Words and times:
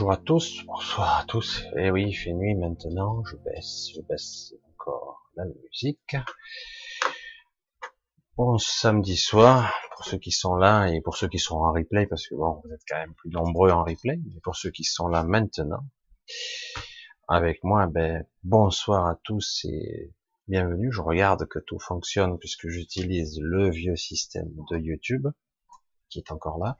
Bonjour 0.00 0.12
à 0.12 0.16
tous, 0.16 0.64
bonsoir 0.64 1.18
à 1.18 1.24
tous. 1.24 1.62
Eh 1.76 1.90
oui, 1.90 2.06
il 2.08 2.14
fait 2.14 2.32
nuit 2.32 2.54
maintenant, 2.54 3.22
je 3.26 3.36
baisse, 3.36 3.90
je 3.94 4.00
baisse 4.00 4.54
encore 4.70 5.30
la 5.36 5.44
musique. 5.44 6.16
Bon 8.34 8.56
samedi 8.56 9.18
soir, 9.18 9.70
pour 9.94 10.06
ceux 10.06 10.16
qui 10.16 10.30
sont 10.30 10.54
là 10.54 10.86
et 10.86 11.02
pour 11.02 11.18
ceux 11.18 11.28
qui 11.28 11.38
sont 11.38 11.56
en 11.56 11.74
replay, 11.74 12.06
parce 12.06 12.26
que 12.26 12.34
bon, 12.34 12.62
vous 12.64 12.72
êtes 12.72 12.80
quand 12.88 12.96
même 12.96 13.12
plus 13.12 13.28
nombreux 13.28 13.72
en 13.72 13.84
replay, 13.84 14.18
mais 14.24 14.40
pour 14.42 14.56
ceux 14.56 14.70
qui 14.70 14.84
sont 14.84 15.06
là 15.06 15.22
maintenant, 15.22 15.84
avec 17.28 17.62
moi, 17.62 17.86
ben, 17.86 18.24
bonsoir 18.42 19.06
à 19.06 19.16
tous 19.22 19.66
et 19.68 20.14
bienvenue. 20.48 20.90
Je 20.90 21.02
regarde 21.02 21.46
que 21.46 21.58
tout 21.58 21.78
fonctionne 21.78 22.38
puisque 22.38 22.68
j'utilise 22.68 23.38
le 23.38 23.68
vieux 23.68 23.96
système 23.96 24.48
de 24.70 24.78
YouTube, 24.78 25.28
qui 26.08 26.20
est 26.20 26.32
encore 26.32 26.58
là. 26.58 26.78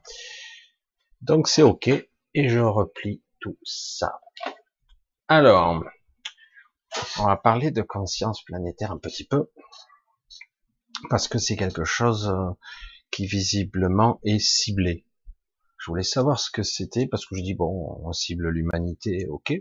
Donc 1.21 1.47
c'est 1.47 1.61
ok, 1.61 2.09
et 2.33 2.49
je 2.49 2.59
replie 2.59 3.21
tout 3.39 3.57
ça. 3.63 4.19
Alors, 5.27 5.83
on 7.19 7.25
va 7.25 7.37
parler 7.37 7.71
de 7.71 7.81
conscience 7.81 8.43
planétaire 8.43 8.91
un 8.91 8.97
petit 8.97 9.25
peu, 9.25 9.51
parce 11.09 11.27
que 11.27 11.37
c'est 11.37 11.55
quelque 11.55 11.83
chose 11.83 12.29
euh, 12.29 12.51
qui 13.11 13.25
visiblement 13.25 14.19
est 14.23 14.39
ciblé. 14.39 15.05
Je 15.77 15.89
voulais 15.89 16.03
savoir 16.03 16.39
ce 16.39 16.51
que 16.51 16.63
c'était, 16.63 17.07
parce 17.07 17.25
que 17.25 17.35
je 17.35 17.41
dis, 17.41 17.55
bon, 17.55 17.99
on 18.03 18.11
cible 18.13 18.49
l'humanité, 18.49 19.25
ok, 19.27 19.53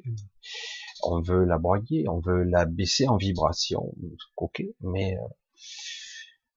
on 1.03 1.23
veut 1.23 1.45
la 1.45 1.57
broyer, 1.57 2.09
on 2.09 2.21
veut 2.21 2.43
la 2.43 2.67
baisser 2.67 3.09
en 3.09 3.17
vibration, 3.17 3.95
ok, 4.37 4.63
mais 4.81 5.17
euh, 5.17 5.29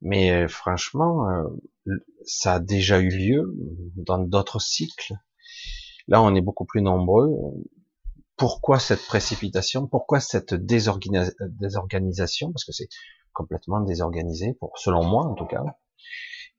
mais 0.01 0.31
euh, 0.31 0.47
franchement, 0.49 1.25
ça 2.25 2.55
a 2.55 2.59
déjà 2.59 2.99
eu 2.99 3.09
lieu 3.09 3.55
dans 3.95 4.19
d'autres 4.19 4.59
cycles. 4.59 5.13
Là, 6.07 6.21
on 6.21 6.35
est 6.35 6.41
beaucoup 6.41 6.65
plus 6.65 6.81
nombreux. 6.81 7.29
Pourquoi 8.35 8.79
cette 8.79 9.05
précipitation? 9.05 9.87
Pourquoi 9.87 10.19
cette 10.19 10.53
désorganisation? 10.53 12.51
Parce 12.51 12.65
que 12.65 12.71
c'est 12.71 12.89
complètement 13.33 13.81
désorganisé, 13.81 14.57
selon 14.75 15.03
moi 15.03 15.25
en 15.25 15.33
tout 15.33 15.45
cas. 15.45 15.63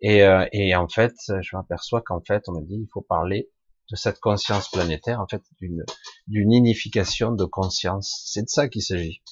Et, 0.00 0.22
euh, 0.22 0.47
et 0.53 0.75
en 0.75 0.88
fait, 0.88 1.15
je 1.41 1.56
m'aperçois 1.56 2.03
qu'en 2.03 2.21
fait, 2.21 2.43
on 2.49 2.60
me 2.60 2.66
dit, 2.66 2.77
il 2.81 2.88
faut 2.93 3.00
parler 3.00 3.50
de 3.91 3.97
cette 3.97 4.19
conscience 4.21 4.71
planétaire, 4.71 5.21
en 5.21 5.27
fait, 5.27 5.43
d'une 5.60 5.84
d'une 6.27 6.53
unification 6.53 7.33
de 7.33 7.44
conscience. 7.44 8.22
C'est 8.27 8.43
de 8.43 8.49
ça 8.49 8.69
qu'il 8.69 8.83
s'agit. 8.83 9.22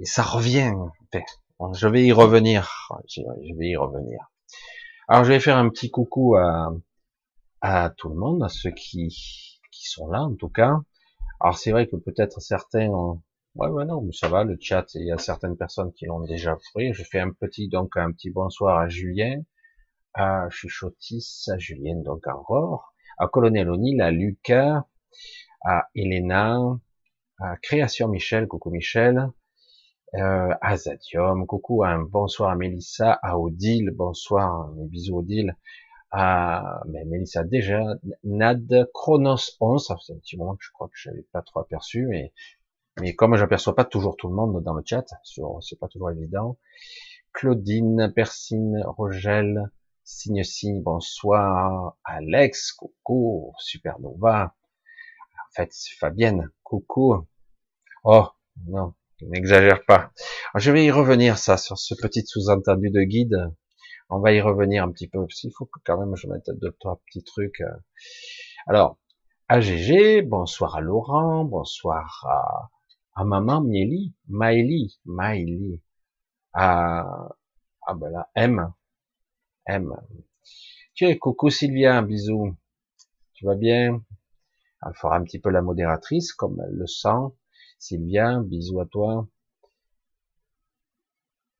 Et 0.00 0.04
ça 0.04 0.22
revient. 0.22 0.72
je 1.74 1.88
vais 1.88 2.04
y 2.04 2.12
revenir. 2.12 2.88
Je 3.08 3.22
vais 3.56 3.68
y 3.68 3.76
revenir. 3.76 4.30
Alors, 5.08 5.24
je 5.24 5.32
vais 5.32 5.40
faire 5.40 5.56
un 5.56 5.68
petit 5.68 5.90
coucou 5.90 6.36
à, 6.36 6.72
à 7.60 7.90
tout 7.96 8.08
le 8.08 8.16
monde, 8.16 8.42
à 8.42 8.48
ceux 8.48 8.70
qui, 8.70 9.08
qui 9.72 9.88
sont 9.88 10.08
là 10.08 10.22
en 10.22 10.34
tout 10.34 10.48
cas. 10.48 10.74
Alors 11.40 11.56
c'est 11.58 11.72
vrai 11.72 11.86
que 11.86 11.96
peut-être 11.96 12.40
certains 12.40 12.88
ont... 12.88 13.22
Ouais, 13.56 13.68
ouais, 13.68 13.84
non, 13.84 14.00
mais 14.02 14.12
ça 14.12 14.28
va, 14.28 14.44
le 14.44 14.56
chat, 14.60 14.86
il 14.94 15.06
y 15.06 15.10
a 15.10 15.18
certaines 15.18 15.56
personnes 15.56 15.92
qui 15.92 16.06
l'ont 16.06 16.20
déjà 16.20 16.56
pris. 16.72 16.92
Je 16.92 17.02
fais 17.02 17.18
un 17.18 17.32
petit, 17.32 17.68
donc, 17.68 17.96
un 17.96 18.12
petit 18.12 18.30
bonsoir 18.30 18.78
à 18.78 18.88
Julien, 18.88 19.42
à 20.14 20.48
Chuchotis, 20.50 21.46
à 21.48 21.58
Julien, 21.58 21.96
donc, 21.96 22.26
à 22.28 22.36
Aurore, 22.36 22.94
à 23.18 23.26
Colonel 23.26 23.68
O'Neill, 23.68 24.00
à 24.02 24.12
Lucas, 24.12 24.84
à 25.64 25.88
Elena, 25.96 26.60
à 27.40 27.56
Création 27.56 28.06
Michel, 28.06 28.46
coucou 28.46 28.70
Michel, 28.70 29.28
euh, 30.14 30.54
à 30.60 30.76
Zadium, 30.76 31.44
coucou, 31.46 31.82
un 31.82 31.98
bonsoir 31.98 32.50
à 32.50 32.54
Mélissa, 32.54 33.18
à 33.20 33.36
Odile, 33.36 33.90
bonsoir, 33.92 34.70
bisous 34.76 35.18
Odile, 35.18 35.56
ah, 36.12 36.82
mais 36.88 37.04
Mélissa 37.04 37.44
déjà, 37.44 37.80
Nad 38.24 38.90
Chronos 38.92 39.56
11, 39.60 39.86
ça 39.86 39.96
fait 39.96 40.12
un 40.12 40.18
petit 40.18 40.36
moment 40.36 40.56
que 40.56 40.64
je 40.64 40.72
crois 40.72 40.88
que 40.88 40.96
j'avais 40.96 41.22
pas 41.32 41.42
trop 41.42 41.60
aperçu, 41.60 42.06
mais, 42.06 42.32
mais 43.00 43.14
comme 43.14 43.36
j'aperçois 43.36 43.76
pas 43.76 43.84
toujours 43.84 44.16
tout 44.16 44.28
le 44.28 44.34
monde 44.34 44.62
dans 44.62 44.74
le 44.74 44.82
chat, 44.84 45.06
c'est 45.24 45.78
pas 45.78 45.88
toujours 45.88 46.10
évident. 46.10 46.58
Claudine, 47.32 48.12
Persine, 48.14 48.82
Rogel, 48.84 49.70
Signe 50.02 50.42
Signe, 50.42 50.82
bonsoir. 50.82 51.96
Alex, 52.02 52.72
coucou, 52.72 53.54
Supernova. 53.58 54.46
En 54.46 55.52
fait, 55.52 55.68
c'est 55.72 55.94
Fabienne, 55.94 56.50
coucou. 56.64 57.24
Oh, 58.02 58.26
non, 58.66 58.94
n'exagère 59.22 59.84
pas. 59.84 60.10
je 60.56 60.72
vais 60.72 60.84
y 60.84 60.90
revenir, 60.90 61.38
ça, 61.38 61.56
sur 61.56 61.78
ce 61.78 61.94
petit 61.94 62.24
sous-entendu 62.26 62.90
de 62.90 63.02
guide 63.02 63.52
on 64.10 64.18
va 64.20 64.32
y 64.32 64.40
revenir 64.40 64.84
un 64.84 64.90
petit 64.92 65.08
peu, 65.08 65.20
parce 65.20 65.40
qu'il 65.40 65.52
faut 65.52 65.66
que 65.66 65.80
quand 65.84 65.98
même 65.98 66.16
je 66.16 66.26
mette 66.26 66.50
deux, 66.60 66.72
trois 66.80 67.00
petits 67.06 67.22
trucs. 67.22 67.60
Euh. 67.60 67.76
Alors, 68.66 68.98
AGG, 69.48 70.26
bonsoir 70.28 70.76
à 70.76 70.80
Laurent, 70.80 71.44
bonsoir 71.44 72.26
à, 72.28 72.70
à 73.14 73.24
maman 73.24 73.60
Mieli, 73.60 74.14
Maëlie, 74.28 75.00
Maëlie, 75.04 75.80
à, 76.52 77.30
ah 77.86 77.94
ben 77.94 78.10
là, 78.10 78.28
M, 78.34 78.72
M. 79.66 79.94
Tiens, 80.94 81.16
coucou 81.16 81.50
Sylvia, 81.50 82.02
bisous. 82.02 82.56
Tu 83.34 83.46
vas 83.46 83.54
bien? 83.54 84.02
Elle 84.84 84.94
fera 84.94 85.16
un 85.16 85.24
petit 85.24 85.38
peu 85.38 85.50
la 85.50 85.62
modératrice, 85.62 86.32
comme 86.32 86.60
elle 86.64 86.74
le 86.74 86.86
sent. 86.86 87.34
Sylvia, 87.78 88.40
bisous 88.40 88.80
à 88.80 88.86
toi. 88.86 89.26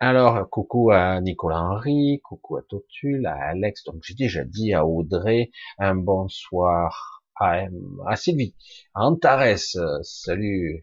Alors, 0.01 0.49
coucou 0.51 0.91
à 0.91 1.21
Nicolas 1.21 1.61
Henry, 1.63 2.21
coucou 2.25 2.57
à 2.57 2.63
Totul, 2.63 3.27
à 3.27 3.35
Alex, 3.35 3.85
donc 3.85 4.03
j'ai 4.03 4.15
déjà 4.15 4.45
dit 4.45 4.73
à 4.75 4.85
Audrey, 4.87 5.51
un 5.79 5.95
bonsoir 5.95 7.23
à, 7.37 7.67
à 8.07 8.17
Sylvie, 8.17 8.55
à 8.95 9.07
Antares, 9.07 9.59
salut. 10.03 10.83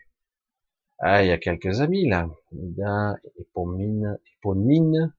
Ah, 1.00 1.24
il 1.24 1.30
y 1.30 1.32
a 1.32 1.38
quelques 1.40 1.82
amis 1.82 2.08
là. 2.08 2.30
Ida, 2.52 3.16
Epomine, 3.40 4.20
Eponine, 4.38 5.14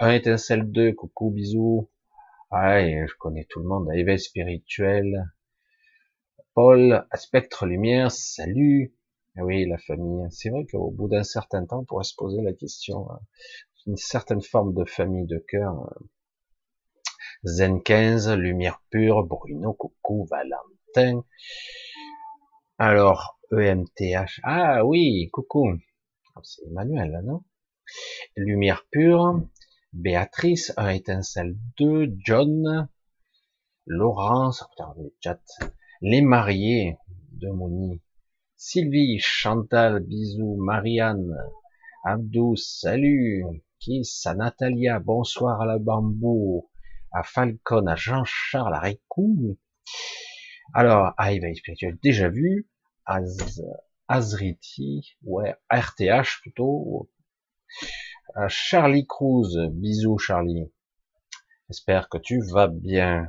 un 0.00 0.10
étincelle 0.12 0.70
2, 0.70 0.92
coucou, 0.92 1.30
bisous. 1.30 1.88
Ah, 2.50 2.80
je 2.80 3.14
connais 3.20 3.46
tout 3.48 3.60
le 3.60 3.68
monde, 3.68 3.88
éveil 3.94 4.18
spirituel. 4.18 5.32
Paul, 6.54 7.06
Spectre 7.14 7.66
Lumière, 7.66 8.10
salut. 8.10 8.92
Ah 9.40 9.44
oui, 9.44 9.66
la 9.66 9.78
famille. 9.78 10.26
C'est 10.30 10.50
vrai 10.50 10.66
qu'au 10.66 10.90
bout 10.90 11.06
d'un 11.06 11.22
certain 11.22 11.64
temps, 11.64 11.78
on 11.78 11.84
pourrait 11.84 12.02
se 12.02 12.16
poser 12.16 12.42
la 12.42 12.52
question, 12.52 13.08
hein. 13.08 13.20
une 13.86 13.96
certaine 13.96 14.42
forme 14.42 14.74
de 14.74 14.84
famille 14.84 15.26
de 15.26 15.38
cœur. 15.38 15.74
Hein. 15.74 15.94
Zen 17.44 17.80
15, 17.80 18.30
Lumière 18.32 18.82
Pure, 18.90 19.22
Bruno, 19.22 19.74
Coucou, 19.74 20.26
Valentin. 20.28 21.24
Alors, 22.78 23.38
EMTH. 23.52 24.40
Ah 24.42 24.84
oui, 24.84 25.30
coucou. 25.32 25.72
Ah, 26.34 26.40
c'est 26.42 26.66
Emmanuel, 26.66 27.12
là, 27.12 27.22
non? 27.22 27.44
Lumière 28.34 28.86
Pure, 28.90 29.40
Béatrice, 29.92 30.72
un 30.76 30.88
étincelle 30.88 31.56
2, 31.78 32.12
John, 32.18 32.88
Laurence, 33.86 34.64
les 36.00 36.22
mariés 36.22 36.98
de 37.30 37.50
Moni, 37.50 38.02
Sylvie, 38.60 39.20
Chantal, 39.20 40.00
bisous, 40.00 40.56
Marianne, 40.56 41.32
Abdou, 42.04 42.56
salut, 42.56 43.44
Kiss, 43.78 44.26
à 44.26 44.34
Natalia, 44.34 44.98
bonsoir 44.98 45.60
à 45.60 45.64
la 45.64 45.78
bambou, 45.78 46.68
à 47.12 47.22
Falcon, 47.22 47.86
à 47.86 47.94
Jean-Charles, 47.94 48.74
à 48.74 48.80
Rikou. 48.80 49.56
Alors, 50.74 51.14
à 51.18 51.32
Éveil 51.32 51.54
Spirituel, 51.54 51.98
déjà 52.02 52.28
vu, 52.30 52.68
Az, 53.06 53.64
Azriti, 54.08 55.16
ouais, 55.22 55.54
RTH 55.70 56.40
plutôt, 56.42 57.08
à 58.34 58.48
Charlie 58.48 59.06
Cruz, 59.06 59.68
bisous 59.70 60.18
Charlie. 60.18 60.68
J'espère 61.68 62.08
que 62.08 62.18
tu 62.18 62.40
vas 62.40 62.66
bien. 62.66 63.28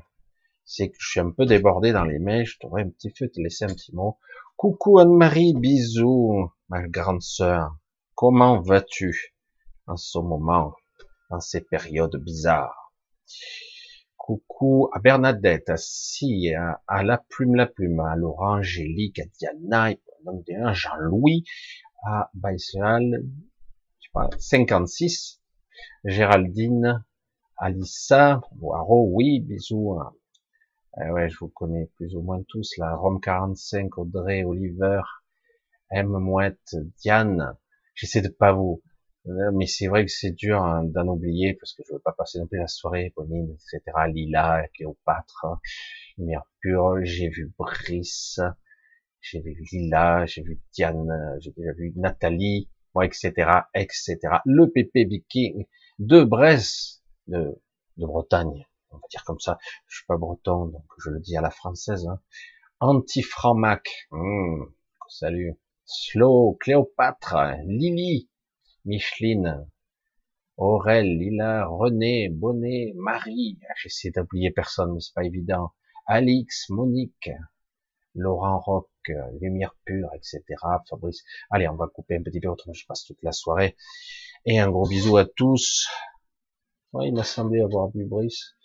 C'est 0.65 0.89
que 0.89 0.97
je 0.99 1.07
suis 1.07 1.19
un 1.19 1.29
peu 1.29 1.45
débordé 1.45 1.91
dans 1.91 2.05
les 2.05 2.17
mails, 2.17 2.47
je 2.47 2.57
t'aurais 2.57 2.81
un 2.81 2.89
petit 2.89 3.11
peu 3.11 3.27
te 3.27 3.39
laisser 3.39 3.65
un 3.65 3.73
petit 3.75 3.93
mot. 3.93 4.17
Coucou 4.61 5.00
Anne-Marie, 5.00 5.53
bisous, 5.53 6.51
ma 6.67 6.85
grande 6.85 7.21
sœur. 7.21 7.77
Comment 8.13 8.59
vas-tu 8.59 9.33
en 9.88 9.95
ce 9.95 10.19
moment, 10.19 10.73
dans 11.29 11.39
ces 11.39 11.61
périodes 11.61 12.17
bizarres? 12.17 12.91
Coucou 14.17 14.89
à 14.91 15.00
Bernadette, 15.00 15.71
si, 15.77 16.53
à, 16.53 17.03
la 17.03 17.23
plume, 17.29 17.56
la 17.56 17.67
plume, 17.67 18.01
à 18.01 18.17
Laurent, 18.17 18.57
Angélique, 18.57 19.19
à 19.19 19.23
Diana, 19.39 19.94
à 20.65 20.73
Jean-Louis, 20.73 21.45
à 22.06 22.29
Baïsal, 22.33 23.23
56, 24.39 25.39
Géraldine, 26.03 27.06
Alissa, 27.56 28.41
Waro, 28.59 29.07
oui, 29.13 29.39
bisous, 29.39 29.97
eh 31.05 31.09
ouais, 31.11 31.29
je 31.29 31.37
vous 31.39 31.49
connais 31.49 31.87
plus 31.95 32.15
ou 32.15 32.21
moins 32.21 32.41
tous, 32.47 32.77
là. 32.77 32.95
Rome 32.95 33.19
45, 33.21 33.97
Audrey, 33.97 34.43
Oliver, 34.43 35.01
M. 35.91 36.07
Mouette, 36.09 36.75
Diane. 36.99 37.55
J'essaie 37.95 38.21
de 38.21 38.29
pas 38.29 38.53
vous, 38.53 38.81
Euh, 39.27 39.51
mais 39.53 39.67
c'est 39.67 39.87
vrai 39.87 40.05
que 40.05 40.11
c'est 40.11 40.31
dur 40.31 40.63
hein, 40.63 40.83
d'en 40.85 41.07
oublier 41.07 41.53
parce 41.55 41.73
que 41.73 41.83
je 41.87 41.93
veux 41.93 41.99
pas 41.99 42.13
passer 42.13 42.39
non 42.39 42.47
plus 42.47 42.57
la 42.59 42.67
soirée, 42.67 43.13
Bonine, 43.15 43.51
etc. 43.53 43.81
Lila, 44.13 44.67
Cléopâtre, 44.73 45.45
Mercure, 46.17 46.99
j'ai 47.03 47.29
vu 47.29 47.51
Brice, 47.57 48.39
j'ai 49.21 49.41
vu 49.41 49.63
Lila, 49.71 50.25
j'ai 50.25 50.41
vu 50.43 50.59
Diane, 50.73 51.37
j'ai 51.39 51.51
déjà 51.51 51.73
vu 51.73 51.93
Nathalie, 51.95 52.69
bon, 52.93 53.01
etc., 53.01 53.31
etc. 53.75 54.17
Le 54.45 54.67
PP 54.67 55.07
Viking 55.09 55.65
de 55.99 56.23
Bresse, 56.23 57.03
de, 57.27 57.61
de 57.97 58.05
Bretagne, 58.05 58.65
on 58.91 58.97
va 58.97 59.07
dire 59.09 59.24
comme 59.24 59.39
ça. 59.39 59.57
Je 59.88 59.97
suis 59.97 60.06
pas 60.06 60.18
breton, 60.18 60.68
donc 60.68 60.86
je 61.03 61.09
le 61.09 61.19
dis 61.19 61.38
à 61.38 61.41
la 61.41 61.50
française. 61.50 62.07
Hein. 62.07 62.19
Anti-Framac, 62.80 64.07
mmh, 64.12 64.63
salut. 65.09 65.59
Slow, 65.86 66.57
Cléopâtre, 66.59 67.36
Lily, 67.65 68.30
Micheline, 68.86 69.68
Aurel, 70.57 71.18
Lila, 71.18 71.68
René, 71.68 72.30
Bonnet, 72.30 72.94
Marie, 72.95 73.57
ah, 73.69 73.74
j'essaie 73.75 74.12
d'oublier 74.12 74.51
personne, 74.51 74.94
mais 74.94 75.00
c'est 75.00 75.13
pas 75.13 75.24
évident. 75.24 75.71
Alix, 76.06 76.69
Monique, 76.69 77.30
Laurent 78.13 78.59
Rock, 78.59 78.89
Lumière 79.39 79.75
Pure, 79.85 80.09
etc. 80.13 80.44
Fabrice. 80.89 81.24
Allez, 81.50 81.68
on 81.68 81.75
va 81.75 81.88
couper 81.88 82.18
un 82.18 82.24
petit 82.24 82.39
peu, 82.39 82.50
autrement 82.50 82.74
je 82.74 82.85
passe 82.85 83.06
toute 83.06 83.21
la 83.24 83.31
soirée. 83.31 83.75
Et 84.45 84.59
un 84.59 84.69
gros 84.69 84.88
bisou 84.88 85.18
à 85.18 85.25
tous. 85.25 85.88
Il 87.01 87.13
m'a 87.13 87.24
semblé 87.24 87.62
avoir 87.62 87.89
vu 87.91 88.06
Brice. 88.06 88.56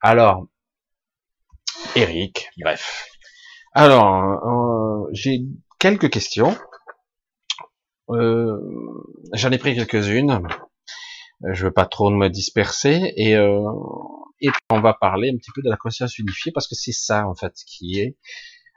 Alors, 0.00 0.46
Eric, 1.94 2.48
bref. 2.58 3.08
Alors, 3.72 5.04
euh, 5.04 5.08
j'ai 5.12 5.42
quelques 5.78 6.10
questions. 6.10 6.56
Euh, 8.10 8.58
J'en 9.34 9.50
ai 9.50 9.58
pris 9.58 9.74
quelques-unes. 9.74 10.40
Je 11.52 11.66
veux 11.66 11.72
pas 11.72 11.86
trop 11.86 12.10
me 12.10 12.28
disperser 12.28 13.12
et 13.16 13.36
euh, 13.36 13.62
et 14.40 14.48
on 14.70 14.80
va 14.80 14.94
parler 14.94 15.30
un 15.30 15.36
petit 15.36 15.50
peu 15.54 15.62
de 15.62 15.70
la 15.70 15.76
conscience 15.76 16.18
unifiée 16.18 16.52
parce 16.52 16.68
que 16.68 16.74
c'est 16.74 16.92
ça 16.92 17.28
en 17.28 17.34
fait 17.34 17.54
qui 17.66 18.00
est 18.00 18.16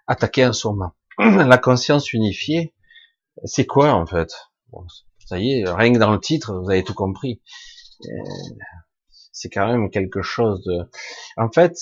attaqué 0.08 0.46
en 0.46 0.54
ce 0.54 0.68
moment. 0.68 0.94
La 1.18 1.58
conscience 1.58 2.14
unifiée, 2.14 2.74
c'est 3.46 3.66
quoi 3.66 3.94
en 3.94 4.06
fait? 4.06 4.32
Ça 5.26 5.40
y 5.40 5.54
est, 5.54 5.70
rien 5.70 5.94
que 5.94 5.98
dans 5.98 6.12
le 6.12 6.20
titre, 6.20 6.54
vous 6.54 6.70
avez 6.70 6.84
tout 6.84 6.94
compris. 6.94 7.42
Euh, 8.06 8.10
c'est 9.42 9.50
quand 9.50 9.66
même 9.66 9.90
quelque 9.90 10.22
chose 10.22 10.64
de. 10.66 10.88
En 11.36 11.52
fait, 11.52 11.76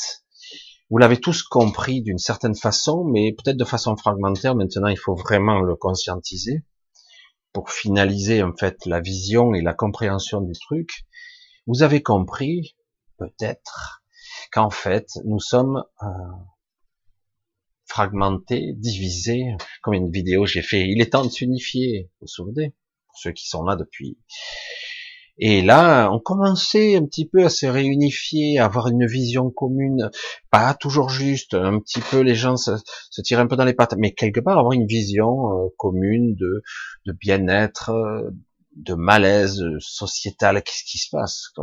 vous 0.89 0.97
l'avez 0.97 1.17
tous 1.17 1.43
compris 1.43 2.01
d'une 2.01 2.17
certaine 2.17 2.55
façon, 2.55 3.03
mais 3.03 3.33
peut-être 3.33 3.57
de 3.57 3.65
façon 3.65 3.97
fragmentaire. 3.97 4.55
Maintenant, 4.55 4.87
il 4.87 4.97
faut 4.97 5.15
vraiment 5.15 5.59
le 5.59 5.75
conscientiser 5.75 6.63
pour 7.51 7.69
finaliser 7.69 8.43
en 8.43 8.53
fait 8.55 8.85
la 8.85 9.01
vision 9.01 9.53
et 9.53 9.61
la 9.61 9.73
compréhension 9.73 10.39
du 10.39 10.53
truc. 10.53 11.05
Vous 11.67 11.83
avez 11.83 12.01
compris, 12.01 12.77
peut-être, 13.17 14.03
qu'en 14.53 14.69
fait, 14.69 15.09
nous 15.25 15.39
sommes 15.41 15.83
euh, 16.01 16.07
fragmentés, 17.85 18.73
divisés, 18.77 19.43
comme 19.81 19.95
une 19.95 20.11
vidéo 20.11 20.45
j'ai 20.45 20.61
fait. 20.61 20.87
Il 20.87 21.01
est 21.01 21.11
temps 21.11 21.25
de 21.25 21.29
s'unifier, 21.29 22.09
vous 22.13 22.17
vous 22.21 22.27
souvenez, 22.27 22.73
pour 23.07 23.17
ceux 23.17 23.33
qui 23.33 23.49
sont 23.49 23.63
là 23.63 23.75
depuis 23.75 24.17
et 25.41 25.61
là, 25.61 26.09
on 26.11 26.19
commençait 26.19 26.95
un 26.97 27.05
petit 27.05 27.25
peu 27.25 27.45
à 27.45 27.49
se 27.49 27.65
réunifier, 27.65 28.59
à 28.59 28.65
avoir 28.65 28.89
une 28.89 29.05
vision 29.05 29.49
commune, 29.49 30.11
pas 30.51 30.73
toujours 30.73 31.09
juste, 31.09 31.53
un 31.53 31.79
petit 31.79 32.01
peu 32.01 32.19
les 32.19 32.35
gens 32.35 32.57
se, 32.57 32.71
se 33.09 33.21
tirent 33.21 33.39
un 33.39 33.47
peu 33.47 33.55
dans 33.55 33.63
les 33.63 33.73
pattes, 33.73 33.95
mais 33.97 34.11
quelque 34.11 34.41
part 34.41 34.59
avoir 34.59 34.73
une 34.73 34.85
vision 34.85 35.51
euh, 35.53 35.69
commune 35.77 36.35
de, 36.35 36.61
de 37.05 37.13
bien-être, 37.13 37.89
euh, 37.91 38.29
de 38.75 38.93
malaise 38.95 39.63
sociétal. 39.79 40.61
Qu'est-ce 40.61 40.83
qui 40.83 40.97
se 40.97 41.09
passe 41.09 41.53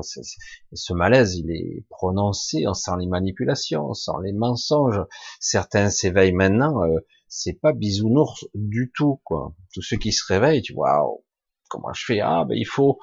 Ce 0.73 0.93
malaise, 0.94 1.37
il 1.37 1.50
est 1.50 1.84
prononcé, 1.90 2.67
on 2.67 2.75
sent 2.75 2.93
les 2.99 3.06
manipulations, 3.06 3.90
on 3.90 3.94
sent 3.94 4.12
les 4.25 4.32
mensonges. 4.32 5.02
Certains 5.38 5.90
s'éveillent 5.90 6.32
maintenant, 6.32 6.83
euh, 6.83 6.97
c'est 7.28 7.61
pas 7.61 7.73
bisounours 7.73 8.47
du 8.54 8.90
tout, 8.95 9.21
quoi. 9.25 9.54
Tous 9.75 9.83
ceux 9.83 9.97
qui 9.99 10.12
se 10.12 10.25
réveillent, 10.26 10.62
tu 10.62 10.73
vois, 10.73 11.02
waouh, 11.02 11.25
comment 11.68 11.92
je 11.92 12.04
fais? 12.06 12.21
Ah, 12.21 12.45
ben 12.49 12.56
il 12.56 12.66
faut 12.66 12.99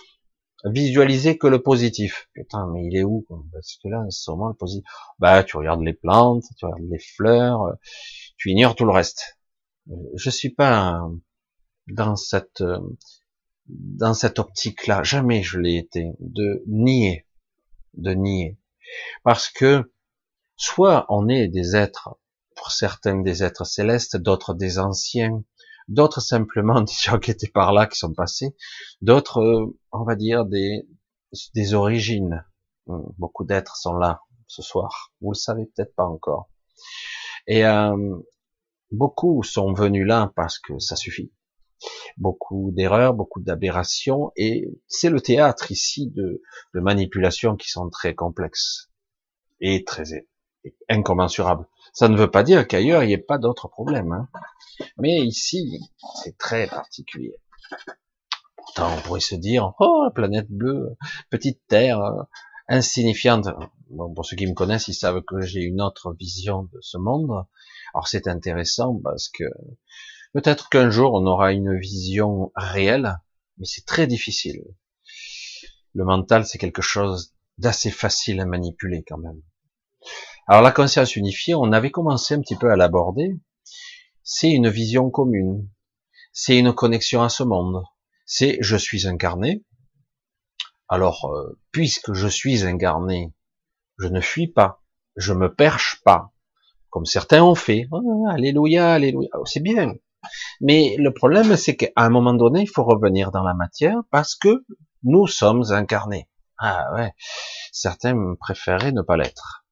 visualiser 0.66 1.38
que 1.38 1.48
le 1.48 1.62
positif. 1.62 2.30
Putain, 2.34 2.68
mais 2.72 2.86
il 2.86 2.96
est 2.96 3.04
où 3.04 3.26
Parce 3.52 3.78
que 3.84 3.90
là, 3.90 4.06
c'est 4.10 4.32
vraiment 4.32 4.48
le 4.48 4.54
positif. 4.54 4.84
Bah, 5.20 5.44
tu 5.44 5.58
regardes 5.58 5.84
les 5.84 5.94
plantes, 5.94 6.44
tu 6.58 6.66
regardes 6.66 6.90
les 6.90 7.00
fleurs, 7.00 7.64
euh, 7.64 7.74
tu 8.38 8.52
ignores 8.52 8.76
tout 8.76 8.86
le 8.86 8.92
reste. 8.92 9.38
Je 10.16 10.30
suis 10.30 10.50
pas 10.50 11.02
dans 11.88 12.16
cette 12.16 12.64
dans 13.68 14.14
cette 14.14 14.40
optique-là. 14.40 15.04
Jamais 15.04 15.44
je 15.44 15.60
l'ai 15.60 15.78
été 15.78 16.12
de 16.20 16.64
nier, 16.68 17.28
de 17.94 18.14
nier, 18.14 18.58
parce 19.24 19.50
que 19.50 19.92
soit 20.56 21.06
on 21.10 21.30
est 21.30 21.48
des 21.48 21.76
êtres, 21.76 22.18
pour 22.56 22.72
certains 22.72 23.22
des 23.22 23.44
êtres 23.44 23.66
célestes, 23.66 24.18
d'autres 24.18 24.54
des 24.54 24.80
anciens, 24.80 25.44
d'autres 25.88 26.22
simplement 26.22 26.82
des 26.82 26.94
gens 26.94 27.20
qui 27.20 27.32
étaient 27.32 27.52
par 27.52 27.74
là, 27.74 27.88
qui 27.88 27.98
sont 27.98 28.14
passés, 28.14 28.56
d'autres, 29.02 29.40
euh, 29.42 29.78
on 29.92 30.04
va 30.04 30.16
dire, 30.16 30.46
des, 30.46 30.88
des 31.56 31.74
origines. 31.74 32.46
Hum, 32.88 33.14
beaucoup 33.18 33.46
d'êtres 33.46 33.78
sont 33.78 33.96
là 33.96 34.22
ce 34.48 34.62
soir. 34.62 35.12
Vous 35.22 35.32
le 35.32 35.36
savez 35.36 35.66
peut-être 35.66 35.96
pas 35.96 36.06
encore. 36.06 36.50
Et 37.48 37.66
euh, 37.66 38.18
beaucoup 38.92 39.44
sont 39.44 39.74
venus 39.74 40.06
là 40.06 40.32
parce 40.36 40.60
que 40.60 40.80
ça 40.80 40.96
suffit. 40.96 41.32
Beaucoup 42.18 42.72
d'erreurs, 42.72 43.14
beaucoup 43.14 43.42
d'aberrations, 43.42 44.32
et 44.38 44.70
c'est 44.88 45.10
le 45.10 45.20
théâtre 45.20 45.72
ici 45.72 46.08
de, 46.12 46.42
de 46.74 46.80
manipulations 46.80 47.58
qui 47.58 47.70
sont 47.70 47.90
très 47.90 48.16
complexes 48.16 48.90
et 49.60 49.84
très 49.84 50.14
incommensurables. 50.90 51.68
Ça 51.94 52.08
ne 52.08 52.18
veut 52.18 52.32
pas 52.32 52.44
dire 52.44 52.68
qu'ailleurs 52.68 53.04
il 53.04 53.08
n'y 53.08 53.14
ait 53.14 53.18
pas 53.18 53.38
d'autres 53.38 53.68
problèmes. 53.68 54.12
Hein. 54.12 54.28
Mais 54.98 55.22
ici, 55.22 55.80
c'est 56.24 56.38
très 56.38 56.68
particulier. 56.68 57.36
Pourtant, 58.56 58.96
on 58.96 59.02
pourrait 59.02 59.20
se 59.20 59.36
dire, 59.36 59.74
oh, 59.80 60.04
la 60.06 60.12
planète 60.12 60.50
bleue, 60.50 60.96
petite 61.30 61.62
terre, 61.68 62.00
euh, 62.00 62.24
insignifiante. 62.68 63.50
Bon, 63.90 64.14
pour 64.14 64.26
ceux 64.26 64.36
qui 64.36 64.48
me 64.48 64.54
connaissent, 64.54 64.88
ils 64.88 64.94
savent 64.94 65.22
que 65.22 65.42
j'ai 65.42 65.62
une 65.62 65.82
autre 65.82 66.14
vision 66.14 66.64
de 66.64 66.80
ce 66.82 66.98
monde. 66.98 67.46
Alors 67.94 68.08
c'est 68.08 68.28
intéressant 68.28 69.00
parce 69.04 69.30
que 69.30 69.44
peut-être 70.34 70.70
qu'un 70.70 70.90
jour 70.90 71.14
on 71.14 71.28
aura 71.28 71.54
une 71.54 71.78
vision 71.78 72.52
réelle, 72.56 73.18
mais 73.58 73.66
c'est 73.66 73.86
très 73.86 74.08
difficile. 74.08 74.64
Le 75.94 76.06
mental, 76.06 76.46
c'est 76.46 76.58
quelque 76.58 76.82
chose 76.82 77.34
d'assez 77.60 77.92
facile 77.92 78.40
à 78.40 78.46
manipuler 78.46 79.04
quand 79.08 79.20
même. 79.20 79.42
Alors 80.46 80.62
la 80.62 80.72
conscience 80.72 81.16
unifiée, 81.16 81.56
on 81.56 81.72
avait 81.72 81.92
commencé 81.92 82.34
un 82.34 82.42
petit 82.42 82.58
peu 82.58 82.70
à 82.70 82.76
l'aborder, 82.76 83.40
c'est 84.24 84.52
une 84.52 84.68
vision 84.68 85.10
commune, 85.10 85.70
c'est 86.34 86.58
une 86.58 86.74
connexion 86.74 87.24
à 87.24 87.30
ce 87.30 87.44
monde, 87.44 87.82
c'est 88.26 88.58
je 88.60 88.76
suis 88.76 89.08
incarné. 89.08 89.64
Alors, 90.90 91.32
euh, 91.34 91.58
puisque 91.72 92.12
je 92.12 92.28
suis 92.28 92.66
incarné, 92.66 93.34
je 93.98 94.08
ne 94.08 94.20
fuis 94.20 94.50
pas, 94.50 94.84
je 95.16 95.32
me 95.32 95.54
perche 95.54 96.02
pas, 96.04 96.34
comme 96.90 97.06
certains 97.06 97.42
ont 97.42 97.56
fait. 97.56 97.88
Oh, 97.92 98.26
alléluia, 98.30 98.94
alléluia, 98.94 99.30
oh, 99.36 99.46
c'est 99.46 99.62
bien. 99.62 99.96
Mais 100.60 100.98
le 101.00 101.14
problème, 101.14 101.56
c'est 101.56 101.78
qu'à 101.78 101.90
un 101.96 102.10
moment 102.10 102.34
donné, 102.34 102.64
il 102.64 102.70
faut 102.70 102.84
revenir 102.84 103.32
dans 103.32 103.44
la 103.44 103.54
matière 103.54 104.02
parce 104.12 104.36
que 104.36 104.66
nous 105.04 105.26
sommes 105.26 105.64
incarnés. 105.72 106.30
Ah 106.58 106.94
ouais, 106.96 107.14
certains 107.72 108.36
préféraient 108.40 108.92
ne 108.92 109.02
pas 109.02 109.16
l'être 109.16 109.63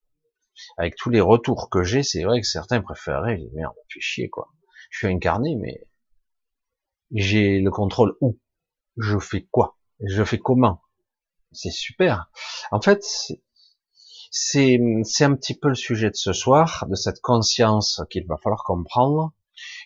avec 0.78 0.96
tous 0.96 1.10
les 1.10 1.22
retours 1.22 1.70
que 1.70 1.84
j'ai, 1.84 2.04
c'est 2.04 2.24
vrai 2.24 2.42
que 2.42 2.48
certains 2.48 2.82
préféraient, 2.82 3.42
merde, 3.54 3.75
fait 3.90 4.00
chier 4.00 4.30
quoi. 4.30 4.50
Je 4.90 5.00
suis 5.00 5.08
incarné, 5.08 5.56
mais 5.56 5.88
j'ai 7.12 7.60
le 7.60 7.72
contrôle 7.72 8.16
où? 8.22 8.40
Je 8.98 9.20
fais 9.20 9.48
quoi? 9.51 9.78
Je 10.04 10.24
fais 10.24 10.40
comment? 10.40 10.82
C'est 11.51 11.72
super. 11.72 12.30
En 12.72 12.82
fait, 12.82 13.04
c'est 13.04 13.42
c'est 14.32 15.25
un 15.25 15.36
petit 15.36 15.54
peu 15.54 15.68
le 15.68 15.75
sujet 15.75 16.10
de 16.10 16.16
ce 16.16 16.32
soir, 16.32 16.86
de 16.90 16.96
cette 16.96 17.20
conscience 17.20 18.01
qu'il 18.10 18.25
va 18.28 18.38
falloir 18.38 18.63
comprendre, 18.63 19.34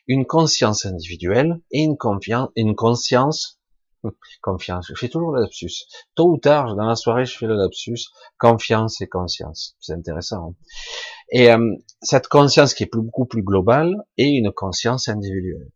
une 0.08 0.26
conscience 0.26 0.86
individuelle 0.86 1.62
et 1.72 1.82
une 1.84 2.76
conscience 2.76 3.60
Confiance. 4.42 4.88
Je 4.94 5.00
fais 5.00 5.10
toujours 5.10 5.32
le 5.32 5.42
lapsus. 5.42 5.86
Tôt 6.16 6.32
ou 6.32 6.38
tard, 6.38 6.76
dans 6.76 6.86
la 6.86 6.96
soirée, 6.96 7.26
je 7.26 7.38
fais 7.38 7.48
le 7.48 7.56
lapsus. 7.56 8.08
Confiance 8.38 9.02
et 9.02 9.08
conscience. 9.08 9.76
C'est 9.80 9.94
intéressant. 9.94 10.50
Hein. 10.50 10.56
et 11.32 11.52
euh, 11.52 11.76
cette 12.02 12.28
conscience 12.28 12.74
qui 12.74 12.84
est 12.84 12.94
beaucoup 12.94 13.26
plus 13.26 13.44
globale 13.44 13.96
est 14.18 14.30
une 14.30 14.52
conscience 14.52 15.08
individuelle. 15.08 15.72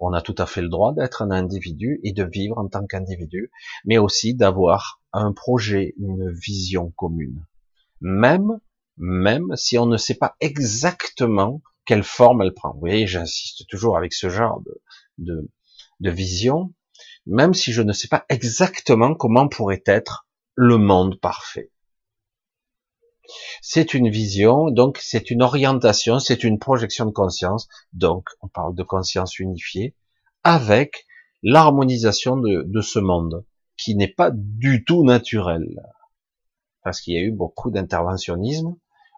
On 0.00 0.12
a 0.12 0.22
tout 0.22 0.34
à 0.38 0.46
fait 0.46 0.62
le 0.62 0.68
droit 0.68 0.94
d'être 0.94 1.22
un 1.22 1.30
individu 1.30 2.00
et 2.04 2.12
de 2.12 2.24
vivre 2.24 2.58
en 2.58 2.68
tant 2.68 2.86
qu'individu, 2.86 3.50
mais 3.84 3.98
aussi 3.98 4.34
d'avoir 4.34 5.00
un 5.12 5.32
projet, 5.32 5.94
une 5.98 6.30
vision 6.30 6.92
commune. 6.92 7.44
Même, 8.00 8.60
même 8.96 9.56
si 9.56 9.76
on 9.76 9.86
ne 9.86 9.96
sait 9.96 10.14
pas 10.14 10.36
exactement 10.40 11.62
quelle 11.84 12.04
forme 12.04 12.42
elle 12.42 12.54
prend. 12.54 12.72
Vous 12.74 12.80
voyez, 12.80 13.06
j'insiste 13.06 13.66
toujours 13.66 13.96
avec 13.96 14.12
ce 14.12 14.28
genre 14.28 14.60
de, 14.60 14.80
de, 15.18 15.50
de 16.00 16.10
vision, 16.10 16.72
même 17.28 17.54
si 17.54 17.72
je 17.72 17.82
ne 17.82 17.92
sais 17.92 18.08
pas 18.08 18.24
exactement 18.28 19.14
comment 19.14 19.48
pourrait 19.48 19.82
être 19.86 20.26
le 20.54 20.78
monde 20.78 21.20
parfait. 21.20 21.70
C'est 23.60 23.92
une 23.92 24.08
vision, 24.08 24.70
donc 24.70 24.98
c'est 25.02 25.30
une 25.30 25.42
orientation, 25.42 26.18
c'est 26.18 26.42
une 26.42 26.58
projection 26.58 27.04
de 27.04 27.10
conscience, 27.10 27.68
donc 27.92 28.30
on 28.40 28.48
parle 28.48 28.74
de 28.74 28.82
conscience 28.82 29.38
unifiée, 29.38 29.94
avec 30.42 31.06
l'harmonisation 31.42 32.38
de, 32.38 32.80
ce 32.80 32.98
monde, 32.98 33.44
qui 33.76 33.94
n'est 33.94 34.12
pas 34.12 34.30
du 34.32 34.84
tout 34.84 35.04
naturel, 35.04 35.68
parce 36.82 37.02
qu'il 37.02 37.14
y 37.14 37.18
a 37.18 37.22
eu 37.22 37.30
beaucoup 37.30 37.70
d'interventionnisme, 37.70 38.74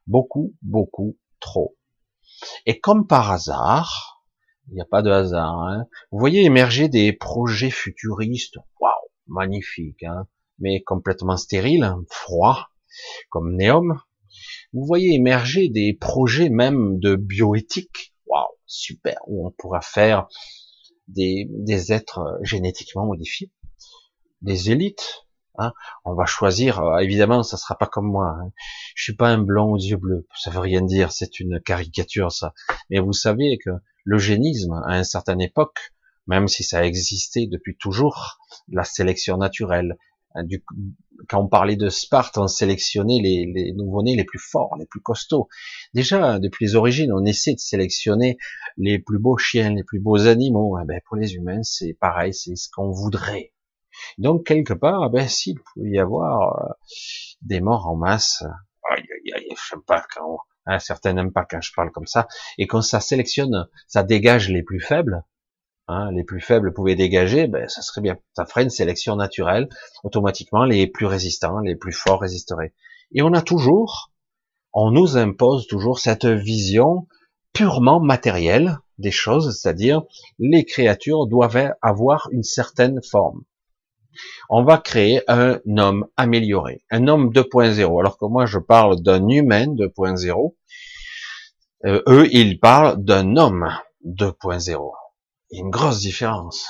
beaucoup, 0.08 0.54
beaucoup 0.62 1.16
trop. 1.38 1.76
Et 2.66 2.80
comme 2.80 3.06
par 3.06 3.30
hasard, 3.30 4.09
il 4.70 4.74
n'y 4.74 4.80
a 4.80 4.86
pas 4.86 5.02
de 5.02 5.10
hasard, 5.10 5.58
hein, 5.62 5.86
vous 6.12 6.18
voyez 6.18 6.44
émerger 6.44 6.88
des 6.88 7.12
projets 7.12 7.70
futuristes, 7.70 8.58
waouh, 8.78 8.92
magnifiques, 9.26 10.04
hein, 10.04 10.26
mais 10.58 10.82
complètement 10.82 11.36
stériles, 11.36 11.92
froids, 12.08 12.68
comme 13.30 13.56
Néom. 13.56 14.00
Vous 14.72 14.84
voyez 14.84 15.14
émerger 15.14 15.68
des 15.68 15.92
projets 15.92 16.50
même 16.50 17.00
de 17.00 17.16
bioéthique, 17.16 18.14
waouh, 18.26 18.46
super, 18.66 19.18
où 19.26 19.46
on 19.46 19.50
pourra 19.50 19.80
faire 19.80 20.28
des, 21.08 21.48
des 21.50 21.92
êtres 21.92 22.38
génétiquement 22.42 23.06
modifiés, 23.06 23.50
des 24.42 24.70
élites, 24.70 25.24
Hein. 25.58 25.72
on 26.06 26.14
va 26.14 26.24
choisir, 26.24 26.80
euh, 26.80 26.98
évidemment, 26.98 27.42
ça 27.42 27.58
sera 27.58 27.76
pas 27.76 27.86
comme 27.86 28.06
moi. 28.06 28.28
Hein. 28.28 28.50
Je 28.94 29.02
suis 29.02 29.14
pas 29.16 29.28
un 29.28 29.38
blanc 29.38 29.68
aux 29.68 29.76
yeux 29.76 29.96
bleus. 29.98 30.26
Ça 30.34 30.50
veut 30.50 30.60
rien 30.60 30.80
dire. 30.80 31.12
C'est 31.12 31.38
une 31.38 31.60
caricature, 31.60 32.32
ça. 32.32 32.54
Mais 32.88 32.98
vous 32.98 33.12
savez 33.12 33.58
que 33.62 33.70
l'eugénisme, 34.04 34.82
à 34.86 34.98
une 34.98 35.04
certaine 35.04 35.40
époque, 35.40 35.92
même 36.26 36.48
si 36.48 36.62
ça 36.62 36.78
a 36.78 36.84
existé 36.84 37.46
depuis 37.46 37.76
toujours, 37.76 38.38
la 38.68 38.84
sélection 38.84 39.36
naturelle. 39.36 39.96
Hein, 40.34 40.44
du, 40.44 40.64
quand 41.28 41.42
on 41.42 41.48
parlait 41.48 41.76
de 41.76 41.88
Sparte, 41.88 42.38
on 42.38 42.46
sélectionnait 42.46 43.18
les, 43.20 43.50
les 43.52 43.72
nouveau-nés 43.72 44.16
les 44.16 44.24
plus 44.24 44.38
forts, 44.38 44.76
les 44.78 44.86
plus 44.86 45.00
costauds. 45.00 45.48
Déjà, 45.92 46.38
depuis 46.38 46.66
les 46.66 46.76
origines, 46.76 47.12
on 47.12 47.24
essaie 47.24 47.54
de 47.54 47.58
sélectionner 47.58 48.36
les 48.76 49.00
plus 49.00 49.18
beaux 49.18 49.38
chiens, 49.38 49.74
les 49.74 49.84
plus 49.84 49.98
beaux 49.98 50.26
animaux. 50.26 50.78
Eh 50.80 50.86
ben, 50.86 51.00
pour 51.06 51.16
les 51.16 51.34
humains, 51.34 51.62
c'est 51.62 51.94
pareil, 51.94 52.32
c'est 52.32 52.54
ce 52.54 52.68
qu'on 52.70 52.92
voudrait. 52.92 53.52
Donc 54.18 54.46
quelque 54.46 54.72
part, 54.72 55.10
ben 55.10 55.28
s'il 55.28 55.58
pouvait 55.60 55.90
y 55.90 55.98
avoir 55.98 56.64
euh, 56.64 56.72
des 57.42 57.60
morts 57.60 57.88
en 57.88 57.96
masse, 57.96 58.42
aïe, 58.90 59.02
aïe, 59.02 59.32
aïe, 59.34 59.48
je 59.50 59.70
sais 59.70 59.82
pas 59.86 60.04
quand, 60.14 60.38
certains 60.78 61.12
n'aiment 61.12 61.32
pas 61.32 61.44
quand 61.44 61.60
je 61.60 61.72
parle 61.74 61.90
comme 61.90 62.06
ça, 62.06 62.28
et 62.58 62.66
quand 62.66 62.82
ça 62.82 63.00
sélectionne, 63.00 63.66
ça 63.86 64.02
dégage 64.02 64.48
les 64.48 64.62
plus 64.62 64.80
faibles, 64.80 65.24
hein, 65.88 66.10
les 66.12 66.24
plus 66.24 66.40
faibles 66.40 66.72
pouvaient 66.72 66.94
dégager, 66.94 67.46
ben 67.46 67.68
ça 67.68 67.82
serait 67.82 68.00
bien, 68.00 68.16
ça 68.36 68.46
ferait 68.46 68.62
une 68.62 68.70
sélection 68.70 69.16
naturelle, 69.16 69.68
automatiquement 70.04 70.64
les 70.64 70.86
plus 70.86 71.06
résistants, 71.06 71.58
les 71.60 71.76
plus 71.76 71.92
forts 71.92 72.20
résisteraient. 72.20 72.74
Et 73.12 73.22
on 73.22 73.32
a 73.32 73.42
toujours, 73.42 74.12
on 74.72 74.90
nous 74.90 75.16
impose 75.16 75.66
toujours 75.66 75.98
cette 75.98 76.26
vision 76.26 77.08
purement 77.52 78.00
matérielle 78.00 78.78
des 78.98 79.10
choses, 79.10 79.58
c'est-à-dire 79.58 80.02
les 80.38 80.64
créatures 80.64 81.26
doivent 81.26 81.74
avoir 81.82 82.28
une 82.30 82.44
certaine 82.44 83.02
forme 83.02 83.42
on 84.48 84.62
va 84.64 84.78
créer 84.78 85.22
un 85.28 85.60
homme 85.78 86.06
amélioré, 86.16 86.82
un 86.90 87.08
homme 87.08 87.30
2.0. 87.30 88.00
Alors 88.00 88.18
que 88.18 88.26
moi, 88.26 88.46
je 88.46 88.58
parle 88.58 89.00
d'un 89.02 89.26
humain 89.28 89.66
2.0. 89.66 90.54
Euh, 91.86 92.02
eux, 92.08 92.28
ils 92.32 92.58
parlent 92.60 93.02
d'un 93.02 93.36
homme 93.36 93.70
2.0. 94.04 94.92
Il 95.50 95.56
y 95.56 95.60
a 95.60 95.64
une 95.64 95.70
grosse 95.70 96.00
différence. 96.00 96.66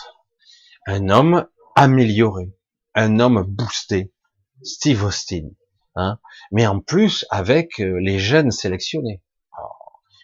Un 0.87 1.09
homme 1.09 1.47
amélioré, 1.77 2.53
un 2.95 3.19
homme 3.21 3.45
boosté, 3.45 4.13
Steve 4.63 5.05
Austin. 5.05 5.51
Hein 5.97 6.19
mais 6.53 6.67
en 6.67 6.81
plus, 6.81 7.27
avec 7.31 7.81
euh, 7.81 7.99
les 8.01 8.19
gènes 8.19 8.51
sélectionnés. 8.51 9.23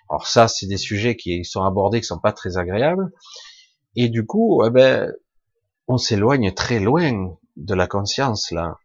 Alors, 0.09 0.27
ça, 0.27 0.47
c'est 0.47 0.67
des 0.67 0.77
sujets 0.77 1.17
qui 1.17 1.45
sont 1.45 1.63
abordés, 1.63 2.01
qui 2.01 2.07
sont 2.07 2.21
pas 2.21 2.33
très 2.33 2.59
agréables. 2.59 3.11
Et 3.97 4.09
du 4.09 4.25
coup, 4.25 4.65
eh 4.65 4.71
ben, 4.71 5.13
on 5.89 5.99
s'éloigne 5.99 6.53
très 6.53 6.81
loin 6.81 7.37
de 7.57 7.75
la 7.75 7.87
conscience 7.87 8.51
là. 8.51 8.79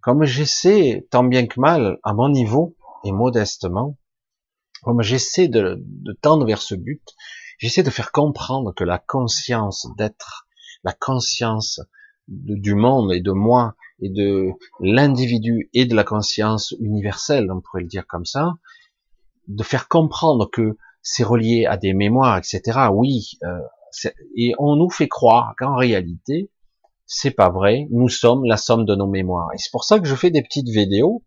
Comme 0.00 0.24
j'essaie, 0.24 1.06
tant 1.10 1.24
bien 1.24 1.46
que 1.46 1.60
mal, 1.60 1.98
à 2.02 2.12
mon 2.12 2.28
niveau 2.28 2.76
et 3.04 3.12
modestement, 3.12 3.96
comme 4.82 5.02
j'essaie 5.02 5.48
de, 5.48 5.84
tendre 6.22 6.44
vers 6.44 6.60
ce 6.60 6.74
but, 6.74 7.02
j'essaie 7.58 7.84
de 7.84 7.90
faire 7.90 8.10
comprendre 8.10 8.74
que 8.74 8.84
la 8.84 8.98
conscience 8.98 9.86
d'être, 9.96 10.48
la 10.82 10.92
conscience 10.92 11.80
du 12.26 12.74
monde 12.74 13.12
et 13.12 13.20
de 13.20 13.30
moi 13.30 13.76
et 14.00 14.10
de 14.10 14.50
l'individu 14.80 15.70
et 15.72 15.86
de 15.86 15.94
la 15.94 16.04
conscience 16.04 16.74
universelle, 16.80 17.50
on 17.52 17.60
pourrait 17.60 17.82
le 17.82 17.88
dire 17.88 18.06
comme 18.08 18.24
ça, 18.24 18.54
de 19.46 19.62
faire 19.62 19.88
comprendre 19.88 20.50
que 20.50 20.76
c'est 21.00 21.24
relié 21.24 21.66
à 21.66 21.76
des 21.76 21.94
mémoires, 21.94 22.38
etc. 22.38 22.88
Oui, 22.92 23.38
euh, 23.44 23.58
et 24.36 24.52
on 24.58 24.76
nous 24.76 24.90
fait 24.90 25.08
croire 25.08 25.54
qu'en 25.58 25.76
réalité, 25.76 26.50
c'est 27.06 27.30
pas 27.30 27.50
vrai, 27.50 27.86
nous 27.90 28.08
sommes 28.08 28.44
la 28.44 28.56
somme 28.56 28.84
de 28.84 28.94
nos 28.94 29.06
mémoires. 29.06 29.50
Et 29.54 29.58
c'est 29.58 29.70
pour 29.70 29.84
ça 29.84 30.00
que 30.00 30.06
je 30.06 30.14
fais 30.14 30.30
des 30.30 30.42
petites 30.42 30.68
vidéos 30.68 31.24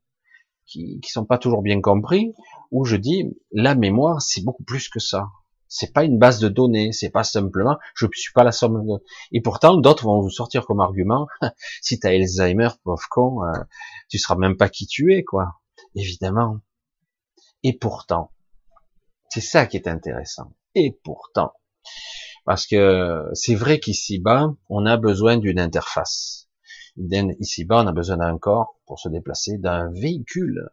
qui, 0.66 1.00
qui 1.02 1.12
sont 1.12 1.26
pas 1.26 1.38
toujours 1.38 1.62
bien 1.62 1.80
compris, 1.82 2.34
où 2.72 2.86
je 2.86 2.96
dis, 2.96 3.38
la 3.52 3.76
mémoire, 3.76 4.22
c'est 4.22 4.44
beaucoup 4.44 4.64
plus 4.64 4.90
que 4.90 5.00
ça. 5.00 5.28
C'est 5.68 5.94
pas 5.94 6.04
une 6.04 6.18
base 6.18 6.40
de 6.40 6.48
données, 6.48 6.92
c'est 6.92 7.10
pas 7.10 7.24
simplement, 7.24 7.78
je 7.96 8.08
suis 8.14 8.34
pas 8.34 8.44
la 8.44 8.52
somme 8.52 8.86
de... 8.86 9.04
Et 9.32 9.42
pourtant, 9.42 9.78
d'autres 9.78 10.06
vont 10.06 10.22
vous 10.22 10.30
sortir 10.30 10.66
comme 10.66 10.80
argument, 10.80 11.28
si 11.82 12.00
t'as 12.00 12.10
Alzheimer, 12.10 12.70
pauvre 12.84 13.08
con, 13.10 13.44
euh, 13.44 13.52
tu 14.10 14.18
seras 14.18 14.36
même 14.36 14.58
pas 14.58 14.70
qui 14.70 14.88
tu 14.88 15.14
es, 15.14 15.24
quoi. 15.24 15.62
Évidemment. 15.96 16.60
Et 17.64 17.78
pourtant, 17.78 18.32
c'est 19.30 19.42
ça 19.42 19.66
qui 19.66 19.78
est 19.78 19.88
intéressant. 19.88 20.54
Et 20.76 21.00
pourtant, 21.04 21.54
parce 22.46 22.68
que 22.68 23.24
c'est 23.34 23.56
vrai 23.56 23.80
qu'ici-bas, 23.80 24.54
on 24.70 24.86
a 24.86 24.98
besoin 24.98 25.38
d'une 25.38 25.60
interface. 25.60 26.48
Ici-bas, 26.98 27.84
on 27.84 27.88
a 27.88 27.92
besoin 27.92 28.18
d'un 28.18 28.38
corps 28.38 28.76
pour 28.86 29.00
se 29.00 29.10
déplacer, 29.10 29.58
d'un 29.58 29.92
véhicule, 29.92 30.70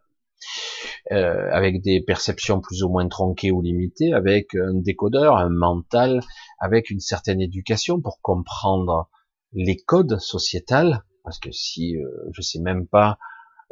euh, 1.11 1.49
avec 1.51 1.81
des 1.81 2.01
perceptions 2.01 2.61
plus 2.61 2.83
ou 2.83 2.89
moins 2.89 3.07
tronquées 3.09 3.51
ou 3.51 3.61
limitées, 3.61 4.13
avec 4.13 4.55
un 4.55 4.73
décodeur, 4.75 5.35
un 5.35 5.49
mental, 5.49 6.21
avec 6.59 6.89
une 6.89 7.01
certaine 7.01 7.41
éducation 7.41 7.99
pour 7.99 8.21
comprendre 8.21 9.09
les 9.51 9.75
codes 9.75 10.19
sociétals, 10.19 11.03
parce 11.23 11.39
que 11.39 11.51
si 11.51 11.97
euh, 11.97 12.07
je 12.31 12.41
sais 12.41 12.59
même 12.59 12.87
pas, 12.87 13.17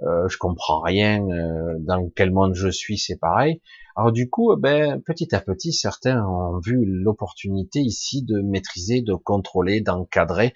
euh, 0.03 0.27
je 0.27 0.37
comprends 0.37 0.81
rien, 0.81 1.21
euh, 1.29 1.75
dans 1.79 2.09
quel 2.15 2.31
monde 2.31 2.55
je 2.55 2.69
suis, 2.69 2.97
c'est 2.97 3.17
pareil. 3.17 3.61
Alors 3.95 4.11
du 4.11 4.29
coup, 4.29 4.55
ben, 4.57 5.01
petit 5.01 5.35
à 5.35 5.41
petit, 5.41 5.73
certains 5.73 6.25
ont 6.25 6.59
vu 6.59 6.83
l'opportunité 6.85 7.79
ici 7.79 8.23
de 8.23 8.41
maîtriser, 8.41 9.01
de 9.01 9.13
contrôler, 9.13 9.81
d'encadrer 9.81 10.53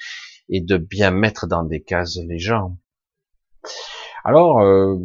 et 0.50 0.62
de 0.62 0.78
bien 0.78 1.12
mettre 1.12 1.48
dans 1.48 1.64
des 1.64 1.84
cases 1.84 2.18
les 2.28 2.40
gens. 2.40 2.78
Alors, 4.24 4.62
euh, 4.62 4.96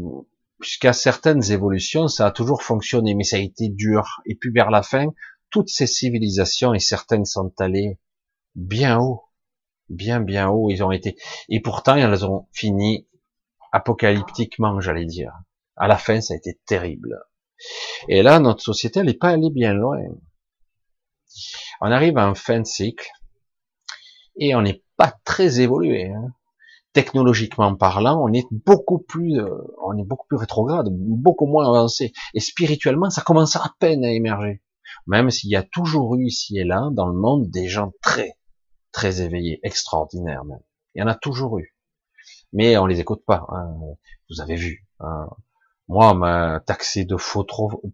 jusqu'à 0.60 0.92
certaines 0.92 1.50
évolutions, 1.50 2.08
ça 2.08 2.26
a 2.26 2.30
toujours 2.30 2.62
fonctionné, 2.62 3.14
mais 3.14 3.24
ça 3.24 3.36
a 3.36 3.40
été 3.40 3.68
dur. 3.68 4.22
Et 4.24 4.36
puis 4.36 4.50
vers 4.52 4.70
la 4.70 4.82
fin, 4.82 5.08
toutes 5.50 5.68
ces 5.68 5.86
civilisations, 5.86 6.72
et 6.72 6.78
certaines 6.78 7.24
sont 7.24 7.52
allées 7.58 7.98
bien 8.54 8.98
haut, 8.98 9.24
bien 9.90 10.20
bien 10.20 10.48
haut, 10.48 10.70
ils 10.70 10.82
ont 10.82 10.92
été. 10.92 11.16
Et 11.48 11.60
pourtant, 11.60 11.96
elles 11.96 12.24
ont 12.24 12.46
fini 12.52 13.06
apocalyptiquement, 13.72 14.80
j'allais 14.80 15.06
dire. 15.06 15.32
À 15.76 15.88
la 15.88 15.96
fin, 15.96 16.20
ça 16.20 16.34
a 16.34 16.36
été 16.36 16.58
terrible. 16.66 17.20
Et 18.08 18.22
là, 18.22 18.40
notre 18.40 18.62
société, 18.62 19.00
elle 19.00 19.06
n'est 19.06 19.14
pas 19.14 19.30
allée 19.30 19.50
bien 19.50 19.74
loin. 19.74 19.98
On 21.80 21.90
arrive 21.90 22.18
à 22.18 22.26
un 22.26 22.34
fin 22.34 22.60
de 22.60 22.66
cycle 22.66 23.08
et 24.36 24.54
on 24.54 24.62
n'est 24.62 24.82
pas 24.96 25.14
très 25.24 25.60
évolué. 25.60 26.10
Hein. 26.10 26.32
Technologiquement 26.92 27.76
parlant, 27.76 28.20
on 28.22 28.32
est 28.32 28.46
beaucoup 28.50 28.98
plus, 28.98 29.38
euh, 29.38 29.48
on 29.84 29.96
est 29.96 30.04
beaucoup 30.04 30.26
plus 30.26 30.36
rétrograde, 30.36 30.88
beaucoup 30.90 31.46
moins 31.46 31.68
avancé. 31.68 32.12
Et 32.34 32.40
spirituellement, 32.40 33.10
ça 33.10 33.22
commence 33.22 33.56
à 33.56 33.72
peine 33.78 34.04
à 34.04 34.10
émerger. 34.10 34.62
Même 35.06 35.30
s'il 35.30 35.50
y 35.50 35.56
a 35.56 35.62
toujours 35.62 36.16
eu 36.16 36.24
ici 36.24 36.58
et 36.58 36.64
là, 36.64 36.88
dans 36.92 37.06
le 37.06 37.18
monde, 37.18 37.48
des 37.48 37.68
gens 37.68 37.92
très, 38.02 38.34
très 38.92 39.22
éveillés, 39.22 39.60
extraordinaires 39.62 40.44
même. 40.44 40.60
Il 40.94 41.00
y 41.00 41.02
en 41.02 41.06
a 41.06 41.14
toujours 41.14 41.58
eu. 41.58 41.76
Mais 42.52 42.76
on 42.76 42.86
les 42.86 43.00
écoute 43.00 43.24
pas. 43.24 43.46
Hein. 43.48 43.74
Vous 44.28 44.40
avez 44.40 44.56
vu. 44.56 44.86
Hein. 45.00 45.28
Moi, 45.88 46.12
on 46.12 46.14
m'a 46.14 46.60
taxé 46.60 47.04
de 47.04 47.16
faux 47.16 47.44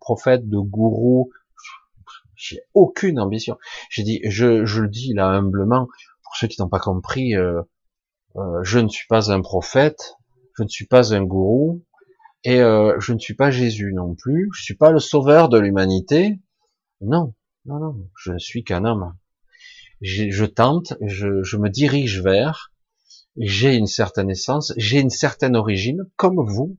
prophète, 0.01 0.49
de 0.49 0.59
gourou. 0.59 1.31
J'ai 2.35 2.61
aucune 2.75 3.19
ambition. 3.19 3.57
J'ai 3.91 4.03
dit, 4.03 4.21
je, 4.25 4.67
je 4.67 4.83
le 4.83 4.89
dis 4.89 5.15
là 5.15 5.29
humblement, 5.29 5.89
pour 6.23 6.37
ceux 6.37 6.47
qui 6.47 6.61
n'ont 6.61 6.69
pas 6.69 6.79
compris, 6.79 7.35
euh, 7.35 7.63
euh, 8.37 8.63
je 8.63 8.79
ne 8.79 8.89
suis 8.89 9.07
pas 9.07 9.33
un 9.33 9.41
prophète, 9.41 10.17
je 10.59 10.63
ne 10.63 10.69
suis 10.69 10.87
pas 10.87 11.15
un 11.15 11.23
gourou, 11.23 11.85
et 12.45 12.61
euh, 12.61 12.95
je 13.01 13.15
ne 13.15 13.19
suis 13.19 13.35
pas 13.35 13.51
Jésus 13.51 13.93
non 13.95 14.15
plus. 14.15 14.51
Je 14.55 14.63
suis 14.63 14.77
pas 14.77 14.91
le 14.91 15.01
sauveur 15.01 15.49
de 15.49 15.59
l'humanité. 15.59 16.39
Non, 17.01 17.35
non, 17.65 17.79
non, 17.79 18.11
je 18.19 18.33
ne 18.33 18.39
suis 18.39 18.63
qu'un 18.63 18.85
homme. 18.85 19.17
je 20.03 20.45
tente, 20.45 20.95
je, 21.01 21.43
je 21.43 21.57
me 21.57 21.71
dirige 21.71 22.23
vers, 22.23 22.73
j'ai 23.39 23.75
une 23.75 23.87
certaine 23.87 24.31
essence, 24.31 24.73
j'ai 24.77 25.01
une 25.01 25.11
certaine 25.11 25.57
origine, 25.57 26.05
comme 26.17 26.41
vous, 26.45 26.79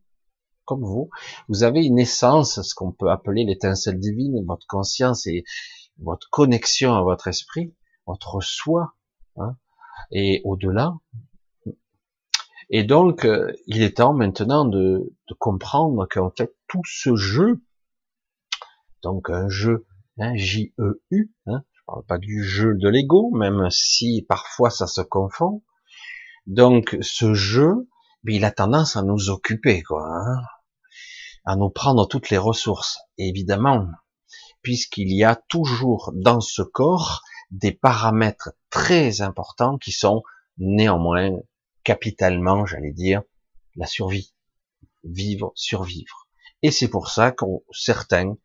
comme 0.65 0.83
vous. 0.83 1.09
Vous 1.47 1.63
avez 1.63 1.85
une 1.85 1.99
essence, 1.99 2.61
ce 2.61 2.75
qu'on 2.75 2.91
peut 2.91 3.09
appeler 3.09 3.45
l'étincelle 3.45 3.99
divine, 3.99 4.43
votre 4.45 4.67
conscience 4.67 5.25
et 5.27 5.43
votre 5.99 6.29
connexion 6.29 6.93
à 6.93 7.01
votre 7.01 7.27
esprit, 7.27 7.73
votre 8.05 8.41
soi, 8.41 8.95
hein, 9.37 9.55
et 10.11 10.41
au-delà. 10.43 10.93
Et 12.69 12.83
donc, 12.83 13.25
euh, 13.25 13.53
il 13.65 13.81
est 13.81 13.97
temps 13.97 14.13
maintenant 14.13 14.65
de, 14.65 15.13
de 15.29 15.33
comprendre 15.35 16.05
qu'en 16.09 16.31
fait, 16.37 16.53
tout 16.67 16.81
ce 16.85 17.15
jeu, 17.15 17.63
donc 19.03 19.29
un 19.29 19.47
jeu, 19.47 19.85
hein, 20.17 20.35
J-E-U, 20.35 21.31
hein, 21.45 21.63
je 21.71 21.81
parle 21.85 22.03
pas 22.05 22.17
du 22.17 22.43
jeu 22.43 22.75
de 22.75 22.89
l'ego, 22.89 23.31
même 23.31 23.69
si 23.69 24.25
parfois 24.27 24.69
ça 24.69 24.85
se 24.85 24.99
confond, 24.99 25.63
donc 26.47 26.97
ce 27.01 27.33
jeu, 27.33 27.89
il 28.25 28.45
a 28.45 28.51
tendance 28.51 28.95
à 28.95 29.03
nous 29.03 29.29
occuper, 29.29 29.83
quoi, 29.83 30.07
hein, 30.09 30.41
à 31.45 31.55
nous 31.55 31.69
prendre 31.69 32.07
toutes 32.07 32.29
les 32.29 32.37
ressources. 32.37 32.99
évidemment, 33.17 33.87
puisqu'il 34.61 35.13
y 35.13 35.23
a 35.23 35.35
toujours 35.35 36.11
dans 36.13 36.41
ce 36.41 36.61
corps 36.61 37.21
des 37.51 37.71
paramètres 37.71 38.51
très 38.69 39.21
importants 39.21 39.77
qui 39.77 39.91
sont 39.91 40.23
néanmoins 40.57 41.31
capitalement, 41.83 42.65
j'allais 42.65 42.91
dire, 42.91 43.21
la 43.75 43.85
survie, 43.85 44.33
vivre, 45.03 45.51
survivre. 45.55 46.27
Et 46.63 46.71
c'est 46.71 46.89
pour 46.89 47.09
ça 47.09 47.31
qu'on 47.31 47.63
certains 47.71 48.35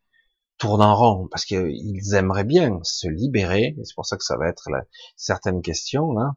tournent 0.57 0.81
en 0.81 0.95
rond 0.95 1.27
parce 1.29 1.45
qu'ils 1.45 2.13
aimeraient 2.13 2.43
bien 2.43 2.79
se 2.83 3.07
libérer. 3.07 3.75
Et 3.77 3.83
c'est 3.83 3.95
pour 3.95 4.05
ça 4.05 4.17
que 4.17 4.23
ça 4.23 4.37
va 4.37 4.47
être 4.47 4.69
la, 4.69 4.83
certaines 5.17 5.61
questions 5.61 6.13
là. 6.13 6.35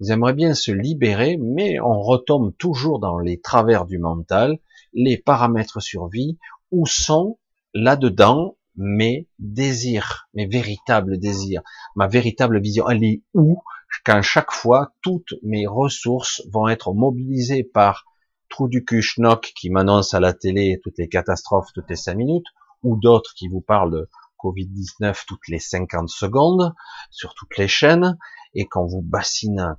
Ils 0.00 0.12
aimeraient 0.12 0.34
bien 0.34 0.54
se 0.54 0.70
libérer, 0.70 1.38
mais 1.38 1.80
on 1.80 2.00
retombe 2.00 2.56
toujours 2.56 3.00
dans 3.00 3.18
les 3.18 3.40
travers 3.40 3.84
du 3.84 3.98
mental, 3.98 4.58
les 4.92 5.16
paramètres 5.16 5.80
survie, 5.80 6.38
où 6.70 6.86
sont 6.86 7.38
là-dedans 7.74 8.56
mes 8.76 9.26
désirs, 9.38 10.28
mes 10.34 10.46
véritables 10.46 11.18
désirs, 11.18 11.62
ma 11.96 12.06
véritable 12.06 12.60
vision. 12.60 12.88
Elle 12.88 13.04
est 13.04 13.22
où 13.34 13.62
quand 14.04 14.22
chaque 14.22 14.52
fois 14.52 14.92
toutes 15.02 15.34
mes 15.42 15.66
ressources 15.66 16.42
vont 16.52 16.68
être 16.68 16.94
mobilisées 16.94 17.64
par 17.64 18.04
trou 18.48 18.68
du 18.68 18.84
cul 18.84 19.02
schnock 19.02 19.52
qui 19.56 19.68
m'annonce 19.68 20.14
à 20.14 20.20
la 20.20 20.32
télé 20.32 20.80
toutes 20.82 20.98
les 20.98 21.08
catastrophes 21.08 21.72
toutes 21.74 21.90
les 21.90 21.96
cinq 21.96 22.14
minutes, 22.14 22.46
ou 22.82 22.96
d'autres 22.96 23.34
qui 23.34 23.48
vous 23.48 23.60
parlent 23.60 23.92
de 23.92 24.08
Covid-19 24.38 25.24
toutes 25.26 25.48
les 25.48 25.58
50 25.58 26.08
secondes 26.08 26.72
sur 27.10 27.34
toutes 27.34 27.56
les 27.56 27.68
chaînes, 27.68 28.16
et 28.54 28.66
qu'on 28.66 28.86
vous 28.86 29.02
bassine, 29.02 29.76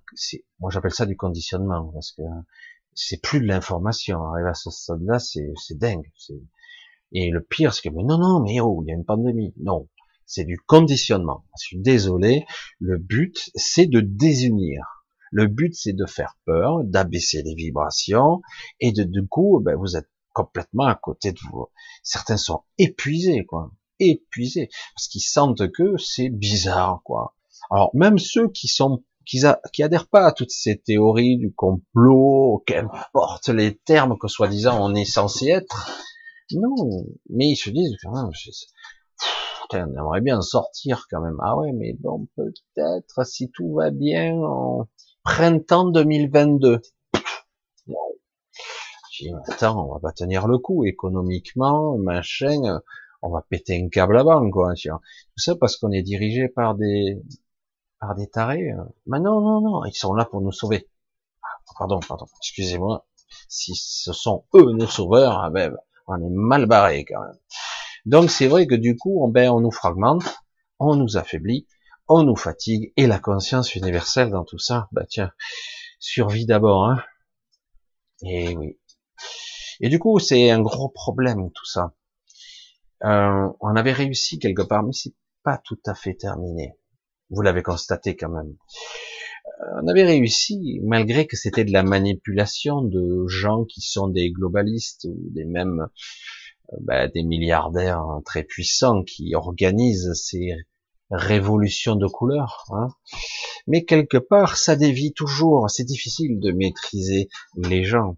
moi 0.60 0.70
j'appelle 0.72 0.94
ça 0.94 1.06
du 1.06 1.18
conditionnement, 1.18 1.92
parce 1.94 2.12
que 2.12 2.24
c'est 2.94 3.22
plus 3.22 3.40
de 3.40 3.46
l'information. 3.46 4.24
Arriver 4.24 4.50
à 4.50 4.54
ce 4.54 4.70
stade-là, 4.70 5.20
c'est 5.20 5.54
dingue. 5.72 6.12
Et 7.12 7.30
le 7.30 7.42
pire, 7.42 7.74
c'est 7.74 7.90
que, 7.90 7.96
mais 7.96 8.04
non, 8.04 8.18
non, 8.18 8.42
mais 8.42 8.60
oh, 8.60 8.84
il 8.84 8.90
y 8.90 8.92
a 8.92 8.96
une 8.96 9.06
pandémie. 9.06 9.54
Non, 9.58 9.88
c'est 10.26 10.44
du 10.44 10.58
conditionnement. 10.58 11.46
Je 11.60 11.68
suis 11.68 11.80
désolé. 11.80 12.46
Le 12.80 12.98
but, 12.98 13.50
c'est 13.56 13.88
de 13.88 14.00
désunir. 14.02 15.06
Le 15.32 15.48
but, 15.48 15.74
c'est 15.76 15.94
de 15.94 16.06
faire 16.06 16.38
peur, 16.46 16.84
d'abaisser 16.84 17.42
les 17.44 17.56
vibrations, 17.56 18.42
et 18.80 18.92
de, 18.92 19.04
du 19.04 19.28
coup, 19.28 19.60
ben, 19.64 19.76
vous 19.76 19.96
êtes 19.96 20.10
complètement 20.34 20.86
à 20.86 20.96
côté 20.96 21.32
de 21.32 21.40
vous. 21.52 21.68
Certains 22.04 22.38
sont 22.38 22.64
épuisés, 22.78 23.46
quoi. 23.46 23.72
Épuisés. 24.00 24.70
Parce 24.96 25.08
qu'ils 25.08 25.22
sentent 25.22 25.72
que 25.72 25.98
c'est 25.98 26.30
bizarre, 26.30 27.02
quoi. 27.04 27.36
Alors 27.70 27.92
même 27.94 28.18
ceux 28.18 28.50
qui 28.50 28.68
sont 28.68 29.04
qui, 29.26 29.84
adhèrent 29.84 30.08
pas 30.08 30.26
à 30.26 30.32
toutes 30.32 30.52
ces 30.52 30.78
théories 30.80 31.38
du 31.38 31.54
complot, 31.54 32.64
qu'importe 32.66 33.50
les 33.50 33.78
termes 33.78 34.18
que 34.18 34.28
soi-disant 34.28 34.80
on 34.82 34.96
est 34.96 35.06
censé 35.06 35.50
être, 35.50 35.92
non, 36.52 36.76
mais 37.30 37.50
ils 37.50 37.56
se 37.56 37.70
disent 37.70 37.96
quand 38.02 38.12
même, 38.12 38.32
on 39.72 40.00
aimerait 40.00 40.22
bien 40.22 40.42
sortir 40.42 41.06
quand 41.12 41.22
même. 41.22 41.38
Ah 41.44 41.56
ouais, 41.58 41.72
mais 41.74 41.94
bon, 42.00 42.28
peut-être 42.36 43.24
si 43.24 43.52
tout 43.52 43.74
va 43.76 43.92
bien 43.92 44.36
en 44.40 44.88
printemps 45.24 45.92
2022. 45.92 46.82
Wow. 47.86 47.98
attends, 49.48 49.86
on 49.88 49.94
va 49.94 50.00
pas 50.00 50.12
tenir 50.12 50.48
le 50.48 50.58
coup 50.58 50.86
économiquement, 50.86 52.00
machin, 52.00 52.82
on 53.22 53.30
va 53.30 53.46
péter 53.48 53.80
un 53.80 53.90
câble 53.90 54.18
avant, 54.18 54.50
quoi. 54.50 54.74
Tout 54.74 55.00
ça 55.38 55.56
parce 55.56 55.78
qu'on 55.78 55.92
est 55.92 56.02
dirigé 56.02 56.48
par 56.48 56.74
des, 56.74 57.22
par 58.00 58.16
des 58.16 58.28
tarés. 58.28 58.72
Euh. 58.72 58.84
Mais 59.08 59.20
non, 59.20 59.42
non, 59.42 59.62
non, 59.62 59.86
ils 59.86 59.94
sont 59.94 60.14
là 60.14 60.26
pour 60.26 60.42
nous 60.42 60.52
sauver. 60.52 60.90
Ah, 61.44 61.48
pardon, 61.78 62.00
pardon, 62.00 62.26
excusez-moi. 62.42 63.08
Si 63.48 63.76
ce 63.76 64.14
sont 64.14 64.46
eux 64.56 64.72
nos 64.72 64.88
sauveurs, 64.88 65.40
ah 65.44 65.50
ben, 65.50 65.76
on 66.08 66.16
est 66.16 66.30
mal 66.30 66.66
barré 66.66 67.06
quand 67.06 67.22
même. 67.22 67.38
Donc 68.06 68.32
c'est 68.32 68.48
vrai 68.48 68.66
que 68.68 68.76
du 68.76 68.98
coup, 68.98 69.24
on, 69.24 69.28
ben, 69.28 69.52
on 69.52 69.60
nous 69.60 69.72
fragmente, 69.72 70.24
on 70.80 70.96
nous 70.96 71.18
affaiblit, 71.18 71.68
on 72.08 72.24
nous 72.24 72.36
fatigue, 72.36 72.92
et 72.98 73.06
la 73.06 73.20
conscience 73.20 73.76
universelle 73.76 74.32
dans 74.32 74.46
tout 74.46 74.58
ça, 74.58 74.88
bah 74.92 75.06
tiens, 75.08 75.32
survie 76.00 76.46
d'abord, 76.46 76.86
hein. 76.86 77.04
Et 78.24 78.58
oui. 78.58 78.80
Et 79.80 79.90
du 79.90 80.00
coup, 80.00 80.20
c'est 80.20 80.50
un 80.50 80.62
gros 80.62 80.90
problème 80.90 81.52
tout 81.52 81.66
ça. 81.66 81.94
Euh, 83.04 83.48
on 83.62 83.76
avait 83.76 83.94
réussi 83.94 84.40
quelque 84.40 84.62
part, 84.62 84.84
mais 84.84 84.92
c'est 84.92 85.14
pas 85.44 85.58
tout 85.64 85.80
à 85.86 85.94
fait 85.96 86.16
terminé. 86.16 86.74
Vous 87.30 87.42
l'avez 87.42 87.64
constaté 87.64 88.16
quand 88.16 88.30
même. 88.30 88.56
Euh, 89.62 89.82
on 89.84 89.88
avait 89.88 90.04
réussi, 90.04 90.80
malgré 90.84 91.28
que 91.28 91.36
c'était 91.36 91.66
de 91.66 91.72
la 91.72 91.84
manipulation 91.84 92.82
de 92.82 93.28
gens 93.28 93.66
qui 93.66 93.82
sont 93.82 94.08
des 94.08 94.32
globalistes 94.32 95.06
ou 95.06 95.18
des 95.32 95.46
mêmes 95.46 95.88
euh, 96.74 96.78
bah, 96.82 97.08
des 97.08 97.24
milliardaires 97.24 98.04
très 98.26 98.44
puissants 98.44 99.04
qui 99.04 99.36
organisent 99.36 100.14
ces 100.14 100.54
révolutions 101.12 101.96
de 101.96 102.08
couleurs. 102.08 102.66
Hein. 102.72 102.90
Mais 103.68 103.84
quelque 103.84 104.18
part, 104.18 104.58
ça 104.58 104.76
dévie 104.76 105.14
toujours. 105.14 105.70
C'est 105.70 105.84
difficile 105.84 106.40
de 106.40 106.52
maîtriser 106.52 107.30
les 107.56 107.84
gens. 107.84 108.18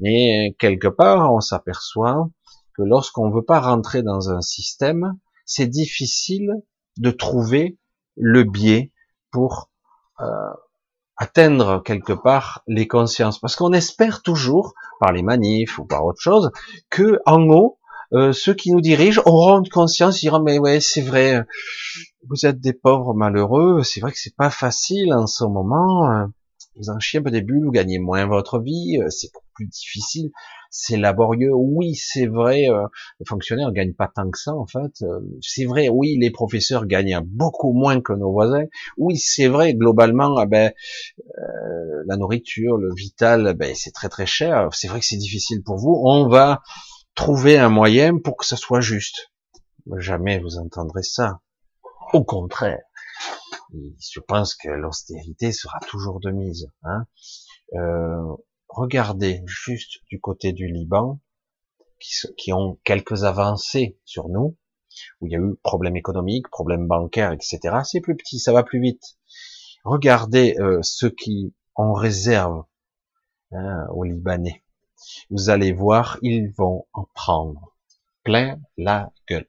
Mais 0.00 0.54
quelque 0.58 0.88
part, 0.88 1.32
on 1.32 1.40
s'aperçoit 1.40 2.28
que 2.76 2.82
lorsqu'on 2.82 3.30
veut 3.30 3.44
pas 3.44 3.60
rentrer 3.60 4.02
dans 4.02 4.30
un 4.30 4.40
système, 4.40 5.18
c'est 5.44 5.68
difficile 5.68 6.50
de 6.98 7.10
trouver 7.10 7.78
le 8.16 8.44
biais 8.44 8.92
pour 9.30 9.70
euh, 10.20 10.24
atteindre 11.16 11.82
quelque 11.82 12.12
part 12.12 12.62
les 12.66 12.86
consciences. 12.86 13.38
Parce 13.38 13.56
qu'on 13.56 13.72
espère 13.72 14.22
toujours, 14.22 14.74
par 15.00 15.12
les 15.12 15.22
manifs 15.22 15.78
ou 15.78 15.84
par 15.84 16.04
autre 16.04 16.20
chose, 16.20 16.50
que 16.90 17.20
en 17.26 17.42
haut, 17.48 17.78
euh, 18.12 18.32
ceux 18.32 18.54
qui 18.54 18.72
nous 18.72 18.80
dirigent 18.80 19.22
auront 19.24 19.58
une 19.58 19.68
conscience, 19.68 20.20
diront 20.20 20.42
mais 20.42 20.58
ouais 20.58 20.80
c'est 20.80 21.02
vrai, 21.02 21.44
vous 22.28 22.46
êtes 22.46 22.60
des 22.60 22.72
pauvres 22.72 23.14
malheureux, 23.14 23.82
c'est 23.82 24.00
vrai 24.00 24.12
que 24.12 24.18
c'est 24.18 24.36
pas 24.36 24.50
facile 24.50 25.12
en 25.12 25.26
ce 25.26 25.44
moment, 25.44 26.10
euh, 26.10 26.26
vous 26.76 26.90
en 26.90 27.00
chiez 27.00 27.18
un 27.20 27.22
peu 27.22 27.30
des 27.30 27.40
bulles, 27.40 27.64
vous 27.64 27.72
gagnez 27.72 27.98
moins 27.98 28.26
votre 28.26 28.60
vie, 28.60 28.98
c'est 29.08 29.30
plus 29.54 29.66
difficile, 29.66 30.30
c'est 30.78 30.98
laborieux. 30.98 31.52
Oui, 31.54 31.94
c'est 31.94 32.26
vrai, 32.26 32.68
euh, 32.68 32.86
les 33.18 33.26
fonctionnaires 33.26 33.72
gagnent 33.72 33.94
pas 33.94 34.08
tant 34.14 34.30
que 34.30 34.38
ça 34.38 34.54
en 34.54 34.66
fait. 34.66 35.02
Euh, 35.02 35.20
c'est 35.40 35.64
vrai, 35.64 35.88
oui, 35.88 36.18
les 36.20 36.30
professeurs 36.30 36.86
gagnent 36.86 37.20
beaucoup 37.24 37.72
moins 37.72 38.00
que 38.00 38.12
nos 38.12 38.30
voisins. 38.30 38.66
Oui, 38.98 39.16
c'est 39.16 39.48
vrai, 39.48 39.74
globalement, 39.74 40.36
ah 40.36 40.46
ben, 40.46 40.72
euh, 41.18 42.02
la 42.06 42.16
nourriture, 42.16 42.76
le 42.76 42.94
vital, 42.94 43.54
ben, 43.54 43.74
c'est 43.74 43.92
très 43.92 44.10
très 44.10 44.26
cher. 44.26 44.68
C'est 44.72 44.88
vrai 44.88 45.00
que 45.00 45.06
c'est 45.06 45.16
difficile 45.16 45.62
pour 45.64 45.76
vous. 45.76 45.98
On 46.04 46.28
va 46.28 46.62
trouver 47.14 47.58
un 47.58 47.70
moyen 47.70 48.18
pour 48.18 48.36
que 48.36 48.44
ça 48.44 48.56
soit 48.56 48.80
juste. 48.80 49.32
Jamais 49.96 50.38
vous 50.40 50.58
entendrez 50.58 51.02
ça. 51.02 51.40
Au 52.12 52.22
contraire. 52.22 52.82
Je 53.72 54.20
pense 54.20 54.54
que 54.54 54.68
l'austérité 54.68 55.52
sera 55.52 55.78
toujours 55.88 56.20
de 56.20 56.30
mise. 56.30 56.68
Hein. 56.84 57.06
Regardez 58.76 59.42
juste 59.46 60.00
du 60.08 60.20
côté 60.20 60.52
du 60.52 60.68
Liban, 60.68 61.18
qui, 62.36 62.52
ont 62.52 62.78
quelques 62.84 63.24
avancées 63.24 63.98
sur 64.04 64.28
nous, 64.28 64.56
où 65.20 65.26
il 65.26 65.32
y 65.32 65.36
a 65.36 65.38
eu 65.38 65.56
problèmes 65.62 65.96
économiques, 65.96 66.48
problèmes 66.48 66.86
bancaires, 66.86 67.32
etc. 67.32 67.78
C'est 67.84 68.00
plus 68.00 68.16
petit, 68.16 68.38
ça 68.38 68.52
va 68.52 68.62
plus 68.62 68.80
vite. 68.80 69.16
Regardez 69.84 70.56
euh, 70.58 70.80
ceux 70.82 71.10
qui 71.10 71.54
en 71.74 71.94
réserve 71.94 72.64
hein, 73.52 73.86
aux 73.92 74.04
Libanais. 74.04 74.62
Vous 75.30 75.50
allez 75.50 75.72
voir, 75.72 76.18
ils 76.22 76.52
vont 76.56 76.86
en 76.92 77.06
prendre 77.14 77.74
plein 78.24 78.60
la 78.76 79.10
gueule. 79.28 79.48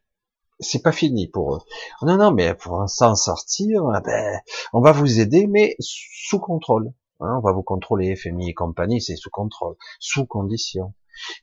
C'est 0.59 0.81
pas 0.81 0.91
fini 0.91 1.27
pour 1.27 1.55
eux. 1.55 1.61
Non, 2.01 2.17
non, 2.17 2.31
mais 2.31 2.53
pour 2.55 2.89
s'en 2.89 3.15
sortir, 3.15 3.83
eh 3.97 4.01
ben, 4.01 4.39
on 4.73 4.81
va 4.81 4.91
vous 4.91 5.19
aider, 5.19 5.47
mais 5.47 5.75
sous 5.79 6.39
contrôle. 6.39 6.93
Hein, 7.19 7.37
on 7.37 7.41
va 7.41 7.51
vous 7.51 7.63
contrôler, 7.63 8.15
FMI 8.15 8.49
et 8.49 8.53
compagnie, 8.53 9.01
c'est 9.01 9.15
sous 9.15 9.29
contrôle, 9.29 9.75
sous 9.99 10.25
condition. 10.25 10.93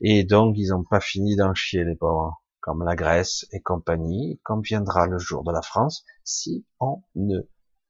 Et 0.01 0.23
donc, 0.23 0.55
ils 0.57 0.69
n'ont 0.69 0.83
pas 0.83 1.01
fini 1.01 1.35
d'en 1.35 1.53
chier, 1.53 1.83
les 1.83 1.95
pauvres, 1.95 2.41
comme 2.61 2.83
la 2.83 2.95
Grèce 2.95 3.45
et 3.51 3.61
compagnie, 3.61 4.39
quand 4.43 4.59
viendra 4.59 5.07
le 5.07 5.17
jour 5.17 5.43
de 5.43 5.51
la 5.51 5.61
France, 5.61 6.05
si 6.23 6.65
on 6.79 7.03
ne 7.15 7.41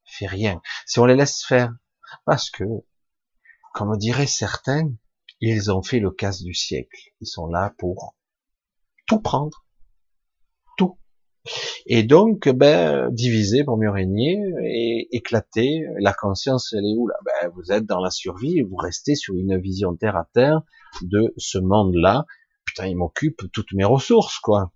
fait 0.04 0.26
rien, 0.26 0.62
si 0.86 1.00
on 1.00 1.06
les 1.06 1.16
laisse 1.16 1.44
faire, 1.46 1.74
parce 2.26 2.50
que, 2.50 2.64
comme 3.74 3.96
diraient 3.98 4.28
certains, 4.28 4.90
ils 5.42 5.72
ont 5.72 5.84
fait 5.84 6.00
le 6.00 6.12
casse 6.12 6.42
du 6.42 6.54
siècle. 6.54 7.12
Ils 7.22 7.28
sont 7.28 7.48
là 7.48 7.74
pour 7.78 8.16
tout 9.08 9.20
prendre. 9.20 9.65
Et 11.86 12.04
donc, 12.04 12.50
ben, 12.50 13.10
diviser 13.12 13.64
pour 13.64 13.78
mieux 13.78 13.92
régner 13.92 14.38
et 14.64 15.08
éclater. 15.16 15.86
La 16.00 16.14
conscience, 16.14 16.74
elle 16.74 16.86
est 16.86 16.96
où 16.98 17.08
là? 17.08 17.16
Ben, 17.26 17.52
vous 17.56 17.72
êtes 17.72 17.86
dans 17.86 18.00
la 18.00 18.10
survie 18.10 18.62
vous 18.62 18.76
restez 18.76 19.16
sur 19.16 19.36
une 19.36 19.60
vision 19.60 19.96
terre 19.96 20.16
à 20.16 20.28
terre 20.34 20.62
de 21.02 21.34
ce 21.38 21.58
monde-là. 21.58 22.26
Putain, 22.66 22.88
il 22.88 22.98
m'occupe 22.98 23.44
toutes 23.54 23.74
mes 23.74 23.86
ressources, 23.86 24.40
quoi. 24.40 24.72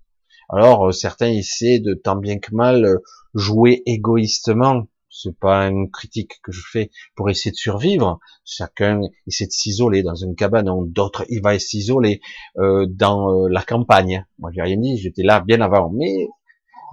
Alors, 0.50 0.88
euh, 0.88 0.92
certains 0.92 1.32
essaient 1.32 1.80
de 1.80 1.94
tant 1.94 2.16
bien 2.16 2.40
que 2.40 2.54
mal 2.54 2.86
euh, 2.86 2.98
jouer 3.34 3.84
égoïstement 3.86 4.88
c'est 5.12 5.38
pas 5.38 5.64
une 5.68 5.90
critique 5.90 6.40
que 6.44 6.52
je 6.52 6.62
fais 6.72 6.92
pour 7.16 7.32
essayer 7.32 7.52
de 7.52 7.58
survivre. 7.58 8.20
Chacun 8.46 9.02
essaie 9.26 9.48
de 9.48 9.52
s'isoler 9.52 10.04
dans 10.04 10.14
une 10.14 10.36
cabane, 10.36 10.70
d'autres 10.92 11.26
il 11.30 11.42
va 11.42 11.58
s'isoler 11.58 12.22
euh, 12.58 12.86
dans 12.88 13.48
la 13.48 13.64
campagne. 13.64 14.26
Moi 14.38 14.52
j'ai 14.54 14.62
rien 14.62 14.78
dit, 14.78 14.98
j'étais 14.98 15.24
là 15.24 15.42
bien 15.42 15.62
avant, 15.62 15.90
mais 15.90 16.28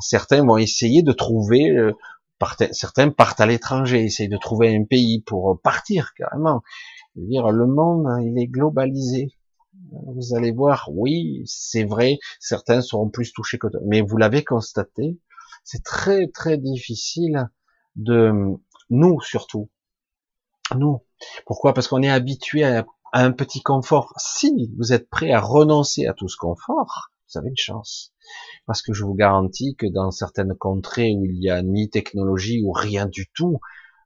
certains 0.01 0.45
vont 0.45 0.57
essayer 0.57 1.03
de 1.03 1.13
trouver, 1.13 1.71
euh, 1.71 1.93
certains 2.73 3.11
partent 3.11 3.41
à 3.41 3.47
l'étranger, 3.47 4.05
essayent 4.05 4.29
de 4.29 4.37
trouver 4.37 4.75
un 4.75 4.85
pays 4.85 5.23
pour 5.23 5.61
partir 5.63 6.13
carrément. 6.15 6.63
dire 7.15 7.51
le 7.51 7.67
monde 7.67 8.07
il 8.23 8.39
est 8.39 8.49
globalisé. 8.49 9.29
Vous 9.91 10.35
allez 10.35 10.53
voir, 10.53 10.89
oui, 10.93 11.43
c'est 11.47 11.85
vrai, 11.85 12.19
certains 12.41 12.81
seront 12.81 13.11
plus 13.11 13.33
touchés 13.33 13.59
que 13.59 13.67
d'autres, 13.67 13.85
mais 13.87 14.01
vous 14.01 14.17
l'avez 14.17 14.43
constaté, 14.43 15.19
c'est 15.65 15.83
très 15.83 16.29
très 16.29 16.57
difficile 16.57 17.51
de 17.95 18.33
nous 18.91 19.21
surtout. 19.21 19.71
Nous. 20.75 21.01
Pourquoi? 21.47 21.75
Parce 21.75 21.89
qu'on 21.89 22.03
est 22.03 22.11
habitué 22.11 22.65
à, 22.65 22.87
un 23.13 23.33
petit 23.33 23.63
confort. 23.63 24.13
Si 24.19 24.73
vous 24.77 24.93
êtes 24.93 25.09
prêt 25.09 25.33
à 25.33 25.41
renoncer 25.41 26.07
à 26.07 26.13
tout 26.13 26.29
ce 26.29 26.37
confort, 26.37 27.11
vous 27.29 27.39
avez 27.39 27.49
une 27.49 27.57
chance. 27.57 28.13
Parce 28.67 28.83
que 28.83 28.93
je 28.93 29.05
vous 29.05 29.15
garantis 29.15 29.77
que 29.77 29.87
dans 29.87 30.11
certaines 30.11 30.55
contrées 30.55 31.15
où 31.17 31.25
il 31.25 31.39
n'y 31.39 31.51
a 31.51 31.63
ni 31.63 31.89
technologie 31.91 32.63
ou 32.63 32.73
rien 32.73 33.07
du 33.07 33.29
tout, 33.33 33.61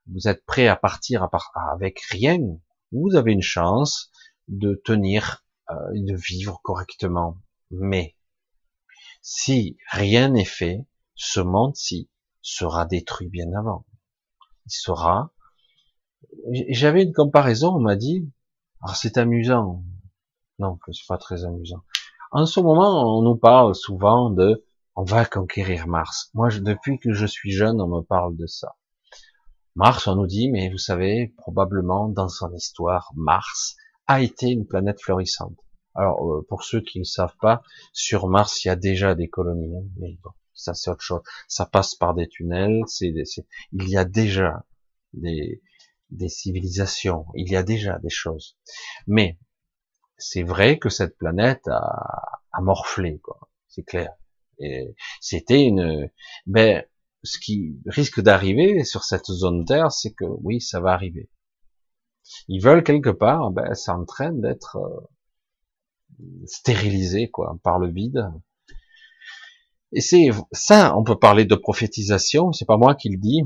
vous 0.06 0.28
êtes 0.28 0.44
prêt 0.44 0.68
à 0.68 0.76
partir 0.76 1.28
avec 1.72 2.00
rien, 2.10 2.38
vous 2.92 3.14
avez 3.14 3.32
une 3.32 3.42
chance 3.42 4.10
de 4.48 4.80
tenir, 4.84 5.44
euh, 5.70 5.74
de 5.94 6.16
vivre 6.16 6.60
correctement. 6.62 7.36
Mais 7.70 8.16
si 9.22 9.76
rien 9.90 10.30
n'est 10.30 10.44
fait, 10.44 10.86
ce 11.14 11.40
monde-ci 11.40 12.10
sera 12.42 12.86
détruit 12.86 13.28
bien 13.28 13.52
avant. 13.52 13.86
Il 14.66 14.72
sera. 14.72 15.32
J'avais 16.68 17.02
une 17.02 17.12
comparaison, 17.12 17.76
on 17.76 17.80
m'a 17.80 17.96
dit, 17.96 18.30
alors 18.82 18.96
c'est 18.96 19.18
amusant. 19.18 19.84
Non, 20.58 20.78
c'est 20.92 21.06
pas 21.06 21.18
très 21.18 21.44
amusant. 21.44 21.82
En 22.32 22.46
ce 22.46 22.60
moment, 22.60 23.18
on 23.18 23.22
nous 23.22 23.34
parle 23.34 23.74
souvent 23.74 24.30
de, 24.30 24.64
on 24.94 25.02
va 25.02 25.24
conquérir 25.24 25.88
Mars. 25.88 26.30
Moi, 26.32 26.48
depuis 26.60 27.00
que 27.00 27.12
je 27.12 27.26
suis 27.26 27.50
jeune, 27.50 27.80
on 27.80 27.88
me 27.88 28.02
parle 28.02 28.36
de 28.36 28.46
ça. 28.46 28.76
Mars, 29.74 30.06
on 30.06 30.14
nous 30.14 30.28
dit, 30.28 30.48
mais 30.48 30.70
vous 30.70 30.78
savez, 30.78 31.34
probablement 31.38 32.08
dans 32.08 32.28
son 32.28 32.54
histoire, 32.54 33.10
Mars 33.16 33.74
a 34.06 34.20
été 34.22 34.46
une 34.46 34.64
planète 34.64 35.00
florissante. 35.00 35.56
Alors, 35.96 36.24
euh, 36.24 36.46
pour 36.48 36.62
ceux 36.62 36.80
qui 36.80 37.00
ne 37.00 37.04
savent 37.04 37.36
pas, 37.40 37.62
sur 37.92 38.28
Mars, 38.28 38.64
il 38.64 38.68
y 38.68 38.70
a 38.70 38.76
déjà 38.76 39.16
des 39.16 39.28
colonies, 39.28 39.76
hein, 39.76 39.88
mais 39.98 40.16
bon, 40.22 40.30
ça 40.54 40.72
c'est 40.72 40.88
autre 40.88 41.02
chose. 41.02 41.22
Ça 41.48 41.66
passe 41.66 41.96
par 41.96 42.14
des 42.14 42.28
tunnels, 42.28 42.82
c'est, 42.86 43.12
il 43.72 43.88
y 43.88 43.96
a 43.96 44.04
déjà 44.04 44.64
des, 45.14 45.60
des 46.10 46.28
civilisations, 46.28 47.26
il 47.34 47.50
y 47.50 47.56
a 47.56 47.64
déjà 47.64 47.98
des 47.98 48.08
choses. 48.08 48.56
Mais 49.08 49.36
c'est 50.20 50.42
vrai 50.42 50.78
que 50.78 50.88
cette 50.88 51.16
planète 51.18 51.66
a, 51.68 52.40
a 52.52 52.60
morflé, 52.60 53.18
quoi. 53.20 53.50
C'est 53.68 53.82
clair. 53.84 54.12
Et 54.58 54.94
c'était 55.20 55.62
une, 55.62 56.10
ben, 56.46 56.84
ce 57.22 57.38
qui 57.38 57.78
risque 57.86 58.20
d'arriver 58.20 58.84
sur 58.84 59.04
cette 59.04 59.26
zone 59.26 59.64
Terre, 59.64 59.92
c'est 59.92 60.12
que 60.12 60.24
oui, 60.24 60.60
ça 60.60 60.80
va 60.80 60.92
arriver. 60.92 61.30
Ils 62.48 62.60
veulent 62.62 62.84
quelque 62.84 63.10
part, 63.10 63.50
ben, 63.50 63.74
ça 63.74 63.96
entraîne 63.96 64.40
d'être 64.40 64.76
euh, 64.76 66.44
stérilisé, 66.46 67.30
quoi, 67.30 67.58
par 67.62 67.78
le 67.78 67.90
vide, 67.90 68.30
et 69.92 70.00
c'est 70.00 70.28
ça, 70.52 70.96
on 70.96 71.02
peut 71.02 71.18
parler 71.18 71.44
de 71.44 71.54
prophétisation, 71.54 72.52
c'est 72.52 72.64
pas 72.64 72.76
moi 72.76 72.94
qui 72.94 73.08
le 73.08 73.16
dis, 73.16 73.42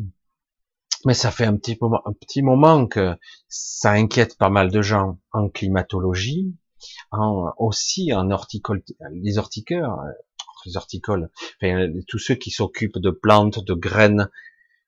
mais 1.07 1.15
ça 1.15 1.31
fait 1.31 1.47
un 1.47 1.57
petit, 1.57 1.77
moment, 1.81 2.03
un 2.05 2.13
petit 2.13 2.43
moment 2.43 2.87
que 2.87 3.17
ça 3.49 3.93
inquiète 3.93 4.37
pas 4.37 4.51
mal 4.51 4.71
de 4.71 4.83
gens 4.83 5.19
en 5.33 5.49
climatologie, 5.49 6.55
en, 7.11 7.53
aussi 7.59 8.13
en 8.13 8.31
horticole, 8.31 8.83
les 9.13 9.39
hortiqueurs, 9.39 9.99
les 10.67 10.77
horticoles, 10.77 11.31
tous 12.09 12.19
ceux 12.19 12.35
qui 12.35 12.51
s'occupent 12.51 12.99
de 12.99 13.11
plantes, 13.11 13.65
de 13.65 13.75
graines. 13.75 14.31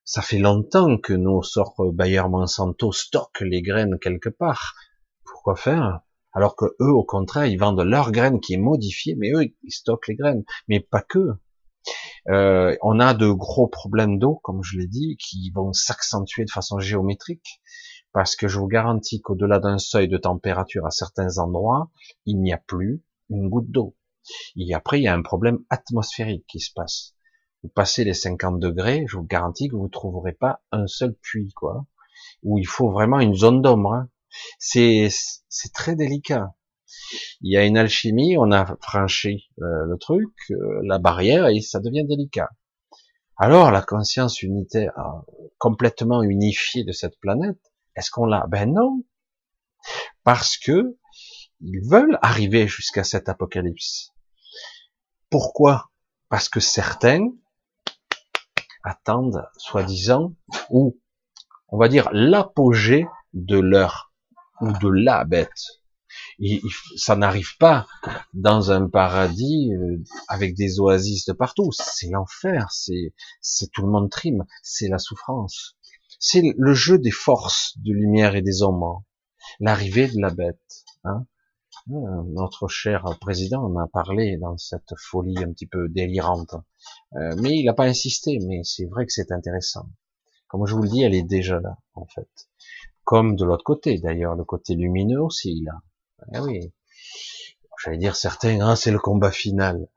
Ça 0.05 0.23
fait 0.23 0.39
longtemps 0.39 0.99
que 0.99 1.13
nos 1.13 1.43
sortes 1.43 1.81
Bayer 1.93 2.29
Monsanto 2.29 2.93
stockent 2.93 3.41
les 3.41 3.63
graines 3.63 3.99
quelque 4.01 4.29
part. 4.29 4.75
Pourquoi 5.25 5.57
faire? 5.57 6.01
Alors 6.33 6.55
que 6.55 6.67
eux, 6.81 6.93
au 6.93 7.05
contraire, 7.05 7.47
ils 7.47 7.59
vendent 7.59 7.81
leurs 7.81 8.13
graines 8.13 8.41
qui 8.41 8.55
est 8.55 8.59
modifiée, 8.59 9.15
mais 9.17 9.31
eux, 9.33 9.53
ils 9.63 9.73
stockent 9.73 10.09
les 10.09 10.17
graines. 10.17 10.45
Mais 10.69 10.81
pas 10.81 11.01
que. 11.01 11.31
Euh, 12.29 12.77
on 12.83 13.01
a 13.01 13.15
de 13.15 13.31
gros 13.31 13.69
problèmes 13.69 14.19
d'eau, 14.19 14.41
comme 14.43 14.63
je 14.63 14.79
l'ai 14.79 14.87
dit, 14.87 15.17
qui 15.17 15.51
vont 15.55 15.73
s'accentuer 15.73 16.45
de 16.45 16.51
façon 16.51 16.79
géométrique, 16.79 17.61
parce 18.17 18.35
que 18.35 18.49
je 18.49 18.59
vous 18.59 18.67
garantis 18.67 19.21
qu'au-delà 19.21 19.59
d'un 19.59 19.77
seuil 19.77 20.09
de 20.09 20.17
température 20.17 20.87
à 20.87 20.91
certains 20.91 21.37
endroits, 21.37 21.91
il 22.25 22.41
n'y 22.41 22.51
a 22.51 22.57
plus 22.57 23.05
une 23.29 23.51
goutte 23.51 23.71
d'eau. 23.71 23.95
Et 24.57 24.73
après, 24.73 24.99
il 24.99 25.03
y 25.03 25.07
a 25.07 25.13
un 25.13 25.21
problème 25.21 25.59
atmosphérique 25.69 26.47
qui 26.49 26.61
se 26.61 26.73
passe. 26.73 27.15
Vous 27.63 27.69
passez 27.69 28.05
les 28.05 28.15
50 28.15 28.59
degrés, 28.59 29.05
je 29.07 29.19
vous 29.19 29.23
garantis 29.23 29.69
que 29.69 29.77
vous 29.77 29.85
ne 29.85 29.91
trouverez 29.91 30.33
pas 30.33 30.63
un 30.73 30.87
seul 30.87 31.15
puits, 31.15 31.53
quoi. 31.55 31.85
Où 32.43 32.57
il 32.57 32.67
faut 32.67 32.91
vraiment 32.91 33.21
une 33.21 33.35
zone 33.35 33.61
d'ombre. 33.61 33.93
Hein. 33.93 34.09
C'est 34.59 35.09
c'est 35.51 35.75
très 35.75 35.95
délicat 35.95 36.55
il 37.43 37.53
y 37.53 37.59
a 37.59 37.67
une 37.67 37.77
alchimie, 37.77 38.39
on 38.39 38.51
a 38.51 38.65
franchi 38.81 39.51
euh, 39.61 39.85
le 39.85 39.99
truc, 39.99 40.33
euh, 40.53 40.81
la 40.85 40.99
barrière, 40.99 41.49
et 41.49 41.61
ça 41.61 41.81
devient 41.81 42.07
délicat. 42.07 42.49
Alors 43.37 43.71
la 43.71 43.83
conscience 43.83 44.43
unitaire, 44.43 44.95
complètement 45.59 46.23
unifiée 46.23 46.85
de 46.85 46.93
cette 46.93 47.19
planète, 47.21 47.61
est-ce 47.97 48.11
qu'on 48.11 48.27
l'a? 48.27 48.47
Ben 48.49 48.73
non, 48.73 49.03
parce 50.25 50.57
que 50.57 50.97
ils 51.61 51.81
veulent 51.89 52.19
arriver 52.23 52.69
jusqu'à 52.69 53.05
cet 53.05 53.29
apocalypse. 53.29 54.13
Pourquoi? 55.31 55.91
Parce 56.29 56.49
que 56.49 56.61
certains 56.61 57.29
attendent, 58.85 59.49
soi-disant, 59.57 60.35
ou 60.71 61.01
on 61.69 61.79
va 61.79 61.89
dire 61.89 62.09
l'apogée 62.13 63.07
de 63.33 63.59
leur 63.59 64.13
ou 64.61 64.73
de 64.73 64.89
la 64.89 65.25
bête 65.25 65.81
ça 66.97 67.17
n'arrive 67.17 67.57
pas 67.59 67.87
dans 68.35 68.71
un 68.71 68.89
paradis 68.89 69.73
euh, 69.75 70.03
avec 70.29 70.55
des 70.55 70.81
oasis 70.81 71.27
de 71.27 71.33
partout. 71.33 71.71
C'est 71.73 72.11
l'enfer, 72.11 72.67
c'est, 72.71 73.15
c'est 73.41 73.71
tout 73.73 73.83
le 73.83 73.91
monde 73.91 74.11
trime, 74.11 74.45
c'est 74.63 74.89
la 74.89 74.99
souffrance. 74.99 75.77
C'est 76.19 76.43
le 76.57 76.75
jeu 76.75 76.99
des 76.99 77.11
forces 77.11 77.75
de 77.79 77.93
lumière 77.93 78.37
et 78.37 78.43
des 78.43 78.63
ombres. 78.63 79.05
L'arrivée 79.61 80.09
de 80.09 80.21
la 80.21 80.31
bête. 80.31 80.85
Hein. 81.05 81.27
Euh, 81.91 82.23
notre 82.27 82.67
cher 82.67 83.05
président 83.21 83.63
en 83.63 83.77
a 83.79 83.87
parlé 83.87 84.39
dans 84.39 84.57
cette 84.57 84.95
folie 84.97 85.39
un 85.39 85.53
petit 85.53 85.67
peu 85.67 85.89
délirante. 85.89 86.55
Euh, 87.15 87.37
mais 87.41 87.57
il 87.57 87.65
n'a 87.65 87.75
pas 87.75 87.87
insisté, 87.87 88.39
mais 88.47 88.63
c'est 88.65 88.87
vrai 88.87 89.07
que 89.07 89.13
c'est 89.13 89.31
intéressant. 89.31 89.89
Comme 90.49 90.67
je 90.67 90.75
vous 90.75 90.83
le 90.83 90.89
dis, 90.89 91.03
elle 91.03 91.15
est 91.15 91.23
déjà 91.23 91.61
là, 91.61 91.79
en 91.95 92.07
fait. 92.07 92.29
Comme 93.05 93.37
de 93.37 93.45
l'autre 93.45 93.63
côté, 93.63 93.99
d'ailleurs, 93.99 94.35
le 94.35 94.45
côté 94.45 94.75
lumineux 94.75 95.23
aussi, 95.23 95.53
il 95.53 95.69
a. 95.69 95.81
Eh 96.35 96.41
oui. 96.41 96.73
J'allais 97.85 97.99
dire 97.99 98.17
certains, 98.17 98.61
hein, 98.61 98.75
c'est 98.75 98.91
le 98.91 98.99
combat 98.99 99.31
final. 99.31 99.89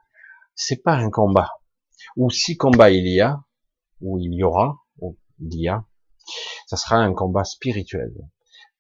C'est 0.54 0.84
pas 0.84 0.94
un 0.94 1.10
combat. 1.10 1.54
Ou 2.18 2.30
si 2.30 2.56
combat 2.56 2.92
il 2.92 3.08
y 3.08 3.22
a, 3.22 3.44
ou 4.02 4.20
il 4.20 4.34
y 4.34 4.44
aura, 4.44 4.78
ou 5.00 5.18
il 5.40 5.60
y 5.60 5.68
a, 5.68 5.86
ça 6.68 6.78
sera 6.78 6.98
un 6.98 7.14
combat 7.14 7.44
spirituel. 7.44 8.14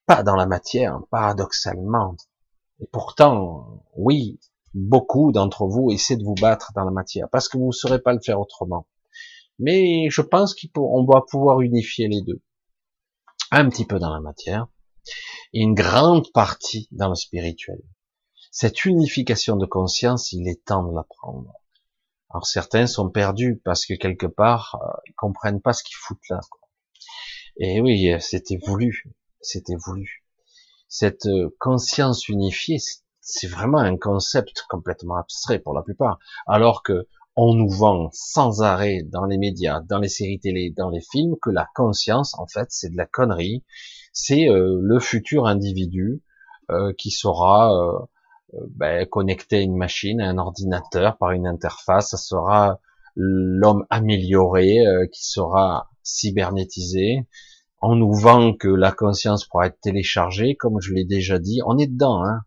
Pas 0.05 0.23
dans 0.23 0.35
la 0.35 0.45
matière, 0.45 0.99
paradoxalement. 1.11 2.15
Et 2.79 2.87
pourtant, 2.91 3.83
oui, 3.95 4.39
beaucoup 4.73 5.31
d'entre 5.31 5.67
vous 5.67 5.91
essaient 5.91 6.17
de 6.17 6.23
vous 6.23 6.35
battre 6.35 6.71
dans 6.75 6.83
la 6.85 6.91
matière, 6.91 7.27
parce 7.29 7.47
que 7.47 7.57
vous 7.57 7.67
ne 7.67 7.71
saurez 7.71 8.01
pas 8.01 8.13
le 8.13 8.21
faire 8.21 8.39
autrement. 8.39 8.87
Mais 9.59 10.09
je 10.09 10.21
pense 10.21 10.55
qu'on 10.55 11.03
doit 11.03 11.25
pouvoir 11.25 11.61
unifier 11.61 12.07
les 12.07 12.21
deux. 12.21 12.41
Un 13.51 13.67
petit 13.69 13.85
peu 13.85 13.99
dans 13.99 14.13
la 14.13 14.21
matière, 14.21 14.67
une 15.53 15.73
grande 15.73 16.31
partie 16.31 16.87
dans 16.91 17.09
le 17.09 17.15
spirituel. 17.15 17.81
Cette 18.51 18.85
unification 18.85 19.57
de 19.57 19.65
conscience, 19.65 20.31
il 20.31 20.47
est 20.47 20.63
temps 20.65 20.83
de 20.83 20.95
l'apprendre. 20.95 21.53
Alors 22.31 22.45
certains 22.45 22.87
sont 22.87 23.09
perdus 23.09 23.59
parce 23.65 23.85
que 23.85 23.95
quelque 23.95 24.27
part, 24.27 24.79
euh, 24.81 25.01
ils 25.07 25.15
comprennent 25.15 25.61
pas 25.61 25.73
ce 25.73 25.83
qu'ils 25.83 25.97
foutent 25.97 26.29
là. 26.29 26.39
Et 27.59 27.81
oui, 27.81 28.11
c'était 28.19 28.57
voulu, 28.65 29.03
c'était 29.41 29.75
voulu. 29.75 30.23
Cette 30.87 31.27
euh, 31.27 31.55
conscience 31.59 32.27
unifiée, 32.29 32.77
c'est 33.21 33.47
vraiment 33.47 33.79
un 33.79 33.97
concept 33.97 34.63
complètement 34.69 35.17
abstrait 35.17 35.59
pour 35.59 35.73
la 35.73 35.83
plupart, 35.83 36.19
alors 36.47 36.81
que 36.83 37.07
on 37.35 37.53
nous 37.53 37.69
vend 37.69 38.09
sans 38.11 38.63
arrêt 38.63 39.03
dans 39.03 39.25
les 39.25 39.37
médias, 39.37 39.81
dans 39.81 39.99
les 39.99 40.09
séries 40.09 40.39
télé, 40.39 40.73
dans 40.75 40.89
les 40.89 41.01
films, 41.01 41.35
que 41.41 41.49
la 41.49 41.67
conscience, 41.75 42.37
en 42.37 42.47
fait, 42.47 42.67
c'est 42.69 42.89
de 42.89 42.97
la 42.97 43.05
connerie. 43.05 43.63
C'est 44.11 44.49
euh, 44.49 44.79
le 44.81 44.99
futur 44.99 45.45
individu 45.45 46.21
euh, 46.71 46.91
qui 46.97 47.11
sera 47.11 47.73
euh, 47.73 48.59
ben, 48.71 49.05
connecté 49.05 49.57
à 49.57 49.61
une 49.61 49.77
machine, 49.77 50.19
à 50.19 50.29
un 50.29 50.37
ordinateur 50.37 51.17
par 51.17 51.31
une 51.31 51.47
interface. 51.47 52.09
Ça 52.09 52.17
sera 52.17 52.79
l'homme 53.15 53.85
amélioré 53.89 54.77
qui 55.11 55.25
sera 55.25 55.89
cybernétisé. 56.03 57.27
On 57.81 57.95
nous 57.95 58.13
vend 58.13 58.53
que 58.53 58.67
la 58.67 58.91
conscience 58.91 59.45
pourra 59.45 59.67
être 59.67 59.79
téléchargée, 59.81 60.55
comme 60.55 60.81
je 60.81 60.93
l'ai 60.93 61.05
déjà 61.05 61.39
dit. 61.39 61.61
On 61.65 61.77
est 61.77 61.87
dedans, 61.87 62.23
hein. 62.25 62.41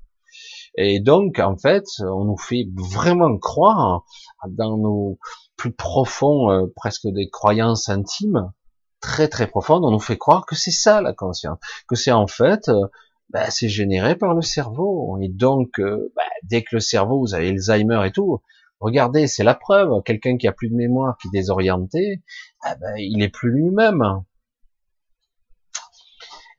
Et 0.76 1.00
donc, 1.00 1.38
en 1.38 1.56
fait, 1.56 1.84
on 2.00 2.24
nous 2.24 2.38
fait 2.38 2.66
vraiment 2.74 3.36
croire 3.38 4.04
dans 4.48 4.78
nos 4.78 5.18
plus 5.56 5.72
profonds, 5.72 6.50
euh, 6.50 6.66
presque 6.74 7.06
des 7.06 7.28
croyances 7.28 7.88
intimes, 7.88 8.52
très 9.00 9.28
très 9.28 9.46
profondes, 9.46 9.84
on 9.84 9.90
nous 9.90 10.00
fait 10.00 10.18
croire 10.18 10.46
que 10.46 10.54
c'est 10.54 10.70
ça 10.70 11.00
la 11.00 11.12
conscience, 11.12 11.58
que 11.88 11.94
c'est 11.94 12.12
en 12.12 12.26
fait, 12.26 12.68
euh, 12.68 12.86
ben, 13.30 13.48
c'est 13.50 13.68
généré 13.68 14.16
par 14.16 14.34
le 14.34 14.42
cerveau. 14.42 15.18
Et 15.20 15.28
donc, 15.28 15.78
euh, 15.78 16.12
ben, 16.16 16.24
dès 16.44 16.62
que 16.62 16.76
le 16.76 16.80
cerveau, 16.80 17.20
vous 17.20 17.34
avez 17.34 17.50
Alzheimer 17.50 18.06
et 18.06 18.12
tout, 18.12 18.40
regardez, 18.82 19.26
c'est 19.26 19.44
la 19.44 19.54
preuve. 19.54 20.02
Quelqu'un 20.04 20.36
qui 20.36 20.48
a 20.48 20.52
plus 20.52 20.68
de 20.68 20.74
mémoire, 20.74 21.16
qui 21.18 21.28
est 21.28 21.30
désorienté, 21.30 22.22
eh 22.66 22.78
ben, 22.80 22.94
il 22.98 23.22
est 23.22 23.30
plus 23.30 23.50
lui-même. 23.50 24.02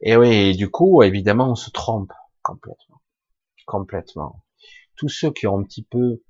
Et 0.01 0.15
oui, 0.15 0.55
du 0.55 0.69
coup, 0.69 1.03
évidemment, 1.03 1.51
on 1.51 1.55
se 1.55 1.69
trompe 1.69 2.12
complètement, 2.41 3.01
complètement. 3.65 4.43
Tous 4.95 5.09
ceux 5.09 5.31
qui 5.31 5.47
ont 5.47 5.59
un 5.59 5.63
petit 5.63 5.83
peu 5.83 6.23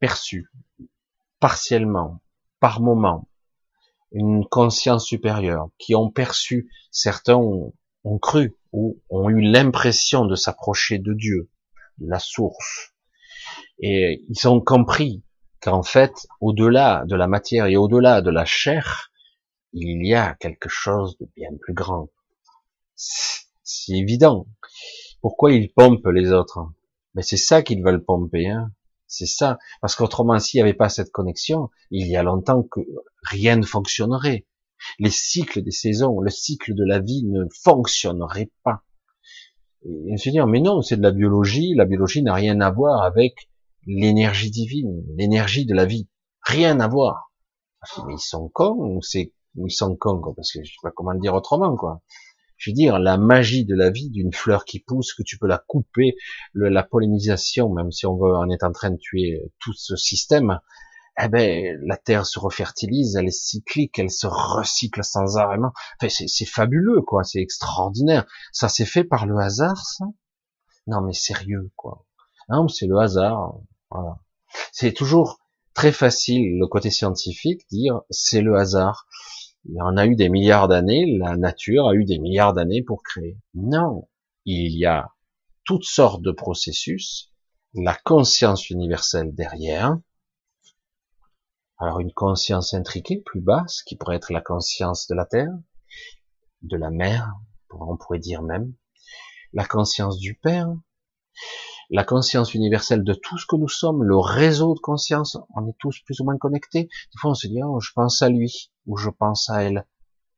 perçu, 0.00 0.50
partiellement, 1.40 2.20
par 2.60 2.80
moment, 2.80 3.28
une 4.12 4.46
conscience 4.46 5.06
supérieure, 5.06 5.68
qui 5.78 5.94
ont 5.94 6.10
perçu, 6.10 6.70
certains 6.90 7.36
ont, 7.36 7.74
cru 8.22 8.56
ou 8.72 9.02
ont 9.10 9.28
eu 9.28 9.40
l'impression 9.40 10.24
de 10.24 10.34
s'approcher 10.34 10.98
de 10.98 11.12
Dieu, 11.12 11.50
la 11.98 12.18
source, 12.18 12.94
et 13.80 14.24
ils 14.28 14.48
ont 14.48 14.60
compris 14.60 15.22
qu'en 15.60 15.82
fait, 15.82 16.26
au-delà 16.40 17.04
de 17.06 17.16
la 17.16 17.26
matière 17.26 17.66
et 17.66 17.76
au-delà 17.76 18.22
de 18.22 18.30
la 18.30 18.44
chair, 18.44 19.10
il 19.72 20.06
y 20.06 20.14
a 20.14 20.34
quelque 20.34 20.68
chose 20.68 21.16
de 21.18 21.28
bien 21.36 21.50
plus 21.60 21.74
grand. 21.74 22.08
C'est 22.94 23.92
évident. 23.92 24.46
Pourquoi 25.20 25.52
ils 25.52 25.72
pompent 25.72 26.06
les 26.06 26.32
autres? 26.32 26.60
Mais 27.14 27.22
c'est 27.22 27.36
ça 27.36 27.62
qu'ils 27.62 27.82
veulent 27.82 28.04
pomper. 28.04 28.48
Hein 28.48 28.72
c'est 29.08 29.26
ça. 29.26 29.58
Parce 29.80 29.96
qu'autrement, 29.96 30.38
s'il 30.38 30.58
n'y 30.58 30.62
avait 30.62 30.74
pas 30.74 30.88
cette 30.88 31.10
connexion, 31.10 31.70
il 31.90 32.06
y 32.06 32.16
a 32.16 32.22
longtemps 32.22 32.62
que 32.62 32.80
rien 33.22 33.56
ne 33.56 33.64
fonctionnerait. 33.64 34.46
Les 35.00 35.10
cycles 35.10 35.62
des 35.62 35.72
saisons, 35.72 36.20
le 36.20 36.30
cycle 36.30 36.74
de 36.74 36.84
la 36.84 37.00
vie 37.00 37.24
ne 37.24 37.46
fonctionnerait 37.62 38.52
pas. 38.62 38.84
Et 39.84 40.16
se 40.18 40.30
dire, 40.30 40.46
mais 40.46 40.60
non, 40.60 40.82
c'est 40.82 40.96
de 40.96 41.02
la 41.02 41.10
biologie. 41.10 41.74
La 41.74 41.84
biologie 41.84 42.22
n'a 42.22 42.34
rien 42.34 42.60
à 42.60 42.70
voir 42.70 43.02
avec 43.02 43.48
l'énergie 43.88 44.50
divine, 44.50 45.02
l'énergie 45.16 45.66
de 45.66 45.74
la 45.74 45.86
vie. 45.86 46.08
Rien 46.42 46.78
à 46.78 46.86
voir. 46.86 47.32
Mais 48.06 48.14
ils 48.14 48.20
sont 48.20 48.48
cons 48.48 48.76
ou 48.78 49.02
c'est, 49.02 49.32
ils 49.56 49.70
sont 49.70 49.96
cons, 49.96 50.20
parce 50.36 50.52
que 50.52 50.62
je 50.62 50.70
sais 50.70 50.78
pas 50.82 50.90
comment 50.90 51.12
le 51.12 51.20
dire 51.20 51.34
autrement, 51.34 51.74
quoi 51.76 52.02
je 52.58 52.70
veux 52.70 52.74
dire, 52.74 52.98
la 52.98 53.16
magie 53.16 53.64
de 53.64 53.74
la 53.74 53.90
vie 53.90 54.10
d'une 54.10 54.32
fleur 54.34 54.64
qui 54.64 54.80
pousse, 54.80 55.14
que 55.14 55.22
tu 55.22 55.38
peux 55.38 55.46
la 55.46 55.58
couper, 55.58 56.16
la 56.54 56.82
pollinisation, 56.82 57.72
même 57.72 57.92
si 57.92 58.04
on 58.04 58.16
veut, 58.16 58.32
on 58.34 58.50
est 58.50 58.64
en 58.64 58.72
train 58.72 58.90
de 58.90 58.96
tuer 58.96 59.40
tout 59.60 59.72
ce 59.74 59.94
système, 59.94 60.58
eh 61.20 61.28
ben, 61.28 61.78
la 61.84 61.96
terre 61.96 62.26
se 62.26 62.38
refertilise, 62.38 63.16
elle 63.16 63.26
est 63.26 63.30
cyclique, 63.30 63.98
elle 63.98 64.10
se 64.10 64.26
recycle 64.26 65.02
sans 65.02 65.36
arrêt. 65.36 65.56
Enfin, 66.00 66.08
c'est 66.08 66.44
fabuleux, 66.44 67.00
quoi, 67.02 67.24
c'est 67.24 67.40
extraordinaire. 67.40 68.26
Ça 68.52 68.68
s'est 68.68 68.84
fait 68.84 69.04
par 69.04 69.26
le 69.26 69.36
hasard, 69.38 69.84
ça? 69.84 70.04
Non, 70.86 71.00
mais 71.00 71.12
sérieux, 71.12 71.70
quoi. 71.76 72.06
Non, 72.48 72.66
c'est 72.68 72.86
le 72.86 72.98
hasard, 72.98 73.56
voilà. 73.90 74.18
C'est 74.72 74.92
toujours 74.92 75.38
très 75.74 75.92
facile, 75.92 76.58
le 76.58 76.66
côté 76.66 76.90
scientifique, 76.90 77.62
dire 77.70 78.02
c'est 78.10 78.40
le 78.40 78.56
hasard. 78.56 79.06
Il 79.64 79.80
en 79.82 79.96
a 79.96 80.06
eu 80.06 80.16
des 80.16 80.28
milliards 80.28 80.68
d'années, 80.68 81.18
la 81.18 81.36
nature 81.36 81.88
a 81.88 81.94
eu 81.94 82.04
des 82.04 82.18
milliards 82.18 82.54
d'années 82.54 82.82
pour 82.82 83.02
créer. 83.02 83.38
Non, 83.54 84.08
il 84.44 84.76
y 84.78 84.86
a 84.86 85.10
toutes 85.64 85.84
sortes 85.84 86.22
de 86.22 86.32
processus, 86.32 87.32
la 87.74 87.94
conscience 87.94 88.70
universelle 88.70 89.34
derrière, 89.34 89.98
alors 91.78 92.00
une 92.00 92.12
conscience 92.12 92.74
intriquée, 92.74 93.18
plus 93.18 93.40
basse, 93.40 93.82
qui 93.82 93.96
pourrait 93.96 94.16
être 94.16 94.32
la 94.32 94.40
conscience 94.40 95.06
de 95.06 95.14
la 95.14 95.26
Terre, 95.26 95.52
de 96.62 96.76
la 96.76 96.90
mer, 96.90 97.30
on 97.70 97.96
pourrait 97.96 98.18
dire 98.18 98.42
même, 98.42 98.74
la 99.52 99.64
conscience 99.64 100.18
du 100.18 100.34
Père, 100.34 100.72
la 101.90 102.04
conscience 102.04 102.54
universelle 102.54 103.02
de 103.02 103.14
tout 103.14 103.38
ce 103.38 103.46
que 103.46 103.56
nous 103.56 103.68
sommes, 103.68 104.02
le 104.02 104.18
réseau 104.18 104.74
de 104.74 104.80
conscience, 104.80 105.38
on 105.54 105.66
est 105.66 105.76
tous 105.78 106.00
plus 106.04 106.20
ou 106.20 106.24
moins 106.24 106.36
connectés. 106.36 106.84
Des 106.84 107.18
fois, 107.18 107.30
on 107.30 107.34
se 107.34 107.46
dit, 107.46 107.60
oh, 107.64 107.80
je 107.80 107.92
pense 107.94 108.20
à 108.22 108.28
lui, 108.28 108.70
ou 108.86 108.96
je 108.96 109.10
pense 109.10 109.48
à 109.48 109.62
elle. 109.62 109.86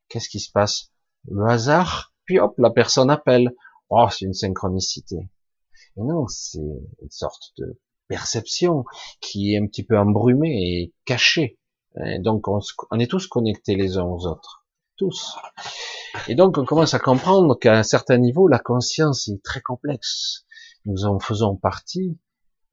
Qu'est-ce 0.07 0.29
qui 0.29 0.39
se 0.39 0.51
passe? 0.51 0.91
Le 1.27 1.45
hasard, 1.45 2.13
puis 2.25 2.39
hop, 2.39 2.55
la 2.57 2.69
personne 2.69 3.09
appelle. 3.09 3.53
Oh, 3.89 4.07
c'est 4.09 4.25
une 4.25 4.33
synchronicité. 4.33 5.29
Et 5.97 6.01
non, 6.01 6.25
c'est 6.27 6.59
une 6.59 7.09
sorte 7.09 7.51
de 7.57 7.79
perception 8.07 8.85
qui 9.19 9.53
est 9.53 9.57
un 9.57 9.67
petit 9.67 9.83
peu 9.83 9.97
embrumée 9.97 10.81
et 10.81 10.93
cachée. 11.05 11.59
donc, 12.19 12.47
on, 12.47 12.99
est 12.99 13.09
tous 13.09 13.27
connectés 13.27 13.75
les 13.75 13.97
uns 13.97 14.05
aux 14.05 14.25
autres. 14.25 14.65
Tous. 14.95 15.35
Et 16.27 16.35
donc, 16.35 16.57
on 16.57 16.65
commence 16.65 16.93
à 16.93 16.99
comprendre 16.99 17.57
qu'à 17.59 17.77
un 17.77 17.83
certain 17.83 18.17
niveau, 18.17 18.47
la 18.47 18.59
conscience 18.59 19.27
est 19.27 19.43
très 19.43 19.61
complexe 19.61 20.45
nous 20.85 21.05
en 21.05 21.19
faisons 21.19 21.55
partie, 21.55 22.17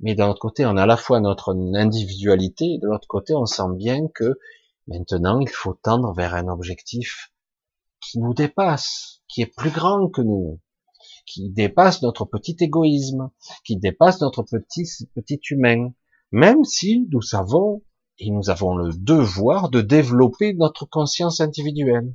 mais 0.00 0.14
d'un 0.14 0.28
autre 0.28 0.40
côté, 0.40 0.64
on 0.64 0.76
a 0.76 0.82
à 0.82 0.86
la 0.86 0.96
fois 0.96 1.20
notre 1.20 1.54
individualité, 1.74 2.74
et 2.74 2.78
de 2.78 2.86
l'autre 2.86 3.08
côté, 3.08 3.34
on 3.34 3.46
sent 3.46 3.74
bien 3.74 4.08
que 4.14 4.38
maintenant, 4.86 5.40
il 5.40 5.48
faut 5.48 5.74
tendre 5.74 6.12
vers 6.14 6.34
un 6.34 6.48
objectif 6.48 7.32
qui 8.00 8.18
nous 8.20 8.34
dépasse, 8.34 9.22
qui 9.28 9.42
est 9.42 9.54
plus 9.54 9.70
grand 9.70 10.08
que 10.08 10.22
nous, 10.22 10.60
qui 11.26 11.50
dépasse 11.50 12.02
notre 12.02 12.24
petit 12.24 12.56
égoïsme, 12.60 13.30
qui 13.64 13.76
dépasse 13.76 14.20
notre 14.20 14.42
petit, 14.42 14.86
petit 15.14 15.40
humain, 15.50 15.92
même 16.32 16.64
si 16.64 17.06
nous 17.10 17.22
savons 17.22 17.82
et 18.18 18.30
nous 18.30 18.50
avons 18.50 18.76
le 18.76 18.92
devoir 18.94 19.68
de 19.68 19.80
développer 19.80 20.54
notre 20.54 20.86
conscience 20.86 21.40
individuelle, 21.40 22.14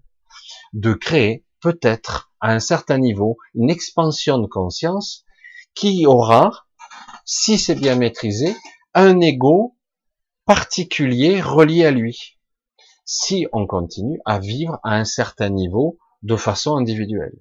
de 0.73 0.93
créer 0.93 1.45
peut-être 1.61 2.33
à 2.39 2.51
un 2.51 2.59
certain 2.59 2.97
niveau 2.97 3.37
une 3.55 3.69
expansion 3.69 4.37
de 4.37 4.47
conscience 4.47 5.25
qui 5.75 6.05
aura, 6.05 6.67
si 7.25 7.57
c'est 7.57 7.75
bien 7.75 7.95
maîtrisé, 7.95 8.55
un 8.93 9.19
ego 9.21 9.75
particulier 10.45 11.41
relié 11.41 11.85
à 11.85 11.91
lui. 11.91 12.39
Si 13.05 13.47
on 13.51 13.67
continue 13.67 14.19
à 14.25 14.39
vivre 14.39 14.79
à 14.83 14.95
un 14.95 15.05
certain 15.05 15.49
niveau 15.49 15.97
de 16.21 16.35
façon 16.35 16.77
individuelle. 16.77 17.37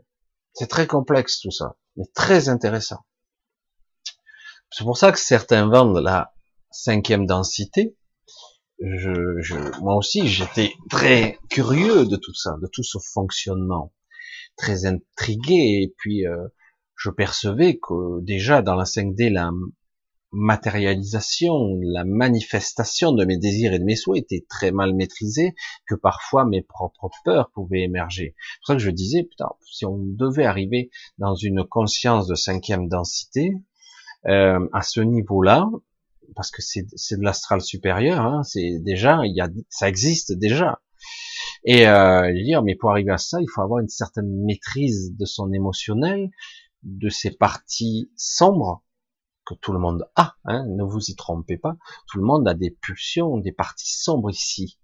C'est 0.55 0.69
très 0.69 0.87
complexe 0.87 1.41
tout 1.41 1.51
ça, 1.51 1.77
mais 1.97 2.05
très 2.15 2.49
intéressant. 2.49 3.05
C'est 4.71 4.85
pour 4.85 4.97
ça 4.97 5.13
que 5.13 5.19
certains 5.19 5.69
vendent 5.69 6.03
la 6.03 6.35
cinquième 6.71 7.27
densité. 7.27 7.97
Je, 8.81 9.41
je, 9.41 9.55
moi 9.81 9.95
aussi, 9.95 10.27
j'étais 10.27 10.75
très 10.91 11.39
curieux 11.51 12.07
de 12.07 12.17
tout 12.17 12.35
ça, 12.35 12.57
de 12.61 12.67
tout 12.67 12.83
ce 12.83 12.99
fonctionnement, 13.13 13.93
très 14.57 14.87
intrigué. 14.87 15.83
Et 15.83 15.95
puis, 15.97 16.27
euh, 16.27 16.49
je 17.03 17.11
percevais 17.11 17.79
que 17.79 18.21
déjà 18.21 18.63
dans 18.63 18.77
la 18.77 18.85
5D, 18.85 19.33
la 19.33 19.51
matérialisation, 20.31 21.79
la 21.83 22.05
manifestation 22.05 23.13
de 23.13 23.25
mes 23.25 23.39
désirs 23.39 23.73
et 23.73 23.81
de 23.81 23.85
mes 23.85 23.97
souhaits 23.97 24.23
était 24.23 24.47
très 24.49 24.71
mal 24.71 24.95
maîtrisée, 24.95 25.55
que 25.87 25.97
parfois 25.97 26.45
mes 26.45 26.63
propres 26.63 27.11
peurs 27.25 27.51
pouvaient 27.51 27.83
émerger. 27.83 28.35
C'est 28.37 28.59
pour 28.61 28.67
ça 28.69 28.75
que 28.75 28.81
je 28.81 28.91
disais, 28.91 29.25
putain, 29.25 29.51
si 29.71 29.85
on 29.85 29.99
devait 29.99 30.47
arriver 30.47 30.91
dans 31.19 31.35
une 31.35 31.65
conscience 31.65 32.29
de 32.29 32.37
cinquième 32.37 32.89
densité, 32.89 33.53
euh, 34.27 34.67
à 34.73 34.83
ce 34.83 35.01
niveau-là, 35.01 35.69
parce 36.37 36.53
que 36.53 36.63
c'est 36.63 37.17
de 37.19 37.25
l'astral 37.25 37.61
supérieur, 37.61 38.21
hein, 38.21 38.43
c'est 38.45 38.79
déjà, 38.79 39.23
il 39.25 39.35
y 39.35 39.41
a, 39.41 39.49
ça 39.69 39.89
existe 39.89 40.33
déjà. 40.33 40.81
Et 41.65 41.87
euh, 41.87 42.33
dire, 42.33 42.63
mais 42.63 42.75
pour 42.77 42.91
arriver 42.91 43.13
à 43.13 43.19
ça, 43.19 43.39
il 43.41 43.49
faut 43.53 43.61
avoir 43.61 43.81
une 43.81 43.89
certaine 43.89 44.45
maîtrise 44.45 45.17
de 45.17 45.25
son 45.25 45.53
émotionnel, 45.53 46.31
de 46.83 47.09
ces 47.09 47.31
parties 47.31 48.11
sombres 48.17 48.83
que 49.45 49.55
tout 49.55 49.73
le 49.73 49.79
monde 49.79 50.09
a, 50.15 50.37
hein, 50.45 50.65
ne 50.69 50.85
vous 50.85 51.11
y 51.11 51.17
trompez 51.17 51.57
pas, 51.57 51.77
tout 52.09 52.19
le 52.19 52.25
monde 52.25 52.47
a 52.49 52.55
des 52.55 52.71
pulsions, 52.71 53.39
des 53.39 53.53
parties 53.53 53.93
sombres 53.93 54.31
ici. 54.31 54.79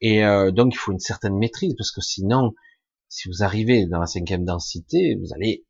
Et 0.00 0.24
euh, 0.24 0.50
donc 0.50 0.74
il 0.74 0.76
faut 0.76 0.92
une 0.92 0.98
certaine 0.98 1.36
maîtrise, 1.36 1.74
parce 1.76 1.92
que 1.92 2.00
sinon, 2.00 2.54
si 3.08 3.28
vous 3.28 3.42
arrivez 3.42 3.86
dans 3.86 3.98
la 3.98 4.06
cinquième 4.06 4.44
densité, 4.44 5.16
vous 5.20 5.32
allez 5.34 5.66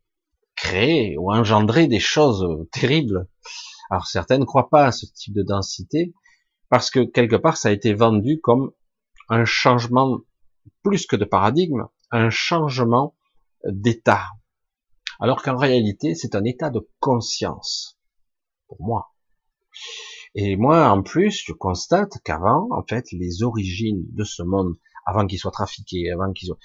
créer 0.56 1.16
ou 1.18 1.32
engendrer 1.32 1.86
des 1.86 2.00
choses 2.00 2.46
terribles. 2.70 3.28
Alors 3.90 4.06
certains 4.06 4.38
ne 4.38 4.44
croient 4.44 4.70
pas 4.70 4.86
à 4.86 4.92
ce 4.92 5.06
type 5.06 5.34
de 5.34 5.42
densité 5.42 6.12
parce 6.68 6.90
que 6.90 7.00
quelque 7.00 7.36
part 7.36 7.56
ça 7.56 7.70
a 7.70 7.72
été 7.72 7.94
vendu 7.94 8.40
comme 8.40 8.72
un 9.28 9.44
changement 9.44 10.20
plus 10.82 11.06
que 11.06 11.16
de 11.16 11.24
paradigme, 11.24 11.86
un 12.10 12.30
changement 12.30 13.16
d'état. 13.64 14.26
Alors 15.20 15.42
qu'en 15.42 15.56
réalité 15.56 16.14
c'est 16.14 16.34
un 16.34 16.44
état 16.44 16.70
de 16.70 16.88
conscience 16.98 17.98
pour 18.66 18.80
moi. 18.80 19.14
Et 20.34 20.56
moi, 20.56 20.88
en 20.90 21.02
plus, 21.02 21.42
je 21.44 21.52
constate 21.52 22.18
qu'avant, 22.24 22.68
en 22.70 22.84
fait, 22.88 23.10
les 23.10 23.42
origines 23.42 24.04
de 24.12 24.22
ce 24.22 24.42
monde, 24.42 24.76
avant 25.04 25.26
qu'il 25.26 25.38
soit 25.38 25.50
trafiqué, 25.50 26.10
avant 26.10 26.32
qu'il 26.32 26.46
soit, 26.46 26.58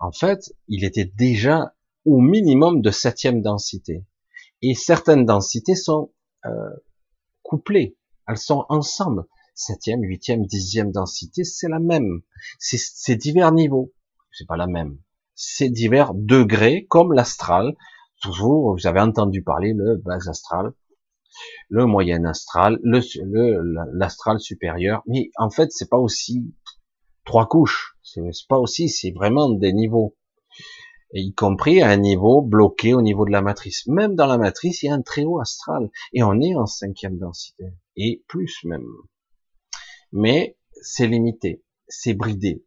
en 0.00 0.10
fait, 0.10 0.52
il 0.66 0.84
était 0.84 1.04
déjà 1.04 1.74
au 2.04 2.20
minimum 2.20 2.82
de 2.82 2.90
septième 2.90 3.42
densité. 3.42 4.04
Et 4.60 4.74
certaines 4.74 5.24
densités 5.24 5.76
sont 5.76 6.12
euh, 6.46 6.50
couplées, 7.42 7.96
elles 8.26 8.38
sont 8.38 8.64
ensemble. 8.68 9.24
Septième, 9.54 10.02
huitième, 10.02 10.46
dixième 10.46 10.90
densité, 10.90 11.44
c'est 11.44 11.68
la 11.68 11.78
même. 11.78 12.22
C'est 12.58 13.16
divers 13.16 13.52
niveaux. 13.52 13.92
C'est 14.32 14.46
pas 14.46 14.56
la 14.56 14.66
même. 14.66 14.98
C'est 15.34 15.68
divers 15.68 16.14
degrés, 16.14 16.86
comme 16.88 17.12
l'astral. 17.12 17.76
Toujours, 18.22 18.76
vous 18.76 18.86
avez 18.86 19.00
entendu 19.00 19.42
parler 19.42 19.72
le 19.74 19.96
bas 19.96 20.28
astral, 20.28 20.72
le 21.68 21.86
moyen 21.86 22.24
astral, 22.24 22.78
le 22.82 23.00
l'astral 23.92 24.38
supérieur. 24.38 25.02
Mais 25.06 25.30
en 25.36 25.50
fait, 25.50 25.72
c'est 25.72 25.88
pas 25.88 25.98
aussi 25.98 26.54
trois 27.24 27.46
couches. 27.46 27.96
C'est 28.02 28.22
pas 28.48 28.58
aussi, 28.58 28.88
c'est 28.88 29.10
vraiment 29.10 29.50
des 29.50 29.72
niveaux. 29.72 30.16
y 31.12 31.34
compris 31.34 31.82
à 31.82 31.88
un 31.88 31.96
niveau 31.96 32.42
bloqué 32.42 32.94
au 32.94 33.02
niveau 33.02 33.24
de 33.24 33.32
la 33.32 33.42
matrice. 33.42 33.86
Même 33.86 34.14
dans 34.14 34.26
la 34.26 34.38
matrice, 34.38 34.82
il 34.82 34.86
y 34.86 34.88
a 34.88 34.94
un 34.94 35.02
très 35.02 35.24
haut 35.24 35.40
astral. 35.40 35.90
Et 36.12 36.22
on 36.22 36.40
est 36.40 36.54
en 36.54 36.66
cinquième 36.66 37.18
densité. 37.18 37.64
Et 37.96 38.24
plus 38.28 38.62
même. 38.64 38.86
Mais 40.12 40.56
c'est 40.80 41.06
limité. 41.06 41.64
C'est 41.88 42.14
bridé. 42.14 42.64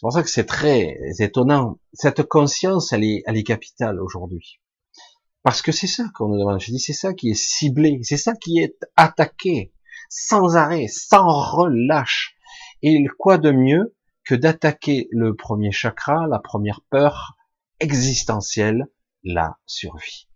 C'est 0.00 0.06
pour 0.06 0.12
ça 0.14 0.22
que 0.22 0.30
c'est 0.30 0.46
très 0.46 0.96
étonnant. 1.18 1.78
Cette 1.92 2.22
conscience, 2.22 2.94
elle 2.94 3.04
est, 3.04 3.22
elle 3.26 3.36
est 3.36 3.42
capitale 3.42 4.00
aujourd'hui. 4.00 4.58
Parce 5.42 5.60
que 5.60 5.72
c'est 5.72 5.86
ça 5.86 6.04
qu'on 6.14 6.28
nous 6.28 6.38
demande. 6.38 6.58
Je 6.58 6.70
dis, 6.70 6.78
c'est 6.78 6.94
ça 6.94 7.12
qui 7.12 7.28
est 7.28 7.38
ciblé, 7.38 8.00
c'est 8.02 8.16
ça 8.16 8.32
qui 8.32 8.60
est 8.60 8.78
attaqué, 8.96 9.74
sans 10.08 10.56
arrêt, 10.56 10.86
sans 10.88 11.28
relâche. 11.52 12.34
Et 12.80 13.04
quoi 13.18 13.36
de 13.36 13.50
mieux 13.50 13.94
que 14.24 14.34
d'attaquer 14.34 15.06
le 15.10 15.36
premier 15.36 15.70
chakra, 15.70 16.26
la 16.28 16.38
première 16.38 16.80
peur 16.88 17.36
existentielle, 17.78 18.86
la 19.22 19.58
survie. 19.66 20.28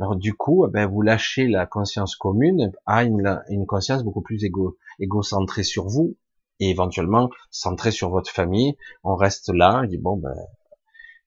Alors 0.00 0.16
du 0.16 0.34
coup, 0.34 0.66
eh 0.66 0.70
ben, 0.72 0.86
vous 0.88 1.00
lâchez 1.00 1.46
la 1.46 1.66
conscience 1.66 2.16
commune 2.16 2.72
à 2.86 3.04
une, 3.04 3.40
une 3.50 3.66
conscience 3.66 4.02
beaucoup 4.02 4.22
plus 4.22 4.42
égo, 4.42 4.78
égocentrée 4.98 5.62
sur 5.62 5.86
vous 5.86 6.16
et 6.62 6.70
éventuellement 6.70 7.28
centrée 7.50 7.90
sur 7.90 8.10
votre 8.10 8.30
famille. 8.30 8.76
On 9.02 9.16
reste 9.16 9.50
là, 9.52 9.80
on 9.82 9.86
dit 9.86 9.98
bon 9.98 10.16
ben 10.16 10.34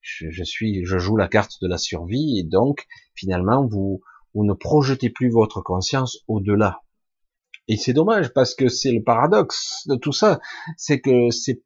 je, 0.02 0.44
suis, 0.44 0.86
je 0.86 0.98
joue 0.98 1.18
la 1.18 1.28
carte 1.28 1.62
de 1.62 1.68
la 1.68 1.78
survie 1.78 2.40
et 2.40 2.44
donc 2.44 2.88
finalement 3.16 3.66
vous, 3.66 4.02
vous 4.34 4.46
ne 4.46 4.54
projetez 4.54 5.10
plus 5.10 5.30
votre 5.30 5.62
conscience 5.62 6.20
au-delà. 6.28 6.82
Et 7.68 7.76
c'est 7.76 7.94
dommage 7.94 8.32
parce 8.34 8.56
que 8.56 8.70
c'est 8.70 8.92
le 8.92 9.04
paradoxe 9.04 9.86
de 9.88 9.96
tout 9.96 10.14
ça, 10.14 10.40
c'est 10.78 11.02
que 11.02 11.32
c'est 11.32 11.64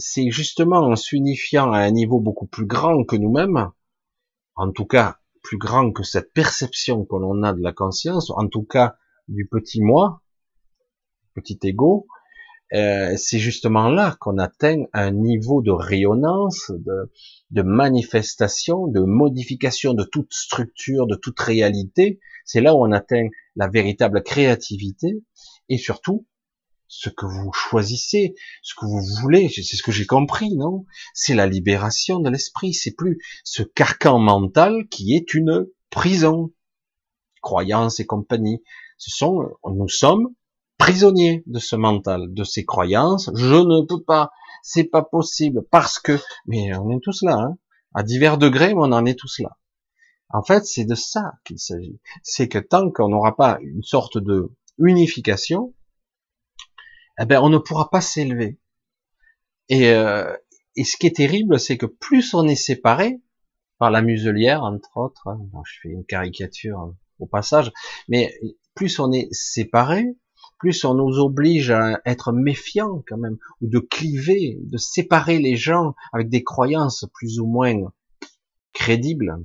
c'est 0.00 0.30
justement 0.30 0.78
en 0.78 0.96
s'unifiant 0.96 1.72
à 1.72 1.78
un 1.78 1.90
niveau 1.90 2.20
beaucoup 2.20 2.46
plus 2.46 2.66
grand 2.66 3.04
que 3.04 3.16
nous-mêmes, 3.16 3.70
en 4.54 4.70
tout 4.72 4.86
cas 4.86 5.18
plus 5.42 5.58
grand 5.58 5.92
que 5.92 6.02
cette 6.02 6.32
perception 6.32 7.04
que 7.04 7.16
l'on 7.16 7.42
a 7.42 7.52
de 7.52 7.62
la 7.62 7.72
conscience, 7.72 8.30
en 8.30 8.48
tout 8.48 8.62
cas 8.62 8.96
du 9.28 9.46
petit 9.46 9.82
moi, 9.82 10.22
petit 11.34 11.58
ego, 11.62 12.06
euh, 12.74 13.14
c'est 13.16 13.38
justement 13.38 13.88
là 13.88 14.16
qu'on 14.20 14.38
atteint 14.38 14.84
un 14.92 15.10
niveau 15.10 15.62
de 15.62 15.70
rayonnance, 15.70 16.70
de, 16.70 17.10
de 17.50 17.62
manifestation, 17.62 18.86
de 18.86 19.00
modification 19.00 19.94
de 19.94 20.04
toute 20.04 20.32
structure, 20.32 21.06
de 21.06 21.16
toute 21.16 21.40
réalité. 21.40 22.20
C'est 22.44 22.60
là 22.60 22.74
où 22.74 22.84
on 22.84 22.92
atteint 22.92 23.28
la 23.56 23.68
véritable 23.68 24.22
créativité 24.22 25.22
et 25.68 25.78
surtout 25.78 26.26
ce 26.88 27.10
que 27.10 27.26
vous 27.26 27.52
choisissez, 27.52 28.34
ce 28.62 28.74
que 28.74 28.86
vous 28.86 29.02
voulez, 29.20 29.48
c'est 29.48 29.62
ce 29.62 29.82
que 29.82 29.92
j'ai 29.92 30.06
compris, 30.06 30.56
non? 30.56 30.86
C'est 31.12 31.34
la 31.34 31.46
libération 31.46 32.18
de 32.18 32.30
l'esprit, 32.30 32.72
c'est 32.72 32.94
plus 32.94 33.18
ce 33.44 33.62
carcan 33.62 34.18
mental 34.18 34.88
qui 34.88 35.14
est 35.14 35.34
une 35.34 35.66
prison, 35.90 36.50
croyances 37.42 38.00
et 38.00 38.06
compagnie. 38.06 38.62
Ce 38.96 39.10
sont, 39.10 39.50
nous 39.64 39.88
sommes 39.88 40.34
prisonnier 40.78 41.42
de 41.46 41.58
ce 41.58 41.76
mental, 41.76 42.32
de 42.32 42.44
ces 42.44 42.64
croyances. 42.64 43.30
Je 43.34 43.54
ne 43.54 43.84
peux 43.86 44.02
pas, 44.02 44.30
c'est 44.62 44.84
pas 44.84 45.02
possible 45.02 45.62
parce 45.70 45.98
que, 45.98 46.18
mais 46.46 46.74
on 46.76 46.90
est 46.90 47.02
tous 47.02 47.22
là, 47.22 47.36
hein. 47.36 47.58
à 47.94 48.02
divers 48.02 48.38
degrés, 48.38 48.74
mais 48.74 48.80
on 48.80 48.92
en 48.92 49.04
est 49.04 49.18
tous 49.18 49.40
là. 49.40 49.58
En 50.30 50.42
fait, 50.42 50.64
c'est 50.66 50.84
de 50.84 50.94
ça 50.94 51.32
qu'il 51.44 51.58
s'agit. 51.58 52.00
C'est 52.22 52.48
que 52.48 52.58
tant 52.58 52.90
qu'on 52.90 53.08
n'aura 53.08 53.36
pas 53.36 53.58
une 53.60 53.82
sorte 53.82 54.18
de 54.18 54.52
unification, 54.78 55.74
eh 57.20 57.24
ben, 57.24 57.40
on 57.42 57.48
ne 57.48 57.58
pourra 57.58 57.90
pas 57.90 58.00
s'élever. 58.00 58.60
Et, 59.68 59.90
euh, 59.90 60.36
et 60.76 60.84
ce 60.84 60.96
qui 60.96 61.06
est 61.06 61.16
terrible, 61.16 61.58
c'est 61.58 61.78
que 61.78 61.86
plus 61.86 62.34
on 62.34 62.46
est 62.46 62.54
séparé, 62.54 63.20
par 63.78 63.90
la 63.90 64.02
muselière, 64.02 64.62
entre 64.62 64.96
autres, 64.96 65.28
hein, 65.28 65.40
je 65.64 65.78
fais 65.80 65.88
une 65.88 66.04
caricature 66.04 66.94
au 67.18 67.26
passage, 67.26 67.72
mais 68.08 68.34
plus 68.74 68.98
on 68.98 69.12
est 69.12 69.28
séparé, 69.32 70.16
plus 70.58 70.84
on 70.84 70.94
nous 70.94 71.18
oblige 71.18 71.70
à 71.70 72.00
être 72.04 72.32
méfiants 72.32 73.02
quand 73.08 73.16
même, 73.16 73.38
ou 73.60 73.68
de 73.68 73.78
cliver, 73.78 74.58
de 74.62 74.76
séparer 74.76 75.38
les 75.38 75.56
gens 75.56 75.94
avec 76.12 76.28
des 76.28 76.42
croyances 76.42 77.06
plus 77.14 77.38
ou 77.38 77.46
moins 77.46 77.74
crédibles, 78.72 79.38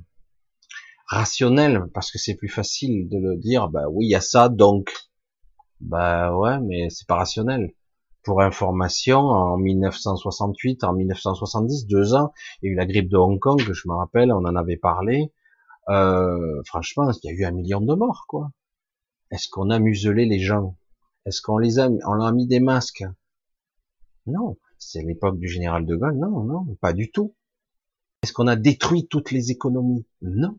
rationnelles, 1.08 1.86
parce 1.94 2.12
que 2.12 2.18
c'est 2.18 2.36
plus 2.36 2.50
facile 2.50 3.08
de 3.10 3.18
le 3.18 3.38
dire, 3.38 3.70
bah 3.70 3.88
oui, 3.90 4.06
il 4.06 4.10
y 4.10 4.16
a 4.16 4.22
ça, 4.22 4.50
donc, 4.50 4.92
bah 5.80 6.36
ouais, 6.36 6.60
mais 6.60 6.90
c'est 6.90 7.08
pas 7.08 7.16
rationnel. 7.16 7.74
Pour 8.24 8.42
information, 8.42 9.20
en 9.20 9.58
1968, 9.58 10.84
en 10.84 10.94
1970, 10.94 11.88
deux 11.88 12.14
ans, 12.14 12.32
il 12.62 12.68
y 12.68 12.70
a 12.70 12.72
eu 12.74 12.76
la 12.76 12.86
grippe 12.86 13.10
de 13.10 13.18
Hong 13.18 13.40
Kong, 13.40 13.62
je 13.62 13.88
me 13.88 13.94
rappelle, 13.94 14.32
on 14.32 14.46
en 14.46 14.56
avait 14.56 14.78
parlé. 14.78 15.34
Euh, 15.90 16.62
franchement, 16.66 17.12
il 17.12 17.30
y 17.30 17.34
a 17.34 17.36
eu 17.36 17.44
un 17.44 17.52
million 17.52 17.82
de 17.82 17.94
morts, 17.94 18.26
quoi? 18.28 18.52
Est-ce 19.30 19.50
qu'on 19.50 19.70
a 19.70 19.80
muselé 19.80 20.26
les 20.26 20.40
gens? 20.40 20.78
Est-ce 21.26 21.42
qu'on 21.42 21.58
les 21.58 21.80
a, 21.80 21.90
on 21.90 22.14
leur 22.14 22.28
a 22.28 22.32
mis 22.32 22.48
des 22.48 22.60
masques? 22.60 23.06
Non, 24.28 24.58
c'est 24.78 25.02
l'époque 25.02 25.38
du 25.38 25.48
général 25.48 25.86
de 25.86 25.96
Gaulle? 25.96 26.18
Non, 26.18 26.44
non, 26.44 26.66
pas 26.82 26.94
du 26.94 27.12
tout. 27.12 27.36
Est-ce 28.22 28.34
qu'on 28.34 28.48
a 28.48 28.56
détruit 28.56 29.08
toutes 29.08 29.32
les 29.32 29.52
économies? 29.52 30.06
Non, 30.22 30.58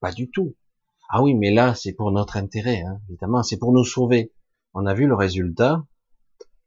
pas 0.00 0.12
du 0.12 0.30
tout. 0.30 0.54
Ah 1.08 1.22
oui, 1.22 1.34
mais 1.34 1.52
là, 1.52 1.74
c'est 1.74 1.92
pour 1.92 2.10
notre 2.12 2.36
intérêt, 2.36 2.82
hein, 2.82 3.00
évidemment, 3.08 3.42
c'est 3.42 3.58
pour 3.58 3.72
nous 3.72 3.84
sauver. 3.84 4.32
On 4.74 4.86
a 4.86 4.94
vu 4.94 5.06
le 5.06 5.14
résultat. 5.14 5.84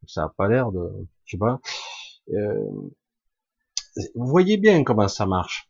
Ça 0.08 0.24
a 0.24 0.30
pas 0.30 0.48
l'air 0.48 0.72
de, 0.72 1.08
je 1.26 1.32
sais 1.32 1.38
pas. 1.38 1.60
Euh, 2.34 2.72
vous 4.16 4.28
voyez 4.28 4.58
bien 4.58 4.84
comment 4.84 5.08
ça 5.08 5.26
marche. 5.26 5.70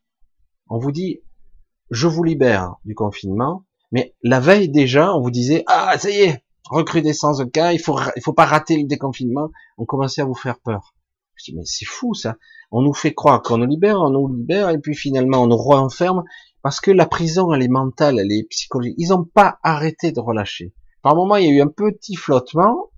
On 0.70 0.78
vous 0.78 0.92
dit, 0.92 1.22
je 1.90 2.08
vous 2.08 2.24
libère 2.24 2.76
du 2.86 2.94
confinement, 2.94 3.66
mais 3.92 4.16
la 4.22 4.40
veille 4.40 4.70
déjà, 4.70 5.14
on 5.16 5.22
vous 5.22 5.32
disait, 5.32 5.64
ah, 5.68 5.98
ça 5.98 6.12
y 6.12 6.22
est, 6.22 6.44
recrudescence 6.70 7.38
de 7.40 7.46
cas, 7.46 7.74
il 7.74 7.80
faut, 7.80 8.00
il 8.16 8.22
faut 8.22 8.34
pas 8.34 8.46
rater 8.46 8.78
le 8.78 8.88
déconfinement, 8.88 9.50
on 9.78 9.86
commençait 9.86 10.22
à 10.22 10.26
vous 10.26 10.36
faire 10.36 10.60
peur. 10.60 10.94
Je 11.36 11.52
dis, 11.52 11.58
mais 11.58 11.64
c'est 11.66 11.86
fou 11.86 12.14
ça. 12.14 12.36
On 12.72 12.82
nous 12.82 12.94
fait 12.94 13.14
croire 13.14 13.42
qu'on 13.42 13.58
nous 13.58 13.66
libère, 13.66 14.00
on 14.00 14.10
nous 14.10 14.28
libère, 14.28 14.70
et 14.70 14.78
puis 14.78 14.96
finalement 14.96 15.44
on 15.44 15.48
nous 15.48 15.58
renferme, 15.58 16.24
parce 16.62 16.82
que 16.82 16.92
la 16.92 17.06
prison, 17.06 17.54
elle 17.54 17.64
est 17.64 17.70
mentale, 17.70 18.20
elle 18.20 18.32
est 18.32 18.44
psychologique. 18.50 18.96
Ils 18.98 19.10
n'ont 19.10 19.24
pas 19.24 19.60
arrêté 19.64 20.12
de 20.12 20.20
relâcher. 20.20 20.74
Par 21.02 21.16
moment, 21.16 21.38
il 21.38 21.48
y 21.48 21.50
a 21.50 21.54
eu 21.54 21.62
un 21.62 21.68
petit 21.68 22.16
flottement, 22.16 22.92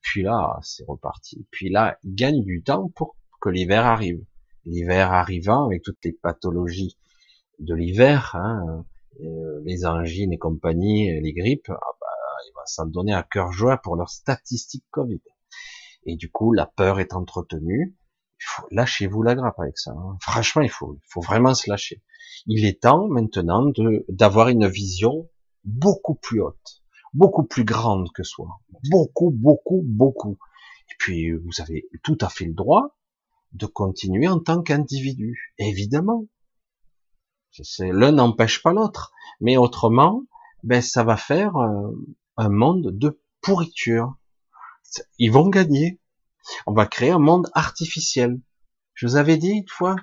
puis 0.00 0.22
là, 0.22 0.58
c'est 0.62 0.84
reparti. 0.86 1.44
Puis 1.50 1.68
là, 1.68 1.98
ils 2.04 2.14
gagnent 2.14 2.44
du 2.44 2.62
temps 2.62 2.90
pour 2.94 3.16
que 3.40 3.48
l'hiver 3.48 3.84
arrive. 3.84 4.24
L'hiver 4.64 5.12
arrivant, 5.12 5.66
avec 5.66 5.82
toutes 5.82 6.04
les 6.04 6.12
pathologies 6.12 6.96
de 7.58 7.74
l'hiver, 7.74 8.36
hein, 8.36 8.84
euh, 9.20 9.60
les 9.64 9.84
angines 9.84 10.32
et 10.32 10.38
compagnie, 10.38 11.20
les 11.20 11.32
grippes, 11.32 11.68
ah 11.68 11.96
bah, 12.00 12.06
il 12.46 12.51
va 12.51 12.51
s'en 12.66 12.86
donner 12.86 13.14
à 13.14 13.22
cœur 13.22 13.52
joie 13.52 13.78
pour 13.78 13.96
leurs 13.96 14.10
statistiques 14.10 14.86
Covid. 14.90 15.20
Et 16.04 16.16
du 16.16 16.30
coup, 16.30 16.52
la 16.52 16.66
peur 16.66 17.00
est 17.00 17.14
entretenue. 17.14 17.96
lâchez-vous 18.70 19.22
la 19.22 19.34
grappe 19.34 19.60
avec 19.60 19.78
ça. 19.78 19.92
Hein. 19.92 20.16
Franchement, 20.20 20.62
il 20.62 20.70
faut, 20.70 20.94
il 20.94 21.06
faut 21.08 21.20
vraiment 21.20 21.54
se 21.54 21.70
lâcher. 21.70 22.02
Il 22.46 22.64
est 22.64 22.82
temps 22.82 23.08
maintenant 23.08 23.66
de 23.66 24.04
d'avoir 24.08 24.48
une 24.48 24.66
vision 24.66 25.28
beaucoup 25.64 26.16
plus 26.16 26.40
haute, 26.40 26.82
beaucoup 27.14 27.44
plus 27.44 27.64
grande 27.64 28.10
que 28.12 28.24
soi, 28.24 28.48
beaucoup, 28.90 29.30
beaucoup, 29.30 29.82
beaucoup. 29.84 30.38
Et 30.90 30.94
puis, 30.98 31.32
vous 31.32 31.60
avez 31.60 31.88
tout 32.02 32.18
à 32.20 32.28
fait 32.28 32.46
le 32.46 32.54
droit 32.54 32.96
de 33.52 33.66
continuer 33.66 34.28
en 34.28 34.40
tant 34.40 34.62
qu'individu. 34.62 35.54
Évidemment. 35.58 36.26
L'un 37.78 38.12
n'empêche 38.12 38.62
pas 38.62 38.72
l'autre. 38.72 39.12
Mais 39.40 39.56
autrement, 39.56 40.22
ben, 40.62 40.80
ça 40.80 41.04
va 41.04 41.16
faire 41.16 41.56
euh, 41.56 41.90
un 42.42 42.48
monde 42.48 42.98
de 42.98 43.20
pourriture. 43.40 44.16
Ils 45.18 45.30
vont 45.30 45.48
gagner. 45.48 46.00
On 46.66 46.72
va 46.72 46.86
créer 46.86 47.10
un 47.10 47.20
monde 47.20 47.48
artificiel. 47.54 48.40
Je 48.94 49.06
vous 49.06 49.16
avais 49.16 49.36
dit 49.36 49.50
une 49.50 49.68
fois, 49.68 49.96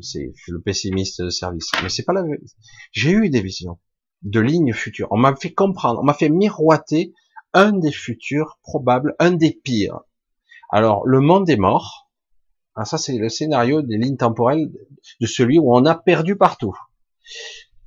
c'est 0.00 0.32
le 0.46 0.60
pessimiste 0.60 1.20
de 1.20 1.30
service, 1.30 1.68
mais 1.82 1.88
c'est 1.88 2.04
pas 2.04 2.12
la. 2.12 2.22
J'ai 2.92 3.10
eu 3.10 3.28
des 3.28 3.42
visions 3.42 3.78
de 4.22 4.40
lignes 4.40 4.72
futures. 4.72 5.08
On 5.10 5.18
m'a 5.18 5.34
fait 5.34 5.52
comprendre, 5.52 6.00
on 6.00 6.04
m'a 6.04 6.14
fait 6.14 6.28
miroiter 6.28 7.12
un 7.52 7.72
des 7.72 7.92
futurs 7.92 8.58
probables, 8.62 9.16
un 9.18 9.32
des 9.32 9.52
pires. 9.52 10.00
Alors, 10.70 11.06
le 11.06 11.20
monde 11.20 11.50
est 11.50 11.56
mort. 11.56 12.08
Ah, 12.76 12.84
ça, 12.84 12.98
c'est 12.98 13.18
le 13.18 13.28
scénario 13.28 13.82
des 13.82 13.98
lignes 13.98 14.16
temporelles 14.16 14.70
de 15.20 15.26
celui 15.26 15.58
où 15.58 15.74
on 15.74 15.84
a 15.84 15.94
perdu 15.94 16.36
partout. 16.36 16.74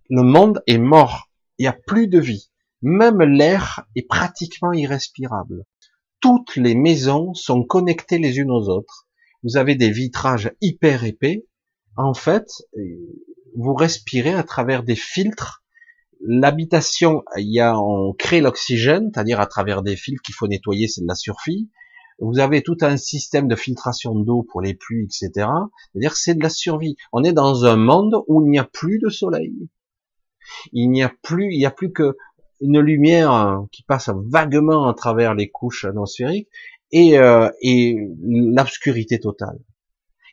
Le 0.09 0.23
monde 0.23 0.61
est 0.67 0.77
mort. 0.77 1.29
Il 1.57 1.63
n'y 1.63 1.67
a 1.67 1.73
plus 1.73 2.07
de 2.07 2.19
vie. 2.19 2.49
Même 2.81 3.21
l'air 3.21 3.85
est 3.95 4.07
pratiquement 4.07 4.73
irrespirable. 4.73 5.65
Toutes 6.19 6.55
les 6.55 6.75
maisons 6.75 7.33
sont 7.33 7.63
connectées 7.63 8.19
les 8.19 8.37
unes 8.37 8.51
aux 8.51 8.69
autres. 8.69 9.07
Vous 9.43 9.57
avez 9.57 9.75
des 9.75 9.91
vitrages 9.91 10.51
hyper 10.61 11.03
épais. 11.03 11.47
En 11.95 12.13
fait, 12.13 12.47
vous 13.55 13.73
respirez 13.73 14.33
à 14.33 14.43
travers 14.43 14.83
des 14.83 14.95
filtres 14.95 15.63
l'habitation, 16.21 17.23
il 17.37 17.53
y 17.53 17.59
a, 17.59 17.79
on 17.79 18.13
crée 18.13 18.41
l'oxygène, 18.41 19.11
c'est-à-dire 19.13 19.39
à 19.39 19.45
travers 19.45 19.83
des 19.83 19.95
fils 19.95 20.19
qu'il 20.21 20.35
faut 20.35 20.47
nettoyer, 20.47 20.87
c'est 20.87 21.01
de 21.01 21.07
la 21.07 21.15
survie. 21.15 21.69
Vous 22.19 22.39
avez 22.39 22.63
tout 22.63 22.77
un 22.81 22.97
système 22.97 23.47
de 23.47 23.55
filtration 23.55 24.15
d'eau 24.15 24.43
pour 24.43 24.61
les 24.61 24.73
pluies, 24.73 25.05
etc. 25.05 25.47
C'est-à-dire 25.91 26.15
c'est 26.15 26.33
de 26.33 26.41
la 26.41 26.49
survie. 26.49 26.95
On 27.13 27.23
est 27.23 27.33
dans 27.33 27.65
un 27.65 27.75
monde 27.75 28.23
où 28.27 28.43
il 28.43 28.49
n'y 28.49 28.59
a 28.59 28.63
plus 28.63 28.99
de 28.99 29.09
soleil. 29.09 29.53
Il 30.73 30.89
n'y 30.89 31.03
a 31.03 31.13
plus, 31.21 31.53
il 31.53 31.59
n'y 31.59 31.65
a 31.65 31.71
plus 31.71 31.91
que 31.91 32.17
une 32.61 32.79
lumière 32.79 33.63
qui 33.71 33.83
passe 33.83 34.09
vaguement 34.27 34.87
à 34.87 34.93
travers 34.93 35.33
les 35.33 35.49
couches 35.49 35.85
atmosphériques 35.85 36.49
et, 36.91 37.17
euh, 37.17 37.49
et 37.61 37.97
l'obscurité 38.21 39.19
totale. 39.19 39.59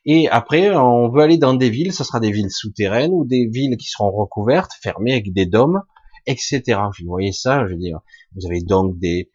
Et 0.06 0.28
après, 0.28 0.76
on 0.76 1.08
veut 1.08 1.22
aller 1.22 1.38
dans 1.38 1.54
des 1.54 1.70
villes, 1.70 1.92
ce 1.92 2.04
sera 2.04 2.20
des 2.20 2.30
villes 2.30 2.50
souterraines 2.50 3.12
ou 3.12 3.24
des 3.24 3.46
villes 3.46 3.76
qui 3.78 3.88
seront 3.88 4.10
recouvertes, 4.10 4.72
fermées 4.82 5.12
avec 5.12 5.32
des 5.32 5.46
dômes, 5.46 5.82
etc. 6.26 6.62
Vous 7.00 7.06
voyez 7.06 7.32
ça, 7.32 7.66
je 7.66 7.72
veux 7.72 7.78
dire, 7.78 8.00
vous 8.34 8.46
avez 8.46 8.60
donc 8.60 8.98
des, 8.98 9.30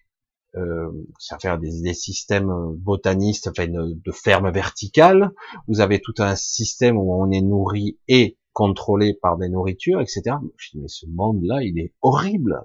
euh, 0.56 0.92
ça 1.20 1.38
fait 1.40 1.58
des, 1.60 1.82
des, 1.82 1.94
systèmes 1.94 2.52
botanistes, 2.78 3.48
enfin 3.48 3.68
de, 3.68 3.94
de 3.94 4.12
fermes 4.12 4.52
verticales. 4.52 5.32
Vous 5.68 5.82
avez 5.82 6.00
tout 6.00 6.14
un 6.20 6.36
système 6.36 6.98
où 6.98 7.14
on 7.14 7.32
est 7.32 7.42
nourri 7.42 7.98
et 8.08 8.38
contrôlé 8.54 9.14
par 9.14 9.38
des 9.38 9.50
nourritures, 9.50 10.02
etc. 10.02 10.36
Mais 10.76 10.88
ce 10.88 11.06
monde-là, 11.08 11.64
il 11.64 11.80
est 11.80 11.94
horrible. 12.02 12.62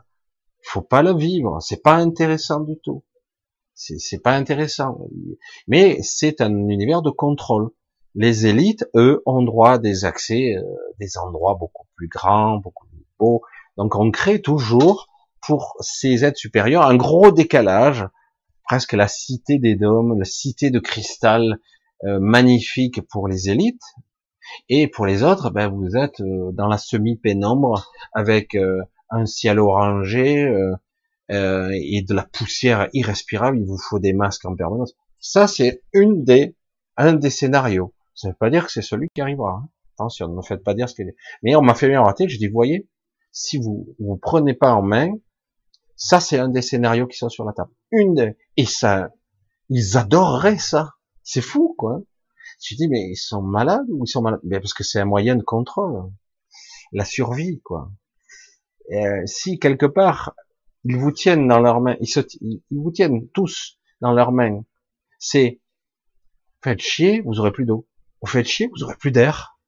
Faut 0.65 0.83
pas 0.83 1.03
le 1.03 1.15
vivre. 1.15 1.59
C'est 1.61 1.83
pas 1.83 1.95
intéressant 1.95 2.61
du 2.61 2.77
tout. 2.83 3.05
C'est 3.75 4.23
pas 4.23 4.35
intéressant. 4.35 4.99
Mais 5.67 5.99
c'est 6.03 6.41
un 6.41 6.69
univers 6.69 7.03
de 7.03 7.11
contrôle. 7.11 7.71
Les 8.15 8.47
élites, 8.47 8.87
eux, 8.95 9.23
ont 9.27 9.43
droit 9.43 9.73
à 9.73 9.79
des 9.79 10.05
accès, 10.05 10.55
euh, 10.57 10.63
des 11.01 11.19
endroits 11.19 11.57
beaucoup 11.59 11.87
plus 11.97 12.07
grands, 12.07 12.59
beaucoup 12.59 12.87
plus 12.87 13.05
beaux. 13.19 13.43
Donc 13.77 13.97
on 13.97 14.13
crée 14.13 14.41
toujours 14.41 15.09
pour 15.41 15.77
ces 15.81 16.25
êtres 16.25 16.39
supérieurs 16.39 16.87
un 16.87 16.97
gros 16.97 17.33
décalage, 17.33 18.07
presque 18.63 18.93
la 18.93 19.09
cité 19.09 19.59
des 19.59 19.75
dômes, 19.75 20.17
la 20.17 20.25
cité 20.25 20.71
de 20.71 20.79
cristal 20.79 21.59
euh, 22.05 22.21
magnifique 22.21 23.03
pour 23.09 23.27
les 23.27 23.51
élites, 23.51 23.83
et 24.69 24.89
pour 24.89 25.07
les 25.07 25.23
autres, 25.23 25.51
ben, 25.51 25.69
vous 25.69 25.97
êtes 25.97 26.21
euh, 26.21 26.53
dans 26.53 26.69
la 26.69 26.79
semi-pénombre 26.79 27.91
avec 28.13 28.57
un 29.15 29.27
ciel 29.27 29.59
orangé 29.59 30.51
et 31.31 32.03
de 32.03 32.15
la 32.15 32.25
poussière 32.25 32.89
irrespirable. 32.93 33.59
Il 33.59 33.67
vous 33.67 33.79
faut 33.79 33.99
des 33.99 34.13
masques 34.13 34.45
en 34.45 34.55
permanence. 34.55 34.95
Ça, 35.19 35.47
c'est 35.47 35.83
une 35.93 36.25
des 36.25 36.57
un 36.97 37.15
des 37.15 37.31
scénarios. 37.31 37.95
Ça 38.15 38.29
veut 38.29 38.35
pas 38.35 38.51
dire 38.51 38.67
que 38.67 38.73
c'est 38.73 38.83
celui 38.83 39.09
qui 39.15 39.21
arrivera. 39.21 39.63
Hein. 39.63 39.69
Attention, 39.97 40.29
ne 40.29 40.37
me 40.37 40.43
faites 40.43 40.63
pas 40.63 40.75
dire 40.75 40.89
ce 40.89 40.95
qu'il 40.95 41.09
est. 41.09 41.17
Mais 41.43 41.55
on 41.57 41.63
m'a 41.63 41.75
fait 41.75 41.89
bien 41.89 42.03
rater, 42.03 42.29
je 42.29 42.39
dis, 42.39 42.49
voyez, 42.49 42.89
si 43.33 43.59
vous 43.59 43.95
vous 43.99 44.17
prenez 44.17 44.55
pas 44.55 44.73
en 44.73 44.83
main, 44.83 45.13
ça 45.97 46.21
c'est 46.21 46.39
un 46.39 46.49
des 46.49 46.63
scénarios 46.63 47.07
qui 47.07 47.17
sont 47.17 47.29
sur 47.29 47.45
la 47.45 47.53
table. 47.53 47.73
Une 47.91 48.35
et 48.57 48.67
ça, 48.67 49.11
ils 49.69 49.97
adoreraient 49.97 50.59
ça. 50.59 50.91
C'est 51.23 51.41
fou, 51.41 51.75
quoi. 51.79 52.03
Je 52.63 52.77
dis, 52.77 52.89
mais 52.89 53.09
ils 53.09 53.17
sont 53.17 53.43
malades 53.43 53.87
ou 53.89 54.05
ils 54.05 54.09
sont 54.09 54.23
malades? 54.23 54.41
Mais 54.45 54.61
Parce 54.61 54.75
que 54.75 54.85
c'est 54.85 55.01
un 55.01 55.05
moyen 55.05 55.37
de 55.37 55.43
contrôle. 55.43 56.11
La 56.93 57.05
survie, 57.05 57.61
quoi. 57.63 57.91
Euh, 58.93 59.23
si 59.27 59.59
quelque 59.59 59.87
part, 59.87 60.35
ils 60.85 60.97
vous 60.97 61.13
tiennent 61.13 61.49
dans 61.49 61.61
leurs 61.61 61.81
mains, 61.81 61.97
ils, 62.01 62.63
vous 62.71 62.91
tiennent 62.91 63.29
tous 63.31 63.79
dans 64.01 64.13
leurs 64.13 64.33
mains, 64.33 64.65
c'est 65.19 65.61
faites 66.63 66.81
chier, 66.81 67.23
vous 67.23 67.41
aurez 67.41 67.53
plus 67.53 67.65
d'eau. 67.65 67.87
Vous 68.21 68.29
faites 68.29 68.47
chier, 68.47 68.69
vous 68.75 68.83
aurez 68.83 68.97
plus 68.97 69.11
d'air. 69.11 69.59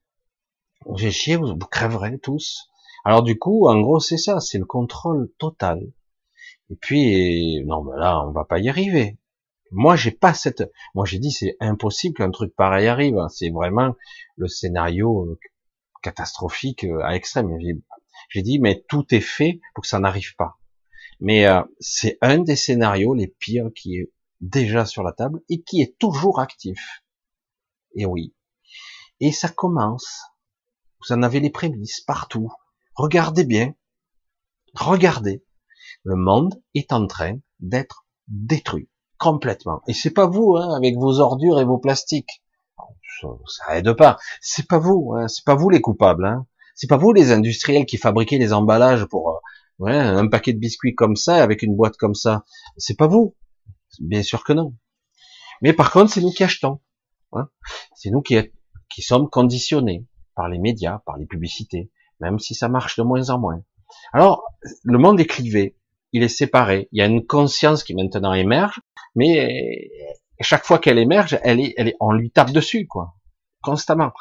Vous 0.85 0.97
faites 0.99 1.13
chier, 1.13 1.37
vous, 1.37 1.57
crèverez 1.57 2.19
tous. 2.19 2.69
Alors 3.05 3.23
du 3.23 3.39
coup, 3.39 3.69
en 3.69 3.81
gros, 3.81 4.01
c'est 4.01 4.19
ça, 4.19 4.41
c'est 4.41 4.59
le 4.59 4.65
contrôle 4.65 5.31
total. 5.39 5.81
Et 6.71 6.77
puis, 6.77 7.65
non, 7.65 7.85
mais 7.85 7.99
là, 7.99 8.23
on 8.27 8.33
va 8.33 8.45
pas 8.45 8.59
y 8.59 8.69
arriver. 8.69 9.19
Moi, 9.71 9.97
j'ai 9.97 10.11
pas 10.11 10.35
cette. 10.35 10.63
Moi, 10.95 11.05
j'ai 11.07 11.19
dit, 11.19 11.33
c'est 11.33 11.57
impossible 11.61 12.17
qu'un 12.17 12.31
truc 12.31 12.55
pareil 12.55 12.87
arrive. 12.87 13.17
C'est 13.31 13.51
vraiment 13.51 13.95
le 14.37 14.49
scénario 14.49 15.27
euh, 15.27 15.39
catastrophique 16.03 16.85
euh, 16.85 17.03
à 17.03 17.17
extrême. 17.17 17.51
J'ai 18.29 18.43
dit, 18.43 18.59
mais 18.59 18.85
tout 18.89 19.07
est 19.15 19.21
fait 19.21 19.61
pour 19.75 19.83
que 19.83 19.89
ça 19.89 19.99
n'arrive 19.99 20.35
pas. 20.37 20.59
Mais 21.21 21.47
euh, 21.47 21.63
c'est 21.81 22.19
un 22.21 22.39
des 22.39 22.57
scénarios 22.57 23.15
les 23.15 23.29
pires 23.29 23.71
qui 23.75 23.97
est 23.97 24.13
déjà 24.41 24.85
sur 24.85 25.03
la 25.03 25.13
table 25.13 25.41
et 25.49 25.63
qui 25.63 25.81
est 25.81 25.99
toujours 25.99 26.41
actif. 26.41 27.03
Et 27.95 28.05
oui, 28.05 28.35
et 29.21 29.33
ça 29.33 29.49
commence. 29.49 30.23
Vous 31.01 31.15
en 31.15 31.23
avez 31.23 31.41
les 31.41 31.51
prémices 31.51 32.01
partout. 32.01 32.53
Regardez 32.95 33.45
bien. 33.45 33.75
Regardez. 34.75 35.45
Le 36.03 36.17
monde 36.17 36.63
est 36.75 36.93
en 36.93 37.07
train 37.07 37.39
d'être 37.61 38.07
détruit 38.29 38.89
complètement. 39.19 39.83
Et 39.87 39.95
c'est 39.95 40.11
pas 40.11 40.27
vous, 40.27 40.57
hein, 40.57 40.75
avec 40.77 40.97
vos 40.97 41.21
ordures 41.21 41.61
et 41.61 41.65
vos 41.65 41.79
plastiques. 41.79 42.43
Ça, 43.21 43.29
ça 43.47 43.79
aide 43.79 43.93
pas. 43.95 44.19
C'est 44.41 44.69
pas 44.69 44.79
vous, 44.79 45.15
hein, 45.15 45.29
c'est 45.29 45.45
pas 45.45 45.55
vous 45.55 45.71
les 45.71 45.81
coupables. 45.81 46.27
Hein. 46.27 46.47
C'est 46.77 46.87
pas 46.87 46.99
vous 46.99 47.13
les 47.13 47.33
industriels 47.33 47.87
qui 47.87 47.97
fabriquaient 47.97 48.39
les 48.39 48.53
emballages 48.53 49.07
pour 49.07 49.41
euh, 49.81 49.87
un 49.87 50.29
paquet 50.29 50.53
de 50.53 50.59
biscuits 50.59 50.95
comme 50.95 51.17
ça 51.17 51.43
avec 51.43 51.63
une 51.63 51.75
boîte 51.75 51.97
comme 51.97 52.15
ça. 52.15 52.45
C'est 52.77 52.97
pas 52.97 53.07
vous. 53.07 53.35
Bien 53.99 54.23
sûr 54.23 54.45
que 54.45 54.53
non. 54.53 54.75
Mais 55.63 55.73
par 55.73 55.91
contre, 55.91 56.13
c'est 56.13 56.21
nous 56.21 56.31
qui 56.31 56.45
achetons. 56.45 56.81
Hein. 57.33 57.49
C'est 57.95 58.11
nous 58.11 58.21
qui, 58.21 58.37
qui 58.91 59.03
sommes 59.03 59.29
conditionnés 59.29 60.07
par 60.35 60.49
les 60.49 60.59
médias, 60.59 61.01
par 61.07 61.17
les 61.17 61.27
publicités, 61.27 61.91
même 62.21 62.39
si 62.39 62.55
ça 62.55 62.69
marche 62.69 62.97
de 62.97 63.03
moins 63.03 63.31
en 63.31 63.39
moins. 63.39 63.63
Alors, 64.13 64.45
le 64.85 64.99
monde 64.99 65.19
est 65.19 65.27
clivé, 65.27 65.79
il 66.13 66.23
est 66.23 66.29
séparé. 66.29 66.89
Il 66.93 66.99
y 66.99 67.03
a 67.03 67.07
une 67.07 67.27
conscience 67.27 67.85
qui 67.85 67.95
maintenant 67.95 68.35
émerge, 68.35 68.81
mais 69.15 69.91
chaque 70.41 70.67
fois 70.67 70.79
qu'elle 70.79 70.99
émerge, 70.99 71.39
elle 71.43 71.61
est, 71.61 71.75
elle 71.79 71.89
est, 71.89 71.97
on 72.01 72.13
lui 72.13 72.31
tape 72.31 72.53
dessus, 72.53 72.87
quoi, 72.87 73.15
constamment. 73.63 74.13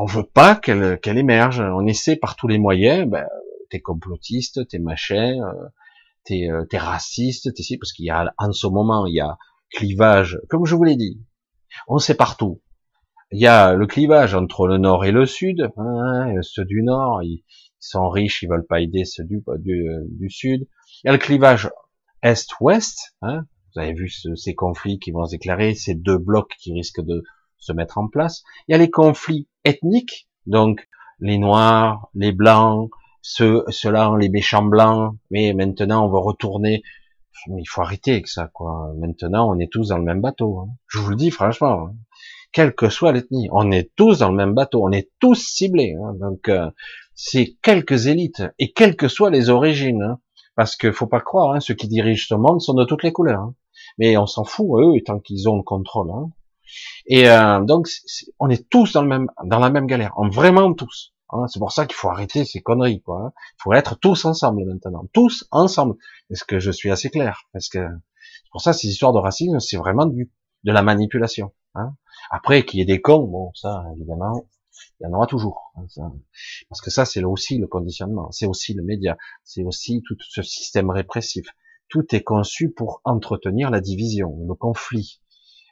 On 0.00 0.06
veut 0.06 0.22
pas 0.22 0.54
qu'elle 0.54 1.00
qu'elle 1.00 1.18
émerge. 1.18 1.60
On 1.60 1.84
essaie 1.86 2.16
par 2.16 2.36
tous 2.36 2.48
les 2.48 2.58
moyens. 2.58 3.08
Ben, 3.08 3.26
t'es 3.68 3.80
complotiste, 3.80 4.66
t'es 4.68 4.78
machin, 4.78 5.40
euh, 5.42 5.68
t'es 6.24 6.48
euh, 6.50 6.64
es 6.70 6.78
raciste, 6.78 7.52
t'es 7.54 7.62
si 7.62 7.78
parce 7.78 7.92
qu'il 7.92 8.06
y 8.06 8.10
a 8.10 8.32
en 8.38 8.52
ce 8.52 8.66
moment 8.68 9.06
il 9.06 9.14
y 9.14 9.20
a 9.20 9.36
clivage, 9.72 10.38
comme 10.48 10.64
je 10.64 10.74
vous 10.74 10.84
l'ai 10.84 10.96
dit. 10.96 11.20
On 11.88 11.98
sait 11.98 12.14
partout 12.14 12.62
il 13.30 13.40
y 13.40 13.46
a 13.46 13.74
le 13.74 13.86
clivage 13.86 14.34
entre 14.34 14.66
le 14.66 14.78
nord 14.78 15.04
et 15.04 15.12
le 15.12 15.26
sud. 15.26 15.70
Hein, 15.76 16.32
ceux 16.42 16.64
du 16.64 16.82
nord, 16.82 17.22
ils 17.22 17.44
sont 17.78 18.08
riches, 18.08 18.42
ils 18.42 18.48
veulent 18.48 18.66
pas 18.66 18.80
aider 18.80 19.04
ceux 19.04 19.24
du, 19.24 19.42
du, 19.58 20.30
sud. 20.30 20.66
Il 21.02 21.06
y 21.06 21.08
a 21.08 21.12
le 21.12 21.18
clivage 21.18 21.70
est-ouest. 22.22 23.14
Hein, 23.22 23.44
vous 23.74 23.82
avez 23.82 23.92
vu 23.92 24.10
ces 24.10 24.54
conflits 24.54 24.98
qui 24.98 25.10
vont 25.10 25.26
s'éclairer, 25.26 25.74
ces 25.74 25.94
deux 25.94 26.18
blocs 26.18 26.54
qui 26.58 26.72
risquent 26.72 27.04
de 27.04 27.22
se 27.58 27.72
mettre 27.72 27.98
en 27.98 28.08
place. 28.08 28.42
Il 28.66 28.72
y 28.72 28.74
a 28.74 28.78
les 28.78 28.90
conflits 28.90 29.48
ethniques, 29.64 30.28
donc 30.46 30.88
les 31.20 31.38
noirs, 31.38 32.08
les 32.14 32.32
blancs, 32.32 32.90
ceux, 33.22 33.64
ceux-là, 33.68 34.14
les 34.18 34.28
méchants 34.28 34.64
blancs. 34.64 35.16
Mais 35.30 35.52
maintenant, 35.52 36.06
on 36.06 36.10
va 36.10 36.18
retourner. 36.18 36.82
Mais 37.48 37.62
il 37.62 37.66
faut 37.66 37.82
arrêter 37.82 38.12
avec 38.12 38.28
ça, 38.28 38.50
quoi. 38.52 38.92
Maintenant, 38.98 39.48
on 39.48 39.58
est 39.58 39.70
tous 39.70 39.88
dans 39.88 39.98
le 39.98 40.04
même 40.04 40.20
bateau. 40.20 40.58
Hein. 40.58 40.68
Je 40.88 40.98
vous 40.98 41.10
le 41.10 41.16
dis 41.16 41.30
franchement. 41.30 41.88
Hein 41.88 41.94
quelle 42.52 42.74
que 42.74 42.88
soit 42.88 43.12
l'ethnie. 43.12 43.48
On 43.52 43.70
est 43.70 43.94
tous 43.96 44.18
dans 44.20 44.30
le 44.30 44.36
même 44.36 44.54
bateau, 44.54 44.82
on 44.82 44.92
est 44.92 45.10
tous 45.20 45.36
ciblés. 45.36 45.94
Hein. 45.94 46.14
donc 46.14 46.48
euh, 46.48 46.70
c'est 47.14 47.56
quelques 47.62 48.06
élites 48.06 48.42
et 48.58 48.72
quelles 48.72 48.96
que 48.96 49.08
soient 49.08 49.30
les 49.30 49.50
origines, 49.50 50.16
parce 50.54 50.76
que 50.76 50.92
faut 50.92 51.06
pas 51.06 51.20
croire, 51.20 51.60
ceux 51.62 51.74
qui 51.74 51.88
dirigent 51.88 52.26
ce 52.28 52.34
monde 52.34 52.60
sont 52.60 52.74
de 52.74 52.84
toutes 52.84 53.02
les 53.02 53.12
couleurs. 53.12 53.52
Mais 53.98 54.16
on 54.16 54.26
s'en 54.26 54.44
fout 54.44 54.80
eux 54.80 55.00
tant 55.04 55.18
qu'ils 55.18 55.48
ont 55.48 55.56
le 55.56 55.62
contrôle. 55.62 56.10
Et 57.06 57.28
euh, 57.28 57.60
donc, 57.60 57.88
on 58.38 58.48
est 58.48 58.68
tous 58.68 58.92
dans 58.92 59.02
le 59.02 59.08
même, 59.08 59.28
dans 59.44 59.58
la 59.58 59.70
même 59.70 59.86
galère, 59.86 60.12
on, 60.16 60.28
vraiment 60.28 60.72
tous. 60.74 61.12
Hein. 61.30 61.46
c'est 61.48 61.58
pour 61.58 61.72
ça 61.72 61.86
qu'il 61.86 61.96
faut 61.96 62.08
arrêter 62.08 62.44
ces 62.44 62.60
conneries, 62.60 63.02
quoi. 63.02 63.26
Hein. 63.26 63.32
Il 63.58 63.62
faut 63.62 63.72
être 63.74 63.96
tous 63.96 64.24
ensemble 64.24 64.64
maintenant, 64.64 65.04
tous 65.12 65.46
ensemble. 65.50 65.96
Est-ce 66.30 66.44
que 66.44 66.58
je 66.58 66.70
suis 66.70 66.90
assez 66.90 67.10
clair? 67.10 67.42
Parce 67.52 67.68
que 67.68 67.86
pour 68.50 68.62
ça 68.62 68.72
ces 68.72 68.88
histoires 68.88 69.12
de 69.12 69.18
racisme, 69.18 69.60
c'est 69.60 69.76
vraiment 69.76 70.06
du 70.06 70.30
de 70.64 70.72
la 70.72 70.82
manipulation. 70.82 71.52
Hein. 71.74 71.94
Après, 72.30 72.64
qu'il 72.64 72.78
y 72.78 72.82
ait 72.82 72.86
des 72.86 73.00
cons, 73.00 73.24
bon, 73.24 73.52
ça, 73.54 73.84
évidemment, 73.96 74.46
il 75.00 75.04
y 75.04 75.06
en 75.06 75.12
aura 75.12 75.26
toujours. 75.26 75.72
Parce 76.68 76.80
que 76.80 76.90
ça, 76.90 77.04
c'est 77.04 77.22
aussi 77.24 77.58
le 77.58 77.66
conditionnement, 77.66 78.30
c'est 78.32 78.46
aussi 78.46 78.74
le 78.74 78.82
média, 78.82 79.16
c'est 79.44 79.64
aussi 79.64 80.02
tout 80.06 80.16
ce 80.20 80.42
système 80.42 80.90
répressif. 80.90 81.46
Tout 81.88 82.14
est 82.14 82.22
conçu 82.22 82.70
pour 82.70 83.00
entretenir 83.04 83.70
la 83.70 83.80
division, 83.80 84.36
le 84.46 84.54
conflit. 84.54 85.20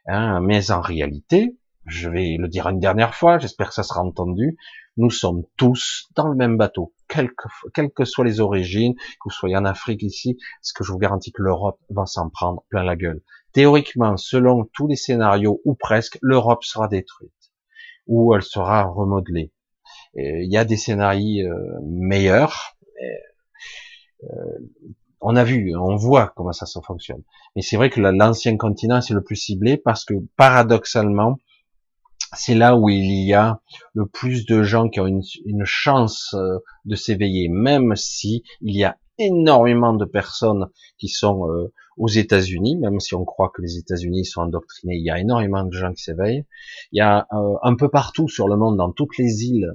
Hein, 0.06 0.40
mais 0.40 0.70
en 0.70 0.80
réalité, 0.80 1.56
je 1.84 2.08
vais 2.08 2.36
le 2.38 2.48
dire 2.48 2.68
une 2.68 2.80
dernière 2.80 3.14
fois, 3.14 3.38
j'espère 3.38 3.68
que 3.68 3.74
ça 3.74 3.82
sera 3.82 4.02
entendu, 4.02 4.56
nous 4.96 5.10
sommes 5.10 5.44
tous 5.56 6.08
dans 6.14 6.28
le 6.28 6.34
même 6.34 6.56
bateau, 6.56 6.94
quelles 7.08 7.32
que, 7.32 7.86
que 7.88 8.04
soient 8.04 8.24
les 8.24 8.40
origines, 8.40 8.94
que 8.94 9.24
vous 9.24 9.30
soyez 9.30 9.56
en 9.56 9.64
Afrique 9.64 10.02
ici, 10.02 10.38
ce 10.62 10.72
que 10.72 10.84
je 10.84 10.92
vous 10.92 10.98
garantis 10.98 11.32
que 11.32 11.42
l'Europe 11.42 11.78
va 11.90 12.06
s'en 12.06 12.30
prendre 12.30 12.64
plein 12.68 12.82
la 12.82 12.96
gueule? 12.96 13.22
Théoriquement, 13.52 14.16
selon 14.16 14.64
tous 14.72 14.86
les 14.86 14.96
scénarios, 14.96 15.60
ou 15.64 15.74
presque, 15.74 16.18
l'Europe 16.22 16.64
sera 16.64 16.88
détruite, 16.88 17.32
ou 18.06 18.34
elle 18.34 18.42
sera 18.42 18.84
remodelée. 18.84 19.52
Il 20.14 20.50
y 20.50 20.56
a 20.56 20.64
des 20.64 20.76
scénarios 20.76 21.46
euh, 21.46 21.78
meilleurs, 21.82 22.76
euh, 24.24 24.58
on 25.20 25.36
a 25.36 25.44
vu, 25.44 25.74
on 25.76 25.96
voit 25.96 26.32
comment 26.36 26.52
ça, 26.52 26.66
ça 26.66 26.80
fonctionne. 26.82 27.22
Mais 27.54 27.62
c'est 27.62 27.76
vrai 27.76 27.90
que 27.90 28.00
l'ancien 28.00 28.56
continent, 28.56 29.00
c'est 29.00 29.14
le 29.14 29.22
plus 29.22 29.36
ciblé 29.36 29.76
parce 29.76 30.04
que 30.04 30.14
paradoxalement, 30.36 31.38
c'est 32.34 32.54
là 32.54 32.76
où 32.76 32.88
il 32.88 33.26
y 33.26 33.34
a 33.34 33.60
le 33.94 34.06
plus 34.06 34.46
de 34.46 34.62
gens 34.62 34.88
qui 34.88 35.00
ont 35.00 35.06
une, 35.06 35.64
chance 35.64 36.34
euh, 36.34 36.58
de 36.84 36.94
s'éveiller, 36.94 37.48
même 37.48 37.94
si 37.96 38.42
il 38.60 38.76
y 38.76 38.84
a 38.84 38.98
énormément 39.18 39.94
de 39.94 40.04
personnes 40.04 40.66
qui 40.98 41.08
sont 41.08 41.50
euh, 41.50 41.72
aux 41.96 42.08
États-Unis, 42.08 42.76
même 42.76 43.00
si 43.00 43.14
on 43.14 43.24
croit 43.24 43.50
que 43.54 43.62
les 43.62 43.78
États-Unis 43.78 44.26
sont 44.26 44.42
endoctrinés, 44.42 44.96
il 44.96 45.04
y 45.04 45.10
a 45.10 45.18
énormément 45.18 45.64
de 45.64 45.72
gens 45.72 45.92
qui 45.92 46.02
s'éveillent. 46.02 46.44
Il 46.92 46.98
y 46.98 47.00
a 47.00 47.26
euh, 47.32 47.54
un 47.62 47.74
peu 47.74 47.88
partout 47.88 48.28
sur 48.28 48.48
le 48.48 48.56
monde, 48.56 48.76
dans 48.76 48.92
toutes 48.92 49.16
les 49.16 49.44
îles, 49.44 49.72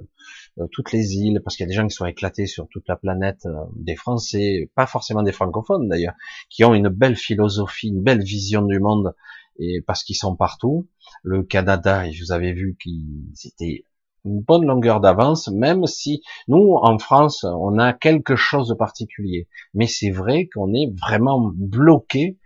toutes 0.71 0.91
les 0.91 1.15
îles, 1.15 1.41
parce 1.43 1.55
qu'il 1.55 1.63
y 1.63 1.67
a 1.67 1.69
des 1.69 1.75
gens 1.75 1.87
qui 1.87 1.95
sont 1.95 2.05
éclatés 2.05 2.45
sur 2.45 2.67
toute 2.67 2.87
la 2.87 2.95
planète, 2.95 3.47
des 3.75 3.95
Français, 3.95 4.69
pas 4.75 4.85
forcément 4.85 5.23
des 5.23 5.31
francophones 5.31 5.87
d'ailleurs, 5.87 6.15
qui 6.49 6.63
ont 6.63 6.73
une 6.73 6.89
belle 6.89 7.15
philosophie, 7.15 7.89
une 7.89 8.03
belle 8.03 8.23
vision 8.23 8.61
du 8.61 8.79
monde, 8.79 9.13
et 9.59 9.81
parce 9.81 10.03
qu'ils 10.03 10.15
sont 10.15 10.35
partout. 10.35 10.87
Le 11.23 11.43
Canada, 11.43 12.07
et 12.07 12.11
vous 12.19 12.31
avez 12.31 12.53
vu 12.53 12.77
qu'ils 12.81 13.31
étaient 13.45 13.85
une 14.25 14.41
bonne 14.41 14.65
longueur 14.65 15.01
d'avance, 15.01 15.47
même 15.49 15.85
si 15.87 16.21
nous, 16.47 16.75
en 16.81 16.97
France, 16.99 17.43
on 17.43 17.77
a 17.79 17.93
quelque 17.93 18.35
chose 18.35 18.69
de 18.69 18.73
particulier. 18.73 19.47
Mais 19.73 19.87
c'est 19.87 20.11
vrai 20.11 20.47
qu'on 20.53 20.73
est 20.73 20.93
vraiment 20.99 21.51
bloqué 21.53 22.37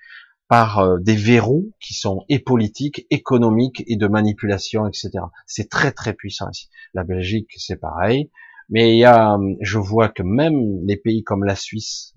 par 0.48 0.80
euh, 0.80 0.98
des 1.00 1.16
verrous 1.16 1.72
qui 1.80 1.94
sont 1.94 2.24
et 2.30 2.40
politiques, 2.40 3.06
économiques 3.10 3.84
et 3.88 3.96
de 3.96 4.08
manipulation, 4.08 4.88
etc. 4.88 5.12
C'est 5.48 5.70
très 5.70 5.92
très 5.92 6.14
puissant 6.14 6.50
ici. 6.52 6.70
La 6.94 7.04
Belgique, 7.04 7.52
c'est 7.58 7.80
pareil. 7.80 8.32
Mais 8.70 8.96
il 8.96 9.00
y 9.00 9.06
a, 9.06 9.38
je 9.62 9.78
vois 9.78 10.10
que 10.10 10.24
même 10.24 10.86
les 10.86 10.98
pays 10.98 11.24
comme 11.24 11.44
la 11.44 11.56
Suisse, 11.56 12.16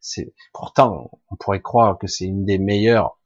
c'est 0.00 0.34
pourtant, 0.52 1.10
on 1.30 1.36
pourrait 1.36 1.62
croire 1.62 1.98
que 1.98 2.06
c'est 2.06 2.24
une 2.24 2.44
des 2.44 2.58
meilleures 2.58 3.18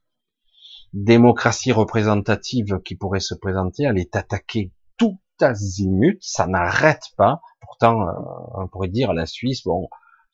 démocratie 0.93 1.71
représentative 1.71 2.79
qui 2.83 2.95
pourrait 2.95 3.19
se 3.19 3.35
présenter, 3.35 3.83
elle 3.83 3.99
est 3.99 4.15
attaquée 4.15 4.71
tout 4.97 5.19
azimut, 5.39 6.17
ça 6.21 6.47
n'arrête 6.47 7.03
pas. 7.15 7.41
Pourtant, 7.61 8.01
euh, 8.01 8.11
on 8.55 8.67
pourrait 8.67 8.89
dire 8.89 9.13
la 9.13 9.25
Suisse, 9.25 9.63
bon, 9.63 9.87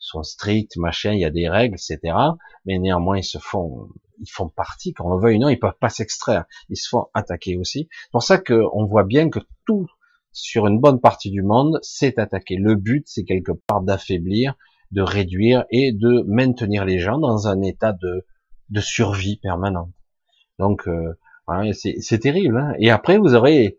sont 0.06 0.24
stricts, 0.24 0.78
machin, 0.78 1.14
il 1.14 1.20
y 1.20 1.26
a 1.26 1.30
des 1.30 1.50
règles, 1.50 1.76
etc. 1.76 2.16
Mais 2.66 2.78
néanmoins, 2.80 3.18
ils 3.18 3.24
se 3.24 3.38
font, 3.38 3.90
ils 4.20 4.30
font 4.30 4.50
partie, 4.50 4.94
quand 4.94 5.06
on 5.06 5.18
veuille 5.18 5.38
ou 5.38 5.42
non, 5.42 5.50
ils 5.50 5.60
peuvent 5.60 5.78
pas 5.80 5.90
s'extraire. 5.90 6.46
Ils 6.70 6.78
se 6.78 6.90
font 6.90 7.08
attaquer 7.14 7.58
aussi. 7.58 7.88
C'est 7.92 8.12
pour 8.12 8.24
ça 8.24 8.38
qu'on 8.38 8.86
voit 8.86 9.04
bien 9.04 9.30
que 9.30 9.40
tout, 9.66 9.88
sur 10.32 10.68
une 10.68 10.80
bonne 10.80 11.00
partie 11.00 11.32
du 11.32 11.42
monde, 11.42 11.80
c'est 11.82 12.20
attaqué. 12.20 12.58
Le 12.58 12.76
but, 12.76 13.06
c'est 13.08 13.24
quelque 13.24 13.54
part 13.54 13.82
d'affaiblir, 13.82 14.56
de 14.92 15.02
réduire 15.02 15.66
et 15.72 15.92
de 15.92 16.24
maintenir 16.28 16.86
les 16.86 17.00
gens 17.00 17.18
dans 17.18 17.48
un 17.48 17.62
état 17.62 17.94
de, 17.94 18.26
de 18.70 18.80
survie 18.82 19.38
permanente. 19.38 19.92
Donc 20.60 20.88
euh, 20.88 21.16
c'est 21.74 22.20
terrible. 22.20 22.58
Hein. 22.58 22.74
et 22.80 22.92
après, 22.92 23.18
vous 23.18 23.36
aurez 23.36 23.78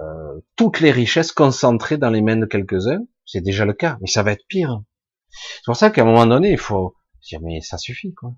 euh, 0.00 0.40
toutes 0.56 0.80
les 0.80 0.90
richesses 0.90 1.32
concentrées 1.32 1.98
dans 1.98 2.10
les 2.10 2.22
mains 2.22 2.36
de 2.36 2.46
quelques-uns. 2.46 3.04
C'est 3.24 3.40
déjà 3.40 3.64
le 3.64 3.72
cas, 3.72 3.98
mais 4.00 4.06
ça 4.06 4.22
va 4.22 4.32
être 4.32 4.46
pire. 4.48 4.82
C'est 5.30 5.64
pour 5.64 5.76
ça 5.76 5.90
qu'à 5.90 6.02
un 6.02 6.06
moment 6.06 6.26
donné, 6.26 6.52
il 6.52 6.58
faut 6.58 6.94
dire 7.22 7.40
mais 7.42 7.60
ça 7.60 7.78
suffit 7.78 8.14
quoi. 8.14 8.32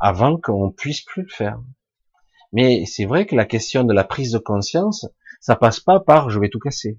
Avant 0.00 0.38
qu'on 0.38 0.70
puisse 0.70 1.02
plus 1.02 1.22
le 1.22 1.28
faire. 1.28 1.60
Mais 2.52 2.84
c'est 2.86 3.04
vrai 3.04 3.26
que 3.26 3.36
la 3.36 3.44
question 3.44 3.84
de 3.84 3.92
la 3.92 4.04
prise 4.04 4.32
de 4.32 4.38
conscience, 4.38 5.06
ça 5.40 5.56
passe 5.56 5.80
pas 5.80 6.00
par 6.00 6.30
je 6.30 6.40
vais 6.40 6.48
tout 6.48 6.58
casser, 6.58 6.98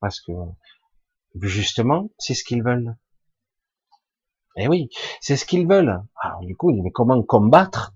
parce 0.00 0.20
que 0.20 0.32
justement, 1.40 2.10
c'est 2.18 2.34
ce 2.34 2.44
qu'ils 2.44 2.62
veulent. 2.62 2.96
Eh 4.56 4.68
oui, 4.68 4.90
c'est 5.20 5.36
ce 5.36 5.46
qu'ils 5.46 5.66
veulent. 5.66 6.02
Alors 6.20 6.40
du 6.40 6.56
coup, 6.56 6.72
mais 6.72 6.90
comment 6.90 7.22
combattre 7.22 7.94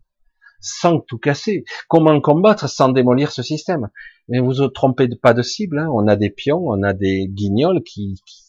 sans 0.61 1.00
tout 1.00 1.18
casser? 1.18 1.64
Comment 1.88 2.18
combattre 2.20 2.68
sans 2.68 2.88
démolir 2.88 3.30
ce 3.30 3.42
système? 3.42 3.90
Mais 4.28 4.40
vous 4.40 4.54
vous 4.54 4.68
trompez 4.68 5.09
pas 5.20 5.34
de 5.34 5.42
cible. 5.42 5.78
Hein. 5.78 5.90
On 5.92 6.09
a 6.09 6.16
des 6.16 6.30
pions, 6.30 6.64
on 6.66 6.82
a 6.82 6.94
des 6.94 7.26
guignols 7.28 7.82
qui, 7.82 8.18
qui, 8.26 8.42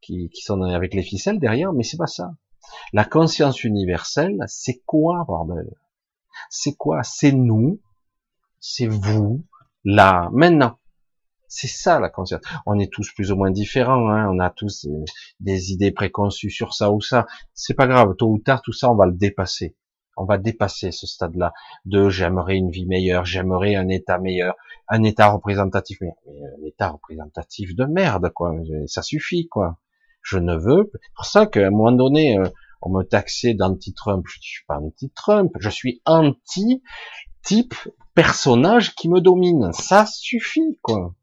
qui 0.00 0.30
sont 0.34 0.62
avec 0.62 0.94
les 0.94 1.02
ficelles 1.02 1.38
derrière, 1.38 1.72
mais 1.72 1.82
c'est 1.82 1.96
pas 1.96 2.06
ça. 2.06 2.32
La 2.92 3.04
conscience 3.04 3.64
universelle, 3.64 4.38
c'est 4.46 4.82
quoi, 4.84 5.24
bordel? 5.26 5.68
C'est 6.50 6.74
quoi? 6.74 7.02
C'est 7.02 7.32
nous, 7.32 7.80
c'est 8.60 8.86
vous, 8.86 9.44
là, 9.84 10.28
maintenant. 10.32 10.78
C'est 11.50 11.66
ça 11.66 11.98
la 11.98 12.10
conscience. 12.10 12.42
On 12.66 12.78
est 12.78 12.92
tous 12.92 13.10
plus 13.14 13.32
ou 13.32 13.36
moins 13.36 13.50
différents, 13.50 14.10
hein. 14.10 14.28
on 14.30 14.38
a 14.38 14.50
tous 14.50 14.86
des 15.40 15.72
idées 15.72 15.92
préconçues 15.92 16.50
sur 16.50 16.74
ça 16.74 16.92
ou 16.92 17.00
ça. 17.00 17.26
C'est 17.54 17.74
pas 17.74 17.86
grave, 17.86 18.14
tôt 18.16 18.30
ou 18.30 18.38
tard, 18.38 18.60
tout 18.60 18.74
ça, 18.74 18.90
on 18.90 18.96
va 18.96 19.06
le 19.06 19.14
dépasser 19.14 19.74
on 20.18 20.24
va 20.24 20.36
dépasser 20.36 20.90
ce 20.90 21.06
stade-là 21.06 21.52
de 21.84 22.10
j'aimerais 22.10 22.56
une 22.56 22.70
vie 22.70 22.86
meilleure, 22.86 23.24
j'aimerais 23.24 23.76
un 23.76 23.88
état 23.88 24.18
meilleur, 24.18 24.56
un 24.88 25.04
état 25.04 25.28
représentatif, 25.28 25.98
mais, 26.00 26.12
un 26.60 26.66
état 26.66 26.88
représentatif 26.88 27.74
de 27.74 27.84
merde, 27.84 28.30
quoi. 28.34 28.52
Ça 28.86 29.02
suffit, 29.02 29.46
quoi. 29.48 29.78
Je 30.30 30.38
ne 30.38 30.54
veux. 30.56 30.90
C'est 30.92 31.14
pour 31.14 31.24
ça 31.24 31.46
qu'à 31.46 31.66
un 31.66 31.70
moment 31.70 31.92
donné, 31.92 32.38
euh, 32.38 32.48
on 32.82 32.90
me 32.90 33.02
taxait 33.02 33.54
d'anti-Trump. 33.54 34.24
Je 34.28 34.38
suis 34.40 34.64
pas 34.66 34.78
anti-Trump, 34.78 35.52
je 35.58 35.70
suis 35.70 36.02
anti-type 36.04 37.74
personnage 38.14 38.94
qui 38.94 39.08
me 39.08 39.20
domine. 39.20 39.72
Ça 39.72 40.04
suffit, 40.06 40.78
quoi. 40.82 41.14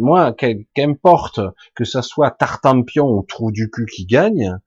Moi, 0.00 0.34
qu'importe 0.74 1.40
que 1.74 1.84
ça 1.84 2.02
soit 2.02 2.30
Tartampion 2.32 3.06
ou 3.06 3.22
Trou 3.22 3.52
du 3.52 3.70
cul 3.70 3.86
qui 3.86 4.04
gagne, 4.04 4.58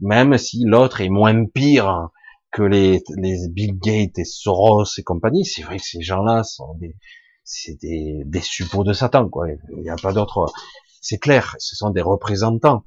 même 0.00 0.38
si 0.38 0.64
l'autre 0.64 1.00
est 1.00 1.08
moins 1.08 1.44
pire 1.46 2.08
que 2.52 2.62
les, 2.62 3.02
les 3.16 3.48
Bill 3.48 3.78
Gates 3.78 4.18
et 4.18 4.24
Soros 4.24 4.84
et 4.96 5.02
compagnie, 5.02 5.44
c'est 5.44 5.62
vrai 5.62 5.78
que 5.78 5.84
ces 5.84 6.02
gens-là 6.02 6.44
sont 6.44 6.74
des, 6.80 6.94
c'est 7.42 7.78
des, 7.80 8.22
des 8.26 8.40
suppôts 8.40 8.84
de 8.84 8.92
Satan, 8.92 9.28
quoi. 9.28 9.48
Il 9.50 9.82
n'y 9.82 9.90
a 9.90 9.96
pas 9.96 10.12
d'autre. 10.12 10.52
C'est 11.04 11.18
clair, 11.18 11.54
ce 11.58 11.76
sont 11.76 11.90
des 11.90 12.00
représentants. 12.00 12.84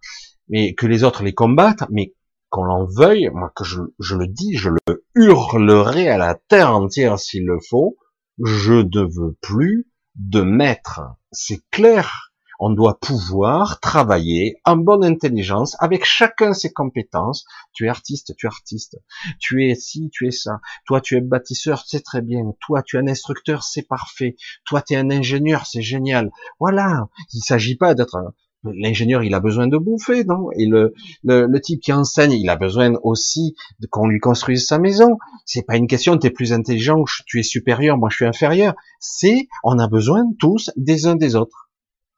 Mais 0.49 0.74
que 0.74 0.88
les 0.88 1.03
autres 1.03 1.24
les 1.24 1.34
combattent, 1.34 1.84
mais 1.91 2.15
qu'on 2.49 2.63
l'en 2.63 2.86
veuille, 2.86 3.30
moi 3.32 3.51
que 3.55 3.63
je, 3.63 3.82
je 3.99 4.15
le 4.15 4.28
dis, 4.28 4.55
je 4.57 4.70
le 4.70 5.05
hurlerai 5.15 6.09
à 6.09 6.18
la 6.18 6.34
terre 6.34 6.74
entière 6.74 7.20
s'il 7.20 7.45
le 7.45 7.59
faut, 7.70 7.97
je 8.43 8.74
ne 8.74 9.01
veux 9.01 9.38
plus 9.39 9.88
de 10.15 10.41
maître. 10.41 11.01
C'est 11.32 11.61
clair. 11.70 12.27
On 12.60 12.72
doit 12.72 12.99
pouvoir 12.99 13.80
travailler 13.80 14.55
en 14.66 14.78
bonne 14.78 15.03
intelligence 15.03 15.76
avec 15.80 16.05
chacun 16.05 16.53
ses 16.53 16.72
compétences. 16.72 17.45
Tu 17.74 17.86
es 17.86 17.89
artiste, 17.89 18.36
tu 18.36 18.45
es 18.45 18.49
artiste. 18.49 18.97
Tu 19.39 19.70
es 19.70 19.76
ci, 19.76 20.10
tu 20.12 20.28
es 20.28 20.32
ça. 20.32 20.60
Toi, 20.86 21.01
tu 21.01 21.16
es 21.18 21.22
bâtisseur, 21.22 21.84
c'est 21.86 22.03
très 22.03 22.22
bien. 22.22 22.53
Toi, 22.66 22.84
tu 22.84 22.97
es 22.97 22.99
un 22.99 23.08
instructeur, 23.08 23.64
c'est 23.64 23.88
parfait. 23.88 24.36
Toi, 24.66 24.82
tu 24.82 24.93
es 24.93 24.97
un 24.97 25.12
ingénieur, 25.12 25.66
c'est 25.66 25.82
génial. 25.82 26.32
Voilà. 26.60 27.08
Il 27.34 27.41
s'agit 27.41 27.76
pas 27.76 27.93
d'être 27.93 28.18
L'ingénieur, 28.64 29.24
il 29.24 29.34
a 29.34 29.39
besoin 29.39 29.68
de 29.68 29.78
bouffer, 29.78 30.24
non? 30.24 30.49
Et 30.58 30.66
le, 30.66 30.93
le, 31.24 31.60
type 31.62 31.82
qui 31.82 31.93
enseigne, 31.93 32.32
il 32.32 32.49
a 32.49 32.55
besoin 32.55 32.93
aussi 33.03 33.55
qu'on 33.91 34.08
lui 34.08 34.20
construise 34.20 34.66
sa 34.66 34.80
maison. 34.80 35.18
C'est 35.45 35.62
pas 35.62 35.78
une 35.78 35.88
question, 35.88 36.18
tu 36.18 36.28
es 36.28 36.32
plus 36.32 36.53
intelligent, 36.53 37.03
tu 37.26 37.39
es 37.39 37.43
supérieur, 37.43 37.97
moi 37.97 38.10
je 38.10 38.18
suis 38.18 38.26
inférieur. 38.26 38.74
C'est, 38.99 39.47
on 39.64 39.78
a 39.80 39.88
besoin 39.88 40.24
tous 40.39 40.72
des 40.76 41.05
uns 41.05 41.16
des 41.16 41.36
autres. 41.36 41.66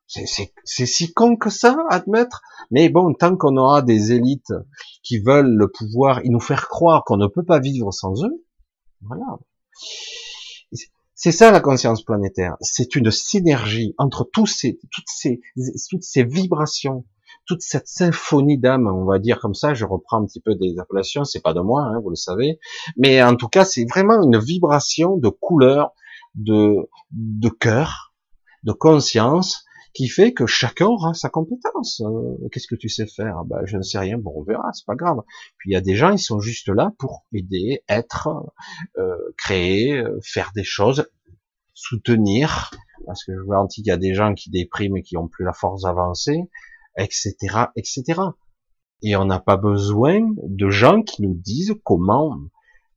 C'est 0.09 0.85
si 0.87 1.13
con 1.13 1.37
que 1.37 1.51
ça, 1.51 1.77
admettre. 1.89 2.41
Mais 2.71 2.89
bon, 2.89 3.13
tant 3.13 3.37
qu'on 3.37 3.57
aura 3.57 3.83
des 3.83 4.11
élites 4.11 4.53
qui 5.03 5.19
veulent 5.19 5.55
le 5.55 5.69
pouvoir 5.69 6.19
et 6.25 6.29
nous 6.29 6.39
faire 6.39 6.67
croire 6.67 7.03
qu'on 7.05 7.17
ne 7.17 7.27
peut 7.27 7.45
pas 7.45 7.59
vivre 7.59 7.91
sans 7.91 8.23
eux, 8.23 8.43
voilà. 9.01 9.37
C'est 11.13 11.31
ça 11.31 11.51
la 11.51 11.59
conscience 11.59 12.03
planétaire. 12.03 12.55
C'est 12.61 12.95
une 12.95 13.11
synergie 13.11 13.93
entre 13.97 14.23
tous 14.23 14.47
ces, 14.47 14.79
toutes 14.91 15.07
ces, 15.07 15.41
toutes 15.89 16.03
ces 16.03 16.23
vibrations, 16.23 17.05
toute 17.45 17.61
cette 17.61 17.87
symphonie 17.87 18.57
d'âme, 18.57 18.87
on 18.87 19.05
va 19.05 19.19
dire 19.19 19.39
comme 19.39 19.53
ça. 19.53 19.73
Je 19.73 19.85
reprends 19.85 20.21
un 20.21 20.25
petit 20.25 20.41
peu 20.41 20.55
des 20.55 20.79
appellations, 20.79 21.25
c'est 21.25 21.41
pas 21.41 21.53
de 21.53 21.59
moi, 21.59 21.83
hein, 21.83 21.99
vous 22.01 22.09
le 22.09 22.15
savez, 22.15 22.59
mais 22.97 23.21
en 23.21 23.35
tout 23.35 23.49
cas, 23.49 23.65
c'est 23.65 23.85
vraiment 23.85 24.23
une 24.23 24.39
vibration 24.39 25.17
de 25.17 25.29
couleur, 25.29 25.91
de 26.35 26.89
de 27.11 27.49
cœur, 27.49 28.13
de 28.63 28.71
conscience, 28.71 29.65
qui 29.93 30.07
fait 30.07 30.33
que 30.33 30.45
chacun 30.45 30.87
aura 30.87 31.13
sa 31.13 31.29
compétence. 31.29 32.01
Euh, 32.01 32.47
qu'est-ce 32.51 32.67
que 32.67 32.75
tu 32.75 32.89
sais 32.89 33.07
faire? 33.07 33.43
Ben 33.45 33.65
je 33.65 33.77
ne 33.77 33.81
sais 33.81 33.97
rien. 33.97 34.17
Bon, 34.17 34.33
on 34.35 34.43
verra, 34.43 34.71
c'est 34.73 34.85
pas 34.85 34.95
grave. 34.95 35.17
Puis 35.57 35.71
il 35.71 35.73
y 35.73 35.75
a 35.75 35.81
des 35.81 35.95
gens, 35.95 36.11
ils 36.11 36.19
sont 36.19 36.39
juste 36.39 36.69
là 36.69 36.93
pour 36.99 37.25
aider, 37.33 37.83
être, 37.89 38.29
euh, 38.97 39.15
créer, 39.37 39.93
euh, 39.97 40.19
faire 40.23 40.51
des 40.55 40.63
choses, 40.63 41.09
soutenir. 41.73 42.71
Parce 43.05 43.23
que 43.23 43.33
je 43.33 43.39
vous 43.39 43.49
garantis 43.49 43.81
qu'il 43.81 43.89
y 43.89 43.93
a 43.93 43.97
des 43.97 44.13
gens 44.13 44.33
qui 44.33 44.49
dépriment 44.49 44.97
et 44.97 45.01
qui 45.01 45.17
ont 45.17 45.27
plus 45.27 45.45
la 45.45 45.53
force 45.53 45.83
d'avancer, 45.83 46.39
etc., 46.97 47.35
etc. 47.75 48.21
Et 49.01 49.15
on 49.15 49.25
n'a 49.25 49.39
pas 49.39 49.57
besoin 49.57 50.19
de 50.43 50.69
gens 50.69 51.01
qui 51.01 51.21
nous 51.21 51.33
disent 51.33 51.75
comment 51.83 52.37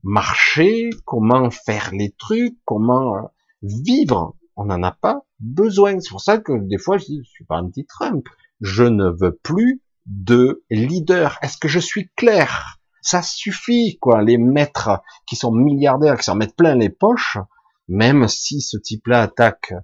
marcher, 0.02 0.90
comment 1.06 1.48
faire 1.50 1.92
les 1.92 2.10
trucs, 2.10 2.58
comment 2.64 3.30
vivre 3.62 4.34
on 4.56 4.66
n'en 4.66 4.82
a 4.82 4.92
pas 4.92 5.24
besoin. 5.42 6.00
C'est 6.00 6.10
pour 6.10 6.20
ça 6.20 6.38
que 6.38 6.52
des 6.66 6.78
fois 6.78 6.98
je 6.98 7.04
dis, 7.04 7.20
je 7.24 7.30
suis 7.30 7.44
pas 7.44 7.60
anti-Trump. 7.60 8.26
Je 8.60 8.84
ne 8.84 9.08
veux 9.08 9.38
plus 9.42 9.82
de 10.06 10.64
leader. 10.70 11.38
Est-ce 11.42 11.58
que 11.58 11.68
je 11.68 11.78
suis 11.78 12.10
clair? 12.16 12.78
Ça 13.02 13.22
suffit, 13.22 13.98
quoi. 14.00 14.22
Les 14.22 14.38
maîtres 14.38 15.02
qui 15.26 15.36
sont 15.36 15.52
milliardaires, 15.52 16.16
qui 16.16 16.24
s'en 16.24 16.36
mettent 16.36 16.56
plein 16.56 16.76
les 16.76 16.88
poches, 16.88 17.38
même 17.88 18.28
si 18.28 18.60
ce 18.60 18.76
type-là 18.76 19.22
attaque 19.22 19.74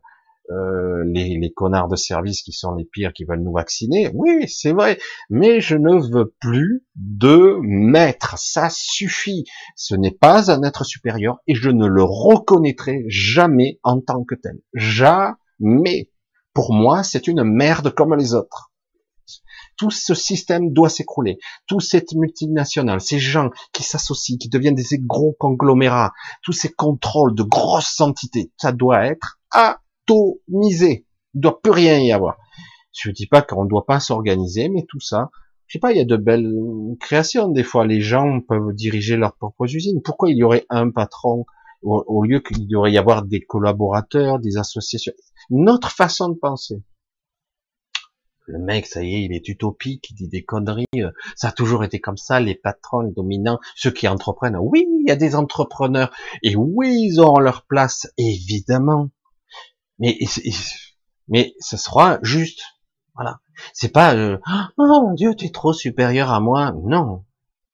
euh, 0.50 1.04
les, 1.04 1.36
les, 1.36 1.52
connards 1.52 1.88
de 1.88 1.96
service 1.96 2.42
qui 2.42 2.52
sont 2.52 2.74
les 2.74 2.86
pires 2.86 3.12
qui 3.12 3.24
veulent 3.24 3.42
nous 3.42 3.52
vacciner. 3.52 4.10
Oui, 4.14 4.48
c'est 4.48 4.72
vrai, 4.72 4.98
mais 5.28 5.60
je 5.60 5.76
ne 5.76 6.00
veux 6.00 6.34
plus 6.40 6.84
de 6.94 7.58
maître. 7.60 8.38
Ça 8.38 8.70
suffit. 8.70 9.44
Ce 9.76 9.94
n'est 9.94 10.12
pas 10.12 10.50
un 10.50 10.62
être 10.62 10.84
supérieur 10.84 11.38
et 11.46 11.54
je 11.54 11.68
ne 11.68 11.86
le 11.86 12.02
reconnaîtrai 12.02 13.04
jamais 13.08 13.78
en 13.82 14.00
tant 14.00 14.24
que 14.24 14.36
tel. 14.36 14.58
Jamais. 14.72 15.34
Pour 16.54 16.72
moi, 16.72 17.02
c'est 17.02 17.28
une 17.28 17.44
merde 17.44 17.90
comme 17.94 18.14
les 18.14 18.34
autres. 18.34 18.70
Tout 19.76 19.90
ce 19.90 20.14
système 20.14 20.72
doit 20.72 20.88
s'écrouler. 20.88 21.38
Tout 21.66 21.80
cette 21.80 22.12
multinationale, 22.12 23.00
ces 23.00 23.18
gens 23.18 23.50
qui 23.72 23.84
s'associent, 23.84 24.36
qui 24.38 24.48
deviennent 24.48 24.74
des 24.74 24.98
gros 24.98 25.36
conglomérats, 25.38 26.12
tous 26.42 26.52
ces 26.52 26.70
contrôles 26.70 27.34
de 27.34 27.44
grosses 27.44 28.00
entités, 28.00 28.50
ça 28.56 28.72
doit 28.72 29.06
être 29.06 29.38
atomisé. 29.52 31.06
Il 31.34 31.38
ne 31.38 31.42
doit 31.42 31.60
plus 31.60 31.70
rien 31.70 31.98
y 31.98 32.10
avoir. 32.10 32.38
Je 32.92 33.10
ne 33.10 33.14
dis 33.14 33.26
pas 33.26 33.42
qu'on 33.42 33.64
ne 33.64 33.68
doit 33.68 33.86
pas 33.86 34.00
s'organiser, 34.00 34.68
mais 34.68 34.84
tout 34.88 35.00
ça, 35.00 35.30
je 35.68 35.74
sais 35.74 35.78
pas, 35.78 35.92
il 35.92 35.98
y 35.98 36.00
a 36.00 36.04
de 36.04 36.16
belles 36.16 36.50
créations. 36.98 37.48
Des 37.48 37.62
fois, 37.62 37.86
les 37.86 38.00
gens 38.00 38.40
peuvent 38.40 38.72
diriger 38.72 39.16
leurs 39.16 39.36
propres 39.36 39.72
usines. 39.72 40.00
Pourquoi 40.02 40.30
il 40.30 40.38
y 40.38 40.42
aurait 40.42 40.66
un 40.70 40.90
patron 40.90 41.44
au, 41.82 42.22
lieu 42.22 42.40
qu'il 42.40 42.64
y 42.68 42.74
aurait 42.74 42.92
y 42.92 42.98
avoir 42.98 43.22
des 43.22 43.40
collaborateurs, 43.40 44.38
des 44.38 44.56
associations 44.56 45.12
Une 45.50 45.70
autre 45.70 45.90
façon 45.90 46.28
de 46.28 46.38
penser. 46.38 46.82
Le 48.46 48.58
mec, 48.58 48.86
ça 48.86 49.02
y 49.02 49.14
est, 49.14 49.24
il 49.24 49.32
est 49.32 49.46
utopique, 49.48 50.10
il 50.10 50.14
dit 50.14 50.28
des 50.28 50.42
conneries. 50.42 50.86
Ça 51.36 51.48
a 51.48 51.52
toujours 51.52 51.84
été 51.84 52.00
comme 52.00 52.16
ça, 52.16 52.40
les 52.40 52.54
patrons, 52.54 53.00
les 53.00 53.12
dominants, 53.12 53.60
ceux 53.76 53.90
qui 53.90 54.08
entreprennent. 54.08 54.56
Oui, 54.56 54.86
il 55.00 55.08
y 55.08 55.12
a 55.12 55.16
des 55.16 55.34
entrepreneurs. 55.34 56.10
Et 56.42 56.56
oui, 56.56 56.96
ils 56.98 57.20
ont 57.20 57.38
leur 57.38 57.66
place, 57.66 58.06
évidemment 58.16 59.10
mais 59.98 60.18
mais 61.28 61.54
ce 61.60 61.76
sera 61.76 62.18
juste. 62.22 62.62
Voilà. 63.14 63.40
C'est 63.72 63.92
pas 63.92 64.14
euh, 64.14 64.38
oh 64.76 64.86
mon 64.86 65.14
Dieu, 65.14 65.34
tu 65.34 65.46
es 65.46 65.50
trop 65.50 65.72
supérieur 65.72 66.32
à 66.32 66.40
moi. 66.40 66.72
Non, 66.84 67.24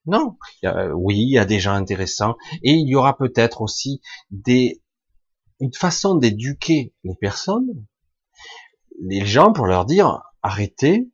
non. 0.05 0.37
oui, 0.93 1.17
il 1.17 1.29
y 1.29 1.37
a 1.37 1.45
des 1.45 1.59
gens 1.59 1.73
intéressants 1.73 2.35
et 2.63 2.73
il 2.73 2.87
y 2.87 2.95
aura 2.95 3.17
peut-être 3.17 3.61
aussi 3.61 4.01
des 4.31 4.81
une 5.59 5.73
façon 5.73 6.15
d'éduquer 6.15 6.93
les 7.03 7.15
personnes, 7.15 7.85
les 9.01 9.25
gens 9.25 9.53
pour 9.53 9.65
leur 9.67 9.85
dire 9.85 10.21
arrêtez. 10.41 11.09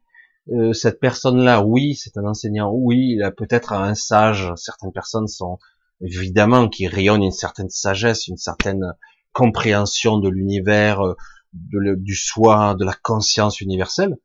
Euh, 0.52 0.74
cette 0.74 1.00
personne-là, 1.00 1.64
oui, 1.64 1.96
c'est 1.96 2.18
un 2.18 2.26
enseignant, 2.26 2.72
oui, 2.74 3.14
il 3.16 3.24
a 3.24 3.32
peut-être 3.32 3.74
un 3.74 3.96
sage. 3.96 4.52
Certaines 4.56 4.92
personnes 4.92 5.28
sont 5.28 5.60
évidemment 6.02 6.68
qui 6.68 6.88
rayonnent 6.88 7.24
une 7.24 7.32
certaine 7.32 7.70
sagesse, 7.70 8.28
une 8.28 8.38
certaine 8.38 8.94
compréhension 9.34 10.18
de 10.18 10.30
l'univers, 10.30 11.02
euh, 11.06 11.16
du 11.54 12.16
soi, 12.16 12.76
de 12.76 12.86
la 12.86 12.94
conscience 12.94 13.62
universelle. 13.62 14.18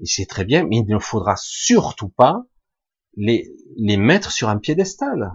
Et 0.00 0.06
c'est 0.06 0.26
très 0.26 0.44
bien, 0.44 0.64
mais 0.64 0.78
il 0.78 0.86
ne 0.86 0.98
faudra 0.98 1.34
surtout 1.38 2.08
pas 2.08 2.44
les, 3.16 3.50
les 3.76 3.96
mettre 3.96 4.30
sur 4.30 4.48
un 4.48 4.58
piédestal. 4.58 5.32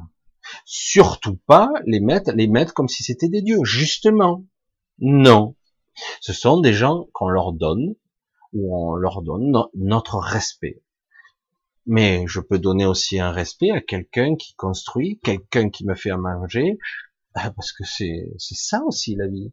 Surtout 0.65 1.37
pas 1.47 1.71
les 1.85 1.99
mettre, 1.99 2.31
les 2.31 2.47
mettre 2.47 2.73
comme 2.73 2.89
si 2.89 3.03
c'était 3.03 3.29
des 3.29 3.41
dieux. 3.41 3.63
Justement. 3.63 4.45
Non. 4.99 5.55
Ce 6.19 6.33
sont 6.33 6.59
des 6.59 6.73
gens 6.73 7.07
qu'on 7.13 7.29
leur 7.29 7.53
donne, 7.53 7.95
ou 8.53 8.75
on 8.75 8.95
leur 8.95 9.21
donne 9.21 9.51
notre 9.75 10.17
respect. 10.17 10.81
Mais 11.85 12.25
je 12.27 12.39
peux 12.39 12.59
donner 12.59 12.85
aussi 12.85 13.19
un 13.19 13.31
respect 13.31 13.71
à 13.71 13.81
quelqu'un 13.81 14.35
qui 14.35 14.53
construit, 14.55 15.19
quelqu'un 15.23 15.69
qui 15.69 15.85
me 15.85 15.95
fait 15.95 16.11
à 16.11 16.17
manger, 16.17 16.77
ah, 17.33 17.51
parce 17.51 17.71
que 17.71 17.83
c'est 17.83 18.27
ça 18.37 18.83
aussi 18.83 19.15
la 19.15 19.27
vie. 19.27 19.51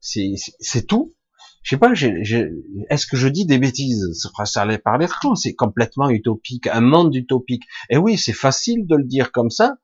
C'est 0.00 0.86
tout. 0.86 1.14
Je 1.62 1.70
sais 1.70 1.78
pas. 1.78 1.92
Est-ce 1.92 3.06
que 3.06 3.16
je 3.16 3.28
dis 3.28 3.46
des 3.46 3.58
bêtises? 3.58 4.28
Ça 4.44 4.62
allait 4.62 4.78
parler 4.78 5.06
quand 5.20 5.34
C'est 5.34 5.54
complètement 5.54 6.08
utopique, 6.08 6.66
un 6.66 6.80
monde 6.80 7.14
utopique. 7.14 7.64
Et 7.90 7.98
oui, 7.98 8.16
c'est 8.16 8.32
facile 8.32 8.86
de 8.86 8.96
le 8.96 9.04
dire 9.04 9.30
comme 9.30 9.50
ça, 9.50 9.76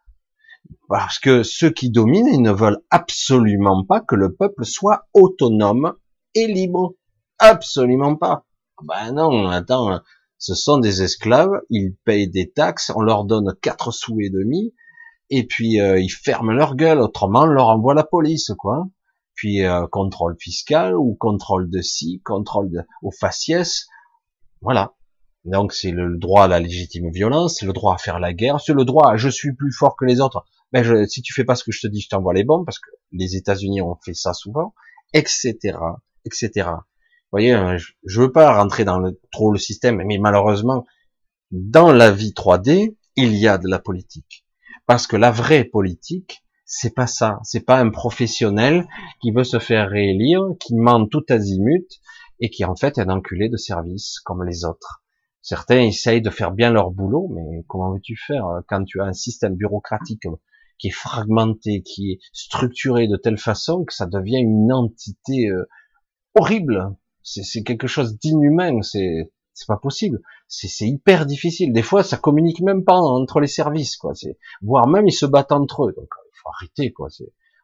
parce 0.89 1.19
que 1.19 1.43
ceux 1.43 1.71
qui 1.71 1.91
dominent, 1.91 2.29
ils 2.29 2.43
ne 2.43 2.53
veulent 2.53 2.83
absolument 2.91 3.85
pas 3.85 4.01
que 4.01 4.15
le 4.15 4.35
peuple 4.35 4.65
soit 4.65 5.07
autonome 5.13 5.95
et 6.35 6.47
libre. 6.47 6.95
Absolument 7.39 8.17
pas. 8.17 8.47
Ben 8.83 9.13
non, 9.13 9.49
attends, 9.49 10.01
ce 10.39 10.55
sont 10.55 10.79
des 10.79 11.03
esclaves, 11.03 11.61
ils 11.71 11.95
payent 12.05 12.29
des 12.29 12.51
taxes, 12.51 12.93
on 12.95 13.01
leur 13.01 13.25
donne 13.25 13.55
quatre 13.63 13.91
sous 13.91 14.21
et 14.21 14.31
demi, 14.31 14.75
et 15.31 15.47
puis 15.47 15.81
euh, 15.81 15.99
ils 15.99 16.11
ferment 16.11 16.53
leur 16.53 16.77
gueule, 16.77 17.01
autrement 17.01 17.43
on 17.43 17.47
leur 17.47 17.69
envoie 17.69 17.95
la 17.95 18.05
police, 18.05 18.53
quoi. 18.59 18.87
Puis 19.37 19.65
euh, 19.65 19.87
contrôle 19.87 20.37
fiscal 20.41 20.97
ou 20.97 21.15
contrôle 21.15 21.71
de 21.71 21.81
ci, 21.83 22.21
contrôle 22.25 22.71
de, 22.71 22.81
au 23.03 23.11
faciès, 23.11 23.87
voilà. 24.63 24.95
Donc 25.45 25.73
c'est 25.73 25.93
le 25.93 26.17
droit 26.17 26.45
à 26.45 26.49
la 26.49 26.59
légitime 26.59 27.11
violence, 27.11 27.59
c'est 27.59 27.67
le 27.67 27.73
droit 27.73 27.95
à 27.95 27.99
faire 27.99 28.19
la 28.19 28.33
guerre, 28.33 28.61
c'est 28.61 28.73
le 28.73 28.85
droit 28.85 29.13
à 29.13 29.17
je 29.17 29.29
suis 29.29 29.55
plus 29.55 29.73
fort 29.73 29.95
que 29.97 30.05
les 30.05 30.21
autres. 30.21 30.45
Ben, 30.73 30.83
je, 30.83 31.07
si 31.07 31.23
tu 31.23 31.33
fais 31.33 31.45
pas 31.45 31.55
ce 31.55 31.63
que 31.63 31.71
je 31.71 31.81
te 31.81 31.87
dis, 31.87 32.01
je 32.01 32.09
t'envoie 32.09 32.35
les 32.35 32.43
bombes 32.43 32.65
parce 32.65 32.81
que 32.81 32.91
les 33.13 33.37
États-Unis 33.37 33.81
ont 33.81 33.97
fait 34.05 34.15
ça 34.15 34.33
souvent, 34.33 34.75
etc., 35.13 35.79
etc. 36.25 36.51
Vous 36.57 37.31
voyez, 37.31 37.55
euh, 37.55 37.79
je, 37.79 37.93
je 38.05 38.21
veux 38.23 38.33
pas 38.33 38.57
rentrer 38.57 38.85
dans 38.85 38.99
le, 38.99 39.21
trop 39.31 39.53
le 39.53 39.59
système, 39.59 40.03
mais 40.05 40.19
malheureusement, 40.19 40.85
dans 41.53 41.93
la 41.93 42.11
vie 42.11 42.33
3D, 42.37 42.97
il 43.17 43.35
y 43.37 43.47
a 43.47 43.59
de 43.59 43.69
la 43.69 43.79
politique. 43.79 44.45
Parce 44.87 45.07
que 45.07 45.17
la 45.17 45.31
vraie 45.31 45.65
politique, 45.65 46.45
c'est 46.67 46.95
pas 46.95 47.07
ça. 47.07 47.39
C'est 47.45 47.65
pas 47.65 47.79
un 47.79 47.91
professionnel 47.91 48.87
qui 49.23 49.31
veut 49.31 49.45
se 49.45 49.61
faire 49.61 49.89
réélire, 49.89 50.43
qui 50.61 50.75
ment 50.75 51.07
tout 51.07 51.25
azimut 51.29 51.87
et 52.41 52.51
qui 52.51 52.65
en 52.65 52.75
fait 52.75 52.99
est 52.99 53.03
un 53.03 53.09
enculé 53.09 53.49
de 53.49 53.57
service 53.57 54.21
comme 54.21 54.45
les 54.45 54.65
autres. 54.65 55.03
Certains 55.41 55.81
essayent 55.81 56.23
de 56.23 56.31
faire 56.31 56.51
bien 56.51 56.73
leur 56.73 56.91
boulot, 56.91 57.29
mais 57.33 57.65
comment 57.69 57.93
veux-tu 57.93 58.17
faire 58.17 58.45
quand 58.69 58.85
tu 58.85 59.01
as 59.01 59.05
un 59.05 59.13
système 59.13 59.55
bureaucratique 59.55 60.25
qui 60.79 60.89
est 60.89 60.91
fragmenté, 60.91 61.83
qui 61.83 62.13
est 62.13 62.19
structuré 62.33 63.07
de 63.07 63.17
telle 63.17 63.39
façon 63.39 63.85
que 63.85 63.95
ça 63.95 64.07
devient 64.07 64.41
une 64.41 64.73
entité 64.73 65.49
euh, 65.49 65.69
horrible? 66.35 66.97
C'est 67.23 67.63
quelque 67.63 67.87
chose 67.87 68.19
d'inhumain. 68.19 68.83
C'est 68.83 69.33
c'est 69.57 69.67
pas 69.67 69.79
possible. 69.79 70.21
C'est 70.49 70.87
hyper 70.87 71.25
difficile. 71.27 71.73
Des 71.73 71.83
fois, 71.83 72.03
ça 72.03 72.19
communique 72.19 72.61
même 72.61 72.85
pas 72.85 72.99
entre 72.99 73.41
les 73.41 73.47
services, 73.47 73.97
quoi. 73.97 74.13
Voire 74.61 74.87
même 74.87 75.09
ils 75.09 75.13
se 75.13 75.25
battent 75.25 75.53
entre 75.53 75.87
eux. 75.87 75.95
Il 75.97 76.26
arrêter, 76.55 76.93
quoi. 76.93 77.09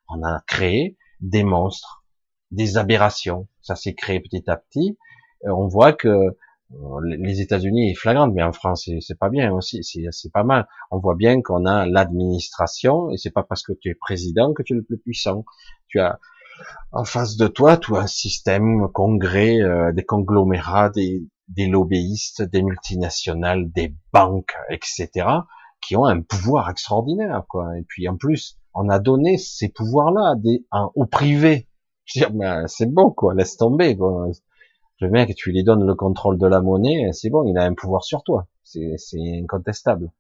On 0.09 0.23
a 0.23 0.43
créé 0.47 0.97
des 1.21 1.45
monstres, 1.45 2.05
des 2.51 2.77
aberrations. 2.77 3.49
Ça 3.61 3.77
s'est 3.77 3.95
créé 3.95 4.21
petit 4.21 4.49
à 4.49 4.57
petit. 4.57 4.99
Euh, 5.45 5.51
on 5.51 5.69
voit 5.69 5.93
que 5.93 6.09
euh, 6.09 7.01
les 7.05 7.41
États-Unis 7.41 7.91
est 7.91 7.95
flagrante, 7.95 8.33
mais 8.35 8.43
en 8.43 8.53
France 8.53 8.89
c'est 9.01 9.19
pas 9.19 9.29
bien 9.29 9.53
aussi, 9.53 9.83
c'est 9.85 10.33
pas 10.33 10.45
mal. 10.45 10.67
On 10.91 10.99
voit 10.99 11.17
bien 11.17 11.43
qu'on 11.43 11.67
a 11.67 11.87
l'administration 11.87 13.11
et 13.11 13.19
c'est 13.19 13.31
pas 13.31 13.43
parce 13.43 13.63
que 13.63 13.73
tu 13.73 13.91
es 13.91 13.95
président 13.95 14.55
que 14.55 14.63
tu 14.63 14.73
es 14.73 14.77
le 14.77 14.83
plus 14.83 14.99
puissant. 14.99 15.45
Tu 15.89 16.01
as 16.01 16.19
en 16.93 17.05
face 17.05 17.37
de 17.37 17.47
toi, 17.49 17.77
tu 17.77 17.97
as 17.97 18.01
un 18.01 18.07
système, 18.07 18.89
congrès, 18.93 19.61
euh, 19.61 19.93
des 19.93 20.05
conglomérats, 20.05 20.91
des, 20.91 21.25
des 21.49 21.67
lobbyistes, 21.67 22.43
des 22.43 22.63
multinationales, 22.63 23.71
des 23.73 23.95
banques, 24.13 24.55
etc., 24.71 25.27
qui 25.81 25.97
ont 25.97 26.05
un 26.05 26.21
pouvoir 26.21 26.71
extraordinaire, 26.71 27.45
quoi. 27.49 27.77
Et 27.79 27.83
puis 27.83 28.09
en 28.09 28.17
plus, 28.17 28.59
on 28.75 28.89
a 28.89 28.99
donné 28.99 29.39
ces 29.39 29.69
pouvoirs-là 29.69 30.35
au 30.95 31.07
privé. 31.07 31.69
Dire, 32.15 32.31
c'est 32.67 32.93
bon, 32.93 33.11
quoi, 33.11 33.35
laisse 33.35 33.57
tomber, 33.57 33.97
quoi. 33.97 34.29
Le 35.01 35.11
mec, 35.11 35.35
tu 35.35 35.51
lui 35.51 35.65
donnes 35.65 35.85
le 35.85 35.95
contrôle 35.95 36.39
de 36.39 36.47
la 36.47 36.61
monnaie, 36.61 37.11
c'est 37.13 37.31
bon, 37.31 37.45
il 37.45 37.57
a 37.59 37.65
un 37.65 37.75
pouvoir 37.75 38.05
sur 38.05 38.23
toi. 38.23 38.47
C'est 38.63 39.19
incontestable. 39.43 40.11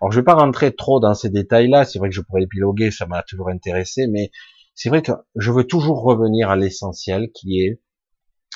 Alors, 0.00 0.12
je 0.12 0.20
vais 0.20 0.24
pas 0.24 0.34
rentrer 0.34 0.74
trop 0.74 1.00
dans 1.00 1.14
ces 1.14 1.30
détails-là. 1.30 1.84
C'est 1.84 1.98
vrai 1.98 2.08
que 2.08 2.14
je 2.14 2.20
pourrais 2.20 2.42
épiloguer, 2.42 2.90
ça 2.90 3.06
m'a 3.06 3.22
toujours 3.22 3.48
intéressé, 3.48 4.06
mais 4.06 4.30
c'est 4.74 4.88
vrai 4.88 5.02
que 5.02 5.12
je 5.36 5.52
veux 5.52 5.64
toujours 5.64 6.02
revenir 6.02 6.50
à 6.50 6.56
l'essentiel, 6.56 7.30
qui 7.32 7.60
est 7.60 7.80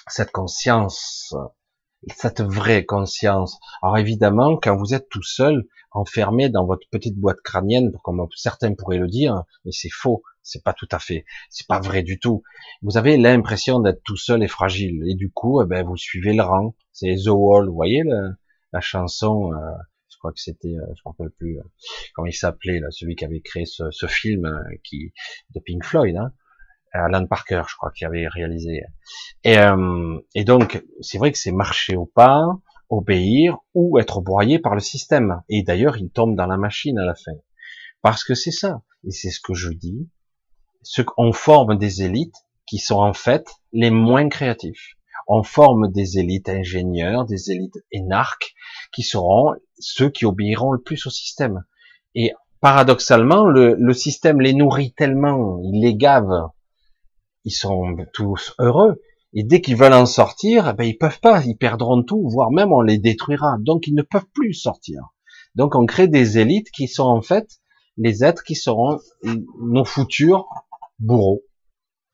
cette 0.08 0.30
conscience, 0.32 1.34
cette 2.14 2.42
vraie 2.42 2.84
conscience. 2.84 3.58
Alors 3.82 3.98
évidemment, 3.98 4.56
quand 4.56 4.76
vous 4.76 4.94
êtes 4.94 5.08
tout 5.08 5.22
seul, 5.22 5.66
enfermé 5.90 6.48
dans 6.48 6.66
votre 6.66 6.88
petite 6.90 7.16
boîte 7.16 7.40
crânienne, 7.42 7.92
comme 8.02 8.26
certains 8.34 8.74
pourraient 8.74 8.98
le 8.98 9.08
dire, 9.08 9.44
mais 9.64 9.70
c'est 9.72 9.90
faux, 9.90 10.22
c'est 10.42 10.62
pas 10.62 10.72
tout 10.72 10.88
à 10.90 10.98
fait, 10.98 11.24
c'est 11.50 11.66
pas 11.66 11.80
vrai 11.80 12.02
du 12.02 12.18
tout. 12.18 12.42
Vous 12.82 12.98
avez 12.98 13.16
l'impression 13.16 13.78
d'être 13.78 14.02
tout 14.04 14.16
seul 14.16 14.42
et 14.42 14.48
fragile, 14.48 15.02
et 15.08 15.14
du 15.14 15.30
coup, 15.30 15.62
eh 15.62 15.66
ben, 15.66 15.86
vous 15.86 15.96
suivez 15.96 16.34
le 16.34 16.42
rang. 16.42 16.74
C'est 16.92 17.14
The 17.14 17.28
Wall, 17.28 17.68
vous 17.68 17.74
voyez 17.74 18.02
la 18.72 18.80
chanson, 18.80 19.52
euh, 19.52 19.56
je 20.08 20.18
crois 20.18 20.32
que 20.32 20.40
c'était, 20.40 20.68
euh, 20.68 20.86
je 20.96 21.02
me 21.06 21.10
rappelle 21.10 21.30
plus 21.30 21.58
euh, 21.58 21.62
comment 22.14 22.26
il 22.26 22.32
s'appelait, 22.34 22.80
celui 22.90 23.14
qui 23.14 23.24
avait 23.24 23.40
créé 23.40 23.66
ce, 23.66 23.90
ce 23.92 24.06
film 24.06 24.48
qui 24.82 25.12
de 25.54 25.60
Pink 25.60 25.84
Floyd, 25.84 26.16
hein, 26.16 26.32
Alan 26.94 27.26
Parker, 27.26 27.62
je 27.68 27.74
crois, 27.76 27.90
qui 27.90 28.04
avait 28.04 28.28
réalisé. 28.28 28.82
Et, 29.42 29.58
euh, 29.58 30.18
et 30.34 30.44
donc, 30.44 30.82
c'est 31.00 31.18
vrai 31.18 31.32
que 31.32 31.38
c'est 31.38 31.52
marcher 31.52 31.96
au 31.96 32.06
pas, 32.06 32.46
obéir 32.88 33.58
ou 33.74 33.98
être 33.98 34.20
broyé 34.20 34.58
par 34.58 34.74
le 34.74 34.80
système. 34.80 35.42
Et 35.48 35.62
d'ailleurs, 35.62 35.96
il 35.96 36.10
tombe 36.10 36.36
dans 36.36 36.46
la 36.46 36.56
machine 36.56 36.98
à 36.98 37.04
la 37.04 37.14
fin. 37.14 37.32
Parce 38.02 38.24
que 38.24 38.34
c'est 38.34 38.50
ça. 38.50 38.82
Et 39.04 39.10
c'est 39.10 39.30
ce 39.30 39.40
que 39.40 39.54
je 39.54 39.70
dis. 39.70 40.08
Ce 40.82 41.02
qu'on 41.02 41.32
forme 41.32 41.76
des 41.76 42.02
élites 42.02 42.36
qui 42.66 42.78
sont 42.78 43.00
en 43.00 43.12
fait 43.12 43.46
les 43.72 43.90
moins 43.90 44.28
créatifs. 44.28 44.94
On 45.26 45.42
forme 45.42 45.90
des 45.90 46.18
élites 46.18 46.48
ingénieurs, 46.48 47.24
des 47.24 47.50
élites 47.50 47.78
énarques, 47.92 48.54
qui 48.92 49.02
seront 49.02 49.54
ceux 49.78 50.10
qui 50.10 50.26
obéiront 50.26 50.72
le 50.72 50.82
plus 50.82 51.06
au 51.06 51.10
système. 51.10 51.64
Et 52.14 52.32
paradoxalement, 52.60 53.46
le, 53.46 53.74
le 53.78 53.94
système 53.94 54.40
les 54.40 54.52
nourrit 54.52 54.92
tellement, 54.92 55.58
il 55.62 55.80
les 55.80 55.96
gave, 55.96 56.50
ils 57.44 57.52
sont 57.52 57.96
tous 58.12 58.54
heureux. 58.58 59.00
Et 59.32 59.42
dès 59.42 59.60
qu'ils 59.60 59.76
veulent 59.76 59.92
en 59.92 60.06
sortir, 60.06 60.68
eh 60.68 60.72
ben 60.74 60.84
ils 60.84 60.96
peuvent 60.96 61.20
pas, 61.20 61.42
ils 61.44 61.56
perdront 61.56 62.02
tout, 62.02 62.28
voire 62.28 62.50
même 62.50 62.72
on 62.72 62.80
les 62.80 62.98
détruira. 62.98 63.56
Donc 63.60 63.86
ils 63.86 63.94
ne 63.94 64.02
peuvent 64.02 64.28
plus 64.32 64.54
sortir. 64.54 65.00
Donc 65.54 65.74
on 65.74 65.86
crée 65.86 66.08
des 66.08 66.38
élites 66.38 66.70
qui 66.70 66.88
sont 66.88 67.04
en 67.04 67.20
fait 67.20 67.48
les 67.96 68.24
êtres 68.24 68.42
qui 68.44 68.54
seront 68.54 68.98
nos 69.60 69.84
futurs 69.84 70.46
bourreaux. 70.98 71.42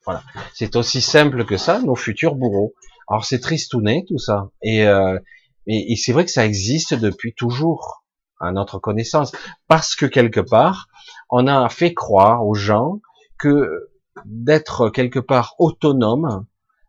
Voilà, 0.06 0.22
c'est 0.54 0.76
aussi 0.76 1.02
simple 1.02 1.44
que 1.44 1.58
ça, 1.58 1.80
nos 1.82 1.94
futurs 1.94 2.34
bourreaux. 2.34 2.74
Alors 3.08 3.24
c'est 3.24 3.40
tristouné 3.40 4.04
tout 4.08 4.18
ça, 4.18 4.50
et, 4.62 4.86
euh, 4.86 5.18
et, 5.66 5.92
et 5.92 5.96
c'est 5.96 6.12
vrai 6.12 6.24
que 6.24 6.30
ça 6.30 6.46
existe 6.46 6.94
depuis 6.94 7.34
toujours 7.34 8.04
à 8.38 8.52
notre 8.52 8.78
connaissance, 8.78 9.32
parce 9.68 9.94
que 9.94 10.06
quelque 10.06 10.40
part 10.40 10.86
on 11.28 11.46
a 11.46 11.68
fait 11.68 11.92
croire 11.92 12.46
aux 12.46 12.54
gens 12.54 13.00
que 13.38 13.89
d'être 14.24 14.90
quelque 14.90 15.18
part 15.18 15.54
autonome, 15.58 16.46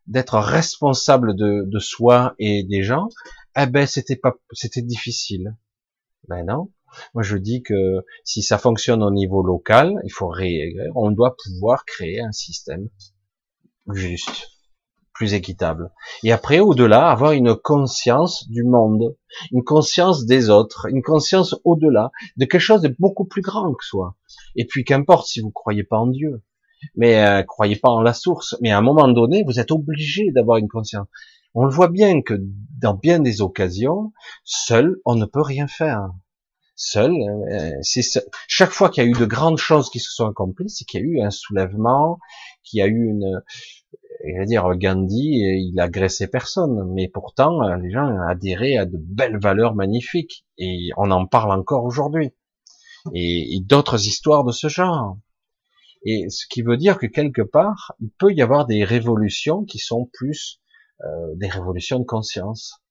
d'être 0.07 0.37
responsable 0.37 1.35
de, 1.35 1.79
soi 1.79 2.35
et 2.39 2.63
des 2.63 2.83
gens, 2.83 3.09
eh 3.57 3.65
ben 3.65 3.85
c'était 3.85 4.15
pas, 4.15 4.35
c'était 4.51 4.81
difficile. 4.81 5.55
Ben 6.27 6.45
non. 6.45 6.71
Moi 7.13 7.23
je 7.23 7.37
dis 7.37 7.63
que 7.63 8.05
si 8.25 8.41
ça 8.41 8.57
fonctionne 8.57 9.03
au 9.03 9.11
niveau 9.11 9.43
local, 9.43 9.95
il 10.03 10.11
faut 10.11 10.33
on 10.95 11.11
doit 11.11 11.35
pouvoir 11.43 11.85
créer 11.85 12.19
un 12.21 12.31
système 12.31 12.89
juste, 13.93 14.49
plus 15.13 15.33
équitable. 15.33 15.91
Et 16.23 16.31
après, 16.31 16.59
au-delà, 16.59 17.09
avoir 17.09 17.31
une 17.31 17.55
conscience 17.55 18.47
du 18.49 18.63
monde, 18.63 19.15
une 19.51 19.63
conscience 19.63 20.25
des 20.25 20.49
autres, 20.49 20.87
une 20.89 21.01
conscience 21.01 21.55
au-delà 21.63 22.11
de 22.37 22.45
quelque 22.45 22.61
chose 22.61 22.81
de 22.81 22.95
beaucoup 22.99 23.25
plus 23.25 23.41
grand 23.41 23.73
que 23.73 23.85
soi. 23.85 24.15
Et 24.55 24.65
puis 24.65 24.83
qu'importe 24.83 25.27
si 25.27 25.41
vous 25.41 25.51
croyez 25.51 25.83
pas 25.83 25.97
en 25.97 26.07
Dieu, 26.07 26.43
mais 26.95 27.23
euh, 27.23 27.43
croyez 27.43 27.75
pas 27.75 27.89
en 27.89 28.01
la 28.01 28.13
source. 28.13 28.55
Mais 28.61 28.71
à 28.71 28.77
un 28.77 28.81
moment 28.81 29.07
donné, 29.07 29.43
vous 29.45 29.59
êtes 29.59 29.71
obligé 29.71 30.31
d'avoir 30.31 30.57
une 30.57 30.67
conscience. 30.67 31.07
On 31.53 31.65
le 31.65 31.71
voit 31.71 31.89
bien 31.89 32.21
que 32.21 32.35
dans 32.79 32.93
bien 32.93 33.19
des 33.19 33.41
occasions, 33.41 34.13
seul, 34.43 34.97
on 35.05 35.15
ne 35.15 35.25
peut 35.25 35.41
rien 35.41 35.67
faire. 35.67 36.09
Seul, 36.75 37.13
euh, 37.51 37.71
c'est 37.81 38.01
chaque 38.47 38.71
fois 38.71 38.89
qu'il 38.89 39.03
y 39.03 39.07
a 39.07 39.09
eu 39.09 39.13
de 39.13 39.25
grandes 39.25 39.59
choses 39.59 39.89
qui 39.89 39.99
se 39.99 40.11
sont 40.11 40.27
accomplies, 40.27 40.69
c'est 40.69 40.85
qu'il 40.85 41.01
y 41.01 41.03
a 41.03 41.05
eu 41.05 41.21
un 41.21 41.29
soulèvement, 41.29 42.17
qu'il 42.63 42.79
y 42.79 42.81
a 42.81 42.87
eu 42.87 43.05
une, 43.07 43.41
je 44.25 44.39
veux 44.39 44.45
dire, 44.45 44.67
Gandhi, 44.75 45.41
il 45.71 45.79
agressait 45.79 46.27
personne, 46.27 46.91
mais 46.93 47.07
pourtant, 47.07 47.61
euh, 47.63 47.77
les 47.77 47.91
gens 47.91 48.07
adhéraient 48.27 48.77
à 48.77 48.85
de 48.85 48.97
belles 48.97 49.39
valeurs 49.39 49.75
magnifiques, 49.75 50.45
et 50.57 50.89
on 50.97 51.11
en 51.11 51.25
parle 51.25 51.51
encore 51.51 51.83
aujourd'hui. 51.85 52.31
et 53.15 53.59
d'autres 53.61 54.07
histoires 54.07 54.43
de 54.43 54.51
ce 54.51 54.67
genre. 54.67 55.17
Et 56.03 56.29
ce 56.29 56.45
qui 56.49 56.61
veut 56.61 56.77
dire 56.77 56.97
que 56.97 57.05
quelque 57.05 57.41
part, 57.41 57.93
il 57.99 58.09
peut 58.17 58.33
y 58.33 58.41
avoir 58.41 58.65
des 58.65 58.83
révolutions 58.83 59.63
qui 59.65 59.77
sont 59.77 60.09
plus 60.13 60.59
euh, 61.01 61.35
des 61.35 61.47
révolutions 61.47 61.99
de 61.99 62.05
conscience. 62.05 62.81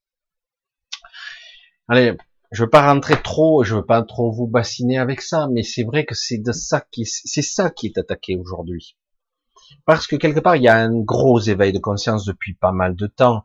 Allez, 1.88 2.16
je 2.52 2.64
veux 2.64 2.70
pas 2.70 2.92
rentrer 2.92 3.20
trop, 3.20 3.62
je 3.64 3.76
veux 3.76 3.86
pas 3.86 4.02
trop 4.02 4.32
vous 4.32 4.46
bassiner 4.46 4.98
avec 4.98 5.22
ça, 5.22 5.48
mais 5.52 5.62
c'est 5.62 5.84
vrai 5.84 6.04
que 6.04 6.14
c'est 6.14 6.38
de 6.38 6.52
ça 6.52 6.84
qui, 6.90 7.04
c'est 7.04 7.42
ça 7.42 7.70
qui 7.70 7.86
est 7.86 7.98
attaqué 7.98 8.36
aujourd'hui. 8.36 8.96
Parce 9.86 10.06
que 10.06 10.16
quelque 10.16 10.40
part, 10.40 10.56
il 10.56 10.62
y 10.62 10.68
a 10.68 10.76
un 10.76 11.00
gros 11.00 11.40
éveil 11.40 11.72
de 11.72 11.78
conscience 11.78 12.24
depuis 12.24 12.54
pas 12.54 12.72
mal 12.72 12.96
de 12.96 13.06
temps 13.06 13.42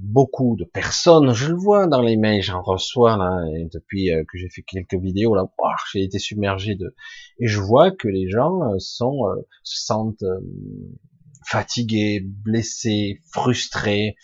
beaucoup 0.00 0.56
de 0.56 0.64
personnes, 0.64 1.32
je 1.32 1.50
le 1.50 1.56
vois 1.56 1.86
dans 1.86 2.00
les 2.00 2.16
mails, 2.16 2.42
j'en 2.42 2.62
reçois 2.62 3.16
là, 3.16 3.44
depuis 3.72 4.10
euh, 4.10 4.24
que 4.24 4.38
j'ai 4.38 4.48
fait 4.48 4.62
quelques 4.62 4.94
vidéos 4.94 5.34
là, 5.34 5.44
j'ai 5.92 6.02
été 6.02 6.18
submergé 6.18 6.74
de, 6.74 6.94
et 7.38 7.46
je 7.46 7.60
vois 7.60 7.90
que 7.90 8.08
les 8.08 8.28
gens 8.28 8.62
euh, 8.62 8.76
sont 8.78 9.26
euh, 9.26 9.46
se 9.62 9.84
sentent 9.84 10.24
fatigués, 11.46 12.20
blessés, 12.24 13.20
frustrés. 13.32 14.16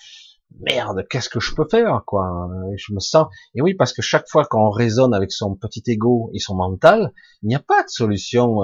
Merde, 0.60 1.04
qu'est-ce 1.10 1.28
que 1.28 1.40
je 1.40 1.54
peux 1.54 1.66
faire 1.68 2.02
quoi? 2.06 2.48
Je 2.76 2.94
me 2.94 3.00
sens 3.00 3.26
et 3.54 3.60
oui 3.60 3.74
parce 3.74 3.92
que 3.92 4.00
chaque 4.00 4.26
fois 4.28 4.46
qu'on 4.46 4.70
raisonne 4.70 5.12
avec 5.12 5.30
son 5.32 5.54
petit 5.54 5.82
ego 5.86 6.30
et 6.32 6.38
son 6.38 6.54
mental, 6.54 7.12
il 7.42 7.48
n'y 7.48 7.54
a 7.54 7.60
pas 7.60 7.82
de 7.82 7.88
solution. 7.88 8.58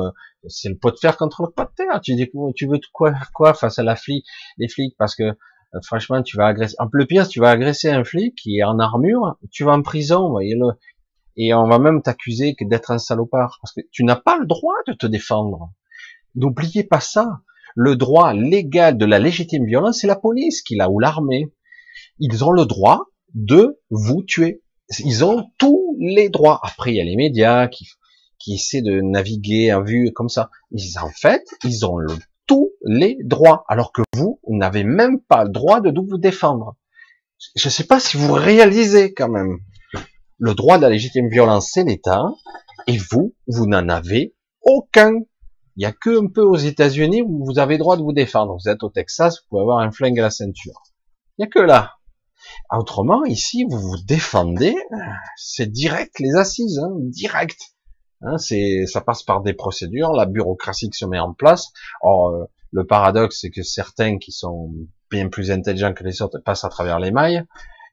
c'est 0.48 0.70
le 0.70 0.78
pot 0.78 0.90
de 0.90 0.96
fer 0.96 1.16
contre 1.18 1.42
le 1.42 1.50
pot 1.50 1.64
de 1.64 1.74
terre. 1.76 2.00
Tu 2.00 2.14
dis 2.14 2.30
tu 2.54 2.66
veux 2.66 2.78
quoi 2.92 3.12
quoi 3.34 3.52
face 3.52 3.78
à 3.78 3.82
la 3.82 3.96
flic, 3.96 4.24
les 4.56 4.68
flics? 4.68 4.96
Parce 4.96 5.14
que 5.14 5.36
franchement, 5.84 6.22
tu 6.22 6.36
vas 6.36 6.46
agresser. 6.46 6.76
En 6.78 6.88
plus, 6.88 7.06
pire, 7.06 7.26
tu 7.28 7.40
vas 7.40 7.50
agresser 7.50 7.90
un 7.90 8.04
flic 8.04 8.34
qui 8.36 8.58
est 8.58 8.62
en 8.62 8.78
armure, 8.78 9.36
tu 9.50 9.64
vas 9.64 9.72
en 9.72 9.82
prison, 9.82 10.28
voyez-le. 10.28 10.66
Et 11.36 11.54
on 11.54 11.66
va 11.66 11.78
même 11.78 12.02
t'accuser 12.02 12.54
d'être 12.60 12.90
un 12.90 12.98
salopard, 12.98 13.58
parce 13.62 13.72
que 13.72 13.80
tu 13.90 14.04
n'as 14.04 14.16
pas 14.16 14.36
le 14.38 14.46
droit 14.46 14.74
de 14.86 14.92
te 14.92 15.06
défendre. 15.06 15.72
N'oubliez 16.34 16.84
pas 16.84 17.00
ça. 17.00 17.40
Le 17.74 17.96
droit 17.96 18.34
légal 18.34 18.98
de 18.98 19.06
la 19.06 19.18
légitime 19.18 19.64
violence, 19.64 20.00
c'est 20.00 20.06
la 20.06 20.16
police 20.16 20.60
qui 20.60 20.76
l'a 20.76 20.90
ou 20.90 20.98
l'armée. 20.98 21.54
Ils 22.18 22.44
ont 22.44 22.50
le 22.50 22.66
droit 22.66 23.06
de 23.34 23.80
vous 23.88 24.22
tuer. 24.22 24.62
Ils 24.98 25.24
ont 25.24 25.46
tous 25.58 25.96
les 25.98 26.28
droits. 26.28 26.60
Après, 26.62 26.92
il 26.92 26.96
y 26.96 27.00
a 27.00 27.04
les 27.04 27.16
médias 27.16 27.68
qui, 27.68 27.88
qui 28.38 28.54
essaient 28.54 28.82
de 28.82 29.00
naviguer 29.00 29.70
à 29.70 29.80
vue 29.80 30.12
comme 30.12 30.28
ça. 30.28 30.50
Ils, 30.70 30.98
en 30.98 31.08
fait, 31.08 31.42
ils 31.64 31.86
ont 31.86 31.96
le 31.96 32.14
tous 32.46 32.72
les 32.84 33.18
droits, 33.24 33.64
alors 33.68 33.92
que 33.92 34.02
vous, 34.14 34.40
n'avez 34.48 34.84
même 34.84 35.20
pas 35.20 35.44
le 35.44 35.50
droit 35.50 35.80
de 35.80 35.92
vous 35.98 36.18
défendre. 36.18 36.76
Je 37.56 37.68
ne 37.68 37.70
sais 37.70 37.84
pas 37.84 38.00
si 38.00 38.16
vous 38.16 38.32
réalisez 38.32 39.14
quand 39.14 39.28
même. 39.28 39.58
Le 40.38 40.54
droit 40.54 40.76
de 40.76 40.82
la 40.82 40.90
légitime 40.90 41.28
violence, 41.28 41.70
c'est 41.72 41.84
l'État, 41.84 42.24
et 42.86 42.96
vous, 43.10 43.34
vous 43.46 43.66
n'en 43.66 43.88
avez 43.88 44.34
aucun. 44.62 45.14
Il 45.76 45.78
n'y 45.78 45.84
a 45.84 45.92
que 45.92 46.22
un 46.22 46.28
peu 46.28 46.42
aux 46.42 46.56
États-Unis 46.56 47.22
où 47.22 47.44
vous 47.44 47.58
avez 47.58 47.74
le 47.74 47.78
droit 47.78 47.96
de 47.96 48.02
vous 48.02 48.12
défendre. 48.12 48.56
Vous 48.62 48.68
êtes 48.68 48.82
au 48.82 48.90
Texas, 48.90 49.40
vous 49.40 49.48
pouvez 49.48 49.62
avoir 49.62 49.78
un 49.78 49.90
flingue 49.90 50.18
à 50.18 50.22
la 50.22 50.30
ceinture. 50.30 50.82
Il 51.38 51.42
n'y 51.42 51.44
a 51.46 51.48
que 51.48 51.60
là. 51.60 51.94
Autrement, 52.70 53.24
ici, 53.24 53.64
vous 53.68 53.78
vous 53.78 54.02
défendez, 54.04 54.74
c'est 55.36 55.70
direct 55.70 56.18
les 56.18 56.34
assises, 56.34 56.78
hein, 56.78 56.90
direct. 56.98 57.58
Hein, 58.22 58.38
c'est, 58.38 58.86
ça 58.86 59.00
passe 59.00 59.22
par 59.22 59.42
des 59.42 59.52
procédures, 59.52 60.12
la 60.12 60.26
bureaucratie 60.26 60.90
qui 60.90 60.98
se 60.98 61.06
met 61.06 61.18
en 61.18 61.32
place. 61.34 61.72
Or, 62.02 62.28
euh, 62.28 62.44
le 62.70 62.86
paradoxe, 62.86 63.38
c'est 63.40 63.50
que 63.50 63.62
certains 63.62 64.18
qui 64.18 64.32
sont 64.32 64.72
bien 65.10 65.28
plus 65.28 65.50
intelligents 65.50 65.92
que 65.92 66.04
les 66.04 66.22
autres 66.22 66.38
passent 66.38 66.64
à 66.64 66.68
travers 66.68 66.98
les 66.98 67.10
mailles, 67.10 67.44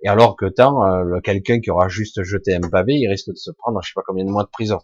et 0.04 0.08
alors 0.08 0.38
que 0.38 0.46
tant 0.46 0.86
euh, 0.86 1.20
quelqu'un 1.20 1.60
qui 1.60 1.70
aura 1.70 1.90
juste 1.90 2.24
jeté 2.24 2.56
un 2.56 2.62
pavé, 2.62 2.94
il 2.94 3.08
risque 3.08 3.30
de 3.30 3.36
se 3.36 3.52
prendre, 3.52 3.82
je 3.82 3.90
sais 3.90 3.94
pas 3.94 4.04
combien 4.06 4.24
de 4.24 4.30
mois 4.30 4.44
de 4.44 4.50
prison. 4.50 4.80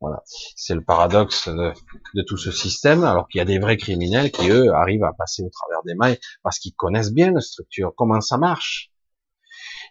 Voilà, 0.00 0.20
c'est 0.56 0.74
le 0.74 0.82
paradoxe 0.82 1.48
de, 1.48 1.72
de, 2.14 2.22
tout 2.22 2.36
ce 2.36 2.50
système, 2.50 3.04
alors 3.04 3.28
qu'il 3.28 3.38
y 3.38 3.42
a 3.42 3.44
des 3.44 3.60
vrais 3.60 3.76
criminels 3.76 4.32
qui 4.32 4.50
eux 4.50 4.74
arrivent 4.74 5.04
à 5.04 5.12
passer 5.12 5.44
au 5.44 5.48
travers 5.48 5.82
des 5.84 5.94
mailles 5.94 6.18
parce 6.42 6.58
qu'ils 6.58 6.74
connaissent 6.74 7.12
bien 7.12 7.30
la 7.30 7.40
structure, 7.40 7.94
comment 7.96 8.20
ça 8.20 8.36
marche. 8.36 8.90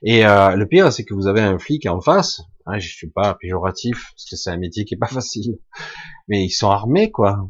Et 0.03 0.25
euh, 0.25 0.55
le 0.55 0.67
pire, 0.67 0.91
c'est 0.91 1.05
que 1.05 1.13
vous 1.13 1.27
avez 1.27 1.41
un 1.41 1.57
flic 1.59 1.85
en 1.85 2.01
face, 2.01 2.41
Hein, 2.65 2.79
je 2.79 2.89
suis 2.89 3.09
pas 3.09 3.35
péjoratif 3.35 4.11
parce 4.15 4.29
que 4.29 4.35
c'est 4.35 4.49
un 4.49 4.57
métier 4.57 4.85
qui 4.85 4.95
est 4.95 4.97
pas 4.97 5.07
facile, 5.07 5.59
mais 6.27 6.43
ils 6.43 6.51
sont 6.51 6.69
armés 6.69 7.11
quoi. 7.11 7.49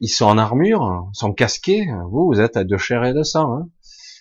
Ils 0.00 0.08
sont 0.08 0.26
en 0.26 0.38
armure, 0.38 1.08
sont 1.12 1.32
casqués. 1.32 1.86
Vous, 2.10 2.26
vous 2.26 2.40
êtes 2.40 2.56
à 2.56 2.64
deux 2.64 2.78
chair 2.78 3.04
et 3.04 3.14
de 3.14 3.22
sang. 3.22 3.54
Hein. 3.54 3.68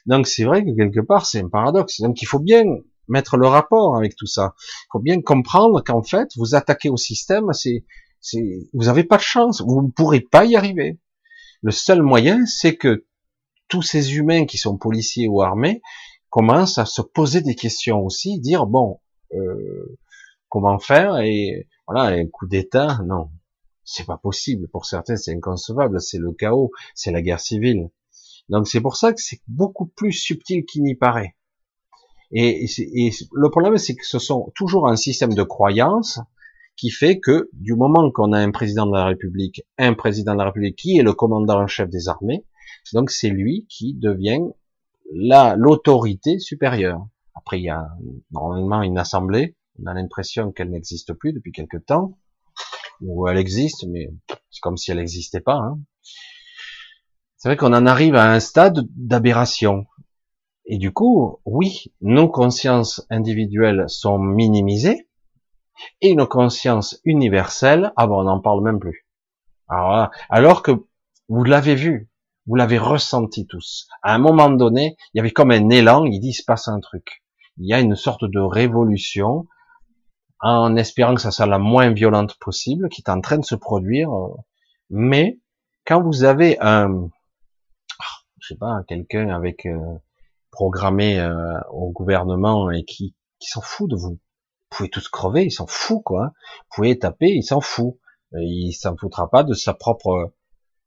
Donc 0.06 0.28
c'est 0.28 0.44
vrai 0.44 0.64
que 0.64 0.76
quelque 0.76 1.06
part 1.06 1.26
c'est 1.26 1.42
un 1.42 1.50
paradoxe. 1.50 2.02
Donc 2.02 2.22
il 2.22 2.26
faut 2.26 2.40
bien 2.40 2.64
mettre 3.08 3.38
le 3.38 3.48
rapport 3.48 3.96
avec 3.96 4.16
tout 4.16 4.28
ça. 4.28 4.54
Il 4.58 4.88
faut 4.94 5.00
bien 5.00 5.22
comprendre 5.22 5.84
qu'en 5.84 6.04
fait 6.04 6.30
vous 6.38 6.56
attaquez 6.56 6.90
au 6.90 6.98
système, 6.98 7.52
c'est, 7.54 7.86
c'est, 8.22 8.70
vous 8.74 8.88
avez 8.88 9.04
pas 9.04 9.18
de 9.18 9.22
chance, 9.22 9.62
vous 9.62 9.82
ne 9.82 9.92
pourrez 9.92 10.22
pas 10.22 10.46
y 10.46 10.56
arriver. 10.56 11.00
Le 11.62 11.72
seul 11.72 12.02
moyen, 12.02 12.46
c'est 12.46 12.76
que 12.76 13.06
tous 13.68 13.82
ces 13.82 14.16
humains 14.16 14.46
qui 14.46 14.58
sont 14.58 14.78
policiers 14.78 15.28
ou 15.28 15.42
armés 15.42 15.82
commencent 16.30 16.78
à 16.78 16.86
se 16.86 17.02
poser 17.02 17.42
des 17.42 17.56
questions 17.56 18.00
aussi, 18.02 18.40
dire 18.40 18.66
bon, 18.66 19.00
euh, 19.34 19.98
comment 20.50 20.80
faire 20.80 21.18
et 21.18 21.68
voilà 21.88 22.10
un 22.10 22.28
coup 22.28 22.48
d'État, 22.48 23.00
non, 23.06 23.30
c'est 23.84 24.06
pas 24.06 24.18
possible. 24.18 24.68
Pour 24.68 24.86
certains, 24.86 25.16
c'est 25.16 25.34
inconcevable, 25.34 26.02
c'est 26.02 26.20
le 26.20 26.32
chaos, 26.34 26.72
c'est 26.94 27.12
la 27.12 27.22
guerre 27.22 27.40
civile. 27.40 27.90
Donc 28.50 28.68
c'est 28.68 28.82
pour 28.82 28.96
ça 28.96 29.14
que 29.14 29.22
c'est 29.22 29.42
beaucoup 29.48 29.88
plus 29.88 30.12
subtil 30.12 30.66
qu'il 30.66 30.84
n'y 30.84 30.96
paraît. 30.96 31.36
Et, 32.32 32.68
le 33.34 33.50
problème, 33.50 33.78
c'est 33.78 33.96
que 33.96 34.06
ce 34.06 34.20
sont 34.20 34.52
toujours 34.54 34.90
un 34.90 34.98
système 34.98 35.34
de 35.34 35.44
croyance 35.44 36.20
qui 36.76 36.92
fait 36.92 37.20
que 37.20 37.50
du 37.54 37.74
moment 37.76 38.12
qu'on 38.12 38.34
a 38.34 38.40
un 38.40 38.52
président 38.52 38.86
de 38.86 38.94
la 38.94 39.06
République, 39.06 39.64
un 39.78 39.94
président 39.94 40.34
de 40.34 40.40
la 40.40 40.46
République 40.46 40.76
qui 40.76 40.98
est 40.98 41.04
le 41.04 41.14
commandant 41.14 41.62
en 41.62 41.68
chef 41.68 41.90
des 41.90 42.10
armées, 42.10 42.46
donc 42.94 43.10
c'est 43.12 43.30
lui 43.30 43.66
qui 43.70 43.94
devient 43.94 44.44
la 45.12 45.56
l'autorité 45.56 46.38
supérieure. 46.40 47.08
Après, 47.34 47.60
il 47.60 47.64
y 47.64 47.70
a 47.70 47.88
normalement 48.32 48.82
une 48.82 48.98
assemblée. 48.98 49.56
On 49.80 49.86
a 49.86 49.94
l'impression 49.94 50.52
qu'elle 50.52 50.72
n'existe 50.72 51.14
plus 51.14 51.34
depuis 51.34 51.52
quelque 51.52 51.78
temps, 51.78 52.18
ou 53.02 53.28
elle 53.28 53.38
existe, 53.38 53.86
mais 53.88 54.10
c'est 54.50 54.62
comme 54.62 54.78
si 54.78 54.92
elle 54.92 54.98
n'existait 54.98 55.42
pas. 55.42 55.58
Hein. 55.58 55.80
C'est 57.38 57.50
vrai 57.50 57.58
qu'on 57.58 57.74
en 57.74 57.86
arrive 57.86 58.16
à 58.16 58.32
un 58.32 58.40
stade 58.40 58.88
d'aberration. 58.96 59.86
Et 60.66 60.78
du 60.78 60.92
coup, 60.92 61.40
oui, 61.46 61.94
nos 62.02 62.28
consciences 62.28 63.06
individuelles 63.10 63.86
sont 63.88 64.18
minimisées, 64.18 65.08
et 66.02 66.16
nos 66.16 66.28
consciences 66.28 67.00
universelles, 67.06 67.94
ah 67.96 68.08
bon, 68.08 68.22
on 68.22 68.24
n'en 68.24 68.40
parle 68.40 68.64
même 68.64 68.80
plus. 68.80 69.08
Alors, 69.68 70.10
alors 70.30 70.64
que 70.64 70.72
vous 71.30 71.44
l'avez 71.44 71.76
vu, 71.76 72.10
vous 72.48 72.56
l'avez 72.56 72.78
ressenti 72.78 73.46
tous. 73.46 73.88
À 74.02 74.16
un 74.16 74.18
moment 74.18 74.50
donné, 74.50 74.98
il 75.14 75.18
y 75.18 75.20
avait 75.20 75.32
comme 75.32 75.52
un 75.52 75.70
élan, 75.70 76.06
il 76.06 76.20
dit, 76.20 76.30
il 76.30 76.34
se 76.34 76.44
passe 76.44 76.68
un 76.68 76.80
truc. 76.80 77.24
Il 77.58 77.68
y 77.68 77.74
a 77.74 77.80
une 77.80 77.96
sorte 77.96 78.24
de 78.26 78.40
révolution, 78.40 79.48
en 80.40 80.76
espérant 80.76 81.16
que 81.16 81.22
ça 81.22 81.32
soit 81.32 81.48
la 81.48 81.60
moins 81.60 81.92
violente 81.92 82.38
possible, 82.40 82.90
qui 82.90 83.02
est 83.02 83.10
en 83.10 83.22
train 83.22 83.38
de 83.38 83.46
se 83.46 83.56
produire. 83.56 84.10
Mais, 84.90 85.40
quand 85.86 86.02
vous 86.02 86.24
avez 86.24 86.58
un, 86.60 87.10
je 88.40 88.48
sais 88.48 88.58
pas, 88.58 88.84
quelqu'un 88.88 89.30
avec, 89.30 89.66
euh, 89.66 89.80
programmé 90.58 91.20
euh, 91.20 91.60
au 91.72 91.92
gouvernement 91.92 92.72
et 92.72 92.84
qui, 92.84 93.14
qui 93.40 93.48
s'en 93.48 93.62
fout 93.62 93.88
de 93.90 93.96
vous. 93.96 94.14
Vous 94.14 94.78
pouvez 94.78 94.90
tous 94.90 95.08
crever, 95.08 95.46
il 95.46 95.52
s'en 95.52 95.68
fout, 95.68 96.02
quoi. 96.04 96.32
Vous 96.34 96.76
pouvez 96.76 96.98
taper, 96.98 97.30
il 97.30 97.44
s'en 97.44 97.62
fout. 97.62 98.00
Il 98.34 98.74
s'en 98.74 98.98
foutra 98.98 99.30
pas 99.30 99.44
de 99.44 99.54
sa 99.54 99.74
propre 99.74 100.34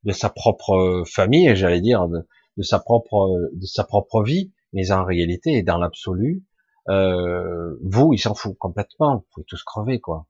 de 0.03 0.13
sa 0.13 0.29
propre 0.29 1.05
famille, 1.07 1.55
j'allais 1.55 1.81
dire, 1.81 2.09
de, 2.09 2.63
sa 2.63 2.81
propre 2.81 3.31
de 3.53 3.67
sa 3.67 3.85
propre 3.85 4.25
vie, 4.25 4.51
mais 4.73 4.91
en 4.91 5.05
réalité 5.05 5.53
et 5.53 5.63
dans 5.63 5.79
l'absolu, 5.79 6.43
euh, 6.91 7.79
vous, 7.83 8.13
il 8.13 8.19
s'en 8.19 8.35
fout 8.35 8.57
complètement. 8.59 9.17
Vous 9.17 9.27
pouvez 9.33 9.45
tous 9.47 9.63
crever, 9.63 10.01
quoi. 10.01 10.27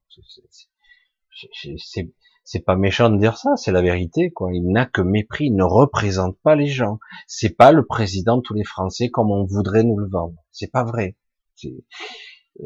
C'est 2.45 2.61
pas 2.61 2.77
méchant 2.77 3.11
de 3.11 3.19
dire 3.19 3.39
ça, 3.39 3.57
c'est 3.57 3.73
la 3.73 3.83
vérité, 3.83 4.31
quoi. 4.31 4.51
Il 4.53 4.71
n'a 4.71 4.87
que 4.87 5.01
mépris, 5.01 5.47
il 5.47 5.57
ne 5.57 5.65
représente 5.65 6.39
pas 6.41 6.55
les 6.55 6.67
gens. 6.67 6.99
C'est 7.27 7.57
pas 7.57 7.73
le 7.73 7.87
président 7.87 8.37
de 8.37 8.43
tous 8.43 8.55
les 8.55 8.65
Français 8.65 9.09
comme 9.11 9.31
on 9.31 9.45
voudrait 9.45 9.85
nous 9.85 9.99
le 9.99 10.09
vendre. 10.09 10.37
C'est 10.53 10.71
pas 10.71 10.85
vrai. 10.85 11.17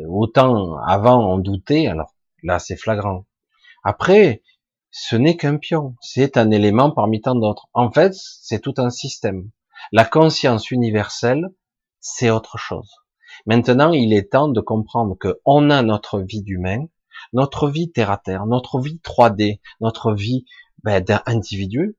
Autant 0.09 0.77
avant 0.79 1.35
on 1.35 1.39
doutait, 1.39 1.87
alors 1.87 2.15
là 2.43 2.59
c'est 2.59 2.77
flagrant. 2.77 3.27
Après, 3.85 4.43
ce 4.91 5.17
n'est 5.17 5.37
qu'un 5.37 5.59
pion, 5.59 5.97
c'est 6.01 6.37
un 6.37 6.51
élément 6.51 6.91
parmi 6.91 7.21
tant 7.21 7.35
d'autres. 7.35 7.69
En 7.75 7.91
fait, 7.91 8.15
c'est 8.15 8.61
tout 8.61 8.75
un 8.79 8.91
système. 8.91 9.51
La 9.93 10.05
conscience 10.05 10.71
universelle, 10.71 11.49
c'est 12.01 12.31
autre 12.31 12.59
chose. 12.59 13.04
Maintenant, 13.47 13.93
il 13.93 14.13
est 14.13 14.31
temps 14.33 14.49
de 14.49 14.61
comprendre 14.61 15.17
que 15.19 15.41
on 15.45 15.71
a 15.71 15.83
notre 15.83 16.21
vie 16.21 16.43
d'humain, 16.43 16.87
notre 17.33 17.69
vie 17.69 17.91
terre 17.91 18.11
à 18.11 18.19
terre, 18.19 18.47
notre 18.47 18.81
vie 18.81 19.01
3D, 19.05 19.61
notre 19.81 20.13
vie 20.13 20.45
ben, 20.83 21.03
d'individu, 21.03 21.97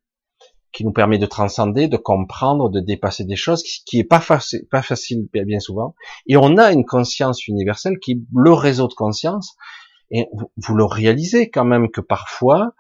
qui 0.71 0.83
nous 0.83 0.91
permet 0.91 1.17
de 1.17 1.25
transcender, 1.25 1.87
de 1.87 1.97
comprendre, 1.97 2.69
de 2.69 2.81
dépasser 2.81 3.23
des 3.23 3.37
choses, 3.37 3.63
qui 3.63 3.99
est 3.99 4.03
pas 4.03 4.19
facile, 4.19 4.67
pas 4.69 4.81
facile 4.81 5.27
bien 5.31 5.59
souvent. 5.59 5.95
Et 6.27 6.35
on 6.35 6.57
a 6.57 6.71
une 6.73 6.85
conscience 6.85 7.47
universelle 7.47 7.97
qui 7.99 8.11
est 8.11 8.19
le 8.35 8.51
réseau 8.51 8.87
de 8.87 8.93
conscience. 8.93 9.55
Et 10.11 10.27
vous 10.57 10.75
le 10.75 10.83
réalisez 10.83 11.49
quand 11.49 11.65
même 11.65 11.89
que 11.89 12.01
parfois, 12.01 12.73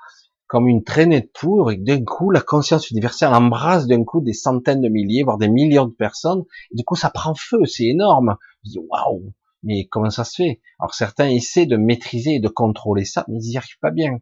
comme 0.47 0.67
une 0.67 0.83
traînée 0.83 1.21
de 1.21 1.29
poudre 1.33 1.71
et 1.71 1.77
d'un 1.77 2.03
coup 2.03 2.29
la 2.29 2.41
conscience 2.41 2.91
universelle 2.91 3.33
embrasse 3.33 3.87
d'un 3.87 4.03
coup 4.03 4.21
des 4.21 4.33
centaines 4.33 4.81
de 4.81 4.89
milliers, 4.89 5.23
voire 5.23 5.37
des 5.37 5.47
millions 5.47 5.87
de 5.87 5.93
personnes, 5.93 6.43
et 6.71 6.75
du 6.75 6.83
coup 6.83 6.95
ça 6.95 7.09
prend 7.09 7.33
feu, 7.35 7.65
c'est 7.65 7.85
énorme. 7.85 8.37
waouh, 8.75 9.33
mais 9.63 9.85
comment 9.85 10.09
ça 10.09 10.23
se 10.23 10.43
fait? 10.43 10.61
Alors 10.79 10.93
certains 10.93 11.29
essaient 11.29 11.65
de 11.65 11.77
maîtriser 11.77 12.35
et 12.35 12.39
de 12.39 12.47
contrôler 12.47 13.05
ça, 13.05 13.25
mais 13.27 13.37
ils 13.41 13.51
n'y 13.51 13.57
arrivent 13.57 13.79
pas 13.81 13.91
bien. 13.91 14.19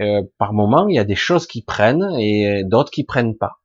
Euh, 0.00 0.22
par 0.38 0.54
moment, 0.54 0.88
il 0.88 0.94
y 0.94 0.98
a 0.98 1.04
des 1.04 1.14
choses 1.14 1.46
qui 1.46 1.62
prennent 1.62 2.16
et 2.18 2.64
d'autres 2.64 2.90
qui 2.90 3.04
prennent 3.04 3.36
pas, 3.36 3.60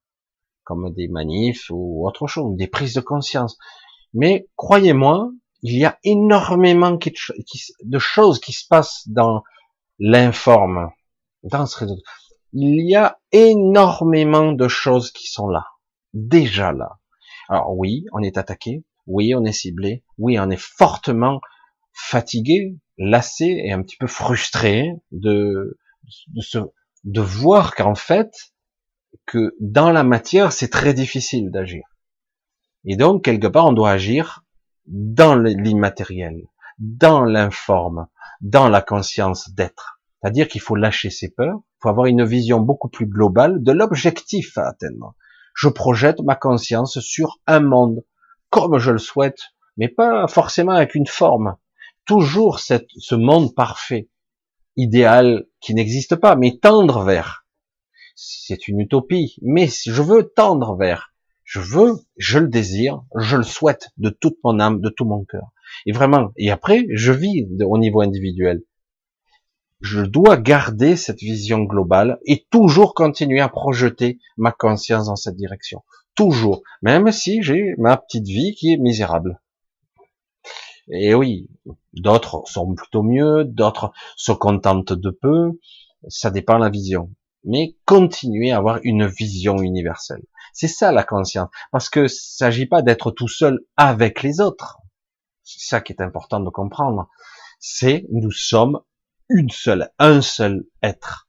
comme 0.66 0.93
des 0.93 1.08
manifs 1.08 1.70
ou 1.70 2.06
autre 2.06 2.28
chose, 2.28 2.58
des 2.58 2.68
prises 2.68 2.95
de 2.95 3.02
conscience. 3.02 3.58
Mais 4.14 4.48
croyez-moi, 4.58 5.32
il 5.62 5.78
y 5.78 5.86
a 5.86 5.98
énormément 6.04 6.91
de 6.91 8.00
choses 8.00 8.39
qui 8.39 8.54
se 8.54 8.68
passent 8.68 9.08
dans 9.08 9.43
l'informe 10.00 10.89
dans 11.48 11.66
ce 11.66 11.80
réseau, 11.80 11.98
il 12.54 12.88
y 12.88 12.95
a 12.95 13.20
énormément 13.32 14.52
de 14.52 14.68
choses 14.68 15.12
qui 15.12 15.28
sont 15.28 15.48
là, 15.48 15.66
déjà 16.14 16.72
là. 16.72 17.00
Alors 17.50 17.78
oui, 17.78 18.06
on 18.14 18.22
est 18.22 18.38
attaqué, 18.38 18.84
oui, 19.06 19.34
on 19.36 19.43
est 19.45 19.54
ciblé, 19.54 20.04
oui, 20.18 20.38
on 20.39 20.50
est 20.50 20.62
fortement 20.62 21.41
fatigué, 21.93 22.78
lassé 22.98 23.45
et 23.45 23.72
un 23.72 23.82
petit 23.82 23.98
peu 23.98 24.08
frustré 24.08 24.91
de 25.12 25.78
de, 26.28 26.74
de 27.04 27.22
voir 27.22 27.76
qu'en 27.76 27.95
fait 27.95 28.32
que 29.26 29.56
dans 29.60 29.91
la 29.91 30.04
matière 30.04 30.52
c'est 30.52 30.70
très 30.70 30.93
difficile 30.93 31.52
d'agir. 31.52 31.84
Et 32.86 32.95
donc 32.95 33.24
quelque 33.24 33.48
part 33.48 33.66
on 33.66 33.74
doit 33.74 33.91
agir 33.91 34.43
dans 34.86 35.36
l'immatériel, 35.36 36.43
dans 36.80 37.24
l'informe, 37.24 38.08
dans 38.41 38.70
la 38.70 38.82
conscience 38.82 39.50
d'être. 39.50 39.97
C'est-à-dire 40.22 40.47
qu'il 40.47 40.61
faut 40.61 40.76
lâcher 40.76 41.09
ses 41.09 41.30
peurs, 41.30 41.57
il 41.57 41.78
faut 41.82 41.89
avoir 41.89 42.07
une 42.07 42.26
vision 42.26 42.59
beaucoup 42.59 42.89
plus 42.89 43.05
globale 43.05 43.61
de 43.61 43.72
l'objectif 43.72 44.57
à 44.57 44.70
atteindre. 44.70 45.15
Je 45.53 45.70
projette 45.70 46.20
ma 46.22 46.36
conscience 46.36 46.99
sur 46.99 47.39
un 47.47 47.59
monde 47.59 48.03
comme 48.49 48.78
je 48.78 48.91
le 48.91 48.97
souhaite, 48.97 49.39
mais 49.78 49.88
pas 49.88 50.28
forcément 50.28 50.72
avec 50.72 50.95
une 50.95 51.07
forme. 51.07 51.57
Toujours 52.05 52.59
ce 52.59 53.15
monde 53.15 53.53
parfait, 53.53 54.09
idéal, 54.76 55.45
qui 55.59 55.74
n'existe 55.74 56.15
pas, 56.15 56.36
mais 56.36 56.57
tendre 56.57 57.03
vers. 57.03 57.45
C'est 58.15 58.68
une 58.68 58.80
utopie, 58.80 59.38
mais 59.41 59.68
je 59.68 60.01
veux 60.01 60.32
tendre 60.36 60.76
vers. 60.76 61.13
Je 61.43 61.59
veux, 61.59 61.93
je 62.18 62.39
le 62.39 62.47
désire, 62.47 63.03
je 63.15 63.38
le 63.38 63.43
souhaite 63.43 63.89
de 63.97 64.09
toute 64.09 64.38
mon 64.43 64.59
âme, 64.59 64.82
de 64.82 64.89
tout 64.89 65.05
mon 65.05 65.24
cœur. 65.26 65.51
Et 65.86 65.91
vraiment, 65.91 66.32
et 66.38 66.49
après, 66.51 66.86
je 66.93 67.11
vis 67.11 67.47
au 67.63 67.78
niveau 67.78 68.01
individuel 68.01 68.63
je 69.80 70.01
dois 70.01 70.38
garder 70.38 70.95
cette 70.95 71.19
vision 71.19 71.59
globale 71.59 72.19
et 72.25 72.45
toujours 72.49 72.93
continuer 72.93 73.39
à 73.39 73.49
projeter 73.49 74.19
ma 74.38 74.51
conscience 74.51 75.07
dans 75.07 75.15
cette 75.15 75.36
direction. 75.36 75.84
Toujours. 76.15 76.63
Même 76.82 77.11
si 77.11 77.43
j'ai 77.43 77.75
ma 77.78 77.97
petite 77.97 78.25
vie 78.25 78.55
qui 78.55 78.73
est 78.73 78.78
misérable. 78.78 79.39
Et 80.89 81.13
oui, 81.13 81.49
d'autres 81.93 82.43
sont 82.45 82.73
plutôt 82.73 83.03
mieux, 83.03 83.43
d'autres 83.43 83.91
se 84.15 84.32
contentent 84.32 84.93
de 84.93 85.09
peu. 85.09 85.59
Ça 86.07 86.32
dépend 86.32 86.55
de 86.55 86.63
la 86.63 86.69
vision. 86.69 87.11
Mais 87.43 87.75
continuer 87.86 88.51
à 88.51 88.57
avoir 88.57 88.80
une 88.84 89.05
vision 89.05 89.57
universelle. 89.57 90.23
C'est 90.53 90.67
ça 90.67 90.91
la 90.91 91.03
conscience. 91.03 91.49
Parce 91.71 91.89
que 91.89 92.07
s'agit 92.07 92.65
pas 92.65 92.82
d'être 92.82 93.11
tout 93.11 93.28
seul 93.28 93.59
avec 93.75 94.23
les 94.23 94.41
autres. 94.41 94.80
C'est 95.43 95.67
ça 95.67 95.82
qui 95.82 95.93
est 95.93 96.01
important 96.01 96.39
de 96.39 96.49
comprendre. 96.49 97.09
C'est 97.59 98.05
nous 98.11 98.32
sommes 98.32 98.80
une 99.30 99.49
seule, 99.49 99.89
un 99.99 100.21
seul 100.21 100.65
être, 100.82 101.28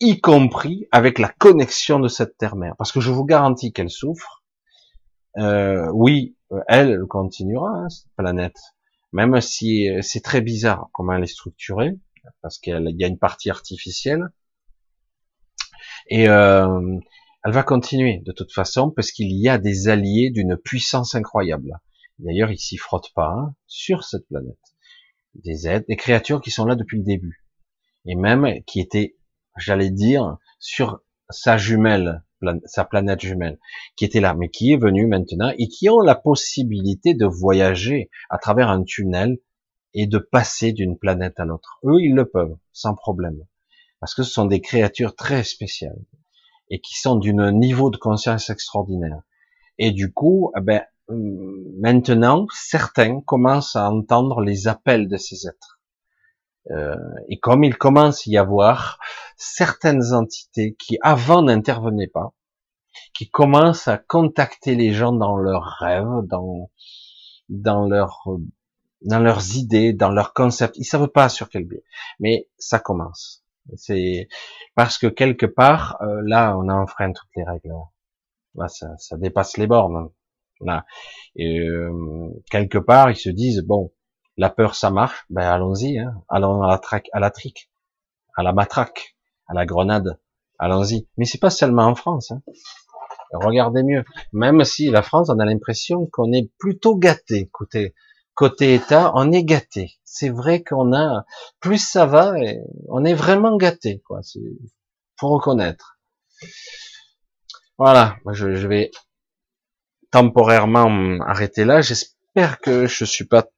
y 0.00 0.20
compris 0.20 0.86
avec 0.92 1.18
la 1.18 1.28
connexion 1.28 2.00
de 2.00 2.08
cette 2.08 2.36
terre-mère. 2.36 2.74
Parce 2.76 2.92
que 2.92 3.00
je 3.00 3.10
vous 3.10 3.24
garantis 3.24 3.72
qu'elle 3.72 3.90
souffre. 3.90 4.42
Euh, 5.38 5.88
oui, 5.92 6.36
elle 6.68 7.00
continuera, 7.08 7.70
hein, 7.70 7.88
cette 7.88 8.12
planète. 8.16 8.58
même 9.12 9.40
si 9.40 9.88
euh, 9.88 10.02
c'est 10.02 10.22
très 10.22 10.40
bizarre 10.40 10.88
comment 10.92 11.14
elle 11.14 11.24
est 11.24 11.26
structurée, 11.26 11.98
parce 12.42 12.58
qu'il 12.58 12.94
y 12.98 13.04
a 13.04 13.08
une 13.08 13.18
partie 13.18 13.50
artificielle, 13.50 14.28
et 16.08 16.28
euh, 16.28 16.98
elle 17.44 17.52
va 17.52 17.62
continuer 17.62 18.22
de 18.24 18.32
toute 18.32 18.52
façon, 18.52 18.90
parce 18.90 19.10
qu'il 19.10 19.32
y 19.32 19.48
a 19.48 19.58
des 19.58 19.88
alliés 19.88 20.30
d'une 20.30 20.56
puissance 20.56 21.14
incroyable. 21.14 21.80
D'ailleurs, 22.18 22.50
ils 22.50 22.58
s'y 22.58 22.76
frottent 22.76 23.12
pas 23.14 23.34
hein, 23.36 23.54
sur 23.66 24.04
cette 24.04 24.26
planète. 24.28 24.71
Des 25.34 25.66
êtres, 25.66 25.86
des 25.88 25.96
créatures 25.96 26.40
qui 26.40 26.50
sont 26.50 26.64
là 26.64 26.74
depuis 26.74 26.98
le 26.98 27.04
début, 27.04 27.44
et 28.04 28.14
même 28.14 28.62
qui 28.66 28.80
étaient, 28.80 29.16
j'allais 29.56 29.90
dire, 29.90 30.36
sur 30.58 31.00
sa 31.30 31.56
jumelle, 31.56 32.22
sa 32.64 32.84
planète 32.84 33.20
jumelle, 33.20 33.58
qui 33.96 34.04
était 34.04 34.20
là, 34.20 34.34
mais 34.34 34.50
qui 34.50 34.72
est 34.72 34.76
venue 34.76 35.06
maintenant 35.06 35.52
et 35.56 35.68
qui 35.68 35.88
ont 35.88 36.00
la 36.00 36.14
possibilité 36.14 37.14
de 37.14 37.26
voyager 37.26 38.10
à 38.30 38.38
travers 38.38 38.68
un 38.68 38.82
tunnel 38.82 39.38
et 39.94 40.06
de 40.06 40.18
passer 40.18 40.72
d'une 40.72 40.98
planète 40.98 41.38
à 41.38 41.44
l'autre. 41.44 41.78
Eux, 41.84 42.00
ils 42.00 42.14
le 42.14 42.28
peuvent, 42.28 42.56
sans 42.72 42.94
problème. 42.94 43.38
Parce 44.00 44.14
que 44.14 44.22
ce 44.22 44.32
sont 44.32 44.46
des 44.46 44.60
créatures 44.60 45.14
très 45.14 45.44
spéciales 45.44 46.00
et 46.70 46.80
qui 46.80 46.98
sont 46.98 47.16
d'un 47.16 47.52
niveau 47.52 47.90
de 47.90 47.98
conscience 47.98 48.50
extraordinaire. 48.50 49.20
Et 49.78 49.92
du 49.92 50.12
coup, 50.12 50.50
eh 50.56 50.60
ben, 50.60 50.82
maintenant, 51.08 52.46
certains 52.52 53.20
commencent 53.20 53.76
à 53.76 53.90
entendre 53.90 54.40
les 54.40 54.68
appels 54.68 55.08
de 55.08 55.16
ces 55.16 55.46
êtres. 55.46 55.80
Euh, 56.70 56.96
et 57.28 57.38
comme 57.40 57.64
il 57.64 57.76
commence 57.76 58.26
à 58.26 58.30
y 58.30 58.36
avoir 58.38 58.98
certaines 59.36 60.12
entités 60.12 60.76
qui 60.78 60.96
avant 61.02 61.42
n'intervenaient 61.42 62.06
pas, 62.06 62.34
qui 63.14 63.28
commencent 63.28 63.88
à 63.88 63.98
contacter 63.98 64.74
les 64.76 64.92
gens 64.92 65.12
dans 65.12 65.36
leurs 65.36 65.76
rêves, 65.80 66.26
dans 66.28 66.70
dans 67.48 67.86
leurs 67.86 68.24
dans 69.02 69.18
leurs 69.18 69.56
idées, 69.56 69.92
dans 69.92 70.10
leurs 70.10 70.32
concepts. 70.32 70.76
Ils 70.78 70.84
savent 70.84 71.08
pas 71.08 71.28
sur 71.28 71.48
quel 71.48 71.64
biais, 71.64 71.84
mais 72.20 72.48
ça 72.58 72.78
commence. 72.78 73.44
C'est 73.76 74.28
parce 74.74 74.98
que 74.98 75.06
quelque 75.06 75.46
part, 75.46 75.98
euh, 76.02 76.20
là, 76.24 76.56
on 76.56 76.68
a 76.68 76.74
enfreint 76.74 77.12
toutes 77.12 77.30
les 77.36 77.44
règles. 77.44 77.72
Là, 78.54 78.68
ça, 78.68 78.96
ça 78.98 79.16
dépasse 79.16 79.56
les 79.56 79.66
bornes. 79.66 80.10
Et 81.36 81.58
euh, 81.58 82.30
quelque 82.50 82.78
part, 82.78 83.10
ils 83.10 83.16
se 83.16 83.30
disent 83.30 83.62
bon, 83.62 83.92
la 84.36 84.50
peur, 84.50 84.74
ça 84.74 84.90
marche, 84.90 85.24
ben 85.30 85.42
allons-y, 85.42 85.98
hein. 85.98 86.22
allons 86.28 86.62
à 86.62 86.68
la 86.68 86.78
traque, 86.78 87.08
à 87.12 87.20
la 87.20 87.30
trique, 87.30 87.70
à 88.36 88.42
la 88.42 88.52
matraque, 88.52 89.16
à 89.46 89.54
la 89.54 89.66
grenade, 89.66 90.18
allons-y. 90.58 91.08
Mais 91.16 91.24
c'est 91.24 91.40
pas 91.40 91.50
seulement 91.50 91.84
en 91.84 91.94
France. 91.94 92.32
Hein. 92.32 92.42
Regardez 93.32 93.82
mieux. 93.82 94.04
Même 94.32 94.64
si 94.64 94.90
la 94.90 95.02
France, 95.02 95.28
on 95.30 95.38
a 95.38 95.44
l'impression 95.44 96.06
qu'on 96.12 96.32
est 96.32 96.50
plutôt 96.58 96.96
gâté. 96.96 97.50
Côté, 98.34 98.74
État, 98.74 99.12
on 99.14 99.32
est 99.32 99.44
gâté. 99.44 99.98
C'est 100.04 100.30
vrai 100.30 100.62
qu'on 100.62 100.94
a, 100.94 101.24
plus 101.60 101.78
ça 101.78 102.06
va, 102.06 102.34
on 102.88 103.04
est 103.04 103.14
vraiment 103.14 103.56
gâté, 103.56 104.02
quoi. 104.06 104.20
C'est, 104.22 104.40
faut 105.16 105.28
reconnaître. 105.28 105.98
Voilà. 107.78 108.16
Je 108.32 108.66
vais 108.66 108.90
temporairement 110.12 111.18
arrêter 111.26 111.64
là. 111.64 111.80
J'espère 111.80 112.60
que 112.60 112.86
je 112.86 113.04
suis 113.04 113.24
pas 113.24 113.48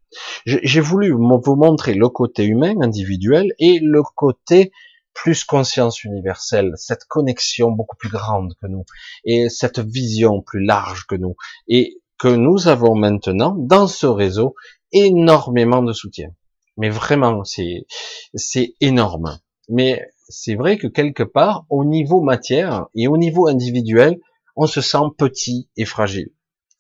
j'ai 0.47 0.81
voulu 0.81 1.11
vous 1.11 1.57
montrer 1.57 1.95
le 1.95 2.09
côté 2.09 2.45
humain, 2.45 2.75
individuel, 2.81 3.53
et 3.59 3.81
le 3.81 4.03
côté 4.03 4.71
plus 5.13 5.45
conscience 5.45 6.05
universelle, 6.05 6.73
cette 6.77 7.05
connexion 7.05 7.71
beaucoup 7.71 7.97
plus 7.97 8.11
grande 8.11 8.55
que 8.61 8.67
nous, 8.67 8.85
et 9.25 9.49
cette 9.49 9.79
vision 9.79 10.43
plus 10.43 10.65
large 10.65 11.07
que 11.07 11.15
nous, 11.15 11.37
et 11.69 12.01
que 12.19 12.29
nous 12.29 12.69
avons 12.69 12.95
maintenant 12.95 13.55
dans 13.57 13.87
ce 13.87 14.07
réseau 14.07 14.55
énormément 14.93 15.83
de 15.83 15.93
soutien. 15.93 16.31
Mais 16.77 16.91
vraiment, 16.91 17.45
c'est 17.45 17.87
c'est 18.35 18.75
énorme. 18.81 19.39
Mais 19.69 20.09
c'est 20.29 20.55
vrai 20.55 20.79
que 20.79 20.87
quelque 20.87 21.23
part, 21.23 21.65
au 21.71 21.85
niveau 21.85 22.21
matière 22.21 22.87
et 22.95 23.07
au 23.07 23.17
niveau 23.17 23.47
individuel, 23.47 24.21
on 24.57 24.67
se 24.67 24.81
sent 24.81 25.11
petit 25.19 25.69
et 25.77 25.85
fragile. 25.85 26.31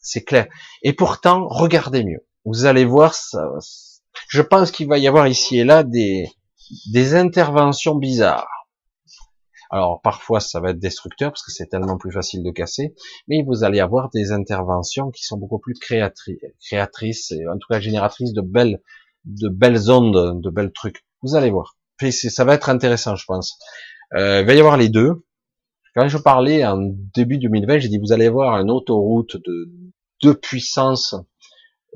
C'est 0.04 0.22
clair. 0.22 0.46
Et 0.82 0.92
pourtant, 0.92 1.48
regardez 1.48 2.04
mieux. 2.04 2.24
Vous 2.44 2.66
allez 2.66 2.84
voir, 2.84 3.14
ça, 3.14 3.48
je 4.28 4.42
pense 4.42 4.70
qu'il 4.70 4.86
va 4.86 4.98
y 4.98 5.08
avoir 5.08 5.26
ici 5.26 5.58
et 5.58 5.64
là 5.64 5.82
des, 5.82 6.28
des 6.92 7.14
interventions 7.14 7.96
bizarres. 7.96 8.48
Alors 9.70 10.00
parfois 10.02 10.40
ça 10.40 10.60
va 10.60 10.70
être 10.70 10.78
destructeur 10.78 11.32
parce 11.32 11.42
que 11.42 11.50
c'est 11.50 11.66
tellement 11.66 11.96
plus 11.96 12.12
facile 12.12 12.44
de 12.44 12.50
casser, 12.50 12.94
mais 13.26 13.42
vous 13.42 13.64
allez 13.64 13.80
avoir 13.80 14.10
des 14.10 14.30
interventions 14.30 15.10
qui 15.10 15.24
sont 15.24 15.38
beaucoup 15.38 15.58
plus 15.58 15.74
créatrices, 15.74 16.38
créatrices 16.60 17.32
et 17.32 17.46
en 17.48 17.58
tout 17.58 17.66
cas 17.68 17.80
génératrices 17.80 18.32
de 18.34 18.42
belles, 18.42 18.80
de 19.24 19.48
belles 19.48 19.90
ondes, 19.90 20.40
de 20.40 20.50
belles 20.50 20.70
trucs. 20.70 21.04
Vous 21.22 21.34
allez 21.34 21.50
voir. 21.50 21.76
ça 22.00 22.44
va 22.44 22.54
être 22.54 22.68
intéressant, 22.68 23.16
je 23.16 23.24
pense. 23.24 23.58
Euh, 24.14 24.42
il 24.42 24.46
va 24.46 24.54
y 24.54 24.60
avoir 24.60 24.76
les 24.76 24.90
deux. 24.90 25.24
Quand 25.96 26.08
je 26.08 26.18
parlais 26.18 26.64
en 26.64 26.78
début 27.14 27.38
2020, 27.38 27.78
j'ai 27.78 27.88
dit 27.88 27.98
vous 27.98 28.12
allez 28.12 28.28
voir 28.28 28.60
une 28.60 28.70
autoroute 28.70 29.36
de 29.36 29.70
deux 30.24 30.34
puissances 30.34 31.14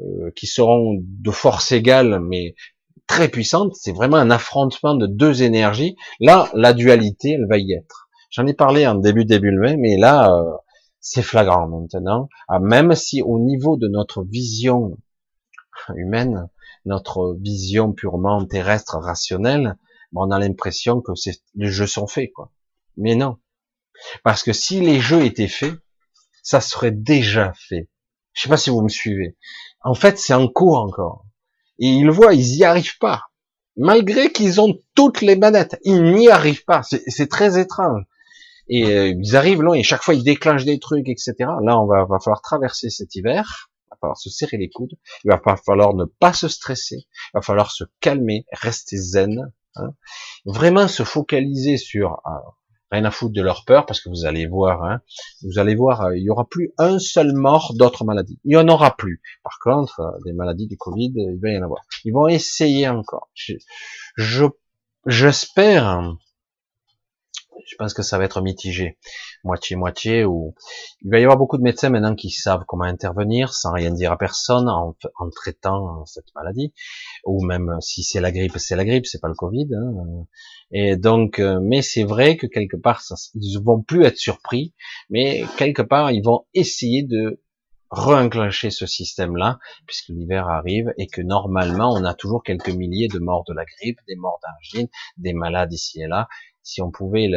euh, 0.01 0.31
qui 0.37 0.47
seront 0.47 0.99
de 1.01 1.31
force 1.31 1.73
égale, 1.73 2.21
mais 2.21 2.55
très 3.07 3.29
puissantes. 3.29 3.75
C'est 3.75 3.93
vraiment 3.93 4.19
un 4.19 4.31
affrontement 4.31 4.95
de 4.95 5.07
deux 5.07 5.43
énergies. 5.43 5.97
Là, 6.21 6.51
la 6.53 6.75
dualité, 6.75 7.33
elle 7.33 7.47
va 7.49 7.57
y 7.57 7.73
être. 7.73 8.09
J'en 8.31 8.47
ai 8.47 8.53
parlé 8.53 8.87
en 8.87 8.97
début 8.97 9.25
début 9.25 9.51
mai, 9.51 9.79
mais 9.79 9.97
là, 9.97 10.31
euh, 10.31 10.53
c'est 11.01 11.23
flagrant 11.23 11.67
maintenant. 11.69 12.29
Ah, 12.49 12.61
même 12.61 12.95
si 12.95 13.23
au 13.23 13.39
niveau 13.39 13.79
de 13.79 13.89
notre 13.89 14.23
vision 14.23 14.99
humaine, 15.97 16.49
notre 16.85 17.35
vision 17.41 17.95
purement 17.95 18.45
terrestre, 18.45 18.99
rationnelle, 18.99 19.79
on 20.15 20.31
a 20.31 20.39
l'impression 20.39 21.01
que 21.01 21.13
les 21.55 21.69
jeux 21.69 21.87
sont 21.87 22.07
faits, 22.07 22.33
quoi. 22.35 22.53
Mais 22.99 23.15
non. 23.15 23.39
Parce 24.23 24.43
que 24.43 24.53
si 24.53 24.81
les 24.81 25.01
jeux 25.01 25.25
étaient 25.25 25.49
faits, 25.49 25.75
ça 26.43 26.61
serait 26.61 26.93
déjà 26.93 27.53
fait. 27.69 27.89
Je 28.39 28.45
sais 28.45 28.49
pas 28.49 28.57
si 28.57 28.71
vous 28.71 28.83
me 28.83 28.89
suivez. 28.89 29.37
En 29.83 29.95
fait, 29.95 30.17
c'est 30.17 30.33
en 30.33 30.47
cours 30.47 30.79
encore. 30.79 31.27
Et 31.81 31.89
ils 31.89 32.09
voient, 32.09 32.35
ils 32.35 32.55
y 32.55 32.63
arrivent 32.63 32.99
pas. 32.99 33.25
Malgré 33.77 34.31
qu'ils 34.31 34.61
ont 34.61 34.79
toutes 34.95 35.23
les 35.23 35.35
manettes, 35.35 35.77
ils 35.83 36.15
n'y 36.15 36.29
arrivent 36.29 36.65
pas. 36.65 36.83
C'est 36.85 37.29
très 37.29 37.59
étrange. 37.59 38.05
Et 38.69 38.85
euh, 38.85 39.13
ils 39.21 39.35
arrivent 39.35 39.63
là, 39.63 39.75
et 39.75 39.83
chaque 39.83 40.05
fois 40.05 40.15
ils 40.15 40.23
déclenchent 40.23 40.67
des 40.67 40.79
trucs, 40.79 41.09
etc. 41.09 41.35
Là, 41.39 41.81
on 41.81 41.87
va, 41.87 42.05
va 42.05 42.21
falloir 42.21 42.41
traverser 42.41 42.91
cet 42.91 43.17
hiver. 43.17 43.71
Il 43.87 43.91
va 43.91 43.97
falloir 44.03 44.19
se 44.19 44.31
serrer 44.31 44.57
les 44.57 44.71
coudes. 44.71 44.95
Il 45.25 45.33
va 45.33 45.41
falloir 45.57 45.95
ne 45.95 46.05
pas 46.05 46.33
se 46.33 46.47
stresser. 46.47 47.09
Il 47.09 47.35
va 47.35 47.43
falloir 47.43 47.73
se 47.73 47.83
calmer, 47.99 48.47
rester 48.53 48.99
zen. 48.99 49.53
Hein. 49.75 49.95
Vraiment 50.45 50.87
se 50.87 51.03
focaliser 51.03 51.77
sur 51.77 52.21
euh, 52.25 52.31
rien 52.91 53.05
à 53.05 53.11
foutre 53.11 53.33
de 53.33 53.43
leur 53.43 53.65
peur, 53.65 53.87
parce 53.87 54.01
que 54.01 54.09
vous 54.09 54.25
allez 54.25 54.47
voir, 54.47 54.83
hein, 54.85 55.01
vous 55.43 55.59
allez 55.59 55.75
voir, 55.75 56.03
euh, 56.03 56.17
il 56.17 56.23
y 56.23 56.31
aura 56.31 56.47
plus 56.49 56.73
un 56.79 56.99
seul 56.99 57.33
mort 57.33 57.75
d'autres 57.75 58.05
maladies. 58.05 58.39
Il 58.45 58.53
y 58.53 58.57
en 58.57 58.69
aura 58.69 58.97
plus. 58.97 59.21
Par 59.43 59.59
contre, 59.63 60.01
euh, 60.01 60.19
des 60.25 60.33
maladies 60.33 60.67
du 60.67 60.77
Covid, 60.77 61.13
il 61.17 61.39
va 61.41 61.51
y 61.51 61.59
en 61.59 61.63
avoir. 61.63 61.83
Ils 62.05 62.13
vont 62.13 62.29
essayer 62.29 62.89
encore. 62.89 63.29
Je, 63.35 64.45
j'espère 65.07 66.15
je 67.67 67.77
pense 67.77 67.95
que 67.95 68.03
ça 68.03 68.19
va 68.19 68.25
être 68.25 68.41
mitigé, 68.41 68.99
moitié-moitié, 69.45 70.25
ou 70.25 70.55
il 71.03 71.11
va 71.11 71.19
y 71.19 71.23
avoir 71.23 71.39
beaucoup 71.39 71.59
de 71.59 71.63
médecins 71.63 71.91
maintenant 71.91 72.15
qui 72.15 72.31
savent 72.31 72.65
comment 72.67 72.85
intervenir 72.85 73.53
sans 73.53 73.73
rien 73.73 73.91
dire 73.91 74.13
à 74.13 74.19
personne 74.19 74.69
en, 74.69 74.95
traitant 75.35 76.05
cette 76.07 76.35
maladie, 76.35 76.73
ou 77.25 77.45
même 77.45 77.77
si 77.81 78.03
c'est 78.03 78.21
la 78.21 78.33
grippe, 78.33 78.59
c'est 78.59 78.77
la 78.77 78.85
grippe, 78.85 79.07
c'est 79.07 79.21
pas 79.21 79.29
le 79.29 79.35
Covid. 79.35 79.69
Hein. 79.75 80.27
Et 80.71 80.97
donc, 80.97 81.39
euh, 81.39 81.61
mais 81.63 81.83
c'est 81.83 82.05
vrai 82.05 82.37
que 82.37 82.47
quelque 82.47 82.77
part, 82.77 83.01
ça, 83.01 83.15
ils 83.35 83.59
vont 83.59 83.83
plus 83.83 84.05
être 84.05 84.19
surpris, 84.19 84.75
mais 85.11 85.45
quelque 85.57 85.83
part, 85.83 86.11
ils 86.11 86.23
vont 86.23 86.47
essayer 86.55 87.03
de 87.03 87.41
re-enclencher 87.91 88.71
ce 88.71 88.87
système-là, 88.87 89.59
puisque 89.87 90.09
l'hiver 90.09 90.49
arrive 90.49 90.93
et 90.99 91.07
que 91.07 91.23
normalement, 91.23 91.93
on 91.93 92.05
a 92.05 92.15
toujours 92.15 92.43
quelques 92.43 92.71
milliers 92.71 93.09
de 93.09 93.19
morts 93.19 93.45
de 93.49 93.55
la 93.55 93.65
grippe, 93.65 93.99
des 94.07 94.17
morts 94.17 94.41
d'angine, 94.43 94.89
des 95.17 95.33
malades 95.33 95.73
ici 95.73 96.03
et 96.03 96.07
là, 96.07 96.29
si 96.69 96.83
on 96.83 96.91
pouvait 96.91 97.31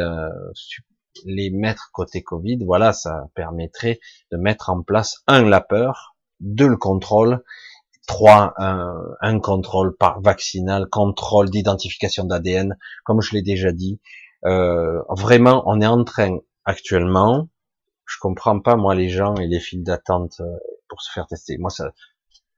les 1.24 1.50
mettre 1.50 1.88
côté 1.92 2.22
Covid, 2.22 2.58
voilà, 2.66 2.92
ça 2.92 3.28
permettrait 3.34 3.98
de 4.30 4.36
mettre 4.36 4.68
en 4.68 4.82
place 4.82 5.22
un 5.26 5.42
la 5.42 5.62
peur, 5.62 6.14
deux 6.40 6.68
le 6.68 6.76
contrôle, 6.76 7.42
trois 8.06 8.52
un, 8.58 9.40
contrôle 9.40 9.96
par 9.96 10.20
vaccinal, 10.20 10.86
contrôle 10.86 11.48
d'identification 11.48 12.24
d'ADN, 12.24 12.76
comme 13.04 13.22
je 13.22 13.32
l'ai 13.32 13.40
déjà 13.40 13.72
dit. 13.72 14.02
Euh, 14.44 15.00
vraiment, 15.08 15.62
on 15.64 15.80
est 15.80 15.86
en 15.86 16.04
train 16.04 16.36
actuellement, 16.66 17.48
je 18.04 18.18
comprends 18.20 18.60
pas 18.60 18.76
moi 18.76 18.94
les 18.94 19.08
gens 19.08 19.34
et 19.36 19.46
les 19.46 19.60
files 19.60 19.82
d'attente 19.82 20.40
euh, 20.40 20.58
pour 20.88 21.00
se 21.00 21.10
faire 21.10 21.26
tester. 21.26 21.56
Moi 21.56 21.70
ça, 21.70 21.92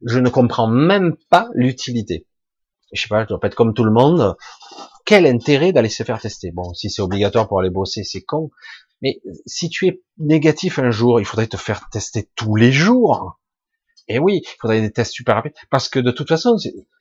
je 0.05 0.19
ne 0.19 0.29
comprends 0.29 0.67
même 0.67 1.15
pas 1.31 1.51
l'utilité. 1.55 2.27
Je 2.93 3.03
sais 3.03 3.09
pas, 3.09 3.23
je 3.23 3.29
dois 3.29 3.39
pas 3.39 3.47
être 3.47 3.55
comme 3.55 3.75
tout 3.75 3.85
le 3.85 3.93
monde 3.93 4.37
quel 5.05 5.27
intérêt 5.27 5.73
d'aller 5.73 5.89
se 5.89 6.03
faire 6.03 6.21
tester? 6.21 6.51
Bon, 6.51 6.73
si 6.75 6.91
c'est 6.91 7.03
obligatoire 7.03 7.49
pour 7.49 7.61
aller 7.61 7.71
bosser, 7.71 8.05
c'est 8.05 8.23
con. 8.23 8.51
Mais 9.03 9.21
si 9.47 9.69
tu 9.69 9.87
es 9.87 10.03
négatif 10.19 10.79
un 10.79 10.91
jour, 10.91 11.21
il 11.21 11.27
faudrait 11.27 11.47
te 11.47 11.57
faire 11.57 11.89
tester 11.91 12.29
tous 12.37 12.57
les 12.57 12.73
jours. 12.73 13.39
Et 14.09 14.19
oui, 14.19 14.43
il 14.45 14.57
faudrait 14.61 14.81
des 14.81 14.93
tests 14.93 15.13
super 15.13 15.37
rapides, 15.37 15.55
parce 15.71 15.89
que 15.89 15.99
de 15.99 16.11
toute 16.11 16.29
façon, 16.29 16.57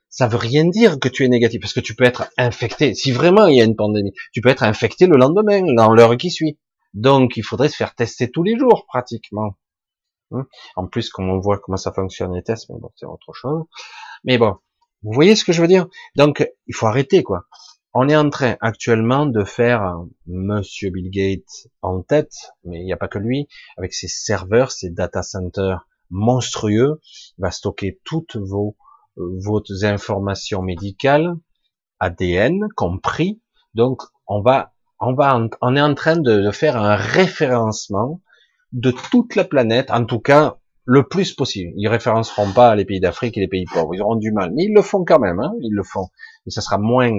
ça 0.09 0.27
veut 0.27 0.37
rien 0.37 0.65
dire 0.65 0.99
que 0.99 1.09
tu 1.09 1.23
es 1.25 1.27
négatif, 1.27 1.61
parce 1.61 1.73
que 1.73 1.79
tu 1.79 1.95
peux 1.95 2.03
être 2.03 2.29
infecté. 2.37 2.93
Si 2.93 3.11
vraiment 3.11 3.47
il 3.47 3.57
y 3.57 3.61
a 3.61 3.65
une 3.65 3.75
pandémie, 3.75 4.13
tu 4.31 4.41
peux 4.41 4.49
être 4.49 4.63
infecté 4.63 5.07
le 5.07 5.17
lendemain, 5.17 5.61
dans 5.75 5.91
l'heure 5.91 6.15
qui 6.17 6.31
suit. 6.31 6.57
Donc, 6.93 7.37
il 7.37 7.43
faudrait 7.43 7.69
se 7.69 7.75
faire 7.75 7.95
tester 7.95 8.29
tous 8.29 8.43
les 8.43 8.57
jours, 8.57 8.85
pratiquement. 8.87 9.57
Hein? 10.31 10.45
En 10.75 10.87
plus, 10.87 11.09
comme 11.09 11.29
on 11.29 11.39
voit 11.39 11.57
comment 11.57 11.77
ça 11.77 11.91
fonctionne 11.91 12.33
les 12.33 12.43
tests, 12.43 12.69
mais 12.69 12.79
bon, 12.79 12.91
c'est 12.95 13.05
autre 13.05 13.33
chose. 13.33 13.63
Mais 14.23 14.37
bon, 14.37 14.57
vous 15.01 15.11
voyez 15.11 15.35
ce 15.35 15.43
que 15.43 15.51
je 15.51 15.61
veux 15.61 15.67
dire? 15.67 15.87
Donc, 16.15 16.47
il 16.67 16.75
faut 16.75 16.87
arrêter, 16.87 17.23
quoi. 17.23 17.45
On 17.95 18.09
est 18.09 18.15
en 18.15 18.31
train 18.31 18.55
actuellement 18.59 19.27
de 19.27 19.43
faire 19.43 20.03
Monsieur 20.25 20.89
Bill 20.89 21.11
Gates 21.11 21.67
en 21.83 22.01
tête, 22.01 22.33
mais 22.63 22.79
il 22.79 22.85
n'y 22.85 22.93
a 22.93 22.97
pas 22.97 23.07
que 23.07 23.19
lui, 23.19 23.47
avec 23.77 23.93
ses 23.93 24.07
serveurs, 24.07 24.71
ses 24.71 24.89
data 24.89 25.21
centers 25.21 25.87
monstrueux, 26.09 26.99
il 27.37 27.41
va 27.41 27.51
stocker 27.51 27.99
toutes 28.03 28.35
vos, 28.35 28.75
vos 29.15 29.61
informations 29.83 30.63
médicales, 30.63 31.35
ADN 31.99 32.67
compris. 32.75 33.41
Donc, 33.75 34.01
on 34.25 34.41
va, 34.41 34.73
on 34.99 35.13
va, 35.13 35.39
on 35.61 35.75
est 35.75 35.81
en 35.81 35.93
train 35.93 36.17
de 36.17 36.49
faire 36.49 36.77
un 36.77 36.95
référencement 36.95 38.21
de 38.71 38.89
toute 38.89 39.35
la 39.35 39.43
planète, 39.43 39.91
en 39.91 40.05
tout 40.05 40.19
cas 40.19 40.57
le 40.85 41.07
plus 41.07 41.33
possible. 41.33 41.71
Ils 41.77 41.87
référenceront 41.87 42.53
pas 42.53 42.75
les 42.75 42.85
pays 42.85 42.99
d'Afrique 42.99 43.37
et 43.37 43.41
les 43.41 43.47
pays 43.47 43.65
pauvres, 43.71 43.93
ils 43.93 44.01
auront 44.01 44.15
du 44.15 44.31
mal, 44.31 44.51
mais 44.55 44.63
ils 44.63 44.73
le 44.73 44.81
font 44.81 45.05
quand 45.05 45.19
même, 45.19 45.39
hein, 45.39 45.53
ils 45.61 45.73
le 45.73 45.83
font. 45.83 46.07
Et 46.47 46.49
ça 46.49 46.61
sera 46.61 46.79
moins. 46.79 47.11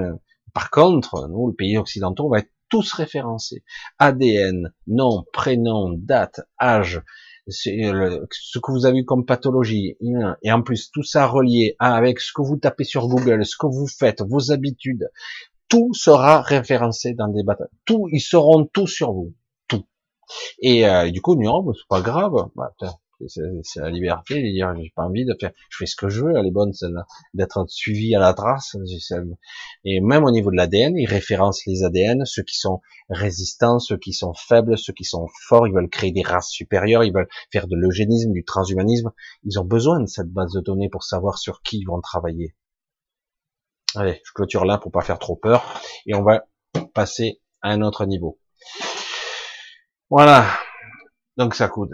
Par 0.55 0.71
contre, 0.71 1.29
nous, 1.29 1.49
le 1.49 1.55
pays 1.55 1.77
occidentaux, 1.77 2.27
on 2.27 2.31
va 2.31 2.39
être 2.39 2.51
tous 2.71 2.93
référencés. 2.95 3.63
ADN, 3.99 4.73
nom, 4.87 5.25
prénom, 5.33 5.91
date, 5.97 6.41
âge, 6.61 7.03
ce 7.49 8.59
que 8.59 8.73
vous 8.73 8.87
avez 8.87 9.05
comme 9.05 9.27
pathologie, 9.27 9.97
et 10.43 10.53
en 10.53 10.63
plus 10.63 10.91
tout 10.91 11.03
ça 11.03 11.27
relié 11.27 11.77
avec 11.79 12.21
ce 12.21 12.33
que 12.33 12.43
vous 12.43 12.57
tapez 12.57 12.85
sur 12.85 13.09
Google, 13.09 13.45
ce 13.45 13.57
que 13.59 13.67
vous 13.67 13.87
faites, 13.87 14.23
vos 14.23 14.51
habitudes, 14.51 15.11
tout 15.69 15.93
sera 15.93 16.41
référencé 16.41 17.15
dans 17.15 17.29
des 17.29 17.43
batailles. 17.43 17.69
Tout, 17.85 18.09
ils 18.11 18.21
seront 18.21 18.65
tous 18.65 18.87
sur 18.87 19.13
vous. 19.13 19.35
Et 20.61 20.87
euh, 20.87 21.11
du 21.11 21.21
coup, 21.21 21.35
non, 21.35 21.65
c'est 21.75 21.89
pas 21.89 22.01
grave. 22.01 22.33
Bah, 22.57 22.73
c'est 23.27 23.81
la 23.81 23.91
liberté 23.91 24.43
de 24.43 24.51
dire 24.53 24.75
j'ai 24.77 24.93
pas 24.95 25.03
envie 25.03 25.25
de 25.25 25.35
faire 25.39 25.53
je 25.71 25.77
fais 25.79 25.87
ce 25.87 25.97
que 25.97 26.09
je 26.09 26.25
veux 26.25 26.37
elle 26.37 26.47
est 26.47 26.51
bonne 26.51 26.73
celle-là 26.73 27.07
d'être 27.35 27.65
suivi 27.69 28.15
à 28.15 28.19
la 28.19 28.35
trace 28.35 28.77
et 29.85 30.01
même 30.01 30.25
au 30.25 30.31
niveau 30.31 30.51
de 30.51 30.57
l'ADN 30.57 30.97
ils 30.97 31.07
référencent 31.07 31.65
les 31.67 31.85
ADN 31.85 32.25
ceux 32.25 32.43
qui 32.43 32.57
sont 32.57 32.81
résistants 33.09 33.79
ceux 33.79 33.97
qui 33.97 34.13
sont 34.13 34.35
faibles 34.35 34.79
ceux 34.79 34.93
qui 34.93 35.05
sont 35.05 35.27
forts 35.47 35.67
ils 35.67 35.75
veulent 35.75 35.91
créer 35.91 36.13
des 36.13 36.23
races 36.23 36.51
supérieures 36.51 37.05
ils 37.05 37.13
veulent 37.13 37.29
faire 37.53 37.67
de 37.67 37.77
l'eugénisme 37.77 38.33
du 38.33 38.45
transhumanisme 38.45 39.13
ils 39.45 39.59
ont 39.59 39.65
besoin 39.65 40.01
de 40.01 40.07
cette 40.07 40.31
base 40.31 40.53
de 40.53 40.61
données 40.61 40.89
pour 40.89 41.05
savoir 41.05 41.39
sur 41.39 41.63
qui 41.63 41.79
ils 41.79 41.87
vont 41.87 42.01
travailler 42.01 42.55
allez 43.95 44.21
je 44.25 44.33
clôture 44.33 44.65
là 44.65 44.79
pour 44.79 44.93
pas 44.93 45.03
faire 45.03 45.19
trop 45.19 45.37
peur 45.37 45.81
et 46.07 46.15
on 46.15 46.23
va 46.23 46.45
passer 46.95 47.41
à 47.63 47.71
un 47.71 47.83
autre 47.83 48.07
niveau 48.07 48.39
voilà. 50.11 50.47
Donc 51.37 51.55
ça 51.55 51.69
coûte. 51.69 51.91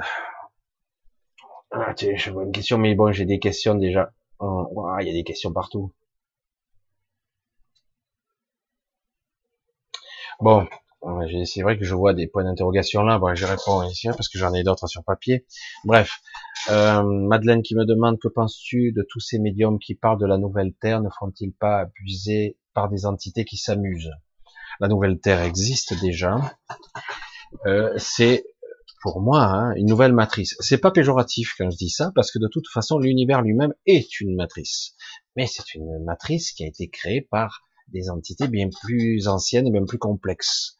Ah, 1.72 1.94
tiens, 1.94 2.14
je 2.16 2.30
vois 2.30 2.44
une 2.44 2.52
question, 2.52 2.78
mais 2.78 2.94
bon, 2.94 3.10
j'ai 3.10 3.24
des 3.24 3.40
questions 3.40 3.74
déjà. 3.74 4.12
Oh, 4.38 4.86
il 5.00 5.06
y 5.08 5.10
a 5.10 5.12
des 5.12 5.24
questions 5.24 5.52
partout. 5.52 5.92
Bon, 10.40 10.66
c'est 11.44 11.62
vrai 11.62 11.78
que 11.78 11.84
je 11.84 11.94
vois 11.94 12.14
des 12.14 12.26
points 12.26 12.44
d'interrogation 12.44 13.02
là. 13.02 13.18
Bon, 13.18 13.34
je 13.34 13.46
réponds 13.46 13.82
ici 13.88 14.08
hein, 14.08 14.12
parce 14.16 14.28
que 14.28 14.38
j'en 14.38 14.52
ai 14.54 14.62
d'autres 14.62 14.86
sur 14.86 15.04
papier. 15.04 15.46
Bref, 15.84 16.20
euh, 16.70 17.02
Madeleine 17.02 17.62
qui 17.62 17.74
me 17.74 17.84
demande 17.84 18.18
que 18.18 18.28
penses-tu 18.28 18.92
de 18.92 19.06
tous 19.08 19.20
ces 19.20 19.38
médiums 19.38 19.78
qui 19.78 19.94
parlent 19.94 20.20
de 20.20 20.26
la 20.26 20.38
nouvelle 20.38 20.72
Terre? 20.80 21.00
Ne 21.02 21.10
font-ils 21.18 21.52
pas 21.52 21.80
abuser 21.80 22.56
par 22.74 22.88
des 22.88 23.06
entités 23.06 23.44
qui 23.44 23.56
s'amusent? 23.56 24.12
La 24.80 24.88
nouvelle 24.88 25.20
Terre 25.20 25.42
existe 25.42 26.00
déjà. 26.00 26.36
Euh, 27.66 27.92
c'est 27.96 28.44
pour 29.00 29.20
moi 29.20 29.42
hein, 29.42 29.74
une 29.76 29.86
nouvelle 29.86 30.12
matrice. 30.12 30.56
C'est 30.60 30.78
pas 30.78 30.90
péjoratif 30.90 31.54
quand 31.56 31.70
je 31.70 31.76
dis 31.76 31.90
ça, 31.90 32.12
parce 32.14 32.30
que 32.30 32.38
de 32.38 32.48
toute 32.48 32.68
façon 32.68 32.98
l'univers 32.98 33.42
lui-même 33.42 33.74
est 33.86 34.20
une 34.20 34.36
matrice, 34.36 34.94
mais 35.36 35.46
c'est 35.46 35.74
une 35.74 36.04
matrice 36.04 36.52
qui 36.52 36.64
a 36.64 36.66
été 36.66 36.88
créée 36.88 37.22
par 37.22 37.62
des 37.88 38.10
entités 38.10 38.48
bien 38.48 38.68
plus 38.82 39.26
anciennes 39.28 39.66
et 39.66 39.70
même 39.70 39.86
plus 39.86 39.98
complexes. 39.98 40.76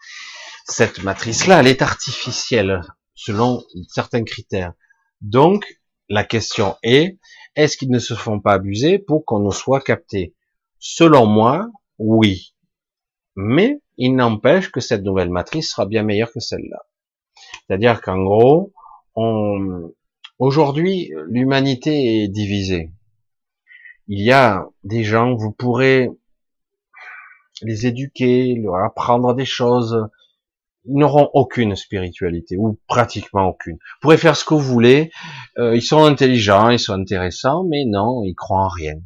Cette 0.66 1.02
matrice-là, 1.02 1.60
elle 1.60 1.66
est 1.66 1.82
artificielle 1.82 2.82
selon 3.14 3.64
certains 3.88 4.22
critères. 4.22 4.72
Donc, 5.20 5.66
la 6.08 6.24
question 6.24 6.76
est, 6.82 7.18
est-ce 7.56 7.76
qu'ils 7.76 7.90
ne 7.90 7.98
se 7.98 8.14
font 8.14 8.40
pas 8.40 8.54
abuser 8.54 8.98
pour 8.98 9.24
qu'on 9.24 9.40
nous 9.40 9.52
soit 9.52 9.80
capté 9.80 10.34
Selon 10.78 11.26
moi, 11.26 11.68
oui. 11.98 12.54
Mais 13.36 13.80
il 13.96 14.14
n'empêche 14.14 14.70
que 14.70 14.80
cette 14.80 15.02
nouvelle 15.02 15.30
matrice 15.30 15.70
sera 15.70 15.86
bien 15.86 16.02
meilleure 16.02 16.32
que 16.32 16.40
celle-là. 16.40 16.78
C'est-à-dire 17.70 18.00
qu'en 18.00 18.24
gros, 18.24 18.72
on... 19.14 19.92
aujourd'hui, 20.40 21.12
l'humanité 21.28 22.24
est 22.24 22.26
divisée. 22.26 22.90
Il 24.08 24.20
y 24.20 24.32
a 24.32 24.66
des 24.82 25.04
gens, 25.04 25.36
vous 25.36 25.52
pourrez 25.52 26.10
les 27.62 27.86
éduquer, 27.86 28.56
leur 28.56 28.84
apprendre 28.84 29.34
des 29.34 29.44
choses, 29.44 30.08
ils 30.84 30.96
n'auront 30.96 31.30
aucune 31.32 31.76
spiritualité, 31.76 32.56
ou 32.56 32.76
pratiquement 32.88 33.46
aucune. 33.46 33.74
Vous 33.74 34.00
pourrez 34.00 34.18
faire 34.18 34.34
ce 34.34 34.44
que 34.44 34.54
vous 34.54 34.60
voulez, 34.60 35.12
euh, 35.58 35.76
ils 35.76 35.82
sont 35.82 36.02
intelligents, 36.02 36.70
ils 36.70 36.80
sont 36.80 36.94
intéressants, 36.94 37.62
mais 37.62 37.84
non, 37.84 38.24
ils 38.24 38.34
croient 38.34 38.64
en 38.64 38.68
rien. 38.68 38.96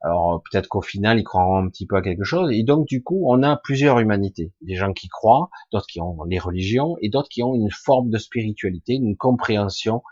Alors 0.00 0.42
peut-être 0.50 0.68
qu'au 0.68 0.80
final, 0.80 1.18
ils 1.18 1.24
croiront 1.24 1.56
un 1.56 1.68
petit 1.68 1.86
peu 1.86 1.96
à 1.96 2.02
quelque 2.02 2.24
chose. 2.24 2.50
Et 2.52 2.62
donc 2.62 2.86
du 2.86 3.02
coup, 3.02 3.24
on 3.26 3.42
a 3.42 3.56
plusieurs 3.56 3.98
humanités. 3.98 4.52
Des 4.60 4.76
gens 4.76 4.92
qui 4.92 5.08
croient, 5.08 5.50
d'autres 5.72 5.86
qui 5.86 6.00
ont 6.00 6.22
les 6.24 6.38
religions, 6.38 6.96
et 7.02 7.08
d'autres 7.08 7.28
qui 7.28 7.42
ont 7.42 7.54
une 7.54 7.70
forme 7.70 8.10
de 8.10 8.18
spiritualité, 8.18 8.94
une 8.94 9.16
compréhension 9.16 10.02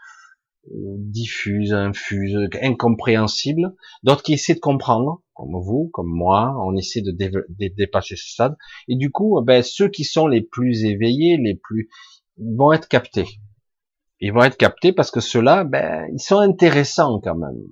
euh, 0.72 0.96
diffuse, 0.98 1.72
infuse, 1.72 2.36
incompréhensible. 2.60 3.74
D'autres 4.02 4.24
qui 4.24 4.34
essaient 4.34 4.54
de 4.54 4.60
comprendre, 4.60 5.22
comme 5.34 5.54
vous, 5.54 5.88
comme 5.92 6.10
moi, 6.10 6.56
on 6.64 6.76
essaie 6.76 7.02
de, 7.02 7.12
dépasser 7.76 8.16
ce 8.16 8.28
stade. 8.28 8.56
Et 8.88 8.96
du 8.96 9.10
coup, 9.12 9.40
ben, 9.42 9.62
ceux 9.62 9.88
qui 9.88 10.02
sont 10.02 10.26
les 10.26 10.42
plus 10.42 10.84
éveillés, 10.84 11.36
les 11.36 11.54
plus 11.54 11.88
vont 12.38 12.72
être 12.72 12.88
captés. 12.88 13.38
Ils 14.20 14.32
vont 14.32 14.42
être 14.42 14.56
captés 14.56 14.92
parce 14.92 15.12
que 15.12 15.20
ceux-là, 15.20 15.62
ben, 15.62 16.08
ils 16.12 16.20
sont 16.20 16.38
intéressants 16.38 17.20
quand 17.20 17.36
même 17.36 17.62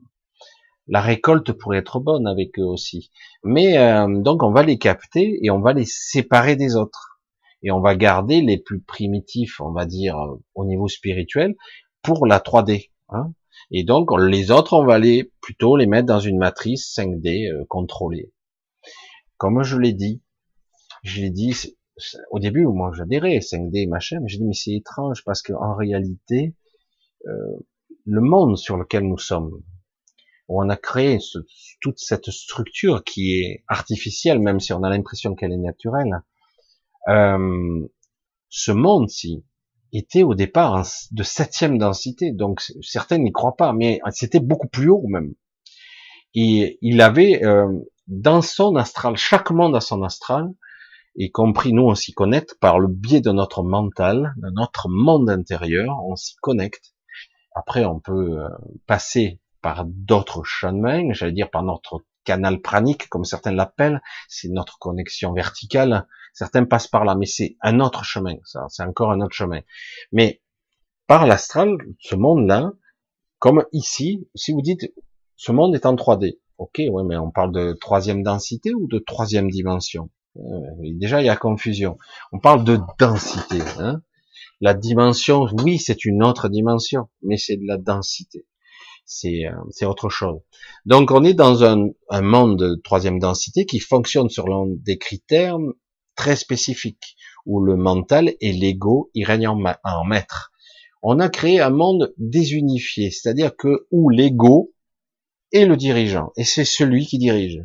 la 0.87 1.01
récolte 1.01 1.53
pourrait 1.53 1.79
être 1.79 2.01
bonne 2.01 2.27
avec 2.27 2.59
eux 2.59 2.65
aussi. 2.65 3.11
Mais 3.43 3.79
euh, 3.79 4.07
donc 4.21 4.43
on 4.43 4.53
va 4.53 4.63
les 4.63 4.79
capter 4.79 5.39
et 5.43 5.51
on 5.51 5.61
va 5.61 5.73
les 5.73 5.87
séparer 5.87 6.57
des 6.57 6.77
autres. 6.77 7.21
Et 7.63 7.71
on 7.71 7.81
va 7.81 7.97
garder 7.97 8.43
les 8.43 8.59
plus 8.59 8.81
primitifs, 8.81 9.61
on 9.61 9.73
va 9.73 9.87
dire, 9.87 10.19
euh, 10.19 10.37
au 10.55 10.67
niveau 10.67 10.87
spirituel, 10.87 11.55
pour 12.03 12.27
la 12.27 12.39
3D. 12.39 12.91
Hein. 13.09 13.33
Et 13.71 13.85
donc 13.85 14.11
les 14.19 14.51
autres, 14.51 14.75
on 14.75 14.85
va 14.85 14.99
les 14.99 15.33
plutôt 15.41 15.77
les 15.77 15.87
mettre 15.87 16.07
dans 16.07 16.21
une 16.21 16.39
matrice 16.39 16.95
5D 16.95 17.51
euh, 17.51 17.65
contrôlée. 17.69 18.33
Comme 19.39 19.63
je 19.63 19.79
l'ai 19.79 19.95
dit, 19.95 20.23
je 21.03 21.23
l'ai 21.23 21.31
dit 21.31 21.55
au 22.31 22.41
début, 22.41 22.67
moi 22.67 22.91
j'adhérais 22.95 23.39
5D 23.39 23.89
machin, 23.89 24.19
mais 24.21 24.29
j'ai 24.29 24.39
dit 24.39 24.45
mais 24.45 24.55
c'est 24.55 24.73
étrange 24.73 25.23
parce 25.25 25.43
qu'en 25.43 25.75
réalité, 25.75 26.55
le 27.25 28.21
monde 28.21 28.57
sur 28.57 28.77
lequel 28.77 29.05
nous 29.05 29.19
sommes, 29.19 29.63
où 30.49 30.63
on 30.63 30.69
a 30.69 30.77
créé 30.77 31.19
toute 31.81 31.99
cette 31.99 32.31
structure 32.31 33.05
qui 33.05 33.41
est 33.41 33.65
artificielle, 33.69 34.41
même 34.41 34.61
si 34.61 34.73
on 34.73 34.83
a 34.83 34.91
l'impression 34.91 35.35
qu'elle 35.35 35.53
est 35.53 35.59
naturelle. 35.59 36.23
Euh, 37.09 37.87
ce 38.49 38.73
monde-ci 38.73 39.45
était 39.93 40.23
au 40.23 40.35
départ 40.35 40.87
de 41.13 41.23
septième 41.23 41.79
densité, 41.79 42.33
donc 42.33 42.61
certains 42.83 43.19
n'y 43.19 43.33
croient 43.33 43.57
pas, 43.57 43.73
mais 43.73 44.01
c'était 44.11 44.41
beaucoup 44.41 44.69
plus 44.69 44.91
haut 44.91 45.07
même. 45.07 45.35
Et 46.35 46.79
il 46.83 47.01
avait 47.01 47.45
euh, 47.45 47.69
dans 48.09 48.43
son 48.43 48.77
astral, 48.77 49.17
chaque 49.17 49.51
monde 49.51 49.77
a 49.77 49.81
son 49.81 50.03
astral, 50.03 50.53
y 51.17 51.31
compris 51.31 51.73
nous, 51.73 51.85
on 51.85 51.95
s'y 51.95 52.13
connecte 52.13 52.57
par 52.61 52.81
le 52.81 52.89
biais 52.89 53.21
de 53.21 53.31
notre 53.31 53.63
mental, 53.63 54.35
de 54.39 54.51
notre 54.51 54.89
monde 54.89 55.31
intérieur, 55.31 55.97
on 56.05 56.17
s'y 56.17 56.35
connecte. 56.37 56.95
Après, 57.55 57.85
on 57.85 58.01
peut 58.01 58.41
euh, 58.41 58.49
passer 58.87 59.41
par 59.65 59.87
d'autres 59.87 60.45
chemins, 60.45 61.11
j'allais 61.15 61.33
dire 61.33 61.51
par 61.51 61.63
notre 61.63 62.05
canal 62.25 62.61
pranique, 62.61 63.09
comme 63.09 63.25
certains 63.25 63.51
l'appellent, 63.51 64.03
c'est 64.29 64.51
notre 64.51 64.79
connexion 64.79 65.33
verticale. 65.33 66.07
Certains 66.35 66.67
passent 66.67 66.87
par 66.87 67.07
là, 67.07 67.15
mais 67.15 67.25
c'est 67.25 67.57
un 67.63 67.81
autre 67.81 68.05
chemin, 68.05 68.35
ça, 68.45 68.67
c'est 68.69 68.83
encore 68.83 69.11
un 69.11 69.23
autre 69.23 69.35
chemin. 69.35 69.61
Mais 70.13 70.43
par 71.07 71.27
l'astral, 71.27 71.79
ce 71.99 72.15
monde-là, 72.15 72.73
comme 73.39 73.65
ici, 73.73 74.29
si 74.35 74.53
vous 74.53 74.61
dites, 74.61 74.93
ce 75.37 75.51
monde 75.51 75.75
est 75.75 75.87
en 75.87 75.95
3D. 75.95 76.41
Ok, 76.59 76.83
ouais, 76.87 77.03
mais 77.03 77.17
on 77.17 77.31
parle 77.31 77.53
de 77.53 77.73
troisième 77.73 78.23
densité 78.23 78.75
ou 78.75 78.87
de 78.87 78.99
troisième 78.99 79.51
dimension? 79.51 80.11
Euh, 80.37 80.61
déjà, 80.83 81.23
il 81.23 81.25
y 81.25 81.31
a 81.31 81.37
confusion. 81.37 81.97
On 82.33 82.39
parle 82.39 82.65
de 82.65 82.79
densité. 82.99 83.63
Hein. 83.79 84.03
La 84.61 84.75
dimension, 84.75 85.47
oui, 85.65 85.79
c'est 85.79 86.05
une 86.05 86.23
autre 86.23 86.51
dimension, 86.51 87.09
mais 87.23 87.39
c'est 87.39 87.57
de 87.57 87.67
la 87.67 87.79
densité. 87.79 88.45
C'est 89.05 89.47
euh, 89.47 89.53
c'est 89.71 89.87
autre 89.87 90.09
chose. 90.09 90.41
Donc 90.87 91.11
on 91.11 91.25
est 91.25 91.35
dans 91.35 91.65
un, 91.65 91.89
un 92.11 92.23
monde 92.23 92.59
de 92.59 92.81
troisième 92.83 93.19
densité 93.19 93.67
qui 93.67 93.81
fonctionne 93.81 94.29
sur 94.29 94.47
des 94.67 94.99
critères 94.99 95.59
très 96.17 96.37
spécifiques 96.37 97.17
où 97.47 97.61
le 97.61 97.77
mental 97.77 98.35
et 98.41 98.53
l'ego 98.53 99.11
y 99.15 99.25
règnent 99.25 99.49
en, 99.49 100.05
maître. 100.05 100.53
On 101.03 101.21
a 101.21 101.29
créé 101.29 101.61
un 101.61 101.71
monde 101.71 102.15
désunifié, 102.17 103.11
c'est-à-dire 103.11 103.55
que 103.57 103.87
où 103.91 104.09
l'ego 104.09 104.73
est 105.53 105.67
le 105.67 105.77
dirigeant 105.77 106.33
et 106.37 106.45
c'est 106.45 106.65
celui 106.65 107.07
qui 107.07 107.19
dirige. 107.19 107.63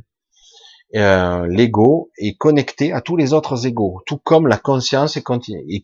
Euh, 0.96 1.46
l'ego 1.48 2.10
est 2.18 2.36
connecté 2.36 2.92
à 2.92 3.02
tous 3.02 3.16
les 3.16 3.34
autres 3.34 3.68
égos, 3.68 4.02
tout 4.08 4.18
comme 4.18 4.48
la 4.48 4.58
conscience 4.58 5.18
est, 5.18 5.24
est, 5.70 5.84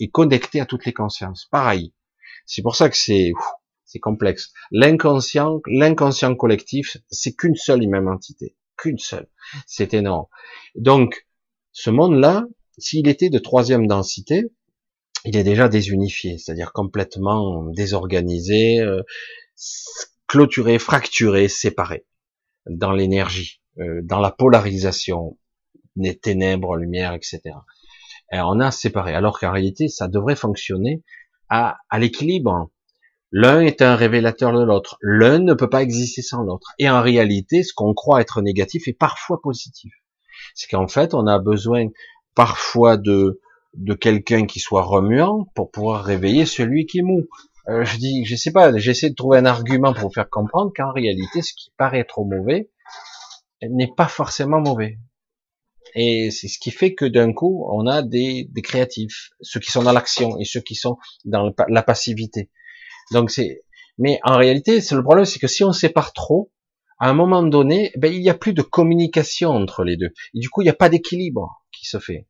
est 0.00 0.08
connectée 0.08 0.60
à 0.60 0.66
toutes 0.66 0.84
les 0.84 0.92
consciences. 0.92 1.46
Pareil. 1.50 1.94
C'est 2.44 2.62
pour 2.62 2.74
ça 2.74 2.88
que 2.88 2.96
c'est 2.96 3.32
c'est 3.92 3.98
complexe. 3.98 4.52
L'inconscient, 4.70 5.60
l'inconscient 5.66 6.34
collectif, 6.34 6.96
c'est 7.10 7.34
qu'une 7.34 7.56
seule 7.56 7.82
et 7.82 7.86
même 7.86 8.08
entité, 8.08 8.56
qu'une 8.78 8.98
seule. 8.98 9.28
C'est 9.66 9.92
énorme. 9.92 10.26
Donc, 10.74 11.26
ce 11.72 11.90
monde-là, 11.90 12.46
s'il 12.78 13.06
était 13.06 13.28
de 13.28 13.38
troisième 13.38 13.86
densité, 13.86 14.50
il 15.26 15.36
est 15.36 15.44
déjà 15.44 15.68
désunifié, 15.68 16.38
c'est-à-dire 16.38 16.72
complètement 16.72 17.64
désorganisé, 17.64 18.80
euh, 18.80 19.02
clôturé, 20.26 20.78
fracturé, 20.78 21.48
séparé 21.48 22.06
dans 22.66 22.92
l'énergie, 22.92 23.60
euh, 23.78 24.00
dans 24.02 24.20
la 24.20 24.30
polarisation, 24.30 25.38
les 25.96 26.18
ténèbres, 26.18 26.76
lumière, 26.76 27.12
etc. 27.12 27.40
Et 28.32 28.38
on 28.38 28.58
a 28.58 28.70
séparé, 28.70 29.14
alors 29.14 29.38
qu'en 29.38 29.52
réalité, 29.52 29.88
ça 29.88 30.08
devrait 30.08 30.36
fonctionner 30.36 31.02
à, 31.50 31.76
à 31.90 31.98
l'équilibre 31.98 32.71
L'un 33.32 33.60
est 33.60 33.80
un 33.80 33.96
révélateur 33.96 34.52
de 34.52 34.62
l'autre. 34.62 34.98
L'un 35.00 35.38
ne 35.38 35.54
peut 35.54 35.70
pas 35.70 35.82
exister 35.82 36.20
sans 36.20 36.42
l'autre. 36.42 36.74
Et 36.78 36.90
en 36.90 37.00
réalité, 37.00 37.62
ce 37.62 37.72
qu'on 37.72 37.94
croit 37.94 38.20
être 38.20 38.42
négatif 38.42 38.88
est 38.88 38.92
parfois 38.92 39.40
positif. 39.42 39.92
C'est 40.54 40.68
qu'en 40.68 40.86
fait, 40.86 41.14
on 41.14 41.26
a 41.26 41.38
besoin 41.38 41.86
parfois 42.34 42.98
de, 42.98 43.40
de 43.74 43.94
quelqu'un 43.94 44.44
qui 44.44 44.60
soit 44.60 44.82
remuant 44.82 45.46
pour 45.54 45.70
pouvoir 45.70 46.04
réveiller 46.04 46.44
celui 46.44 46.84
qui 46.84 46.98
est 46.98 47.02
mou. 47.02 47.26
Euh, 47.68 47.84
je 47.84 47.96
dis, 47.96 48.24
je 48.26 48.36
sais 48.36 48.52
pas, 48.52 48.76
j'essaie 48.76 49.08
de 49.08 49.14
trouver 49.14 49.38
un 49.38 49.46
argument 49.46 49.94
pour 49.94 50.12
faire 50.12 50.28
comprendre 50.28 50.72
qu'en 50.76 50.92
réalité, 50.92 51.40
ce 51.40 51.54
qui 51.54 51.72
paraît 51.78 52.04
trop 52.04 52.24
mauvais 52.24 52.70
n'est 53.62 53.92
pas 53.96 54.08
forcément 54.08 54.60
mauvais. 54.60 54.98
Et 55.94 56.30
c'est 56.30 56.48
ce 56.48 56.58
qui 56.58 56.70
fait 56.70 56.94
que 56.94 57.04
d'un 57.04 57.32
coup, 57.32 57.66
on 57.70 57.86
a 57.86 58.02
des, 58.02 58.48
des 58.50 58.62
créatifs, 58.62 59.30
ceux 59.40 59.60
qui 59.60 59.70
sont 59.70 59.82
dans 59.82 59.92
l'action 59.92 60.38
et 60.38 60.44
ceux 60.44 60.60
qui 60.60 60.74
sont 60.74 60.98
dans 61.24 61.52
la 61.68 61.82
passivité. 61.82 62.50
Donc 63.12 63.30
c'est, 63.30 63.62
mais 63.98 64.18
en 64.24 64.36
réalité, 64.36 64.80
c'est 64.80 64.94
le 64.94 65.02
problème, 65.02 65.24
c'est 65.24 65.38
que 65.38 65.46
si 65.46 65.64
on 65.64 65.72
sépare 65.72 66.12
trop, 66.12 66.50
à 66.98 67.08
un 67.08 67.14
moment 67.14 67.42
donné, 67.42 67.92
ben, 67.96 68.12
il 68.12 68.20
n'y 68.20 68.30
a 68.30 68.34
plus 68.34 68.52
de 68.54 68.62
communication 68.62 69.50
entre 69.50 69.84
les 69.84 69.96
deux. 69.96 70.10
Et 70.34 70.40
du 70.40 70.48
coup, 70.48 70.62
il 70.62 70.64
n'y 70.64 70.70
a 70.70 70.74
pas 70.74 70.88
d'équilibre 70.88 71.64
qui 71.72 71.86
se 71.86 71.98
fait. 71.98 72.28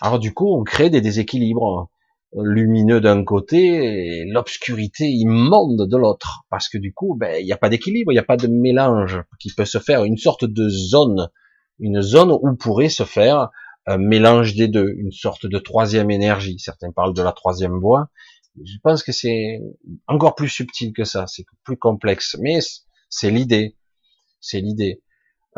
Alors 0.00 0.18
du 0.18 0.34
coup, 0.34 0.52
on 0.52 0.64
crée 0.64 0.90
des 0.90 1.00
déséquilibres 1.00 1.88
lumineux 2.34 3.00
d'un 3.00 3.24
côté 3.24 4.20
et 4.20 4.24
l'obscurité 4.24 5.04
immonde 5.04 5.88
de 5.88 5.96
l'autre. 5.96 6.44
Parce 6.50 6.68
que 6.68 6.78
du 6.78 6.92
coup, 6.92 7.16
ben, 7.18 7.36
il 7.40 7.44
n'y 7.44 7.52
a 7.52 7.56
pas 7.56 7.68
d'équilibre, 7.68 8.10
il 8.10 8.16
n'y 8.16 8.20
a 8.20 8.24
pas 8.24 8.36
de 8.36 8.48
mélange 8.48 9.22
qui 9.38 9.54
peut 9.54 9.64
se 9.64 9.78
faire, 9.78 10.04
une 10.04 10.16
sorte 10.16 10.44
de 10.44 10.68
zone, 10.68 11.28
une 11.78 12.00
zone 12.00 12.32
où 12.32 12.56
pourrait 12.56 12.88
se 12.88 13.04
faire 13.04 13.50
un 13.86 13.98
mélange 13.98 14.54
des 14.54 14.68
deux, 14.68 14.94
une 14.96 15.12
sorte 15.12 15.46
de 15.46 15.58
troisième 15.58 16.10
énergie. 16.10 16.58
Certains 16.58 16.90
parlent 16.90 17.14
de 17.14 17.22
la 17.22 17.32
troisième 17.32 17.78
voie, 17.78 18.08
je 18.62 18.76
pense 18.82 19.02
que 19.02 19.12
c'est 19.12 19.60
encore 20.06 20.34
plus 20.34 20.48
subtil 20.48 20.92
que 20.92 21.04
ça, 21.04 21.26
c'est 21.26 21.44
plus 21.64 21.76
complexe, 21.76 22.36
mais 22.40 22.58
c'est 23.08 23.30
l'idée, 23.30 23.76
c'est 24.40 24.60
l'idée. 24.60 25.02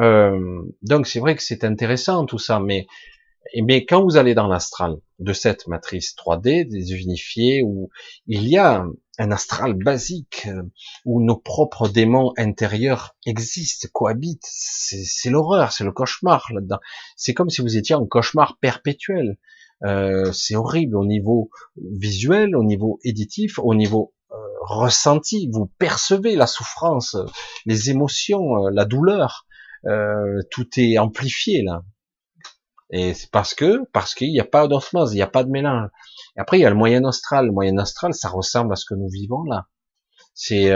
Euh, 0.01 0.63
donc 0.83 1.07
c'est 1.07 1.21
vrai 1.21 1.37
que 1.37 1.43
c'est 1.43 1.65
intéressant 1.65 2.27
tout 2.27 2.39
ça, 2.39 2.61
mais 2.61 2.87
mais 3.63 3.85
quand 3.85 4.03
vous 4.03 4.17
allez 4.17 4.35
dans 4.35 4.49
l'astral 4.49 4.97
de 5.19 5.33
cette 5.33 5.67
matrice 5.69 6.15
3D 6.17 6.67
désunifiée 6.67 7.63
où 7.63 7.91
il 8.27 8.49
y 8.49 8.57
a 8.57 8.87
un 9.19 9.31
astral 9.31 9.75
basique 9.75 10.49
où 11.05 11.23
nos 11.23 11.37
propres 11.37 11.89
démons 11.89 12.33
intérieurs 12.37 13.15
existent, 13.27 13.89
cohabitent, 13.93 14.47
c'est 14.47 15.31
l'horreur, 15.31 15.73
c'est 15.73 15.85
le 15.85 15.93
cauchemar 15.93 16.47
là-dedans. 16.53 16.81
C'est 17.17 17.35
comme 17.35 17.51
si 17.51 17.61
vous 17.61 17.77
étiez 17.77 17.95
en 17.95 18.07
cauchemar 18.07 18.59
perpétuel. 18.61 19.37
Euh, 19.85 20.33
c'est 20.33 20.57
horrible 20.57 20.97
au 20.97 21.05
niveau 21.05 21.51
visuel, 21.77 22.57
au 22.57 22.65
niveau 22.65 22.99
éditif, 23.05 23.59
au 23.59 23.75
niveau 23.75 24.15
euh, 24.33 24.37
ressenti. 24.63 25.51
Vous 25.53 25.67
percevez 25.79 26.37
la 26.37 26.47
souffrance, 26.47 27.17
les 27.67 27.91
émotions, 27.91 28.67
euh, 28.67 28.71
la 28.73 28.85
douleur. 28.85 29.47
tout 30.51 30.69
est 30.79 30.99
amplifié 30.99 31.63
là. 31.63 31.83
Et 32.91 33.13
c'est 33.15 33.31
parce 33.31 33.55
que 33.55 33.85
parce 33.93 34.15
qu'il 34.15 34.31
n'y 34.31 34.41
a 34.41 34.45
pas 34.45 34.69
d'osmose, 34.69 35.13
il 35.13 35.17
n'y 35.17 35.23
a 35.23 35.27
pas 35.27 35.45
de 35.45 35.51
mélange. 35.51 35.91
Et 36.37 36.41
après 36.41 36.59
il 36.59 36.63
y 36.63 36.67
a 36.67 36.71
le 36.71 36.77
moyen 36.77 37.05
astral. 37.05 37.47
Le 37.47 37.53
moyen 37.53 37.77
astral, 37.79 38.15
ça 38.15 38.29
ressemble 38.29 38.73
à 38.73 38.77
ce 38.77 38.87
que 38.87 38.95
nous 38.95 39.09
vivons 39.11 39.45
là. 39.45 39.67
C'est 40.35 40.73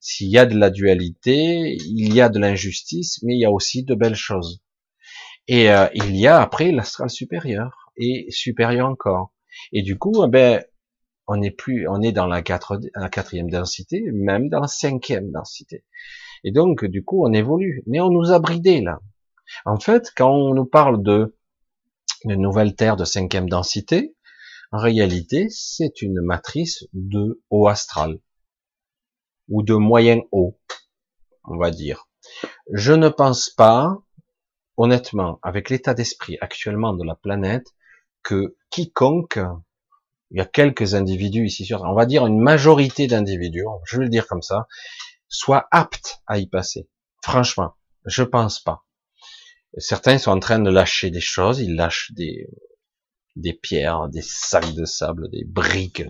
s'il 0.00 0.28
y 0.30 0.38
a 0.38 0.46
de 0.46 0.56
la 0.56 0.70
dualité, 0.70 1.76
il 1.86 2.14
y 2.14 2.20
a 2.20 2.28
de 2.28 2.38
l'injustice, 2.38 3.20
mais 3.22 3.34
il 3.34 3.40
y 3.40 3.44
a 3.44 3.50
aussi 3.50 3.84
de 3.84 3.94
belles 3.94 4.16
choses. 4.16 4.62
Et 5.48 5.66
il 5.94 6.16
y 6.16 6.26
a 6.26 6.40
après 6.40 6.72
l'astral 6.72 7.10
supérieur 7.10 7.85
et 7.96 8.26
supérieur 8.30 8.88
encore. 8.88 9.32
Et 9.72 9.82
du 9.82 9.98
coup, 9.98 10.24
eh 10.24 10.28
ben, 10.28 10.64
on 11.26 11.42
est 11.42 11.50
plus, 11.50 11.88
on 11.88 12.02
est 12.02 12.12
dans 12.12 12.26
la, 12.26 12.42
quatrième 12.42 13.50
densité, 13.50 14.04
même 14.12 14.48
dans 14.48 14.60
la 14.60 14.68
cinquième 14.68 15.30
densité. 15.30 15.84
Et 16.44 16.52
donc, 16.52 16.84
du 16.84 17.04
coup, 17.04 17.26
on 17.26 17.32
évolue. 17.32 17.82
Mais 17.86 18.00
on 18.00 18.10
nous 18.10 18.30
a 18.30 18.38
bridés, 18.38 18.80
là. 18.80 19.00
En 19.64 19.78
fait, 19.78 20.12
quand 20.16 20.30
on 20.30 20.54
nous 20.54 20.66
parle 20.66 21.02
de 21.02 21.36
une 22.24 22.36
nouvelle 22.36 22.74
Terre 22.74 22.96
de 22.96 23.04
cinquième 23.04 23.48
densité, 23.48 24.16
en 24.72 24.78
réalité, 24.78 25.46
c'est 25.50 26.02
une 26.02 26.20
matrice 26.20 26.86
de 26.92 27.42
haut 27.50 27.68
astral. 27.68 28.18
Ou 29.48 29.62
de 29.62 29.74
moyen 29.74 30.20
haut, 30.32 30.58
on 31.44 31.56
va 31.56 31.70
dire. 31.70 32.08
Je 32.72 32.92
ne 32.92 33.08
pense 33.08 33.48
pas, 33.50 33.96
honnêtement, 34.76 35.38
avec 35.42 35.70
l'état 35.70 35.94
d'esprit 35.94 36.36
actuellement 36.40 36.94
de 36.94 37.04
la 37.04 37.14
planète, 37.14 37.75
que 38.26 38.56
quiconque, 38.70 39.38
il 40.32 40.38
y 40.38 40.40
a 40.40 40.44
quelques 40.44 40.94
individus 40.94 41.46
ici 41.46 41.64
sur, 41.64 41.82
on 41.82 41.94
va 41.94 42.06
dire 42.06 42.26
une 42.26 42.40
majorité 42.40 43.06
d'individus, 43.06 43.64
je 43.84 43.98
vais 43.98 44.04
le 44.04 44.10
dire 44.10 44.26
comme 44.26 44.42
ça, 44.42 44.66
soit 45.28 45.68
apte 45.70 46.18
à 46.26 46.38
y 46.38 46.48
passer. 46.48 46.88
Franchement, 47.22 47.76
je 48.04 48.24
pense 48.24 48.58
pas. 48.60 48.84
Certains 49.78 50.18
sont 50.18 50.32
en 50.32 50.40
train 50.40 50.58
de 50.58 50.70
lâcher 50.70 51.10
des 51.10 51.20
choses, 51.20 51.60
ils 51.60 51.76
lâchent 51.76 52.10
des, 52.14 52.48
des 53.36 53.52
pierres, 53.52 54.08
des 54.08 54.22
sacs 54.22 54.74
de 54.74 54.84
sable, 54.84 55.30
des 55.30 55.44
briques, 55.44 56.02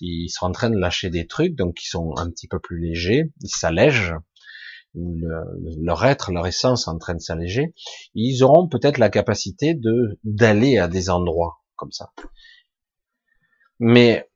ils 0.00 0.28
sont 0.28 0.46
en 0.46 0.52
train 0.52 0.70
de 0.70 0.78
lâcher 0.78 1.10
des 1.10 1.26
trucs, 1.26 1.56
donc 1.56 1.82
ils 1.82 1.88
sont 1.88 2.14
un 2.16 2.30
petit 2.30 2.46
peu 2.46 2.60
plus 2.60 2.78
légers, 2.78 3.32
ils 3.40 3.48
s'allègent, 3.48 4.14
leur 4.94 6.04
être, 6.04 6.32
leur 6.32 6.46
essence 6.46 6.88
en 6.88 6.98
train 6.98 7.14
de 7.14 7.20
s'alléger, 7.20 7.74
ils 8.14 8.42
auront 8.42 8.68
peut-être 8.68 8.98
la 8.98 9.10
capacité 9.10 9.74
de 9.74 10.18
d'aller 10.24 10.78
à 10.78 10.88
des 10.88 11.10
endroits 11.10 11.60
comme 11.76 11.92
ça. 11.92 12.12
Mais 13.78 14.28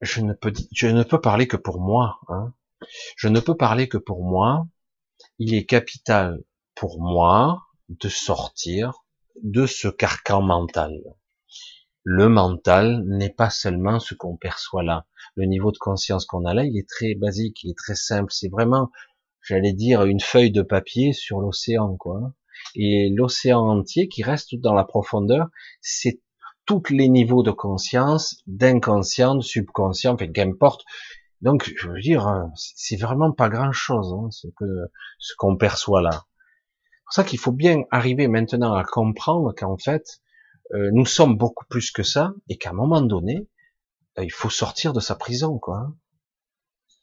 je 0.00 0.20
ne 0.20 0.32
peux 0.32 0.52
je 0.72 0.88
ne 0.88 1.02
peux 1.02 1.20
parler 1.20 1.46
que 1.46 1.56
pour 1.56 1.80
moi. 1.80 2.18
Hein. 2.28 2.52
Je 3.16 3.28
ne 3.28 3.40
peux 3.40 3.56
parler 3.56 3.88
que 3.88 3.98
pour 3.98 4.24
moi. 4.24 4.66
Il 5.38 5.54
est 5.54 5.64
capital 5.64 6.42
pour 6.74 7.00
moi 7.00 7.62
de 7.88 8.08
sortir 8.08 8.92
de 9.42 9.66
ce 9.66 9.88
carcan 9.88 10.42
mental. 10.42 10.92
Le 12.08 12.28
mental 12.28 13.02
n'est 13.04 13.30
pas 13.30 13.50
seulement 13.50 13.98
ce 13.98 14.14
qu'on 14.14 14.36
perçoit 14.36 14.84
là 14.84 15.06
le 15.36 15.44
niveau 15.44 15.70
de 15.70 15.78
conscience 15.78 16.26
qu'on 16.26 16.44
a 16.44 16.54
là, 16.54 16.64
il 16.64 16.76
est 16.76 16.88
très 16.88 17.14
basique, 17.14 17.62
il 17.62 17.70
est 17.70 17.78
très 17.78 17.94
simple. 17.94 18.32
C'est 18.32 18.48
vraiment, 18.48 18.90
j'allais 19.42 19.74
dire, 19.74 20.04
une 20.04 20.20
feuille 20.20 20.50
de 20.50 20.62
papier 20.62 21.12
sur 21.12 21.40
l'océan, 21.40 21.96
quoi. 21.96 22.32
Et 22.74 23.10
l'océan 23.10 23.60
entier 23.60 24.08
qui 24.08 24.22
reste 24.22 24.54
dans 24.54 24.74
la 24.74 24.84
profondeur, 24.84 25.48
c'est 25.82 26.20
tous 26.64 26.82
les 26.90 27.08
niveaux 27.08 27.42
de 27.42 27.50
conscience, 27.50 28.38
d'inconscient, 28.46 29.36
de 29.36 29.42
subconscient, 29.42 30.14
enfin, 30.14 30.26
qu'importe. 30.26 30.84
Donc, 31.42 31.70
je 31.76 31.88
veux 31.88 32.00
dire, 32.00 32.48
c'est 32.54 32.96
vraiment 32.96 33.30
pas 33.30 33.50
grand 33.50 33.72
chose, 33.72 34.14
hein, 34.14 34.30
ce 34.30 34.48
que, 34.56 34.64
ce 35.18 35.34
qu'on 35.36 35.56
perçoit 35.56 36.00
là. 36.00 36.10
C'est 36.12 37.04
pour 37.04 37.12
ça 37.12 37.24
qu'il 37.24 37.38
faut 37.38 37.52
bien 37.52 37.82
arriver 37.90 38.26
maintenant 38.26 38.74
à 38.74 38.84
comprendre 38.84 39.54
qu'en 39.54 39.76
fait, 39.76 40.20
euh, 40.74 40.90
nous 40.92 41.06
sommes 41.06 41.36
beaucoup 41.36 41.64
plus 41.68 41.90
que 41.90 42.02
ça, 42.02 42.34
et 42.48 42.56
qu'à 42.56 42.70
un 42.70 42.74
moment 42.74 43.02
donné, 43.02 43.48
euh, 44.18 44.24
il 44.24 44.32
faut 44.32 44.50
sortir 44.50 44.92
de 44.92 45.00
sa 45.00 45.14
prison, 45.14 45.58
quoi. 45.58 45.92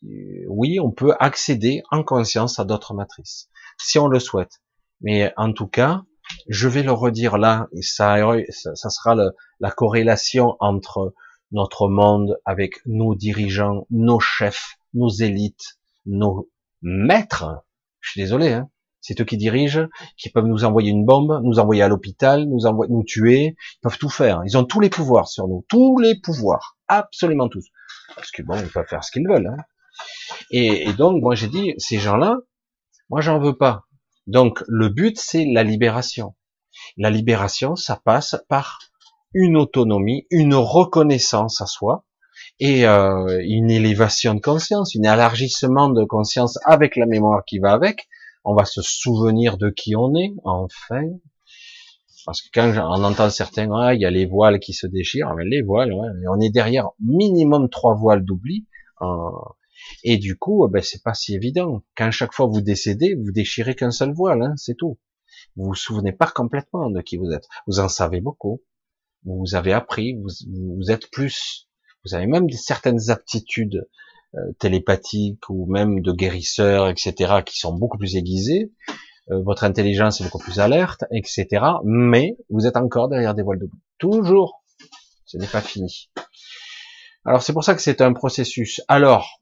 Euh, 0.03 0.45
oui, 0.49 0.80
on 0.80 0.91
peut 0.91 1.14
accéder 1.19 1.81
en 1.91 2.03
conscience 2.03 2.60
à 2.60 2.65
d'autres 2.65 2.94
matrices, 2.94 3.49
si 3.80 3.99
on 3.99 4.07
le 4.07 4.19
souhaite. 4.19 4.61
Mais 5.02 5.34
en 5.38 5.53
tout 5.53 5.68
cas, 5.68 6.03
je 6.48 6.68
vais 6.68 6.84
le 6.84 6.91
redire 6.91 7.38
là, 7.38 7.68
et 7.73 7.81
ça, 7.81 8.18
ça, 8.52 8.90
sera 8.90 9.15
la 9.60 9.72
corrélation 9.72 10.56
entre 10.60 11.14
notre 11.52 11.88
monde 11.88 12.38
avec 12.45 12.85
nos 12.85 13.15
dirigeants, 13.15 13.85
nos 13.91 14.19
chefs, 14.19 14.76
nos 14.94 15.10
élites, 15.10 15.77
nos 16.06 16.49
maîtres. 16.81 17.64
Je 18.02 18.11
suis 18.11 18.22
désolé, 18.22 18.53
hein. 18.53 18.69
C'est 19.04 19.20
eux 19.20 19.26
qui 19.26 19.36
dirigent, 19.36 19.88
qui 20.18 20.30
peuvent 20.30 20.46
nous 20.46 20.64
envoyer 20.64 20.90
une 20.90 21.06
bombe, 21.06 21.42
nous 21.44 21.60
envoyer 21.60 21.82
à 21.82 21.90
l'hôpital, 21.90 22.46
nous 22.46 22.66
envoyer, 22.66 22.92
nous 22.92 23.04
tuer. 23.04 23.56
Ils 23.58 23.80
peuvent 23.82 23.98
tout 23.98 24.10
faire. 24.10 24.42
Ils 24.46 24.58
ont 24.58 24.64
tous 24.64 24.80
les 24.80 24.90
pouvoirs 24.90 25.28
sur 25.28 25.48
nous, 25.50 25.66
tous 25.68 26.00
les 26.00 26.20
pouvoirs, 26.20 26.78
absolument 26.88 27.50
tous. 27.50 27.68
Parce 28.16 28.32
que 28.32 28.42
bon, 28.42 28.56
ils 28.56 28.70
peuvent 28.70 28.88
faire 28.88 29.04
ce 29.04 29.12
qu'ils 29.12 29.28
veulent. 29.28 29.48
Hein. 29.48 29.58
Et, 30.52 30.94
donc, 30.94 31.22
moi, 31.22 31.36
j'ai 31.36 31.50
dit, 31.50 31.74
ces 31.78 32.00
gens-là, 32.00 32.38
moi, 33.10 33.20
j'en 33.20 33.40
veux 33.40 33.58
pas. 33.58 33.84
Donc, 34.26 34.64
le 34.70 34.88
but, 34.88 35.20
c'est 35.20 35.46
la 35.46 35.64
libération. 35.64 36.34
La 36.96 37.10
libération, 37.10 37.76
ça 37.76 38.00
passe 38.04 38.38
par 38.48 38.80
une 39.34 39.58
autonomie, 39.58 40.28
une 40.30 40.56
reconnaissance 40.56 41.60
à 41.60 41.66
soi 41.66 42.06
et 42.60 42.88
euh, 42.88 43.42
une 43.44 43.70
élévation 43.70 44.36
de 44.36 44.40
conscience, 44.40 44.96
un 44.96 45.14
élargissement 45.14 45.90
de 45.90 46.06
conscience 46.06 46.58
avec 46.66 46.96
la 46.96 47.06
mémoire 47.06 47.44
qui 47.46 47.60
va 47.60 47.74
avec. 47.74 48.08
On 48.44 48.56
va 48.56 48.65
se 48.65 48.82
souvenir 48.82 49.57
de 49.57 49.70
qui 49.70 49.95
on 49.95 50.15
est, 50.15 50.34
enfin. 50.44 51.03
Parce 52.26 52.41
que 52.41 52.48
quand 52.53 52.74
on 52.78 53.03
entend 53.03 53.30
certains, 53.30 53.70
ah, 53.74 53.94
il 53.94 54.02
y 54.02 54.06
a 54.06 54.11
les 54.11 54.26
voiles 54.26 54.60
qui 54.60 54.74
se 54.74 54.88
déchirent, 54.88 55.34
mais 55.36 55.45
les 55.45 55.61
voiles, 55.61 55.94
ouais, 55.94 56.10
on 56.30 56.40
est 56.40 56.49
derrière 56.49 56.90
minimum 56.99 57.70
trois 57.70 57.95
voiles 57.95 58.24
d'oubli. 58.24 58.65
et 60.03 60.18
du 60.18 60.38
coup, 60.38 60.68
ben, 60.70 60.82
c'est 60.82 61.03
pas 61.03 61.14
si 61.14 61.36
évident. 61.36 61.84
Quand 61.98 62.11
chaque 62.11 62.34
fois 62.34 62.48
vous 62.48 62.61
décédez, 62.61 63.15
vous 63.15 63.32
déchirez 63.32 63.76
qu'un 63.76 63.91
seul 63.91 64.14
voile, 64.14 64.41
hein, 64.41 64.53
c'est 64.57 64.76
tout. 64.76 64.99
Vous 65.56 65.65
vous 65.65 65.76
souvenez 65.76 66.11
pas 66.11 66.28
complètement 66.28 66.90
de 66.90 67.02
qui 67.02 67.18
vous 67.18 67.32
êtes. 67.32 67.48
Vous 67.68 67.80
en 67.80 67.90
savez 67.90 68.22
beaucoup. 68.22 68.61
Vous 69.26 69.56
avez 69.56 69.74
appris, 69.74 70.15
vous, 70.15 70.30
vous 70.78 70.91
êtes 70.91 71.10
plus. 71.11 71.70
Vous 72.06 72.15
avez 72.15 72.28
même 72.28 72.49
certaines 72.49 73.10
aptitudes 73.10 73.76
euh, 73.76 73.90
télépathiques 74.60 75.50
ou 75.50 75.66
même 75.68 76.02
de 76.02 76.12
guérisseurs, 76.12 76.90
etc., 76.90 77.42
qui 77.46 77.58
sont 77.58 77.74
beaucoup 77.74 77.98
plus 77.98 78.16
aiguisées. 78.16 78.72
Euh, 79.32 79.42
votre 79.42 79.64
intelligence 79.64 80.20
est 80.20 80.24
beaucoup 80.26 80.40
plus 80.40 80.60
alerte, 80.60 81.06
etc. 81.12 81.48
Mais 81.84 82.36
vous 82.50 82.66
êtes 82.66 82.78
encore 82.78 83.10
derrière 83.10 83.34
des 83.34 83.44
voiles 83.44 83.60
de. 83.60 83.70
Toujours. 83.98 84.64
Ce 85.26 85.38
n'est 85.38 85.48
pas 85.48 85.62
fini. 85.62 86.10
Alors 87.26 87.42
c'est 87.42 87.54
pour 87.54 87.64
ça 87.64 87.74
que 87.74 87.82
c'est 87.82 88.02
un 88.02 88.14
processus. 88.14 88.82
Alors, 88.88 89.40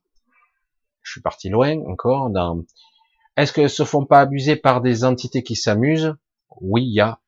je 1.01 1.11
suis 1.11 1.21
parti 1.21 1.49
loin 1.49 1.79
encore 1.87 2.29
dans 2.29 2.63
est-ce 3.37 3.53
que 3.53 3.67
se 3.67 3.83
font 3.83 4.05
pas 4.05 4.19
abuser 4.19 4.55
par 4.55 4.81
des 4.81 5.03
entités 5.03 5.41
qui 5.41 5.55
s'amusent? 5.55 6.13
Oui, 6.59 6.83
il 6.83 6.93
y 6.93 6.99
a. 6.99 7.19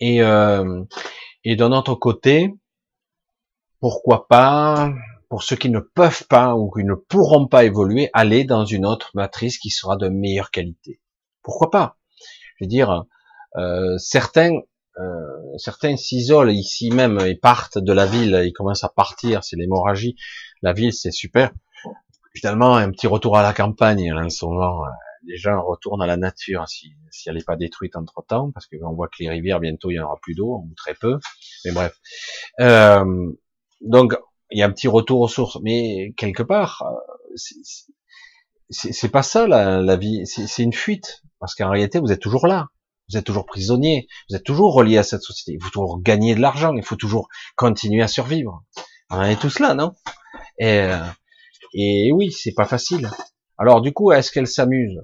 Et, 0.00 0.22
euh, 0.22 0.82
et 1.44 1.56
d'un 1.56 1.72
autre 1.72 1.94
côté, 1.94 2.54
pourquoi 3.80 4.26
pas, 4.28 4.92
pour 5.28 5.42
ceux 5.42 5.56
qui 5.56 5.70
ne 5.70 5.80
peuvent 5.80 6.26
pas 6.28 6.54
ou 6.54 6.70
qui 6.70 6.84
ne 6.84 6.94
pourront 6.94 7.46
pas 7.46 7.64
évoluer, 7.64 8.10
aller 8.12 8.44
dans 8.44 8.64
une 8.64 8.86
autre 8.86 9.10
matrice 9.14 9.58
qui 9.58 9.70
sera 9.70 9.96
de 9.96 10.08
meilleure 10.08 10.50
qualité. 10.50 11.00
Pourquoi 11.42 11.70
pas? 11.70 11.96
Je 12.56 12.64
veux 12.64 12.68
dire, 12.68 13.04
euh, 13.56 13.98
certains, 13.98 14.60
euh, 14.98 15.56
certains 15.58 15.96
s'isolent 15.96 16.50
ici 16.50 16.90
même 16.90 17.18
et 17.20 17.34
partent 17.34 17.78
de 17.78 17.92
la 17.92 18.06
ville, 18.06 18.42
ils 18.44 18.52
commencent 18.52 18.84
à 18.84 18.88
partir, 18.88 19.44
c'est 19.44 19.56
l'hémorragie. 19.56 20.16
La 20.62 20.72
ville, 20.72 20.92
c'est 20.92 21.12
super 21.12 21.50
finalement 22.34 22.74
un 22.76 22.90
petit 22.90 23.06
retour 23.06 23.38
à 23.38 23.42
la 23.42 23.52
campagne 23.52 24.12
en 24.12 24.28
ce 24.28 24.44
moment. 24.44 24.84
Euh, 24.84 24.88
les 25.26 25.38
gens 25.38 25.62
retournent 25.62 26.02
à 26.02 26.06
la 26.06 26.18
nature 26.18 26.68
si, 26.68 26.92
si 27.10 27.28
elle 27.28 27.36
n'est 27.36 27.44
pas 27.44 27.56
détruite 27.56 27.96
entre 27.96 28.22
temps, 28.26 28.50
parce 28.50 28.66
qu'on 28.66 28.92
voit 28.92 29.08
que 29.08 29.22
les 29.22 29.30
rivières 29.30 29.60
bientôt 29.60 29.90
il 29.90 29.94
y 29.94 30.00
en 30.00 30.04
aura 30.04 30.18
plus 30.20 30.34
d'eau 30.34 30.62
ou 30.64 30.74
très 30.76 30.94
peu. 30.94 31.18
Mais 31.64 31.72
bref. 31.72 31.98
Euh, 32.60 33.32
donc 33.80 34.16
il 34.54 34.60
y 34.60 34.62
a 34.62 34.66
un 34.66 34.70
petit 34.70 34.88
retour 34.88 35.20
aux 35.20 35.28
sources, 35.28 35.58
mais 35.62 36.14
quelque 36.16 36.42
part 36.42 36.82
euh, 36.86 37.36
c'est 38.70 39.10
pas 39.10 39.22
ça 39.22 39.46
la, 39.46 39.82
la 39.82 39.96
vie, 39.96 40.26
c'est 40.26 40.62
une 40.62 40.72
fuite, 40.72 41.22
parce 41.40 41.54
qu'en 41.54 41.70
réalité 41.70 42.00
vous 42.00 42.12
êtes 42.12 42.20
toujours 42.20 42.46
là. 42.46 42.68
Vous 43.10 43.18
êtes 43.18 43.26
toujours 43.26 43.44
prisonnier, 43.44 44.08
vous 44.30 44.36
êtes 44.36 44.44
toujours 44.44 44.72
relié 44.72 44.96
à 44.96 45.02
cette 45.02 45.20
société. 45.20 45.52
Il 45.52 45.62
faut 45.62 45.68
toujours 45.68 46.00
gagner 46.00 46.34
de 46.34 46.40
l'argent, 46.40 46.74
il 46.74 46.82
faut 46.82 46.96
toujours 46.96 47.28
continuer 47.54 48.02
à 48.02 48.08
survivre. 48.08 48.64
On 49.10 49.20
est 49.20 49.38
tous 49.38 49.58
là, 49.58 49.74
non? 49.74 49.92
Et 50.58 50.78
euh, 50.80 51.04
et 51.74 52.12
oui, 52.12 52.32
c'est 52.32 52.54
pas 52.54 52.64
facile. 52.64 53.10
Alors 53.58 53.82
du 53.82 53.92
coup, 53.92 54.10
est-ce 54.10 54.32
qu'elle 54.32 54.46
s'amuse? 54.46 55.02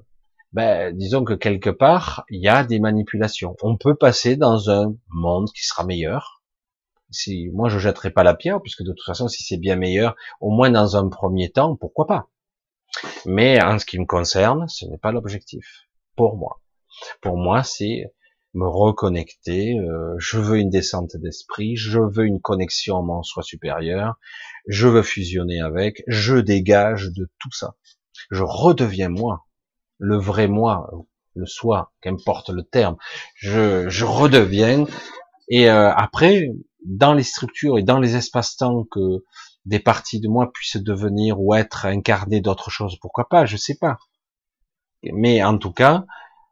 Ben, 0.51 0.97
disons 0.97 1.23
que 1.23 1.33
quelque 1.33 1.69
part, 1.69 2.25
il 2.31 2.41
y 2.41 2.47
a 2.47 2.63
des 2.63 2.79
manipulations. 2.79 3.55
On 3.61 3.77
peut 3.77 3.95
passer 3.95 4.35
dans 4.35 4.71
un 4.71 4.95
monde 5.09 5.49
qui 5.55 5.63
sera 5.63 5.85
meilleur. 5.85 6.40
Si 7.11 7.49
moi 7.53 7.69
je 7.69 7.79
jetterai 7.79 8.11
pas 8.11 8.23
la 8.23 8.33
pierre, 8.33 8.61
puisque 8.61 8.83
de 8.83 8.91
toute 8.91 9.05
façon, 9.05 9.27
si 9.27 9.43
c'est 9.43 9.57
bien 9.57 9.75
meilleur, 9.75 10.15
au 10.39 10.49
moins 10.49 10.69
dans 10.69 10.95
un 10.95 11.07
premier 11.09 11.51
temps, 11.51 11.75
pourquoi 11.75 12.07
pas? 12.07 12.29
Mais 13.25 13.61
en 13.61 13.79
ce 13.79 13.85
qui 13.85 13.99
me 13.99 14.05
concerne, 14.05 14.67
ce 14.67 14.85
n'est 14.85 14.97
pas 14.97 15.11
l'objectif 15.11 15.87
pour 16.15 16.37
moi. 16.37 16.61
Pour 17.21 17.37
moi, 17.37 17.63
c'est 17.63 18.11
me 18.53 18.67
reconnecter, 18.67 19.77
euh, 19.79 20.13
je 20.17 20.37
veux 20.37 20.57
une 20.57 20.69
descente 20.69 21.15
d'esprit, 21.15 21.77
je 21.77 21.99
veux 21.99 22.25
une 22.25 22.41
connexion 22.41 22.97
à 22.97 23.01
mon 23.01 23.23
soi 23.23 23.43
supérieur, 23.43 24.15
je 24.67 24.87
veux 24.87 25.03
fusionner 25.03 25.61
avec, 25.61 26.03
je 26.07 26.35
dégage 26.35 27.11
de 27.11 27.29
tout 27.39 27.51
ça. 27.51 27.75
Je 28.29 28.43
redeviens 28.43 29.09
moi, 29.09 29.45
le 29.99 30.17
vrai 30.17 30.47
moi, 30.47 30.89
le 31.35 31.45
soi, 31.45 31.93
qu'importe 32.01 32.49
le 32.49 32.63
terme. 32.63 32.97
Je, 33.35 33.87
je 33.89 34.05
redeviens. 34.05 34.85
Et 35.47 35.69
euh, 35.69 35.91
après, 35.93 36.49
dans 36.83 37.13
les 37.13 37.23
structures 37.23 37.77
et 37.77 37.83
dans 37.83 37.99
les 37.99 38.15
espaces-temps 38.15 38.85
que 38.91 39.23
des 39.65 39.79
parties 39.79 40.19
de 40.19 40.27
moi 40.27 40.51
puissent 40.51 40.77
devenir 40.77 41.39
ou 41.39 41.53
être 41.53 41.85
incarnées 41.85 42.41
d'autres 42.41 42.71
choses, 42.71 42.97
pourquoi 42.99 43.29
pas, 43.29 43.45
je 43.45 43.57
sais 43.57 43.77
pas. 43.79 43.97
Mais 45.03 45.43
en 45.43 45.57
tout 45.57 45.71
cas, 45.71 46.05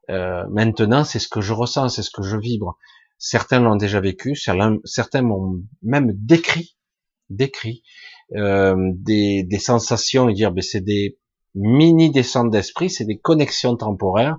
euh, 0.09 0.45
maintenant, 0.49 1.03
c'est 1.03 1.19
ce 1.19 1.27
que 1.27 1.41
je 1.41 1.53
ressens, 1.53 1.89
c'est 1.89 2.03
ce 2.03 2.11
que 2.11 2.23
je 2.23 2.37
vibre. 2.37 2.77
Certains 3.17 3.59
l'ont 3.59 3.75
déjà 3.75 3.99
vécu, 3.99 4.35
certains 4.35 5.21
m'ont 5.21 5.61
même 5.81 6.13
décrit, 6.13 6.77
décrit 7.29 7.83
euh, 8.35 8.75
des, 8.93 9.45
sensations 9.59 10.29
et 10.29 10.33
dire, 10.33 10.51
ben, 10.51 10.61
c'est 10.61 10.81
des 10.81 11.17
mini 11.55 12.11
descentes 12.11 12.51
d'esprit, 12.51 12.89
c'est 12.89 13.05
des 13.05 13.17
connexions 13.17 13.75
temporaires, 13.75 14.37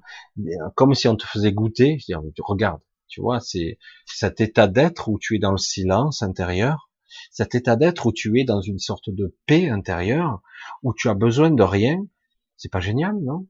comme 0.77 0.95
si 0.95 1.09
on 1.09 1.17
te 1.17 1.27
faisait 1.27 1.53
goûter. 1.53 1.99
Je 1.99 2.07
dire, 2.07 2.23
regarde, 2.39 2.81
tu 3.11 3.21
vois, 3.21 3.41
c'est 3.41 3.79
cet 4.07 4.41
état 4.41 4.69
d'être 4.69 5.09
où 5.09 5.19
tu 5.19 5.37
es 5.37 5.39
dans 5.39 5.51
le 5.51 5.59
silence 5.59 6.23
intérieur, 6.23 6.89
cet 7.31 7.55
état 7.55 7.77
d'être 7.77 8.07
où 8.07 8.13
tu 8.13 8.41
es 8.41 8.45
dans 8.45 8.61
une 8.61 8.79
sorte 8.79 9.11
de 9.11 9.37
paix 9.47 9.69
intérieure, 9.69 10.41
où 10.83 10.95
tu 10.95 11.09
as 11.09 11.15
besoin 11.15 11.51
de 11.51 11.63
rien. 11.63 12.07
C'est 12.57 12.71
pas 12.71 12.81
génial, 12.81 13.17
non? 13.21 13.47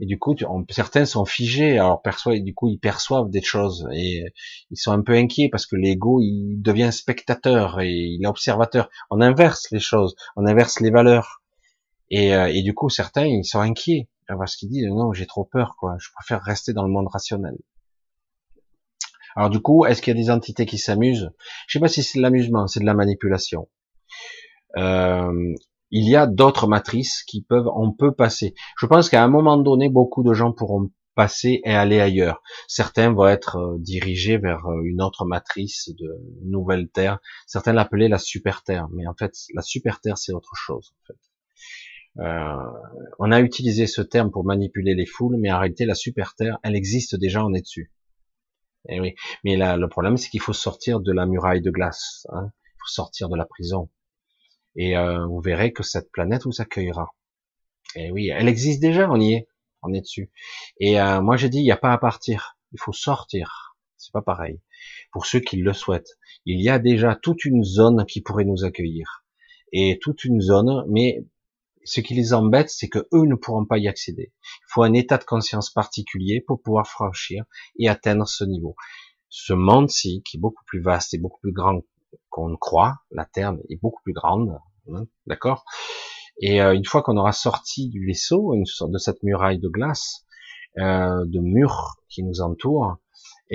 Et 0.00 0.06
du 0.06 0.18
coup, 0.18 0.34
certains 0.70 1.04
sont 1.04 1.24
figés, 1.24 1.78
alors 1.78 2.02
perçoivent, 2.02 2.40
du 2.40 2.52
coup, 2.52 2.68
ils 2.68 2.78
perçoivent 2.78 3.30
des 3.30 3.42
choses 3.42 3.86
et 3.92 4.24
ils 4.70 4.76
sont 4.76 4.90
un 4.90 5.02
peu 5.02 5.14
inquiets 5.14 5.48
parce 5.48 5.66
que 5.66 5.76
l'ego, 5.76 6.20
il 6.20 6.60
devient 6.60 6.90
spectateur 6.92 7.80
et 7.80 7.92
il 7.92 8.24
est 8.24 8.26
observateur. 8.26 8.90
On 9.10 9.20
inverse 9.20 9.70
les 9.70 9.78
choses, 9.78 10.16
on 10.34 10.46
inverse 10.46 10.80
les 10.80 10.90
valeurs. 10.90 11.42
Et, 12.10 12.34
euh, 12.34 12.46
et 12.52 12.62
du 12.62 12.74
coup, 12.74 12.88
certains, 12.88 13.26
ils 13.26 13.44
sont 13.44 13.60
inquiets 13.60 14.08
parce 14.26 14.56
qu'ils 14.56 14.70
disent 14.70 14.88
non, 14.88 15.12
j'ai 15.12 15.26
trop 15.26 15.44
peur, 15.44 15.76
quoi. 15.78 15.96
Je 16.00 16.08
préfère 16.12 16.42
rester 16.42 16.72
dans 16.72 16.84
le 16.84 16.90
monde 16.90 17.08
rationnel. 17.08 17.56
Alors 19.36 19.50
du 19.50 19.60
coup, 19.60 19.84
est-ce 19.84 20.00
qu'il 20.00 20.16
y 20.16 20.18
a 20.18 20.22
des 20.22 20.30
entités 20.30 20.66
qui 20.66 20.78
s'amusent? 20.78 21.30
Je 21.66 21.78
sais 21.78 21.80
pas 21.80 21.88
si 21.88 22.02
c'est 22.02 22.18
de 22.18 22.22
l'amusement, 22.22 22.66
c'est 22.66 22.80
de 22.80 22.86
la 22.86 22.94
manipulation. 22.94 23.68
Euh, 24.76 25.54
il 25.90 26.08
y 26.08 26.16
a 26.16 26.26
d'autres 26.26 26.66
matrices 26.66 27.22
qui 27.24 27.42
peuvent, 27.42 27.68
on 27.74 27.92
peut 27.92 28.12
passer. 28.12 28.54
Je 28.78 28.86
pense 28.86 29.08
qu'à 29.08 29.22
un 29.22 29.28
moment 29.28 29.56
donné, 29.56 29.88
beaucoup 29.88 30.22
de 30.22 30.32
gens 30.32 30.52
pourront 30.52 30.90
passer 31.14 31.60
et 31.64 31.74
aller 31.74 32.00
ailleurs. 32.00 32.42
Certains 32.66 33.12
vont 33.12 33.28
être 33.28 33.56
euh, 33.56 33.76
dirigés 33.78 34.36
vers 34.36 34.66
euh, 34.66 34.82
une 34.82 35.00
autre 35.00 35.24
matrice 35.24 35.90
de 35.96 36.18
nouvelle 36.44 36.88
terre. 36.88 37.20
Certains 37.46 37.72
l'appelaient 37.72 38.08
la 38.08 38.18
super 38.18 38.64
terre, 38.64 38.88
mais 38.92 39.06
en 39.06 39.14
fait, 39.14 39.32
la 39.54 39.62
super 39.62 40.00
terre, 40.00 40.18
c'est 40.18 40.32
autre 40.32 40.54
chose. 40.56 40.94
On 42.16 43.32
a 43.32 43.40
utilisé 43.40 43.88
ce 43.88 44.00
terme 44.00 44.30
pour 44.30 44.44
manipuler 44.44 44.94
les 44.94 45.06
foules, 45.06 45.36
mais 45.36 45.50
en 45.52 45.58
réalité, 45.58 45.84
la 45.84 45.96
super 45.96 46.34
terre, 46.34 46.58
elle 46.62 46.76
existe 46.76 47.16
déjà, 47.16 47.44
on 47.44 47.54
est 47.54 47.62
dessus. 47.62 47.93
Eh 48.88 49.00
oui. 49.00 49.14
Mais 49.44 49.56
là, 49.56 49.76
le 49.76 49.88
problème, 49.88 50.16
c'est 50.16 50.28
qu'il 50.28 50.40
faut 50.40 50.52
sortir 50.52 51.00
de 51.00 51.12
la 51.12 51.26
muraille 51.26 51.62
de 51.62 51.70
glace. 51.70 52.26
Hein. 52.30 52.50
Il 52.66 52.78
faut 52.80 52.92
sortir 52.92 53.28
de 53.28 53.36
la 53.36 53.46
prison. 53.46 53.90
Et 54.76 54.96
euh, 54.96 55.26
vous 55.26 55.40
verrez 55.40 55.72
que 55.72 55.82
cette 55.82 56.10
planète 56.10 56.44
vous 56.44 56.60
accueillera. 56.60 57.14
Et 57.96 58.10
oui, 58.10 58.28
elle 58.28 58.48
existe 58.48 58.80
déjà, 58.80 59.08
on 59.10 59.20
y 59.20 59.34
est, 59.34 59.48
on 59.82 59.92
est 59.92 60.00
dessus. 60.00 60.30
Et 60.80 61.00
euh, 61.00 61.20
moi 61.20 61.36
j'ai 61.36 61.48
dit, 61.48 61.58
il 61.58 61.64
n'y 61.64 61.70
a 61.70 61.76
pas 61.76 61.92
à 61.92 61.98
partir, 61.98 62.56
il 62.72 62.80
faut 62.80 62.92
sortir. 62.92 63.76
C'est 63.96 64.12
pas 64.12 64.22
pareil. 64.22 64.60
Pour 65.12 65.26
ceux 65.26 65.40
qui 65.40 65.56
le 65.56 65.72
souhaitent, 65.72 66.18
il 66.44 66.60
y 66.60 66.68
a 66.68 66.78
déjà 66.78 67.14
toute 67.14 67.44
une 67.44 67.62
zone 67.62 68.04
qui 68.06 68.20
pourrait 68.20 68.44
nous 68.44 68.64
accueillir. 68.64 69.24
Et 69.72 69.98
toute 70.00 70.24
une 70.24 70.40
zone, 70.40 70.84
mais 70.88 71.24
ce 71.84 72.00
qui 72.00 72.14
les 72.14 72.32
embête, 72.32 72.70
c'est 72.70 72.88
que 72.88 73.06
eux 73.12 73.26
ne 73.26 73.34
pourront 73.34 73.66
pas 73.66 73.78
y 73.78 73.88
accéder. 73.88 74.32
Il 74.42 74.66
faut 74.68 74.82
un 74.82 74.92
état 74.92 75.18
de 75.18 75.24
conscience 75.24 75.70
particulier 75.70 76.40
pour 76.40 76.60
pouvoir 76.62 76.86
franchir 76.86 77.44
et 77.78 77.88
atteindre 77.88 78.26
ce 78.26 78.44
niveau. 78.44 78.74
Ce 79.28 79.52
monde-ci, 79.52 80.22
qui 80.24 80.36
est 80.38 80.40
beaucoup 80.40 80.64
plus 80.66 80.80
vaste 80.80 81.14
et 81.14 81.18
beaucoup 81.18 81.40
plus 81.40 81.52
grand 81.52 81.82
qu'on 82.30 82.56
croit. 82.56 82.96
La 83.10 83.24
Terre 83.24 83.54
est 83.68 83.80
beaucoup 83.80 84.02
plus 84.02 84.12
grande, 84.12 84.56
hein, 84.92 85.06
d'accord? 85.26 85.64
Et 86.40 86.60
euh, 86.60 86.74
une 86.74 86.84
fois 86.84 87.02
qu'on 87.02 87.16
aura 87.16 87.32
sorti 87.32 87.88
du 87.88 88.06
vaisseau, 88.06 88.54
une 88.54 88.66
sorte 88.66 88.90
de 88.90 88.98
cette 88.98 89.22
muraille 89.22 89.60
de 89.60 89.68
glace, 89.68 90.24
euh, 90.78 91.24
de 91.26 91.40
murs 91.40 91.96
qui 92.08 92.22
nous 92.24 92.40
entourent, 92.40 92.96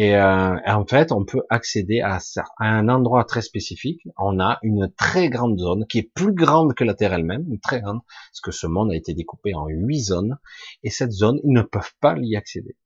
et, 0.01 0.15
euh, 0.15 0.55
en 0.65 0.85
fait, 0.85 1.11
on 1.11 1.25
peut 1.25 1.41
accéder 1.49 1.99
à, 1.99 2.19
un 2.59 2.87
endroit 2.87 3.25
très 3.25 3.41
spécifique. 3.41 3.99
On 4.17 4.39
a 4.39 4.57
une 4.63 4.89
très 4.97 5.29
grande 5.29 5.59
zone 5.59 5.85
qui 5.87 5.97
est 5.99 6.09
plus 6.13 6.31
grande 6.31 6.73
que 6.73 6.85
la 6.85 6.93
Terre 6.93 7.11
elle-même, 7.11 7.59
très 7.59 7.81
grande, 7.81 7.99
parce 8.31 8.39
que 8.39 8.51
ce 8.51 8.65
monde 8.65 8.93
a 8.93 8.95
été 8.95 9.13
découpé 9.13 9.53
en 9.55 9.67
huit 9.67 9.99
zones, 9.99 10.37
et 10.83 10.89
cette 10.89 11.11
zone, 11.11 11.41
ils 11.43 11.51
ne 11.51 11.63
peuvent 11.63 11.93
pas 11.99 12.15
y 12.21 12.37
accéder. 12.37 12.77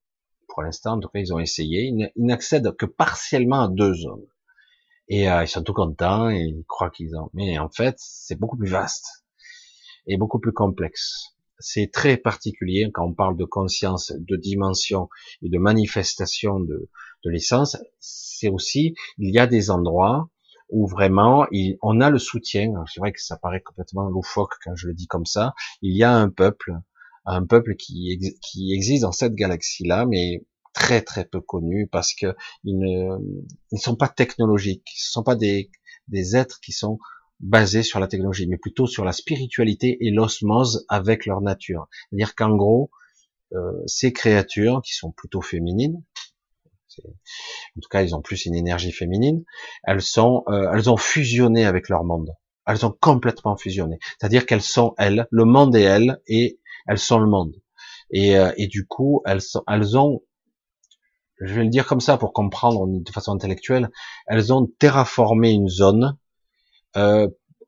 Pour 0.48 0.64
l'instant, 0.64 0.94
en 0.94 0.99
tout 0.99 1.07
cas, 1.07 1.19
ils 1.19 1.31
ont 1.31 1.38
essayé. 1.38 1.84
Ils 1.84 2.11
n'accèdent 2.18 2.76
que 2.76 2.88
partiellement 2.88 3.61
à 3.65 3.68
deux 3.68 3.94
zones. 3.94 4.26
Et 5.07 5.30
euh, 5.30 5.44
ils 5.44 5.48
sont 5.48 5.61
tout 5.61 5.73
contents, 5.73 6.31
et 6.31 6.40
ils 6.40 6.65
croient 6.68 6.90
qu'ils 6.90 7.15
ont. 7.15 7.30
Mais 7.35 7.60
en 7.60 7.69
fait, 7.69 7.94
c'est 7.99 8.40
beaucoup 8.40 8.57
plus 8.57 8.69
vaste 8.69 9.23
et 10.07 10.18
beaucoup 10.18 10.40
plus 10.40 10.52
complexe 10.52 11.34
c'est 11.60 11.91
très 11.91 12.18
particulier 12.18 12.90
quand 12.94 13.06
on 13.06 13.14
parle 13.14 13.38
de 13.38 13.45
conscience, 13.45 14.11
de 14.18 14.35
dimension 14.35 15.07
et 15.41 15.49
de 15.49 15.57
manifestation 15.57 16.60
de, 16.60 16.90
de 17.23 17.29
l'essence. 17.29 17.77
C'est 17.99 18.49
aussi, 18.49 18.95
il 19.17 19.33
y 19.33 19.39
a 19.39 19.47
des 19.47 19.69
endroits 19.71 20.29
où 20.69 20.87
vraiment 20.87 21.45
on 21.81 22.01
a 22.01 22.09
le 22.09 22.19
soutien. 22.19 22.73
C'est 22.91 22.99
vrai 22.99 23.11
que 23.11 23.21
ça 23.21 23.37
paraît 23.37 23.61
complètement 23.61 24.09
loufoque 24.09 24.55
quand 24.63 24.75
je 24.75 24.87
le 24.87 24.93
dis 24.93 25.07
comme 25.07 25.25
ça. 25.25 25.53
Il 25.81 25.95
y 25.95 26.03
a 26.03 26.13
un 26.13 26.29
peuple, 26.29 26.73
un 27.25 27.45
peuple 27.45 27.75
qui, 27.75 28.19
qui 28.41 28.73
existe 28.73 29.03
dans 29.03 29.11
cette 29.11 29.35
galaxie-là, 29.35 30.05
mais 30.07 30.45
très 30.73 31.01
très 31.01 31.25
peu 31.25 31.39
connu 31.39 31.87
parce 31.87 32.13
que 32.15 32.35
ils 32.63 32.77
ne, 32.77 33.17
ils 33.71 33.79
sont 33.79 33.95
pas 33.95 34.07
technologiques, 34.07 34.89
ce 34.95 35.11
sont 35.11 35.23
pas 35.23 35.35
des, 35.35 35.69
des 36.07 36.35
êtres 36.35 36.59
qui 36.59 36.71
sont 36.71 36.97
basé 37.39 37.83
sur 37.83 37.99
la 37.99 38.07
technologie, 38.07 38.47
mais 38.47 38.57
plutôt 38.57 38.87
sur 38.87 39.05
la 39.05 39.11
spiritualité 39.11 39.97
et 40.01 40.11
l'osmose 40.11 40.85
avec 40.89 41.25
leur 41.25 41.41
nature. 41.41 41.87
C'est-à-dire 42.09 42.35
qu'en 42.35 42.55
gros, 42.55 42.89
euh, 43.53 43.71
ces 43.85 44.13
créatures 44.13 44.81
qui 44.81 44.93
sont 44.93 45.11
plutôt 45.11 45.41
féminines, 45.41 46.03
en 47.06 47.80
tout 47.82 47.90
cas, 47.90 48.02
ils 48.03 48.15
ont 48.15 48.22
plus 48.22 48.45
une 48.45 48.56
énergie 48.56 48.91
féminine. 48.91 49.44
Elles 49.84 50.02
sont, 50.02 50.44
euh, 50.48 50.72
elles 50.74 50.90
ont 50.90 50.98
fusionné 50.98 51.65
avec 51.65 51.90
leur 51.90 52.03
monde. 52.03 52.36
Elles 52.65 52.86
ont 52.86 52.95
complètement 52.99 53.57
fusionné. 53.57 53.99
C'est-à-dire 54.20 54.45
qu'elles 54.45 54.61
sont 54.61 54.94
elles, 54.98 55.28
le 55.32 55.45
monde 55.45 55.76
est 55.76 55.82
elles, 55.82 56.22
et 56.28 56.60
elles 56.88 56.99
sont 56.99 57.20
le 57.20 57.28
monde. 57.28 57.56
Et, 58.11 58.38
euh, 58.38 58.52
du 58.57 58.86
coup, 58.86 59.22
elles 59.26 59.98
ont, 59.98 60.22
je 61.41 61.53
vais 61.53 61.64
le 61.64 61.70
dire 61.70 61.86
comme 61.86 61.99
ça 61.99 62.18
pour 62.18 62.32
comprendre 62.32 62.86
de 62.88 63.11
façon 63.11 63.34
intellectuelle, 63.34 63.90
elles 64.28 64.53
ont 64.53 64.68
terraformé 64.80 65.52
une 65.52 65.68
zone 65.68 66.18
euh, 66.95 67.28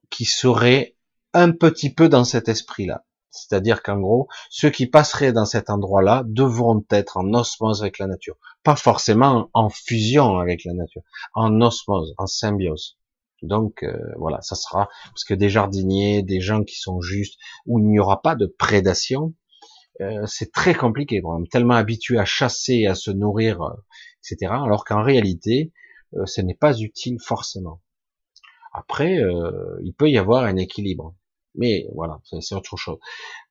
qui 0.09 0.25
serait 0.25 0.95
un 1.33 1.51
petit 1.51 1.93
peu 1.93 2.07
dans 2.07 2.23
cet 2.23 2.47
esprit-là. 2.47 3.03
C'est-à-dire 3.35 3.83
qu'en 3.83 3.99
gros, 3.99 4.27
ceux 4.49 4.69
qui 4.69 4.87
passeraient 4.87 5.33
dans 5.33 5.45
cet 5.45 5.69
endroit-là 5.69 6.23
devront 6.25 6.83
être 6.89 7.17
en 7.17 7.33
osmose 7.33 7.81
avec 7.81 7.99
la 7.99 8.07
nature. 8.07 8.37
Pas 8.63 8.75
forcément 8.75 9.49
en 9.53 9.69
fusion 9.69 10.39
avec 10.39 10.63
la 10.63 10.73
nature, 10.73 11.01
en 11.33 11.61
osmose, 11.61 12.13
en 12.17 12.27
symbiose. 12.27 12.97
Donc 13.41 13.83
euh, 13.83 13.97
voilà, 14.17 14.41
ça 14.41 14.55
sera 14.55 14.89
parce 15.05 15.23
que 15.23 15.33
des 15.33 15.49
jardiniers, 15.49 16.23
des 16.23 16.41
gens 16.41 16.63
qui 16.63 16.77
sont 16.77 17.01
justes, 17.01 17.39
où 17.65 17.79
il 17.79 17.85
n'y 17.85 17.99
aura 17.99 18.21
pas 18.21 18.35
de 18.35 18.45
prédation, 18.45 19.33
euh, 20.01 20.25
c'est 20.25 20.51
très 20.51 20.73
compliqué. 20.73 21.21
Bon, 21.21 21.43
tellement 21.45 21.75
habitué 21.75 22.17
à 22.17 22.25
chasser, 22.25 22.85
à 22.85 22.95
se 22.95 23.11
nourrir, 23.11 23.61
euh, 23.61 23.73
etc. 24.23 24.51
Alors 24.51 24.85
qu'en 24.85 25.03
réalité, 25.03 25.71
ce 26.25 26.39
n'est 26.41 26.55
pas 26.55 26.79
utile 26.79 27.17
forcément. 27.19 27.81
Après, 28.73 29.19
il 29.83 29.93
peut 29.93 30.09
y 30.09 30.17
avoir 30.17 30.43
un 30.43 30.55
équilibre. 30.55 31.13
Mais 31.57 31.87
voilà, 31.93 32.19
c'est 32.41 32.55
autre 32.55 32.77
chose. 32.77 32.97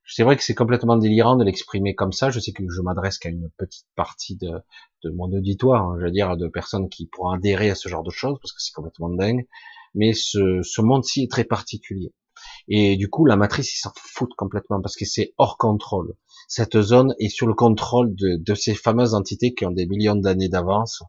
C'est 0.06 0.22
vrai 0.22 0.36
que 0.36 0.42
c'est 0.42 0.54
complètement 0.54 0.96
délirant 0.96 1.36
de 1.36 1.44
l'exprimer 1.44 1.94
comme 1.94 2.12
ça. 2.12 2.30
Je 2.30 2.40
sais 2.40 2.52
que 2.52 2.62
je 2.68 2.80
m'adresse 2.82 3.18
qu'à 3.18 3.30
une 3.30 3.50
petite 3.56 3.86
partie 3.96 4.36
de, 4.36 4.50
mon 5.10 5.32
auditoire, 5.32 5.82
hein, 5.82 5.96
je 5.98 6.04
veux 6.04 6.10
dire, 6.10 6.36
de 6.36 6.48
personnes 6.48 6.88
qui 6.88 7.06
pourront 7.06 7.30
adhérer 7.30 7.70
à 7.70 7.74
ce 7.74 7.88
genre 7.88 8.02
de 8.02 8.10
choses, 8.10 8.38
parce 8.40 8.52
que 8.52 8.60
c'est 8.60 8.72
complètement 8.72 9.10
dingue. 9.10 9.46
Mais 9.94 10.12
ce, 10.12 10.60
ce 10.62 10.82
monde-ci 10.82 11.24
est 11.24 11.30
très 11.30 11.44
particulier. 11.44 12.12
Et 12.68 12.96
du 12.96 13.08
coup, 13.08 13.26
la 13.26 13.36
matrice, 13.36 13.74
ils 13.74 13.78
s'en 13.78 13.92
foutent 13.96 14.34
complètement, 14.36 14.80
parce 14.82 14.96
que 14.96 15.04
c'est 15.04 15.32
hors 15.38 15.56
contrôle. 15.56 16.14
Cette 16.48 16.80
zone 16.80 17.14
est 17.18 17.28
sur 17.28 17.46
le 17.46 17.54
contrôle 17.54 18.14
de, 18.14 18.36
de 18.36 18.54
ces 18.54 18.74
fameuses 18.74 19.14
entités 19.14 19.54
qui 19.54 19.64
ont 19.64 19.70
des 19.70 19.86
millions 19.86 20.16
d'années 20.16 20.48
d'avance 20.48 21.02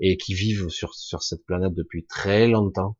et 0.00 0.16
qui 0.16 0.34
vivent 0.34 0.68
sur, 0.68 0.94
sur 0.94 1.22
cette 1.22 1.44
planète 1.46 1.74
depuis 1.74 2.04
très 2.06 2.48
longtemps 2.48 2.96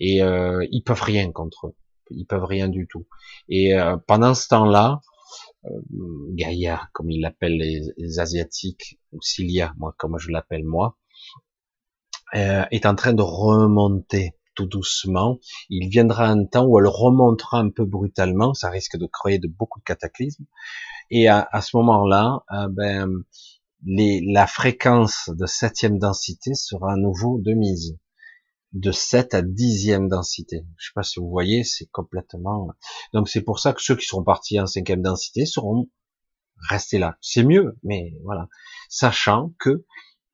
et 0.00 0.22
euh, 0.22 0.66
ils 0.70 0.82
peuvent 0.82 1.02
rien 1.02 1.30
contre 1.30 1.68
eux, 1.68 1.74
ils 2.10 2.26
peuvent 2.26 2.44
rien 2.44 2.68
du 2.68 2.86
tout. 2.86 3.06
Et 3.48 3.74
euh, 3.74 3.96
pendant 4.06 4.34
ce 4.34 4.48
temps-là, 4.48 5.00
euh, 5.66 5.68
Gaïa, 6.30 6.88
comme 6.92 7.10
ils 7.10 7.20
l'appellent 7.20 7.58
les, 7.58 8.18
asiatiques, 8.18 8.98
ou 9.12 9.20
Cilia, 9.20 9.74
moi 9.76 9.94
comme 9.98 10.18
je 10.18 10.30
l'appelle 10.30 10.64
moi, 10.64 10.96
euh, 12.34 12.64
est 12.70 12.86
en 12.86 12.94
train 12.94 13.12
de 13.12 13.22
remonter 13.22 14.34
tout 14.54 14.66
doucement. 14.66 15.38
Il 15.68 15.88
viendra 15.88 16.26
un 16.26 16.44
temps 16.44 16.64
où 16.66 16.78
elle 16.78 16.86
remontera 16.86 17.58
un 17.58 17.70
peu 17.70 17.84
brutalement, 17.84 18.54
ça 18.54 18.70
risque 18.70 18.96
de 18.96 19.06
créer 19.06 19.38
de 19.38 19.48
beaucoup 19.48 19.80
de 19.80 19.84
cataclysmes. 19.84 20.46
Et 21.10 21.28
à, 21.28 21.48
ce 21.60 21.76
moment-là, 21.76 22.44
euh, 22.52 22.68
ben, 22.68 23.24
la 23.84 24.46
fréquence 24.46 25.28
de 25.28 25.46
septième 25.46 25.98
densité 25.98 26.54
sera 26.54 26.92
à 26.92 26.96
nouveau 26.96 27.38
de 27.40 27.52
mise 27.52 27.98
de 28.72 28.92
7 28.92 29.34
à 29.34 29.42
dixième 29.42 30.08
densité. 30.08 30.64
Je 30.76 30.86
sais 30.86 30.92
pas 30.94 31.02
si 31.02 31.18
vous 31.18 31.28
voyez, 31.28 31.64
c'est 31.64 31.86
complètement. 31.90 32.68
Donc 33.12 33.28
c'est 33.28 33.42
pour 33.42 33.58
ça 33.58 33.72
que 33.72 33.82
ceux 33.82 33.96
qui 33.96 34.06
seront 34.06 34.22
partis 34.22 34.60
en 34.60 34.66
cinquième 34.66 35.02
densité 35.02 35.44
seront 35.44 35.88
restés 36.68 36.98
là. 36.98 37.16
C'est 37.20 37.42
mieux, 37.42 37.76
mais 37.82 38.14
voilà, 38.24 38.48
sachant 38.88 39.52
que 39.58 39.84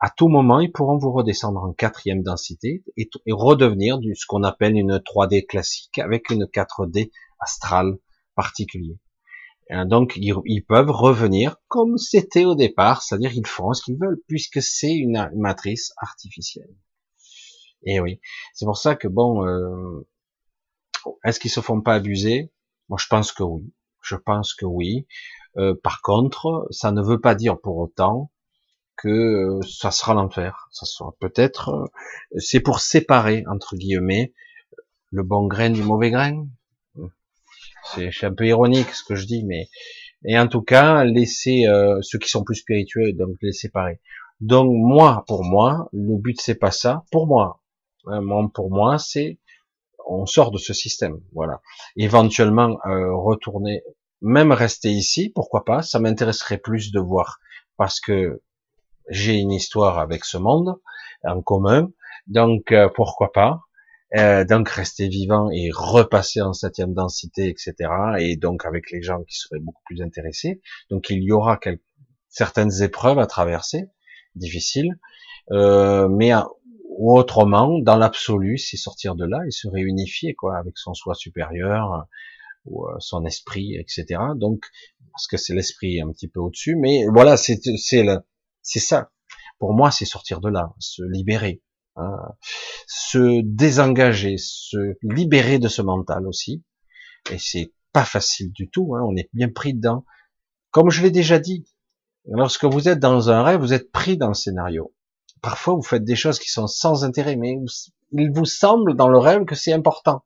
à 0.01 0.11
tout 0.11 0.29
moment 0.29 0.61
ils 0.61 0.73
pourront 0.73 0.99
vous 0.99 1.13
redescendre 1.13 1.63
en 1.63 1.73
quatrième 1.73 2.23
densité 2.23 2.85
et, 2.97 3.09
redevenir 3.31 3.99
du 3.99 4.15
ce 4.15 4.27
qu'on 4.27 4.43
appelle 4.43 4.77
une 4.77 4.99
3D 4.99 5.47
classique 5.47 5.99
avec 5.99 6.31
une 6.31 6.45
4D 6.45 7.11
astrale 7.41 7.99
particulier. 8.35 8.99
donc 9.87 10.13
ils, 10.17 10.65
peuvent 10.67 10.91
revenir 10.91 11.57
comme 11.69 11.97
c'était 11.97 12.45
au 12.45 12.55
départ, 12.55 13.03
c'est-à-dire 13.03 13.33
qu'ils 13.33 13.47
feront 13.47 13.73
ce 13.73 13.83
qu'ils 13.83 13.99
veulent 13.99 14.21
puisque 14.29 14.61
c'est 14.61 14.95
une 14.95 15.31
matrice 15.35 15.93
artificielle. 15.97 16.75
Et 17.87 18.01
oui, 18.01 18.21
c'est 18.53 18.67
pour 18.67 18.77
ça 18.77 18.97
que 18.97 19.07
bon, 19.07 19.47
euh, 19.47 20.07
est-ce 21.25 21.39
qu'ils 21.39 21.53
se 21.53 21.61
font 21.61 21.81
pas 21.81 21.95
abuser? 21.95 22.53
Moi, 22.89 22.99
je 23.01 23.07
pense 23.07 23.33
que 23.33 23.45
oui. 23.45 23.73
Je 24.03 24.17
pense 24.17 24.55
que 24.55 24.67
oui. 24.67 25.07
Euh, 25.57 25.75
par 25.83 26.03
contre, 26.03 26.67
ça 26.71 26.91
ne 26.91 27.01
veut 27.01 27.21
pas 27.21 27.37
dire 27.37 27.59
pour 27.61 27.79
autant 27.79 28.33
que 28.97 29.09
euh, 29.09 29.61
ça 29.63 29.93
sera 29.93 30.15
l'enfer. 30.15 30.69
Ça 30.73 30.85
sera 30.85 31.15
peut-être, 31.21 31.89
c'est 32.37 32.61
pour 32.61 32.81
séparer 32.81 33.45
entre 33.49 33.77
guillemets 33.77 34.35
le 35.13 35.23
bon 35.23 35.47
grain 35.47 35.71
du 35.71 35.83
mauvais 35.83 36.11
grain. 36.11 36.47
C'est 37.95 38.25
un 38.25 38.35
peu 38.35 38.49
ironique 38.49 38.91
ce 38.91 39.05
que 39.05 39.15
je 39.15 39.27
dis, 39.27 39.45
mais 39.45 39.69
et 40.25 40.37
en 40.37 40.49
tout 40.49 40.63
cas 40.63 41.05
laisser 41.05 41.67
ceux 42.03 42.19
qui 42.19 42.29
sont 42.29 42.43
plus 42.43 42.57
spiritueux 42.57 43.13
donc 43.13 43.37
les 43.43 43.53
séparer. 43.53 44.01
Donc 44.41 44.73
moi, 44.73 45.25
pour 45.29 45.45
moi, 45.45 45.89
le 45.93 46.17
but 46.17 46.41
c'est 46.41 46.57
pas 46.57 46.73
ça. 46.73 47.05
Pour 47.13 47.29
moi, 47.29 47.61
pour 48.55 48.71
moi, 48.71 48.99
c'est 48.99 49.39
on 50.09 50.25
sort 50.27 50.53
de 50.53 50.59
ce 50.59 50.73
système, 50.73 51.21
voilà. 51.33 51.61
Éventuellement 51.97 52.79
euh, 52.87 53.15
retourner, 53.15 53.83
même 54.23 54.53
rester 54.53 54.91
ici, 54.91 55.31
pourquoi 55.35 55.65
pas 55.65 55.83
Ça 55.83 55.99
m'intéresserait 55.99 56.59
plus 56.59 56.93
de 56.93 57.01
voir 57.01 57.39
parce 57.77 58.01
que 58.01 58.41
j'ai 59.09 59.35
une 59.35 59.53
histoire 59.53 59.99
avec 59.99 60.25
ce 60.25 60.39
monde 60.39 60.77
en 61.25 61.43
commun, 61.43 61.91
donc 62.29 62.73
euh, 62.73 62.89
pourquoi 62.95 63.33
pas 63.33 63.61
euh, 64.17 64.45
donc 64.45 64.69
rester 64.69 65.09
vivant 65.09 65.51
et 65.51 65.71
repasser 65.75 66.41
en 66.41 66.53
septième 66.53 66.95
densité, 66.95 67.49
etc. 67.49 67.75
Et 68.21 68.37
donc 68.37 68.65
avec 68.65 68.91
les 68.93 69.03
gens 69.03 69.23
qui 69.25 69.37
seraient 69.37 69.59
beaucoup 69.59 69.83
plus 69.85 70.01
intéressés. 70.01 70.61
Donc 70.91 71.11
il 71.11 71.25
y 71.25 71.33
aura 71.33 71.57
quelques, 71.57 71.83
certaines 72.29 72.83
épreuves 72.83 73.19
à 73.19 73.27
traverser, 73.27 73.89
difficiles, 74.37 74.97
euh, 75.51 76.09
mais 76.09 76.31
ou 76.99 77.17
autrement, 77.17 77.79
dans 77.79 77.97
l'absolu, 77.97 78.59
c'est 78.59 78.77
sortir 78.77 79.15
de 79.15 79.25
là 79.25 79.39
et 79.47 79.51
se 79.51 79.69
réunifier 79.69 80.35
quoi 80.35 80.57
avec 80.57 80.79
son 80.79 80.95
soi 80.95 81.15
supérieur 81.15 81.93
euh, 81.93 82.03
ou 82.65 82.87
euh, 82.89 82.97
son 82.99 83.25
esprit, 83.25 83.77
etc. 83.77 84.21
Donc, 84.35 84.67
parce 85.13 85.27
que 85.27 85.37
c'est 85.37 85.55
l'esprit 85.55 86.01
un 86.01 86.11
petit 86.11 86.29
peu 86.29 86.41
au-dessus, 86.41 86.77
mais 86.77 87.07
voilà, 87.13 87.37
c'est 87.37 87.61
c'est 87.79 88.05
c'est 88.63 88.81
ça. 88.81 89.11
Pour 89.59 89.75
moi, 89.75 89.91
c'est 89.91 90.05
sortir 90.05 90.41
de 90.41 90.49
là, 90.49 90.75
se 90.79 91.03
libérer, 91.03 91.63
hein, 91.97 92.17
se 92.87 93.41
désengager, 93.43 94.37
se 94.39 94.97
libérer 95.03 95.59
de 95.59 95.69
ce 95.69 95.83
mental 95.83 96.27
aussi. 96.27 96.63
Et 97.31 97.39
c'est 97.39 97.73
pas 97.93 98.05
facile 98.05 98.53
du 98.53 98.69
tout. 98.69 98.95
Hein, 98.95 99.03
on 99.07 99.17
est 99.17 99.31
bien 99.33 99.49
pris 99.49 99.75
dedans. 99.75 100.05
Comme 100.71 100.91
je 100.91 101.03
l'ai 101.03 101.11
déjà 101.11 101.39
dit, 101.39 101.65
lorsque 102.27 102.65
vous 102.65 102.89
êtes 102.89 102.99
dans 102.99 103.31
un 103.31 103.43
rêve, 103.43 103.61
vous 103.61 103.73
êtes 103.73 103.91
pris 103.91 104.19
dans 104.19 104.29
le 104.29 104.35
scénario. 104.35 104.93
Parfois 105.43 105.75
vous 105.75 105.83
faites 105.83 106.05
des 106.05 106.17
choses 106.17 106.39
qui 106.39 106.49
sont 106.49 106.67
sans 106.67 107.05
intérêt, 107.05 107.37
mais 107.37 107.59
il 108.13 108.31
vous 108.33 108.45
semble 108.45 108.95
dans 108.95 109.09
le 109.09 109.19
rêve 109.19 109.45
que 109.45 109.55
c'est 109.55 109.73
important. 109.73 110.23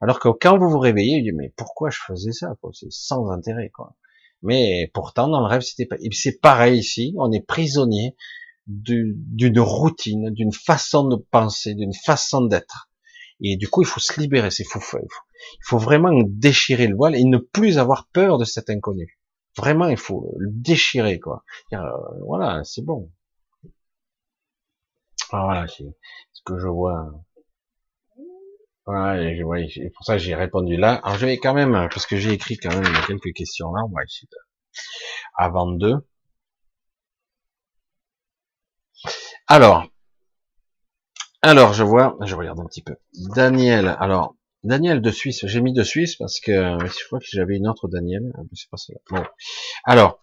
Alors 0.00 0.18
que 0.18 0.28
quand 0.28 0.58
vous 0.58 0.70
vous 0.70 0.78
réveillez, 0.78 1.18
vous 1.18 1.24
dites, 1.24 1.34
mais 1.36 1.52
pourquoi 1.56 1.90
je 1.90 1.98
faisais 2.06 2.32
ça, 2.32 2.54
C'est 2.72 2.90
sans 2.90 3.30
intérêt, 3.30 3.68
quoi. 3.68 3.96
Mais 4.42 4.90
pourtant, 4.94 5.28
dans 5.28 5.40
le 5.40 5.46
rêve, 5.46 5.60
c'était 5.60 5.84
pas, 5.84 5.96
c'est 6.12 6.40
pareil 6.40 6.78
ici, 6.78 7.14
on 7.18 7.30
est 7.30 7.44
prisonnier 7.46 8.16
d'une 8.66 9.60
routine, 9.60 10.30
d'une 10.30 10.52
façon 10.52 11.06
de 11.08 11.16
penser, 11.16 11.74
d'une 11.74 11.92
façon 11.92 12.42
d'être. 12.42 12.88
Et 13.42 13.56
du 13.56 13.68
coup, 13.68 13.82
il 13.82 13.86
faut 13.86 14.00
se 14.00 14.18
libérer, 14.20 14.50
c'est 14.50 14.64
fou. 14.64 14.80
Il 14.94 15.64
faut 15.64 15.78
vraiment 15.78 16.10
déchirer 16.26 16.86
le 16.86 16.96
voile 16.96 17.14
et 17.14 17.24
ne 17.24 17.38
plus 17.38 17.78
avoir 17.78 18.08
peur 18.12 18.38
de 18.38 18.44
cet 18.44 18.70
inconnu. 18.70 19.18
Vraiment, 19.56 19.88
il 19.88 19.96
faut 19.96 20.34
le 20.38 20.50
déchirer, 20.50 21.18
quoi. 21.18 21.44
Euh, 21.72 21.78
voilà, 22.26 22.62
c'est 22.64 22.84
bon. 22.84 23.10
Ah, 25.32 25.44
voilà, 25.44 25.66
c'est 25.68 25.84
ce 26.32 26.42
que 26.44 26.58
je 26.58 26.66
vois. 26.66 27.12
Voilà, 28.86 29.34
je, 29.36 29.42
ouais, 29.42 29.68
pour 29.94 30.04
ça 30.04 30.18
j'ai 30.18 30.34
répondu 30.34 30.76
là. 30.76 30.94
Alors 31.04 31.16
je 31.18 31.26
vais 31.26 31.38
quand 31.38 31.54
même, 31.54 31.72
parce 31.92 32.06
que 32.06 32.16
j'ai 32.16 32.32
écrit 32.32 32.56
quand 32.56 32.70
même 32.70 32.92
quelques 33.06 33.32
questions 33.34 33.72
là, 33.72 33.82
on 33.84 33.94
va 33.94 34.02
essayer 34.02 34.28
de... 34.30 34.36
avant 35.36 35.70
deux. 35.70 35.96
Alors, 39.46 39.86
alors 41.42 41.72
je 41.74 41.84
vois, 41.84 42.16
je 42.22 42.34
regarde 42.34 42.58
un 42.60 42.66
petit 42.66 42.82
peu. 42.82 42.96
Daniel, 43.34 43.96
alors 44.00 44.34
Daniel 44.64 45.00
de 45.00 45.10
Suisse, 45.10 45.46
j'ai 45.46 45.60
mis 45.60 45.72
de 45.72 45.82
Suisse 45.84 46.16
parce 46.16 46.40
que 46.40 46.52
je 46.52 47.06
crois 47.06 47.18
que 47.20 47.26
j'avais 47.30 47.56
une 47.56 47.68
autre 47.68 47.88
Daniel, 47.88 48.32
c'est 48.54 48.70
pas 48.70 48.76
cela. 48.76 48.98
Bon. 49.10 49.24
Alors, 49.84 50.22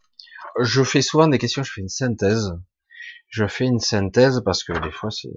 je 0.59 0.83
fais 0.83 1.01
souvent 1.01 1.27
des 1.27 1.37
questions, 1.37 1.63
je 1.63 1.71
fais 1.71 1.81
une 1.81 1.89
synthèse 1.89 2.53
je 3.27 3.47
fais 3.47 3.65
une 3.65 3.79
synthèse 3.79 4.41
parce 4.43 4.63
que 4.63 4.73
des 4.73 4.91
fois 4.91 5.09
il 5.23 5.31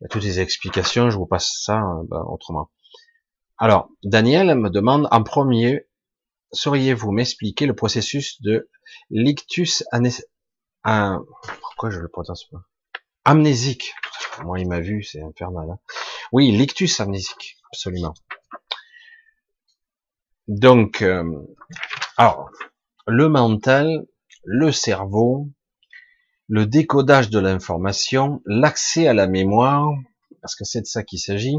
y 0.00 0.04
a 0.04 0.08
toutes 0.08 0.24
les 0.24 0.40
explications, 0.40 1.10
je 1.10 1.16
vous 1.16 1.26
passe 1.26 1.62
ça 1.64 1.80
euh, 1.80 2.02
ben, 2.08 2.24
autrement. 2.28 2.70
Alors, 3.58 3.90
Daniel 4.02 4.54
me 4.56 4.70
demande 4.70 5.06
en 5.10 5.22
premier, 5.22 5.86
sauriez-vous 6.52 7.12
m'expliquer 7.12 7.66
le 7.66 7.74
processus 7.74 8.40
de 8.42 8.68
l'ictus 9.10 9.84
un, 10.84 11.24
pourquoi 11.60 11.90
je 11.90 12.00
le 12.00 12.08
prononce 12.08 12.44
pas? 12.50 12.64
Amnésique. 13.24 13.94
Moi, 14.42 14.58
il 14.58 14.68
m'a 14.68 14.80
vu, 14.80 15.04
c'est 15.04 15.22
infernal. 15.22 15.70
Hein. 15.70 15.78
Oui, 16.32 16.50
l'ictus 16.50 16.98
amnésique, 16.98 17.56
absolument. 17.72 18.14
Donc, 20.48 21.02
euh, 21.02 21.24
alors, 22.16 22.50
le 23.06 23.28
mental, 23.28 24.06
le 24.44 24.72
cerveau, 24.72 25.48
le 26.52 26.66
décodage 26.66 27.30
de 27.30 27.38
l'information, 27.38 28.42
l'accès 28.44 29.06
à 29.06 29.14
la 29.14 29.26
mémoire, 29.26 29.88
parce 30.42 30.54
que 30.54 30.64
c'est 30.64 30.82
de 30.82 30.86
ça 30.86 31.02
qu'il 31.02 31.18
s'agit, 31.18 31.56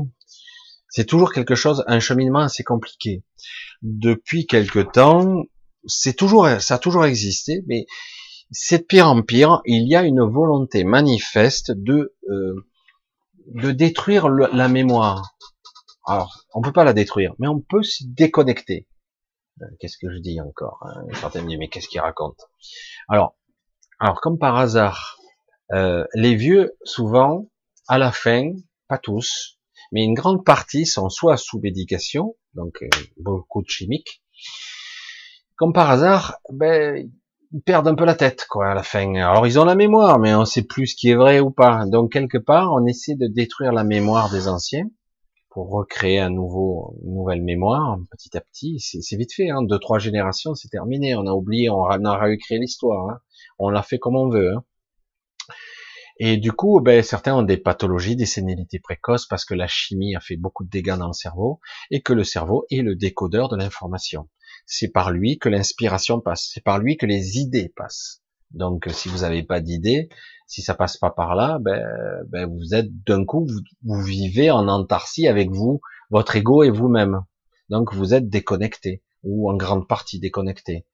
c'est 0.88 1.06
toujours 1.06 1.34
quelque 1.34 1.56
chose, 1.56 1.84
un 1.88 2.00
cheminement 2.00 2.42
assez 2.42 2.64
compliqué. 2.64 3.24
Depuis 3.82 4.46
quelque 4.46 4.82
temps, 4.82 5.46
c'est 5.88 6.16
toujours, 6.16 6.48
ça 6.62 6.76
a 6.76 6.78
toujours 6.78 7.06
existé, 7.06 7.64
mais 7.66 7.88
c'est 8.52 8.78
de 8.78 8.84
pire 8.84 9.08
en 9.08 9.24
pire. 9.24 9.62
Il 9.66 9.88
y 9.90 9.96
a 9.96 10.04
une 10.04 10.22
volonté 10.22 10.84
manifeste 10.84 11.72
de 11.72 12.16
euh, 12.30 12.54
de 13.48 13.72
détruire 13.72 14.30
la 14.30 14.68
mémoire. 14.68 15.36
Alors, 16.06 16.46
on 16.54 16.62
peut 16.62 16.72
pas 16.72 16.84
la 16.84 16.94
détruire, 16.94 17.34
mais 17.40 17.48
on 17.48 17.62
peut 17.62 17.82
se 17.82 18.04
déconnecter. 18.06 18.88
Euh, 19.64 19.66
qu'est-ce 19.80 19.98
que 19.98 20.14
je 20.14 20.20
dis 20.20 20.40
encore 20.40 20.86
Certains 21.16 21.42
me 21.42 21.50
disent 21.50 21.58
mais 21.58 21.68
qu'est-ce 21.68 21.88
qu'il 21.88 22.00
raconte? 22.00 22.42
Alors, 23.08 23.36
alors, 24.04 24.20
comme 24.20 24.38
par 24.38 24.58
hasard, 24.58 25.18
euh, 25.72 26.04
les 26.14 26.36
vieux, 26.36 26.74
souvent, 26.84 27.48
à 27.88 27.98
la 27.98 28.12
fin, 28.12 28.52
pas 28.90 28.98
tous, 28.98 29.58
mais 29.94 30.04
une 30.04 30.14
grande 30.14 30.44
partie 30.44 30.86
sont 30.86 31.08
soit 31.08 31.38
sous 31.38 31.62
médication, 31.62 32.36
donc 32.54 32.84
euh, 32.84 32.90
beaucoup 33.16 33.62
de 33.62 33.70
chimiques. 33.70 34.22
Comme 35.56 35.72
par 35.72 35.90
hasard, 35.90 36.36
ben, 36.52 37.10
ils 37.54 37.62
perdent 37.62 37.88
un 37.88 37.96
peu 37.96 38.04
la 38.04 38.16
tête, 38.16 38.46
quoi, 38.50 38.72
à 38.72 38.74
la 38.74 38.84
fin. 38.84 39.16
Alors, 39.16 39.48
ils 39.48 39.58
ont 39.58 39.64
la 39.64 39.76
mémoire, 39.76 40.20
mais 40.20 40.36
on 40.36 40.44
sait 40.44 40.64
plus 40.64 40.88
ce 40.88 40.96
qui 40.98 41.08
est 41.08 41.16
vrai 41.16 41.40
ou 41.40 41.50
pas. 41.50 41.86
Donc, 41.86 42.12
quelque 42.12 42.38
part, 42.38 42.74
on 42.74 42.86
essaie 42.86 43.16
de 43.16 43.28
détruire 43.28 43.72
la 43.72 43.86
mémoire 43.86 44.30
des 44.30 44.50
anciens 44.50 44.90
pour 45.50 45.70
recréer 45.70 46.20
un 46.20 46.30
nouveau, 46.30 46.98
une 47.06 47.14
nouvelle 47.14 47.42
mémoire, 47.42 48.00
petit 48.12 48.36
à 48.36 48.42
petit. 48.42 48.82
C'est 48.82 49.16
vite 49.16 49.34
fait, 49.34 49.50
hein. 49.50 49.62
deux, 49.62 49.80
trois 49.80 50.00
générations, 50.00 50.56
c'est 50.56 50.68
terminé. 50.68 51.16
On 51.16 51.26
a 51.26 51.32
oublié, 51.32 51.70
on 51.70 51.86
a, 51.86 51.98
on 51.98 52.06
a 52.06 52.28
l'histoire. 52.50 53.10
Hein 53.10 53.20
on 53.64 53.70
l'a 53.70 53.84
fait 53.84 54.00
comme 54.00 54.16
on 54.16 54.30
veut. 54.30 54.54
Hein. 54.56 54.64
Et 56.20 56.38
du 56.38 56.52
coup, 56.52 56.80
ben, 56.80 57.02
certains 57.02 57.36
ont 57.36 57.42
des 57.42 57.58
pathologies, 57.58 58.16
des 58.16 58.28
sénilités 58.28 58.80
précoces 58.80 59.26
parce 59.26 59.46
que 59.46 59.56
la 59.56 59.68
chimie 59.68 60.16
a 60.16 60.20
fait 60.20 60.38
beaucoup 60.38 60.64
de 60.64 60.70
dégâts 60.70 60.98
dans 60.98 61.08
le 61.08 61.14
cerveau 61.14 61.60
et 61.90 62.02
que 62.02 62.14
le 62.14 62.24
cerveau 62.24 62.66
est 62.70 62.82
le 62.82 62.96
décodeur 62.96 63.50
de 63.50 63.58
l'information. 63.58 64.30
C'est 64.66 64.90
par 64.90 65.12
lui 65.12 65.40
que 65.40 65.50
l'inspiration 65.50 66.22
passe, 66.22 66.50
c'est 66.54 66.64
par 66.64 66.78
lui 66.78 66.98
que 66.98 67.06
les 67.06 67.40
idées 67.40 67.74
passent. 67.76 68.22
Donc, 68.52 68.88
si 68.92 69.10
vous 69.10 69.20
n'avez 69.20 69.42
pas 69.42 69.60
d'idées, 69.60 70.10
si 70.46 70.62
ça 70.62 70.76
passe 70.76 70.98
pas 70.98 71.10
par 71.10 71.34
là, 71.34 71.58
ben, 71.60 71.84
ben 72.28 72.48
vous 72.48 72.76
êtes 72.76 72.90
d'un 73.04 73.26
coup, 73.26 73.48
vous, 73.48 73.62
vous, 73.84 74.04
vivez 74.04 74.52
en 74.52 74.68
antarcie 74.68 75.28
avec 75.28 75.50
vous, 75.50 75.82
votre 76.12 76.36
ego 76.36 76.62
et 76.62 76.70
vous-même. 76.70 77.24
Donc, 77.70 77.94
vous 77.94 78.14
êtes 78.14 78.30
déconnecté 78.30 79.02
ou 79.24 79.50
en 79.50 79.56
grande 79.56 79.88
partie 79.88 80.20
déconnecté. 80.20 80.86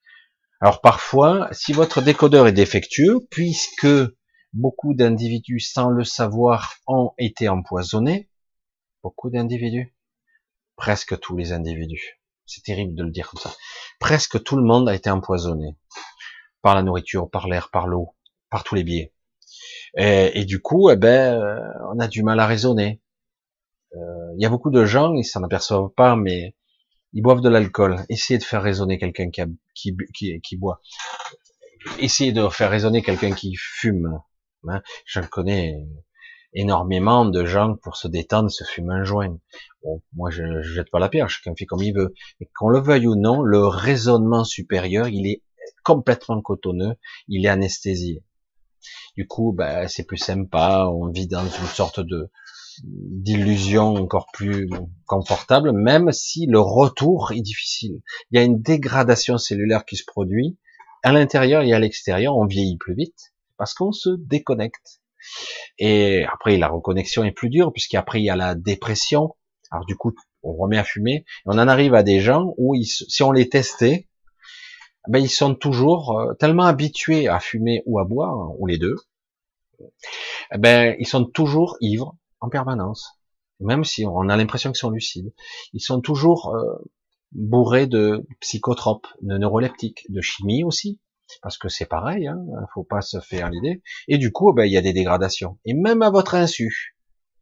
Alors 0.61 0.81
parfois, 0.81 1.47
si 1.51 1.71
votre 1.71 2.01
décodeur 2.01 2.47
est 2.47 2.53
défectueux, 2.53 3.25
puisque 3.31 3.87
beaucoup 4.51 4.93
d'individus, 4.93 5.61
sans 5.61 5.89
le 5.89 6.03
savoir, 6.03 6.75
ont 6.85 7.13
été 7.17 7.47
empoisonnés, 7.47 8.29
beaucoup 9.01 9.29
d'individus, 9.29 9.95
presque 10.75 11.17
tous 11.19 11.37
les 11.37 11.53
individus, 11.53 12.19
c'est 12.45 12.63
terrible 12.63 12.95
de 12.95 13.03
le 13.03 13.11
dire 13.11 13.29
comme 13.29 13.39
ça, 13.39 13.53
presque 13.99 14.43
tout 14.43 14.57
le 14.57 14.63
monde 14.63 14.89
a 14.89 14.95
été 14.95 15.09
empoisonné 15.09 15.77
par 16.61 16.75
la 16.75 16.83
nourriture, 16.83 17.29
par 17.29 17.47
l'air, 17.47 17.69
par 17.71 17.87
l'eau, 17.87 18.15
par 18.49 18.63
tous 18.65 18.75
les 18.75 18.83
biais. 18.83 19.13
Et, 19.95 20.45
du 20.45 20.61
coup, 20.61 20.89
eh 20.89 20.97
ben, 20.97 21.41
euh, 21.41 21.59
on 21.93 21.99
a 21.99 22.07
du 22.07 22.21
mal 22.21 22.39
à 22.39 22.45
raisonner. 22.45 23.01
Euh, 23.95 24.33
il 24.35 24.41
y 24.41 24.45
a 24.45 24.49
beaucoup 24.49 24.69
de 24.69 24.85
gens, 24.85 25.13
ils 25.15 25.23
s'en 25.23 25.41
aperçoivent 25.41 25.89
pas, 25.95 26.15
mais 26.15 26.55
ils 27.13 27.21
boivent 27.21 27.41
de 27.41 27.49
l'alcool. 27.49 28.05
Essayez 28.09 28.37
de 28.37 28.43
faire 28.43 28.61
raisonner 28.61 28.97
quelqu'un 28.97 29.29
qui, 29.31 30.57
boit. 30.57 30.81
Essayez 31.99 32.31
de 32.31 32.47
faire 32.49 32.69
raisonner 32.69 33.01
quelqu'un 33.01 33.33
qui 33.33 33.55
fume. 33.55 34.19
Hein. 34.67 34.81
Je 35.05 35.21
connais 35.21 35.75
énormément 36.53 37.25
de 37.25 37.45
gens 37.45 37.75
pour 37.75 37.95
se 37.95 38.07
détendre 38.07 38.49
se 38.49 38.63
fument 38.63 38.91
un 38.91 39.03
joint. 39.03 39.37
Moi 40.13 40.29
je, 40.29 40.61
je 40.61 40.73
jette 40.73 40.89
pas 40.91 40.99
la 40.99 41.09
pierre, 41.09 41.29
chacun 41.29 41.53
fait 41.55 41.65
comme 41.65 41.83
il 41.83 41.93
veut. 41.93 42.13
Mais 42.39 42.49
qu'on 42.55 42.69
le 42.69 42.79
veuille 42.79 43.07
ou 43.07 43.15
non, 43.15 43.41
le 43.41 43.65
raisonnement 43.65 44.43
supérieur, 44.43 45.07
il 45.07 45.27
est 45.27 45.43
complètement 45.83 46.41
cotonneux, 46.41 46.95
il 47.27 47.45
est 47.45 47.49
anesthésié. 47.49 48.23
Du 49.15 49.27
coup, 49.27 49.53
ben, 49.53 49.87
c'est 49.87 50.05
plus 50.05 50.17
sympa, 50.17 50.85
on 50.87 51.09
vit 51.09 51.27
dans 51.27 51.43
une 51.43 51.67
sorte 51.67 51.99
de, 51.99 52.31
d'illusion 52.83 53.95
encore 53.95 54.27
plus 54.33 54.69
confortable, 55.05 55.71
même 55.71 56.11
si 56.11 56.45
le 56.45 56.59
retour 56.59 57.31
est 57.31 57.41
difficile. 57.41 58.01
Il 58.31 58.39
y 58.39 58.41
a 58.41 58.45
une 58.45 58.61
dégradation 58.61 59.37
cellulaire 59.37 59.85
qui 59.85 59.97
se 59.97 60.03
produit. 60.05 60.57
À 61.03 61.11
l'intérieur 61.11 61.63
et 61.63 61.73
à 61.73 61.79
l'extérieur, 61.79 62.35
on 62.37 62.45
vieillit 62.45 62.77
plus 62.77 62.95
vite 62.95 63.33
parce 63.57 63.73
qu'on 63.73 63.91
se 63.91 64.09
déconnecte. 64.09 65.01
Et 65.77 66.25
après, 66.25 66.57
la 66.57 66.67
reconnexion 66.67 67.23
est 67.23 67.31
plus 67.31 67.49
dure 67.49 67.71
puisqu'après, 67.73 68.19
il 68.19 68.25
y 68.25 68.29
a 68.29 68.35
la 68.35 68.55
dépression. 68.55 69.35
Alors 69.71 69.85
du 69.85 69.95
coup, 69.95 70.13
on 70.43 70.53
remet 70.53 70.77
à 70.77 70.83
fumer. 70.83 71.25
On 71.45 71.57
en 71.59 71.67
arrive 71.67 71.93
à 71.93 72.03
des 72.03 72.19
gens 72.19 72.53
où, 72.57 72.75
si 72.83 73.23
on 73.23 73.31
les 73.31 73.49
testait, 73.49 74.07
ben, 75.07 75.19
ils 75.19 75.29
sont 75.29 75.55
toujours 75.55 76.19
euh, 76.19 76.33
tellement 76.33 76.65
habitués 76.65 77.27
à 77.27 77.39
fumer 77.39 77.81
ou 77.85 77.99
à 77.99 78.03
boire, 78.03 78.59
ou 78.59 78.67
les 78.67 78.77
deux, 78.77 78.95
ben, 80.57 80.95
ils 80.99 81.07
sont 81.07 81.25
toujours 81.25 81.77
ivres, 81.81 82.15
en 82.41 82.49
permanence, 82.49 83.19
même 83.59 83.83
si 83.83 84.05
on 84.05 84.29
a 84.29 84.37
l'impression 84.37 84.71
qu'ils 84.71 84.79
sont 84.79 84.89
lucides. 84.89 85.33
Ils 85.73 85.81
sont 85.81 86.01
toujours 86.01 86.55
euh, 86.55 86.75
bourrés 87.31 87.87
de 87.87 88.25
psychotropes, 88.39 89.07
de 89.21 89.37
neuroleptiques, 89.37 90.05
de 90.09 90.21
chimie 90.21 90.63
aussi, 90.63 90.99
parce 91.41 91.57
que 91.57 91.69
c'est 91.69 91.85
pareil, 91.85 92.27
hein, 92.27 92.39
faut 92.73 92.83
pas 92.83 93.01
se 93.01 93.19
faire 93.19 93.49
l'idée. 93.49 93.81
Et 94.07 94.17
du 94.17 94.31
coup, 94.31 94.53
ben, 94.53 94.65
il 94.65 94.71
y 94.71 94.77
a 94.77 94.81
des 94.81 94.93
dégradations. 94.93 95.59
Et 95.65 95.73
même 95.73 96.01
à 96.01 96.09
votre 96.09 96.35
insu, 96.35 96.95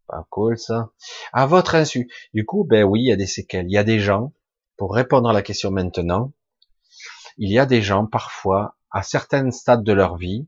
pas 0.07 0.25
cool 0.29 0.57
ça, 0.57 0.91
à 1.33 1.45
votre 1.45 1.75
insu. 1.75 2.09
Du 2.33 2.45
coup, 2.45 2.63
ben 2.63 2.83
oui, 2.83 3.01
il 3.01 3.07
y 3.07 3.11
a 3.11 3.15
des 3.17 3.27
séquelles. 3.27 3.67
Il 3.67 3.73
y 3.73 3.77
a 3.77 3.83
des 3.83 3.99
gens, 3.99 4.33
pour 4.77 4.93
répondre 4.93 5.29
à 5.29 5.33
la 5.33 5.41
question 5.41 5.71
maintenant, 5.71 6.33
il 7.37 7.51
y 7.51 7.59
a 7.59 7.65
des 7.65 7.81
gens 7.81 8.05
parfois, 8.05 8.77
à 8.91 9.03
certains 9.03 9.51
stades 9.51 9.83
de 9.83 9.93
leur 9.93 10.17
vie, 10.17 10.47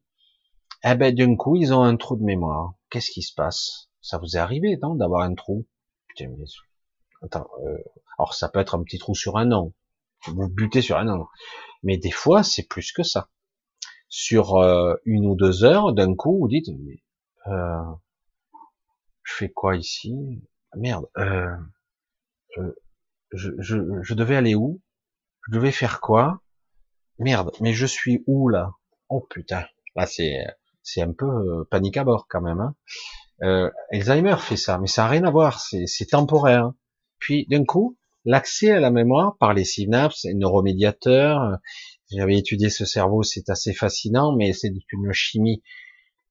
eh 0.83 0.95
ben 0.95 1.13
d'un 1.13 1.35
coup, 1.35 1.55
ils 1.55 1.73
ont 1.73 1.83
un 1.83 1.97
trou 1.97 2.15
de 2.15 2.23
mémoire. 2.23 2.73
Qu'est-ce 2.89 3.11
qui 3.11 3.21
se 3.21 3.33
passe? 3.33 3.88
Ça 4.09 4.17
vous 4.17 4.35
est 4.35 4.39
arrivé, 4.39 4.75
non, 4.81 4.95
d'avoir 4.95 5.21
un 5.21 5.35
trou? 5.35 5.67
Putain, 6.07 6.29
mais... 6.35 6.45
Attends, 7.21 7.47
euh... 7.63 7.77
alors 8.17 8.33
ça 8.33 8.49
peut 8.49 8.59
être 8.59 8.75
un 8.75 8.83
petit 8.83 8.97
trou 8.97 9.13
sur 9.13 9.37
un 9.37 9.51
an. 9.51 9.73
Vous 10.25 10.49
butez 10.49 10.81
sur 10.81 10.97
un 10.97 11.07
an. 11.07 11.27
Mais 11.83 11.97
des 11.97 12.11
fois, 12.11 12.41
c'est 12.43 12.67
plus 12.67 12.91
que 12.91 13.03
ça. 13.03 13.29
Sur 14.07 14.55
euh, 14.55 14.95
une 15.05 15.27
ou 15.27 15.35
deux 15.35 15.63
heures, 15.63 15.93
d'un 15.93 16.15
coup, 16.15 16.39
vous 16.39 16.47
dites, 16.47 16.69
mais 16.79 17.03
euh, 17.47 17.93
je 19.21 19.33
fais 19.33 19.49
quoi 19.49 19.75
ici? 19.75 20.41
Merde, 20.75 21.07
euh, 21.17 21.55
je, 23.31 23.51
je, 23.59 23.77
je, 24.01 24.13
devais 24.15 24.35
aller 24.35 24.55
où? 24.55 24.81
Je 25.47 25.53
devais 25.53 25.71
faire 25.71 26.01
quoi? 26.01 26.41
Merde, 27.19 27.51
mais 27.61 27.73
je 27.73 27.85
suis 27.85 28.23
où 28.25 28.49
là? 28.49 28.71
Oh 29.09 29.21
putain, 29.29 29.65
là 29.95 30.05
c'est 30.05 30.45
c'est 30.81 31.01
un 31.01 31.13
peu 31.13 31.27
euh, 31.27 31.63
panique 31.69 31.97
à 31.97 32.03
bord 32.03 32.27
quand 32.27 32.41
même. 32.41 32.59
Hein 32.59 32.75
euh, 33.43 33.69
Alzheimer 33.91 34.35
fait 34.39 34.57
ça, 34.57 34.77
mais 34.79 34.87
ça 34.87 35.03
n'a 35.03 35.09
rien 35.09 35.23
à 35.23 35.31
voir, 35.31 35.59
c'est 35.59 36.05
temporaire. 36.05 36.71
Puis 37.19 37.45
d'un 37.49 37.65
coup, 37.65 37.97
l'accès 38.25 38.71
à 38.71 38.79
la 38.79 38.91
mémoire 38.91 39.37
par 39.39 39.53
les 39.53 39.65
synapses, 39.65 40.25
les 40.25 40.33
neuromédiateurs, 40.33 41.57
j'avais 42.11 42.37
étudié 42.37 42.69
ce 42.69 42.85
cerveau, 42.85 43.23
c'est 43.23 43.49
assez 43.49 43.73
fascinant, 43.73 44.35
mais 44.35 44.53
c'est 44.53 44.71
une 44.91 45.13
chimie 45.13 45.61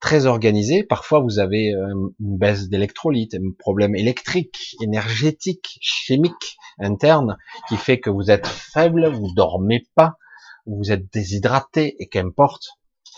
très 0.01 0.27
organisée. 0.27 0.83
Parfois, 0.85 1.21
vous 1.21 1.39
avez 1.39 1.75
euh, 1.75 1.95
une 2.21 2.39
baisse 2.39 2.69
d'électrolytes, 2.69 3.35
un 3.35 3.53
problème 3.59 3.95
électrique, 3.95 4.77
énergétique, 4.83 5.79
chimique 5.81 6.57
interne 6.79 7.37
qui 7.69 7.77
fait 7.77 7.99
que 7.99 8.11
vous 8.11 8.31
êtes 8.31 8.47
faible, 8.47 9.09
vous 9.09 9.33
dormez 9.35 9.87
pas, 9.95 10.15
vous 10.67 10.93
êtes 10.93 11.13
déshydraté 11.13 11.97
et 11.99 12.09
qu'importe 12.09 12.69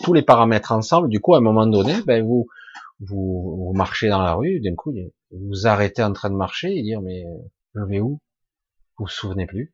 tous 0.03 0.13
les 0.13 0.23
paramètres 0.23 0.71
ensemble. 0.71 1.09
Du 1.09 1.19
coup, 1.19 1.35
à 1.35 1.37
un 1.37 1.41
moment 1.41 1.67
donné, 1.67 1.93
ben 2.05 2.25
vous 2.25 2.47
vous, 3.01 3.67
vous 3.67 3.73
marchez 3.73 4.09
dans 4.09 4.21
la 4.21 4.33
rue, 4.33 4.59
d'un 4.61 4.75
coup, 4.75 4.93
vous 5.31 5.67
arrêtez 5.67 6.03
en 6.03 6.13
train 6.13 6.29
de 6.29 6.35
marcher 6.35 6.75
et 6.75 6.81
dire 6.83 7.01
mais 7.01 7.23
je 7.75 7.81
vais 7.81 7.99
où? 7.99 8.19
Vous 8.97 9.05
vous 9.05 9.07
souvenez 9.07 9.45
plus 9.45 9.73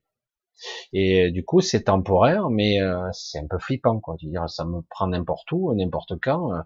et 0.94 1.32
du 1.32 1.44
coup, 1.46 1.62
c'est 1.62 1.84
temporaire, 1.84 2.50
mais 2.50 2.82
euh, 2.82 3.08
c'est 3.12 3.40
un 3.40 3.48
peu 3.48 3.60
flippant, 3.60 4.00
quoi. 4.00 4.16
Dire, 4.18 4.50
ça 4.50 4.66
me 4.66 4.82
prend 4.90 5.08
n'importe 5.08 5.52
où, 5.52 5.74
n'importe 5.74 6.14
quand, 6.22 6.54
euh, 6.54 6.62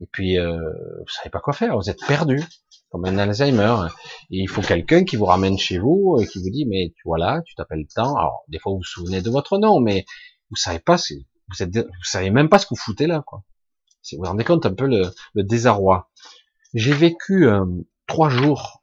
et 0.00 0.06
puis 0.06 0.38
euh, 0.38 0.58
vous 0.58 1.08
savez 1.08 1.30
pas 1.30 1.40
quoi 1.40 1.52
faire. 1.52 1.76
Vous 1.76 1.90
êtes 1.90 2.04
perdu, 2.06 2.42
comme 2.90 3.04
un 3.04 3.18
Alzheimer. 3.18 3.88
Et 4.30 4.38
il 4.38 4.48
faut 4.48 4.62
quelqu'un 4.62 5.04
qui 5.04 5.16
vous 5.16 5.26
ramène 5.26 5.58
chez 5.58 5.78
vous 5.78 6.18
et 6.20 6.26
qui 6.26 6.38
vous 6.38 6.50
dit, 6.50 6.66
mais 6.66 6.92
voilà, 7.04 7.42
tu 7.44 7.54
t'appelles 7.54 7.86
tant. 7.94 8.16
Alors, 8.16 8.44
des 8.48 8.58
fois, 8.58 8.72
vous 8.72 8.78
vous 8.78 8.84
souvenez 8.84 9.22
de 9.22 9.30
votre 9.30 9.58
nom, 9.58 9.80
mais 9.80 10.04
vous 10.50 10.56
savez 10.56 10.80
pas, 10.80 10.96
vous 10.96 11.62
êtes, 11.62 11.76
vous 11.76 12.04
savez 12.04 12.30
même 12.30 12.48
pas 12.48 12.58
ce 12.58 12.66
que 12.66 12.70
vous 12.70 12.80
foutez 12.80 13.06
là, 13.06 13.22
quoi. 13.26 13.42
Vous 14.12 14.18
vous 14.18 14.28
rendez 14.28 14.44
compte 14.44 14.66
un 14.66 14.74
peu 14.74 14.86
le, 14.86 15.10
le 15.34 15.42
désarroi. 15.42 16.10
J'ai 16.74 16.92
vécu 16.92 17.46
trois 18.06 18.28
jours, 18.28 18.82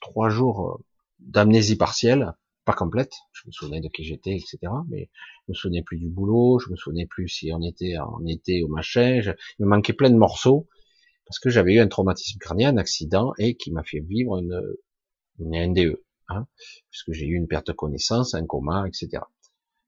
trois 0.00 0.28
jours 0.28 0.80
d'amnésie 1.18 1.76
partielle 1.76 2.34
pas 2.64 2.72
complète. 2.72 3.12
Je 3.32 3.42
me 3.46 3.52
souvenais 3.52 3.80
de 3.80 3.88
qui 3.88 4.04
j'étais, 4.04 4.36
etc. 4.36 4.58
Mais 4.88 5.10
je 5.46 5.52
me 5.52 5.54
souvenais 5.54 5.82
plus 5.82 5.98
du 5.98 6.08
boulot, 6.08 6.58
je 6.58 6.70
me 6.70 6.76
souvenais 6.76 7.06
plus 7.06 7.28
si 7.28 7.52
on 7.52 7.62
était 7.62 7.98
en 7.98 8.24
été 8.26 8.62
au 8.62 8.68
machin. 8.68 9.20
il 9.58 9.64
me 9.64 9.68
manquait 9.68 9.92
plein 9.92 10.10
de 10.10 10.16
morceaux 10.16 10.68
parce 11.26 11.38
que 11.38 11.50
j'avais 11.50 11.74
eu 11.74 11.80
un 11.80 11.88
traumatisme 11.88 12.38
crânien, 12.38 12.74
un 12.74 12.76
accident, 12.76 13.32
et 13.38 13.54
qui 13.56 13.72
m'a 13.72 13.82
fait 13.84 14.00
vivre 14.00 14.38
une, 14.38 14.60
une 15.38 15.70
NDE, 15.70 15.98
hein, 16.28 16.46
puisque 16.90 17.12
j'ai 17.12 17.26
eu 17.26 17.36
une 17.36 17.48
perte 17.48 17.68
de 17.68 17.72
connaissance, 17.72 18.34
un 18.34 18.44
coma, 18.44 18.86
etc. 18.86 19.22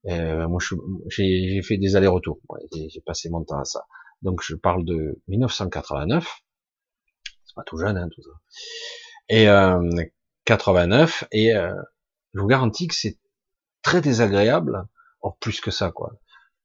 Euh, 0.06 0.48
moi, 0.48 0.60
j'ai 1.08 1.60
fait 1.62 1.76
des 1.76 1.96
allers-retours. 1.96 2.40
j'ai 2.72 3.00
passé 3.00 3.28
mon 3.30 3.44
temps 3.44 3.58
à 3.58 3.64
ça. 3.64 3.84
Donc, 4.24 4.42
je 4.42 4.56
parle 4.56 4.84
de 4.84 5.20
1989. 5.28 6.42
C'est 7.44 7.54
pas 7.54 7.62
tout 7.62 7.78
jeune, 7.78 7.96
hein, 7.96 8.08
tout 8.12 8.22
ça. 8.22 8.30
Et 9.28 9.48
euh, 9.48 9.80
89 10.46 11.24
et 11.30 11.54
euh, 11.54 11.74
je 12.32 12.40
vous 12.40 12.46
garantis 12.46 12.88
que 12.88 12.94
c'est 12.94 13.18
très 13.82 14.00
désagréable, 14.00 14.86
or 15.20 15.36
plus 15.38 15.60
que 15.60 15.70
ça, 15.70 15.90
quoi, 15.90 16.14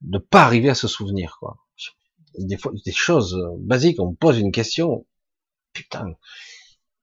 de 0.01 0.17
pas 0.17 0.43
arriver 0.43 0.69
à 0.69 0.75
se 0.75 0.87
souvenir, 0.87 1.37
quoi. 1.39 1.57
Des 2.37 2.57
fois, 2.57 2.71
des 2.85 2.91
choses 2.91 3.37
basiques, 3.57 3.99
on 3.99 4.13
pose 4.13 4.39
une 4.39 4.51
question, 4.51 5.05
putain. 5.73 6.13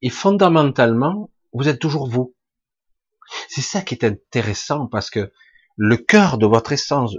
Et 0.02 0.08
fondamentalement, 0.08 1.30
vous 1.52 1.68
êtes 1.68 1.80
toujours 1.80 2.08
vous. 2.08 2.34
C'est 3.48 3.60
ça 3.60 3.82
qui 3.82 3.94
est 3.94 4.04
intéressant 4.04 4.86
parce 4.86 5.10
que 5.10 5.32
le 5.76 5.96
cœur 5.96 6.38
de 6.38 6.46
votre 6.46 6.72
essence, 6.72 7.14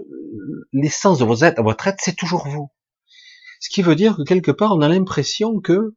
l'essence 0.74 1.20
de 1.20 1.26
votre 1.26 1.44
être, 1.44 1.62
votre 1.62 1.88
être, 1.88 2.00
c'est 2.00 2.16
toujours 2.16 2.48
vous. 2.48 2.72
Ce 3.60 3.70
qui 3.70 3.82
veut 3.82 3.96
dire 3.96 4.18
que 4.18 4.24
quelque 4.24 4.52
part, 4.52 4.76
on 4.76 4.82
a 4.82 4.90
l'impression 4.90 5.60
que 5.60 5.96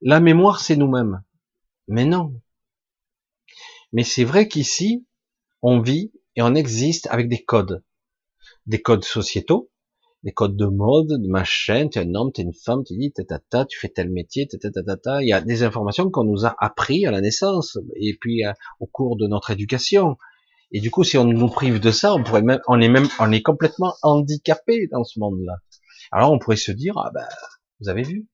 la 0.00 0.20
mémoire, 0.20 0.60
c'est 0.60 0.76
nous-mêmes. 0.76 1.22
Mais 1.88 2.04
non. 2.04 2.40
Mais 3.92 4.04
c'est 4.04 4.24
vrai 4.24 4.48
qu'ici, 4.48 5.06
on 5.62 5.80
vit 5.80 6.12
et 6.34 6.42
on 6.42 6.54
existe 6.54 7.06
avec 7.08 7.28
des 7.28 7.42
codes. 7.42 7.82
Des 8.66 8.82
codes 8.82 9.04
sociétaux, 9.04 9.70
des 10.22 10.32
codes 10.32 10.56
de 10.56 10.66
mode, 10.66 11.08
de 11.08 11.28
machin, 11.28 11.88
tu 11.88 11.98
es 11.98 12.02
un 12.02 12.14
homme, 12.14 12.32
tu 12.32 12.40
es 12.40 12.44
une 12.44 12.52
femme, 12.52 12.82
tu 12.84 12.96
dis 12.96 13.12
ta, 13.12 13.64
tu 13.64 13.78
fais 13.78 13.88
tel 13.88 14.10
métier, 14.10 14.48
ta, 14.48 14.58
ta, 14.96 15.22
il 15.22 15.28
y 15.28 15.32
a 15.32 15.40
des 15.40 15.62
informations 15.62 16.10
qu'on 16.10 16.24
nous 16.24 16.44
a 16.44 16.54
appris 16.58 17.06
à 17.06 17.10
la 17.10 17.20
naissance 17.20 17.78
et 17.94 18.16
puis 18.20 18.44
euh, 18.44 18.52
au 18.80 18.86
cours 18.86 19.16
de 19.16 19.26
notre 19.26 19.50
éducation. 19.50 20.16
Et 20.72 20.80
du 20.80 20.90
coup, 20.90 21.04
si 21.04 21.16
on 21.16 21.24
nous 21.24 21.48
prive 21.48 21.78
de 21.78 21.92
ça, 21.92 22.12
on 22.12 22.24
pourrait 22.24 22.42
même, 22.42 22.60
on 22.66 22.80
est 22.80 22.88
même, 22.88 23.06
on 23.20 23.30
est 23.30 23.42
complètement 23.42 23.94
handicapé 24.02 24.88
dans 24.90 25.04
ce 25.04 25.20
monde-là. 25.20 25.54
Alors 26.12 26.32
on 26.32 26.38
pourrait 26.38 26.56
se 26.56 26.72
dire, 26.72 26.96
ah 26.98 27.10
ben, 27.12 27.26
vous 27.80 27.88
avez 27.88 28.02
vu, 28.02 28.26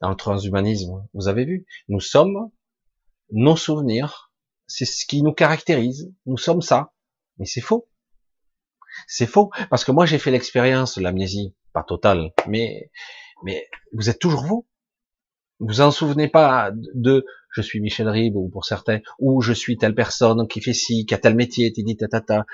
dans 0.00 0.10
le 0.10 0.16
transhumanisme, 0.16 1.06
vous 1.14 1.28
avez 1.28 1.44
vu, 1.44 1.66
nous 1.88 2.00
sommes 2.00 2.50
nos 3.30 3.56
souvenirs, 3.56 4.32
c'est 4.66 4.84
ce 4.84 5.06
qui 5.06 5.22
nous 5.22 5.32
caractérise. 5.32 6.12
Nous 6.26 6.36
sommes 6.36 6.62
ça. 6.62 6.92
Mais 7.38 7.46
c'est 7.46 7.60
faux. 7.60 7.88
C'est 9.06 9.26
faux. 9.26 9.50
Parce 9.70 9.84
que 9.84 9.92
moi, 9.92 10.06
j'ai 10.06 10.18
fait 10.18 10.30
l'expérience 10.30 10.98
de 10.98 11.02
l'amnésie. 11.02 11.54
Pas 11.72 11.82
totale. 11.82 12.32
Mais, 12.48 12.90
mais 13.44 13.68
vous 13.92 14.08
êtes 14.08 14.18
toujours 14.18 14.44
vous. 14.44 14.66
Vous 15.60 15.80
en 15.80 15.90
souvenez 15.90 16.28
pas 16.28 16.72
de, 16.94 17.24
je 17.54 17.62
suis 17.62 17.80
Michel 17.80 18.08
Ribes, 18.08 18.36
ou 18.36 18.48
pour 18.48 18.64
certains, 18.64 19.00
ou 19.18 19.40
je 19.40 19.52
suis 19.52 19.76
telle 19.76 19.94
personne 19.94 20.48
qui 20.48 20.60
fait 20.60 20.72
ci, 20.72 21.06
qui 21.06 21.14
a 21.14 21.18
tel 21.18 21.34
métier, 21.34 21.72
tatata. 21.98 22.44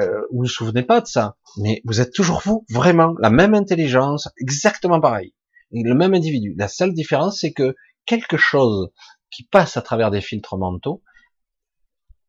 Euh, 0.00 0.20
vous 0.32 0.42
vous 0.42 0.46
souvenez 0.46 0.82
pas 0.82 1.00
de 1.00 1.06
ça. 1.06 1.36
Mais 1.58 1.80
vous 1.84 2.00
êtes 2.00 2.12
toujours 2.12 2.42
vous. 2.44 2.64
Vraiment. 2.70 3.14
La 3.20 3.30
même 3.30 3.54
intelligence. 3.54 4.28
Exactement 4.40 5.00
pareil. 5.00 5.34
le 5.72 5.94
même 5.94 6.14
individu. 6.14 6.54
La 6.56 6.68
seule 6.68 6.94
différence, 6.94 7.40
c'est 7.40 7.52
que 7.52 7.74
quelque 8.06 8.36
chose 8.36 8.90
qui 9.30 9.44
passe 9.44 9.76
à 9.76 9.82
travers 9.82 10.10
des 10.10 10.20
filtres 10.20 10.56
mentaux 10.56 11.02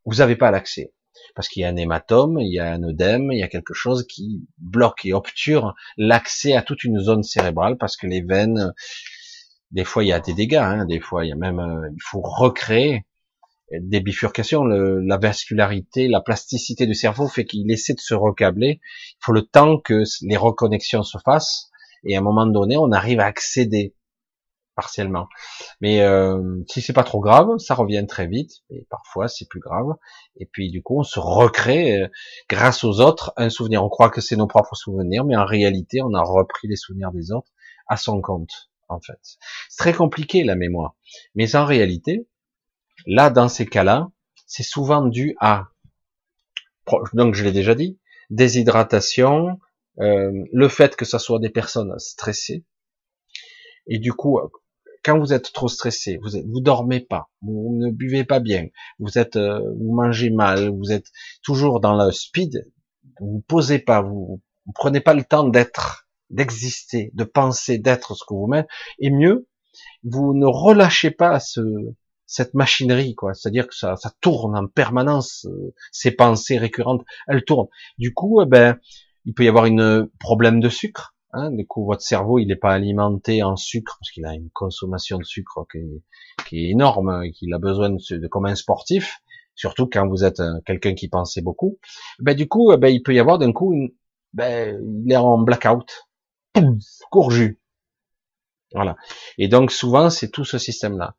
vous 0.09 0.15
n'avez 0.15 0.35
pas 0.35 0.51
l'accès. 0.51 0.93
Parce 1.35 1.47
qu'il 1.47 1.61
y 1.61 1.65
a 1.65 1.69
un 1.69 1.75
hématome, 1.75 2.39
il 2.39 2.53
y 2.53 2.59
a 2.59 2.71
un 2.71 2.83
œdème, 2.83 3.31
il 3.31 3.39
y 3.39 3.43
a 3.43 3.47
quelque 3.47 3.73
chose 3.73 4.05
qui 4.07 4.47
bloque 4.57 5.05
et 5.05 5.13
obture 5.13 5.75
l'accès 5.97 6.53
à 6.53 6.61
toute 6.61 6.83
une 6.83 6.99
zone 6.99 7.23
cérébrale 7.23 7.77
parce 7.77 7.97
que 7.97 8.07
les 8.07 8.21
veines, 8.21 8.73
des 9.71 9.83
fois 9.83 10.03
il 10.03 10.07
y 10.07 10.13
a 10.13 10.19
des 10.19 10.33
dégâts, 10.33 10.55
hein, 10.55 10.85
des 10.85 10.99
fois 10.99 11.25
il 11.25 11.29
y 11.29 11.31
a 11.31 11.35
même, 11.35 11.59
euh, 11.59 11.89
il 11.91 12.01
faut 12.01 12.21
recréer 12.21 13.05
des 13.71 13.99
bifurcations, 13.99 14.63
la 14.63 15.17
vascularité, 15.17 16.07
la 16.07 16.21
plasticité 16.21 16.87
du 16.87 16.95
cerveau 16.95 17.27
fait 17.27 17.45
qu'il 17.45 17.71
essaie 17.71 17.93
de 17.93 17.99
se 17.99 18.13
recabler. 18.13 18.79
Il 18.81 19.25
faut 19.25 19.33
le 19.33 19.43
temps 19.43 19.79
que 19.79 20.03
les 20.21 20.37
reconnexions 20.37 21.03
se 21.03 21.17
fassent 21.23 21.69
et 22.03 22.15
à 22.15 22.19
un 22.19 22.23
moment 22.23 22.45
donné, 22.45 22.77
on 22.77 22.91
arrive 22.91 23.19
à 23.19 23.25
accéder 23.25 23.95
partiellement. 24.75 25.27
Mais 25.81 26.01
euh, 26.01 26.63
si 26.69 26.81
c'est 26.81 26.93
pas 26.93 27.03
trop 27.03 27.19
grave, 27.19 27.57
ça 27.57 27.75
revient 27.75 28.05
très 28.07 28.27
vite. 28.27 28.51
Et 28.69 28.87
parfois 28.89 29.27
c'est 29.27 29.47
plus 29.49 29.59
grave. 29.59 29.87
Et 30.37 30.45
puis 30.45 30.71
du 30.71 30.81
coup, 30.81 30.99
on 30.99 31.03
se 31.03 31.19
recrée 31.19 32.03
euh, 32.03 32.07
grâce 32.49 32.83
aux 32.83 33.01
autres 33.01 33.33
un 33.35 33.49
souvenir. 33.49 33.83
On 33.83 33.89
croit 33.89 34.09
que 34.09 34.21
c'est 34.21 34.37
nos 34.37 34.47
propres 34.47 34.75
souvenirs, 34.75 35.25
mais 35.25 35.35
en 35.35 35.45
réalité, 35.45 36.01
on 36.01 36.13
a 36.13 36.21
repris 36.21 36.67
les 36.69 36.77
souvenirs 36.77 37.11
des 37.11 37.31
autres 37.31 37.51
à 37.87 37.97
son 37.97 38.21
compte. 38.21 38.69
En 38.87 39.01
fait, 39.01 39.19
c'est 39.69 39.77
très 39.77 39.93
compliqué 39.93 40.43
la 40.43 40.55
mémoire. 40.55 40.95
Mais 41.35 41.55
en 41.55 41.65
réalité, 41.65 42.27
là, 43.05 43.29
dans 43.29 43.49
ces 43.49 43.65
cas-là, 43.65 44.09
c'est 44.45 44.63
souvent 44.63 45.05
dû 45.05 45.35
à 45.39 45.67
donc 47.13 47.35
je 47.35 47.43
l'ai 47.43 47.51
déjà 47.51 47.75
dit, 47.75 47.99
déshydratation, 48.29 49.59
euh, 49.99 50.31
le 50.51 50.67
fait 50.69 50.95
que 50.95 51.05
ça 51.05 51.19
soit 51.19 51.39
des 51.39 51.49
personnes 51.49 51.93
stressées, 51.97 52.65
et 53.87 53.99
du 53.99 54.13
coup, 54.13 54.39
quand 55.03 55.17
vous 55.17 55.33
êtes 55.33 55.51
trop 55.53 55.67
stressé, 55.67 56.19
vous 56.21 56.37
êtes, 56.37 56.45
vous 56.45 56.61
dormez 56.61 56.99
pas, 56.99 57.29
vous 57.41 57.77
ne 57.79 57.91
buvez 57.91 58.23
pas 58.23 58.39
bien, 58.39 58.67
vous 58.99 59.17
êtes, 59.17 59.35
euh, 59.35 59.59
vous 59.77 59.93
mangez 59.93 60.29
mal, 60.29 60.69
vous 60.69 60.91
êtes 60.91 61.07
toujours 61.43 61.79
dans 61.79 61.95
le 61.95 62.11
speed, 62.11 62.69
vous 63.19 63.43
posez 63.47 63.79
pas, 63.79 64.01
vous, 64.01 64.41
vous 64.65 64.73
prenez 64.73 64.99
pas 64.99 65.13
le 65.13 65.23
temps 65.23 65.47
d'être, 65.47 66.07
d'exister, 66.29 67.11
de 67.13 67.23
penser, 67.23 67.77
d'être 67.77 68.15
ce 68.15 68.23
que 68.27 68.33
vous 68.33 68.47
mettez, 68.47 68.69
et 68.99 69.09
mieux, 69.09 69.47
vous 70.03 70.33
ne 70.33 70.45
relâchez 70.45 71.11
pas 71.11 71.39
ce, 71.39 71.61
cette 72.29 72.53
machinerie, 72.53 73.15
quoi. 73.15 73.33
C'est-à-dire 73.33 73.67
que 73.67 73.75
ça, 73.75 73.95
ça 73.95 74.11
tourne 74.21 74.55
en 74.55 74.67
permanence, 74.67 75.45
euh, 75.49 75.73
ces 75.91 76.11
pensées 76.11 76.57
récurrentes, 76.57 77.03
elles 77.27 77.43
tournent. 77.43 77.69
Du 77.97 78.13
coup, 78.13 78.41
eh 78.41 78.45
ben, 78.45 78.77
il 79.25 79.33
peut 79.33 79.43
y 79.43 79.49
avoir 79.49 79.65
une 79.65 80.09
problème 80.19 80.59
de 80.59 80.69
sucre, 80.69 81.15
Hein, 81.31 81.51
du 81.51 81.67
coup, 81.67 81.85
votre 81.85 82.01
cerveau, 82.01 82.39
il 82.39 82.47
n'est 82.47 82.55
pas 82.55 82.73
alimenté 82.73 83.43
en 83.43 83.55
sucre 83.55 83.97
parce 83.99 84.11
qu'il 84.11 84.25
a 84.25 84.33
une 84.33 84.49
consommation 84.49 85.19
de 85.19 85.23
sucre 85.23 85.63
qui 85.71 85.77
est, 85.77 86.03
qui 86.47 86.57
est 86.57 86.69
énorme, 86.71 87.09
hein, 87.09 87.29
qu'il 87.31 87.53
a 87.53 87.59
besoin 87.59 87.91
de, 87.91 88.27
comme 88.27 88.47
un 88.47 88.55
sportif, 88.55 89.19
surtout 89.53 89.87
quand 89.87 90.07
vous 90.07 90.23
êtes 90.23 90.41
quelqu'un 90.65 90.95
qui 90.95 91.07
pensait 91.07 91.41
beaucoup. 91.41 91.77
Ben 92.17 92.35
du 92.35 92.47
coup, 92.47 92.75
ben, 92.77 92.87
il 92.87 93.03
peut 93.03 93.13
y 93.13 93.19
avoir 93.19 93.37
d'un 93.37 93.51
coup, 93.51 93.73
une, 93.73 93.89
ben, 94.33 94.81
il 95.05 95.11
est 95.11 95.17
en 95.17 95.37
blackout, 95.37 96.07
court 97.11 97.29
jus. 97.29 97.61
Voilà. 98.73 98.95
Et 99.37 99.47
donc 99.47 99.71
souvent 99.71 100.09
c'est 100.09 100.31
tout 100.31 100.45
ce 100.45 100.57
système-là. 100.57 101.15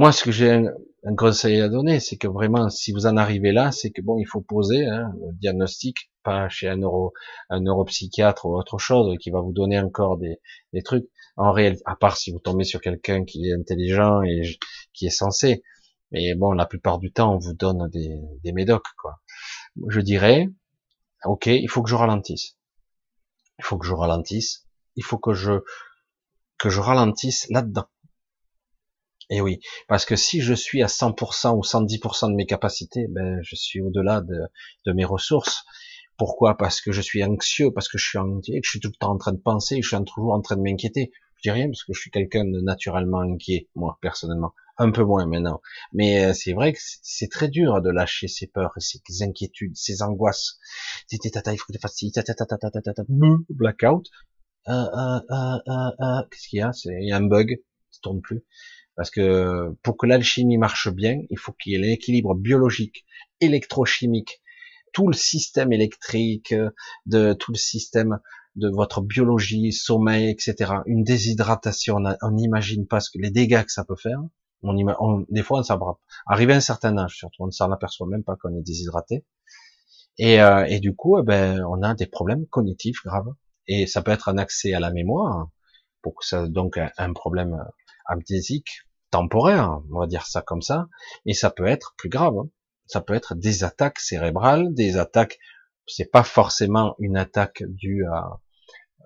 Moi, 0.00 0.12
ce 0.12 0.24
que 0.24 0.32
j'ai 0.32 0.50
un, 0.50 1.14
conseil 1.14 1.60
à 1.60 1.68
donner, 1.68 2.00
c'est 2.00 2.16
que 2.16 2.26
vraiment, 2.26 2.70
si 2.70 2.90
vous 2.90 3.04
en 3.04 3.18
arrivez 3.18 3.52
là, 3.52 3.70
c'est 3.70 3.90
que 3.90 4.00
bon, 4.00 4.16
il 4.18 4.24
faut 4.24 4.40
poser 4.40 4.86
hein, 4.86 5.12
le 5.20 5.34
diagnostic, 5.34 6.10
pas 6.22 6.48
chez 6.48 6.68
un 6.68 6.76
neuro, 6.76 7.12
un 7.50 7.60
neuropsychiatre 7.60 8.46
ou 8.46 8.58
autre 8.58 8.78
chose 8.78 9.14
qui 9.20 9.28
va 9.28 9.42
vous 9.42 9.52
donner 9.52 9.78
encore 9.78 10.16
des, 10.16 10.38
trucs. 10.82 11.04
En 11.36 11.52
réel, 11.52 11.76
à 11.84 11.96
part 11.96 12.16
si 12.16 12.32
vous 12.32 12.38
tombez 12.38 12.64
sur 12.64 12.80
quelqu'un 12.80 13.26
qui 13.26 13.50
est 13.50 13.52
intelligent 13.52 14.22
et 14.22 14.40
qui 14.94 15.04
est 15.04 15.10
censé. 15.10 15.62
Mais 16.12 16.34
bon, 16.34 16.52
la 16.52 16.64
plupart 16.64 16.98
du 16.98 17.12
temps, 17.12 17.34
on 17.34 17.38
vous 17.38 17.52
donne 17.52 17.90
des, 17.90 18.22
des 18.42 18.52
médocs, 18.52 18.94
quoi. 18.96 19.20
Je 19.86 20.00
dirais, 20.00 20.48
ok, 21.26 21.44
il 21.44 21.68
faut 21.68 21.82
que 21.82 21.90
je 21.90 21.96
ralentisse. 21.96 22.56
Il 23.58 23.66
faut 23.66 23.76
que 23.76 23.86
je 23.86 23.92
ralentisse. 23.92 24.66
Il 24.96 25.04
faut 25.04 25.18
que 25.18 25.34
je 25.34 25.60
que 26.58 26.70
je 26.70 26.80
ralentisse 26.80 27.46
là-dedans. 27.50 27.86
Et 29.30 29.40
oui, 29.40 29.60
parce 29.86 30.04
que 30.04 30.16
si 30.16 30.40
je 30.40 30.52
suis 30.52 30.82
à 30.82 30.88
100% 30.88 31.56
ou 31.56 31.62
110% 31.62 32.30
de 32.30 32.34
mes 32.34 32.46
capacités, 32.46 33.06
ben 33.08 33.40
je 33.42 33.54
suis 33.54 33.80
au-delà 33.80 34.20
de, 34.20 34.40
de, 34.86 34.92
mes 34.92 35.04
ressources. 35.04 35.64
Pourquoi? 36.18 36.56
Parce 36.56 36.80
que 36.80 36.90
je 36.90 37.00
suis 37.00 37.22
anxieux, 37.22 37.72
parce 37.72 37.88
que 37.88 37.96
je 37.96 38.06
suis 38.06 38.18
inquiet, 38.18 38.60
que 38.60 38.66
je 38.66 38.70
suis 38.70 38.80
tout 38.80 38.90
le 38.92 38.98
temps 38.98 39.12
en 39.12 39.18
train 39.18 39.32
de 39.32 39.38
penser, 39.38 39.80
je 39.82 39.88
suis 39.88 40.04
toujours 40.04 40.32
en 40.32 40.40
train 40.40 40.56
de 40.56 40.62
m'inquiéter. 40.62 41.12
Je 41.36 41.42
dis 41.42 41.50
rien 41.52 41.68
parce 41.68 41.84
que 41.84 41.94
je 41.94 42.00
suis 42.00 42.10
quelqu'un 42.10 42.44
de 42.44 42.60
naturellement 42.60 43.20
inquiet, 43.20 43.68
moi 43.76 43.98
personnellement, 44.02 44.52
un 44.78 44.90
peu 44.90 45.04
moins 45.04 45.26
maintenant. 45.26 45.62
Mais 45.92 46.24
euh, 46.24 46.34
c'est 46.34 46.52
vrai 46.52 46.72
que 46.72 46.80
c'est 46.80 47.30
très 47.30 47.48
dur 47.48 47.80
de 47.80 47.88
lâcher 47.88 48.26
ses 48.26 48.48
peurs, 48.48 48.72
ses 48.78 49.00
inquiétudes, 49.22 49.76
ses 49.76 50.02
angoisses. 50.02 50.58
Il 51.12 51.18
faut 51.18 51.18
que 51.18 51.72
tu 51.72 51.78
blackout. 53.48 54.06
Euh, 54.68 54.72
euh, 54.72 55.20
euh, 55.30 55.58
euh, 55.68 55.90
euh 56.00 56.22
Qu'est-ce 56.30 56.48
qu'il 56.48 56.58
y 56.58 56.62
a? 56.62 56.72
Il 56.84 57.08
y 57.08 57.12
a 57.12 57.16
un 57.16 57.26
bug, 57.26 57.62
ça 57.90 58.00
tourne 58.02 58.20
plus. 58.20 58.44
Parce 59.00 59.08
que 59.08 59.74
pour 59.82 59.96
que 59.96 60.04
l'alchimie 60.04 60.58
marche 60.58 60.90
bien, 60.90 61.22
il 61.30 61.38
faut 61.38 61.52
qu'il 61.52 61.72
y 61.72 61.74
ait 61.74 61.78
l'équilibre 61.78 62.34
biologique, 62.34 63.06
électrochimique, 63.40 64.42
tout 64.92 65.08
le 65.08 65.14
système 65.14 65.72
électrique, 65.72 66.54
de 67.06 67.32
tout 67.32 67.52
le 67.52 67.56
système 67.56 68.18
de 68.56 68.68
votre 68.68 69.00
biologie, 69.00 69.72
sommeil, 69.72 70.28
etc. 70.28 70.82
Une 70.84 71.02
déshydratation, 71.02 71.96
on 72.20 72.30
n'imagine 72.32 72.86
pas 72.86 72.98
les 73.14 73.30
dégâts 73.30 73.64
que 73.64 73.72
ça 73.72 73.86
peut 73.86 73.96
faire. 73.96 74.20
On, 74.62 74.76
on 74.76 75.24
des 75.30 75.42
fois, 75.42 75.64
ça 75.64 75.76
va 75.76 75.96
arriver 76.26 76.52
à 76.52 76.56
un 76.56 76.60
certain 76.60 76.98
âge, 76.98 77.16
surtout, 77.16 77.44
on 77.44 77.46
ne 77.46 77.52
s'en 77.52 77.72
aperçoit 77.72 78.06
même 78.06 78.22
pas 78.22 78.36
qu'on 78.36 78.54
est 78.54 78.60
déshydraté. 78.60 79.24
Et, 80.18 80.42
euh, 80.42 80.78
du 80.78 80.94
coup, 80.94 81.18
eh 81.18 81.22
ben, 81.22 81.64
on 81.64 81.82
a 81.82 81.94
des 81.94 82.06
problèmes 82.06 82.44
cognitifs 82.48 83.02
graves. 83.02 83.32
Et 83.66 83.86
ça 83.86 84.02
peut 84.02 84.10
être 84.10 84.28
un 84.28 84.36
accès 84.36 84.74
à 84.74 84.80
la 84.80 84.90
mémoire, 84.90 85.48
pour 86.02 86.16
que 86.16 86.26
ça 86.26 86.48
donc 86.48 86.78
un 86.98 87.12
problème 87.14 87.64
amnésique 88.04 88.82
temporaire, 89.10 89.80
on 89.92 90.00
va 90.00 90.06
dire 90.06 90.26
ça 90.26 90.42
comme 90.42 90.62
ça, 90.62 90.88
mais 91.26 91.32
ça 91.32 91.50
peut 91.50 91.66
être 91.66 91.94
plus 91.96 92.08
grave. 92.08 92.36
Hein. 92.38 92.48
Ça 92.86 93.00
peut 93.00 93.14
être 93.14 93.34
des 93.34 93.64
attaques 93.64 94.00
cérébrales, 94.00 94.74
des 94.74 94.96
attaques. 94.96 95.38
C'est 95.86 96.10
pas 96.10 96.22
forcément 96.22 96.94
une 96.98 97.16
attaque 97.16 97.62
due 97.66 98.04
à, 98.06 98.40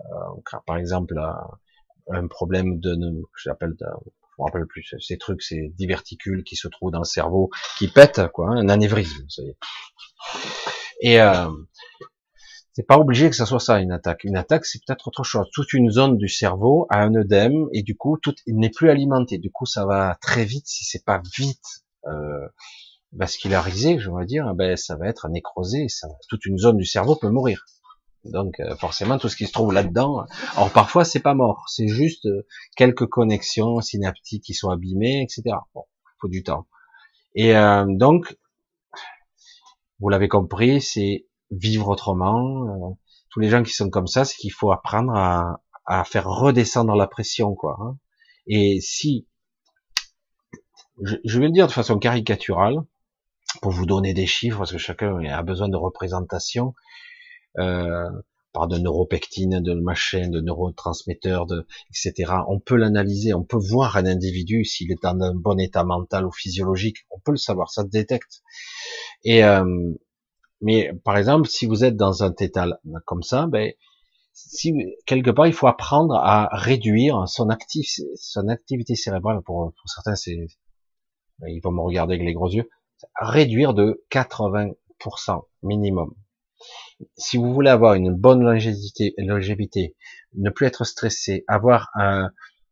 euh, 0.01 0.61
par 0.67 0.77
exemple, 0.77 1.15
un 2.11 2.27
problème 2.27 2.79
de, 2.81 2.97
j'appelle, 3.43 3.75
je 3.79 3.85
me 4.39 4.45
rappelle 4.45 4.67
plus, 4.67 4.95
ces 5.01 5.19
trucs, 5.19 5.43
ces 5.43 5.69
diverticules 5.77 6.45
qui 6.45 6.57
se 6.57 6.69
trouvent 6.69 6.91
dans 6.91 6.99
le 7.01 7.05
cerveau, 7.05 7.51
qui 7.79 7.89
pètent, 7.89 8.29
quoi, 8.33 8.51
hein, 8.51 8.57
un 8.57 8.69
anévrisme. 8.69 9.27
Et 11.01 11.21
euh, 11.21 11.49
c'est 12.75 12.87
pas 12.87 12.99
obligé 12.99 13.31
que 13.31 13.37
ça 13.37 13.47
soit 13.47 13.61
ça 13.61 13.79
une 13.79 13.93
attaque. 13.93 14.25
Une 14.25 14.37
attaque, 14.37 14.67
c'est 14.67 14.81
peut-être 14.85 15.07
autre 15.07 15.23
chose. 15.23 15.47
Toute 15.53 15.73
une 15.73 15.91
zone 15.91 16.19
du 16.19 16.29
cerveau 16.29 16.87
a 16.91 16.99
un 16.99 17.15
œdème 17.15 17.69
et 17.73 17.83
du 17.83 17.97
coup, 17.97 18.19
tout 18.21 18.35
n'est 18.49 18.71
plus 18.71 18.91
alimenté. 18.91 19.39
Du 19.39 19.51
coup, 19.51 19.65
ça 19.65 19.87
va 19.87 20.19
très 20.21 20.45
vite. 20.45 20.67
Si 20.67 20.85
c'est 20.85 21.05
pas 21.05 21.23
vite 21.37 21.85
euh, 22.07 22.49
vascularisé, 23.13 24.01
je 24.01 24.11
vais 24.11 24.27
dire, 24.27 24.53
ben 24.55 24.77
ça 24.77 24.97
va 24.97 25.09
être 25.09 25.29
nécrosé. 25.29 25.89
Ça, 25.89 26.09
toute 26.29 26.45
une 26.47 26.59
zone 26.59 26.77
du 26.77 26.85
cerveau 26.85 27.15
peut 27.15 27.31
mourir. 27.31 27.65
Donc 28.25 28.59
euh, 28.59 28.75
forcément, 28.77 29.19
tout 29.19 29.29
ce 29.29 29.37
qui 29.37 29.47
se 29.47 29.53
trouve 29.53 29.73
là-dedans. 29.73 30.25
Alors 30.57 30.73
parfois, 30.73 31.05
c'est 31.05 31.21
pas 31.21 31.35
mort. 31.35 31.67
C'est 31.69 31.89
juste 31.89 32.27
euh, 32.27 32.47
quelques 32.77 33.07
connexions 33.07 33.81
synaptiques 33.81 34.43
qui 34.43 34.55
sont 34.55 34.71
abîmées, 34.71 35.23
etc. 35.23 35.57
Bon, 35.75 35.85
faut 36.21 36.29
du 36.29 36.43
temps. 36.43 36.67
Et 37.35 37.57
euh, 37.57 37.85
donc, 37.87 38.37
vous 40.01 40.09
l'avez 40.09 40.29
compris, 40.29 40.81
c'est 40.81 41.27
vivre 41.51 41.89
autrement. 41.89 42.67
Euh, 42.69 42.95
tous 43.31 43.41
les 43.41 43.51
gens 43.51 43.63
qui 43.63 43.73
sont 43.73 43.91
comme 43.91 44.07
ça, 44.07 44.25
c'est 44.25 44.37
qu'il 44.37 44.53
faut 44.53 44.73
apprendre 44.73 45.13
à, 45.15 45.61
à, 45.87 46.05
faire 46.05 46.27
redescendre 46.27 46.95
la 46.95 47.07
pression, 47.07 47.55
quoi. 47.55 47.77
Hein. 47.81 47.99
Et 48.47 48.81
si, 48.81 49.27
je, 51.03 51.17
je, 51.25 51.41
vais 51.41 51.47
le 51.47 51.53
dire 51.53 51.67
de 51.67 51.73
façon 51.73 51.99
caricaturale, 51.99 52.77
pour 53.61 53.73
vous 53.73 53.87
donner 53.87 54.15
des 54.15 54.27
chiffres, 54.27 54.59
parce 54.59 54.73
que 54.73 54.79
chacun 54.79 55.25
a 55.25 55.43
besoin 55.43 55.69
de 55.69 55.77
représentation, 55.77 56.75
euh, 57.59 58.09
par 58.53 58.69
de 58.69 58.79
neuropectine, 58.79 59.61
de 59.61 59.75
machin, 59.75 60.29
de 60.29 60.41
neurotransmetteurs, 60.41 61.47
de, 61.47 61.67
etc. 61.91 62.33
On 62.47 62.61
peut 62.61 62.77
l'analyser, 62.77 63.35
on 63.35 63.43
peut 63.43 63.59
voir 63.59 63.97
un 63.97 64.07
individu 64.07 64.65
s'il 64.65 64.93
est 64.93 65.03
dans 65.03 65.21
un 65.21 65.35
bon 65.35 65.59
état 65.59 65.83
mental 65.83 66.25
ou 66.25 66.31
physiologique, 66.31 66.99
on 67.11 67.19
peut 67.19 67.33
le 67.33 67.37
savoir, 67.37 67.71
ça 67.71 67.83
se 67.83 67.89
détecte. 67.89 68.43
Et, 69.25 69.45
euh, 69.45 69.65
mais 70.65 70.95
par 71.05 71.19
exemple, 71.19 71.47
si 71.47 71.67
vous 71.67 71.85
êtes 71.85 71.95
dans 71.95 72.23
un 72.23 72.33
tétal 72.33 72.79
comme 73.05 73.23
ça, 73.23 73.47
ben, 73.47 73.71
si 74.33 74.75
quelque 75.05 75.31
part 75.31 75.47
il 75.47 75.53
faut 75.53 75.67
apprendre 75.67 76.15
à 76.15 76.49
réduire 76.53 77.29
son 77.29 77.51
actif, 77.51 78.01
son 78.17 78.49
activité 78.49 78.95
cérébrale. 78.95 79.43
Pour, 79.43 79.75
pour 79.75 79.91
certains, 79.91 80.17
c'est, 80.17 80.47
ils 81.47 81.61
vont 81.63 81.71
me 81.71 81.83
regarder 81.83 82.15
avec 82.15 82.27
les 82.27 82.33
gros 82.33 82.49
yeux. 82.49 82.71
Réduire 83.21 83.75
de 83.75 84.03
80% 84.11 84.73
minimum. 85.63 86.15
Si 87.19 87.37
vous 87.37 87.53
voulez 87.53 87.69
avoir 87.69 87.93
une 87.93 88.15
bonne 88.15 88.43
longévité, 88.43 89.13
longévité 89.19 89.95
ne 90.33 90.49
plus 90.49 90.67
être 90.67 90.85
stressé, 90.85 91.45
avoir 91.47 91.91
un, 91.95 92.31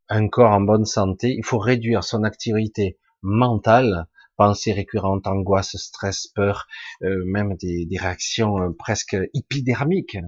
un 0.09 0.29
corps 0.29 0.53
en 0.53 0.63
bonne 0.63 0.87
santé, 0.87 1.35
il 1.37 1.45
faut 1.45 1.59
réduire 1.59 2.05
son 2.05 2.25
activité 2.25 2.99
mentale 3.21 4.07
pensées 4.43 4.73
récurrentes, 4.73 5.29
angoisse, 5.29 5.77
stress, 5.77 6.27
peur, 6.27 6.67
euh, 7.05 7.23
même 7.27 7.55
des, 7.55 7.87
réactions 7.97 8.59
euh, 8.59 8.71
presque 8.77 9.17
épidermiques. 9.35 10.19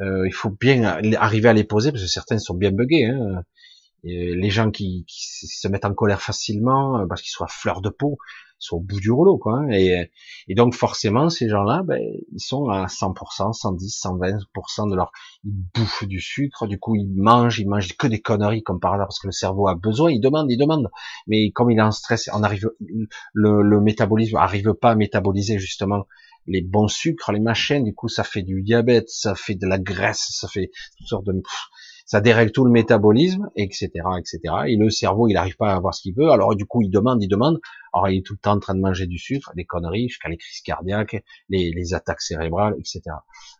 Euh, 0.00 0.26
il 0.26 0.32
faut 0.32 0.50
bien 0.50 1.00
arriver 1.16 1.48
à 1.48 1.52
les 1.52 1.62
poser 1.62 1.92
parce 1.92 2.02
que 2.02 2.10
certains 2.10 2.38
sont 2.38 2.54
bien 2.54 2.72
buggés. 2.72 3.04
Hein. 3.04 3.44
les 4.02 4.50
gens 4.50 4.72
qui, 4.72 5.04
qui, 5.06 5.46
se 5.46 5.68
mettent 5.68 5.84
en 5.84 5.94
colère 5.94 6.20
facilement 6.20 7.06
parce 7.06 7.22
qu'ils 7.22 7.30
sont 7.30 7.44
à 7.44 7.48
fleur 7.48 7.80
de 7.80 7.90
peau, 7.90 8.18
sont 8.64 8.76
au 8.76 8.80
bout 8.80 9.00
du 9.00 9.10
rouleau, 9.10 9.38
quoi. 9.38 9.58
Hein. 9.58 9.70
Et, 9.70 10.10
et 10.48 10.54
donc 10.54 10.74
forcément, 10.74 11.28
ces 11.30 11.48
gens-là, 11.48 11.82
ben, 11.84 12.00
ils 12.32 12.40
sont 12.40 12.68
à 12.68 12.86
100%, 12.86 13.52
110%, 13.52 14.38
120% 14.44 14.90
de 14.90 14.96
leur, 14.96 15.12
ils 15.44 15.54
bouffent 15.74 16.06
du 16.06 16.20
sucre, 16.20 16.66
du 16.66 16.78
coup 16.78 16.96
ils 16.96 17.12
mangent, 17.14 17.58
ils 17.60 17.68
mangent 17.68 17.96
que 17.96 18.06
des 18.06 18.20
conneries 18.20 18.62
comme 18.62 18.80
par 18.80 18.94
hasard 18.94 19.06
parce 19.06 19.18
que 19.18 19.28
le 19.28 19.32
cerveau 19.32 19.68
a 19.68 19.74
besoin, 19.74 20.10
ils 20.10 20.20
demandent, 20.20 20.50
ils 20.50 20.58
demandent. 20.58 20.90
Mais 21.26 21.50
comme 21.50 21.70
il 21.70 21.78
est 21.78 21.82
en 21.82 21.92
stress, 21.92 22.28
on 22.32 22.42
arrive, 22.42 22.70
le, 23.32 23.62
le 23.62 23.80
métabolisme 23.80 24.36
arrive 24.36 24.74
pas 24.74 24.90
à 24.90 24.94
métaboliser 24.94 25.58
justement 25.58 26.06
les 26.46 26.62
bons 26.62 26.88
sucres, 26.88 27.32
les 27.32 27.40
machines, 27.40 27.84
du 27.84 27.94
coup 27.94 28.08
ça 28.08 28.24
fait 28.24 28.42
du 28.42 28.62
diabète, 28.62 29.08
ça 29.08 29.34
fait 29.34 29.54
de 29.54 29.66
la 29.66 29.78
graisse, 29.78 30.26
ça 30.30 30.48
fait 30.48 30.70
toutes 30.98 31.08
sortes 31.08 31.26
de 31.26 31.32
ça 32.04 32.20
dérègle 32.20 32.52
tout 32.52 32.64
le 32.64 32.70
métabolisme, 32.70 33.48
etc., 33.56 33.88
etc. 34.18 34.40
Et 34.66 34.76
le 34.76 34.90
cerveau, 34.90 35.26
il 35.28 35.34
n'arrive 35.34 35.56
pas 35.56 35.72
à 35.72 35.76
avoir 35.76 35.94
ce 35.94 36.02
qu'il 36.02 36.14
veut. 36.14 36.30
Alors 36.30 36.54
du 36.54 36.66
coup, 36.66 36.82
il 36.82 36.90
demande, 36.90 37.22
il 37.22 37.28
demande. 37.28 37.60
Alors 37.92 38.08
il 38.08 38.18
est 38.18 38.22
tout 38.22 38.34
le 38.34 38.38
temps 38.38 38.52
en 38.52 38.60
train 38.60 38.74
de 38.74 38.80
manger 38.80 39.06
du 39.06 39.18
sucre, 39.18 39.52
des 39.56 39.64
conneries, 39.64 40.08
jusqu'à 40.08 40.28
les 40.28 40.36
crises 40.36 40.60
cardiaques, 40.60 41.22
les, 41.48 41.94
attaques 41.94 42.20
cérébrales, 42.20 42.74
etc. 42.78 43.02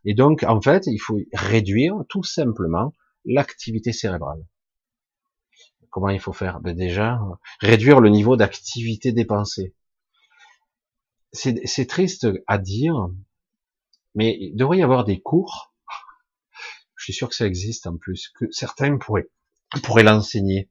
Et 0.05 0.15
donc, 0.15 0.43
en 0.43 0.61
fait, 0.61 0.87
il 0.87 0.99
faut 0.99 1.19
réduire 1.33 1.97
tout 2.09 2.23
simplement 2.23 2.93
l'activité 3.25 3.93
cérébrale. 3.93 4.45
Comment 5.91 6.11
il 6.11 6.21
faut 6.21 6.33
faire? 6.33 6.61
Ben 6.61 6.77
Déjà, 6.77 7.21
réduire 7.61 8.01
le 8.01 8.11
niveau 8.11 8.37
d'activité 8.37 9.13
des 9.13 9.25
pensées. 9.25 9.75
C'est 11.33 11.89
triste 11.89 12.29
à 12.47 12.59
dire, 12.59 13.09
mais 14.15 14.37
il 14.39 14.55
devrait 14.55 14.79
y 14.79 14.83
avoir 14.83 15.05
des 15.05 15.21
cours 15.21 15.74
je 17.05 17.13
suis 17.13 17.19
sûr 17.19 17.29
que 17.29 17.35
ça 17.35 17.47
existe 17.47 17.87
en 17.87 17.99
plus, 17.99 18.31
que 18.31 18.51
certains 18.51 18.97
pourraient, 18.97 19.29
l'enseigner. 20.03 20.71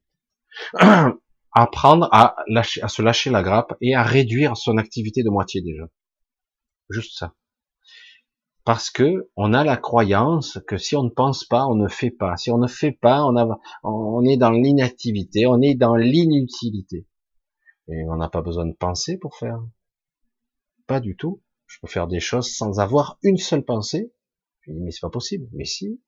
Apprendre 1.51 2.09
à 2.11 2.35
se 2.63 3.03
lâcher 3.03 3.29
la 3.29 3.43
grappe 3.43 3.75
et 3.81 3.93
à 3.93 4.01
réduire 4.01 4.57
son 4.57 4.77
activité 4.79 5.21
de 5.21 5.29
moitié 5.29 5.61
déjà. 5.61 5.83
Juste 6.89 7.15
ça. 7.19 7.35
Parce 8.65 8.89
que 8.89 9.29
on 9.35 9.53
a 9.53 9.63
la 9.63 9.77
croyance 9.77 10.57
que 10.67 10.77
si 10.77 10.95
on 10.95 11.03
ne 11.03 11.09
pense 11.09 11.45
pas, 11.45 11.67
on 11.67 11.75
ne 11.75 11.87
fait 11.87 12.09
pas. 12.09 12.35
Si 12.35 12.49
on 12.49 12.57
ne 12.57 12.65
fait 12.67 12.93
pas, 12.93 13.23
on 13.83 14.25
est 14.25 14.37
dans 14.37 14.49
l'inactivité, 14.49 15.45
on 15.45 15.61
est 15.61 15.75
dans 15.75 15.95
l'inutilité. 15.95 17.05
Et 17.89 18.05
on 18.09 18.15
n'a 18.15 18.29
pas 18.29 18.41
besoin 18.41 18.65
de 18.65 18.73
penser 18.73 19.19
pour 19.19 19.37
faire. 19.37 19.59
Pas 20.87 20.99
du 20.99 21.15
tout. 21.15 21.43
Je 21.67 21.77
peux 21.79 21.87
faire 21.87 22.07
des 22.07 22.19
choses 22.19 22.51
sans 22.51 22.79
avoir 22.79 23.19
une 23.21 23.37
seule 23.37 23.63
pensée. 23.63 24.11
Mais 24.65 24.89
c'est 24.89 25.01
pas 25.01 25.11
possible. 25.11 25.47
Mais 25.53 25.65
si, 25.65 26.01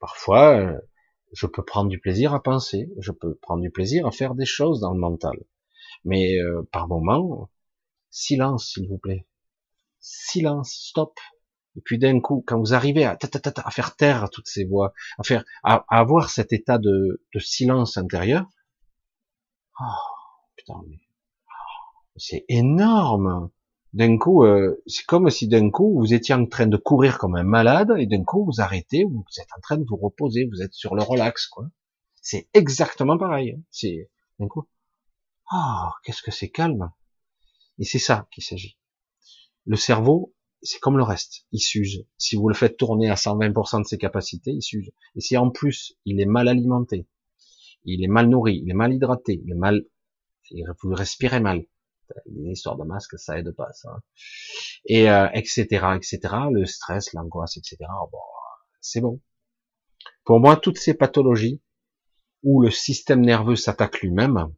parfois, 0.00 0.58
euh, 0.58 0.78
je 1.32 1.46
peux 1.46 1.64
prendre 1.64 1.90
du 1.90 1.98
plaisir 1.98 2.34
à 2.34 2.42
penser, 2.42 2.90
je 2.98 3.12
peux 3.12 3.34
prendre 3.36 3.62
du 3.62 3.70
plaisir 3.70 4.06
à 4.06 4.10
faire 4.10 4.34
des 4.34 4.46
choses 4.46 4.80
dans 4.80 4.92
le 4.92 5.00
mental. 5.00 5.36
Mais 6.04 6.38
euh, 6.38 6.62
par 6.72 6.88
moment, 6.88 7.50
silence, 8.10 8.72
s'il 8.72 8.88
vous 8.88 8.98
plaît. 8.98 9.26
Silence, 10.00 10.72
stop. 10.72 11.18
Et 11.76 11.80
puis 11.82 11.98
d'un 11.98 12.20
coup, 12.20 12.42
quand 12.46 12.58
vous 12.58 12.72
arrivez 12.74 13.04
à, 13.04 13.18
à 13.20 13.70
faire 13.70 13.96
taire 13.96 14.30
toutes 14.30 14.48
ces 14.48 14.64
voix, 14.64 14.94
à 15.18 15.22
faire, 15.22 15.44
à, 15.62 15.84
avoir 15.88 16.30
cet 16.30 16.52
état 16.52 16.78
de, 16.78 17.22
de 17.34 17.38
silence 17.38 17.98
intérieur, 17.98 18.46
oh, 19.80 19.84
putain, 20.56 20.82
mais 20.88 20.98
c'est 22.16 22.44
énorme. 22.48 23.50
D'un 23.96 24.18
coup, 24.18 24.44
euh, 24.44 24.82
c'est 24.86 25.06
comme 25.06 25.30
si 25.30 25.48
d'un 25.48 25.70
coup 25.70 25.98
vous 25.98 26.12
étiez 26.12 26.34
en 26.34 26.44
train 26.44 26.66
de 26.66 26.76
courir 26.76 27.16
comme 27.16 27.34
un 27.34 27.44
malade 27.44 27.94
et 27.96 28.04
d'un 28.04 28.24
coup 28.24 28.44
vous 28.44 28.60
arrêtez, 28.60 29.04
vous 29.04 29.24
êtes 29.38 29.48
en 29.56 29.60
train 29.62 29.78
de 29.78 29.86
vous 29.88 29.96
reposer, 29.96 30.44
vous 30.44 30.60
êtes 30.60 30.74
sur 30.74 30.94
le 30.94 31.02
relax, 31.02 31.46
quoi. 31.46 31.70
C'est 32.20 32.46
exactement 32.52 33.16
pareil. 33.16 33.52
Hein. 33.56 33.62
C'est 33.70 34.10
d'un 34.38 34.48
coup, 34.48 34.68
oh, 35.50 35.88
qu'est-ce 36.04 36.20
que 36.20 36.30
c'est 36.30 36.50
calme. 36.50 36.92
Et 37.78 37.84
c'est 37.84 37.98
ça 37.98 38.28
qu'il 38.32 38.44
s'agit. 38.44 38.76
Le 39.64 39.76
cerveau, 39.76 40.34
c'est 40.60 40.78
comme 40.78 40.98
le 40.98 41.02
reste, 41.02 41.46
il 41.52 41.60
s'use. 41.60 42.04
Si 42.18 42.36
vous 42.36 42.50
le 42.50 42.54
faites 42.54 42.76
tourner 42.76 43.08
à 43.08 43.14
120% 43.14 43.80
de 43.80 43.86
ses 43.86 43.96
capacités, 43.96 44.50
il 44.50 44.62
s'use. 44.62 44.90
Et 45.14 45.22
si 45.22 45.38
en 45.38 45.50
plus 45.50 45.96
il 46.04 46.20
est 46.20 46.26
mal 46.26 46.48
alimenté, 46.48 47.06
il 47.84 48.04
est 48.04 48.08
mal 48.08 48.28
nourri, 48.28 48.60
il 48.62 48.70
est 48.70 48.74
mal 48.74 48.92
hydraté, 48.92 49.40
il 49.42 49.50
est 49.50 49.58
mal, 49.58 49.86
vous 50.82 50.92
respirez 50.92 51.40
mal, 51.40 51.64
une 52.26 52.50
histoire 52.50 52.76
de 52.76 52.84
masque, 52.84 53.18
ça 53.18 53.38
aide 53.38 53.50
pas, 53.52 53.72
ça. 53.72 53.90
Et 54.86 55.10
euh, 55.10 55.28
etc., 55.34 55.64
etc. 55.96 56.18
Le 56.50 56.64
stress, 56.66 57.12
l'angoisse, 57.12 57.56
etc. 57.56 57.76
Bon, 58.12 58.18
c'est 58.80 59.00
bon. 59.00 59.20
Pour 60.24 60.40
moi, 60.40 60.56
toutes 60.56 60.78
ces 60.78 60.94
pathologies 60.94 61.62
où 62.42 62.62
le 62.62 62.70
système 62.70 63.20
nerveux 63.20 63.56
s'attaque 63.56 64.00
lui-même, 64.00 64.52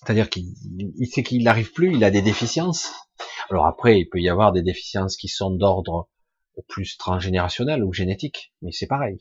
c'est-à-dire 0.00 0.28
qu'il 0.28 0.54
il 0.98 1.06
sait 1.06 1.22
qu'il 1.22 1.44
n'arrive 1.44 1.72
plus, 1.72 1.94
il 1.94 2.04
a 2.04 2.10
des 2.10 2.22
déficiences. 2.22 2.92
Alors 3.50 3.66
après, 3.66 4.00
il 4.00 4.08
peut 4.08 4.20
y 4.20 4.28
avoir 4.28 4.52
des 4.52 4.62
déficiences 4.62 5.16
qui 5.16 5.28
sont 5.28 5.50
d'ordre 5.50 6.08
plus 6.68 6.96
transgénérationnel 6.96 7.82
ou 7.84 7.92
génétique, 7.92 8.52
mais 8.62 8.72
c'est 8.72 8.86
pareil. 8.86 9.18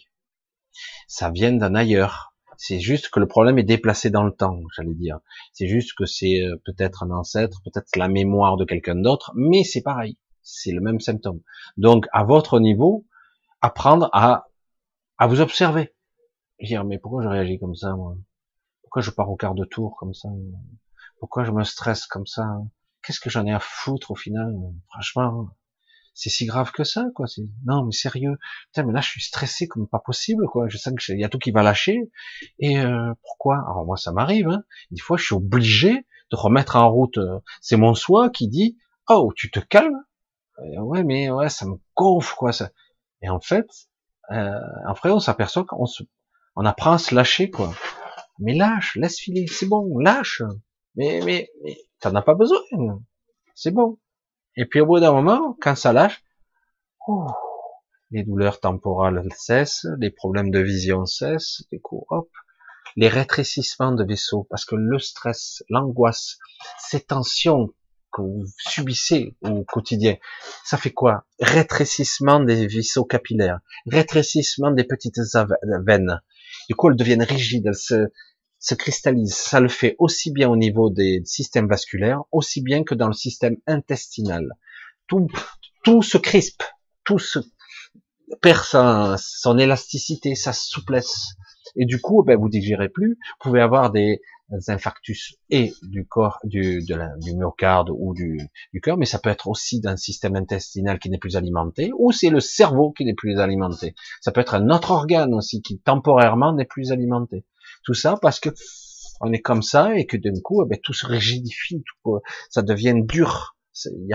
Ça 1.08 1.30
vient 1.30 1.54
d'un 1.54 1.76
ailleurs. 1.76 2.33
C'est 2.58 2.80
juste 2.80 3.10
que 3.10 3.20
le 3.20 3.28
problème 3.28 3.58
est 3.58 3.64
déplacé 3.64 4.10
dans 4.10 4.24
le 4.24 4.32
temps, 4.32 4.60
j'allais 4.76 4.94
dire. 4.94 5.20
C'est 5.52 5.68
juste 5.68 5.94
que 5.98 6.06
c'est 6.06 6.42
euh, 6.42 6.56
peut-être 6.66 7.04
un 7.04 7.12
ancêtre, 7.12 7.62
peut-être 7.64 7.96
la 7.96 8.08
mémoire 8.08 8.58
de 8.58 8.66
quelqu'un 8.66 8.96
d'autre, 8.96 9.32
mais 9.36 9.64
c'est 9.64 9.82
pareil. 9.82 10.18
C'est 10.42 10.72
le 10.72 10.82
même 10.82 11.00
symptôme. 11.00 11.42
Donc, 11.78 12.06
à 12.12 12.24
votre 12.24 12.60
niveau, 12.60 13.06
apprendre 13.62 14.10
à, 14.14 14.48
à 15.18 15.28
vous 15.28 15.42
observer. 15.42 15.94
Dire, 16.62 16.84
mais 16.84 16.98
pourquoi 16.98 17.24
je 17.24 17.28
réagis 17.28 17.60
comme 17.60 17.76
ça, 17.76 17.96
moi? 17.96 18.16
Pourquoi 18.82 19.02
je 19.02 19.12
pars 19.12 19.30
au 19.30 19.36
quart 19.36 19.56
de 19.56 19.66
tour 19.66 19.96
comme 19.98 20.14
ça? 20.14 20.30
Pourquoi 21.20 21.44
je 21.46 21.52
me 21.52 21.64
stresse 21.64 22.06
comme 22.06 22.28
ça? 22.28 22.46
Qu'est-ce 23.02 23.20
que 23.20 23.30
j'en 23.30 23.46
ai 23.46 23.54
à 23.54 23.60
foutre 23.60 24.12
au 24.12 24.16
final? 24.16 24.54
Franchement, 24.90 25.50
c'est 26.14 26.30
si 26.30 26.46
grave 26.46 26.72
que 26.72 26.84
ça, 26.84 27.06
quoi. 27.16 27.26
Non, 27.66 27.86
mais 27.86 27.92
sérieux. 27.92 28.38
Putain, 28.68 28.86
mais 28.86 28.94
là, 28.94 29.02
je 29.02 29.10
suis 29.10 29.22
stressé 29.22 29.68
comme 29.68 29.88
pas 29.88 30.00
possible, 30.00 30.46
quoi. 30.48 30.68
Je 30.68 30.78
sens 30.78 30.94
qu'il 30.96 31.20
y 31.20 31.24
a 31.24 31.30
tout 31.30 31.40
qui 31.40 31.52
va 31.52 31.64
lâcher. 31.64 32.00
Et 32.60 32.80
euh, 32.80 33.14
pourquoi? 33.24 33.58
Alors 33.70 33.86
moi, 33.86 33.98
ça 33.98 34.12
m'arrive. 34.12 34.50
Hein. 34.50 34.64
Des 34.92 35.02
fois, 35.02 35.18
je 35.18 35.26
suis 35.26 35.36
obligé 35.36 36.06
de 36.32 36.36
remettre 36.36 36.76
en 36.76 36.90
route. 36.92 37.18
Euh, 37.18 37.40
c'est 37.62 37.78
mon 37.78 37.96
soi 37.96 38.30
qui 38.30 38.48
dit 38.48 38.78
"Oh, 39.10 39.32
tu 39.36 39.52
te 39.52 39.60
calmes?" 39.60 40.04
ouais, 40.78 41.04
mais 41.04 41.30
ouais, 41.30 41.50
ça 41.50 41.66
me 41.66 41.76
gonfle, 41.96 42.36
quoi. 42.36 42.52
Et 43.22 43.30
en 43.30 43.40
fait, 43.40 43.68
euh, 44.32 44.60
après, 44.88 45.10
on 45.10 45.20
s'aperçoit 45.20 45.66
qu'on 45.66 45.86
se, 45.86 46.04
on 46.56 46.66
apprend 46.66 46.94
à 46.94 46.98
se 46.98 47.16
lâcher, 47.16 47.50
quoi. 47.50 47.74
Mais 48.40 48.54
lâche, 48.54 48.96
laisse 48.96 49.20
filer, 49.20 49.48
c'est 49.48 49.68
bon, 49.68 49.98
lâche. 50.00 50.42
Mais 50.96 51.22
mais 51.26 51.50
mais 51.64 51.78
t'en 52.00 52.14
as 52.16 52.22
pas 52.22 52.36
besoin. 52.36 52.60
C'est 53.56 53.72
bon. 53.72 53.98
Et 54.56 54.66
puis 54.66 54.82
au 54.82 54.86
bout 54.86 55.00
d'un 55.00 55.14
moment, 55.14 55.58
quand 55.62 55.76
ça 55.76 55.94
lâche, 55.94 56.24
les 58.12 58.24
douleurs 58.24 58.60
temporales 58.60 59.28
cessent, 59.36 59.88
les 60.00 60.12
problèmes 60.12 60.52
de 60.52 60.60
vision 60.60 61.06
cessent, 61.06 61.64
les 61.72 61.80
coups, 61.80 62.06
hop, 62.10 62.30
les 62.96 63.08
rétrécissements 63.08 63.92
de 63.92 64.04
vaisseaux, 64.04 64.46
parce 64.50 64.66
que 64.66 64.76
le 64.76 65.00
stress, 65.00 65.64
l'angoisse, 65.70 66.38
ces 66.78 67.02
tensions 67.02 67.70
que 68.12 68.22
vous 68.22 68.46
subissez 68.60 69.36
au 69.42 69.64
quotidien, 69.64 70.18
ça 70.64 70.78
fait 70.78 70.92
quoi? 70.92 71.26
Rétrécissement 71.40 72.40
des 72.40 72.68
vaisseaux 72.68 73.06
capillaires, 73.06 73.60
rétrécissement 73.88 74.70
des 74.70 74.84
petites 74.84 75.18
veines. 75.84 76.22
Du 76.70 76.76
coup, 76.76 76.92
elles 76.92 76.96
deviennent 76.96 77.24
rigides, 77.24 77.66
elles 77.66 77.76
se, 77.76 78.12
se 78.64 78.76
cristallise. 78.76 79.36
Ça 79.36 79.60
le 79.60 79.68
fait 79.68 79.96
aussi 80.00 80.32
bien 80.32 80.50
au 80.50 80.56
niveau 80.56 80.90
des 80.90 81.22
systèmes 81.26 81.68
vasculaires, 81.68 82.22
aussi 82.32 82.62
bien 82.62 82.84
que 82.84 82.96
dans 82.96 83.08
le 83.08 83.14
système 83.14 83.58
intestinal. 83.68 84.54
Tout, 85.08 85.28
tout 85.84 86.02
se 86.02 86.18
crispe, 86.18 86.64
tout 87.04 87.20
se 87.20 87.40
perd 88.42 88.64
sa, 88.64 89.18
son 89.20 89.60
élasticité, 89.60 90.34
sa 90.34 90.54
souplesse. 90.54 91.34
Et 91.76 91.86
du 91.86 92.00
coup, 92.00 92.24
ben, 92.24 92.38
vous 92.38 92.48
digérez 92.48 92.88
plus. 92.88 93.12
Vous 93.20 93.50
pouvez 93.50 93.60
avoir 93.60 93.92
des, 93.92 94.22
infarctus 94.68 95.36
et 95.50 95.74
du 95.82 96.06
corps, 96.06 96.38
du, 96.44 96.84
du 96.84 97.36
myocarde 97.36 97.90
ou 97.90 98.14
du, 98.14 98.40
du 98.72 98.82
cœur, 98.82 98.98
mais 98.98 99.06
ça 99.06 99.18
peut 99.18 99.32
être 99.32 99.48
aussi 99.48 99.82
d'un 99.82 99.98
système 99.98 100.36
intestinal 100.36 101.00
qui 101.00 101.10
n'est 101.10 101.18
plus 101.18 101.36
alimenté, 101.36 101.92
ou 101.98 102.12
c'est 102.12 102.30
le 102.30 102.40
cerveau 102.40 102.92
qui 102.92 103.04
n'est 103.04 103.16
plus 103.16 103.40
alimenté. 103.40 103.96
Ça 104.22 104.32
peut 104.32 104.42
être 104.42 104.54
un 104.54 104.70
autre 104.70 104.92
organe 104.92 105.34
aussi 105.34 105.64
qui 105.64 105.80
temporairement 105.80 106.54
n'est 106.54 106.66
plus 106.66 106.92
alimenté. 106.92 107.46
Tout 107.84 107.94
ça 107.94 108.18
parce 108.22 108.40
que 108.40 108.50
on 109.22 109.32
est 109.32 109.42
comme 109.42 109.62
ça 109.62 109.96
et 109.96 110.06
que 110.06 110.18
d'un 110.18 110.40
coup, 110.42 110.64
eh 110.64 110.68
ben, 110.68 110.80
tout 110.82 110.94
se 110.94 111.06
rigidifie, 111.06 111.84
tout, 112.04 112.20
ça 112.50 112.62
devient 112.62 112.96
dur. 112.98 113.56
Il 113.86 114.08
y 114.08 114.14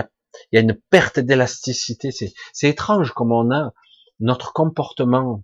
a, 0.57 0.59
une 0.59 0.75
perte 0.89 1.19
d'élasticité. 1.19 2.11
C'est 2.11 2.69
étrange 2.69 3.11
comme 3.11 3.31
on 3.31 3.51
a 3.51 3.73
notre 4.19 4.53
comportement 4.53 5.43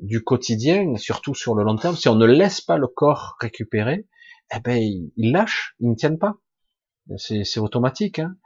du 0.00 0.24
quotidien, 0.24 0.96
surtout 0.96 1.34
sur 1.34 1.54
le 1.54 1.62
long 1.62 1.76
terme. 1.76 1.96
Si 1.96 2.08
on 2.08 2.14
ne 2.14 2.26
laisse 2.26 2.60
pas 2.60 2.78
le 2.78 2.86
corps 2.86 3.36
récupérer, 3.40 4.06
eh 4.54 4.60
ben, 4.60 4.78
il 4.78 5.32
lâche, 5.32 5.74
il 5.80 5.90
ne 5.90 5.94
tiennent 5.94 6.18
pas. 6.18 6.36
C'est 7.16 7.58
automatique. 7.58 8.18
Hein. 8.18 8.36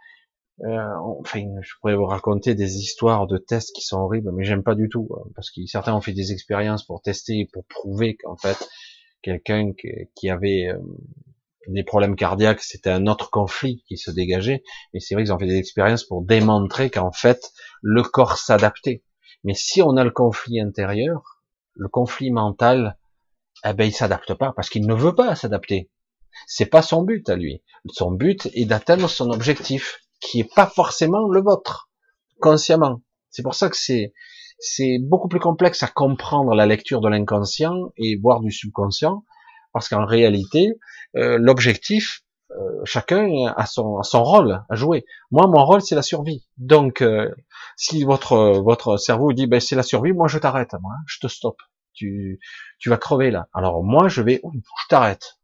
Euh, 0.61 0.95
enfin, 1.19 1.45
je 1.63 1.73
pourrais 1.81 1.97
vous 1.97 2.07
raconter 2.07 2.55
des 2.55 2.77
histoires 2.77 3.27
de 3.27 3.39
tests 3.39 3.75
qui 3.75 3.83
sont 3.83 3.99
horribles, 3.99 4.31
mais 4.33 4.45
j'aime 4.45 4.63
pas 4.63 4.77
du 4.77 4.89
tout, 4.89 5.09
hein, 5.17 5.29
parce 5.35 5.51
que 5.51 5.65
certains 5.67 5.95
ont 5.95 6.01
fait 6.01 6.13
des 6.13 6.33
expériences 6.33 6.85
pour 6.85 7.03
tester, 7.03 7.49
pour 7.53 7.65
prouver 7.67 8.17
qu'en 8.17 8.37
fait, 8.37 8.69
quelqu'un 9.23 9.73
qui 10.15 10.31
avait 10.31 10.69
euh, 10.69 10.79
des 11.67 11.83
problèmes 11.83 12.17
cardiaques, 12.17 12.63
c'était 12.63 12.91
un 12.91 13.07
autre 13.07 13.31
conflit 13.31 13.83
qui 13.89 13.97
se 13.97 14.11
dégageait. 14.11 14.63
Mais 14.93 15.01
c'est 15.01 15.15
vrai 15.15 15.25
qu'ils 15.25 15.33
ont 15.33 15.39
fait 15.39 15.47
des 15.47 15.59
expériences 15.59 16.05
pour 16.05 16.23
démontrer 16.23 16.91
qu'en 16.91 17.13
fait, 17.13 17.53
le 17.83 18.03
corps 18.03 18.39
s'adaptait. 18.39 19.03
Mais 19.43 19.55
si 19.55 19.83
on 19.83 19.97
a 19.97 20.05
le 20.05 20.11
conflit 20.11 20.61
intérieur, 20.61 21.43
le 21.75 21.89
conflit 21.89 22.31
mental, 22.31 22.97
eh 23.65 23.73
ben, 23.73 23.85
il 23.85 23.93
s'adapte 23.93 24.35
pas 24.35 24.53
parce 24.55 24.69
qu'il 24.69 24.87
ne 24.87 24.95
veut 24.95 25.15
pas 25.15 25.35
s'adapter. 25.35 25.91
C'est 26.47 26.67
pas 26.67 26.83
son 26.83 27.03
but 27.03 27.29
à 27.29 27.37
lui. 27.37 27.63
Son 27.91 28.11
but 28.11 28.49
est 28.55 28.67
d'atteindre 28.67 29.09
son 29.09 29.31
objectif 29.31 30.04
qui 30.25 30.41
est 30.41 30.55
pas 30.55 30.67
forcément 30.67 31.29
le 31.29 31.43
vôtre, 31.43 31.91
consciemment. 32.41 33.01
C'est 33.31 33.43
pour 33.43 33.55
ça 33.55 33.69
que 33.69 33.77
c'est 33.77 34.13
c'est 34.59 34.99
beaucoup 35.01 35.29
plus 35.29 35.41
complexe 35.41 35.83
à 35.83 35.89
comprendre 35.89 36.55
la 36.55 36.67
lecture 36.67 37.01
de 37.01 37.09
l'inconscient 37.09 37.93
et 37.97 38.17
voire 38.17 38.41
du 38.41 38.51
subconscient, 38.51 39.25
parce 39.73 39.89
qu'en 39.89 40.07
réalité, 40.07 40.79
euh, 41.17 41.39
l'objectif, 41.39 42.23
euh, 42.53 42.81
chacun 42.85 43.29
a 43.57 43.67
son, 43.67 44.03
son 44.03 44.23
rôle 44.23 44.63
à 44.69 44.75
jouer. 44.77 45.05
Moi, 45.33 45.47
mon 45.49 45.65
rôle, 45.65 45.83
c'est 45.83 45.97
la 45.97 46.03
survie. 46.03 46.47
Donc, 46.57 47.03
euh, 47.03 47.29
si 47.77 48.05
votre 48.05 48.61
votre 48.61 48.97
cerveau 48.97 49.33
dit, 49.33 49.47
ben 49.47 49.61
c'est 49.61 49.77
la 49.77 49.83
survie, 49.83 50.13
moi 50.13 50.29
je 50.29 50.39
t'arrête, 50.39 50.73
moi, 50.81 50.93
je 51.07 51.19
te 51.21 51.27
stoppe. 51.27 51.61
Tu 51.95 52.41
tu 52.79 52.91
vas 52.91 52.97
crever 52.97 53.31
là. 53.31 53.49
Alors 53.53 53.83
moi, 53.85 54.09
je 54.09 54.23
vais, 54.23 54.41
je 54.45 54.89
t'arrête. 54.89 55.39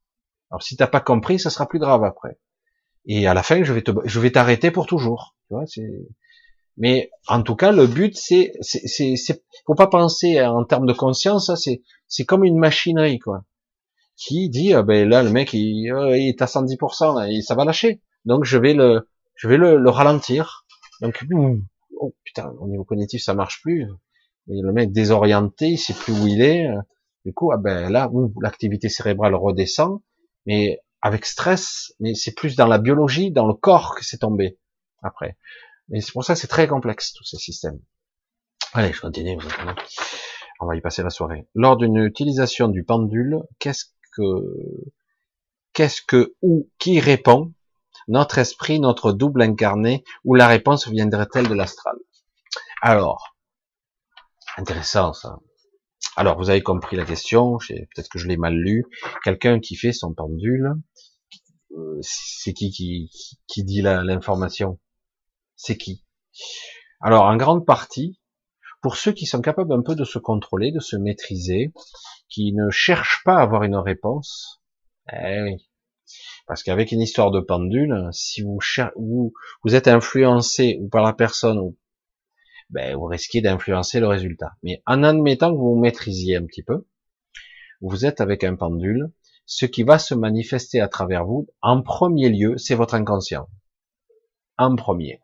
Alors 0.50 0.62
si 0.62 0.76
t'as 0.76 0.86
pas 0.86 1.00
compris, 1.00 1.38
ça 1.38 1.50
sera 1.50 1.66
plus 1.68 1.78
grave 1.78 2.04
après. 2.04 2.38
Et 3.06 3.26
à 3.26 3.34
la 3.34 3.42
fin, 3.42 3.62
je 3.62 3.72
vais 3.72 3.82
te, 3.82 3.92
je 4.04 4.20
vais 4.20 4.30
t'arrêter 4.30 4.70
pour 4.70 4.86
toujours. 4.86 5.34
Tu 5.48 5.54
vois, 5.54 5.66
c'est. 5.66 5.88
Mais 6.76 7.10
en 7.26 7.42
tout 7.42 7.56
cas, 7.56 7.72
le 7.72 7.86
but, 7.86 8.16
c'est, 8.16 8.52
c'est, 8.60 9.16
c'est, 9.16 9.42
faut 9.66 9.74
pas 9.74 9.88
penser 9.88 10.40
en 10.40 10.64
termes 10.64 10.86
de 10.86 10.92
conscience. 10.92 11.52
C'est, 11.56 11.82
c'est 12.08 12.24
comme 12.24 12.44
une 12.44 12.58
machinerie, 12.58 13.18
quoi, 13.18 13.44
qui 14.16 14.48
dit, 14.48 14.72
ah 14.72 14.82
ben 14.82 15.08
là, 15.08 15.22
le 15.22 15.30
mec, 15.30 15.52
il, 15.52 15.90
euh, 15.90 16.16
il 16.16 16.28
est 16.28 16.42
à 16.42 16.46
110%, 16.46 17.30
et 17.30 17.42
ça 17.42 17.54
va 17.54 17.64
lâcher. 17.64 18.00
Donc 18.24 18.44
je 18.44 18.56
vais 18.56 18.74
le, 18.74 19.08
je 19.34 19.48
vais 19.48 19.58
le, 19.58 19.76
le 19.76 19.90
ralentir. 19.90 20.64
Donc, 21.02 21.24
oh 21.98 22.14
putain, 22.24 22.52
au 22.60 22.68
niveau 22.68 22.84
cognitif, 22.84 23.22
ça 23.22 23.34
marche 23.34 23.60
plus. 23.62 23.86
Et 24.48 24.60
le 24.62 24.72
mec 24.72 24.92
désorienté, 24.92 25.68
il 25.68 25.78
sait 25.78 25.94
plus 25.94 26.12
où 26.12 26.26
il 26.26 26.40
est. 26.40 26.66
Du 27.24 27.32
coup, 27.34 27.52
ah 27.52 27.58
ben 27.58 27.90
là, 27.90 28.10
l'activité 28.40 28.88
cérébrale 28.88 29.34
redescend. 29.34 30.00
Mais 30.46 30.80
avec 31.02 31.24
stress, 31.24 31.92
mais 32.00 32.14
c'est 32.14 32.34
plus 32.34 32.56
dans 32.56 32.66
la 32.66 32.78
biologie, 32.78 33.30
dans 33.30 33.46
le 33.46 33.54
corps 33.54 33.94
que 33.94 34.04
c'est 34.04 34.18
tombé 34.18 34.58
après. 35.02 35.36
Et 35.92 36.00
c'est 36.00 36.12
pour 36.12 36.24
ça 36.24 36.34
que 36.34 36.40
c'est 36.40 36.46
très 36.46 36.68
complexe 36.68 37.12
tous 37.12 37.24
ces 37.24 37.38
systèmes. 37.38 37.80
Allez, 38.72 38.92
je 38.92 39.00
continue. 39.00 39.38
On 40.60 40.66
va 40.66 40.76
y 40.76 40.80
passer 40.80 41.02
la 41.02 41.10
soirée. 41.10 41.48
Lors 41.54 41.76
d'une 41.76 41.96
utilisation 41.96 42.68
du 42.68 42.84
pendule, 42.84 43.40
qu'est-ce 43.58 43.86
que, 44.12 44.22
qu'est-ce 45.72 46.02
que 46.02 46.36
ou 46.42 46.70
qui 46.78 47.00
répond? 47.00 47.54
Notre 48.08 48.38
esprit, 48.38 48.80
notre 48.80 49.12
double 49.12 49.42
incarné, 49.42 50.04
ou 50.24 50.34
la 50.34 50.46
réponse 50.46 50.88
viendrait-elle 50.88 51.48
de 51.48 51.54
l'astral? 51.54 51.96
Alors, 52.82 53.36
intéressant 54.56 55.12
ça. 55.12 55.38
Alors, 56.16 56.38
vous 56.38 56.50
avez 56.50 56.62
compris 56.62 56.96
la 56.96 57.04
question, 57.04 57.58
peut-être 57.58 58.08
que 58.08 58.18
je 58.18 58.26
l'ai 58.26 58.36
mal 58.36 58.54
lu. 58.54 58.84
Quelqu'un 59.22 59.60
qui 59.60 59.76
fait 59.76 59.92
son 59.92 60.12
pendule, 60.12 60.74
c'est 62.00 62.52
qui, 62.52 62.70
qui 62.70 63.10
qui 63.46 63.64
dit 63.64 63.82
l'information? 63.82 64.78
C'est 65.56 65.76
qui? 65.76 66.04
Alors, 67.00 67.24
en 67.24 67.36
grande 67.36 67.66
partie, 67.66 68.20
pour 68.82 68.96
ceux 68.96 69.12
qui 69.12 69.26
sont 69.26 69.40
capables 69.40 69.72
un 69.72 69.82
peu 69.82 69.94
de 69.94 70.04
se 70.04 70.18
contrôler, 70.18 70.72
de 70.72 70.80
se 70.80 70.96
maîtriser, 70.96 71.72
qui 72.28 72.52
ne 72.52 72.70
cherchent 72.70 73.22
pas 73.24 73.36
à 73.36 73.42
avoir 73.42 73.62
une 73.62 73.76
réponse, 73.76 74.60
eh 75.12 75.42
oui. 75.42 75.68
Parce 76.46 76.62
qu'avec 76.62 76.90
une 76.92 77.00
histoire 77.00 77.30
de 77.30 77.40
pendule, 77.40 78.08
si 78.12 78.42
vous, 78.42 78.58
vous, 78.96 79.32
vous 79.62 79.74
êtes 79.74 79.86
influencé 79.86 80.78
ou 80.80 80.88
par 80.88 81.04
la 81.04 81.12
personne 81.12 81.74
ben, 82.70 82.96
vous 82.96 83.06
risquez 83.06 83.40
d'influencer 83.40 84.00
le 84.00 84.06
résultat. 84.06 84.52
Mais 84.62 84.82
en 84.86 85.02
admettant 85.02 85.52
que 85.52 85.58
vous 85.58 85.74
vous 85.74 85.80
maîtrisiez 85.80 86.36
un 86.36 86.46
petit 86.46 86.62
peu, 86.62 86.86
vous 87.80 88.06
êtes 88.06 88.20
avec 88.20 88.44
un 88.44 88.54
pendule, 88.54 89.10
ce 89.50 89.66
qui 89.66 89.82
va 89.82 89.98
se 89.98 90.14
manifester 90.14 90.80
à 90.80 90.86
travers 90.86 91.24
vous, 91.24 91.48
en 91.60 91.82
premier 91.82 92.28
lieu, 92.28 92.56
c'est 92.56 92.76
votre 92.76 92.94
inconscient. 92.94 93.48
En 94.56 94.76
premier. 94.76 95.20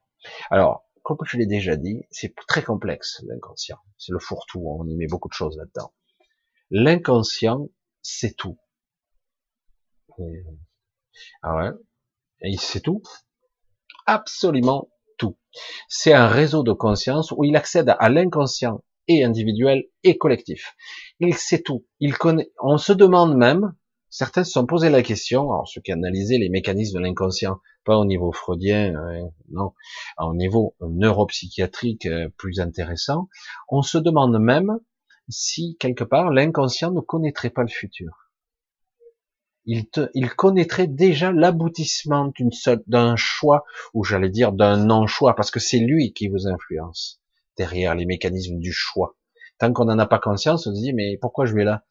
Alors, 0.51 0.85
comme 1.05 1.19
je 1.25 1.37
l'ai 1.37 1.47
déjà 1.47 1.77
dit, 1.77 2.03
c'est 2.11 2.35
très 2.49 2.65
complexe, 2.65 3.23
l'inconscient. 3.29 3.79
C'est 3.99 4.11
le 4.11 4.19
fourre-tout, 4.19 4.65
on 4.67 4.85
y 4.89 4.97
met 4.97 5.07
beaucoup 5.07 5.29
de 5.29 5.33
choses 5.33 5.57
là-dedans. 5.57 5.95
L'inconscient, 6.71 7.69
c'est 8.03 8.35
tout. 8.37 8.59
ah 11.43 11.57
ouais. 11.57 11.71
Et 12.41 12.57
c'est 12.57 12.81
tout. 12.81 13.03
Absolument 14.07 14.91
tout. 15.19 15.39
C'est 15.89 16.13
un 16.13 16.27
réseau 16.27 16.65
de 16.65 16.73
conscience 16.73 17.31
où 17.31 17.45
il 17.45 17.55
accède 17.55 17.95
à 17.97 18.09
l'inconscient 18.09 18.83
et 19.07 19.23
individuel 19.23 19.85
et 20.03 20.19
collectif. 20.19 20.75
Il 21.21 21.37
sait 21.37 21.63
tout. 21.63 21.87
Il 22.01 22.19
connaît. 22.19 22.51
On 22.61 22.77
se 22.77 22.93
demande 22.93 23.37
même, 23.37 23.73
certains 24.17 24.45
se 24.45 24.53
sont 24.53 24.65
posé 24.65 24.89
la 24.89 25.03
question, 25.03 25.53
alors 25.53 25.69
ceux 25.69 25.83
qui 25.83 25.93
analysaient 25.93 26.39
les 26.39 26.49
mécanismes 26.49 26.99
de 26.99 27.03
l'inconscient, 27.05 27.61
pas 27.85 27.99
au 27.99 28.07
niveau 28.07 28.33
freudien, 28.33 28.95
hein, 28.97 29.29
non, 29.51 29.75
au 30.19 30.35
niveau 30.35 30.75
neuropsychiatrique 30.81 32.07
euh, 32.07 32.31
plus 32.39 32.59
intéressant, 32.61 33.29
on 33.69 33.83
se 33.83 33.99
demande 33.99 34.39
même 34.41 34.79
si 35.29 35.77
quelque 35.79 36.05
part 36.05 36.31
l'inconscient 36.31 36.93
ne 36.93 37.01
connaîtrait 37.01 37.51
pas 37.51 37.63
le 37.63 37.69
futur 37.69 38.27
il, 39.67 40.31
connaîtrait 40.37 40.87
déjà 40.87 41.33
l'aboutissement 41.33 42.29
d'une 42.29 42.51
d'un 42.87 43.17
choix, 43.17 43.65
ou 43.95 44.05
j'allais 44.05 44.31
dire 44.31 44.53
d'un 44.53 44.77
non-choix, 44.77 45.35
parce 45.35 45.51
que 45.51 45.61
c'est 45.61 45.81
lui 45.81 46.13
qui 46.13 46.29
vous 46.29 46.47
influence 46.47 47.21
derrière 47.59 47.95
les 47.95 48.07
mécanismes 48.07 48.59
du 48.59 48.73
choix. 48.73 49.17
Tant 49.59 49.73
qu'on 49.73 49.87
n'en 49.87 49.99
a 49.99 50.07
pas 50.07 50.19
conscience, 50.19 50.67
on 50.67 50.75
se 50.75 50.81
dit 50.81 50.93
mais 50.93 51.19
pourquoi 51.21 51.47
je 51.47 51.55
vais 51.55 51.65
là? 51.65 51.85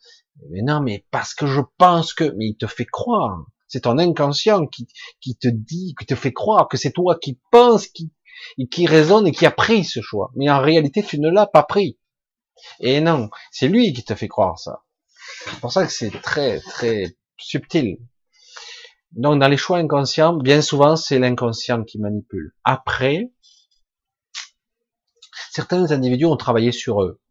Mais 0.50 0.62
non, 0.62 0.82
mais 0.82 1.06
parce 1.12 1.34
que 1.34 1.48
je 1.48 1.62
pense 1.78 2.14
que, 2.14 2.26
mais 2.38 2.48
il 2.48 2.58
te 2.58 2.68
fait 2.68 2.86
croire. 2.86 3.46
C'est 3.68 3.82
ton 3.82 3.98
inconscient 3.98 4.68
qui, 4.68 4.88
qui 5.22 5.36
te 5.38 5.48
dit, 5.48 5.96
qui 6.00 6.06
te 6.06 6.16
fait 6.16 6.34
croire 6.34 6.68
que 6.68 6.78
c'est 6.78 6.92
toi 6.92 7.18
qui 7.20 7.40
pense, 7.52 7.88
qui, 7.88 8.12
qui 8.70 8.86
raisonne 8.86 9.28
et 9.28 9.32
qui 9.32 9.46
a 9.46 9.52
pris 9.52 9.84
ce 9.84 10.02
choix. 10.02 10.32
Mais 10.36 10.50
en 10.50 10.62
réalité, 10.62 11.04
tu 11.04 11.20
ne 11.20 11.30
l'as 11.30 11.48
pas 11.48 11.64
pris. 11.64 11.98
Et 12.80 13.02
non, 13.02 13.30
c'est 13.52 13.68
lui 13.68 13.94
qui 13.94 14.04
te 14.04 14.16
fait 14.16 14.28
croire 14.28 14.60
ça. 14.60 14.84
C'est 15.46 15.60
pour 15.60 15.72
ça 15.72 15.86
que 15.86 15.92
c'est 15.92 16.12
très, 16.22 16.60
très 16.60 17.16
subtil. 17.38 17.98
Donc 19.12 19.40
dans 19.40 19.48
les 19.48 19.58
choix 19.58 19.78
inconscients, 19.78 20.34
bien 20.34 20.62
souvent 20.62 20.96
c'est 20.96 21.20
l'inconscient 21.20 21.84
qui 21.84 22.00
manipule. 22.00 22.54
Après, 22.64 23.32
certains 25.52 25.92
individus 25.92 26.26
ont 26.26 26.38
travaillé 26.38 26.72
sur 26.72 27.02
eux, 27.02 27.22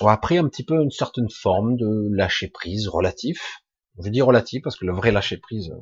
ont 0.00 0.08
appris 0.08 0.38
un 0.38 0.48
petit 0.48 0.64
peu 0.64 0.82
une 0.82 0.90
certaine 0.90 1.30
forme 1.30 1.76
de 1.76 2.08
lâcher 2.14 2.48
prise 2.48 2.88
relatif. 2.88 3.62
Je 4.02 4.10
dis 4.10 4.22
relatif 4.22 4.62
parce 4.62 4.76
que 4.76 4.84
le 4.84 4.94
vrai 4.94 5.10
lâcher 5.10 5.38
prise, 5.38 5.72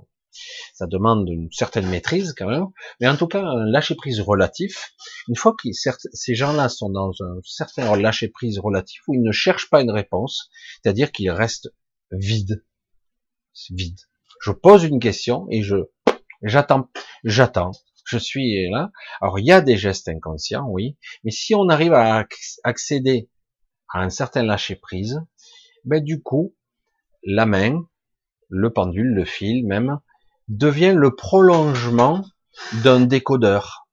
ça 0.72 0.86
demande 0.86 1.28
une 1.28 1.50
certaine 1.52 1.88
maîtrise 1.88 2.34
quand 2.36 2.48
même, 2.48 2.66
mais 3.00 3.08
en 3.08 3.16
tout 3.16 3.26
cas 3.26 3.42
un 3.42 3.64
lâcher 3.64 3.94
prise 3.94 4.20
relatif. 4.20 4.92
Une 5.28 5.36
fois 5.36 5.54
que 5.60 5.68
ces 5.72 6.34
gens-là 6.34 6.68
sont 6.68 6.90
dans 6.90 7.12
un 7.20 7.38
certain 7.44 7.96
lâcher 7.96 8.28
prise 8.28 8.58
relatif 8.58 9.00
où 9.08 9.14
ils 9.14 9.22
ne 9.22 9.32
cherchent 9.32 9.70
pas 9.70 9.80
une 9.80 9.90
réponse, 9.90 10.48
c'est-à-dire 10.82 11.12
qu'ils 11.12 11.30
restent 11.30 11.72
vides, 12.12 12.64
vide. 13.70 13.98
Je 14.40 14.52
pose 14.52 14.84
une 14.84 15.00
question 15.00 15.46
et 15.50 15.62
je 15.62 15.76
j'attends, 16.42 16.90
j'attends. 17.24 17.72
Je 18.06 18.18
suis 18.18 18.68
là. 18.70 18.90
Alors 19.22 19.38
il 19.38 19.46
y 19.46 19.52
a 19.52 19.60
des 19.60 19.76
gestes 19.76 20.08
inconscients, 20.08 20.66
oui, 20.68 20.98
mais 21.24 21.30
si 21.30 21.54
on 21.54 21.68
arrive 21.68 21.94
à 21.94 22.26
accéder 22.64 23.30
à 23.94 24.00
un 24.00 24.10
certain 24.10 24.42
lâcher 24.42 24.74
prise, 24.74 25.22
ben 25.84 26.02
du 26.02 26.20
coup 26.20 26.54
la 27.22 27.46
main, 27.46 27.88
le 28.48 28.70
pendule, 28.70 29.14
le 29.14 29.24
fil 29.24 29.66
même 29.66 30.00
devient 30.48 30.94
le 30.94 31.14
prolongement 31.14 32.24
d'un 32.82 33.00
décodeur. 33.00 33.86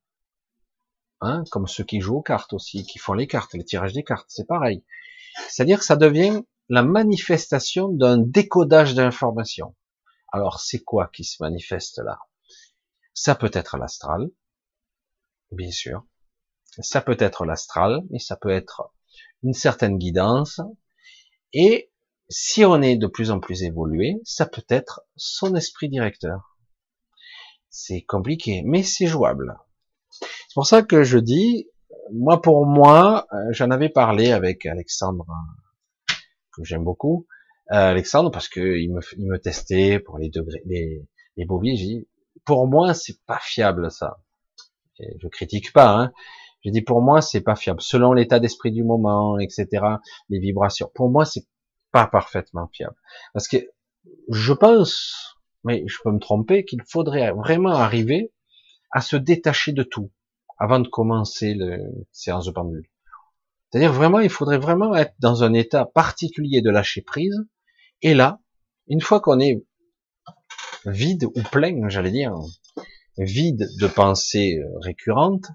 Hein, 1.20 1.44
comme 1.52 1.68
ceux 1.68 1.84
qui 1.84 2.00
jouent 2.00 2.16
aux 2.16 2.22
cartes 2.22 2.52
aussi, 2.52 2.84
qui 2.84 2.98
font 2.98 3.14
les 3.14 3.28
cartes, 3.28 3.54
les 3.54 3.64
tirages 3.64 3.92
des 3.92 4.02
cartes, 4.02 4.26
c'est 4.28 4.46
pareil. 4.46 4.84
C'est-à-dire 5.48 5.78
que 5.78 5.84
ça 5.84 5.96
devient 5.96 6.42
la 6.68 6.82
manifestation 6.82 7.88
d'un 7.88 8.18
décodage 8.18 8.94
d'informations. 8.94 9.76
Alors, 10.32 10.60
c'est 10.60 10.80
quoi 10.80 11.10
qui 11.12 11.22
se 11.22 11.40
manifeste 11.40 11.98
là? 11.98 12.18
Ça 13.14 13.36
peut 13.36 13.50
être 13.52 13.78
l'astral, 13.78 14.30
bien 15.52 15.70
sûr. 15.70 16.04
Ça 16.80 17.00
peut 17.02 17.16
être 17.20 17.44
l'astral, 17.44 18.02
mais 18.10 18.18
ça 18.18 18.36
peut 18.36 18.50
être 18.50 18.92
une 19.42 19.54
certaine 19.54 19.98
guidance. 19.98 20.60
Et 21.52 21.90
si 22.28 22.64
on 22.64 22.80
est 22.80 22.96
de 22.96 23.06
plus 23.06 23.30
en 23.30 23.40
plus 23.40 23.62
évolué, 23.62 24.20
ça 24.24 24.46
peut 24.46 24.64
être 24.68 25.02
son 25.16 25.54
esprit 25.54 25.88
directeur. 25.88 26.56
C'est 27.68 28.02
compliqué, 28.02 28.62
mais 28.64 28.82
c'est 28.82 29.06
jouable. 29.06 29.58
C'est 30.10 30.54
pour 30.54 30.66
ça 30.66 30.82
que 30.82 31.02
je 31.04 31.18
dis, 31.18 31.68
moi 32.12 32.40
pour 32.40 32.66
moi, 32.66 33.26
euh, 33.32 33.36
j'en 33.50 33.70
avais 33.70 33.88
parlé 33.88 34.32
avec 34.32 34.66
Alexandre 34.66 35.26
que 36.54 36.64
j'aime 36.64 36.84
beaucoup, 36.84 37.26
euh, 37.72 37.90
Alexandre, 37.90 38.30
parce 38.30 38.48
que 38.48 38.78
il 38.78 38.92
me, 38.92 39.00
il 39.16 39.26
me 39.26 39.38
testait 39.38 39.98
pour 39.98 40.18
les 40.18 40.28
degrés, 40.28 40.62
les, 40.66 41.06
les 41.36 41.44
boviers. 41.46 42.06
pour 42.44 42.66
moi, 42.66 42.92
c'est 42.92 43.18
pas 43.24 43.38
fiable 43.40 43.90
ça. 43.90 44.18
Je 44.98 45.28
critique 45.28 45.72
pas. 45.72 45.90
Hein. 45.96 46.12
J'ai 46.62 46.70
dit 46.70 46.82
pour 46.82 47.02
moi, 47.02 47.20
c'est 47.20 47.40
pas 47.40 47.56
fiable. 47.56 47.80
Selon 47.80 48.12
l'état 48.12 48.38
d'esprit 48.38 48.70
du 48.70 48.84
moment, 48.84 49.38
etc., 49.38 49.66
les 50.28 50.38
vibrations. 50.38 50.90
Pour 50.94 51.10
moi, 51.10 51.24
c'est 51.24 51.46
pas 51.90 52.06
parfaitement 52.06 52.68
fiable. 52.72 52.96
Parce 53.32 53.48
que 53.48 53.56
je 54.28 54.52
pense, 54.52 55.36
mais 55.64 55.84
je 55.86 55.98
peux 56.02 56.12
me 56.12 56.18
tromper, 56.18 56.64
qu'il 56.64 56.82
faudrait 56.88 57.32
vraiment 57.32 57.72
arriver 57.72 58.32
à 58.90 59.00
se 59.00 59.16
détacher 59.16 59.72
de 59.72 59.82
tout 59.82 60.10
avant 60.58 60.78
de 60.78 60.88
commencer 60.88 61.54
le 61.54 61.78
séance 62.12 62.46
de 62.46 62.52
pendule. 62.52 62.88
C'est-à-dire 63.70 63.92
vraiment, 63.92 64.20
il 64.20 64.30
faudrait 64.30 64.58
vraiment 64.58 64.94
être 64.94 65.14
dans 65.18 65.42
un 65.44 65.54
état 65.54 65.86
particulier 65.86 66.60
de 66.60 66.70
lâcher 66.70 67.02
prise. 67.02 67.36
Et 68.02 68.14
là, 68.14 68.40
une 68.86 69.00
fois 69.00 69.20
qu'on 69.20 69.40
est 69.40 69.64
vide 70.84 71.24
ou 71.24 71.42
plein, 71.50 71.88
j'allais 71.88 72.10
dire, 72.10 72.34
vide 73.16 73.66
de 73.80 73.86
pensées 73.86 74.60
récurrentes 74.80 75.46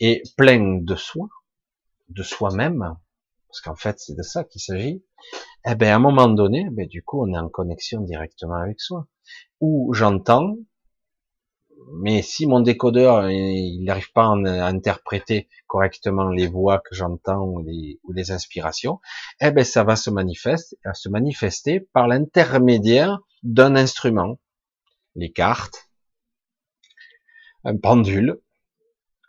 et 0.00 0.22
plein 0.36 0.80
de 0.80 0.94
soi, 0.94 1.28
de 2.08 2.22
soi-même, 2.22 2.96
parce 3.48 3.60
qu'en 3.60 3.76
fait 3.76 3.98
c'est 3.98 4.16
de 4.16 4.22
ça 4.22 4.44
qu'il 4.44 4.60
s'agit, 4.60 5.02
eh 5.66 5.74
ben 5.74 5.88
à 5.88 5.96
un 5.96 5.98
moment 5.98 6.28
donné, 6.28 6.68
ben, 6.70 6.86
du 6.86 7.02
coup 7.02 7.22
on 7.22 7.32
est 7.34 7.38
en 7.38 7.48
connexion 7.48 8.00
directement 8.02 8.56
avec 8.56 8.80
soi. 8.80 9.06
Où 9.60 9.92
j'entends, 9.92 10.56
mais 12.00 12.22
si 12.22 12.46
mon 12.46 12.60
décodeur 12.60 13.30
il 13.30 13.82
n'arrive 13.84 14.12
pas 14.12 14.24
à 14.24 14.66
interpréter 14.66 15.48
correctement 15.66 16.28
les 16.28 16.46
voix 16.46 16.78
que 16.78 16.94
j'entends 16.94 17.42
ou 17.42 17.62
les, 17.62 18.00
ou 18.04 18.12
inspirations, 18.30 19.00
eh 19.40 19.50
ben 19.50 19.64
ça 19.64 19.84
va 19.84 19.96
se 19.96 20.10
manifester 20.10 21.80
par 21.92 22.08
l'intermédiaire 22.08 23.18
d'un 23.42 23.76
instrument, 23.76 24.38
les 25.14 25.32
cartes, 25.32 25.88
un 27.64 27.76
pendule, 27.76 28.40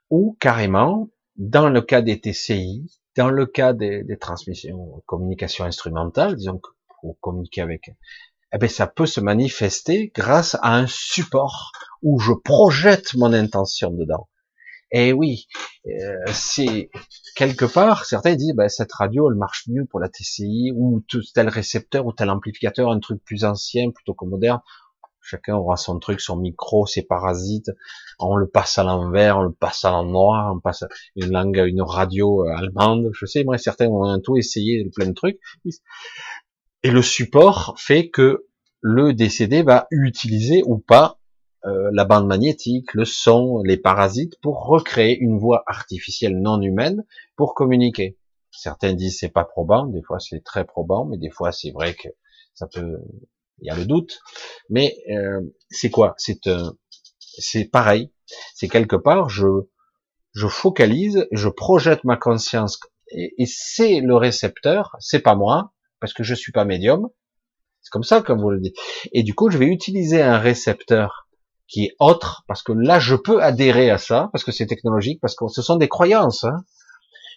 ou 0.10 0.38
carrément, 0.40 1.10
dans 1.36 1.70
le 1.70 1.82
cas 1.82 2.02
des 2.02 2.20
TCI, 2.20 2.90
dans 3.16 3.30
le 3.30 3.46
cas 3.46 3.74
des, 3.74 4.06
transmissions, 4.20 5.02
communication 5.06 5.66
instrumentale, 5.66 6.36
disons 6.36 6.58
que 6.58 6.70
pour 7.02 7.20
communiquer 7.20 7.62
avec 7.62 7.92
eh 8.52 8.58
bien, 8.58 8.68
ça 8.68 8.88
peut 8.88 9.06
se 9.06 9.22
manifester 9.22 10.12
grâce 10.16 10.56
à 10.62 10.76
un 10.76 10.88
support 10.88 11.72
où 12.02 12.20
je 12.20 12.34
projette 12.34 13.14
mon 13.14 13.32
intention 13.32 13.92
dedans. 13.92 14.28
Et 14.92 15.14
oui, 15.14 15.48
euh, 15.88 16.16
c'est 16.34 16.90
quelque 17.36 17.66
part, 17.66 18.06
certains 18.06 18.36
disent, 18.36 18.56
ben, 18.56 18.68
cette 18.70 18.92
radio, 18.92 19.30
elle 19.30 19.38
marche 19.38 19.66
mieux 19.68 19.86
pour 19.86 20.00
la 20.00 20.10
TCI, 20.10 20.72
ou 20.76 21.04
tel 21.36 21.48
récepteur, 21.48 22.08
ou 22.08 22.14
tel 22.14 22.30
amplificateur, 22.32 22.90
un 22.90 23.00
truc 23.00 23.24
plus 23.24 23.46
ancien 23.46 23.92
plutôt 23.92 24.16
que 24.16 24.26
moderne. 24.26 24.62
Chacun 25.30 25.56
aura 25.56 25.78
son 25.78 26.00
truc, 26.00 26.22
son 26.22 26.38
micro, 26.38 26.88
ses 26.88 27.04
parasites. 27.04 27.70
On 28.18 28.36
le 28.36 28.48
passe 28.48 28.80
à 28.80 28.84
l'envers, 28.84 29.38
on 29.38 29.44
le 29.44 29.54
passe 29.54 29.86
à 29.86 29.92
l'endroit, 29.92 30.52
on 30.56 30.60
passe 30.60 30.84
une 31.16 31.32
langue, 31.32 31.64
une 31.68 31.84
radio 31.84 32.46
euh, 32.46 32.56
allemande. 32.56 33.12
Je 33.14 33.28
sais, 33.28 33.44
moi, 33.44 33.60
certains 33.60 33.88
ont 33.88 34.20
tout 34.20 34.38
essayé, 34.38 34.90
plein 34.96 35.06
de 35.06 35.14
trucs. 35.14 35.40
Et 36.82 36.90
le 36.90 37.04
support 37.04 37.76
fait 37.78 38.10
que 38.10 38.48
le 38.82 39.14
décédé 39.14 39.62
va 39.62 39.88
utiliser 39.92 40.64
ou 40.66 40.80
pas 40.80 41.20
euh, 41.66 41.90
la 41.94 42.06
bande 42.06 42.26
magnétique, 42.26 42.94
le 42.94 43.06
son, 43.06 43.62
les 43.64 43.78
parasites 43.78 44.40
pour 44.42 44.66
recréer 44.66 45.20
une 45.20 45.38
voix 45.38 45.64
artificielle 45.68 46.40
non 46.40 46.62
humaine 46.62 47.06
pour 47.36 47.54
communiquer. 47.54 48.18
Certains 48.50 48.94
disent 48.94 49.20
c'est 49.20 49.30
pas 49.30 49.44
probant, 49.44 49.86
des 49.86 50.02
fois 50.02 50.20
c'est 50.20 50.44
très 50.44 50.66
probant, 50.66 51.06
mais 51.06 51.18
des 51.18 51.30
fois 51.30 51.52
c'est 51.52 51.72
vrai 51.72 51.94
que 51.94 52.08
ça 52.54 52.66
peut, 52.68 53.00
il 53.62 53.68
y 53.68 53.70
a 53.70 53.76
le 53.76 53.86
doute. 53.86 54.20
Mais 54.70 54.96
euh, 55.10 55.42
c'est 55.70 55.90
quoi? 55.90 56.16
C'est 56.18 56.50
c'est 57.38 57.66
pareil. 57.66 58.12
C'est 58.54 58.68
quelque 58.68 58.96
part 58.96 59.30
je 59.30 59.48
je 60.34 60.48
focalise, 60.48 61.28
je 61.32 61.50
projette 61.50 62.04
ma 62.04 62.18
conscience 62.18 62.80
et, 63.12 63.34
et 63.38 63.46
c'est 63.48 64.00
le 64.02 64.16
récepteur, 64.16 64.96
c'est 65.00 65.22
pas 65.22 65.36
moi 65.36 65.74
parce 66.00 66.14
que 66.14 66.24
je 66.24 66.36
suis 66.36 66.52
pas 66.52 66.66
médium. 66.66 67.10
C'est 67.82 67.92
comme 67.92 68.04
ça 68.04 68.22
comme 68.22 68.42
vous 68.42 68.52
le 68.52 68.60
dites. 68.60 68.78
Et 69.14 69.24
du 69.24 69.34
coup 69.34 69.50
je 69.50 69.58
vais 69.58 69.68
utiliser 69.68 70.22
un 70.22 70.38
récepteur 70.38 71.30
qui 71.70 71.86
est 71.86 71.96
autre, 72.00 72.44
parce 72.48 72.64
que 72.64 72.72
là, 72.74 73.00
je 73.00 73.16
peux 73.16 73.42
adhérer 73.42 73.92
à 73.92 73.98
ça, 73.98 74.30
parce 74.32 74.44
que 74.44 74.52
c'est 74.52 74.66
technologique, 74.66 75.22
parce 75.22 75.36
que 75.36 75.48
ce 75.48 75.62
sont 75.62 75.76
des 75.76 75.88
croyances. 75.88 76.44
Hein. 76.44 76.58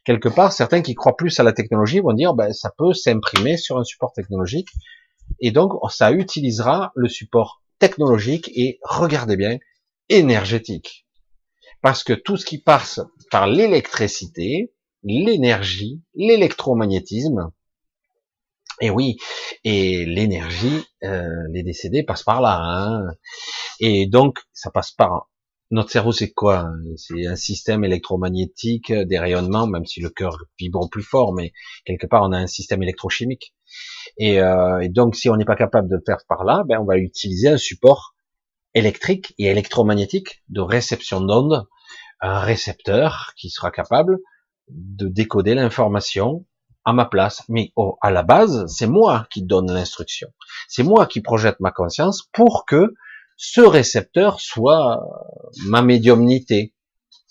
Quelque 0.04 0.28
part, 0.28 0.52
certains 0.52 0.80
qui 0.80 0.94
croient 0.94 1.16
plus 1.16 1.38
à 1.38 1.42
la 1.42 1.52
technologie 1.52 2.00
vont 2.00 2.14
dire, 2.14 2.34
ben, 2.34 2.52
ça 2.52 2.72
peut 2.76 2.94
s'imprimer 2.94 3.56
sur 3.56 3.78
un 3.78 3.84
support 3.84 4.12
technologique, 4.14 4.68
et 5.40 5.50
donc 5.50 5.72
ça 5.90 6.12
utilisera 6.12 6.92
le 6.94 7.08
support 7.08 7.62
technologique 7.78 8.50
et, 8.54 8.78
regardez 8.82 9.36
bien, 9.36 9.58
énergétique. 10.08 11.06
Parce 11.80 12.04
que 12.04 12.12
tout 12.12 12.36
ce 12.36 12.46
qui 12.46 12.58
passe 12.58 13.00
par 13.30 13.46
l'électricité, 13.46 14.72
l'énergie, 15.02 16.00
l'électromagnétisme, 16.14 17.50
et 18.80 18.90
oui, 18.90 19.16
et 19.64 20.04
l'énergie, 20.04 20.84
euh, 21.04 21.26
les 21.50 21.62
décédés 21.62 22.02
passent 22.02 22.22
par 22.22 22.40
là. 22.40 22.58
Hein. 22.60 23.14
Et 23.80 24.06
donc, 24.06 24.38
ça 24.52 24.70
passe 24.70 24.92
par 24.92 25.28
notre 25.72 25.90
cerveau, 25.90 26.12
c'est 26.12 26.30
quoi 26.30 26.70
C'est 26.96 27.26
un 27.26 27.34
système 27.34 27.82
électromagnétique, 27.82 28.90
euh, 28.90 29.04
des 29.04 29.18
rayonnements, 29.18 29.66
même 29.66 29.86
si 29.86 30.00
le 30.00 30.10
cœur 30.10 30.36
vibre 30.58 30.88
plus 30.90 31.02
fort, 31.02 31.32
mais 31.32 31.52
quelque 31.86 32.06
part, 32.06 32.22
on 32.22 32.32
a 32.32 32.38
un 32.38 32.46
système 32.46 32.82
électrochimique. 32.82 33.54
Et, 34.18 34.40
euh, 34.40 34.80
et 34.80 34.90
donc, 34.90 35.16
si 35.16 35.30
on 35.30 35.36
n'est 35.36 35.46
pas 35.46 35.56
capable 35.56 35.88
de 35.88 35.96
le 35.96 36.02
faire 36.04 36.18
par 36.28 36.44
là, 36.44 36.62
ben, 36.68 36.78
on 36.78 36.84
va 36.84 36.98
utiliser 36.98 37.48
un 37.48 37.56
support 37.56 38.14
électrique 38.74 39.34
et 39.38 39.46
électromagnétique 39.46 40.42
de 40.50 40.60
réception 40.60 41.22
d'ondes, 41.22 41.66
un 42.20 42.38
récepteur 42.38 43.32
qui 43.36 43.48
sera 43.48 43.70
capable 43.70 44.18
de 44.68 45.08
décoder 45.08 45.54
l'information 45.54 46.44
à 46.84 46.92
ma 46.92 47.06
place. 47.06 47.44
Mais 47.48 47.72
oh, 47.76 47.96
à 48.02 48.10
la 48.10 48.22
base, 48.22 48.66
c'est 48.66 48.86
moi 48.86 49.26
qui 49.30 49.42
donne 49.42 49.72
l'instruction. 49.72 50.28
C'est 50.68 50.82
moi 50.82 51.06
qui 51.06 51.22
projette 51.22 51.60
ma 51.60 51.70
conscience 51.70 52.28
pour 52.32 52.66
que 52.66 52.92
ce 53.44 53.60
récepteur 53.60 54.40
soit 54.40 55.04
ma 55.66 55.82
médiumnité, 55.82 56.76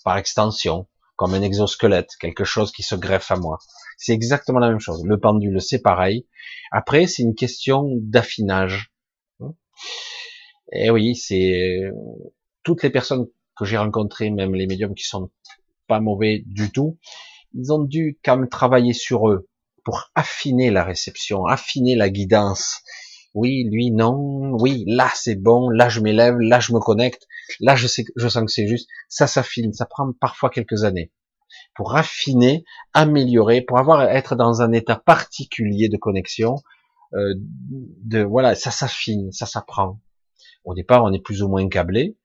par 0.04 0.18
extension, 0.18 0.86
comme 1.16 1.32
un 1.32 1.40
exosquelette, 1.40 2.10
quelque 2.20 2.44
chose 2.44 2.70
qui 2.70 2.82
se 2.82 2.94
greffe 2.94 3.30
à 3.30 3.36
moi. 3.36 3.58
C'est 3.96 4.12
exactement 4.12 4.58
la 4.58 4.68
même 4.68 4.78
chose. 4.78 5.02
Le 5.06 5.18
pendule, 5.18 5.62
c'est 5.62 5.80
pareil. 5.80 6.26
Après, 6.70 7.06
c'est 7.06 7.22
une 7.22 7.34
question 7.34 7.88
d'affinage. 8.02 8.92
Et 10.70 10.90
oui, 10.90 11.16
c'est 11.16 11.80
toutes 12.62 12.82
les 12.82 12.90
personnes 12.90 13.26
que 13.56 13.64
j'ai 13.64 13.78
rencontrées, 13.78 14.30
même 14.30 14.54
les 14.54 14.66
médiums 14.66 14.94
qui 14.94 15.04
sont 15.04 15.30
pas 15.88 16.00
mauvais 16.00 16.42
du 16.44 16.70
tout, 16.72 16.98
ils 17.54 17.72
ont 17.72 17.84
dû 17.84 18.18
quand 18.22 18.36
même 18.36 18.50
travailler 18.50 18.92
sur 18.92 19.30
eux 19.30 19.48
pour 19.82 20.10
affiner 20.14 20.70
la 20.70 20.84
réception, 20.84 21.46
affiner 21.46 21.96
la 21.96 22.10
guidance. 22.10 22.82
Oui, 23.34 23.64
lui, 23.70 23.90
non. 23.90 24.52
Oui, 24.60 24.84
là, 24.86 25.10
c'est 25.14 25.34
bon. 25.34 25.70
Là, 25.70 25.88
je 25.88 26.00
m'élève. 26.00 26.38
Là, 26.38 26.60
je 26.60 26.72
me 26.72 26.80
connecte. 26.80 27.26
Là, 27.60 27.76
je 27.76 27.86
sais, 27.86 28.04
je 28.16 28.28
sens 28.28 28.44
que 28.44 28.50
c'est 28.50 28.66
juste. 28.66 28.88
Ça 29.08 29.26
s'affine. 29.26 29.72
Ça 29.72 29.86
prend 29.86 30.12
parfois 30.12 30.50
quelques 30.50 30.84
années 30.84 31.12
pour 31.74 31.96
affiner, 31.96 32.64
améliorer, 32.92 33.60
pour 33.62 33.78
avoir 33.78 34.02
être 34.02 34.36
dans 34.36 34.62
un 34.62 34.72
état 34.72 34.96
particulier 34.96 35.88
de 35.88 35.96
connexion. 35.96 36.56
Euh, 37.14 37.34
de 37.36 38.22
voilà, 38.22 38.54
ça 38.54 38.70
s'affine, 38.70 39.32
ça 39.32 39.46
s'apprend. 39.46 40.00
Au 40.64 40.74
départ, 40.74 41.04
on 41.04 41.12
est 41.12 41.22
plus 41.22 41.42
ou 41.42 41.48
moins 41.48 41.68
câblé, 41.68 42.16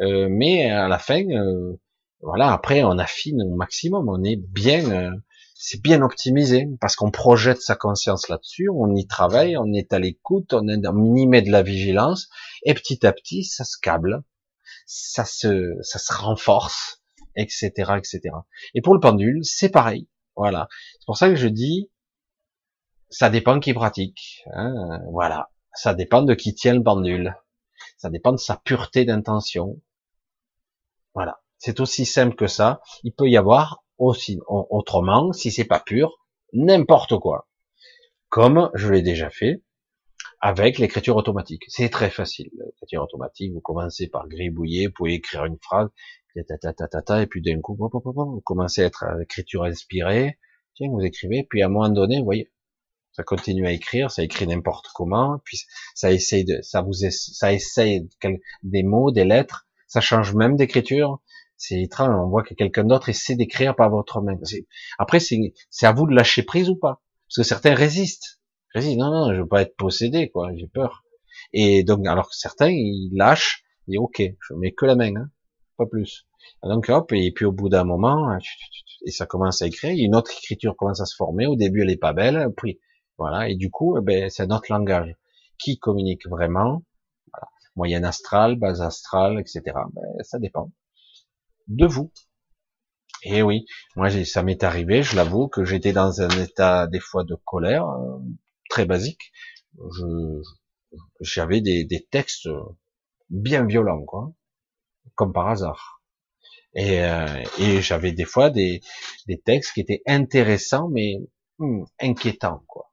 euh, 0.00 0.28
mais 0.30 0.70
à 0.70 0.88
la 0.88 0.98
fin, 0.98 1.24
euh, 1.30 1.80
voilà, 2.20 2.52
après, 2.52 2.82
on 2.84 2.98
affine 2.98 3.42
au 3.42 3.54
maximum. 3.54 4.08
On 4.08 4.22
est 4.22 4.36
bien 4.36 5.12
c'est 5.66 5.80
bien 5.80 6.02
optimisé 6.02 6.68
parce 6.78 6.94
qu'on 6.94 7.10
projette 7.10 7.62
sa 7.62 7.74
conscience 7.74 8.28
là-dessus, 8.28 8.68
on 8.68 8.94
y 8.94 9.06
travaille, 9.06 9.56
on 9.56 9.72
est 9.72 9.94
à 9.94 9.98
l'écoute, 9.98 10.52
on 10.52 10.68
est 10.68 10.76
minimé 10.92 11.40
de 11.40 11.50
la 11.50 11.62
vigilance 11.62 12.28
et 12.64 12.74
petit 12.74 13.06
à 13.06 13.14
petit 13.14 13.44
ça 13.44 13.64
se 13.64 13.78
câble, 13.80 14.22
ça 14.84 15.24
se 15.24 15.74
ça 15.80 15.98
se 15.98 16.12
renforce, 16.12 17.02
etc., 17.34 17.70
etc. 17.96 18.20
Et 18.74 18.82
pour 18.82 18.92
le 18.92 19.00
pendule, 19.00 19.42
c'est 19.42 19.70
pareil. 19.70 20.06
Voilà. 20.36 20.68
C'est 21.00 21.06
pour 21.06 21.16
ça 21.16 21.30
que 21.30 21.36
je 21.36 21.48
dis, 21.48 21.90
ça 23.08 23.30
dépend 23.30 23.58
qui 23.58 23.72
pratique. 23.72 24.44
Hein, 24.52 25.00
voilà. 25.12 25.50
Ça 25.72 25.94
dépend 25.94 26.20
de 26.20 26.34
qui 26.34 26.54
tient 26.54 26.74
le 26.74 26.82
pendule. 26.82 27.36
Ça 27.96 28.10
dépend 28.10 28.32
de 28.32 28.36
sa 28.36 28.58
pureté 28.58 29.06
d'intention. 29.06 29.80
Voilà. 31.14 31.40
C'est 31.56 31.80
aussi 31.80 32.04
simple 32.04 32.34
que 32.36 32.48
ça. 32.48 32.82
Il 33.02 33.14
peut 33.14 33.30
y 33.30 33.38
avoir 33.38 33.83
aussi 33.98 34.38
autrement, 34.48 35.32
si 35.32 35.50
c'est 35.50 35.64
pas 35.64 35.80
pur, 35.80 36.18
n'importe 36.52 37.18
quoi. 37.18 37.48
Comme 38.28 38.70
je 38.74 38.92
l'ai 38.92 39.02
déjà 39.02 39.30
fait 39.30 39.62
avec 40.40 40.78
l'écriture 40.78 41.16
automatique. 41.16 41.62
C'est 41.68 41.88
très 41.88 42.10
facile. 42.10 42.50
L'écriture 42.66 43.02
automatique, 43.02 43.52
vous 43.52 43.60
commencez 43.60 44.08
par 44.08 44.28
gribouiller, 44.28 44.88
vous 44.88 44.92
pouvez 44.92 45.14
écrire 45.14 45.46
une 45.46 45.58
phrase, 45.58 45.88
et 46.36 47.26
puis 47.26 47.42
d'un 47.42 47.60
coup, 47.60 47.76
vous 47.76 48.40
commencez 48.44 48.82
à 48.82 48.86
être 48.86 49.04
à 49.04 49.16
l'écriture 49.18 49.64
inspirée, 49.64 50.38
tiens, 50.74 50.88
vous 50.90 51.00
écrivez, 51.00 51.46
puis 51.48 51.62
à 51.62 51.66
un 51.66 51.68
moment 51.68 51.88
donné, 51.88 52.18
vous 52.18 52.24
voyez, 52.24 52.52
ça 53.12 53.22
continue 53.22 53.66
à 53.66 53.72
écrire, 53.72 54.10
ça 54.10 54.22
écrit 54.22 54.46
n'importe 54.46 54.88
comment, 54.94 55.40
puis 55.44 55.62
ça 55.94 56.12
essaye 56.12 56.44
de, 56.44 56.60
ça 56.62 56.82
vous, 56.82 56.92
ça 56.92 57.52
essaye 57.52 58.08
des 58.64 58.82
mots, 58.82 59.12
des 59.12 59.24
lettres, 59.24 59.66
ça 59.86 60.00
change 60.00 60.34
même 60.34 60.56
d'écriture, 60.56 61.22
c'est 61.66 61.80
étrange, 61.80 62.14
on 62.14 62.28
voit 62.28 62.42
que 62.42 62.52
quelqu'un 62.52 62.84
d'autre 62.84 63.08
essaie 63.08 63.36
d'écrire 63.36 63.74
par 63.74 63.88
votre 63.88 64.20
main. 64.20 64.36
Après, 64.98 65.18
c'est 65.18 65.86
à 65.86 65.92
vous 65.92 66.06
de 66.06 66.14
lâcher 66.14 66.42
prise 66.42 66.68
ou 66.68 66.76
pas? 66.76 67.00
Parce 67.26 67.36
que 67.36 67.42
certains 67.42 67.74
résistent. 67.74 68.40
Résistent, 68.74 68.98
non, 68.98 69.10
non, 69.10 69.34
je 69.34 69.40
veux 69.40 69.48
pas 69.48 69.62
être 69.62 69.74
possédé, 69.76 70.28
quoi, 70.28 70.50
j'ai 70.54 70.66
peur. 70.66 71.04
Et 71.54 71.82
donc, 71.82 72.06
alors 72.06 72.28
que 72.28 72.36
certains, 72.36 72.68
ils 72.68 73.10
lâchent, 73.14 73.64
et 73.88 73.96
ok, 73.96 74.22
je 74.40 74.54
mets 74.54 74.72
que 74.72 74.84
la 74.84 74.94
main, 74.94 75.16
hein, 75.16 75.30
pas 75.78 75.86
plus. 75.86 76.26
donc 76.62 76.90
hop, 76.90 77.12
et 77.12 77.32
puis 77.32 77.46
au 77.46 77.52
bout 77.52 77.70
d'un 77.70 77.84
moment, 77.84 78.36
et 79.06 79.10
ça 79.10 79.24
commence 79.24 79.62
à 79.62 79.66
écrire, 79.66 79.92
une 79.96 80.14
autre 80.14 80.32
écriture 80.32 80.76
commence 80.76 81.00
à 81.00 81.06
se 81.06 81.16
former, 81.16 81.46
au 81.46 81.56
début 81.56 81.82
elle 81.82 81.90
est 81.90 81.96
pas 81.96 82.12
belle, 82.12 82.48
puis 82.56 82.78
voilà, 83.16 83.48
et 83.48 83.54
du 83.54 83.70
coup, 83.70 83.96
eh 83.96 84.02
ben, 84.02 84.28
c'est 84.28 84.46
notre 84.46 84.70
langage 84.70 85.14
qui 85.58 85.78
communique 85.78 86.26
vraiment, 86.28 86.82
voilà. 87.32 87.48
moyenne 87.76 88.04
astrale, 88.04 88.56
base 88.56 88.82
astrale, 88.82 89.40
etc. 89.40 89.62
Ben, 89.92 90.02
ça 90.22 90.38
dépend 90.38 90.70
de 91.68 91.86
vous. 91.86 92.12
Et 93.22 93.42
oui, 93.42 93.66
moi 93.96 94.10
ça 94.24 94.42
m'est 94.42 94.62
arrivé, 94.64 95.02
je 95.02 95.16
l'avoue, 95.16 95.48
que 95.48 95.64
j'étais 95.64 95.92
dans 95.92 96.20
un 96.20 96.28
état 96.30 96.86
des 96.86 97.00
fois 97.00 97.24
de 97.24 97.36
colère 97.44 97.88
euh, 97.88 98.18
très 98.70 98.84
basique. 98.86 99.32
Je 99.76 100.42
j'avais 101.20 101.60
des, 101.60 101.84
des 101.84 102.04
textes 102.04 102.48
bien 103.30 103.64
violents, 103.66 104.04
quoi, 104.04 104.32
comme 105.14 105.32
par 105.32 105.48
hasard. 105.48 106.02
Et, 106.74 107.04
euh, 107.04 107.42
et 107.58 107.82
j'avais 107.82 108.12
des 108.12 108.24
fois 108.24 108.50
des, 108.50 108.80
des 109.26 109.40
textes 109.40 109.72
qui 109.74 109.80
étaient 109.80 110.02
intéressants, 110.06 110.88
mais 110.88 111.16
hmm, 111.58 111.84
inquiétants, 112.00 112.64
quoi. 112.68 112.92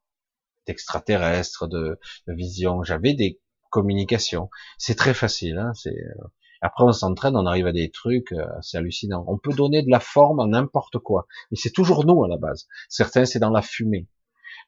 D'extraterrestres, 0.68 1.68
de, 1.68 2.00
de 2.28 2.34
vision. 2.34 2.84
J'avais 2.84 3.14
des 3.14 3.40
communications. 3.72 4.50
C'est 4.78 4.96
très 4.96 5.14
facile, 5.14 5.58
hein, 5.58 5.74
c'est 5.76 5.90
euh, 5.90 6.28
après, 6.62 6.84
on 6.84 6.92
s'entraîne, 6.92 7.36
on 7.36 7.46
arrive 7.46 7.68
à 7.68 7.72
des 7.72 7.90
trucs, 7.90 8.32
euh, 8.34 8.46
c'est 8.62 8.78
hallucinant. 8.78 9.26
On 9.28 9.38
peut 9.38 9.54
donner 9.54 9.82
de 9.82 9.90
la 9.90 10.00
forme 10.00 10.40
à 10.40 10.46
n'importe 10.46 11.00
quoi, 11.00 11.28
mais 11.50 11.58
c'est 11.58 11.72
toujours 11.72 12.06
nous 12.06 12.24
à 12.24 12.28
la 12.28 12.38
base. 12.38 12.68
Certains, 12.88 13.26
c'est 13.26 13.40
dans 13.40 13.50
la 13.50 13.62
fumée. 13.62 14.08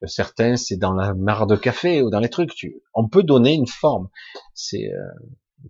Euh, 0.03 0.07
certains, 0.07 0.55
c'est 0.55 0.77
dans 0.77 0.93
la 0.93 1.13
mare 1.13 1.47
de 1.47 1.55
café 1.55 2.01
ou 2.01 2.09
dans 2.09 2.19
les 2.19 2.29
trucs. 2.29 2.51
On 2.93 3.07
peut 3.07 3.23
donner 3.23 3.53
une 3.53 3.67
forme. 3.67 4.09
C'est, 4.53 4.91
euh, 4.91 5.07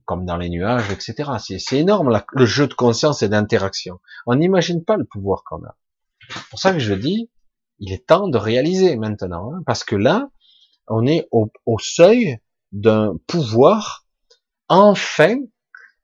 comme 0.05 0.25
dans 0.25 0.37
les 0.37 0.49
nuages, 0.49 0.89
etc. 0.91 1.31
C'est 1.37 1.77
énorme 1.77 2.19
le 2.31 2.45
jeu 2.45 2.67
de 2.67 2.73
conscience 2.73 3.21
et 3.21 3.29
d'interaction. 3.29 3.99
On 4.25 4.35
n'imagine 4.35 4.83
pas 4.83 4.97
le 4.97 5.05
pouvoir 5.05 5.43
qu'on 5.43 5.63
a. 5.63 5.77
C'est 6.29 6.49
pour 6.49 6.59
ça 6.59 6.73
que 6.73 6.79
je 6.79 6.93
dis, 6.93 7.29
il 7.79 7.91
est 7.91 8.07
temps 8.07 8.27
de 8.27 8.37
réaliser 8.37 8.95
maintenant, 8.95 9.53
hein, 9.53 9.63
parce 9.65 9.83
que 9.83 9.95
là, 9.95 10.29
on 10.87 11.05
est 11.05 11.27
au, 11.31 11.49
seuil 11.79 12.39
d'un 12.71 13.15
pouvoir, 13.27 14.05
enfin, 14.67 15.37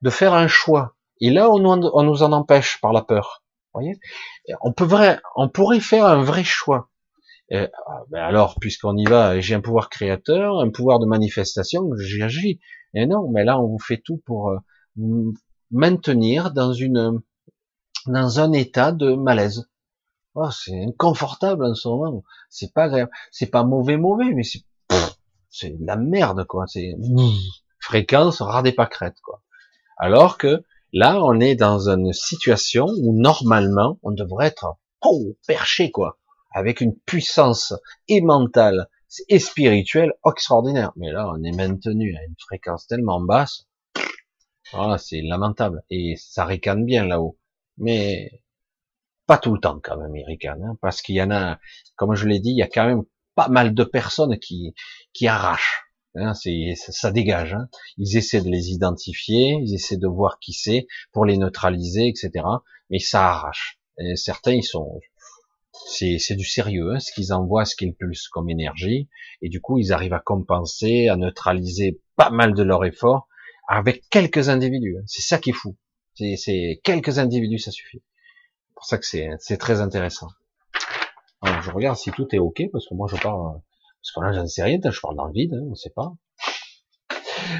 de 0.01 0.09
faire 0.09 0.33
un 0.33 0.47
choix. 0.47 0.95
Et 1.21 1.29
là, 1.29 1.49
on, 1.49 1.63
on 1.65 2.03
nous 2.03 2.23
en 2.23 2.31
empêche 2.31 2.79
par 2.81 2.93
la 2.93 3.01
peur. 3.01 3.43
Voyez? 3.73 3.99
On, 4.61 4.73
peut 4.73 4.85
vrai, 4.85 5.19
on 5.35 5.49
pourrait 5.49 5.79
faire 5.79 6.05
un 6.05 6.23
vrai 6.23 6.43
choix. 6.43 6.89
Euh, 7.51 7.67
ben 8.09 8.21
alors, 8.21 8.57
puisqu'on 8.59 8.95
y 8.95 9.05
va, 9.05 9.39
j'ai 9.39 9.55
un 9.55 9.61
pouvoir 9.61 9.89
créateur, 9.89 10.59
un 10.59 10.69
pouvoir 10.69 10.99
de 10.99 11.05
manifestation, 11.05 11.89
j'y 11.97 12.21
agis. 12.21 12.59
Et 12.93 13.05
non, 13.05 13.29
mais 13.29 13.43
là, 13.43 13.59
on 13.59 13.67
vous 13.67 13.79
fait 13.79 14.01
tout 14.03 14.21
pour 14.25 14.49
euh, 14.49 14.57
maintenir 15.71 16.51
dans 16.51 16.73
une, 16.73 17.21
dans 18.07 18.39
un 18.39 18.51
état 18.53 18.91
de 18.91 19.13
malaise. 19.13 19.69
Oh, 20.35 20.49
c'est 20.51 20.85
inconfortable 20.85 21.65
en 21.65 21.73
ce 21.75 21.87
moment. 21.87 22.23
C'est 22.49 22.73
pas 22.73 22.87
grave. 22.87 23.09
C'est 23.31 23.49
pas 23.49 23.63
mauvais, 23.63 23.97
mauvais, 23.97 24.31
mais 24.33 24.43
c'est, 24.43 24.63
c'est 25.49 25.71
de 25.71 25.85
la 25.85 25.95
merde, 25.95 26.45
quoi. 26.45 26.65
C'est 26.67 26.95
fréquence 27.79 28.41
rare 28.41 28.63
des 28.63 28.71
pâquerettes, 28.71 29.19
quoi. 29.21 29.41
Alors 29.99 30.37
que 30.37 30.63
là, 30.91 31.21
on 31.23 31.39
est 31.39 31.55
dans 31.55 31.89
une 31.89 32.13
situation 32.13 32.87
où 32.87 33.13
normalement, 33.19 33.99
on 34.01 34.11
devrait 34.11 34.47
être 34.47 34.77
oh, 35.01 35.35
perché, 35.45 35.91
quoi 35.91 36.17
avec 36.51 36.81
une 36.81 36.97
puissance 36.97 37.73
et 38.07 38.21
mentale 38.21 38.87
et 39.27 39.39
spirituelle 39.39 40.13
extraordinaire. 40.25 40.91
Mais 40.95 41.11
là, 41.11 41.29
on 41.31 41.43
est 41.43 41.55
maintenu 41.55 42.15
à 42.15 42.23
une 42.23 42.35
fréquence 42.39 42.87
tellement 42.87 43.21
basse, 43.21 43.67
voilà, 44.71 44.97
c'est 44.97 45.21
lamentable. 45.21 45.83
Et 45.89 46.15
ça 46.17 46.45
ricane 46.45 46.85
bien 46.85 47.05
là-haut. 47.05 47.37
Mais 47.77 48.43
pas 49.25 49.37
tout 49.37 49.53
le 49.53 49.59
temps 49.59 49.79
quand 49.81 49.97
même, 49.97 50.15
il 50.15 50.25
ricane, 50.25 50.63
hein, 50.63 50.77
parce 50.81 51.01
qu'il 51.01 51.15
y 51.15 51.21
en 51.21 51.31
a, 51.31 51.59
comme 51.95 52.15
je 52.15 52.27
l'ai 52.27 52.39
dit, 52.39 52.51
il 52.51 52.57
y 52.57 52.63
a 52.63 52.67
quand 52.67 52.85
même 52.85 53.03
pas 53.35 53.47
mal 53.47 53.73
de 53.73 53.83
personnes 53.83 54.37
qui, 54.39 54.73
qui 55.13 55.27
arrachent. 55.27 55.88
Hein, 56.19 56.33
ça 56.75 57.11
dégage. 57.11 57.53
Hein. 57.53 57.69
Ils 57.97 58.17
essaient 58.17 58.41
de 58.41 58.49
les 58.49 58.71
identifier, 58.71 59.57
ils 59.61 59.73
essaient 59.73 59.97
de 59.97 60.07
voir 60.07 60.39
qui 60.39 60.53
c'est 60.53 60.87
pour 61.11 61.25
les 61.25 61.37
neutraliser, 61.37 62.07
etc. 62.07 62.45
Mais 62.89 62.99
ça 62.99 63.29
arrache. 63.29 63.79
Certains, 64.15 64.53
ils 64.53 64.63
sont, 64.63 64.99
c'est 65.87 66.35
du 66.35 66.45
sérieux, 66.45 66.93
hein, 66.93 66.99
ce 66.99 67.11
qu'ils 67.11 67.33
envoient, 67.33 67.65
ce 67.65 67.75
qu'ils 67.75 67.93
pulsent 67.93 68.29
comme 68.29 68.49
énergie, 68.49 69.09
et 69.41 69.49
du 69.49 69.61
coup 69.61 69.77
ils 69.77 69.91
arrivent 69.91 70.13
à 70.13 70.19
compenser, 70.19 71.07
à 71.07 71.15
neutraliser 71.15 72.01
pas 72.15 72.29
mal 72.29 72.53
de 72.53 72.63
leur 72.63 72.85
effort 72.85 73.27
avec 73.67 74.03
quelques 74.09 74.49
individus. 74.49 74.97
Hein. 74.97 75.03
C'est 75.05 75.21
ça 75.21 75.37
qui 75.37 75.51
est 75.51 75.53
fou. 75.53 75.77
C'est 76.15 76.81
quelques 76.83 77.19
individus, 77.19 77.59
ça 77.59 77.71
suffit. 77.71 78.01
C'est 78.67 78.73
pour 78.75 78.85
ça 78.85 78.97
que 78.97 79.05
c'est 79.05 79.57
très 79.57 79.81
intéressant. 79.81 80.27
Alors, 81.41 81.61
je 81.61 81.71
regarde 81.71 81.97
si 81.97 82.11
tout 82.11 82.27
est 82.33 82.39
ok, 82.39 82.63
parce 82.71 82.87
que 82.87 82.93
moi 82.93 83.07
je 83.09 83.15
parle, 83.21 83.61
parce 84.01 84.11
que 84.15 84.21
là 84.21 84.33
j'en 84.33 84.47
sais 84.47 84.63
rien, 84.63 84.79
je 84.83 84.99
parle 84.99 85.15
dans 85.15 85.25
le 85.25 85.33
vide, 85.33 85.53
hein, 85.53 85.67
on 85.69 85.75
sait 85.75 85.93
pas. 85.95 86.13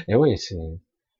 Et 0.08 0.14
oui, 0.14 0.36
c'est, 0.38 0.56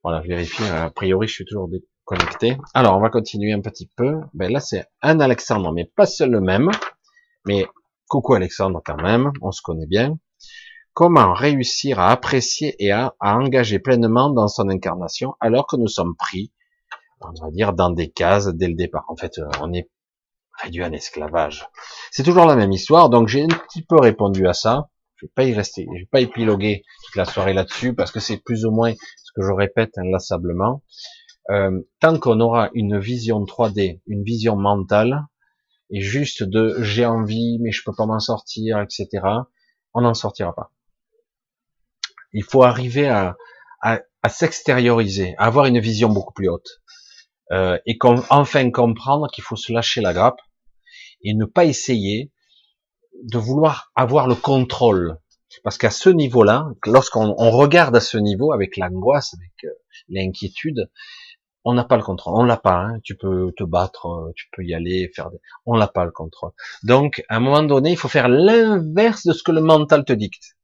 voilà, 0.02 0.22
je 0.22 0.28
vérifie, 0.28 0.62
a 0.64 0.90
priori 0.90 1.26
je 1.26 1.34
suis 1.34 1.44
toujours 1.44 1.68
connecté. 2.10 2.56
Alors, 2.74 2.96
on 2.96 3.00
va 3.00 3.08
continuer 3.08 3.52
un 3.52 3.60
petit 3.60 3.88
peu. 3.96 4.20
Ben 4.34 4.50
là, 4.50 4.58
c'est 4.58 4.86
un 5.00 5.20
Alexandre, 5.20 5.72
mais 5.72 5.84
pas 5.84 6.06
seul 6.06 6.30
le 6.30 6.40
même. 6.40 6.70
Mais 7.46 7.66
coucou 8.08 8.34
Alexandre 8.34 8.82
quand 8.84 9.00
même, 9.00 9.30
on 9.42 9.52
se 9.52 9.62
connaît 9.62 9.86
bien. 9.86 10.18
Comment 10.92 11.32
réussir 11.32 12.00
à 12.00 12.10
apprécier 12.10 12.74
et 12.84 12.90
à, 12.90 13.14
engager 13.20 13.78
pleinement 13.78 14.30
dans 14.30 14.48
son 14.48 14.68
incarnation 14.68 15.36
alors 15.38 15.68
que 15.68 15.76
nous 15.76 15.86
sommes 15.86 16.16
pris, 16.16 16.52
on 17.20 17.32
va 17.40 17.50
dire, 17.52 17.72
dans 17.72 17.90
des 17.90 18.10
cases 18.10 18.48
dès 18.48 18.66
le 18.66 18.74
départ? 18.74 19.04
En 19.08 19.16
fait, 19.16 19.38
euh, 19.38 19.48
on 19.60 19.72
est 19.72 19.88
réduit 20.60 20.82
à 20.82 20.88
l'esclavage. 20.88 21.68
C'est 22.10 22.24
toujours 22.24 22.44
la 22.44 22.56
même 22.56 22.72
histoire, 22.72 23.08
donc 23.08 23.28
j'ai 23.28 23.44
un 23.44 23.48
petit 23.48 23.82
peu 23.82 23.96
répondu 23.96 24.48
à 24.48 24.52
ça. 24.52 24.90
Je 25.20 25.26
vais 25.26 25.32
pas 25.34 25.44
y 25.44 25.52
rester, 25.52 25.86
je 25.94 26.00
vais 26.00 26.08
pas 26.10 26.20
épiloguer 26.20 26.82
toute 27.04 27.16
la 27.16 27.26
soirée 27.26 27.52
là-dessus 27.52 27.94
parce 27.94 28.10
que 28.10 28.20
c'est 28.20 28.38
plus 28.38 28.64
ou 28.64 28.70
moins 28.70 28.94
ce 28.94 29.32
que 29.34 29.46
je 29.46 29.52
répète 29.52 29.98
inlassablement. 29.98 30.82
Euh, 31.50 31.82
tant 32.00 32.18
qu'on 32.18 32.40
aura 32.40 32.70
une 32.72 32.98
vision 32.98 33.44
3D, 33.44 34.00
une 34.06 34.22
vision 34.24 34.56
mentale, 34.56 35.26
et 35.90 36.00
juste 36.00 36.42
de 36.42 36.76
j'ai 36.80 37.04
envie 37.04 37.58
mais 37.60 37.70
je 37.70 37.82
peux 37.84 37.92
pas 37.94 38.06
m'en 38.06 38.18
sortir, 38.18 38.80
etc., 38.80 39.08
on 39.92 40.00
n'en 40.00 40.14
sortira 40.14 40.54
pas. 40.54 40.72
Il 42.32 42.44
faut 42.44 42.62
arriver 42.62 43.08
à, 43.08 43.36
à, 43.82 44.28
s'extérioriser, 44.28 45.34
à 45.36 45.46
avoir 45.46 45.66
une 45.66 45.80
vision 45.80 46.08
beaucoup 46.08 46.32
plus 46.32 46.48
haute, 46.48 46.80
euh, 47.52 47.78
et 47.84 47.98
enfin 48.30 48.70
comprendre 48.70 49.28
qu'il 49.30 49.44
faut 49.44 49.56
se 49.56 49.70
lâcher 49.70 50.00
la 50.00 50.14
grappe 50.14 50.40
et 51.22 51.34
ne 51.34 51.44
pas 51.44 51.66
essayer 51.66 52.32
de 53.22 53.38
vouloir 53.38 53.90
avoir 53.94 54.26
le 54.26 54.34
contrôle. 54.34 55.18
Parce 55.64 55.78
qu'à 55.78 55.90
ce 55.90 56.08
niveau-là, 56.08 56.68
lorsqu'on 56.86 57.34
regarde 57.34 57.96
à 57.96 58.00
ce 58.00 58.18
niveau, 58.18 58.52
avec 58.52 58.76
l'angoisse, 58.76 59.34
avec 59.34 59.64
euh, 59.64 59.76
l'inquiétude, 60.08 60.88
on 61.64 61.74
n'a 61.74 61.84
pas 61.84 61.96
le 61.96 62.02
contrôle, 62.02 62.34
on 62.36 62.44
l'a 62.44 62.56
pas. 62.56 62.76
Hein. 62.76 63.00
Tu 63.02 63.16
peux 63.16 63.52
te 63.56 63.64
battre, 63.64 64.06
euh, 64.06 64.32
tu 64.36 64.46
peux 64.52 64.64
y 64.64 64.74
aller, 64.74 65.10
faire. 65.14 65.30
Des... 65.30 65.38
On 65.66 65.76
n'a 65.76 65.88
pas 65.88 66.04
le 66.04 66.12
contrôle. 66.12 66.52
Donc, 66.84 67.24
à 67.28 67.36
un 67.36 67.40
moment 67.40 67.62
donné, 67.62 67.90
il 67.90 67.96
faut 67.96 68.08
faire 68.08 68.28
l'inverse 68.28 69.26
de 69.26 69.32
ce 69.32 69.42
que 69.42 69.52
le 69.52 69.60
mental 69.60 70.04
te 70.04 70.12
dicte. 70.12 70.56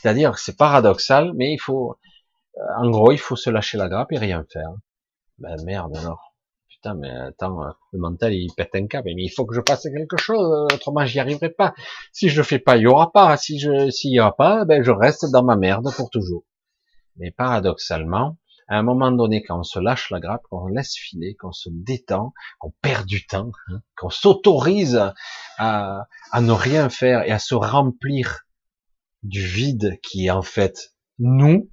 C'est-à-dire, 0.00 0.32
que 0.32 0.40
c'est 0.40 0.56
paradoxal, 0.56 1.32
mais 1.34 1.52
il 1.52 1.58
faut, 1.58 1.98
euh, 2.56 2.60
en 2.78 2.90
gros, 2.90 3.12
il 3.12 3.18
faut 3.18 3.36
se 3.36 3.50
lâcher 3.50 3.76
la 3.76 3.88
grappe 3.88 4.12
et 4.12 4.18
rien 4.18 4.44
faire. 4.50 4.70
Ben 5.38 5.56
merde 5.64 5.96
alors. 5.96 6.27
Mais 6.94 7.10
attends, 7.10 7.62
euh, 7.62 7.70
le 7.92 7.98
mental 7.98 8.32
il 8.34 8.52
pète 8.54 8.74
un 8.74 8.86
câble. 8.86 9.10
Mais 9.14 9.24
il 9.24 9.30
faut 9.30 9.46
que 9.46 9.54
je 9.54 9.60
fasse 9.66 9.84
quelque 9.84 10.16
chose, 10.16 10.66
autrement 10.72 11.04
j'y 11.06 11.20
arriverai 11.20 11.50
pas. 11.50 11.74
Si 12.12 12.28
je 12.28 12.42
fais 12.42 12.58
pas, 12.58 12.76
il 12.76 12.82
y 12.82 12.86
aura 12.86 13.12
pas. 13.12 13.36
Si 13.36 13.58
je, 13.58 13.90
s'il 13.90 14.12
y 14.12 14.20
aura 14.20 14.36
pas, 14.36 14.64
ben 14.64 14.82
je 14.82 14.90
reste 14.90 15.30
dans 15.30 15.44
ma 15.44 15.56
merde 15.56 15.88
pour 15.96 16.10
toujours. 16.10 16.44
Mais 17.16 17.30
paradoxalement, 17.30 18.36
à 18.68 18.76
un 18.78 18.82
moment 18.82 19.10
donné, 19.10 19.42
quand 19.42 19.58
on 19.58 19.64
se 19.64 19.78
lâche 19.78 20.10
la 20.10 20.20
grappe, 20.20 20.42
qu'on 20.50 20.66
laisse 20.68 20.94
filer, 20.94 21.34
qu'on 21.34 21.52
se 21.52 21.68
détend, 21.72 22.32
qu'on 22.58 22.72
perd 22.82 23.06
du 23.06 23.26
temps, 23.26 23.50
hein, 23.68 23.80
qu'on 23.96 24.10
s'autorise 24.10 25.00
à, 25.56 26.06
à 26.30 26.40
ne 26.40 26.52
rien 26.52 26.90
faire 26.90 27.22
et 27.22 27.30
à 27.30 27.38
se 27.38 27.54
remplir 27.54 28.44
du 29.22 29.40
vide 29.40 29.98
qui 30.02 30.26
est 30.26 30.30
en 30.30 30.42
fait 30.42 30.94
nous, 31.18 31.70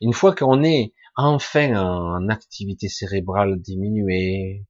une 0.00 0.12
fois 0.12 0.34
qu'on 0.34 0.62
est 0.64 0.92
enfin 1.18 1.74
en 1.74 2.28
activité 2.28 2.88
cérébrale 2.88 3.60
diminuée, 3.60 4.64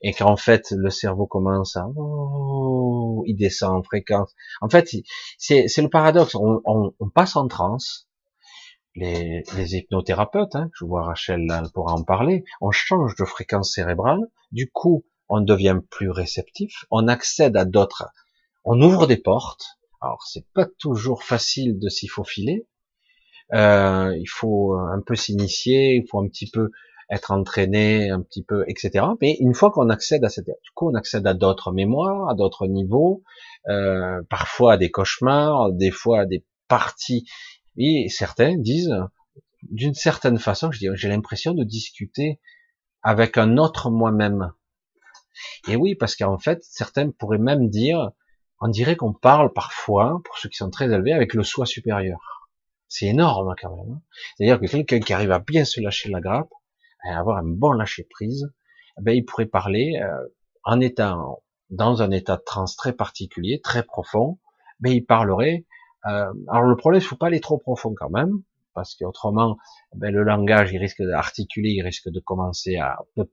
et 0.00 0.12
qu'en 0.12 0.36
fait 0.36 0.70
le 0.70 0.90
cerveau 0.90 1.26
commence 1.26 1.76
à 1.76 1.86
oh, 1.96 3.24
il 3.26 3.36
descend 3.36 3.80
en 3.80 3.82
fréquence. 3.82 4.32
En 4.60 4.68
fait, 4.68 4.88
c'est 5.38 5.66
le 5.82 5.88
paradoxe. 5.88 6.36
On, 6.36 6.60
on, 6.64 6.94
on, 7.00 7.10
passe 7.10 7.34
en 7.34 7.48
transe, 7.48 8.08
les, 8.94 9.42
les 9.56 9.74
hypnothérapeutes, 9.74 10.54
hein, 10.54 10.70
je 10.78 10.84
vois 10.84 11.04
Rachel 11.04 11.44
là 11.46 11.62
pour 11.74 11.92
en 11.92 12.04
parler, 12.04 12.44
on 12.60 12.70
change 12.70 13.16
de 13.16 13.24
fréquence 13.24 13.74
cérébrale, 13.74 14.20
du 14.52 14.70
coup 14.70 15.04
on 15.28 15.40
devient 15.40 15.80
plus 15.90 16.10
réceptif, 16.10 16.86
on 16.90 17.06
accède 17.08 17.56
à 17.56 17.64
d'autres, 17.64 18.06
on 18.64 18.80
ouvre 18.80 19.06
des 19.06 19.18
portes. 19.18 19.66
Alors 20.00 20.22
c'est 20.26 20.46
pas 20.54 20.66
toujours 20.78 21.24
facile 21.24 21.78
de 21.80 21.88
s'y 21.88 22.06
faufiler, 22.06 22.66
euh, 23.54 24.14
il 24.18 24.28
faut 24.28 24.74
un 24.74 25.00
peu 25.00 25.14
s'initier, 25.14 25.96
il 25.96 26.06
faut 26.08 26.20
un 26.20 26.28
petit 26.28 26.50
peu 26.50 26.70
être 27.10 27.30
entraîné, 27.30 28.10
un 28.10 28.20
petit 28.20 28.42
peu, 28.42 28.64
etc. 28.68 29.06
Mais 29.20 29.36
une 29.40 29.54
fois 29.54 29.70
qu'on 29.70 29.88
accède 29.88 30.24
à 30.24 30.28
cette, 30.28 30.46
du 30.46 30.70
coup 30.74 30.90
on 30.90 30.94
accède 30.94 31.26
à 31.26 31.34
d'autres 31.34 31.72
mémoires, 31.72 32.28
à 32.28 32.34
d'autres 32.34 32.66
niveaux, 32.66 33.22
euh, 33.68 34.20
parfois 34.28 34.74
à 34.74 34.76
des 34.76 34.90
cauchemars, 34.90 35.72
des 35.72 35.90
fois 35.90 36.20
à 36.20 36.26
des 36.26 36.44
parties 36.68 37.24
et 37.78 38.08
certains 38.08 38.56
disent, 38.56 38.94
d'une 39.62 39.94
certaine 39.94 40.38
façon, 40.38 40.70
je 40.70 40.78
dis, 40.78 40.88
j'ai 40.94 41.08
l'impression 41.08 41.54
de 41.54 41.64
discuter 41.64 42.40
avec 43.02 43.38
un 43.38 43.56
autre 43.56 43.90
moi-même. 43.90 44.52
Et 45.68 45.76
oui, 45.76 45.94
parce 45.94 46.16
qu'en 46.16 46.38
fait, 46.38 46.58
certains 46.62 47.10
pourraient 47.10 47.38
même 47.38 47.68
dire, 47.68 48.10
on 48.60 48.68
dirait 48.68 48.96
qu'on 48.96 49.14
parle 49.14 49.52
parfois, 49.52 50.20
pour 50.24 50.36
ceux 50.38 50.48
qui 50.48 50.56
sont 50.56 50.70
très 50.70 50.86
élevés, 50.86 51.12
avec 51.12 51.34
le 51.34 51.44
soi 51.44 51.64
supérieur. 51.64 52.37
C'est 52.88 53.06
énorme 53.06 53.54
quand 53.60 53.76
même. 53.76 53.92
Hein. 53.92 54.02
C'est-à-dire 54.36 54.60
que 54.60 54.66
quelqu'un 54.66 55.00
qui 55.00 55.12
arrive 55.12 55.32
à 55.32 55.38
bien 55.38 55.64
se 55.64 55.80
lâcher 55.80 56.10
la 56.10 56.20
grappe, 56.20 56.50
à 57.04 57.18
avoir 57.18 57.38
un 57.38 57.44
bon 57.46 57.72
lâcher 57.72 58.06
prise, 58.10 58.50
eh 58.98 59.02
ben 59.02 59.12
il 59.12 59.24
pourrait 59.24 59.46
parler 59.46 60.00
euh, 60.02 60.28
en 60.64 60.80
étant 60.80 61.42
dans 61.70 62.02
un 62.02 62.10
état 62.10 62.36
de 62.36 62.42
transe 62.44 62.76
très 62.76 62.92
particulier, 62.92 63.60
très 63.62 63.82
profond, 63.82 64.38
mais 64.80 64.96
il 64.96 65.02
parlerait 65.02 65.66
euh, 66.06 66.32
alors 66.48 66.64
le 66.64 66.76
problème, 66.76 67.00
il 67.02 67.04
faut 67.04 67.16
pas 67.16 67.26
aller 67.26 67.40
trop 67.40 67.58
profond 67.58 67.94
quand 67.96 68.10
même, 68.10 68.42
parce 68.74 68.94
qu'autrement, 68.94 69.58
ben, 69.94 70.12
le 70.12 70.22
langage, 70.22 70.72
il 70.72 70.78
risque 70.78 71.02
d'articuler, 71.02 71.70
il 71.70 71.82
risque 71.82 72.08
de 72.08 72.20
commencer 72.20 72.76
à 72.76 72.98
ben, 73.16 73.26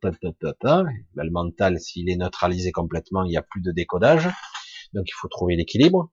le 1.15 1.31
mental, 1.31 1.79
s'il 1.79 2.09
est 2.09 2.15
neutralisé 2.15 2.71
complètement, 2.71 3.23
il 3.23 3.29
n'y 3.29 3.37
a 3.37 3.43
plus 3.43 3.61
de 3.61 3.71
décodage. 3.71 4.29
Donc 4.93 5.05
il 5.09 5.13
faut 5.13 5.27
trouver 5.27 5.55
l'équilibre 5.55 6.11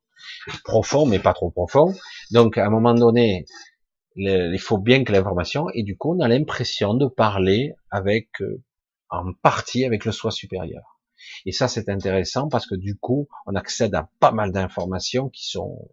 profond, 0.64 1.06
mais 1.06 1.18
pas 1.18 1.32
trop 1.32 1.50
profond. 1.50 1.94
Donc 2.30 2.58
à 2.58 2.66
un 2.66 2.70
moment 2.70 2.94
donné, 2.94 3.46
il 4.16 4.60
faut 4.60 4.78
bien 4.78 5.04
que 5.04 5.12
l'information, 5.12 5.66
et 5.74 5.82
du 5.82 5.96
coup, 5.96 6.14
on 6.16 6.20
a 6.20 6.28
l'impression 6.28 6.94
de 6.94 7.06
parler 7.06 7.74
avec, 7.90 8.28
euh, 8.40 8.62
en 9.10 9.32
partie 9.32 9.84
avec 9.84 10.04
le 10.04 10.12
soi 10.12 10.30
supérieur. 10.30 11.00
Et 11.46 11.52
ça, 11.52 11.68
c'est 11.68 11.88
intéressant 11.88 12.48
parce 12.48 12.66
que 12.66 12.74
du 12.74 12.96
coup, 12.96 13.28
on 13.46 13.54
accède 13.54 13.94
à 13.94 14.10
pas 14.20 14.32
mal 14.32 14.52
d'informations 14.52 15.28
qui 15.28 15.46
sont 15.48 15.88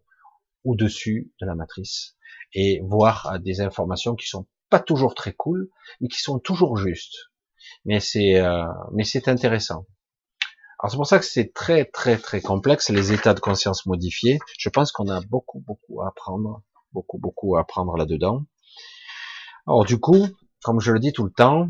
au-dessus 0.64 1.32
de 1.40 1.46
la 1.46 1.56
matrice 1.56 2.16
et 2.54 2.82
voire 2.84 3.28
à 3.28 3.40
des 3.40 3.62
informations 3.62 4.16
qui 4.16 4.28
sont 4.28 4.48
pas 4.70 4.80
toujours 4.80 5.16
très 5.16 5.34
cool, 5.34 5.70
mais 6.02 6.08
qui 6.08 6.20
sont 6.20 6.40
toujours 6.40 6.78
justes. 6.78 7.32
Mais 7.86 8.00
c'est, 8.00 8.40
euh, 8.40 8.66
mais 8.94 9.04
c'est 9.04 9.28
intéressant. 9.28 9.86
Alors 10.80 10.92
c'est 10.92 10.98
pour 10.98 11.08
ça 11.08 11.20
que 11.20 11.26
c'est 11.26 11.54
très 11.54 11.84
très 11.84 12.18
très 12.18 12.42
complexe 12.42 12.90
les 12.90 13.12
états 13.12 13.34
de 13.34 13.42
conscience 13.42 13.86
modifiés. 13.86 14.40
Je 14.58 14.70
pense 14.70 14.94
qu'on 14.94 15.10
a 15.10 15.20
beaucoup 15.22 15.60
beaucoup 15.60 16.02
à 16.02 16.08
apprendre, 16.08 16.62
beaucoup 16.94 17.18
beaucoup 17.18 17.58
à 17.58 17.62
apprendre 17.62 17.98
là-dedans. 17.98 18.46
Alors 19.68 19.84
du 19.84 20.00
coup, 20.00 20.26
comme 20.64 20.80
je 20.80 20.94
le 20.94 21.00
dis 21.00 21.12
tout 21.12 21.26
le 21.26 21.32
temps, 21.32 21.68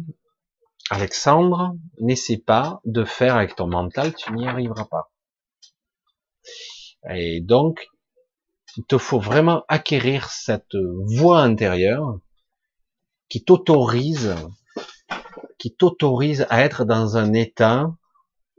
Alexandre, 0.92 1.76
n'essaie 2.00 2.38
pas 2.38 2.82
de 2.86 3.04
faire 3.04 3.36
avec 3.36 3.56
ton 3.56 3.68
mental, 3.68 4.14
tu 4.14 4.32
n'y 4.34 4.48
arriveras 4.48 4.86
pas. 4.86 5.12
Et 7.10 7.42
donc, 7.42 7.88
il 8.78 8.86
te 8.86 8.98
faut 8.98 9.20
vraiment 9.20 9.64
acquérir 9.68 10.30
cette 10.30 10.76
voix 11.06 11.42
intérieure 11.42 12.20
qui 13.30 13.44
t'autorise, 13.44 14.36
qui 15.58 15.76
t'autorise 15.76 16.46
à 16.50 16.64
être 16.64 16.86
dans 16.86 17.18
un 17.18 17.34
état 17.34 17.92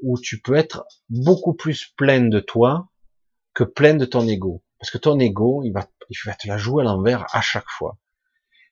où 0.03 0.19
tu 0.19 0.41
peux 0.41 0.55
être 0.55 0.85
beaucoup 1.09 1.55
plus 1.55 1.93
plein 1.97 2.23
de 2.23 2.41
toi 2.41 2.89
que 3.55 3.65
plein 3.65 3.95
de 3.95 4.05
ton 4.05 4.27
ego. 4.27 4.63
Parce 4.79 4.91
que 4.91 4.99
ton 4.99 5.19
ego, 5.19 5.63
il 5.65 5.73
va, 5.73 5.89
il 6.09 6.17
va 6.25 6.35
te 6.35 6.49
la 6.49 6.57
jouer 6.57 6.83
à 6.83 6.85
l'envers 6.85 7.27
à 7.35 7.41
chaque 7.41 7.69
fois. 7.69 7.99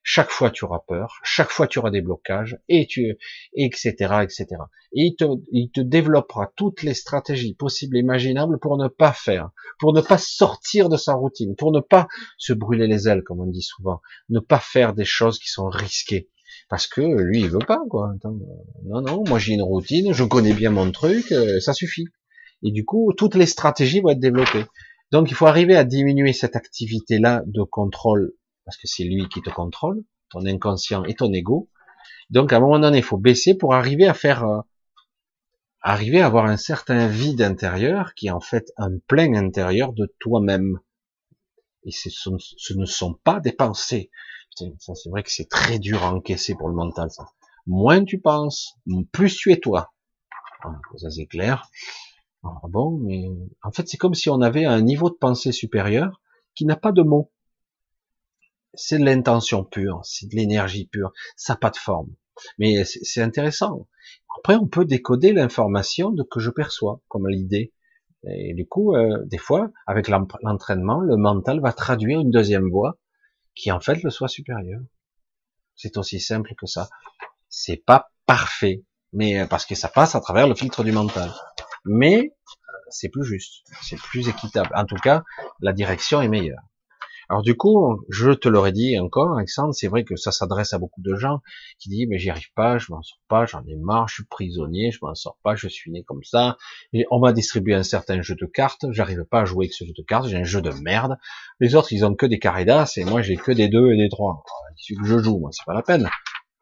Chaque 0.02 0.30
fois 0.30 0.50
tu 0.50 0.64
auras 0.64 0.78
peur, 0.86 1.18
chaque 1.22 1.50
fois 1.50 1.66
tu 1.66 1.78
auras 1.78 1.90
des 1.90 2.00
blocages, 2.00 2.58
et 2.68 2.86
tu, 2.86 3.18
etc., 3.54 3.92
etc. 4.22 4.46
Et 4.94 5.02
il 5.02 5.16
te, 5.16 5.24
il 5.52 5.70
te 5.70 5.82
développera 5.82 6.50
toutes 6.56 6.82
les 6.82 6.94
stratégies 6.94 7.54
possibles 7.54 7.96
et 7.98 8.00
imaginables 8.00 8.58
pour 8.58 8.78
ne 8.78 8.88
pas 8.88 9.12
faire, 9.12 9.50
pour 9.78 9.92
ne 9.92 10.00
pas 10.00 10.16
sortir 10.16 10.88
de 10.88 10.96
sa 10.96 11.12
routine, 11.12 11.56
pour 11.56 11.72
ne 11.72 11.80
pas 11.80 12.08
se 12.38 12.54
brûler 12.54 12.86
les 12.86 13.06
ailes, 13.06 13.22
comme 13.22 13.40
on 13.40 13.46
dit 13.46 13.60
souvent, 13.60 14.00
ne 14.30 14.40
pas 14.40 14.60
faire 14.60 14.94
des 14.94 15.04
choses 15.04 15.38
qui 15.38 15.48
sont 15.48 15.68
risquées. 15.68 16.30
Parce 16.68 16.86
que 16.86 17.00
lui, 17.00 17.40
il 17.40 17.48
veut 17.48 17.58
pas, 17.58 17.80
quoi. 17.88 18.12
non, 18.84 19.00
non, 19.00 19.24
moi 19.26 19.38
j'ai 19.38 19.54
une 19.54 19.62
routine, 19.62 20.12
je 20.12 20.24
connais 20.24 20.52
bien 20.52 20.70
mon 20.70 20.90
truc, 20.90 21.32
euh, 21.32 21.60
ça 21.60 21.72
suffit. 21.72 22.06
Et 22.62 22.72
du 22.72 22.84
coup, 22.84 23.12
toutes 23.16 23.34
les 23.34 23.46
stratégies 23.46 24.00
vont 24.00 24.10
être 24.10 24.20
développées. 24.20 24.64
Donc 25.10 25.30
il 25.30 25.34
faut 25.34 25.46
arriver 25.46 25.76
à 25.76 25.84
diminuer 25.84 26.32
cette 26.32 26.56
activité-là 26.56 27.42
de 27.46 27.62
contrôle 27.62 28.32
parce 28.68 28.76
que 28.76 28.86
c'est 28.86 29.04
lui 29.04 29.26
qui 29.30 29.40
te 29.40 29.48
contrôle, 29.48 30.04
ton 30.28 30.44
inconscient 30.44 31.02
et 31.04 31.14
ton 31.14 31.32
ego. 31.32 31.70
Donc 32.28 32.52
à 32.52 32.58
un 32.58 32.60
moment 32.60 32.78
donné, 32.78 32.98
il 32.98 33.02
faut 33.02 33.16
baisser 33.16 33.54
pour 33.54 33.74
arriver 33.74 34.06
à 34.06 34.12
faire, 34.12 34.44
euh, 34.44 34.60
arriver 35.80 36.20
à 36.20 36.26
avoir 36.26 36.44
un 36.44 36.58
certain 36.58 37.06
vide 37.08 37.40
intérieur 37.40 38.12
qui 38.12 38.26
est 38.26 38.30
en 38.30 38.40
fait 38.40 38.70
un 38.76 38.90
plein 39.06 39.32
intérieur 39.32 39.94
de 39.94 40.14
toi-même. 40.20 40.80
Et 41.84 41.92
ce, 41.92 42.74
ne 42.74 42.84
sont 42.84 43.14
pas 43.24 43.40
des 43.40 43.52
pensées. 43.52 44.10
C'est 44.78 45.10
vrai 45.10 45.22
que 45.22 45.32
c'est 45.32 45.48
très 45.48 45.78
dur 45.78 46.02
à 46.02 46.12
encaisser 46.12 46.54
pour 46.54 46.68
le 46.68 46.74
mental. 46.74 47.08
Moins 47.66 48.04
tu 48.04 48.18
penses, 48.18 48.76
plus 49.12 49.36
tu 49.36 49.52
es 49.52 49.58
toi. 49.58 49.92
Ça 50.96 51.10
c'est 51.10 51.26
clair. 51.26 51.70
Ah 52.44 52.60
bon, 52.68 52.98
mais 52.98 53.24
en 53.62 53.72
fait 53.72 53.88
c'est 53.88 53.96
comme 53.96 54.14
si 54.14 54.30
on 54.30 54.40
avait 54.40 54.64
un 54.64 54.80
niveau 54.80 55.10
de 55.10 55.16
pensée 55.16 55.52
supérieur 55.52 56.20
qui 56.54 56.64
n'a 56.64 56.76
pas 56.76 56.92
de 56.92 57.02
mots 57.02 57.30
c'est 58.74 58.98
de 58.98 59.04
l'intention 59.04 59.64
pure, 59.64 60.00
c'est 60.04 60.30
de 60.30 60.36
l'énergie 60.36 60.86
pure, 60.86 61.12
ça 61.36 61.54
n'a 61.54 61.56
pas 61.58 61.70
de 61.70 61.76
forme. 61.76 62.14
Mais 62.58 62.84
c'est 62.84 63.20
intéressant. 63.20 63.88
Après, 64.38 64.54
on 64.54 64.68
peut 64.68 64.84
décoder 64.84 65.32
l'information 65.32 66.10
de 66.10 66.22
que 66.22 66.38
je 66.38 66.50
perçois 66.50 67.00
comme 67.08 67.28
l'idée. 67.28 67.72
Et 68.24 68.54
du 68.54 68.66
coup, 68.66 68.94
euh, 68.94 69.24
des 69.26 69.38
fois, 69.38 69.70
avec 69.86 70.08
l'entraînement, 70.08 71.00
le 71.00 71.16
mental 71.16 71.60
va 71.60 71.72
traduire 71.72 72.20
une 72.20 72.30
deuxième 72.30 72.68
voix 72.70 72.98
qui 73.58 73.72
en 73.72 73.80
fait 73.80 74.02
le 74.02 74.10
soit 74.10 74.28
supérieur. 74.28 74.80
C'est 75.74 75.96
aussi 75.98 76.20
simple 76.20 76.54
que 76.56 76.66
ça. 76.66 76.88
C'est 77.48 77.76
pas 77.76 78.10
parfait, 78.24 78.84
mais 79.12 79.40
euh, 79.40 79.46
parce 79.46 79.66
que 79.66 79.74
ça 79.74 79.88
passe 79.88 80.14
à 80.14 80.20
travers 80.20 80.48
le 80.48 80.54
filtre 80.54 80.84
du 80.84 80.92
mental. 80.92 81.30
Mais 81.84 82.16
euh, 82.18 82.72
c'est 82.88 83.08
plus 83.08 83.24
juste, 83.24 83.66
c'est 83.82 83.98
plus 83.98 84.28
équitable. 84.28 84.70
En 84.74 84.86
tout 84.86 84.96
cas, 84.96 85.24
la 85.60 85.72
direction 85.72 86.22
est 86.22 86.28
meilleure. 86.28 86.62
Alors 87.30 87.42
du 87.42 87.54
coup, 87.54 88.02
je 88.08 88.30
te 88.30 88.48
l'aurais 88.48 88.72
dit 88.72 88.98
encore, 88.98 89.36
Alexandre, 89.36 89.74
c'est 89.74 89.88
vrai 89.88 90.02
que 90.04 90.16
ça 90.16 90.32
s'adresse 90.32 90.72
à 90.72 90.78
beaucoup 90.78 91.02
de 91.02 91.14
gens 91.14 91.40
qui 91.78 91.90
disent 91.90 92.06
mais 92.08 92.18
j'y 92.18 92.30
arrive 92.30 92.50
pas, 92.54 92.78
je 92.78 92.90
m'en 92.90 93.02
sors 93.02 93.20
pas, 93.28 93.44
j'en 93.44 93.62
ai 93.66 93.76
marre, 93.76 94.08
je 94.08 94.14
suis 94.14 94.24
prisonnier, 94.24 94.90
je 94.92 94.98
m'en 95.02 95.14
sors 95.14 95.36
pas, 95.42 95.54
je 95.54 95.68
suis 95.68 95.90
né 95.90 96.04
comme 96.04 96.24
ça. 96.24 96.56
Et 96.94 97.04
on 97.10 97.18
m'a 97.20 97.34
distribué 97.34 97.74
un 97.74 97.82
certain 97.82 98.22
jeu 98.22 98.34
de 98.34 98.46
cartes, 98.46 98.86
j'arrive 98.92 99.24
pas 99.24 99.42
à 99.42 99.44
jouer 99.44 99.66
avec 99.66 99.74
ce 99.74 99.84
jeu 99.84 99.92
de 99.94 100.02
cartes, 100.02 100.28
j'ai 100.28 100.38
un 100.38 100.44
jeu 100.44 100.62
de 100.62 100.70
merde. 100.70 101.18
Les 101.60 101.74
autres, 101.74 101.92
ils 101.92 102.06
ont 102.06 102.14
que 102.14 102.24
des 102.24 102.38
carrés 102.38 102.64
d'as 102.64 102.96
et 102.96 103.04
moi 103.04 103.20
j'ai 103.20 103.36
que 103.36 103.52
des 103.52 103.68
deux 103.68 103.92
et 103.92 103.98
des 103.98 104.08
trois. 104.08 104.42
Que 104.88 105.04
je 105.04 105.18
joue, 105.18 105.38
moi 105.38 105.50
c'est 105.52 105.66
pas 105.66 105.74
la 105.74 105.82
peine. 105.82 106.08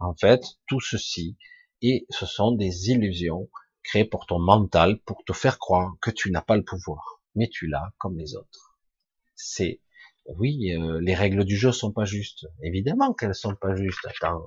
En 0.00 0.14
fait, 0.14 0.42
tout 0.66 0.80
ceci 0.80 1.36
et 1.80 2.06
ce 2.10 2.26
sont 2.26 2.50
des 2.52 2.90
illusions 2.90 3.48
créées 3.84 4.04
pour 4.04 4.26
ton 4.26 4.40
mental 4.40 4.98
pour 5.06 5.22
te 5.24 5.32
faire 5.32 5.58
croire 5.60 5.92
que 6.00 6.10
tu 6.10 6.32
n'as 6.32 6.42
pas 6.42 6.56
le 6.56 6.64
pouvoir, 6.64 7.20
mais 7.36 7.48
tu 7.48 7.68
l'as 7.68 7.92
comme 7.98 8.18
les 8.18 8.34
autres. 8.34 8.76
C'est 9.36 9.80
oui, 10.36 10.72
euh, 10.72 11.00
les 11.00 11.14
règles 11.14 11.44
du 11.44 11.56
jeu 11.56 11.72
sont 11.72 11.92
pas 11.92 12.04
justes. 12.04 12.46
Évidemment 12.62 13.12
qu'elles 13.12 13.34
sont 13.34 13.54
pas 13.54 13.74
justes. 13.76 14.06
Attends, 14.06 14.42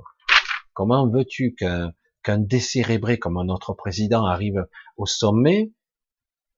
comment 0.74 1.10
veux-tu 1.10 1.56
qu'un 1.56 1.94
qu'un 2.24 2.38
décérébré 2.38 3.18
comme 3.18 3.42
notre 3.46 3.74
président 3.74 4.26
arrive 4.26 4.66
au 4.98 5.06
sommet? 5.06 5.72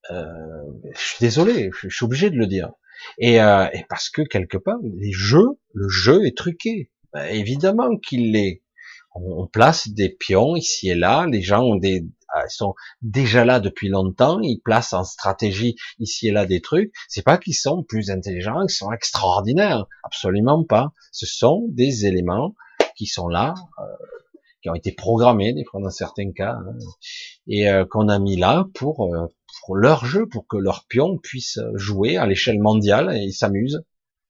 Euh, 0.09 0.25
Je 0.95 0.99
suis 0.99 1.17
désolé, 1.19 1.69
je 1.81 1.89
suis 1.89 2.05
obligé 2.05 2.29
de 2.29 2.35
le 2.35 2.47
dire. 2.47 2.71
Et, 3.17 3.41
euh, 3.41 3.67
et 3.73 3.85
parce 3.89 4.09
que 4.09 4.21
quelque 4.21 4.57
part, 4.57 4.79
les 4.83 5.11
jeux, 5.11 5.59
le 5.73 5.87
jeu 5.89 6.25
est 6.25 6.37
truqué. 6.37 6.91
Ben, 7.13 7.25
évidemment 7.25 7.97
qu'il 7.97 8.31
l'est. 8.31 8.63
On, 9.13 9.45
place 9.47 9.89
des 9.89 10.09
pions 10.09 10.55
ici 10.55 10.89
et 10.89 10.95
là. 10.95 11.27
Les 11.29 11.41
gens 11.41 11.63
ont 11.63 11.75
des, 11.75 12.05
ils 12.35 12.51
sont 12.51 12.75
déjà 13.01 13.45
là 13.45 13.59
depuis 13.59 13.89
longtemps, 13.89 14.39
ils 14.41 14.59
placent 14.59 14.93
en 14.93 15.03
stratégie 15.03 15.75
ici 15.99 16.27
et 16.27 16.31
là 16.31 16.45
des 16.45 16.61
trucs. 16.61 16.93
C'est 17.07 17.23
pas 17.23 17.37
qu'ils 17.37 17.55
sont 17.55 17.83
plus 17.83 18.09
intelligents, 18.09 18.61
qu'ils 18.61 18.75
sont 18.75 18.91
extraordinaires, 18.91 19.85
absolument 20.03 20.63
pas. 20.63 20.93
Ce 21.11 21.25
sont 21.25 21.67
des 21.69 22.05
éléments 22.05 22.55
qui 22.95 23.05
sont 23.05 23.27
là, 23.27 23.53
euh, 23.79 23.83
qui 24.61 24.69
ont 24.69 24.75
été 24.75 24.91
programmés 24.91 25.53
des 25.53 25.63
fois 25.63 25.81
dans 25.81 25.89
certains 25.89 26.31
cas, 26.31 26.53
hein, 26.53 26.77
et 27.47 27.69
euh, 27.69 27.85
qu'on 27.85 28.09
a 28.09 28.19
mis 28.19 28.37
là 28.37 28.65
pour 28.75 29.13
euh, 29.13 29.27
pour 29.65 29.75
leur 29.75 30.05
jeu, 30.05 30.27
pour 30.27 30.47
que 30.47 30.57
leurs 30.57 30.85
pions 30.87 31.17
puissent 31.17 31.59
jouer 31.75 32.17
à 32.17 32.25
l'échelle 32.25 32.59
mondiale 32.59 33.15
et 33.15 33.21
ils 33.21 33.33
s'amusent. 33.33 33.83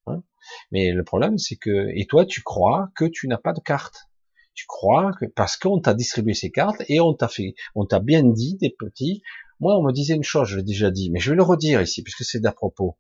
Hein. 0.07 0.23
Mais 0.71 0.91
le 0.91 1.03
problème, 1.03 1.37
c'est 1.37 1.57
que 1.57 1.89
et 1.95 2.05
toi, 2.07 2.25
tu 2.25 2.41
crois 2.41 2.89
que 2.95 3.05
tu 3.05 3.27
n'as 3.27 3.37
pas 3.37 3.53
de 3.53 3.59
carte 3.59 4.10
tu 4.53 4.65
crois 4.67 5.11
que 5.19 5.25
parce 5.25 5.57
qu'on 5.57 5.79
t'a 5.79 5.93
distribué 5.93 6.33
ces 6.33 6.51
cartes 6.51 6.83
et 6.87 6.99
on 6.99 7.13
t'a 7.13 7.27
fait, 7.27 7.55
on 7.75 7.85
t'a 7.85 7.99
bien 7.99 8.23
dit 8.23 8.57
des 8.57 8.69
petits. 8.69 9.21
Moi, 9.59 9.77
on 9.77 9.83
me 9.83 9.91
disait 9.91 10.15
une 10.15 10.23
chose, 10.23 10.47
je 10.47 10.57
l'ai 10.57 10.63
déjà 10.63 10.91
dit, 10.91 11.11
mais 11.11 11.19
je 11.19 11.31
vais 11.31 11.35
le 11.35 11.43
redire 11.43 11.81
ici 11.81 12.03
puisque 12.03 12.23
c'est 12.23 12.39
d'à 12.39 12.51
propos. 12.51 12.97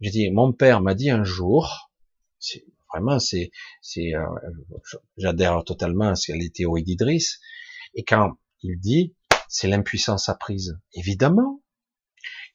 J'ai 0.00 0.10
dit, 0.10 0.30
mon 0.30 0.52
père 0.52 0.80
m'a 0.80 0.94
dit 0.94 1.10
un 1.10 1.24
jour, 1.24 1.90
c'est 2.38 2.64
vraiment, 2.92 3.18
c'est, 3.18 3.50
c'est, 3.82 4.14
euh, 4.14 4.24
j'adhère 5.16 5.64
totalement 5.64 6.12
à 6.12 6.14
était 6.28 6.64
au 6.64 6.78
d'Idriss, 6.78 7.40
et 7.94 8.04
quand 8.04 8.36
il 8.62 8.78
dit, 8.78 9.14
c'est 9.48 9.68
l'impuissance 9.68 10.28
apprise. 10.28 10.78
Évidemment. 10.94 11.62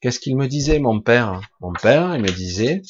Qu'est-ce 0.01 0.19
qu'il 0.19 0.35
me 0.35 0.47
disait, 0.47 0.80
mon 0.80 0.99
père? 0.99 1.41
Mon 1.59 1.73
père, 1.73 2.15
il 2.15 2.22
me 2.22 2.31
disait, 2.31 2.81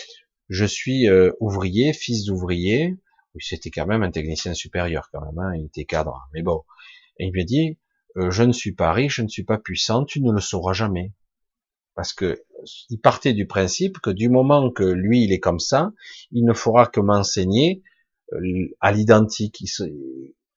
je 0.50 0.66
suis 0.66 1.10
euh, 1.10 1.32
ouvrier, 1.40 1.94
fils 1.94 2.26
d'ouvrier, 2.26 2.98
c'était 3.40 3.70
quand 3.70 3.86
même 3.86 4.04
un 4.04 4.12
technicien 4.12 4.54
supérieur 4.54 5.10
quand 5.12 5.22
même, 5.22 5.40
hein, 5.40 5.54
il 5.56 5.66
était 5.66 5.86
cadre. 5.86 6.28
Mais 6.34 6.42
bon, 6.42 6.64
et 7.18 7.28
il 7.28 7.32
lui 7.32 7.46
dit, 7.46 7.78
euh, 8.18 8.32
je 8.32 8.44
ne 8.44 8.52
suis 8.52 8.74
pas 8.74 8.92
riche, 8.92 9.18
je 9.18 9.22
ne 9.22 9.28
suis 9.28 9.44
pas 9.44 9.58
puissant, 9.58 10.06
tu 10.06 10.22
ne 10.22 10.32
le 10.32 10.42
sauras 10.42 10.74
jamais. 10.74 11.14
Parce 11.96 12.14
que 12.14 12.44
il 12.90 13.00
partait 13.00 13.34
du 13.34 13.48
principe 13.48 14.00
que 14.00 14.10
du 14.10 14.30
moment 14.30 14.72
que 14.72 14.84
lui 14.84 15.24
il 15.24 15.34
est 15.34 15.40
comme 15.40 15.60
ça, 15.60 15.92
il 16.32 16.46
ne 16.46 16.54
fera 16.54 16.88
que 16.88 17.00
m'enseigner 17.00 17.84
euh, 18.34 18.76
à 18.80 18.92
l'identique. 18.92 19.64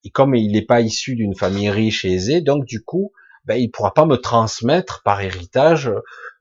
Et 0.04 0.10
comme 0.10 0.34
il 0.34 0.52
n'est 0.52 0.64
pas 0.64 0.80
issu 0.80 1.16
d'une 1.16 1.34
famille 1.34 1.70
riche 1.70 2.04
et 2.04 2.12
aisée, 2.12 2.40
donc 2.40 2.64
du 2.66 2.82
coup, 2.82 3.12
ben, 3.44 3.56
il 3.56 3.70
pourra 3.70 3.92
pas 3.92 4.06
me 4.06 4.16
transmettre 4.16 5.02
par 5.02 5.20
héritage 5.20 5.90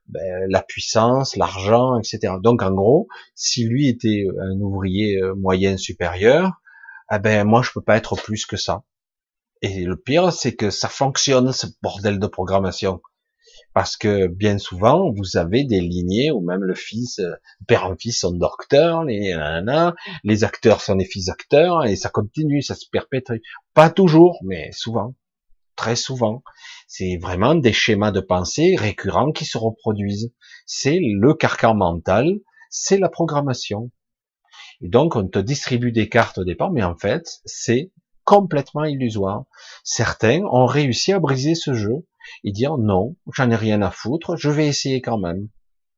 ben, 0.08 0.46
la 0.48 0.62
puissance, 0.62 1.36
l'argent, 1.36 1.98
etc. 1.98 2.34
Donc 2.42 2.62
en 2.62 2.72
gros, 2.72 3.08
si 3.34 3.64
lui 3.64 3.88
était 3.88 4.26
un 4.40 4.60
ouvrier 4.60 5.20
euh, 5.22 5.34
moyen 5.34 5.76
supérieur, 5.76 6.52
eh 7.12 7.18
ben 7.18 7.44
moi 7.44 7.62
je 7.62 7.70
peux 7.72 7.80
pas 7.80 7.96
être 7.96 8.16
plus 8.16 8.46
que 8.46 8.56
ça. 8.56 8.84
Et 9.62 9.84
le 9.84 9.96
pire, 9.96 10.32
c'est 10.32 10.54
que 10.54 10.70
ça 10.70 10.88
fonctionne 10.88 11.52
ce 11.52 11.66
bordel 11.82 12.18
de 12.18 12.26
programmation. 12.26 13.00
Parce 13.72 13.96
que 13.96 14.28
bien 14.28 14.58
souvent, 14.58 15.10
vous 15.10 15.36
avez 15.36 15.64
des 15.64 15.80
lignées 15.80 16.30
où 16.30 16.40
même 16.40 16.62
le 16.62 16.74
fils, 16.74 17.18
euh, 17.18 17.32
père 17.66 17.86
en 17.86 17.96
fils 17.96 18.20
sont 18.20 18.32
docteurs, 18.32 19.04
les 19.04 19.34
les 20.22 20.44
acteurs 20.44 20.80
sont 20.80 20.96
des 20.96 21.04
fils 21.06 21.28
acteurs, 21.28 21.84
et 21.84 21.96
ça 21.96 22.10
continue, 22.10 22.62
ça 22.62 22.74
se 22.74 22.86
perpétue. 22.90 23.38
Pas 23.72 23.90
toujours, 23.90 24.38
mais 24.44 24.70
souvent, 24.72 25.14
très 25.76 25.96
souvent. 25.96 26.42
C'est 26.88 27.18
vraiment 27.20 27.54
des 27.54 27.72
schémas 27.72 28.10
de 28.10 28.20
pensée 28.20 28.76
récurrents 28.78 29.32
qui 29.32 29.44
se 29.44 29.58
reproduisent. 29.58 30.32
C'est 30.66 30.98
le 31.00 31.34
carcan 31.34 31.74
mental, 31.74 32.40
c'est 32.70 32.98
la 32.98 33.08
programmation. 33.08 33.90
Et 34.80 34.88
donc, 34.88 35.16
on 35.16 35.26
te 35.28 35.38
distribue 35.38 35.92
des 35.92 36.08
cartes 36.08 36.38
au 36.38 36.44
départ, 36.44 36.70
mais 36.70 36.82
en 36.82 36.96
fait, 36.96 37.40
c'est 37.44 37.92
complètement 38.24 38.84
illusoire. 38.84 39.44
Certains 39.84 40.42
ont 40.50 40.66
réussi 40.66 41.12
à 41.12 41.20
briser 41.20 41.54
ce 41.54 41.74
jeu 41.74 42.06
et 42.42 42.52
dire 42.52 42.78
non, 42.78 43.16
j'en 43.32 43.50
ai 43.50 43.56
rien 43.56 43.82
à 43.82 43.90
foutre, 43.90 44.36
je 44.36 44.50
vais 44.50 44.66
essayer 44.66 45.00
quand 45.00 45.18
même. 45.18 45.48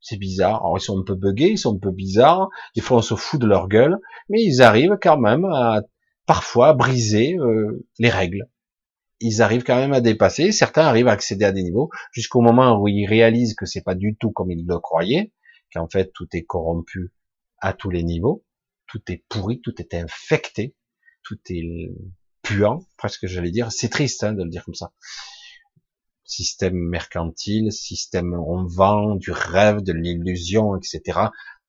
C'est 0.00 0.18
bizarre. 0.18 0.64
Alors 0.64 0.78
ils 0.78 0.82
sont 0.82 0.98
un 0.98 1.04
peu 1.04 1.14
buggés, 1.14 1.50
ils 1.52 1.58
sont 1.58 1.76
un 1.76 1.78
peu 1.78 1.90
bizarres. 1.90 2.48
Des 2.74 2.82
fois 2.82 2.98
on 2.98 3.02
se 3.02 3.14
fout 3.14 3.40
de 3.40 3.46
leur 3.46 3.68
gueule, 3.68 3.98
mais 4.28 4.42
ils 4.42 4.62
arrivent 4.62 4.98
quand 5.00 5.18
même 5.18 5.44
à 5.46 5.82
parfois 6.26 6.74
briser 6.74 7.36
euh, 7.38 7.86
les 7.98 8.10
règles. 8.10 8.48
Ils 9.20 9.42
arrivent 9.42 9.64
quand 9.64 9.76
même 9.76 9.92
à 9.92 10.00
dépasser. 10.00 10.52
Certains 10.52 10.82
arrivent 10.82 11.08
à 11.08 11.12
accéder 11.12 11.44
à 11.44 11.52
des 11.52 11.62
niveaux 11.62 11.90
jusqu'au 12.12 12.40
moment 12.40 12.80
où 12.80 12.88
ils 12.88 13.06
réalisent 13.06 13.54
que 13.54 13.66
c'est 13.66 13.82
pas 13.82 13.94
du 13.94 14.16
tout 14.16 14.30
comme 14.30 14.50
ils 14.50 14.66
le 14.66 14.78
croyaient, 14.78 15.32
qu'en 15.72 15.88
fait 15.88 16.12
tout 16.12 16.28
est 16.32 16.44
corrompu 16.44 17.12
à 17.58 17.72
tous 17.72 17.90
les 17.90 18.02
niveaux, 18.02 18.44
tout 18.86 19.00
est 19.08 19.24
pourri, 19.28 19.60
tout 19.60 19.74
est 19.80 19.94
infecté, 19.94 20.76
tout 21.22 21.38
est 21.50 21.90
puant, 22.42 22.86
presque 22.96 23.26
j'allais 23.26 23.50
dire. 23.50 23.72
C'est 23.72 23.88
triste 23.88 24.22
hein, 24.22 24.32
de 24.32 24.42
le 24.42 24.50
dire 24.50 24.64
comme 24.64 24.74
ça 24.74 24.92
système 26.26 26.76
mercantile, 26.76 27.72
système 27.72 28.34
on 28.34 28.66
vend 28.66 29.14
du 29.14 29.30
rêve, 29.30 29.80
de 29.82 29.92
l'illusion, 29.92 30.76
etc. 30.76 31.20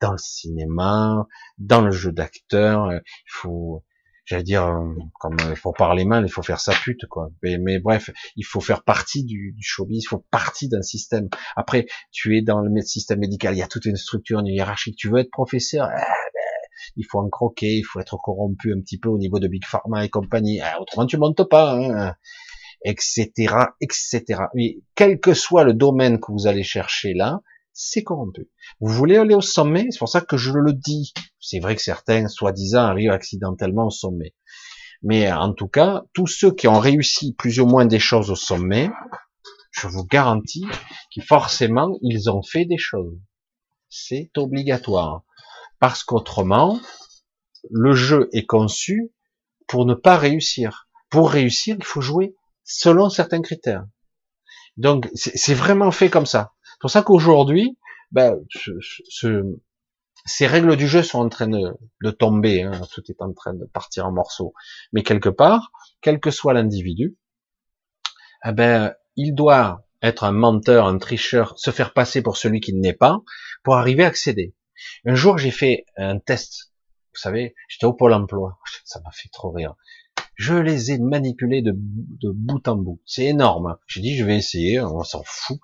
Dans 0.01 0.11
le 0.11 0.17
cinéma, 0.17 1.27
dans 1.57 1.81
le 1.81 1.91
jeu 1.91 2.11
d'acteur, 2.11 2.91
il 2.91 3.01
faut, 3.27 3.83
j'allais 4.27 4.43
dire, 4.43 4.67
euh, 4.67 4.93
comme 5.19 5.37
il 5.49 5.55
faut 5.55 5.71
parler 5.71 6.05
mal, 6.05 6.25
il 6.25 6.29
faut 6.29 6.43
faire 6.43 6.59
sa 6.59 6.73
pute, 6.73 7.07
quoi. 7.07 7.29
Mais, 7.41 7.79
bref, 7.79 8.11
il 8.35 8.45
faut 8.45 8.59
faire 8.59 8.83
partie 8.83 9.23
du, 9.23 9.53
du 9.53 9.63
showbiz, 9.63 10.03
il 10.03 10.07
faut 10.07 10.23
partie 10.29 10.67
d'un 10.67 10.81
système. 10.81 11.29
Après, 11.55 11.87
tu 12.11 12.37
es 12.37 12.41
dans 12.41 12.59
le 12.59 12.81
système 12.81 13.19
médical, 13.19 13.55
il 13.55 13.59
y 13.59 13.63
a 13.63 13.67
toute 13.67 13.85
une 13.85 13.95
structure, 13.95 14.39
une 14.39 14.47
hiérarchie. 14.47 14.93
Tu 14.95 15.09
veux 15.09 15.19
être 15.19 15.31
professeur, 15.31 15.87
eh 15.89 15.95
ben, 15.95 16.91
il 16.97 17.05
faut 17.09 17.19
en 17.19 17.29
croquer, 17.29 17.77
il 17.77 17.83
faut 17.83 17.99
être 17.99 18.17
corrompu 18.17 18.73
un 18.73 18.81
petit 18.81 18.99
peu 18.99 19.09
au 19.09 19.17
niveau 19.17 19.39
de 19.39 19.47
Big 19.47 19.65
Pharma 19.65 20.03
et 20.03 20.09
compagnie. 20.09 20.59
Eh, 20.59 20.81
autrement, 20.81 21.05
tu 21.05 21.17
montes 21.17 21.43
pas. 21.49 21.73
Hein 21.73 22.13
etc., 22.83 23.31
etc. 23.81 24.23
Mais 24.53 24.77
quel 24.95 25.19
que 25.19 25.33
soit 25.33 25.63
le 25.63 25.73
domaine 25.73 26.19
que 26.19 26.31
vous 26.31 26.47
allez 26.47 26.63
chercher 26.63 27.13
là, 27.13 27.41
c'est 27.79 28.03
corrompu. 28.03 28.49
Vous 28.79 28.91
voulez 28.91 29.17
aller 29.17 29.35
au 29.35 29.41
sommet, 29.41 29.85
c'est 29.91 29.99
pour 29.99 30.09
ça 30.09 30.21
que 30.21 30.35
je 30.35 30.51
le 30.51 30.73
dis. 30.73 31.13
C'est 31.39 31.59
vrai 31.59 31.75
que 31.75 31.81
certains, 31.81 32.27
soi-disant, 32.27 32.81
arrivent 32.81 33.11
accidentellement 33.11 33.85
au 33.85 33.91
sommet. 33.91 34.33
Mais 35.03 35.31
en 35.31 35.53
tout 35.53 35.67
cas, 35.67 36.03
tous 36.13 36.25
ceux 36.25 36.51
qui 36.51 36.67
ont 36.67 36.79
réussi 36.79 37.35
plus 37.35 37.59
ou 37.59 37.67
moins 37.67 37.85
des 37.85 37.99
choses 37.99 38.31
au 38.31 38.35
sommet, 38.35 38.89
je 39.69 39.87
vous 39.87 40.03
garantis 40.05 40.65
que 41.15 41.21
forcément, 41.21 41.99
ils 42.01 42.31
ont 42.31 42.41
fait 42.41 42.65
des 42.65 42.79
choses. 42.79 43.15
C'est 43.89 44.31
obligatoire. 44.37 45.21
Parce 45.79 46.03
qu'autrement, 46.03 46.79
le 47.69 47.93
jeu 47.93 48.27
est 48.33 48.47
conçu 48.47 49.11
pour 49.67 49.85
ne 49.85 49.93
pas 49.93 50.17
réussir. 50.17 50.89
Pour 51.11 51.29
réussir, 51.29 51.75
il 51.77 51.85
faut 51.85 52.01
jouer 52.01 52.35
selon 52.63 53.11
certains 53.11 53.43
critères. 53.43 53.85
Donc 54.77 55.09
c'est 55.13 55.53
vraiment 55.53 55.91
fait 55.91 56.09
comme 56.09 56.25
ça. 56.25 56.53
C'est 56.77 56.81
pour 56.81 56.91
ça 56.91 57.01
qu'aujourd'hui, 57.01 57.75
ben, 58.11 58.37
ces 60.25 60.45
règles 60.45 60.75
du 60.75 60.87
jeu 60.87 61.01
sont 61.01 61.17
en 61.17 61.29
train 61.29 61.47
de, 61.47 62.11
tomber, 62.11 62.61
hein, 62.61 62.81
tout 62.93 63.01
est 63.09 63.19
en 63.19 63.33
train 63.33 63.55
de 63.55 63.65
partir 63.65 64.05
en 64.05 64.11
morceaux. 64.11 64.53
Mais 64.93 65.01
quelque 65.01 65.29
part, 65.29 65.71
quel 66.01 66.19
que 66.19 66.29
soit 66.29 66.53
l'individu, 66.53 67.17
eh 68.45 68.51
ben, 68.51 68.93
il 69.15 69.33
doit 69.33 69.87
être 70.03 70.23
un 70.23 70.31
menteur, 70.31 70.85
un 70.85 70.99
tricheur, 70.99 71.57
se 71.57 71.71
faire 71.71 71.93
passer 71.93 72.21
pour 72.21 72.37
celui 72.37 72.59
qui 72.59 72.73
n'est 72.73 72.93
pas, 72.93 73.21
pour 73.63 73.75
arriver 73.75 74.03
à 74.03 74.07
accéder. 74.07 74.53
Un 75.03 75.15
jour, 75.15 75.39
j'ai 75.39 75.49
fait 75.49 75.85
un 75.97 76.19
test. 76.19 76.71
Vous 77.15 77.19
savez, 77.19 77.55
j'étais 77.69 77.87
au 77.87 77.93
pôle 77.93 78.13
emploi. 78.13 78.59
Ça 78.85 79.01
m'a 79.03 79.11
fait 79.11 79.29
trop 79.29 79.49
rire. 79.49 79.73
Je 80.35 80.53
les 80.53 80.91
ai 80.91 80.99
manipulés 80.99 81.63
de, 81.63 81.73
bout 81.73 82.67
en 82.67 82.75
bout. 82.75 83.01
C'est 83.07 83.25
énorme. 83.25 83.77
J'ai 83.87 84.01
dit, 84.01 84.15
je 84.15 84.23
vais 84.23 84.37
essayer, 84.37 84.79
on 84.79 85.03
s'en 85.03 85.23
fout. 85.25 85.59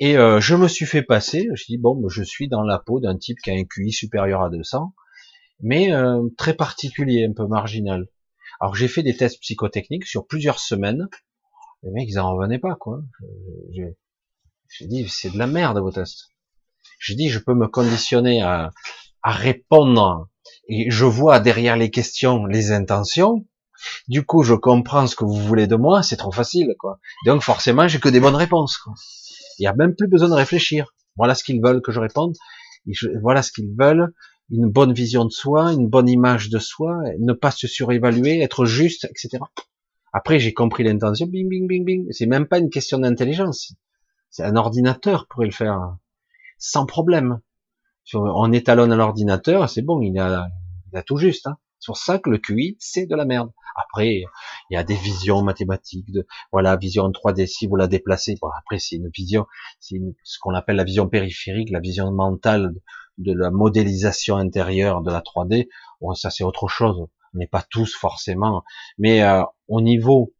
Et 0.00 0.16
euh, 0.16 0.40
je 0.40 0.54
me 0.54 0.68
suis 0.68 0.86
fait 0.86 1.02
passer. 1.02 1.48
Je 1.54 1.64
dis 1.64 1.78
bon, 1.78 2.08
je 2.08 2.22
suis 2.22 2.48
dans 2.48 2.62
la 2.62 2.78
peau 2.78 3.00
d'un 3.00 3.16
type 3.16 3.38
qui 3.42 3.50
a 3.50 3.54
un 3.54 3.64
QI 3.64 3.92
supérieur 3.92 4.42
à 4.42 4.50
200, 4.50 4.94
mais 5.60 5.92
euh, 5.92 6.22
très 6.36 6.54
particulier, 6.54 7.26
un 7.28 7.32
peu 7.32 7.46
marginal. 7.46 8.06
Alors 8.60 8.74
j'ai 8.74 8.88
fait 8.88 9.02
des 9.02 9.16
tests 9.16 9.40
psychotechniques 9.40 10.06
sur 10.06 10.26
plusieurs 10.26 10.58
semaines. 10.58 11.08
Les 11.82 11.90
mecs, 11.90 12.08
ils 12.08 12.18
en 12.18 12.34
revenaient 12.34 12.58
pas, 12.58 12.74
quoi. 12.74 13.00
J'ai 13.72 14.86
dit, 14.86 15.08
c'est 15.08 15.30
de 15.30 15.38
la 15.38 15.46
merde 15.46 15.78
vos 15.78 15.90
tests. 15.90 16.30
J'ai 17.00 17.14
dit, 17.14 17.28
je 17.28 17.38
peux 17.38 17.54
me 17.54 17.68
conditionner 17.68 18.42
à, 18.42 18.72
à 19.22 19.32
répondre 19.32 20.28
et 20.68 20.90
je 20.90 21.04
vois 21.04 21.40
derrière 21.40 21.76
les 21.76 21.90
questions 21.90 22.46
les 22.46 22.72
intentions. 22.72 23.46
Du 24.08 24.24
coup, 24.24 24.42
je 24.42 24.54
comprends 24.54 25.06
ce 25.06 25.14
que 25.14 25.24
vous 25.24 25.36
voulez 25.36 25.66
de 25.68 25.76
moi, 25.76 26.02
c'est 26.02 26.16
trop 26.16 26.32
facile, 26.32 26.74
quoi. 26.78 26.98
Donc 27.26 27.42
forcément, 27.42 27.86
j'ai 27.86 28.00
que 28.00 28.08
des 28.08 28.20
bonnes 28.20 28.34
réponses. 28.34 28.76
Quoi. 28.76 28.94
Il 29.58 29.62
n'y 29.62 29.66
a 29.68 29.74
même 29.74 29.94
plus 29.94 30.08
besoin 30.08 30.28
de 30.28 30.34
réfléchir. 30.34 30.94
Voilà 31.16 31.34
ce 31.34 31.44
qu'ils 31.44 31.60
veulent 31.60 31.82
que 31.82 31.92
je 31.92 32.00
réponde. 32.00 32.34
voilà 33.22 33.42
ce 33.42 33.52
qu'ils 33.52 33.74
veulent. 33.76 34.12
Une 34.50 34.70
bonne 34.70 34.92
vision 34.92 35.24
de 35.24 35.30
soi, 35.30 35.72
une 35.72 35.88
bonne 35.88 36.08
image 36.08 36.48
de 36.48 36.58
soi, 36.58 37.02
ne 37.18 37.34
pas 37.34 37.50
se 37.50 37.66
surévaluer, 37.66 38.40
être 38.40 38.64
juste, 38.64 39.04
etc. 39.04 39.44
Après, 40.12 40.38
j'ai 40.38 40.54
compris 40.54 40.84
l'intention. 40.84 41.26
Bing, 41.26 41.48
bing, 41.48 41.66
bing, 41.66 41.84
bing. 41.84 42.06
C'est 42.12 42.26
même 42.26 42.46
pas 42.46 42.58
une 42.58 42.70
question 42.70 42.98
d'intelligence. 42.98 43.74
C'est 44.30 44.44
un 44.44 44.56
ordinateur 44.56 45.26
pourrait 45.28 45.46
le 45.46 45.52
faire 45.52 45.96
sans 46.58 46.86
problème. 46.86 47.40
On 48.14 48.52
étalonne 48.52 48.92
à 48.92 48.96
l'ordinateur, 48.96 49.68
c'est 49.68 49.82
bon, 49.82 50.00
il 50.00 50.18
a, 50.18 50.48
il 50.90 50.98
a 50.98 51.02
tout 51.02 51.16
juste. 51.16 51.46
Hein. 51.46 51.58
C'est 51.80 51.86
pour 51.86 51.96
ça 51.96 52.18
que 52.18 52.30
le 52.30 52.38
QI, 52.38 52.76
c'est 52.80 53.06
de 53.06 53.14
la 53.14 53.24
merde. 53.24 53.50
Après, 53.76 54.24
il 54.70 54.74
y 54.74 54.76
a 54.76 54.82
des 54.82 54.96
visions 54.96 55.42
mathématiques, 55.42 56.10
de 56.10 56.26
voilà, 56.50 56.76
vision 56.76 57.04
en 57.04 57.10
3D, 57.10 57.46
si 57.46 57.66
vous 57.66 57.76
la 57.76 57.86
déplacez, 57.86 58.36
bon, 58.40 58.48
après 58.58 58.78
c'est 58.78 58.96
une 58.96 59.08
vision, 59.08 59.46
c'est 59.78 60.00
ce 60.24 60.38
qu'on 60.40 60.54
appelle 60.54 60.76
la 60.76 60.84
vision 60.84 61.08
périphérique, 61.08 61.70
la 61.70 61.80
vision 61.80 62.10
mentale 62.10 62.74
de 63.18 63.32
la 63.32 63.50
modélisation 63.50 64.36
intérieure 64.36 65.02
de 65.02 65.12
la 65.12 65.20
3D, 65.20 65.68
bon, 66.00 66.14
ça 66.14 66.30
c'est 66.30 66.44
autre 66.44 66.66
chose, 66.66 67.06
on 67.34 67.38
n'est 67.38 67.46
pas 67.46 67.64
tous 67.70 67.94
forcément, 67.94 68.64
mais 68.98 69.22
euh, 69.22 69.42
au 69.68 69.80
niveau 69.80 70.34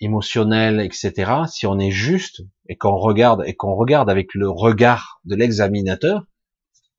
émotionnel, 0.00 0.80
etc., 0.80 1.32
si 1.48 1.66
on 1.66 1.78
est 1.78 1.90
juste 1.90 2.42
et 2.68 2.76
qu'on 2.76 2.96
regarde 2.96 3.42
et 3.46 3.54
qu'on 3.54 3.74
regarde 3.74 4.10
avec 4.10 4.34
le 4.34 4.50
regard 4.50 5.20
de 5.24 5.34
l'examinateur, 5.34 6.26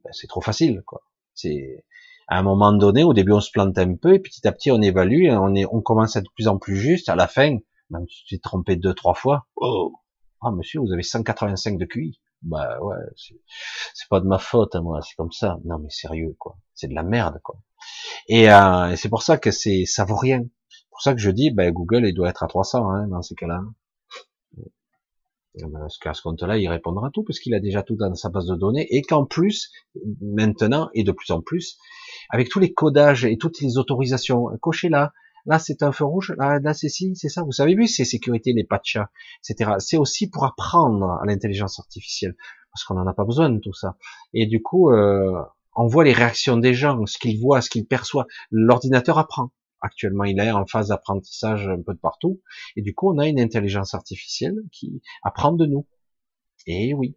ben, 0.04 0.12
c'est 0.14 0.28
trop 0.28 0.42
facile, 0.42 0.82
quoi. 0.86 1.02
C'est 1.36 1.86
à 2.28 2.40
un 2.40 2.44
moment 2.44 2.74
donné, 2.74 3.04
au 3.04 3.14
début, 3.14 3.32
on 3.32 3.42
se 3.42 3.52
plante 3.52 3.78
un 3.78 3.96
peu, 3.96 4.14
et 4.14 4.20
petit 4.20 4.48
à 4.48 4.52
petit, 4.52 4.72
on 4.72 4.82
évalue, 4.82 5.30
on, 5.32 5.56
est, 5.56 5.66
on 5.72 5.82
commence 5.82 6.16
à 6.16 6.20
être 6.20 6.26
de 6.26 6.32
plus 6.36 6.48
en 6.48 6.58
plus 6.58 6.76
juste. 6.76 7.10
À 7.10 7.16
la 7.16 7.28
fin, 7.28 7.58
même 7.90 8.06
si 8.10 8.24
tu 8.26 8.36
t'es 8.36 8.42
trompé 8.42 8.76
deux, 8.76 8.94
trois 8.94 9.14
fois, 9.14 9.48
oh, 9.56 9.94
ah, 10.42 10.52
monsieur, 10.52 10.82
vous 10.82 10.92
avez 10.92 11.04
185 11.04 11.78
de 11.78 11.86
QI. 11.86 12.20
Bah 12.44 12.80
ouais, 12.82 12.98
c'est 13.16 14.10
pas 14.10 14.20
de 14.20 14.28
ma 14.28 14.38
faute, 14.38 14.76
hein, 14.76 14.82
moi, 14.82 15.02
c'est 15.02 15.16
comme 15.16 15.32
ça. 15.32 15.58
Non, 15.66 15.80
mais 15.80 15.90
sérieux, 15.90 16.36
quoi. 16.38 16.58
C'est 16.76 16.88
de 16.88 16.94
la 16.94 17.02
merde, 17.04 17.40
quoi. 17.44 17.56
Et, 18.28 18.52
euh, 18.52 18.96
c'est 18.96 19.10
pour 19.10 19.24
ça 19.24 19.38
que 19.38 19.50
c'est, 19.50 19.86
ça 19.86 20.06
vaut 20.06 20.18
rien. 20.18 20.44
C'est 20.70 20.88
pour 20.90 21.02
ça 21.02 21.14
que 21.14 21.20
je 21.20 21.32
dis, 21.32 21.50
ben, 21.52 21.72
Google, 21.72 22.06
il 22.06 22.14
doit 22.14 22.30
être 22.30 22.44
à 22.44 22.48
300, 22.48 22.92
hein, 22.92 23.08
dans 23.08 23.22
ces 23.22 23.36
cas-là. 23.36 23.62
Parce 25.72 25.98
qu'à 25.98 26.14
ce 26.14 26.22
compte-là, 26.22 26.58
il 26.58 26.68
répondra 26.68 27.10
tout, 27.14 27.24
parce 27.24 27.40
qu'il 27.40 27.54
a 27.54 27.60
déjà 27.60 27.84
tout 27.84 27.96
dans 27.96 28.14
sa 28.16 28.30
base 28.30 28.48
de 28.48 28.56
données, 28.56 28.88
et 28.90 29.02
qu'en 29.02 29.26
plus, 29.26 29.72
maintenant, 30.22 30.90
et 30.94 31.04
de 31.04 31.12
plus 31.12 31.32
en 31.32 31.42
plus, 31.42 31.78
avec 32.30 32.50
tous 32.50 32.60
les 32.60 32.74
codages 32.74 33.26
et 33.26 33.38
toutes 33.38 33.60
les 33.62 33.78
autorisations, 33.78 34.48
cochez 34.62 34.90
là, 34.90 35.14
là 35.46 35.60
c'est 35.60 35.84
un 35.84 35.92
feu 35.92 36.06
rouge, 36.06 36.34
là, 36.38 36.60
là 36.60 36.74
c'est 36.74 36.90
ci, 36.90 37.16
c'est 37.16 37.30
ça, 37.30 37.44
vous 37.44 37.52
savez 37.52 37.76
vu, 37.76 37.88
c'est 37.88 38.06
sécurité, 38.06 38.54
les 38.54 38.64
patchs, 38.64 39.00
etc. 39.48 39.72
C'est 39.80 39.98
aussi 39.98 40.30
pour 40.30 40.46
apprendre 40.46 41.18
à 41.22 41.26
l'intelligence 41.26 41.80
artificielle, 41.80 42.36
parce 42.72 42.84
qu'on 42.84 42.96
n'en 42.96 43.08
a 43.08 43.14
pas 43.14 43.26
besoin 43.26 43.50
de 43.50 43.60
tout 43.60 43.74
ça. 43.74 43.98
Et 44.34 44.46
du 44.46 44.62
coup, 44.62 44.92
euh, 44.92 45.42
on 45.76 45.88
voit 45.88 46.04
les 46.04 46.14
réactions 46.14 46.58
des 46.58 46.74
gens, 46.74 47.06
ce 47.06 47.18
qu'ils 47.18 47.40
voient, 47.40 47.62
ce 47.62 47.70
qu'ils 47.70 47.86
perçoivent. 47.86 48.26
L'ordinateur 48.52 49.20
apprend. 49.20 49.52
Actuellement, 49.82 50.24
il 50.24 50.40
est 50.40 50.52
en 50.52 50.66
phase 50.66 50.90
d'apprentissage 50.90 51.68
un 51.68 51.82
peu 51.82 51.94
de 51.94 52.00
partout. 52.00 52.42
Et 52.76 52.82
du 52.82 52.94
coup, 52.94 53.14
on 53.14 53.18
a 53.20 53.28
une 53.28 53.40
intelligence 53.40 53.94
artificielle 53.94 54.56
qui 54.72 55.02
apprend 55.24 55.52
de 55.54 55.66
nous. 55.66 55.88
Et 56.66 56.94
oui. 56.94 57.16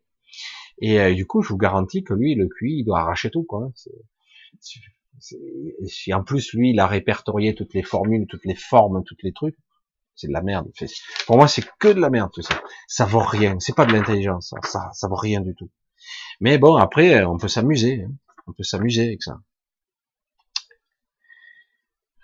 Et 0.80 1.00
euh, 1.00 1.14
du 1.14 1.26
coup, 1.26 1.42
je 1.42 1.48
vous 1.48 1.58
garantis 1.58 2.04
que 2.04 2.14
lui, 2.14 2.34
le 2.34 2.48
QI, 2.48 2.80
il 2.80 2.84
doit 2.84 3.00
arracher 3.00 3.30
tout, 3.30 3.44
quoi. 3.44 3.70
Si 5.86 6.14
en 6.14 6.24
plus, 6.24 6.52
lui, 6.54 6.70
il 6.70 6.80
a 6.80 6.86
répertorié 6.86 7.54
toutes 7.54 7.74
les 7.74 7.82
formules, 7.82 8.26
toutes 8.26 8.44
les 8.44 8.54
formes, 8.54 9.02
tous 9.04 9.16
les 9.22 9.32
trucs, 9.32 9.56
c'est 10.14 10.28
de 10.28 10.32
la 10.32 10.42
merde. 10.42 10.70
Pour 11.26 11.36
moi, 11.36 11.48
c'est 11.48 11.64
que 11.78 11.88
de 11.88 12.00
la 12.00 12.10
merde 12.10 12.30
tout 12.32 12.42
ça. 12.42 12.60
Ça 12.86 13.04
vaut 13.04 13.20
rien. 13.20 13.58
C'est 13.58 13.74
pas 13.74 13.86
de 13.86 13.92
l'intelligence. 13.92 14.54
Ça, 14.62 14.90
ça, 14.92 15.08
vaut 15.08 15.16
rien 15.16 15.40
du 15.40 15.54
tout. 15.54 15.70
Mais 16.40 16.58
bon, 16.58 16.76
après, 16.76 17.24
on 17.24 17.36
peut 17.36 17.48
s'amuser. 17.48 18.02
Hein. 18.02 18.12
On 18.46 18.52
peut 18.52 18.62
s'amuser 18.62 19.06
avec 19.06 19.22
ça. 19.22 19.40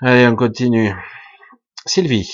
Allez, 0.03 0.27
on 0.27 0.37
continue. 0.37 0.95
Sylvie, 1.87 2.31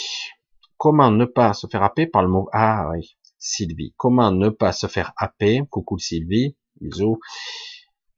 comment 0.78 1.12
ne 1.12 1.24
pas 1.24 1.54
se 1.54 1.68
faire 1.68 1.84
happer 1.84 2.08
par 2.08 2.22
le 2.22 2.28
mot 2.28 2.48
ah 2.52 2.88
oui 2.90 3.16
Sylvie, 3.38 3.94
comment 3.96 4.32
ne 4.32 4.48
pas 4.48 4.72
se 4.72 4.88
faire 4.88 5.12
happer? 5.16 5.62
Coucou 5.70 5.96
Sylvie, 5.96 6.56
bisous. 6.80 7.20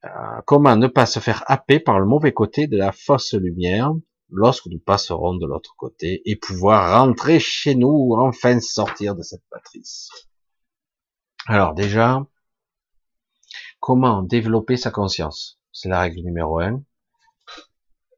Euh, 0.03 0.09
comment 0.47 0.75
ne 0.75 0.87
pas 0.87 1.05
se 1.05 1.19
faire 1.19 1.43
happer 1.45 1.79
par 1.79 1.99
le 1.99 2.07
mauvais 2.07 2.33
côté 2.33 2.65
de 2.65 2.75
la 2.75 2.91
fausse 2.91 3.35
lumière? 3.35 3.93
Lorsque 4.29 4.65
nous 4.65 4.79
passerons 4.79 5.35
de 5.35 5.45
l'autre 5.45 5.75
côté 5.77 6.23
et 6.25 6.35
pouvoir 6.35 6.99
rentrer 6.99 7.39
chez 7.39 7.75
nous, 7.75 8.15
enfin 8.17 8.59
sortir 8.59 9.13
de 9.13 9.21
cette 9.21 9.43
matrice. 9.51 10.09
Alors 11.45 11.75
déjà, 11.75 12.25
comment 13.79 14.23
développer 14.23 14.75
sa 14.75 14.89
conscience? 14.89 15.59
C'est 15.71 15.89
la 15.89 15.99
règle 15.99 16.21
numéro 16.21 16.57
un, 16.59 16.81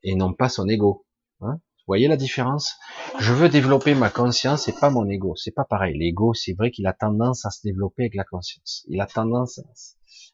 et 0.03 0.15
non 0.15 0.33
pas 0.33 0.47
son 0.47 0.69
ego. 0.69 1.03
Hein 1.41 1.53
Vous 1.53 1.83
voyez 1.87 2.07
la 2.07 2.17
différence? 2.17 2.75
Je 3.19 3.33
veux 3.33 3.49
développer 3.49 3.95
ma 3.95 4.09
conscience 4.09 4.67
et 4.67 4.73
pas 4.73 4.89
mon 4.89 5.07
ego. 5.07 5.35
C'est 5.35 5.51
pas 5.51 5.65
pareil. 5.65 5.97
L'ego, 5.97 6.33
c'est 6.33 6.53
vrai 6.53 6.71
qu'il 6.71 6.87
a 6.87 6.93
tendance 6.93 7.45
à 7.45 7.49
se 7.49 7.61
développer 7.63 8.03
avec 8.03 8.15
la 8.15 8.23
conscience. 8.23 8.85
Il 8.87 9.01
a 9.01 9.07
tendance 9.07 9.59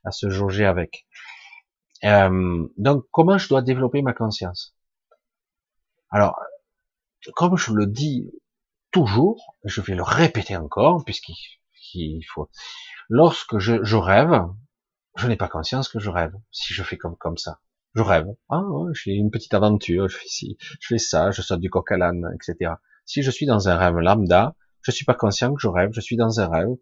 à 0.04 0.12
se 0.12 0.30
jauger 0.30 0.66
avec. 0.66 1.06
Euh, 2.04 2.68
donc, 2.78 3.06
comment 3.12 3.38
je 3.38 3.48
dois 3.48 3.62
développer 3.62 4.02
ma 4.02 4.14
conscience? 4.14 4.76
Alors, 6.10 6.40
comme 7.36 7.58
je 7.58 7.74
le 7.74 7.88
dis 7.88 8.30
toujours, 8.92 9.56
je 9.64 9.82
vais 9.82 9.96
le 9.96 10.04
répéter 10.04 10.56
encore, 10.58 11.04
puisqu'il 11.06 12.26
faut. 12.34 12.50
Lorsque 13.10 13.58
je, 13.58 13.96
rêve, 13.96 14.46
je 15.18 15.28
n'ai 15.28 15.36
pas 15.36 15.48
conscience 15.48 15.88
que 15.90 16.00
je 16.00 16.10
rêve. 16.10 16.34
Si 16.52 16.74
je 16.74 16.84
fais 16.84 16.98
comme 16.98 17.38
ça, 17.38 17.60
je 17.96 18.02
rêve. 18.02 18.28
Ah, 18.50 18.64
j'ai 18.94 19.14
une 19.14 19.32
petite 19.32 19.54
aventure. 19.54 20.08
Je 20.08 20.18
fais 20.18 20.28
ci, 20.28 20.58
je 20.60 20.88
fais 20.88 20.98
ça, 20.98 21.32
je 21.32 21.42
saute 21.42 21.60
du 21.60 21.70
coq 21.70 21.92
à 21.92 21.98
l'âne, 21.98 22.26
etc. 22.36 22.74
Si 23.06 23.22
je 23.22 23.32
suis 23.32 23.46
dans 23.46 23.70
un 23.70 23.78
rêve 23.78 23.98
lambda, 23.98 24.56
je 24.82 24.92
suis 24.92 25.06
pas 25.06 25.14
conscient 25.14 25.54
que 25.54 25.62
je 25.62 25.68
rêve. 25.68 25.90
Je 25.94 26.02
suis 26.02 26.18
dans 26.18 26.40
un 26.40 26.48
rêve. 26.48 26.76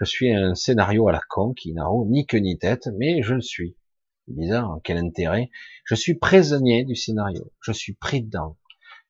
Je 0.00 0.04
suis 0.04 0.32
un 0.32 0.54
scénario 0.54 1.08
à 1.08 1.12
la 1.12 1.20
con 1.28 1.54
qui 1.54 1.72
n'a 1.72 1.86
ni 2.06 2.24
queue 2.24 2.38
ni 2.38 2.56
tête, 2.56 2.88
mais 2.96 3.22
je 3.22 3.34
le 3.34 3.40
suis 3.40 3.76
bizarre, 4.28 4.78
quel 4.84 4.98
intérêt 4.98 5.50
Je 5.84 5.94
suis 5.94 6.14
prisonnier 6.14 6.84
du 6.84 6.94
scénario, 6.94 7.52
je 7.60 7.72
suis 7.72 7.94
pris 7.94 8.22
dedans. 8.22 8.56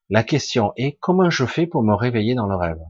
La 0.09 0.23
question 0.23 0.73
est 0.77 0.97
comment 1.01 1.29
je 1.29 1.45
fais 1.45 1.67
pour 1.67 1.83
me 1.83 1.95
réveiller 1.95 2.35
dans 2.35 2.47
le 2.47 2.57
rêve? 2.57 2.81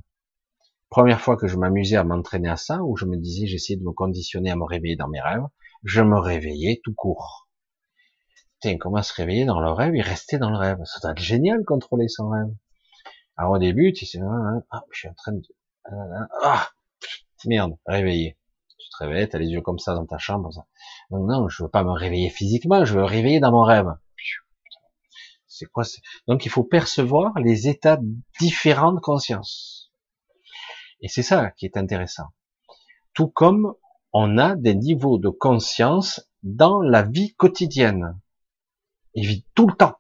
Première 0.90 1.20
fois 1.20 1.36
que 1.36 1.48
je 1.48 1.56
m'amusais 1.56 1.96
à 1.96 2.04
m'entraîner 2.04 2.48
à 2.48 2.56
ça, 2.56 2.82
où 2.84 2.96
je 2.96 3.04
me 3.04 3.16
disais 3.16 3.46
j'essayais 3.46 3.78
de 3.78 3.84
me 3.84 3.92
conditionner 3.92 4.50
à 4.50 4.56
me 4.56 4.64
réveiller 4.64 4.96
dans 4.96 5.08
mes 5.08 5.20
rêves, 5.20 5.46
je 5.82 6.00
me 6.00 6.18
réveillais 6.18 6.80
tout 6.84 6.94
court. 6.94 7.47
Tiens, 8.60 8.76
comment 8.78 9.02
se 9.02 9.14
réveiller 9.14 9.44
dans 9.44 9.60
le 9.60 9.70
rêve 9.70 9.94
et 9.94 10.02
rester 10.02 10.39
dans 10.39 10.51
le 10.51 10.59
rêve? 10.59 10.78
Ça 10.85 11.01
doit 11.01 11.12
être 11.12 11.18
génial 11.18 11.64
contrôler 11.64 12.09
son 12.09 12.28
rêve. 12.28 12.52
Alors 13.36 13.52
au 13.52 13.59
début, 13.59 13.93
tu 13.93 14.05
sais, 14.05 14.20
ah, 14.20 14.60
ah, 14.70 14.82
je 14.90 14.98
suis 14.98 15.09
en 15.09 15.14
train 15.14 15.32
de... 15.32 15.43
Ah, 16.43 16.68
merde, 17.47 17.76
réveillé 17.86 18.39
tu 18.78 18.89
te 18.90 19.05
réveilles, 19.05 19.28
t'as 19.28 19.39
les 19.39 19.48
yeux 19.48 19.60
comme 19.60 19.78
ça 19.78 19.94
dans 19.94 20.06
ta 20.06 20.18
chambre. 20.18 20.51
Non, 21.10 21.24
non, 21.24 21.48
je 21.48 21.62
veux 21.62 21.68
pas 21.68 21.85
me 21.85 21.90
réveiller 21.90 22.30
physiquement, 22.30 22.85
je 22.85 22.94
veux 22.94 23.01
me 23.01 23.06
réveiller 23.06 23.40
dans 23.40 23.51
mon 23.51 23.62
rêve. 23.62 23.93
C'est 25.47 25.66
quoi 25.66 25.85
Donc 26.28 26.47
il 26.47 26.51
faut 26.51 26.62
percevoir 26.62 27.39
les 27.40 27.68
états 27.68 27.98
différents 28.39 28.93
de 28.93 29.01
conscience. 29.01 29.93
Et 31.01 31.09
c'est 31.09 31.22
ça 31.22 31.51
qui 31.51 31.66
est 31.66 31.76
intéressant. 31.76 32.28
Tout 33.12 33.28
comme 33.28 33.74
on 34.12 34.39
a 34.39 34.55
des 34.55 34.74
niveaux 34.74 35.18
de 35.18 35.28
conscience 35.28 36.30
dans 36.43 36.80
la 36.80 37.02
vie 37.02 37.35
quotidienne. 37.35 38.20
Il 39.14 39.26
vit 39.26 39.47
tout 39.55 39.66
le 39.66 39.74
temps. 39.74 39.97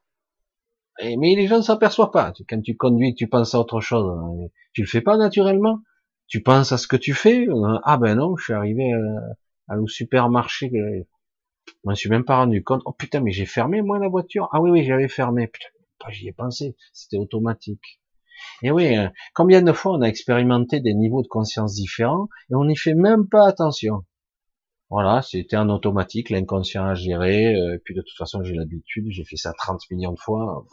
mais 1.02 1.34
les 1.34 1.46
gens 1.46 1.58
ne 1.58 1.62
s'aperçoivent 1.62 2.10
pas. 2.10 2.32
Quand 2.48 2.60
tu 2.60 2.76
conduis, 2.76 3.14
tu 3.14 3.28
penses 3.28 3.54
à 3.54 3.60
autre 3.60 3.80
chose. 3.80 4.50
Tu 4.72 4.82
le 4.82 4.86
fais 4.86 5.00
pas 5.00 5.16
naturellement. 5.16 5.80
Tu 6.26 6.42
penses 6.42 6.72
à 6.72 6.78
ce 6.78 6.86
que 6.86 6.96
tu 6.96 7.14
fais 7.14 7.46
Ah 7.84 7.96
ben 7.98 8.16
non, 8.16 8.36
je 8.36 8.44
suis 8.44 8.52
arrivé 8.52 8.92
à, 9.68 9.78
au 9.78 9.86
supermarché. 9.88 10.70
Je 10.72 11.72
m'en 11.84 11.94
suis 11.94 12.10
même 12.10 12.24
pas 12.24 12.36
rendu 12.36 12.62
compte. 12.64 12.82
Oh 12.86 12.92
putain, 12.92 13.20
mais 13.20 13.32
j'ai 13.32 13.46
fermé 13.46 13.82
moi 13.82 13.98
la 13.98 14.08
voiture. 14.08 14.48
Ah 14.52 14.60
oui, 14.60 14.70
oui, 14.70 14.84
j'avais 14.84 15.08
fermé. 15.08 15.48
Putain, 15.48 16.10
j'y 16.10 16.28
ai 16.28 16.32
pensé. 16.32 16.76
C'était 16.92 17.18
automatique. 17.18 18.00
Et 18.62 18.70
oui, 18.70 18.96
euh, 18.96 19.08
combien 19.34 19.62
de 19.62 19.72
fois 19.72 19.92
on 19.92 20.02
a 20.02 20.06
expérimenté 20.06 20.80
des 20.80 20.94
niveaux 20.94 21.22
de 21.22 21.28
conscience 21.28 21.74
différents 21.74 22.28
et 22.50 22.54
on 22.54 22.64
n'y 22.64 22.76
fait 22.76 22.94
même 22.94 23.28
pas 23.28 23.48
attention? 23.48 24.04
Voilà, 24.90 25.20
c'était 25.22 25.56
un 25.56 25.68
automatique, 25.68 26.30
l'inconscient 26.30 26.84
à 26.84 26.94
gérer. 26.94 27.54
Euh, 27.54 27.74
et 27.74 27.78
puis 27.78 27.94
de 27.94 28.00
toute 28.00 28.16
façon, 28.16 28.42
j'ai 28.42 28.54
l'habitude, 28.54 29.06
j'ai 29.10 29.24
fait 29.24 29.36
ça 29.36 29.52
30 29.52 29.82
millions 29.90 30.12
de 30.12 30.18
fois, 30.18 30.64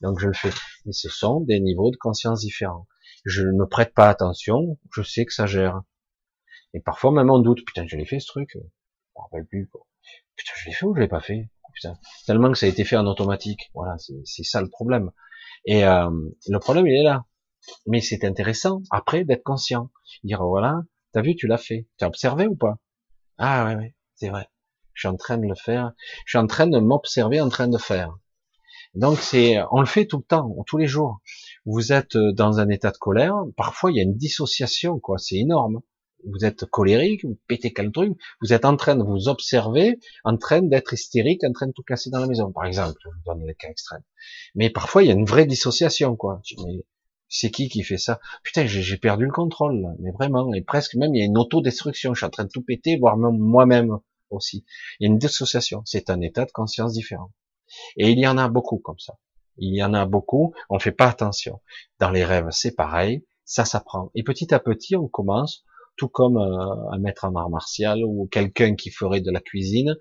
donc 0.00 0.20
je 0.20 0.28
le 0.28 0.32
fais. 0.32 0.52
Et 0.86 0.92
ce 0.92 1.08
sont 1.08 1.40
des 1.40 1.60
niveaux 1.60 1.90
de 1.90 1.96
conscience 1.96 2.40
différents 2.40 2.86
je 3.24 3.42
ne 3.42 3.64
prête 3.64 3.94
pas 3.94 4.08
attention, 4.08 4.78
je 4.92 5.02
sais 5.02 5.24
que 5.24 5.32
ça 5.32 5.46
gère. 5.46 5.82
Et 6.74 6.80
parfois 6.80 7.12
même 7.12 7.30
on 7.30 7.38
doute, 7.38 7.64
putain, 7.64 7.86
je 7.86 7.96
l'ai 7.96 8.04
fait 8.04 8.20
ce 8.20 8.26
truc, 8.26 8.50
je 8.54 8.58
me 8.58 9.22
rappelle 9.22 9.46
plus. 9.46 9.70
Putain, 10.36 10.52
je 10.56 10.66
l'ai 10.66 10.74
fait 10.74 10.86
ou 10.86 10.94
je 10.94 11.00
l'ai 11.00 11.08
pas 11.08 11.20
fait? 11.20 11.50
Putain, 11.74 11.98
tellement 12.26 12.50
que 12.50 12.58
ça 12.58 12.66
a 12.66 12.68
été 12.68 12.84
fait 12.84 12.96
en 12.96 13.06
automatique. 13.06 13.70
Voilà, 13.74 13.96
c'est 14.24 14.42
ça 14.44 14.60
le 14.60 14.68
problème. 14.68 15.10
Et 15.64 15.84
euh, 15.84 16.10
le 16.48 16.58
problème 16.58 16.86
il 16.86 17.00
est 17.00 17.04
là. 17.04 17.24
Mais 17.86 18.00
c'est 18.00 18.24
intéressant 18.24 18.82
après 18.90 19.24
d'être 19.24 19.44
conscient, 19.44 19.90
dire 20.24 20.44
voilà, 20.44 20.82
t'as 21.12 21.22
vu, 21.22 21.36
tu 21.36 21.46
l'as 21.46 21.58
fait, 21.58 21.86
t'as 21.98 22.08
observé 22.08 22.46
ou 22.48 22.56
pas? 22.56 22.78
Ah 23.44 23.64
ouais, 23.64 23.74
ouais, 23.74 23.94
c'est 24.14 24.28
vrai. 24.28 24.48
Je 24.94 25.00
suis 25.00 25.08
en 25.08 25.16
train 25.16 25.36
de 25.36 25.48
le 25.48 25.56
faire. 25.56 25.92
Je 26.26 26.30
suis 26.30 26.38
en 26.38 26.46
train 26.46 26.68
de 26.68 26.78
m'observer 26.78 27.40
en 27.40 27.48
train 27.48 27.66
de 27.66 27.76
faire. 27.76 28.16
Donc 28.94 29.18
c'est, 29.18 29.58
on 29.72 29.80
le 29.80 29.86
fait 29.86 30.06
tout 30.06 30.18
le 30.18 30.22
temps, 30.22 30.54
tous 30.66 30.78
les 30.78 30.86
jours. 30.86 31.18
Vous 31.66 31.92
êtes 31.92 32.14
euh, 32.14 32.32
dans 32.32 32.60
un 32.60 32.68
état 32.68 32.92
de 32.92 32.98
colère, 32.98 33.34
parfois 33.56 33.90
il 33.90 33.96
y 33.96 34.00
a 34.00 34.04
une 34.04 34.16
dissociation, 34.16 35.00
quoi. 35.00 35.18
C'est 35.18 35.38
énorme. 35.38 35.80
Vous 36.24 36.44
êtes 36.44 36.66
colérique, 36.66 37.24
vous 37.24 37.36
pétez 37.48 37.72
quel 37.72 37.90
truc, 37.90 38.16
vous 38.42 38.52
êtes 38.52 38.64
en 38.64 38.76
train 38.76 38.94
de 38.94 39.02
vous 39.02 39.26
observer, 39.28 39.98
en 40.22 40.36
train 40.36 40.62
d'être 40.62 40.92
hystérique, 40.94 41.42
en 41.42 41.50
train 41.52 41.66
de 41.66 41.72
tout 41.72 41.82
casser 41.82 42.10
dans 42.10 42.20
la 42.20 42.28
maison, 42.28 42.52
par 42.52 42.64
exemple. 42.64 42.96
Je 43.02 43.08
vous 43.08 43.22
donne 43.26 43.44
le 43.44 43.54
cas 43.54 43.70
extrême. 43.70 44.04
Mais 44.54 44.70
parfois 44.70 45.02
il 45.02 45.08
y 45.08 45.10
a 45.10 45.14
une 45.14 45.26
vraie 45.26 45.46
dissociation, 45.46 46.14
quoi. 46.14 46.40
C'est 47.32 47.50
qui 47.50 47.70
qui 47.70 47.82
fait 47.82 47.96
ça? 47.96 48.20
Putain, 48.42 48.66
j'ai 48.66 48.98
perdu 48.98 49.24
le 49.24 49.32
contrôle, 49.32 49.96
mais 50.00 50.10
vraiment, 50.12 50.52
et 50.52 50.60
presque 50.60 50.94
même 50.96 51.14
il 51.14 51.18
y 51.18 51.22
a 51.22 51.24
une 51.24 51.38
autodestruction. 51.38 52.12
Je 52.12 52.18
suis 52.18 52.26
en 52.26 52.30
train 52.30 52.44
de 52.44 52.50
tout 52.50 52.62
péter, 52.62 52.98
voire 52.98 53.16
même 53.16 53.38
moi-même 53.38 53.98
aussi. 54.28 54.66
Il 55.00 55.04
y 55.04 55.06
a 55.06 55.12
une 55.12 55.18
dissociation. 55.18 55.82
C'est 55.86 56.10
un 56.10 56.20
état 56.20 56.44
de 56.44 56.52
conscience 56.52 56.92
différent. 56.92 57.32
Et 57.96 58.10
il 58.10 58.18
y 58.18 58.26
en 58.26 58.36
a 58.36 58.48
beaucoup 58.48 58.78
comme 58.78 58.98
ça. 58.98 59.14
Il 59.56 59.74
y 59.74 59.82
en 59.82 59.94
a 59.94 60.04
beaucoup, 60.04 60.52
on 60.68 60.78
fait 60.78 60.92
pas 60.92 61.08
attention. 61.08 61.62
Dans 61.98 62.10
les 62.10 62.24
rêves, 62.24 62.48
c'est 62.50 62.74
pareil, 62.74 63.24
ça 63.46 63.64
s'apprend. 63.64 64.10
Et 64.14 64.22
petit 64.24 64.52
à 64.52 64.60
petit, 64.60 64.94
on 64.96 65.08
commence, 65.08 65.64
tout 65.96 66.08
comme 66.08 66.36
euh, 66.36 66.90
un 66.90 66.98
maître 66.98 67.24
en 67.24 67.34
art 67.34 67.48
martial 67.48 68.04
ou 68.04 68.28
quelqu'un 68.30 68.74
qui 68.74 68.90
ferait 68.90 69.22
de 69.22 69.30
la 69.30 69.40
cuisine, 69.40 69.96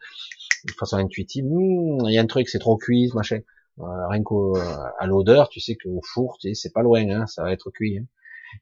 de 0.66 0.74
façon 0.74 0.98
intuitive, 0.98 1.46
hmm, 1.46 2.08
il 2.08 2.14
y 2.14 2.18
a 2.18 2.22
un 2.22 2.28
truc, 2.28 2.50
c'est 2.50 2.60
trop 2.60 2.76
cuit, 2.76 3.10
machin. 3.14 3.40
Euh, 3.80 4.08
rien 4.10 4.24
qu'à 4.24 5.06
l'odeur, 5.06 5.50
tu 5.50 5.60
sais 5.60 5.76
qu'au 5.76 6.02
four, 6.04 6.38
c'est 6.54 6.74
pas 6.74 6.82
loin, 6.82 7.08
hein, 7.10 7.28
ça 7.28 7.44
va 7.44 7.52
être 7.52 7.72
cuit. 7.72 8.00
Hein. 8.00 8.06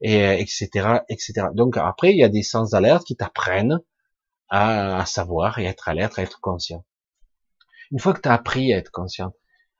Et 0.02 0.40
etc., 0.40 0.70
euh, 0.76 1.00
etc. 1.10 1.48
Donc 1.54 1.78
après, 1.78 2.12
il 2.12 2.18
y 2.18 2.24
a 2.24 2.30
des 2.30 2.44
sens 2.44 2.72
d'alerte 2.72 3.06
qui 3.06 3.16
t'apprennent 3.16 3.80
à, 4.50 5.00
à, 5.00 5.06
savoir 5.06 5.60
et 5.60 5.66
être 5.66 5.90
alerte, 5.90 6.20
à 6.20 6.22
être 6.22 6.40
conscient. 6.40 6.86
Une 7.92 8.00
fois 8.00 8.14
que 8.14 8.22
tu 8.22 8.30
as 8.30 8.34
appris 8.34 8.72
à 8.74 8.78
être 8.78 8.92
conscient, 8.92 9.34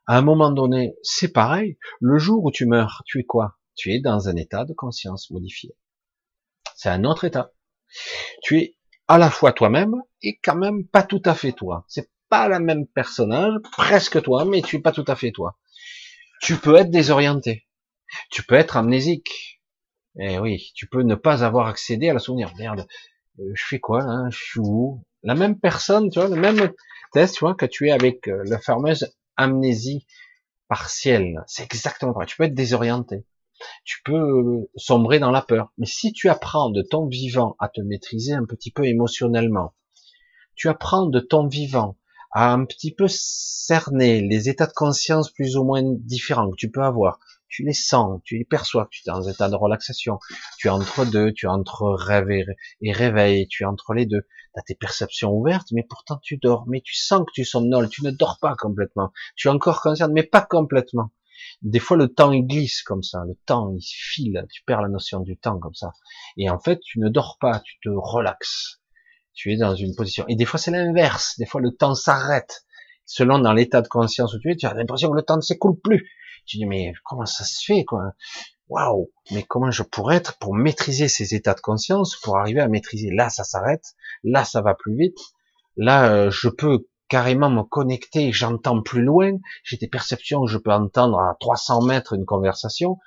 à 0.06 0.18
un 0.18 0.22
moment 0.22 0.50
donné, 0.50 0.96
c'est 1.02 1.32
pareil. 1.32 1.78
Le 2.00 2.18
jour 2.18 2.44
où 2.44 2.50
tu 2.50 2.66
meurs, 2.66 3.02
tu 3.06 3.20
es 3.20 3.24
quoi? 3.24 3.58
Tu 3.76 3.92
es 3.92 4.00
dans 4.00 4.28
un 4.28 4.36
état 4.36 4.64
de 4.64 4.72
conscience 4.72 5.30
modifié. 5.30 5.76
C'est 6.74 6.88
un 6.88 7.04
autre 7.04 7.24
état. 7.24 7.52
Tu 8.42 8.58
es 8.58 8.76
à 9.06 9.18
la 9.18 9.30
fois 9.30 9.52
toi-même 9.52 9.94
et 10.22 10.38
quand 10.42 10.56
même 10.56 10.86
pas 10.86 11.02
tout 11.02 11.22
à 11.24 11.34
fait 11.34 11.52
toi. 11.52 11.84
C'est 11.88 12.10
pas 12.30 12.48
la 12.48 12.60
même 12.60 12.86
personnage, 12.86 13.54
presque 13.72 14.22
toi, 14.22 14.44
mais 14.44 14.62
tu 14.62 14.76
es 14.76 14.80
pas 14.80 14.92
tout 14.92 15.04
à 15.08 15.16
fait 15.16 15.32
toi. 15.32 15.58
Tu 16.40 16.56
peux 16.56 16.76
être 16.76 16.90
désorienté. 16.90 17.66
Tu 18.30 18.42
peux 18.42 18.54
être 18.54 18.76
amnésique. 18.76 19.60
Eh 20.18 20.38
oui, 20.38 20.72
tu 20.74 20.86
peux 20.86 21.02
ne 21.02 21.14
pas 21.14 21.44
avoir 21.44 21.66
accédé 21.66 22.08
à 22.08 22.14
la 22.14 22.18
souvenir. 22.18 22.52
Merde, 22.58 22.86
euh, 23.40 23.52
je 23.54 23.64
fais 23.64 23.78
quoi 23.78 24.00
là? 24.04 24.28
Je 24.30 24.38
suis 24.38 24.60
où? 24.60 25.02
La 25.22 25.34
même 25.34 25.58
personne, 25.58 26.10
tu 26.10 26.18
vois, 26.18 26.28
le 26.28 26.40
même 26.40 26.72
test, 27.12 27.36
tu 27.36 27.44
vois, 27.44 27.54
que 27.54 27.66
tu 27.66 27.88
es 27.88 27.92
avec 27.92 28.28
euh, 28.28 28.42
la 28.46 28.58
fameuse 28.58 29.14
amnésie 29.36 30.06
partielle. 30.68 31.42
C'est 31.46 31.64
exactement 31.64 32.12
pareil. 32.12 32.28
Tu 32.28 32.36
peux 32.36 32.44
être 32.44 32.54
désorienté. 32.54 33.26
Tu 33.84 34.00
peux 34.04 34.14
euh, 34.14 34.70
sombrer 34.76 35.18
dans 35.18 35.30
la 35.30 35.42
peur. 35.42 35.72
Mais 35.78 35.86
si 35.86 36.12
tu 36.12 36.28
apprends 36.28 36.70
de 36.70 36.82
ton 36.82 37.06
vivant 37.06 37.56
à 37.58 37.68
te 37.68 37.80
maîtriser 37.80 38.32
un 38.32 38.46
petit 38.46 38.70
peu 38.70 38.86
émotionnellement, 38.86 39.74
tu 40.54 40.68
apprends 40.68 41.06
de 41.06 41.20
ton 41.20 41.46
vivant 41.46 41.96
à 42.30 42.52
un 42.52 42.64
petit 42.64 42.92
peu 42.94 43.06
cerner 43.08 44.20
les 44.20 44.48
états 44.48 44.66
de 44.66 44.72
conscience 44.72 45.30
plus 45.30 45.56
ou 45.56 45.64
moins 45.64 45.82
différents 45.84 46.50
que 46.50 46.56
tu 46.56 46.70
peux 46.70 46.82
avoir. 46.82 47.18
tu 47.48 47.64
les 47.64 47.72
sens, 47.72 48.20
tu 48.24 48.38
les 48.38 48.44
perçois, 48.44 48.86
tu 48.90 49.00
es 49.00 49.10
dans 49.10 49.26
un 49.26 49.32
état 49.32 49.48
de 49.48 49.56
relaxation, 49.56 50.20
tu 50.56 50.68
es 50.68 50.70
entre 50.70 51.04
deux, 51.04 51.32
tu 51.32 51.46
es 51.46 51.48
entre 51.48 51.90
rêve 51.90 52.30
et, 52.30 52.92
réveil, 52.92 53.48
tu 53.48 53.64
es 53.64 53.66
entre 53.66 53.92
les 53.92 54.06
deux, 54.06 54.22
tu 54.22 54.60
as 54.60 54.62
tes 54.62 54.76
perceptions 54.76 55.32
ouvertes, 55.32 55.72
mais 55.72 55.82
pourtant 55.82 56.20
tu 56.22 56.36
dors, 56.36 56.64
mais 56.68 56.80
tu 56.80 56.94
sens 56.94 57.24
que 57.26 57.32
tu 57.34 57.44
somnoles, 57.44 57.88
tu 57.88 58.04
ne 58.04 58.12
dors 58.12 58.38
pas 58.40 58.54
complètement, 58.54 59.12
tu 59.34 59.48
es 59.48 59.50
encore 59.50 59.82
conscient, 59.82 60.08
mais 60.08 60.22
pas 60.22 60.42
complètement. 60.42 61.10
Des 61.62 61.78
fois, 61.78 61.96
le 61.96 62.08
temps, 62.08 62.32
il 62.32 62.46
glisse 62.46 62.82
comme 62.82 63.02
ça, 63.02 63.22
le 63.26 63.34
temps, 63.46 63.74
il 63.74 63.82
file, 63.82 64.46
tu 64.52 64.62
perds 64.64 64.82
la 64.82 64.88
notion 64.88 65.20
du 65.20 65.36
temps 65.36 65.58
comme 65.58 65.74
ça. 65.74 65.92
Et 66.36 66.50
en 66.50 66.58
fait, 66.58 66.80
tu 66.80 67.00
ne 67.00 67.08
dors 67.08 67.38
pas, 67.40 67.60
tu 67.60 67.78
te 67.82 67.88
relaxes. 67.88 68.79
Tu 69.32 69.52
es 69.52 69.56
dans 69.56 69.74
une 69.74 69.94
position. 69.94 70.24
Et 70.28 70.36
des 70.36 70.44
fois, 70.44 70.58
c'est 70.58 70.70
l'inverse. 70.70 71.38
Des 71.38 71.46
fois, 71.46 71.60
le 71.60 71.74
temps 71.74 71.94
s'arrête. 71.94 72.64
Selon 73.04 73.38
dans 73.38 73.52
l'état 73.52 73.82
de 73.82 73.88
conscience 73.88 74.34
où 74.34 74.38
tu 74.40 74.52
es, 74.52 74.56
tu 74.56 74.66
as 74.66 74.74
l'impression 74.74 75.10
que 75.10 75.16
le 75.16 75.22
temps 75.22 75.36
ne 75.36 75.40
s'écoule 75.42 75.78
plus. 75.80 76.08
Tu 76.46 76.58
dis, 76.58 76.66
mais 76.66 76.92
comment 77.04 77.26
ça 77.26 77.44
se 77.44 77.64
fait, 77.64 77.84
quoi? 77.84 78.12
Waouh! 78.68 79.10
Mais 79.32 79.42
comment 79.42 79.70
je 79.70 79.82
pourrais 79.82 80.16
être 80.16 80.38
pour 80.38 80.54
maîtriser 80.54 81.08
ces 81.08 81.34
états 81.34 81.54
de 81.54 81.60
conscience, 81.60 82.16
pour 82.16 82.38
arriver 82.38 82.60
à 82.60 82.68
maîtriser 82.68 83.10
là, 83.10 83.28
ça 83.28 83.42
s'arrête, 83.42 83.94
là, 84.22 84.44
ça 84.44 84.62
va 84.62 84.74
plus 84.74 84.96
vite, 84.96 85.18
là, 85.76 86.12
euh, 86.12 86.30
je 86.30 86.48
peux 86.48 86.86
carrément 87.08 87.50
me 87.50 87.64
connecter, 87.64 88.30
j'entends 88.32 88.80
plus 88.80 89.02
loin, 89.02 89.32
j'ai 89.64 89.76
des 89.76 89.88
perceptions, 89.88 90.46
je 90.46 90.58
peux 90.58 90.72
entendre 90.72 91.18
à 91.18 91.36
300 91.40 91.82
mètres 91.82 92.12
une 92.12 92.24
conversation. 92.24 92.98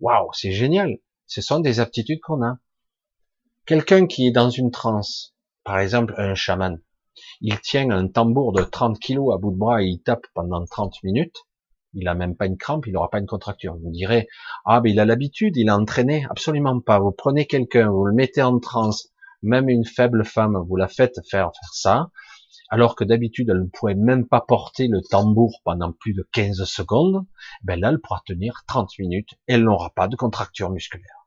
Waouh, 0.00 0.30
c'est 0.32 0.52
génial. 0.52 0.96
Ce 1.26 1.42
sont 1.42 1.60
des 1.60 1.78
aptitudes 1.78 2.20
qu'on 2.20 2.42
a. 2.42 2.56
Quelqu'un 3.66 4.06
qui 4.06 4.26
est 4.26 4.32
dans 4.32 4.48
une 4.48 4.70
transe, 4.70 5.29
par 5.64 5.78
exemple 5.78 6.14
un 6.16 6.34
chaman, 6.34 6.80
il 7.40 7.60
tient 7.60 7.90
un 7.90 8.08
tambour 8.08 8.52
de 8.52 8.62
30 8.62 8.98
kilos 8.98 9.34
à 9.34 9.38
bout 9.38 9.50
de 9.50 9.58
bras 9.58 9.82
et 9.82 9.86
il 9.86 10.02
tape 10.02 10.26
pendant 10.34 10.64
30 10.64 11.02
minutes, 11.02 11.36
il 11.94 12.06
a 12.08 12.14
même 12.14 12.36
pas 12.36 12.46
une 12.46 12.56
crampe, 12.56 12.86
il 12.86 12.92
n'aura 12.92 13.10
pas 13.10 13.18
une 13.18 13.26
contracture. 13.26 13.76
Vous 13.76 13.90
direz, 13.90 14.28
ah 14.64 14.80
ben 14.80 14.90
il 14.90 15.00
a 15.00 15.04
l'habitude, 15.04 15.56
il 15.56 15.68
a 15.68 15.76
entraîné, 15.76 16.24
absolument 16.30 16.80
pas. 16.80 17.00
Vous 17.00 17.12
prenez 17.12 17.46
quelqu'un, 17.46 17.90
vous 17.90 18.06
le 18.06 18.14
mettez 18.14 18.42
en 18.42 18.58
transe, 18.60 19.08
même 19.42 19.68
une 19.68 19.84
faible 19.84 20.24
femme, 20.24 20.56
vous 20.68 20.76
la 20.76 20.88
faites 20.88 21.20
faire 21.28 21.50
faire 21.60 21.74
ça, 21.74 22.10
alors 22.68 22.94
que 22.94 23.04
d'habitude 23.04 23.50
elle 23.50 23.62
ne 23.62 23.68
pourrait 23.68 23.96
même 23.96 24.26
pas 24.26 24.40
porter 24.40 24.86
le 24.86 25.00
tambour 25.02 25.60
pendant 25.64 25.92
plus 25.92 26.14
de 26.14 26.26
15 26.32 26.64
secondes, 26.64 27.26
ben 27.62 27.80
là 27.80 27.90
elle 27.90 28.00
pourra 28.00 28.22
tenir 28.24 28.62
30 28.66 28.98
minutes 28.98 29.34
elle 29.46 29.64
n'aura 29.64 29.90
pas 29.90 30.08
de 30.08 30.16
contracture 30.16 30.70
musculaire. 30.70 31.26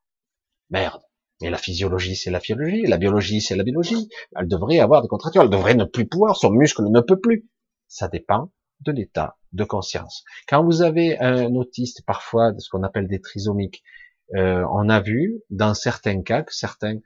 Merde. 0.70 1.02
Mais 1.42 1.50
la 1.50 1.58
physiologie, 1.58 2.16
c'est 2.16 2.32
la 2.32 2.40
physiologie, 2.40 2.84
la 2.84 2.98
biologie, 2.98 3.42
c'est 3.42 3.56
la 3.56 3.64
biologie. 3.64 4.10
Elle 4.36 4.48
devrait 4.48 4.80
avoir 4.80 5.02
des 5.02 5.08
contractures, 5.08 5.44
elle 5.44 5.50
devrait 5.50 5.76
ne 5.76 5.86
plus 5.86 6.08
pouvoir, 6.08 6.36
son 6.38 6.52
muscle 6.52 6.84
ne 6.84 7.02
peut 7.02 7.20
plus. 7.20 7.50
Ça 7.88 8.08
dépend 8.08 8.52
de 8.82 8.92
l'état 8.92 9.38
de 9.52 9.64
conscience. 9.64 10.24
Quand 10.48 10.64
vous 10.64 10.82
avez 10.82 11.18
un 11.20 11.54
autiste, 11.56 12.04
parfois, 12.06 12.52
de 12.52 12.60
ce 12.60 12.70
qu'on 12.70 12.84
appelle 12.84 13.08
des 13.08 13.22
trisomiques, 13.22 13.84
euh, 14.36 14.66
on 14.72 14.90
a 14.90 15.00
vu, 15.00 15.42
dans 15.50 15.74
certains 15.74 16.22
cas, 16.22 16.44
que 16.44 16.54
certains 16.54 16.98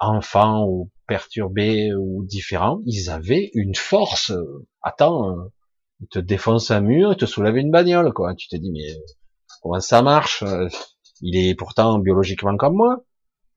enfants 0.00 0.66
ou 0.66 0.90
perturbés 1.06 1.94
ou 1.94 2.24
différents, 2.24 2.80
ils 2.86 3.10
avaient 3.10 3.50
une 3.54 3.74
force. 3.74 4.32
Attends, 4.82 5.30
euh, 5.30 5.52
ils 6.00 6.08
te 6.08 6.18
défoncent 6.18 6.70
un 6.70 6.80
mur, 6.80 7.12
ils 7.12 7.16
te 7.16 7.26
soulèvent 7.26 7.56
une 7.56 7.70
bagnole, 7.70 8.12
quoi. 8.12 8.34
Tu 8.34 8.48
te 8.48 8.56
dis, 8.56 8.70
mais 8.70 8.96
comment 9.62 9.80
ça 9.80 10.02
marche? 10.02 10.44
Il 11.20 11.36
est 11.36 11.54
pourtant 11.54 11.98
biologiquement 11.98 12.56
comme 12.56 12.74
moi. 12.74 13.04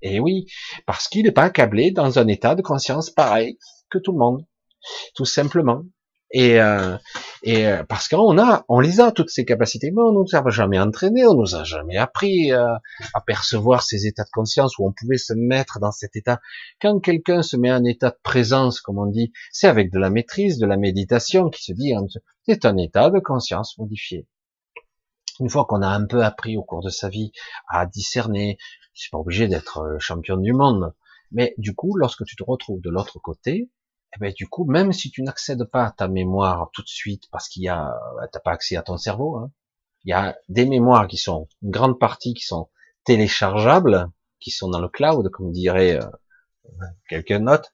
Et 0.02 0.20
oui, 0.20 0.46
parce 0.86 1.08
qu'il 1.08 1.26
n'est 1.26 1.32
pas 1.32 1.44
accablé 1.44 1.92
dans 1.92 2.20
un 2.20 2.28
état 2.28 2.56
de 2.56 2.62
conscience 2.62 3.10
pareil 3.10 3.58
que 3.90 3.98
tout 3.98 4.12
le 4.12 4.20
monde, 4.20 4.46
tout 5.16 5.26
simplement. 5.26 5.84
Et, 6.32 6.60
euh, 6.60 6.98
et 7.44 7.68
euh, 7.68 7.84
parce 7.88 8.10
qu'on 8.10 8.38
a, 8.38 8.66
on 8.68 8.82
les 8.82 9.00
a 9.00 9.12
toutes 9.12 9.30
ces 9.30 9.46
capacités, 9.46 9.92
mais 9.92 10.02
on 10.02 10.12
nous 10.12 10.26
a 10.34 10.50
jamais 10.50 10.78
entraîné, 10.78 11.26
on 11.26 11.36
nous 11.36 11.56
a 11.56 11.64
jamais 11.64 11.96
appris 11.96 12.52
euh, 12.52 12.66
à 13.14 13.22
percevoir 13.22 13.82
ces 13.82 14.08
états 14.08 14.26
de 14.26 14.30
conscience 14.34 14.78
où 14.78 14.86
on 14.86 14.92
pouvait 14.92 15.18
se 15.18 15.34
mettre 15.34 15.80
dans 15.80 15.92
cet 15.92 16.18
état. 16.18 16.42
Quand 16.82 17.00
quelqu'un 17.00 17.44
se 17.44 17.56
met 17.56 17.72
en 17.72 17.84
état 17.86 18.10
de 18.10 18.18
présence, 18.24 18.82
comme 18.82 19.00
on 19.00 19.06
dit, 19.06 19.32
c'est 19.54 19.68
avec 19.68 19.90
de 19.92 20.00
la 20.00 20.10
maîtrise, 20.10 20.58
de 20.58 20.66
la 20.66 20.76
méditation, 20.76 21.50
qui 21.50 21.64
se 21.64 21.72
dit, 21.72 21.94
c'est 22.46 22.66
un 22.66 22.76
état 22.76 23.10
de 23.10 23.20
conscience 23.20 23.78
modifié. 23.78 24.28
Une 25.40 25.50
fois 25.50 25.66
qu'on 25.66 25.82
a 25.82 25.88
un 25.88 26.06
peu 26.08 26.24
appris 26.24 26.58
au 26.58 26.64
cours 26.64 26.84
de 26.84 26.90
sa 26.90 27.10
vie 27.10 27.32
à 27.70 27.86
discerner, 27.86 28.58
c'est 28.98 29.12
pas 29.12 29.18
obligé 29.18 29.48
d'être 29.48 29.80
euh, 29.80 30.00
champion 30.00 30.38
du 30.38 30.54
monde, 30.54 30.94
mais 31.32 31.54
du 31.58 31.76
coup, 31.76 31.98
lorsque 31.98 32.26
tu 32.26 32.36
te 32.36 32.44
retrouves 32.44 32.82
de 32.82 32.90
l'autre 32.90 33.20
côté, 33.20 33.70
eh 34.16 34.20
ben, 34.20 34.34
du 34.34 34.48
coup, 34.48 34.66
même 34.66 34.94
si 34.94 35.12
tu 35.12 35.22
n'accèdes 35.24 35.66
pas 35.66 35.86
à 35.86 35.92
ta 35.92 36.08
mémoire 36.08 36.70
tout 36.74 36.82
de 36.82 36.88
suite, 36.88 37.24
parce 37.32 37.50
qu'il 37.50 37.64
y 37.64 37.70
a, 37.70 37.94
bah, 38.16 38.28
t'as 38.32 38.40
pas 38.40 38.52
accès 38.52 38.76
à 38.76 38.82
ton 38.82 38.98
cerveau, 38.98 39.38
hein, 39.38 39.52
il 40.04 40.12
y 40.12 40.14
a 40.14 40.38
des 40.50 40.66
mémoires 40.66 41.08
qui 41.08 41.18
sont, 41.18 41.48
une 41.62 41.72
grande 41.72 42.00
partie 42.00 42.34
qui 42.34 42.46
sont 42.46 42.70
téléchargeables, 43.04 44.10
qui 44.40 44.52
sont 44.52 44.70
dans 44.70 44.80
le 44.80 44.90
cloud, 44.90 45.30
comme 45.32 45.52
dirait 45.52 45.98
euh, 45.98 46.06
quelqu'un 47.10 47.40
note. 47.40 47.72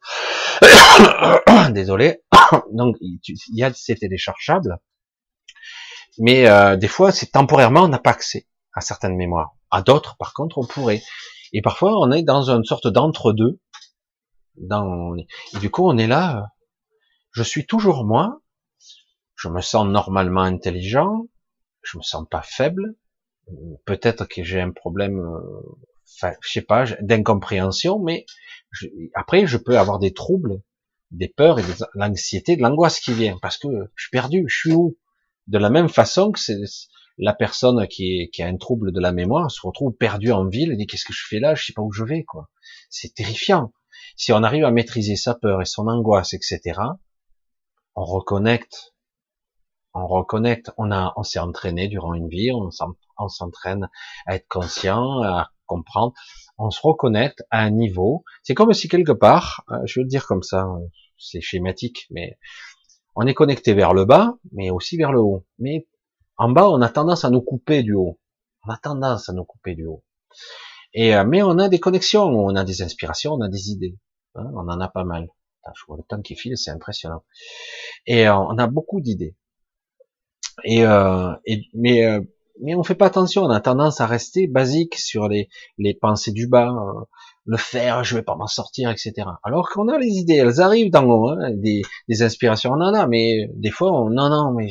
Désolé. 1.72 2.24
Donc, 2.72 2.98
il 3.02 3.20
y 3.50 3.64
a 3.64 3.74
ces 3.74 3.96
téléchargeables, 3.96 4.80
mais 6.20 6.48
euh, 6.48 6.76
des 6.76 6.88
fois, 6.88 7.12
c'est 7.12 7.32
temporairement, 7.32 7.84
on 7.84 7.88
n'a 7.88 8.00
pas 8.00 8.12
accès 8.12 8.48
à 8.74 8.82
certaines 8.82 9.16
mémoires. 9.16 9.56
À 9.74 9.82
d'autres, 9.82 10.16
par 10.18 10.34
contre, 10.34 10.60
on 10.60 10.68
pourrait. 10.68 11.02
Et 11.52 11.64
parfois, 11.64 12.00
on 12.00 12.12
est 12.12 12.22
dans 12.22 12.52
une 12.52 12.64
sorte 12.64 12.88
d'entre-deux, 12.88 13.60
dans, 14.58 15.16
du 15.60 15.72
coup, 15.72 15.90
on 15.90 15.98
est 15.98 16.06
là, 16.06 16.52
je 17.32 17.42
suis 17.42 17.66
toujours 17.66 18.06
moi, 18.06 18.40
je 19.36 19.48
me 19.48 19.62
sens 19.62 19.88
normalement 19.88 20.42
intelligent, 20.42 21.28
je 21.82 21.98
me 21.98 22.04
sens 22.04 22.24
pas 22.30 22.44
faible, 22.44 22.94
peut-être 23.86 24.26
que 24.26 24.44
j'ai 24.44 24.62
un 24.62 24.70
problème, 24.70 25.20
enfin, 26.18 26.34
je 26.42 26.52
sais 26.52 26.62
pas, 26.62 26.86
d'incompréhension, 27.02 27.98
mais 27.98 28.28
après, 29.16 29.48
je 29.48 29.58
peux 29.58 29.80
avoir 29.80 29.98
des 29.98 30.14
troubles, 30.14 30.62
des 31.10 31.30
peurs 31.30 31.58
et 31.58 31.64
de 31.64 31.74
l'anxiété, 31.96 32.58
de 32.58 32.62
l'angoisse 32.62 33.00
qui 33.00 33.14
vient, 33.14 33.40
parce 33.42 33.58
que 33.58 33.68
je 33.96 34.04
suis 34.04 34.12
perdu, 34.12 34.46
je 34.48 34.56
suis 34.56 34.74
où? 34.74 35.00
De 35.48 35.58
la 35.58 35.72
même 35.72 35.90
façon 35.90 36.32
que 36.32 36.40
c'est 36.40 36.62
la 37.18 37.34
personne 37.34 37.88
qui, 37.88 38.30
qui 38.34 38.42
a 38.42 38.48
un 38.48 38.58
trouble 38.58 38.92
de 38.92 39.00
la 39.00 39.12
mémoire 39.12 39.52
se 39.52 39.66
retrouve 39.66 39.94
perdue 39.94 40.32
en 40.32 40.48
ville 40.48 40.72
et 40.72 40.76
dit 40.76 40.88
qu'est-ce 40.88 41.06
que 41.06 41.14
je 41.14 41.26
fais 41.28 41.40
là, 41.40 41.56
je 41.56 41.66
sais 41.66 41.74
pas 41.74 41.82
où 41.82 41.92
je 41.92 42.04
vais, 42.04 42.24
quoi. 42.24 42.50
C'est 42.90 43.14
terrifiant. 43.14 43.74
Si 44.16 44.32
on 44.32 44.44
arrive 44.44 44.66
à 44.66 44.72
maîtriser 44.72 45.16
sa 45.16 45.36
peur 45.36 45.62
et 45.62 45.66
son 45.66 45.88
angoisse, 45.88 46.34
etc., 46.34 46.80
on 47.96 48.04
reconnecte, 48.04 48.94
on 49.94 50.08
reconnecte, 50.08 50.72
on 50.78 50.92
a, 50.92 51.14
on 51.16 51.24
s'est 51.24 51.40
entraîné 51.40 51.88
durant 51.88 52.14
une 52.14 52.28
vie, 52.28 52.52
on 52.52 53.28
s'entraîne 53.30 53.90
à 54.26 54.36
être 54.36 54.48
conscient, 54.48 55.22
à 55.22 55.52
comprendre, 55.66 56.14
on 56.58 56.72
se 56.72 56.80
reconnecte 56.82 57.44
à 57.52 57.60
un 57.60 57.70
niveau. 57.70 58.24
C'est 58.44 58.54
comme 58.54 58.74
si 58.74 58.88
quelque 58.88 59.12
part, 59.12 59.64
euh, 59.72 59.78
je 59.86 60.00
le 60.00 60.08
dire 60.08 60.26
comme 60.28 60.44
ça, 60.44 60.68
c'est 61.18 61.42
schématique, 61.42 62.08
mais 62.10 62.38
on 63.16 63.28
est 63.28 63.34
connecté 63.34 63.74
vers 63.74 63.94
le 63.94 64.06
bas, 64.06 64.36
mais 64.52 64.70
aussi 64.72 64.98
vers 64.98 65.12
le 65.12 65.20
haut. 65.20 65.46
Mais 65.60 65.88
en 66.38 66.50
bas, 66.50 66.70
on 66.70 66.82
a 66.82 66.90
tendance 66.90 67.26
à 67.26 67.30
nous 67.30 67.42
couper 67.42 67.84
du 67.84 67.94
haut. 67.94 68.20
On 68.66 68.72
a 68.72 68.78
tendance 68.78 69.30
à 69.30 69.34
nous 69.34 69.46
couper 69.46 69.76
du 69.76 69.86
haut. 69.86 70.04
Et 70.94 71.16
euh, 71.16 71.26
mais 71.26 71.44
on 71.44 71.58
a 71.60 71.70
des 71.70 71.80
connexions, 71.80 72.24
on 72.24 72.56
a 72.56 72.64
des 72.64 72.82
inspirations, 72.82 73.34
on 73.34 73.42
a 73.42 73.50
des 73.50 73.70
idées. 73.70 73.98
Hein, 74.36 74.50
on 74.54 74.68
en 74.70 74.80
a 74.80 74.88
pas 74.88 75.04
mal. 75.04 75.28
je 75.76 75.86
vois 75.88 75.98
le 75.98 76.04
temps 76.04 76.22
qui 76.22 76.36
file, 76.36 76.58
c'est 76.58 76.72
impressionnant. 76.72 77.24
Et 78.06 78.28
euh, 78.28 78.36
on 78.36 78.58
a 78.58 78.68
beaucoup 78.68 79.02
d'idées. 79.02 79.36
Et, 80.64 80.86
euh, 80.86 81.34
mais 81.74 82.06
euh, 82.06 82.22
mais 82.62 82.76
on 82.76 82.84
fait 82.84 82.96
pas 82.96 83.08
attention, 83.08 83.44
on 83.44 83.50
a 83.50 83.60
tendance 83.62 84.00
à 84.02 84.06
rester 84.06 84.48
basique 84.48 84.96
sur 84.96 85.28
les, 85.28 85.50
les 85.80 85.96
pensées 85.96 86.32
du 86.32 86.48
bas, 86.48 86.72
le 87.46 87.58
faire, 87.58 88.04
je 88.04 88.16
vais 88.16 88.24
pas 88.24 88.36
m'en 88.36 88.48
sortir, 88.48 88.90
etc. 88.90 89.28
Alors 89.44 89.70
qu'on 89.70 89.90
a 89.90 89.98
les 89.98 90.08
idées, 90.08 90.36
elles 90.36 90.62
arrivent 90.62 90.92
dans 90.92 91.04
haut, 91.04 91.30
hein, 91.30 91.52
des, 91.52 91.82
des, 92.08 92.24
inspirations, 92.24 92.72
on 92.72 92.82
en 92.82 92.94
a, 92.94 93.06
mais 93.08 93.50
des 93.56 93.70
fois, 93.70 93.92
on, 93.92 94.10
non, 94.10 94.30
non, 94.30 94.54
mais 94.54 94.70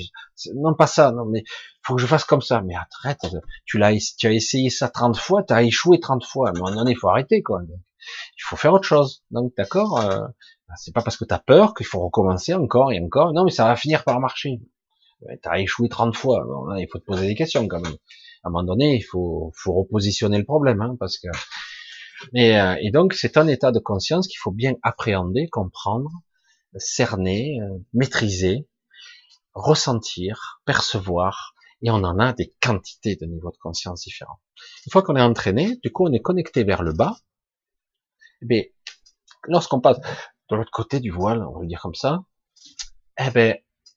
non 0.55 0.75
pas 0.75 0.87
ça, 0.87 1.13
non, 1.13 1.27
mais 1.27 1.45
faut 1.83 1.97
que 1.97 2.01
je 2.01 2.07
fasse 2.07 2.25
comme 2.25 2.41
ça. 2.41 2.63
Mais 2.63 2.75
arrête, 2.75 3.27
tu 3.65 3.79
l'as, 3.79 3.93
tu 4.19 4.27
as 4.27 4.33
essayé 4.33 4.71
ça 4.71 4.89
30 4.89 5.17
fois, 5.17 5.43
tu 5.43 5.53
as 5.53 5.63
échoué 5.63 6.01
30 6.01 6.25
fois. 6.25 6.53
Mais 6.53 6.61
moment 6.61 6.75
donné, 6.75 6.93
il 6.93 6.97
faut 6.97 7.09
arrêter, 7.09 7.43
quoi. 7.43 7.61
Il 7.69 8.43
faut 8.43 8.57
faire 8.57 8.73
autre 8.73 8.87
chose. 8.87 9.23
Donc, 9.31 9.53
d'accord, 9.57 10.01
euh, 10.01 10.21
bah, 10.69 10.75
c'est 10.77 10.95
pas 10.95 11.03
parce 11.03 11.17
que 11.17 11.25
tu 11.25 11.35
as 11.35 11.39
peur 11.39 11.75
qu'il 11.75 11.87
faut 11.87 12.01
recommencer 12.01 12.55
encore 12.55 12.93
et 12.93 13.01
encore. 13.01 13.33
Non, 13.33 13.45
mais 13.45 13.51
ça 13.51 13.65
va 13.65 13.77
finir 13.77 14.05
par 14.05 14.21
marcher. 14.21 14.61
Tu 15.21 15.49
as 15.49 15.61
échoué 15.61 15.89
30 15.89 16.17
fois. 16.17 16.45
il 16.79 16.89
faut 16.91 16.99
te 16.99 17.05
poser 17.05 17.27
des 17.27 17.35
questions 17.35 17.67
quand 17.69 17.81
même. 17.81 17.97
À 18.45 18.49
un 18.49 18.51
moment 18.51 18.65
donné, 18.65 18.97
il 18.97 19.03
faut, 19.03 19.53
faut 19.55 19.73
repositionner 19.73 20.39
le 20.39 20.45
problème, 20.45 20.81
hein, 20.81 20.97
parce 20.99 21.19
que. 21.19 21.29
Et, 22.35 22.59
euh, 22.59 22.77
et 22.81 22.91
donc, 22.91 23.15
c'est 23.15 23.37
un 23.37 23.47
état 23.47 23.73
de 23.73 23.79
conscience 23.79 24.27
qu'il 24.27 24.39
faut 24.39 24.51
bien 24.51 24.75
appréhender, 24.83 25.49
comprendre, 25.49 26.11
cerner, 26.77 27.61
euh, 27.61 27.79
maîtriser, 27.93 28.69
ressentir, 29.55 30.61
percevoir, 30.65 31.55
et 31.83 31.91
on 31.91 32.05
en 32.05 32.19
a 32.19 32.33
des 32.33 32.55
quantités 32.61 33.17
de 33.17 33.27
niveaux 33.27 33.51
de 33.51 33.57
conscience 33.57 34.03
différents. 34.03 34.41
Une 34.87 34.93
fois 34.93 35.03
qu'on 35.03 35.17
est 35.17 35.23
entraîné, 35.23 35.77
du 35.83 35.91
coup, 35.91 36.07
on 36.07 36.13
est 36.13 36.21
connecté 36.21 36.65
vers 36.65 36.83
le 36.83 36.93
bas. 36.93 37.17
Mais 38.41 38.73
eh 38.73 38.75
lorsqu'on 39.45 39.81
passe 39.81 39.99
de 40.51 40.57
l'autre 40.57 40.71
côté 40.71 41.01
du 41.01 41.11
voile, 41.11 41.43
on 41.43 41.55
va 41.55 41.61
le 41.61 41.67
dire 41.67 41.81
comme 41.81 41.95
ça, 41.95 42.25
eh 43.19 43.31
ben, 43.31 43.57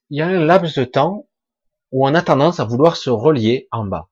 il 0.09 0.17
y 0.17 0.21
a 0.21 0.27
un 0.27 0.45
laps 0.45 0.77
de 0.77 0.85
temps 0.85 1.27
où 1.91 2.07
on 2.07 2.13
a 2.15 2.21
tendance 2.21 2.59
à 2.59 2.65
vouloir 2.65 2.97
se 2.97 3.09
relier 3.09 3.67
en 3.71 3.85
bas. 3.85 4.09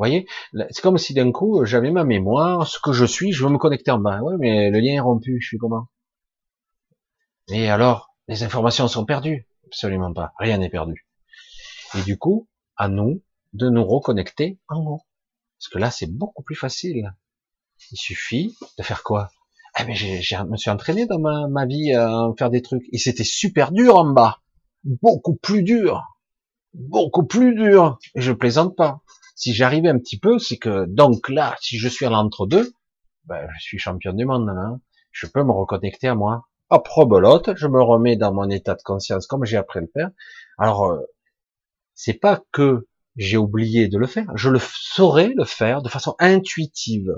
Voyez, 0.00 0.26
c'est 0.70 0.82
comme 0.82 0.98
si 0.98 1.14
d'un 1.14 1.32
coup 1.32 1.64
j'avais 1.64 1.90
ma 1.90 2.04
mémoire, 2.04 2.66
ce 2.66 2.78
que 2.78 2.92
je 2.92 3.04
suis, 3.04 3.32
je 3.32 3.44
veux 3.44 3.50
me 3.50 3.58
connecter 3.58 3.90
en 3.90 3.98
bas. 3.98 4.20
Ouais, 4.22 4.34
mais 4.38 4.70
le 4.70 4.80
lien 4.80 4.94
est 4.94 5.00
rompu, 5.00 5.38
je 5.40 5.46
suis 5.46 5.58
comment? 5.58 5.88
Et 7.48 7.68
alors, 7.68 8.14
les 8.28 8.42
informations 8.42 8.88
sont 8.88 9.04
perdues 9.04 9.46
Absolument 9.66 10.12
pas, 10.12 10.32
rien 10.38 10.58
n'est 10.58 10.68
perdu. 10.68 11.06
Et 11.96 12.02
du 12.02 12.18
coup, 12.18 12.48
à 12.76 12.88
nous 12.88 13.22
de 13.52 13.68
nous 13.68 13.84
reconnecter 13.84 14.58
en 14.68 14.80
haut. 14.84 15.02
Parce 15.58 15.68
que 15.68 15.78
là, 15.78 15.90
c'est 15.90 16.10
beaucoup 16.10 16.42
plus 16.42 16.56
facile. 16.56 17.14
Il 17.92 17.96
suffit 17.96 18.56
de 18.78 18.82
faire 18.82 19.02
quoi? 19.02 19.30
Eh 19.78 19.84
ben, 19.84 19.94
je 19.94 20.42
me 20.44 20.56
suis 20.56 20.70
entraîné 20.70 21.06
dans 21.06 21.18
ma, 21.18 21.46
ma 21.48 21.66
vie 21.66 21.92
à 21.92 22.30
faire 22.38 22.50
des 22.50 22.62
trucs. 22.62 22.82
Et 22.92 22.98
c'était 22.98 23.24
super 23.24 23.70
dur 23.70 23.96
en 23.96 24.10
bas. 24.10 24.38
Beaucoup 24.84 25.36
plus 25.36 25.62
dur. 25.62 26.02
Beaucoup 26.74 27.24
plus 27.24 27.54
dur. 27.54 27.98
Et 28.14 28.20
je 28.20 28.32
plaisante 28.32 28.76
pas. 28.76 29.02
Si 29.40 29.54
j'arrivais 29.54 29.88
un 29.88 29.98
petit 29.98 30.18
peu, 30.18 30.38
c'est 30.38 30.58
que, 30.58 30.84
donc 30.84 31.30
là, 31.30 31.56
si 31.62 31.78
je 31.78 31.88
suis 31.88 32.04
à 32.04 32.10
l'entre-deux, 32.10 32.74
ben, 33.24 33.48
je 33.58 33.62
suis 33.62 33.78
champion 33.78 34.12
du 34.12 34.26
monde, 34.26 34.46
là. 34.46 34.78
Je 35.12 35.26
peux 35.26 35.42
me 35.42 35.50
reconnecter 35.50 36.08
à 36.08 36.14
moi. 36.14 36.46
Hop, 36.68 36.86
rebelote, 36.86 37.56
je 37.56 37.66
me 37.66 37.82
remets 37.82 38.16
dans 38.16 38.34
mon 38.34 38.50
état 38.50 38.74
de 38.74 38.82
conscience 38.82 39.26
comme 39.26 39.46
j'ai 39.46 39.56
appris 39.56 39.78
à 39.78 39.80
le 39.80 39.88
faire. 39.94 40.10
Alors, 40.58 40.90
euh, 40.92 41.00
c'est 41.94 42.20
pas 42.20 42.42
que 42.52 42.86
j'ai 43.16 43.38
oublié 43.38 43.88
de 43.88 43.96
le 43.96 44.06
faire, 44.06 44.26
je 44.34 44.50
le 44.50 44.58
saurais 44.60 45.32
le 45.34 45.46
faire 45.46 45.80
de 45.80 45.88
façon 45.88 46.16
intuitive 46.18 47.10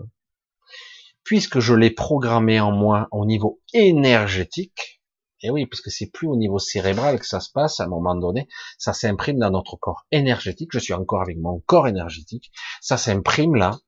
puisque 1.25 1.59
je 1.59 1.75
l'ai 1.75 1.91
programmé 1.91 2.61
en 2.61 2.71
moi 2.71 3.09
au 3.11 3.27
niveau 3.27 3.61
énergétique, 3.75 5.02
et 5.43 5.51
oui, 5.51 5.67
parce 5.67 5.81
que 5.81 5.91
c'est 5.91 6.11
plus 6.11 6.29
au 6.29 6.37
niveau 6.37 6.59
cérébral 6.59 7.19
que 7.19 7.27
ça 7.27 7.41
se 7.41 7.51
passe 7.51 7.81
à 7.81 7.85
un 7.85 7.89
moment 7.89 8.15
donné, 8.15 8.49
ça 8.79 8.93
s'imprime 8.93 9.39
dans 9.39 9.51
notre 9.51 9.77
corps 9.77 10.07
énergétique, 10.11 10.71
je 10.73 10.79
suis 10.79 10.95
encore 10.95 11.23
avec 11.23 11.39
mon 11.39 11.61
corps 11.61 11.89
énergétique, 11.89 12.53
ça 12.81 12.97
s'imprime 12.97 13.55
là, 13.55 13.79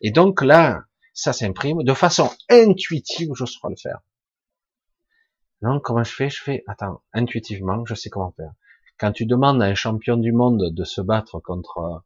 et 0.00 0.10
donc 0.10 0.42
là, 0.42 0.82
ça 1.12 1.32
s'imprime 1.32 1.82
de 1.82 1.94
façon 1.94 2.30
intuitive, 2.48 3.30
je 3.34 3.44
saurais 3.44 3.74
le 3.74 3.80
faire. 3.80 4.00
Non, 5.62 5.80
comment 5.80 6.04
je 6.04 6.12
fais? 6.12 6.30
Je 6.30 6.40
fais, 6.40 6.62
attends, 6.68 7.02
intuitivement, 7.12 7.84
je 7.84 7.94
sais 7.94 8.10
comment 8.10 8.32
faire. 8.36 8.52
Quand 8.98 9.12
tu 9.12 9.26
demandes 9.26 9.62
à 9.62 9.66
un 9.66 9.74
champion 9.74 10.16
du 10.16 10.32
monde 10.32 10.72
de 10.72 10.84
se 10.84 11.00
battre 11.00 11.40
contre 11.40 12.04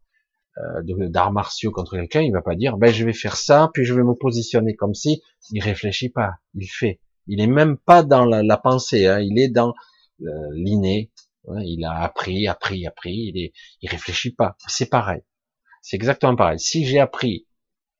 euh, 0.58 1.08
d'arts 1.08 1.32
martiaux 1.32 1.70
contre 1.70 1.96
quelqu'un, 1.96 2.22
il 2.22 2.32
va 2.32 2.42
pas 2.42 2.54
dire 2.54 2.76
ben 2.76 2.92
je 2.92 3.04
vais 3.04 3.12
faire 3.12 3.36
ça, 3.36 3.70
puis 3.72 3.84
je 3.84 3.94
vais 3.94 4.02
me 4.02 4.14
positionner 4.14 4.74
comme 4.74 4.94
si. 4.94 5.22
Il 5.50 5.62
réfléchit 5.62 6.08
pas, 6.08 6.32
il 6.54 6.66
fait. 6.66 7.00
Il 7.26 7.40
est 7.40 7.46
même 7.46 7.76
pas 7.76 8.02
dans 8.02 8.24
la, 8.24 8.56
pensée, 8.56 9.06
hein, 9.06 9.20
il 9.20 9.38
est 9.38 9.48
dans 9.48 9.74
euh, 10.22 10.48
l'inné. 10.52 11.10
il 11.60 11.84
a 11.84 12.02
appris, 12.02 12.46
appris, 12.48 12.86
appris. 12.86 13.32
Il 13.32 13.38
est, 13.38 13.52
il 13.80 13.90
réfléchit 13.90 14.34
pas. 14.34 14.56
C'est 14.66 14.90
pareil. 14.90 15.22
C'est 15.82 15.96
exactement 15.96 16.36
pareil. 16.36 16.60
Si 16.60 16.84
j'ai 16.84 17.00
appris 17.00 17.46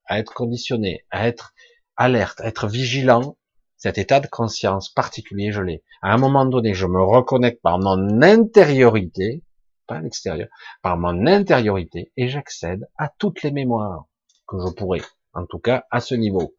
à 0.05 0.19
être 0.19 0.33
conditionné, 0.33 1.05
à 1.11 1.27
être 1.27 1.53
alerte, 1.95 2.41
à 2.41 2.47
être 2.47 2.67
vigilant, 2.67 3.37
cet 3.77 3.97
état 3.97 4.21
de 4.21 4.27
conscience 4.27 4.89
particulier, 4.89 5.51
je 5.51 5.61
l'ai. 5.61 5.83
À 6.01 6.13
un 6.13 6.17
moment 6.17 6.45
donné, 6.45 6.73
je 6.73 6.85
me 6.85 7.01
reconnecte 7.01 7.61
par 7.61 7.79
mon 7.79 8.21
intériorité, 8.21 9.43
pas 9.87 9.99
l'extérieur, 9.99 10.47
par 10.81 10.97
mon 10.97 11.27
intériorité, 11.27 12.13
et 12.15 12.29
j'accède 12.29 12.87
à 12.97 13.09
toutes 13.17 13.43
les 13.43 13.51
mémoires 13.51 14.05
que 14.47 14.57
je 14.57 14.71
pourrais, 14.73 15.01
en 15.33 15.45
tout 15.45 15.59
cas 15.59 15.83
à 15.91 15.99
ce 15.99 16.15
niveau, 16.15 16.55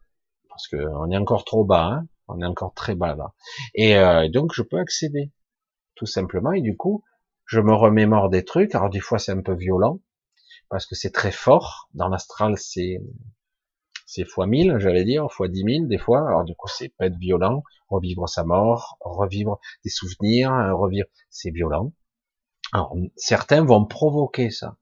parce 0.50 0.68
que 0.68 0.76
on 0.76 1.10
est 1.10 1.16
encore 1.16 1.44
trop 1.44 1.64
bas, 1.64 1.86
hein 1.86 2.06
on 2.28 2.40
est 2.40 2.46
encore 2.46 2.74
très 2.74 2.94
bas 2.94 3.14
là, 3.14 3.34
et 3.74 3.96
euh, 3.96 4.28
donc 4.28 4.52
je 4.54 4.62
peux 4.62 4.78
accéder, 4.78 5.32
tout 5.94 6.06
simplement, 6.06 6.52
et 6.52 6.60
du 6.60 6.76
coup, 6.76 7.04
je 7.46 7.60
me 7.60 7.74
remémore 7.74 8.30
des 8.30 8.44
trucs, 8.44 8.74
alors 8.74 8.90
des 8.90 9.00
fois 9.00 9.18
c'est 9.18 9.32
un 9.32 9.42
peu 9.42 9.54
violent, 9.54 10.00
parce 10.68 10.86
que 10.86 10.94
c'est 10.94 11.12
très 11.12 11.32
fort, 11.32 11.88
dans 11.94 12.08
l'astral 12.08 12.56
c'est 12.58 13.00
c'est 14.06 14.24
fois 14.24 14.46
1000, 14.46 14.76
j'allais 14.78 15.04
dire, 15.04 15.30
fois 15.32 15.48
10 15.48 15.64
000 15.64 15.86
des 15.86 15.98
fois, 15.98 16.26
alors 16.28 16.44
du 16.44 16.54
coup 16.54 16.68
c'est 16.68 16.90
pas 16.90 17.06
être 17.06 17.18
violent, 17.18 17.62
revivre 17.88 18.28
sa 18.28 18.44
mort, 18.44 18.96
revivre 19.00 19.58
des 19.84 19.90
souvenirs, 19.90 20.52
revivre, 20.76 21.06
c'est 21.30 21.50
violent, 21.50 21.92
alors, 22.74 22.92
certains 23.16 23.64
vont 23.64 23.86
provoquer 23.86 24.50
ça. 24.50 24.76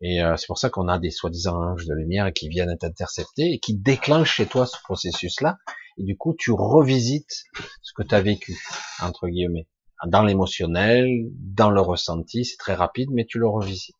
Et 0.00 0.22
euh, 0.22 0.36
c'est 0.36 0.46
pour 0.46 0.58
ça 0.58 0.70
qu'on 0.70 0.86
a 0.86 0.98
des 0.98 1.10
soi-disant 1.10 1.56
anges 1.56 1.86
de 1.86 1.94
lumière 1.94 2.32
qui 2.32 2.48
viennent 2.48 2.76
t'intercepter 2.78 3.54
et 3.54 3.58
qui 3.58 3.76
déclenchent 3.76 4.36
chez 4.36 4.46
toi 4.46 4.64
ce 4.64 4.76
processus-là. 4.84 5.58
Et 5.98 6.04
du 6.04 6.16
coup, 6.16 6.34
tu 6.38 6.52
revisites 6.52 7.44
ce 7.82 7.92
que 7.94 8.02
tu 8.02 8.14
as 8.14 8.20
vécu, 8.20 8.58
entre 9.00 9.28
guillemets. 9.28 9.68
Dans 10.06 10.22
l'émotionnel, 10.22 11.08
dans 11.32 11.70
le 11.70 11.80
ressenti, 11.80 12.44
c'est 12.44 12.58
très 12.58 12.74
rapide, 12.74 13.08
mais 13.12 13.24
tu 13.24 13.38
le 13.38 13.48
revisites. 13.48 13.94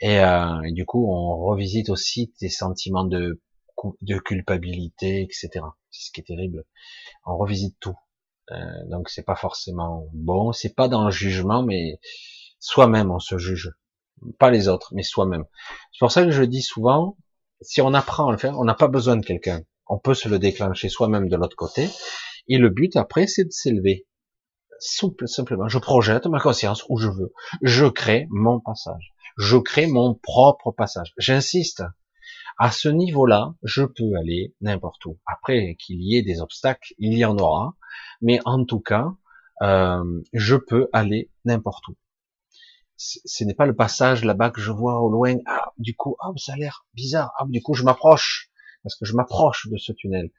Et, 0.00 0.18
euh, 0.20 0.60
du 0.72 0.86
coup, 0.86 1.06
on 1.10 1.36
revisite 1.36 1.90
aussi 1.90 2.32
tes 2.38 2.48
sentiments 2.48 3.04
de, 3.04 3.40
de 4.02 4.18
culpabilité, 4.18 5.22
etc. 5.22 5.50
C'est 5.90 6.06
ce 6.06 6.12
qui 6.12 6.20
est 6.20 6.24
terrible. 6.24 6.64
On 7.26 7.36
revisite 7.36 7.76
tout. 7.80 7.96
Euh, 8.50 8.56
donc 8.88 9.08
c'est 9.08 9.22
pas 9.22 9.36
forcément 9.36 10.06
bon, 10.12 10.52
c'est 10.52 10.74
pas 10.74 10.88
dans 10.88 11.04
le 11.04 11.10
jugement, 11.10 11.62
mais 11.62 11.98
soi-même 12.58 13.10
on 13.10 13.18
se 13.18 13.38
juge, 13.38 13.72
pas 14.38 14.50
les 14.50 14.68
autres, 14.68 14.92
mais 14.94 15.02
soi-même. 15.02 15.44
C'est 15.92 15.98
pour 16.00 16.12
ça 16.12 16.24
que 16.24 16.30
je 16.30 16.42
dis 16.42 16.62
souvent, 16.62 17.16
si 17.62 17.80
on 17.80 17.94
apprend 17.94 18.28
à 18.28 18.32
le 18.32 18.38
faire, 18.38 18.58
on 18.58 18.64
n'a 18.64 18.74
pas 18.74 18.88
besoin 18.88 19.16
de 19.16 19.24
quelqu'un, 19.24 19.62
on 19.86 19.98
peut 19.98 20.14
se 20.14 20.28
le 20.28 20.38
déclencher 20.38 20.88
soi-même 20.88 21.28
de 21.28 21.36
l'autre 21.36 21.56
côté. 21.56 21.88
Et 22.48 22.58
le 22.58 22.68
but 22.68 22.96
après, 22.96 23.26
c'est 23.26 23.44
de 23.44 23.50
s'élever. 23.50 24.06
Souple, 24.80 25.28
simplement, 25.28 25.68
je 25.68 25.78
projette 25.78 26.26
ma 26.26 26.40
conscience 26.40 26.84
où 26.88 26.98
je 26.98 27.08
veux. 27.08 27.32
Je 27.62 27.86
crée 27.86 28.26
mon 28.30 28.60
passage. 28.60 29.12
Je 29.38 29.56
crée 29.56 29.86
mon 29.86 30.14
propre 30.14 30.70
passage. 30.72 31.12
J'insiste. 31.16 31.82
À 32.58 32.70
ce 32.70 32.88
niveau-là, 32.88 33.54
je 33.62 33.82
peux 33.82 34.14
aller 34.18 34.54
n'importe 34.60 35.04
où. 35.06 35.18
Après 35.26 35.76
qu'il 35.76 36.02
y 36.02 36.16
ait 36.16 36.22
des 36.22 36.40
obstacles, 36.40 36.94
il 36.98 37.14
y 37.14 37.24
en 37.24 37.36
aura 37.38 37.76
mais 38.20 38.40
en 38.44 38.64
tout 38.64 38.80
cas, 38.80 39.12
euh, 39.62 40.22
je 40.32 40.56
peux 40.56 40.88
aller 40.92 41.30
n'importe 41.44 41.86
où. 41.88 41.96
Ce 42.96 43.44
n'est 43.44 43.54
pas 43.54 43.66
le 43.66 43.74
passage 43.74 44.24
là-bas 44.24 44.50
que 44.50 44.60
je 44.60 44.70
vois 44.70 45.00
au 45.00 45.10
loin. 45.10 45.36
Ah, 45.46 45.72
du 45.78 45.94
coup, 45.94 46.16
ah, 46.20 46.30
ça 46.36 46.54
a 46.54 46.56
l'air 46.56 46.86
bizarre. 46.94 47.32
Ah, 47.38 47.44
du 47.48 47.60
coup, 47.60 47.74
je 47.74 47.82
m'approche 47.82 48.50
parce 48.84 48.94
que 48.94 49.04
je 49.04 49.14
m'approche 49.14 49.66
de 49.68 49.76
ce 49.76 49.92
tunnel. 49.92 50.30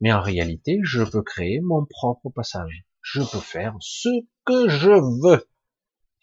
Mais 0.00 0.12
en 0.12 0.20
réalité, 0.20 0.80
je 0.82 1.02
peux 1.02 1.22
créer 1.22 1.60
mon 1.60 1.86
propre 1.86 2.30
passage. 2.30 2.84
Je 3.02 3.20
peux 3.20 3.38
faire 3.38 3.76
ce 3.80 4.08
que 4.44 4.68
je 4.68 4.90
veux. 5.22 5.46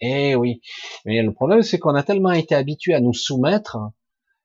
Eh 0.01 0.35
oui. 0.35 0.61
Mais 1.05 1.21
le 1.23 1.33
problème, 1.33 1.63
c'est 1.63 1.79
qu'on 1.79 1.95
a 1.95 2.03
tellement 2.03 2.31
été 2.31 2.53
habitué 2.53 2.93
à 2.93 2.99
nous 2.99 3.13
soumettre 3.13 3.77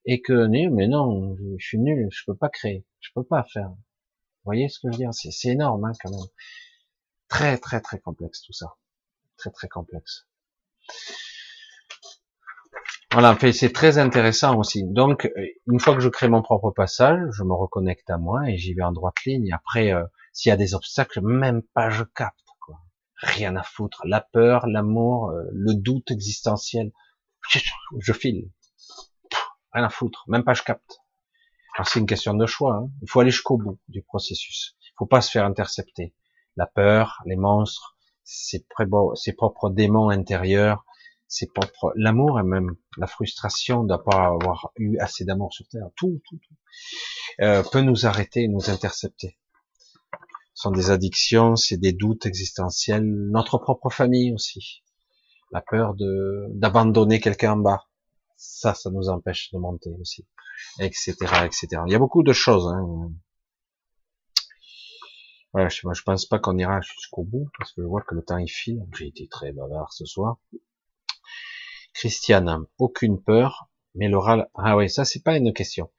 et 0.04 0.20
que, 0.22 0.46
mais 0.46 0.88
non, 0.88 1.36
je 1.58 1.64
suis 1.64 1.78
nul, 1.78 2.08
je 2.10 2.24
peux 2.26 2.36
pas 2.36 2.48
créer, 2.48 2.84
je 3.00 3.10
peux 3.14 3.24
pas 3.24 3.44
faire. 3.44 3.68
Vous 3.68 4.46
voyez 4.46 4.68
ce 4.68 4.78
que 4.80 4.88
je 4.88 4.92
veux 4.92 4.98
dire? 4.98 5.10
C'est 5.12 5.50
énorme 5.50 5.84
hein, 5.84 5.92
quand 6.02 6.10
même. 6.10 6.28
Très 7.28 7.58
très 7.58 7.80
très 7.80 7.98
complexe 7.98 8.42
tout 8.42 8.52
ça. 8.52 8.74
Très 9.36 9.50
très 9.50 9.68
complexe. 9.68 10.26
Voilà, 13.12 13.36
c'est 13.52 13.74
très 13.74 13.98
intéressant 13.98 14.56
aussi. 14.56 14.84
Donc, 14.84 15.26
euh, 15.26 15.46
une 15.66 15.80
fois 15.80 15.94
que 15.94 16.00
je 16.00 16.08
crée 16.08 16.28
mon 16.28 16.40
propre 16.40 16.70
passage, 16.70 17.20
je 17.32 17.42
me 17.42 17.52
reconnecte 17.52 18.08
à 18.08 18.16
moi 18.16 18.48
et 18.48 18.56
j'y 18.56 18.72
vais 18.72 18.82
en 18.82 18.92
droite 18.92 19.22
ligne. 19.26 19.52
Après, 19.52 19.92
euh, 19.92 20.02
s'il 20.32 20.48
y 20.48 20.52
a 20.52 20.56
des 20.56 20.74
obstacles, 20.74 21.20
même 21.20 21.60
pas 21.74 21.90
je 21.90 22.04
capte. 22.04 22.38
Quoi. 22.64 22.80
Rien 23.16 23.54
à 23.56 23.62
foutre. 23.62 24.00
La 24.06 24.22
peur, 24.22 24.66
l'amour, 24.66 25.28
euh, 25.28 25.42
le 25.52 25.74
doute 25.74 26.10
existentiel, 26.10 26.90
je 27.98 28.14
file. 28.14 28.50
Rien 29.74 29.84
à 29.84 29.90
foutre. 29.90 30.24
Même 30.28 30.42
pas 30.42 30.54
je 30.54 30.62
capte. 30.62 31.02
Alors 31.76 31.86
c'est 31.88 32.00
une 32.00 32.06
question 32.06 32.32
de 32.32 32.46
choix. 32.46 32.76
Hein. 32.76 32.90
Il 33.02 33.10
faut 33.10 33.20
aller 33.20 33.30
jusqu'au 33.30 33.58
bout 33.58 33.78
du 33.88 34.00
processus. 34.02 34.74
Il 34.84 34.94
faut 34.96 35.06
pas 35.06 35.20
se 35.20 35.30
faire 35.30 35.44
intercepter. 35.44 36.14
La 36.56 36.66
peur, 36.66 37.20
les 37.26 37.36
monstres, 37.36 37.94
ses, 38.24 38.66
ses 39.16 39.32
propres 39.34 39.68
démons 39.68 40.08
intérieurs, 40.08 40.86
ses 41.32 41.46
propres, 41.46 41.92
l'amour 41.96 42.38
et 42.38 42.42
même 42.42 42.76
la 42.98 43.06
frustration 43.06 43.84
de 43.84 43.96
pas 43.96 44.26
avoir 44.26 44.72
eu 44.76 44.98
assez 44.98 45.24
d'amour 45.24 45.52
sur 45.52 45.66
terre, 45.68 45.88
tout, 45.96 46.20
tout, 46.28 46.36
tout, 46.36 46.54
euh, 47.40 47.62
peut 47.62 47.80
nous 47.80 48.06
arrêter, 48.06 48.48
nous 48.48 48.68
intercepter. 48.68 49.38
Ce 50.54 50.64
sont 50.64 50.70
des 50.70 50.90
addictions, 50.90 51.56
c'est 51.56 51.78
des 51.78 51.92
doutes 51.92 52.26
existentiels, 52.26 53.04
notre 53.04 53.56
propre 53.58 53.88
famille 53.88 54.34
aussi. 54.34 54.82
La 55.50 55.62
peur 55.62 55.94
de 55.94 56.46
d'abandonner 56.50 57.20
quelqu'un 57.20 57.52
en 57.52 57.56
bas, 57.56 57.86
ça, 58.36 58.74
ça 58.74 58.90
nous 58.90 59.08
empêche 59.08 59.50
de 59.52 59.58
monter 59.58 59.90
aussi 60.00 60.26
etc., 60.78 61.14
etc. 61.44 61.82
Il 61.86 61.92
y 61.92 61.94
a 61.94 61.98
beaucoup 61.98 62.22
de 62.22 62.32
choses. 62.32 62.68
Hein. 62.68 63.10
Voilà, 65.52 65.68
je, 65.68 65.80
je 65.92 66.02
pense 66.02 66.26
pas 66.26 66.38
qu'on 66.38 66.56
ira 66.58 66.80
jusqu'au 66.80 67.24
bout 67.24 67.48
parce 67.58 67.72
que 67.72 67.82
je 67.82 67.86
vois 67.86 68.02
que 68.02 68.14
le 68.14 68.22
temps 68.22 68.38
il 68.38 68.48
file. 68.48 68.86
J'ai 68.98 69.08
été 69.08 69.28
très 69.28 69.52
bavard 69.52 69.92
ce 69.92 70.04
soir. 70.04 70.38
Christiane, 71.94 72.66
aucune 72.78 73.22
peur, 73.22 73.68
mais 73.94 74.08
le 74.08 74.18
ras. 74.18 74.46
Ah 74.54 74.76
oui, 74.76 74.88
ça 74.88 75.04
c'est 75.04 75.22
pas 75.22 75.36
une 75.36 75.52
question. 75.52 75.90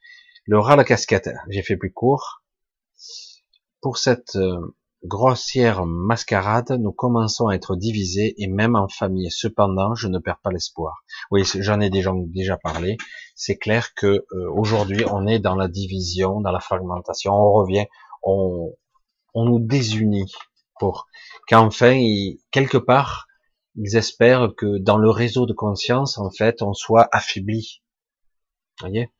Le 0.45 0.59
ras 0.59 0.75
la 0.75 0.83
casquette, 0.83 1.29
j'ai 1.49 1.61
fait 1.61 1.77
plus 1.77 1.93
court. 1.93 2.43
Pour 3.81 3.97
cette, 3.97 4.35
euh, 4.35 4.75
grossière 5.05 5.85
mascarade, 5.85 6.77
nous 6.79 6.91
commençons 6.91 7.47
à 7.47 7.55
être 7.55 7.75
divisés 7.75 8.33
et 8.41 8.47
même 8.47 8.75
en 8.75 8.87
famille. 8.87 9.29
Cependant, 9.31 9.95
je 9.95 10.07
ne 10.07 10.19
perds 10.19 10.39
pas 10.41 10.51
l'espoir. 10.51 11.03
Oui, 11.31 11.43
j'en 11.43 11.79
ai 11.79 11.89
déjà, 11.89 12.57
parlé. 12.57 12.97
C'est 13.35 13.57
clair 13.57 13.93
que 13.95 14.07
euh, 14.07 14.51
aujourd'hui, 14.53 15.03
on 15.11 15.27
est 15.27 15.39
dans 15.39 15.55
la 15.55 15.67
division, 15.67 16.41
dans 16.41 16.51
la 16.51 16.59
fragmentation. 16.59 17.33
On 17.33 17.51
revient, 17.51 17.85
on, 18.23 18.73
on 19.33 19.45
nous 19.45 19.59
désunit 19.59 20.31
pour 20.79 21.07
qu'enfin, 21.47 22.01
quelque 22.51 22.77
part, 22.77 23.27
ils 23.75 23.95
espèrent 23.95 24.53
que 24.55 24.77
dans 24.77 24.97
le 24.97 25.09
réseau 25.09 25.45
de 25.45 25.53
conscience, 25.53 26.17
en 26.17 26.29
fait, 26.29 26.61
on 26.61 26.73
soit 26.73 27.07
affaibli. 27.11 27.81
Vous 28.79 28.87
voyez? 28.87 29.11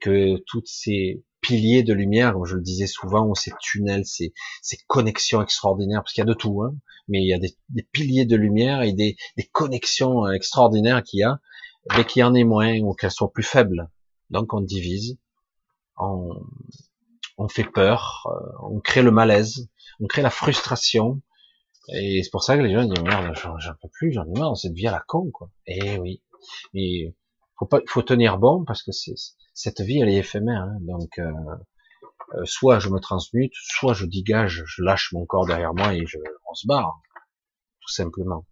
Que 0.00 0.42
toutes 0.46 0.68
ces 0.68 1.22
piliers 1.40 1.82
de 1.82 1.92
lumière, 1.92 2.32
comme 2.32 2.46
je 2.46 2.56
le 2.56 2.62
disais 2.62 2.86
souvent, 2.86 3.26
ou 3.26 3.34
ces 3.34 3.52
tunnels, 3.60 4.06
ces, 4.06 4.32
connexions 4.86 5.42
extraordinaires, 5.42 6.02
parce 6.02 6.14
qu'il 6.14 6.22
y 6.22 6.28
a 6.28 6.32
de 6.32 6.34
tout, 6.34 6.62
hein, 6.62 6.74
mais 7.08 7.20
il 7.20 7.26
y 7.26 7.34
a 7.34 7.38
des, 7.38 7.56
piliers 7.92 8.24
de 8.24 8.36
lumière 8.36 8.82
et 8.82 8.92
des, 8.92 9.16
connexions 9.52 10.30
extraordinaires 10.30 11.02
qu'il 11.02 11.20
y 11.20 11.24
a, 11.24 11.40
mais 11.96 12.04
qu'il 12.04 12.20
y 12.20 12.22
en 12.22 12.34
ait 12.34 12.44
moins 12.44 12.78
ou 12.78 12.94
qu'elles 12.94 13.10
soient 13.10 13.32
plus 13.32 13.42
faibles. 13.42 13.90
Donc 14.30 14.54
on 14.54 14.60
divise, 14.60 15.18
on, 15.98 16.30
on 17.36 17.48
fait 17.48 17.64
peur, 17.64 18.26
euh, 18.26 18.66
on 18.70 18.80
crée 18.80 19.02
le 19.02 19.10
malaise, 19.10 19.68
on 20.00 20.06
crée 20.06 20.22
la 20.22 20.30
frustration, 20.30 21.20
et 21.88 22.22
c'est 22.22 22.30
pour 22.30 22.42
ça 22.42 22.56
que 22.56 22.62
les 22.62 22.72
gens 22.72 22.84
disent 22.84 23.02
merde, 23.02 23.34
j'en 23.34 23.74
peux 23.80 23.88
plus, 23.92 24.12
j'en 24.12 24.24
ai 24.24 24.38
marre, 24.38 24.56
cette 24.56 24.72
vie 24.72 24.86
à 24.86 24.92
la 24.92 25.04
con, 25.06 25.30
quoi. 25.32 25.50
Eh 25.66 25.98
oui, 25.98 26.22
et 26.74 27.14
faut 27.58 27.66
pas, 27.66 27.80
faut 27.86 28.02
tenir 28.02 28.38
bon 28.38 28.64
parce 28.64 28.82
que 28.82 28.92
c'est 28.92 29.14
cette 29.54 29.80
vie, 29.80 30.00
elle 30.00 30.08
est 30.08 30.16
éphémère. 30.16 30.62
Hein, 30.62 30.78
donc, 30.80 31.18
euh, 31.18 31.30
euh, 32.34 32.44
soit 32.44 32.78
je 32.78 32.88
me 32.88 32.98
transmute, 32.98 33.52
soit 33.54 33.94
je 33.94 34.06
dégage, 34.06 34.62
je 34.66 34.82
lâche 34.82 35.12
mon 35.12 35.26
corps 35.26 35.46
derrière 35.46 35.74
moi 35.74 35.94
et 35.94 36.06
je, 36.06 36.18
on 36.50 36.54
se 36.54 36.66
barre, 36.66 37.00
tout 37.80 37.92
simplement. 37.92 38.46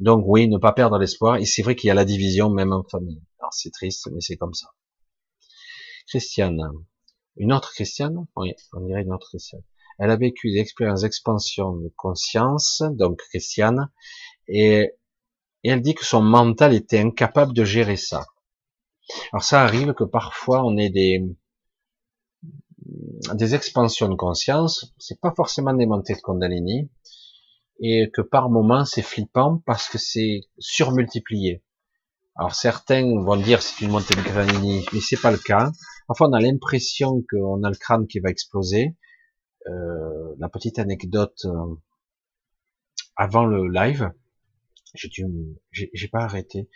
Donc 0.00 0.24
oui, 0.26 0.48
ne 0.48 0.58
pas 0.58 0.72
perdre 0.72 0.98
l'espoir. 0.98 1.36
Et 1.36 1.44
c'est 1.44 1.62
vrai 1.62 1.76
qu'il 1.76 1.88
y 1.88 1.90
a 1.90 1.94
la 1.94 2.04
division 2.04 2.50
même 2.50 2.72
en 2.72 2.84
famille. 2.84 3.22
Alors 3.38 3.52
c'est 3.52 3.70
triste, 3.70 4.08
mais 4.12 4.20
c'est 4.20 4.36
comme 4.36 4.54
ça. 4.54 4.68
Christiane, 6.08 6.60
une 7.36 7.52
autre 7.52 7.72
Christiane, 7.72 8.26
oui, 8.36 8.52
on 8.72 8.80
dirait 8.80 9.02
une 9.02 9.12
autre 9.12 9.28
Christiane. 9.28 9.62
Elle 10.02 10.10
a 10.10 10.16
vécu 10.16 10.50
des 10.50 10.58
expériences 10.58 11.02
d'expansion 11.02 11.76
de 11.76 11.88
conscience, 11.96 12.82
donc 12.90 13.18
Christiane, 13.18 13.88
et, 14.48 14.90
elle 15.62 15.80
dit 15.80 15.94
que 15.94 16.04
son 16.04 16.20
mental 16.20 16.74
était 16.74 16.98
incapable 16.98 17.52
de 17.52 17.62
gérer 17.62 17.96
ça. 17.96 18.26
Alors 19.32 19.44
ça 19.44 19.62
arrive 19.62 19.94
que 19.94 20.02
parfois 20.02 20.64
on 20.64 20.76
ait 20.76 20.90
des 20.90 21.24
des 23.34 23.54
expansions 23.54 24.08
de 24.08 24.16
conscience, 24.16 24.92
c'est 24.98 25.20
pas 25.20 25.32
forcément 25.36 25.72
des 25.72 25.86
montées 25.86 26.14
de 26.14 26.20
Kundalini, 26.20 26.90
et 27.80 28.10
que 28.12 28.22
par 28.22 28.50
moment 28.50 28.84
c'est 28.84 29.02
flippant 29.02 29.62
parce 29.66 29.88
que 29.88 29.98
c'est 29.98 30.40
surmultiplié. 30.58 31.62
Alors 32.34 32.56
certains 32.56 33.04
vont 33.22 33.36
dire 33.36 33.62
c'est 33.62 33.84
une 33.84 33.92
montée 33.92 34.16
de 34.16 34.22
Kundalini, 34.22 34.84
mais 34.92 35.00
c'est 35.00 35.20
pas 35.20 35.30
le 35.30 35.38
cas. 35.38 35.70
Parfois 36.08 36.28
on 36.28 36.32
a 36.32 36.40
l'impression 36.40 37.22
qu'on 37.30 37.62
a 37.62 37.70
le 37.70 37.76
crâne 37.76 38.08
qui 38.08 38.18
va 38.18 38.30
exploser. 38.30 38.96
Euh, 39.68 40.34
la 40.38 40.48
petite 40.48 40.78
anecdote 40.78 41.44
euh, 41.44 41.74
avant 43.16 43.46
le 43.46 43.68
live, 43.68 44.10
j'ai 44.94 45.10
j'ai 45.70 46.08
pas 46.08 46.24
arrêté 46.24 46.68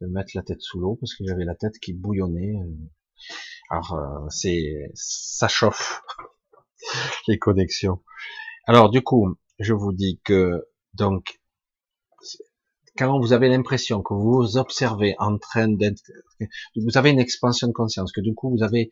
de 0.00 0.06
mettre 0.06 0.32
la 0.34 0.42
tête 0.42 0.60
sous 0.60 0.78
l'eau 0.78 0.96
parce 0.96 1.14
que 1.14 1.24
j'avais 1.26 1.44
la 1.44 1.54
tête 1.54 1.78
qui 1.78 1.92
bouillonnait. 1.94 2.56
Euh. 2.60 2.74
Alors 3.70 3.94
euh, 3.94 4.28
c'est 4.28 4.90
ça 4.94 5.48
chauffe 5.48 6.02
les 7.28 7.38
connexions. 7.38 8.02
Alors 8.66 8.90
du 8.90 9.02
coup, 9.02 9.36
je 9.58 9.72
vous 9.72 9.92
dis 9.92 10.20
que 10.24 10.66
donc 10.94 11.40
quand 12.96 13.18
vous 13.18 13.32
avez 13.32 13.48
l'impression 13.48 14.02
que 14.02 14.14
vous 14.14 14.34
vous 14.34 14.56
observez 14.56 15.16
en 15.18 15.38
train 15.38 15.68
d'être, 15.68 16.02
vous 16.76 16.96
avez 16.96 17.10
une 17.10 17.18
expansion 17.18 17.66
de 17.66 17.72
conscience, 17.72 18.12
que 18.12 18.20
du 18.20 18.34
coup 18.34 18.50
vous 18.50 18.62
avez 18.62 18.90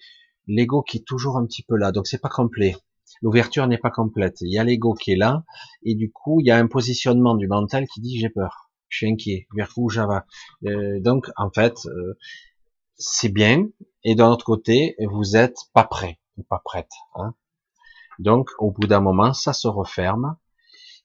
l'ego 0.48 0.82
qui 0.82 0.98
est 0.98 1.06
toujours 1.06 1.36
un 1.36 1.46
petit 1.46 1.62
peu 1.62 1.76
là, 1.76 1.92
donc 1.92 2.06
c'est 2.06 2.20
pas 2.20 2.28
complet. 2.28 2.74
L'ouverture 3.20 3.66
n'est 3.66 3.78
pas 3.78 3.90
complète. 3.90 4.38
Il 4.40 4.52
y 4.52 4.58
a 4.58 4.64
l'ego 4.64 4.94
qui 4.94 5.12
est 5.12 5.16
là, 5.16 5.44
et 5.84 5.94
du 5.94 6.10
coup 6.10 6.40
il 6.40 6.46
y 6.46 6.50
a 6.50 6.56
un 6.56 6.66
positionnement 6.66 7.34
du 7.34 7.46
mental 7.46 7.86
qui 7.86 8.00
dit 8.00 8.18
j'ai 8.18 8.30
peur 8.30 8.72
je 8.92 8.98
suis 8.98 9.10
inquiet, 9.10 9.48
vers 9.56 9.72
où 9.76 9.88
Java. 9.88 10.26
Euh, 10.66 11.00
donc 11.00 11.30
en 11.36 11.50
fait, 11.50 11.74
euh, 11.86 12.18
c'est 12.94 13.30
bien, 13.30 13.66
et 14.04 14.14
d'un 14.14 14.30
autre 14.30 14.44
côté, 14.44 14.96
vous 15.10 15.34
êtes 15.36 15.56
pas 15.72 15.84
prêt 15.84 16.20
ou 16.36 16.42
pas 16.42 16.60
prête. 16.62 16.90
Hein. 17.14 17.34
Donc 18.18 18.50
au 18.58 18.70
bout 18.70 18.86
d'un 18.86 19.00
moment, 19.00 19.32
ça 19.32 19.54
se 19.54 19.66
referme. 19.66 20.36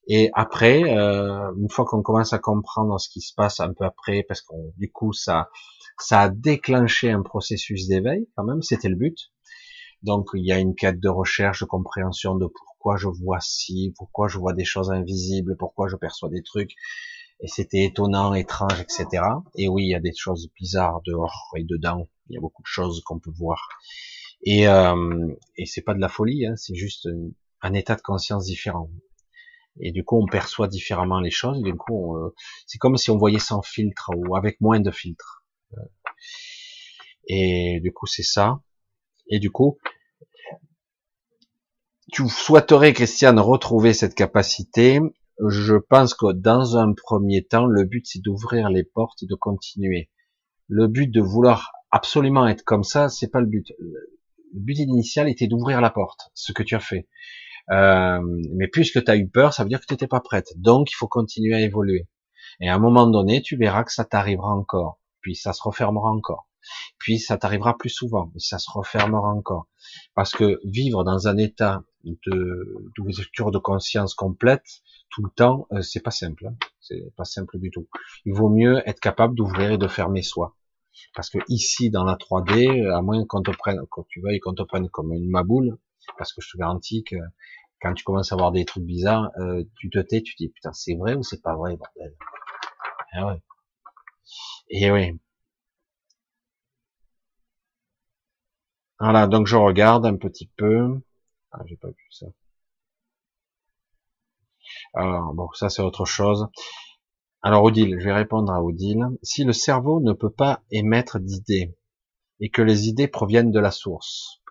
Et 0.10 0.30
après, 0.34 0.84
euh, 0.98 1.52
une 1.58 1.70
fois 1.70 1.86
qu'on 1.86 2.02
commence 2.02 2.34
à 2.34 2.40
comprendre 2.40 3.00
ce 3.00 3.10
qui 3.10 3.22
se 3.22 3.34
passe 3.34 3.60
un 3.62 3.74
peu 3.74 3.86
après, 3.86 4.24
parce 4.28 4.42
qu'on 4.42 4.74
du 4.78 4.92
coup 4.92 5.14
ça 5.14 5.50
ça 6.00 6.22
a 6.22 6.30
déclenché 6.30 7.10
un 7.10 7.24
processus 7.24 7.88
d'éveil 7.88 8.28
quand 8.36 8.44
même, 8.44 8.62
c'était 8.62 8.90
le 8.90 8.96
but. 8.96 9.32
Donc 10.04 10.30
il 10.34 10.46
y 10.46 10.52
a 10.52 10.60
une 10.60 10.76
quête 10.76 11.00
de 11.00 11.10
recherche, 11.10 11.62
de 11.62 11.66
compréhension 11.66 12.36
de 12.36 12.46
pourquoi 12.46 12.98
je 12.98 13.08
vois 13.08 13.40
ci, 13.42 13.94
pourquoi 13.98 14.28
je 14.28 14.38
vois 14.38 14.54
des 14.54 14.66
choses 14.66 14.92
invisibles, 14.92 15.56
pourquoi 15.58 15.88
je 15.88 15.96
perçois 15.96 16.30
des 16.30 16.44
trucs, 16.44 16.76
et 17.40 17.48
c'était 17.48 17.84
étonnant, 17.84 18.34
étrange, 18.34 18.80
etc. 18.80 19.24
Et 19.56 19.68
oui, 19.68 19.84
il 19.84 19.90
y 19.90 19.96
a 19.96 20.00
des 20.00 20.14
choses 20.16 20.50
bizarres 20.60 21.02
dehors 21.06 21.52
et 21.56 21.64
dedans. 21.64 22.08
Il 22.30 22.34
y 22.34 22.38
a 22.38 22.42
beaucoup 22.42 22.64
de 22.64 22.68
choses 22.68 23.02
qu'on 23.06 23.20
peut 23.20 23.32
voir. 23.38 23.70
Et, 24.44 24.68
euh, 24.68 25.28
et 25.56 25.66
c'est 25.66 25.82
pas 25.82 25.94
de 25.94 26.00
la 26.00 26.10
folie, 26.10 26.46
hein, 26.46 26.56
c'est 26.56 26.76
juste 26.76 27.08
un, 27.62 27.74
état 27.74 27.96
de 27.96 28.02
conscience 28.02 28.46
différent. 28.46 28.90
Et 29.80 29.92
du 29.92 30.04
coup, 30.04 30.20
on 30.22 30.26
perçoit 30.26 30.68
différemment 30.68 31.20
les 31.20 31.32
choses. 31.32 31.62
du 31.62 31.76
coup, 31.76 32.18
euh, 32.18 32.34
c'est 32.66 32.80
comme 32.80 32.98
si 32.98 33.12
on 33.12 33.18
voyait 33.18 33.40
sans 33.40 33.62
filtre 33.62 34.10
ou 34.16 34.36
avec 34.36 34.60
moins 34.60 34.80
de 34.80 34.92
filtre. 34.92 35.46
Et 37.28 37.80
du 37.82 37.94
coup, 37.94 38.08
c'est 38.08 38.24
ça. 38.24 38.62
Et 39.30 39.40
du 39.40 39.52
coup, 39.52 39.78
tu 42.12 42.28
souhaiterais, 42.30 42.94
Christiane, 42.94 43.40
retrouver 43.40 43.94
cette 43.94 44.16
capacité 44.16 45.00
je 45.46 45.76
pense 45.76 46.14
que 46.14 46.34
dans 46.34 46.78
un 46.78 46.94
premier 46.94 47.44
temps, 47.44 47.68
le 47.68 47.84
but 47.84 48.06
c'est 48.08 48.22
d'ouvrir 48.22 48.70
les 48.70 48.84
portes 48.84 49.22
et 49.24 49.28
de 49.28 49.36
continuer. 49.36 50.10
Le 50.68 50.88
but 50.88 51.08
de 51.08 51.22
vouloir 51.22 51.72
absolument 51.92 52.48
être 52.48 52.64
comme 52.64 52.84
ça, 52.84 53.10
c'est 53.10 53.30
pas 53.30 53.40
le 53.40 53.46
but. 53.46 53.68
Le 53.80 54.60
but 54.60 54.78
initial 54.80 55.30
était 55.30 55.48
d'ouvrir 55.48 55.80
la 55.82 55.90
porte, 55.90 56.32
ce 56.34 56.52
que 56.52 56.64
tu 56.64 56.76
as 56.76 56.80
fait. 56.80 57.08
Euh, 57.70 58.20
mais 58.56 58.68
puisque 58.68 59.04
tu 59.04 59.12
as 59.12 59.18
eu 59.18 59.30
peur, 59.30 59.54
ça 59.54 59.64
veut 59.64 59.70
dire 59.70 59.80
que 59.80 59.86
tu 59.86 59.94
n'étais 59.94 60.08
pas 60.08 60.22
prête. 60.22 60.54
Donc 60.56 60.92
il 60.92 60.96
faut 60.96 61.08
continuer 61.08 61.54
à 61.54 61.62
évoluer. 61.62 62.08
Et 62.60 62.70
à 62.70 62.76
un 62.76 62.80
moment 62.80 63.08
donné, 63.08 63.42
tu 63.42 63.58
verras 63.58 63.84
que 63.84 63.92
ça 63.92 64.06
t'arrivera 64.06 64.56
encore. 64.56 65.00
Puis 65.22 65.36
ça 65.36 65.54
se 65.54 65.62
refermera 65.62 66.10
encore. 66.10 66.48
Puis 66.98 67.20
ça 67.20 67.38
t'arrivera 67.38 67.78
plus 67.78 67.90
souvent. 67.90 68.32
Et 68.36 68.40
ça 68.40 68.60
se 68.60 68.70
refermera 68.72 69.30
encore. 69.30 69.68
Parce 70.16 70.32
que 70.32 70.60
vivre 70.64 71.04
dans 71.04 71.28
un 71.28 71.38
état 71.38 71.84
d'ouverture 72.04 73.52
de 73.52 73.60
conscience 73.60 74.14
complète, 74.14 74.66
tout 75.10 75.24
le 75.24 75.30
temps, 75.30 75.68
euh, 75.72 75.82
c'est 75.82 76.02
pas 76.02 76.12
simple. 76.12 76.48
Hein. 76.48 76.56
C'est 76.80 77.14
pas 77.16 77.26
simple 77.26 77.60
du 77.60 77.72
tout. 77.72 77.88
Il 78.26 78.34
vaut 78.34 78.50
mieux 78.50 78.82
être 78.88 79.00
capable 79.00 79.36
d'ouvrir 79.36 79.72
et 79.72 79.78
de 79.78 79.88
fermer 79.88 80.22
soi. 80.22 80.56
Parce 81.16 81.30
que 81.30 81.40
ici, 81.48 81.90
dans 81.90 82.04
la 82.04 82.16
3D, 82.16 82.90
à 82.92 83.02
moins 83.02 83.24
qu'on 83.26 83.42
te 83.42 83.52
prenne, 83.52 83.80
quand 83.90 84.06
tu 84.10 84.22
veuilles 84.22 84.40
qu'on 84.40 84.54
te 84.54 84.64
prenne 84.64 84.90
comme 84.90 85.14
une 85.14 85.30
maboule, 85.30 85.78
parce 86.18 86.34
que 86.34 86.42
je 86.42 86.52
te 86.52 86.58
garantis 86.58 87.04
que 87.04 87.16
quand 87.82 87.94
tu 87.94 88.04
commences 88.04 88.32
à 88.32 88.36
voir 88.36 88.52
des 88.52 88.66
trucs 88.66 88.84
bizarres, 88.84 89.30
euh, 89.40 89.64
tu 89.80 89.90
te 89.90 90.00
tais, 90.00 90.22
tu 90.22 90.36
te 90.36 90.44
dis 90.44 90.50
putain, 90.50 90.74
c'est 90.74 90.96
vrai 90.96 91.16
ou 91.16 91.24
c'est 91.24 91.42
pas 91.42 91.56
vrai, 91.56 91.78
bordel? 91.78 92.16
Et 93.16 93.24
ouais. 93.24 93.42
Et 94.70 94.84
eh 94.86 94.92
oui. 94.92 95.20
Voilà, 99.00 99.28
donc 99.28 99.48
je 99.48 99.56
regarde 99.56 100.06
un 100.06 100.16
petit 100.16 100.48
peu. 100.58 101.00
Ah, 101.52 101.62
j'ai 101.66 101.78
pas 101.78 101.90
vu 101.90 102.08
ça. 102.10 102.26
Alors, 104.94 105.34
bon, 105.34 105.50
ça 105.54 105.70
c'est 105.70 105.82
autre 105.82 106.06
chose. 106.06 106.48
Alors 107.44 107.64
Odile, 107.64 107.98
je 108.00 108.06
vais 108.06 108.14
répondre 108.14 108.52
à 108.52 108.64
Odile. 108.64 109.06
Si 109.22 109.44
le 109.44 109.54
cerveau 109.54 110.00
ne 110.02 110.14
peut 110.14 110.32
pas 110.32 110.64
émettre 110.72 111.20
d'idées 111.20 111.78
et 112.40 112.50
que 112.50 112.62
les 112.62 112.88
idées 112.88 113.08
proviennent 113.08 113.52
de 113.52 113.60
la 113.60 113.72
source, 113.72 114.42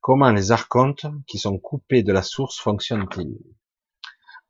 comment 0.00 0.30
les 0.30 0.52
archontes 0.52 1.06
qui 1.26 1.38
sont 1.38 1.58
coupés 1.58 2.02
de 2.02 2.12
la 2.12 2.22
source 2.22 2.58
fonctionnent-ils 2.58 3.38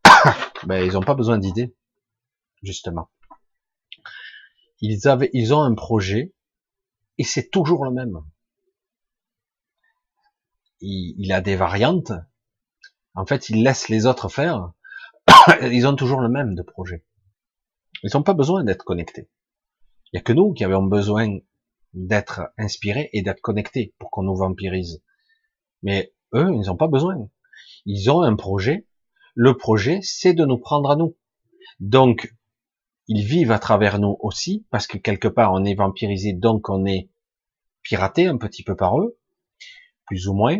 Ben 0.66 0.84
ils 0.84 0.92
n'ont 0.92 1.02
pas 1.02 1.14
besoin 1.14 1.38
d'idées, 1.38 1.74
justement. 2.62 3.10
Ils 4.80 5.08
avaient, 5.08 5.30
ils 5.32 5.54
ont 5.54 5.62
un 5.62 5.74
projet 5.74 6.34
et 7.16 7.24
c'est 7.24 7.48
toujours 7.48 7.84
le 7.84 7.90
même. 7.90 8.22
Il, 10.80 11.32
a 11.32 11.40
des 11.40 11.56
variantes. 11.56 12.12
En 13.14 13.26
fait, 13.26 13.48
il 13.48 13.62
laisse 13.62 13.88
les 13.88 14.06
autres 14.06 14.28
faire 14.28 14.72
ils 15.62 15.86
ont 15.86 15.96
toujours 15.96 16.20
le 16.20 16.28
même 16.28 16.54
de 16.54 16.62
projet. 16.62 17.04
Ils 18.02 18.10
n'ont 18.14 18.22
pas 18.22 18.34
besoin 18.34 18.64
d'être 18.64 18.84
connectés. 18.84 19.28
Il 20.06 20.16
n'y 20.16 20.20
a 20.20 20.22
que 20.22 20.32
nous 20.32 20.52
qui 20.52 20.64
avons 20.64 20.84
besoin 20.84 21.38
d'être 21.92 22.52
inspirés 22.56 23.10
et 23.12 23.22
d'être 23.22 23.40
connectés 23.40 23.94
pour 23.98 24.10
qu'on 24.10 24.22
nous 24.22 24.36
vampirise. 24.36 25.02
Mais 25.82 26.14
eux, 26.34 26.50
ils 26.54 26.66
n'ont 26.66 26.76
pas 26.76 26.88
besoin. 26.88 27.28
Ils 27.84 28.10
ont 28.10 28.22
un 28.22 28.36
projet 28.36 28.88
le 29.40 29.56
projet, 29.56 30.00
c'est 30.02 30.34
de 30.34 30.44
nous 30.44 30.58
prendre 30.58 30.90
à 30.90 30.96
nous. 30.96 31.16
Donc, 31.78 32.34
ils 33.06 33.24
vivent 33.24 33.52
à 33.52 33.60
travers 33.60 34.00
nous 34.00 34.16
aussi, 34.18 34.66
parce 34.70 34.88
que 34.88 34.98
quelque 34.98 35.28
part, 35.28 35.52
on 35.52 35.64
est 35.64 35.76
vampirisé, 35.76 36.32
donc 36.32 36.68
on 36.68 36.84
est 36.86 37.08
piraté 37.82 38.26
un 38.26 38.36
petit 38.36 38.64
peu 38.64 38.74
par 38.74 38.98
eux, 38.98 39.16
plus 40.08 40.28
ou 40.28 40.34
moins, 40.34 40.58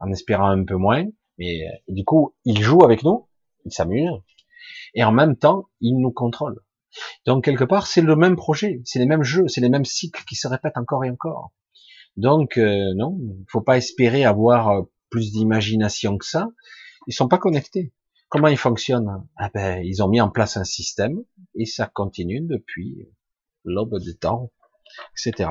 en 0.00 0.10
espérant 0.10 0.48
un 0.48 0.64
peu 0.64 0.76
moins, 0.76 1.04
mais 1.38 1.60
du 1.88 2.04
coup, 2.04 2.34
ils 2.44 2.60
jouent 2.60 2.84
avec 2.84 3.02
nous, 3.02 3.28
ils 3.64 3.72
s'amusent, 3.72 4.20
et 4.94 5.04
en 5.04 5.12
même 5.12 5.36
temps, 5.36 5.68
ils 5.80 5.98
nous 5.98 6.12
contrôlent. 6.12 6.60
Donc 7.26 7.44
quelque 7.44 7.64
part, 7.64 7.86
c'est 7.86 8.02
le 8.02 8.16
même 8.16 8.36
projet, 8.36 8.82
c'est 8.84 8.98
les 8.98 9.06
mêmes 9.06 9.22
jeux, 9.22 9.48
c'est 9.48 9.60
les 9.60 9.70
mêmes 9.70 9.84
cycles 9.84 10.24
qui 10.24 10.34
se 10.34 10.46
répètent 10.46 10.76
encore 10.76 11.04
et 11.04 11.10
encore. 11.10 11.52
Donc 12.16 12.58
euh, 12.58 12.92
non, 12.94 13.18
il 13.20 13.46
faut 13.48 13.62
pas 13.62 13.78
espérer 13.78 14.24
avoir 14.24 14.68
euh, 14.68 14.82
plus 15.08 15.32
d'imagination 15.32 16.18
que 16.18 16.26
ça. 16.26 16.48
Ils 17.06 17.14
sont 17.14 17.28
pas 17.28 17.38
connectés. 17.38 17.92
Comment 18.28 18.48
ils 18.48 18.58
fonctionnent? 18.58 19.26
Ah 19.36 19.50
ben, 19.52 19.82
ils 19.82 20.02
ont 20.02 20.08
mis 20.08 20.20
en 20.20 20.30
place 20.30 20.56
un 20.56 20.64
système 20.64 21.22
et 21.54 21.66
ça 21.66 21.86
continue 21.86 22.40
depuis 22.42 23.08
l'aube 23.64 23.98
des 23.98 24.16
temps, 24.16 24.50
etc. 25.12 25.50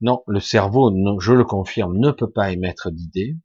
Non, 0.00 0.22
le 0.26 0.40
cerveau, 0.40 0.92
je 1.20 1.32
le 1.32 1.44
confirme, 1.44 1.96
ne 1.98 2.10
peut 2.10 2.30
pas 2.30 2.52
émettre 2.52 2.90
d'idées. 2.90 3.36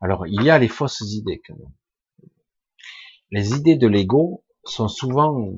Alors, 0.00 0.26
il 0.26 0.42
y 0.42 0.50
a 0.50 0.58
les 0.58 0.68
fausses 0.68 1.02
idées 1.12 1.42
quand 1.46 1.56
même. 1.56 2.30
Les 3.30 3.52
idées 3.52 3.76
de 3.76 3.86
l'ego 3.86 4.44
sont 4.64 4.88
souvent 4.88 5.52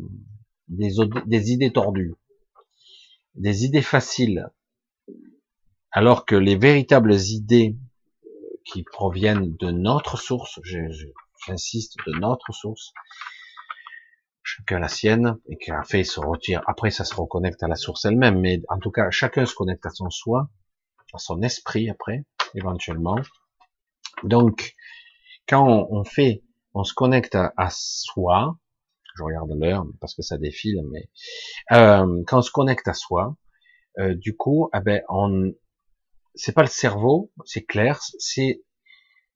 des, 0.68 0.94
des 1.26 1.52
idées 1.52 1.72
tordues, 1.72 2.14
des 3.34 3.64
idées 3.64 3.82
faciles, 3.82 4.50
alors 5.90 6.24
que 6.24 6.34
les 6.34 6.56
véritables 6.56 7.14
idées 7.14 7.76
qui 8.64 8.82
proviennent 8.82 9.54
de 9.56 9.70
notre 9.70 10.18
source, 10.18 10.60
j'insiste, 10.62 11.96
de 12.06 12.18
notre 12.18 12.52
source, 12.52 12.92
chacun 14.56 14.78
la 14.78 14.88
sienne, 14.88 15.38
et 15.48 15.56
qui 15.56 15.70
a 15.70 15.82
fait 15.82 16.04
se 16.04 16.20
retire, 16.20 16.62
après 16.66 16.90
ça 16.90 17.04
se 17.04 17.14
reconnecte 17.14 17.62
à 17.62 17.68
la 17.68 17.76
source 17.76 18.04
elle-même, 18.04 18.40
mais 18.40 18.60
en 18.68 18.78
tout 18.78 18.90
cas, 18.90 19.10
chacun 19.10 19.46
se 19.46 19.54
connecte 19.54 19.86
à 19.86 19.90
son 19.90 20.10
soi, 20.10 20.48
à 21.14 21.18
son 21.18 21.42
esprit 21.42 21.90
après, 21.90 22.24
éventuellement. 22.54 23.18
Donc, 24.24 24.74
quand 25.48 25.86
on 25.90 26.04
fait 26.04 26.42
on 26.74 26.84
se 26.84 26.94
connecte 26.94 27.34
à, 27.34 27.68
soi, 27.70 28.58
je 29.16 29.22
regarde 29.22 29.50
l'heure 29.58 29.84
parce 30.00 30.14
que 30.14 30.22
ça 30.22 30.38
défile, 30.38 30.80
mais 30.90 31.10
euh, 31.72 32.22
quand 32.26 32.38
on 32.38 32.42
se 32.42 32.50
connecte 32.50 32.88
à 32.88 32.94
soi, 32.94 33.36
euh, 33.98 34.14
du 34.14 34.36
coup, 34.36 34.70
eh 34.74 34.80
ben, 34.80 35.02
on, 35.08 35.52
c'est 36.34 36.52
pas 36.52 36.62
le 36.62 36.68
cerveau, 36.68 37.30
c'est 37.44 37.64
clair, 37.64 38.00
c'est 38.18 38.62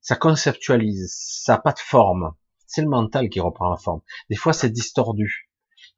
ça 0.01 0.15
conceptualise, 0.15 1.13
ça 1.13 1.53
n'a 1.53 1.59
pas 1.59 1.73
de 1.73 1.79
forme. 1.79 2.33
C'est 2.67 2.81
le 2.81 2.89
mental 2.89 3.29
qui 3.29 3.39
reprend 3.39 3.69
la 3.69 3.77
forme. 3.77 4.01
Des 4.29 4.35
fois, 4.35 4.53
c'est 4.53 4.69
distordu. 4.69 5.49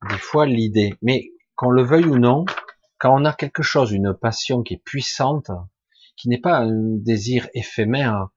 Des 0.09 0.17
fois, 0.17 0.45
l'idée. 0.45 0.93
Mais 1.01 1.31
qu'on 1.55 1.71
le 1.71 1.83
veuille 1.83 2.05
ou 2.05 2.17
non, 2.17 2.45
quand 2.99 3.19
on 3.19 3.25
a 3.25 3.33
quelque 3.33 3.63
chose, 3.63 3.91
une 3.91 4.13
passion 4.13 4.63
qui 4.63 4.75
est 4.75 4.83
puissante, 4.83 5.51
qui 6.15 6.29
n'est 6.29 6.39
pas 6.39 6.59
un 6.59 6.97
désir 6.97 7.49
éphémère, 7.53 8.29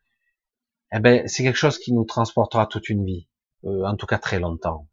eh 0.95 1.01
ben, 1.01 1.27
c'est 1.27 1.43
quelque 1.43 1.59
chose 1.59 1.79
qui 1.79 1.93
nous 1.93 2.05
transportera 2.05 2.67
toute 2.67 2.89
une 2.89 3.05
vie, 3.05 3.29
euh, 3.65 3.85
en 3.85 3.97
tout 3.97 4.07
cas 4.07 4.19
très 4.19 4.41
longtemps. 4.41 4.89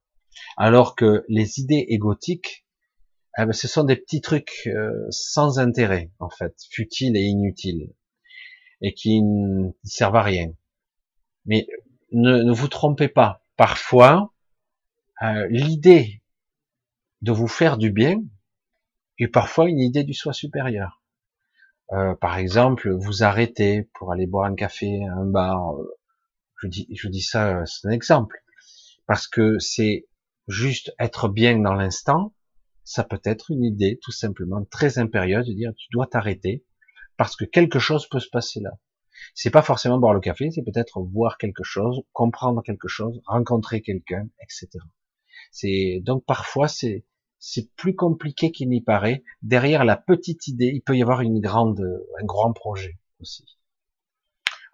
Alors 0.57 0.95
que 0.95 1.25
les 1.27 1.59
idées 1.59 1.85
égotiques, 1.89 2.65
eh 3.37 3.45
ben, 3.45 3.53
ce 3.53 3.67
sont 3.67 3.83
des 3.83 3.95
petits 3.95 4.21
trucs 4.21 4.67
euh, 4.67 5.07
sans 5.09 5.59
intérêt, 5.59 6.11
en 6.19 6.29
fait, 6.29 6.55
futiles 6.69 7.15
et 7.15 7.21
inutiles, 7.21 7.93
et 8.81 8.93
qui 8.93 9.21
ne 9.21 9.69
servent 9.83 10.15
à 10.15 10.23
rien. 10.23 10.51
Mais 11.45 11.67
ne, 12.11 12.43
ne 12.43 12.51
vous 12.51 12.67
trompez 12.67 13.07
pas, 13.07 13.43
parfois, 13.57 14.33
euh, 15.21 15.47
l'idée 15.49 16.21
de 17.21 17.31
vous 17.31 17.47
faire 17.47 17.77
du 17.77 17.91
bien 17.91 18.23
est 19.17 19.27
parfois 19.27 19.69
une 19.69 19.79
idée 19.79 20.03
du 20.03 20.13
soi 20.13 20.33
supérieur. 20.33 21.01
Euh, 21.91 22.15
par 22.15 22.37
exemple, 22.37 22.91
vous 22.91 23.23
arrêtez 23.23 23.89
pour 23.95 24.11
aller 24.11 24.27
boire 24.27 24.45
un 24.45 24.55
café, 24.55 25.03
un 25.05 25.25
bar. 25.25 25.75
Euh, 25.75 25.97
je 26.61 26.67
dis, 26.67 26.87
je 26.91 27.07
dis 27.07 27.21
ça, 27.21 27.59
euh, 27.59 27.65
c'est 27.65 27.87
un 27.87 27.91
exemple, 27.91 28.37
parce 29.07 29.27
que 29.27 29.57
c'est 29.59 30.07
juste 30.47 30.93
être 30.99 31.29
bien 31.29 31.57
dans 31.59 31.73
l'instant. 31.73 32.33
Ça 32.83 33.03
peut 33.03 33.21
être 33.23 33.51
une 33.51 33.63
idée 33.63 33.99
tout 34.01 34.11
simplement 34.11 34.63
très 34.65 34.99
impérieuse 34.99 35.47
de 35.47 35.53
dire 35.53 35.73
tu 35.75 35.87
dois 35.91 36.07
t'arrêter 36.07 36.65
parce 37.17 37.35
que 37.35 37.45
quelque 37.45 37.79
chose 37.79 38.07
peut 38.07 38.19
se 38.19 38.29
passer 38.29 38.59
là. 38.61 38.71
C'est 39.35 39.49
pas 39.49 39.61
forcément 39.61 39.97
boire 39.99 40.13
le 40.13 40.19
café, 40.19 40.51
c'est 40.51 40.63
peut-être 40.63 41.01
voir 41.01 41.37
quelque 41.37 41.63
chose, 41.63 42.01
comprendre 42.13 42.61
quelque 42.63 42.87
chose, 42.87 43.21
rencontrer 43.25 43.81
quelqu'un, 43.81 44.27
etc. 44.41 44.69
C'est 45.51 46.01
donc 46.03 46.25
parfois 46.25 46.67
c'est 46.67 47.05
c'est 47.39 47.73
plus 47.75 47.95
compliqué 47.95 48.51
qu'il 48.51 48.69
n'y 48.69 48.81
paraît. 48.81 49.23
Derrière 49.41 49.85
la 49.85 49.95
petite 49.95 50.47
idée, 50.47 50.71
il 50.73 50.81
peut 50.81 50.97
y 50.97 51.01
avoir 51.01 51.21
une 51.21 51.39
grande, 51.39 51.81
un 52.21 52.25
grand 52.25 52.51
projet 52.53 52.99
aussi. 53.21 53.45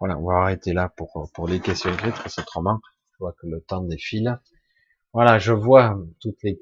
Voilà, 0.00 0.18
on 0.18 0.26
va 0.26 0.34
arrêter 0.42 0.72
là 0.72 0.92
pour, 0.96 1.30
pour 1.32 1.48
les 1.48 1.60
questions 1.60 1.92
écrites, 1.92 2.16
parce 2.16 2.38
autrement, 2.38 2.80
je 3.12 3.18
vois 3.20 3.34
que 3.40 3.46
le 3.46 3.60
temps 3.62 3.82
défile. 3.82 4.40
Voilà, 5.12 5.38
je 5.38 5.52
vois 5.52 5.96
toutes 6.20 6.42
les, 6.42 6.60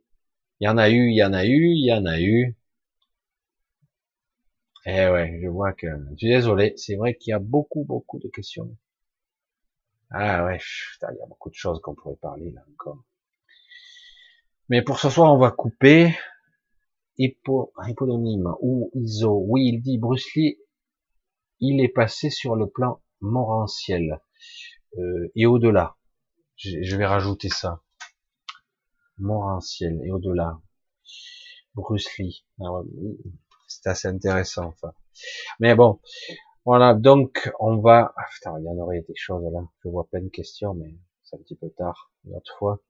il 0.60 0.66
y 0.66 0.68
en 0.68 0.78
a 0.78 0.90
eu, 0.90 1.08
il 1.08 1.16
y 1.16 1.24
en 1.24 1.32
a 1.32 1.44
eu, 1.44 1.72
il 1.72 1.86
y 1.86 1.92
en 1.92 2.06
a 2.06 2.20
eu. 2.20 2.56
Eh 4.86 5.08
ouais, 5.08 5.40
je 5.42 5.48
vois 5.48 5.72
que, 5.72 5.86
je 6.12 6.16
suis 6.16 6.28
désolé, 6.28 6.74
c'est 6.76 6.96
vrai 6.96 7.16
qu'il 7.16 7.30
y 7.30 7.34
a 7.34 7.38
beaucoup, 7.38 7.84
beaucoup 7.84 8.18
de 8.18 8.28
questions. 8.28 8.76
Ah 10.10 10.44
ouais, 10.44 10.58
il 11.02 11.18
y 11.18 11.22
a 11.22 11.26
beaucoup 11.26 11.48
de 11.48 11.54
choses 11.54 11.80
qu'on 11.80 11.94
pourrait 11.94 12.16
parler 12.16 12.50
là 12.50 12.62
encore. 12.72 13.02
Mais 14.68 14.82
pour 14.82 14.98
ce 14.98 15.08
soir, 15.08 15.32
on 15.32 15.38
va 15.38 15.50
couper 15.50 16.14
Hippo, 17.16 17.72
ou 18.60 18.90
ISO. 18.94 19.44
Oui, 19.48 19.70
il 19.72 19.80
dit 19.80 19.98
Bruce 19.98 20.34
Lee, 20.34 20.58
il 21.60 21.80
est 21.80 21.88
passé 21.88 22.28
sur 22.28 22.56
le 22.56 22.68
plan 22.68 23.00
morantiel 23.20 24.20
euh, 24.98 25.32
et 25.34 25.46
au-delà. 25.46 25.96
Je, 26.56 26.96
vais 26.96 27.06
rajouter 27.06 27.48
ça. 27.48 27.82
Morantiel 29.18 30.00
et 30.04 30.10
au-delà. 30.10 30.60
Bruce 31.74 32.18
Lee. 32.18 32.44
Ah 32.60 32.70
c'est 33.66 33.88
assez 33.88 34.08
intéressant. 34.08 34.66
Enfin. 34.66 34.92
Mais 35.60 35.74
bon, 35.74 36.00
voilà. 36.64 36.94
Donc, 36.94 37.52
on 37.60 37.78
va. 37.78 38.12
Ah, 38.16 38.24
putain, 38.32 38.58
il 38.58 38.64
y 38.64 38.68
en 38.68 38.78
aurait 38.78 39.02
des 39.02 39.14
choses 39.16 39.44
là. 39.52 39.60
Je 39.84 39.88
vois 39.88 40.06
plein 40.08 40.22
de 40.22 40.28
questions, 40.28 40.74
mais 40.74 40.94
c'est 41.22 41.36
un 41.36 41.40
petit 41.40 41.56
peu 41.56 41.70
tard. 41.70 42.10
Une 42.24 42.36
autre 42.36 42.54
fois. 42.58 42.80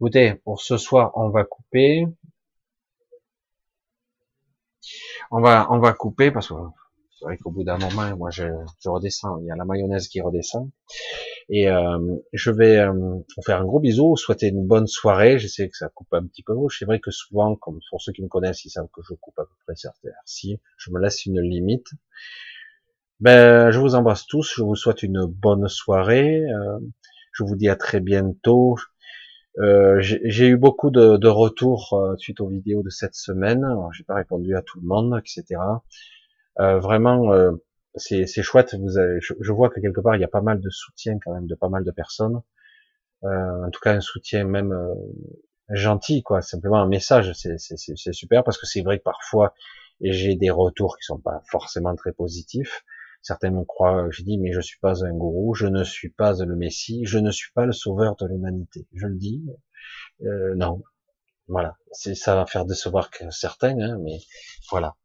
Écoutez, 0.00 0.34
pour 0.44 0.60
ce 0.60 0.76
soir, 0.76 1.12
on 1.16 1.30
va 1.30 1.44
couper. 1.44 2.06
On 5.30 5.40
va, 5.40 5.66
on 5.70 5.78
va 5.78 5.92
couper 5.92 6.30
parce 6.30 6.48
que 6.48 6.54
c'est 7.18 7.24
vrai 7.24 7.36
qu'au 7.36 7.50
bout 7.50 7.64
d'un 7.64 7.78
moment, 7.78 8.16
moi, 8.16 8.30
je, 8.30 8.44
je, 8.80 8.88
redescends. 8.88 9.38
Il 9.40 9.46
y 9.46 9.50
a 9.50 9.56
la 9.56 9.64
mayonnaise 9.64 10.06
qui 10.08 10.20
redescend. 10.20 10.70
Et 11.48 11.68
euh, 11.68 11.98
je 12.32 12.50
vais 12.50 12.78
euh, 12.78 12.92
vous 12.92 13.42
faire 13.44 13.60
un 13.60 13.64
gros 13.64 13.80
bisou, 13.80 14.16
souhaiter 14.16 14.48
une 14.48 14.66
bonne 14.66 14.86
soirée. 14.86 15.38
Je 15.38 15.48
sais 15.48 15.68
que 15.68 15.76
ça 15.76 15.88
coupe 15.88 16.12
un 16.12 16.24
petit 16.26 16.42
peu. 16.42 16.54
C'est 16.70 16.84
vrai 16.84 17.00
que 17.00 17.10
souvent, 17.10 17.56
comme 17.56 17.80
pour 17.90 18.00
ceux 18.00 18.12
qui 18.12 18.22
me 18.22 18.28
connaissent, 18.28 18.64
ils 18.64 18.70
savent 18.70 18.88
que 18.92 19.00
je 19.02 19.14
coupe 19.14 19.38
à 19.38 19.44
peu 19.44 19.54
près 19.66 19.74
certaines 19.74 20.12
si 20.26 20.60
Je 20.76 20.90
me 20.90 21.00
laisse 21.00 21.26
une 21.26 21.40
limite. 21.40 21.88
Ben, 23.20 23.72
je 23.72 23.80
vous 23.80 23.96
embrasse 23.96 24.26
tous. 24.26 24.54
Je 24.56 24.62
vous 24.62 24.76
souhaite 24.76 25.02
une 25.02 25.24
bonne 25.24 25.66
soirée. 25.68 26.44
Euh, 26.44 26.78
je 27.32 27.42
vous 27.42 27.56
dis 27.56 27.68
à 27.68 27.74
très 27.74 28.00
bientôt. 28.00 28.76
Euh, 29.58 29.98
j'ai 30.00 30.46
eu 30.46 30.56
beaucoup 30.56 30.90
de, 30.90 31.16
de 31.16 31.28
retours 31.28 31.94
euh, 31.94 32.16
suite 32.16 32.40
aux 32.40 32.48
vidéos 32.48 32.82
de 32.82 32.90
cette 32.90 33.16
semaine. 33.16 33.66
J'ai 33.92 34.04
pas 34.04 34.14
répondu 34.14 34.54
à 34.54 34.62
tout 34.62 34.80
le 34.80 34.86
monde, 34.86 35.18
etc. 35.18 35.60
Euh, 36.60 36.78
vraiment, 36.80 37.32
euh, 37.32 37.52
c'est 37.96 38.26
chouette. 38.42 38.74
Vous 38.74 38.98
avez, 38.98 39.20
je, 39.20 39.52
vois 39.52 39.70
que 39.70 39.80
quelque 39.80 40.00
part 40.00 40.16
il 40.16 40.20
y 40.20 40.24
a 40.24 40.28
pas 40.28 40.40
mal 40.42 40.60
de 40.60 40.70
soutien 40.70 41.18
quand 41.24 41.34
même 41.34 41.46
de 41.46 41.54
pas 41.54 41.68
mal 41.68 41.84
de 41.84 41.90
personnes. 41.90 42.40
en 43.22 43.70
tout 43.70 43.80
cas, 43.80 43.92
un 43.94 44.00
soutien 44.00 44.44
même 44.44 44.74
gentil, 45.70 46.22
quoi. 46.22 46.42
Simplement 46.42 46.80
un 46.80 46.88
message, 46.88 47.32
c'est 47.34 48.12
super 48.12 48.44
parce 48.44 48.58
que 48.58 48.66
c'est 48.66 48.82
vrai 48.82 48.98
que 48.98 49.04
parfois 49.04 49.54
j'ai 50.00 50.36
des 50.36 50.50
retours 50.50 50.96
qui 50.96 51.04
sont 51.04 51.18
pas 51.18 51.42
forcément 51.50 51.94
très 51.96 52.12
positifs. 52.12 52.84
Certains 53.22 53.50
me 53.50 53.64
croient, 53.64 54.08
je 54.10 54.22
dis, 54.22 54.38
mais 54.38 54.52
je 54.52 54.60
suis 54.60 54.78
pas 54.78 55.04
un 55.04 55.12
gourou, 55.12 55.54
je 55.54 55.66
ne 55.66 55.82
suis 55.82 56.10
pas 56.10 56.34
le 56.34 56.54
Messie, 56.56 57.04
je 57.04 57.18
ne 57.18 57.30
suis 57.30 57.52
pas 57.52 57.66
le 57.66 57.72
sauveur 57.72 58.16
de 58.16 58.26
l'humanité. 58.26 58.86
Je 58.94 59.06
le 59.06 59.16
dis, 59.16 59.44
euh, 60.22 60.54
non. 60.54 60.82
Voilà, 61.48 61.76
ça 61.92 62.34
va 62.34 62.46
faire 62.46 62.66
décevoir 62.66 63.10
que 63.10 63.30
certains, 63.30 63.78
hein, 63.80 63.98
mais 64.04 64.18
voilà, 64.70 64.96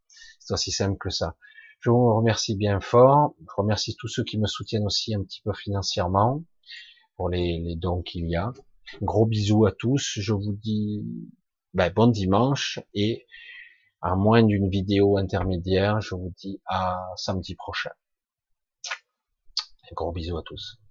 c'est 0.43 0.53
aussi 0.53 0.71
simple 0.71 0.97
que 0.97 1.09
ça. 1.09 1.35
Je 1.79 1.89
vous 1.89 2.15
remercie 2.15 2.55
bien 2.55 2.79
fort. 2.79 3.35
Je 3.39 3.53
remercie 3.57 3.95
tous 3.97 4.07
ceux 4.07 4.23
qui 4.23 4.37
me 4.37 4.47
soutiennent 4.47 4.85
aussi 4.85 5.15
un 5.15 5.23
petit 5.23 5.41
peu 5.41 5.53
financièrement 5.53 6.43
pour 7.15 7.29
les, 7.29 7.75
dons 7.77 8.01
qu'il 8.01 8.29
y 8.29 8.35
a. 8.35 8.51
Gros 9.01 9.25
bisous 9.25 9.65
à 9.65 9.71
tous. 9.71 10.19
Je 10.19 10.33
vous 10.33 10.53
dis 10.53 11.03
ben, 11.73 11.91
bon 11.91 12.07
dimanche 12.07 12.79
et 12.93 13.25
à 14.01 14.15
moins 14.15 14.43
d'une 14.43 14.69
vidéo 14.69 15.17
intermédiaire, 15.17 16.01
je 16.01 16.15
vous 16.15 16.33
dis 16.37 16.61
à 16.65 16.99
samedi 17.15 17.55
prochain. 17.55 17.91
Gros 19.93 20.11
bisou 20.11 20.37
à 20.37 20.43
tous. 20.43 20.82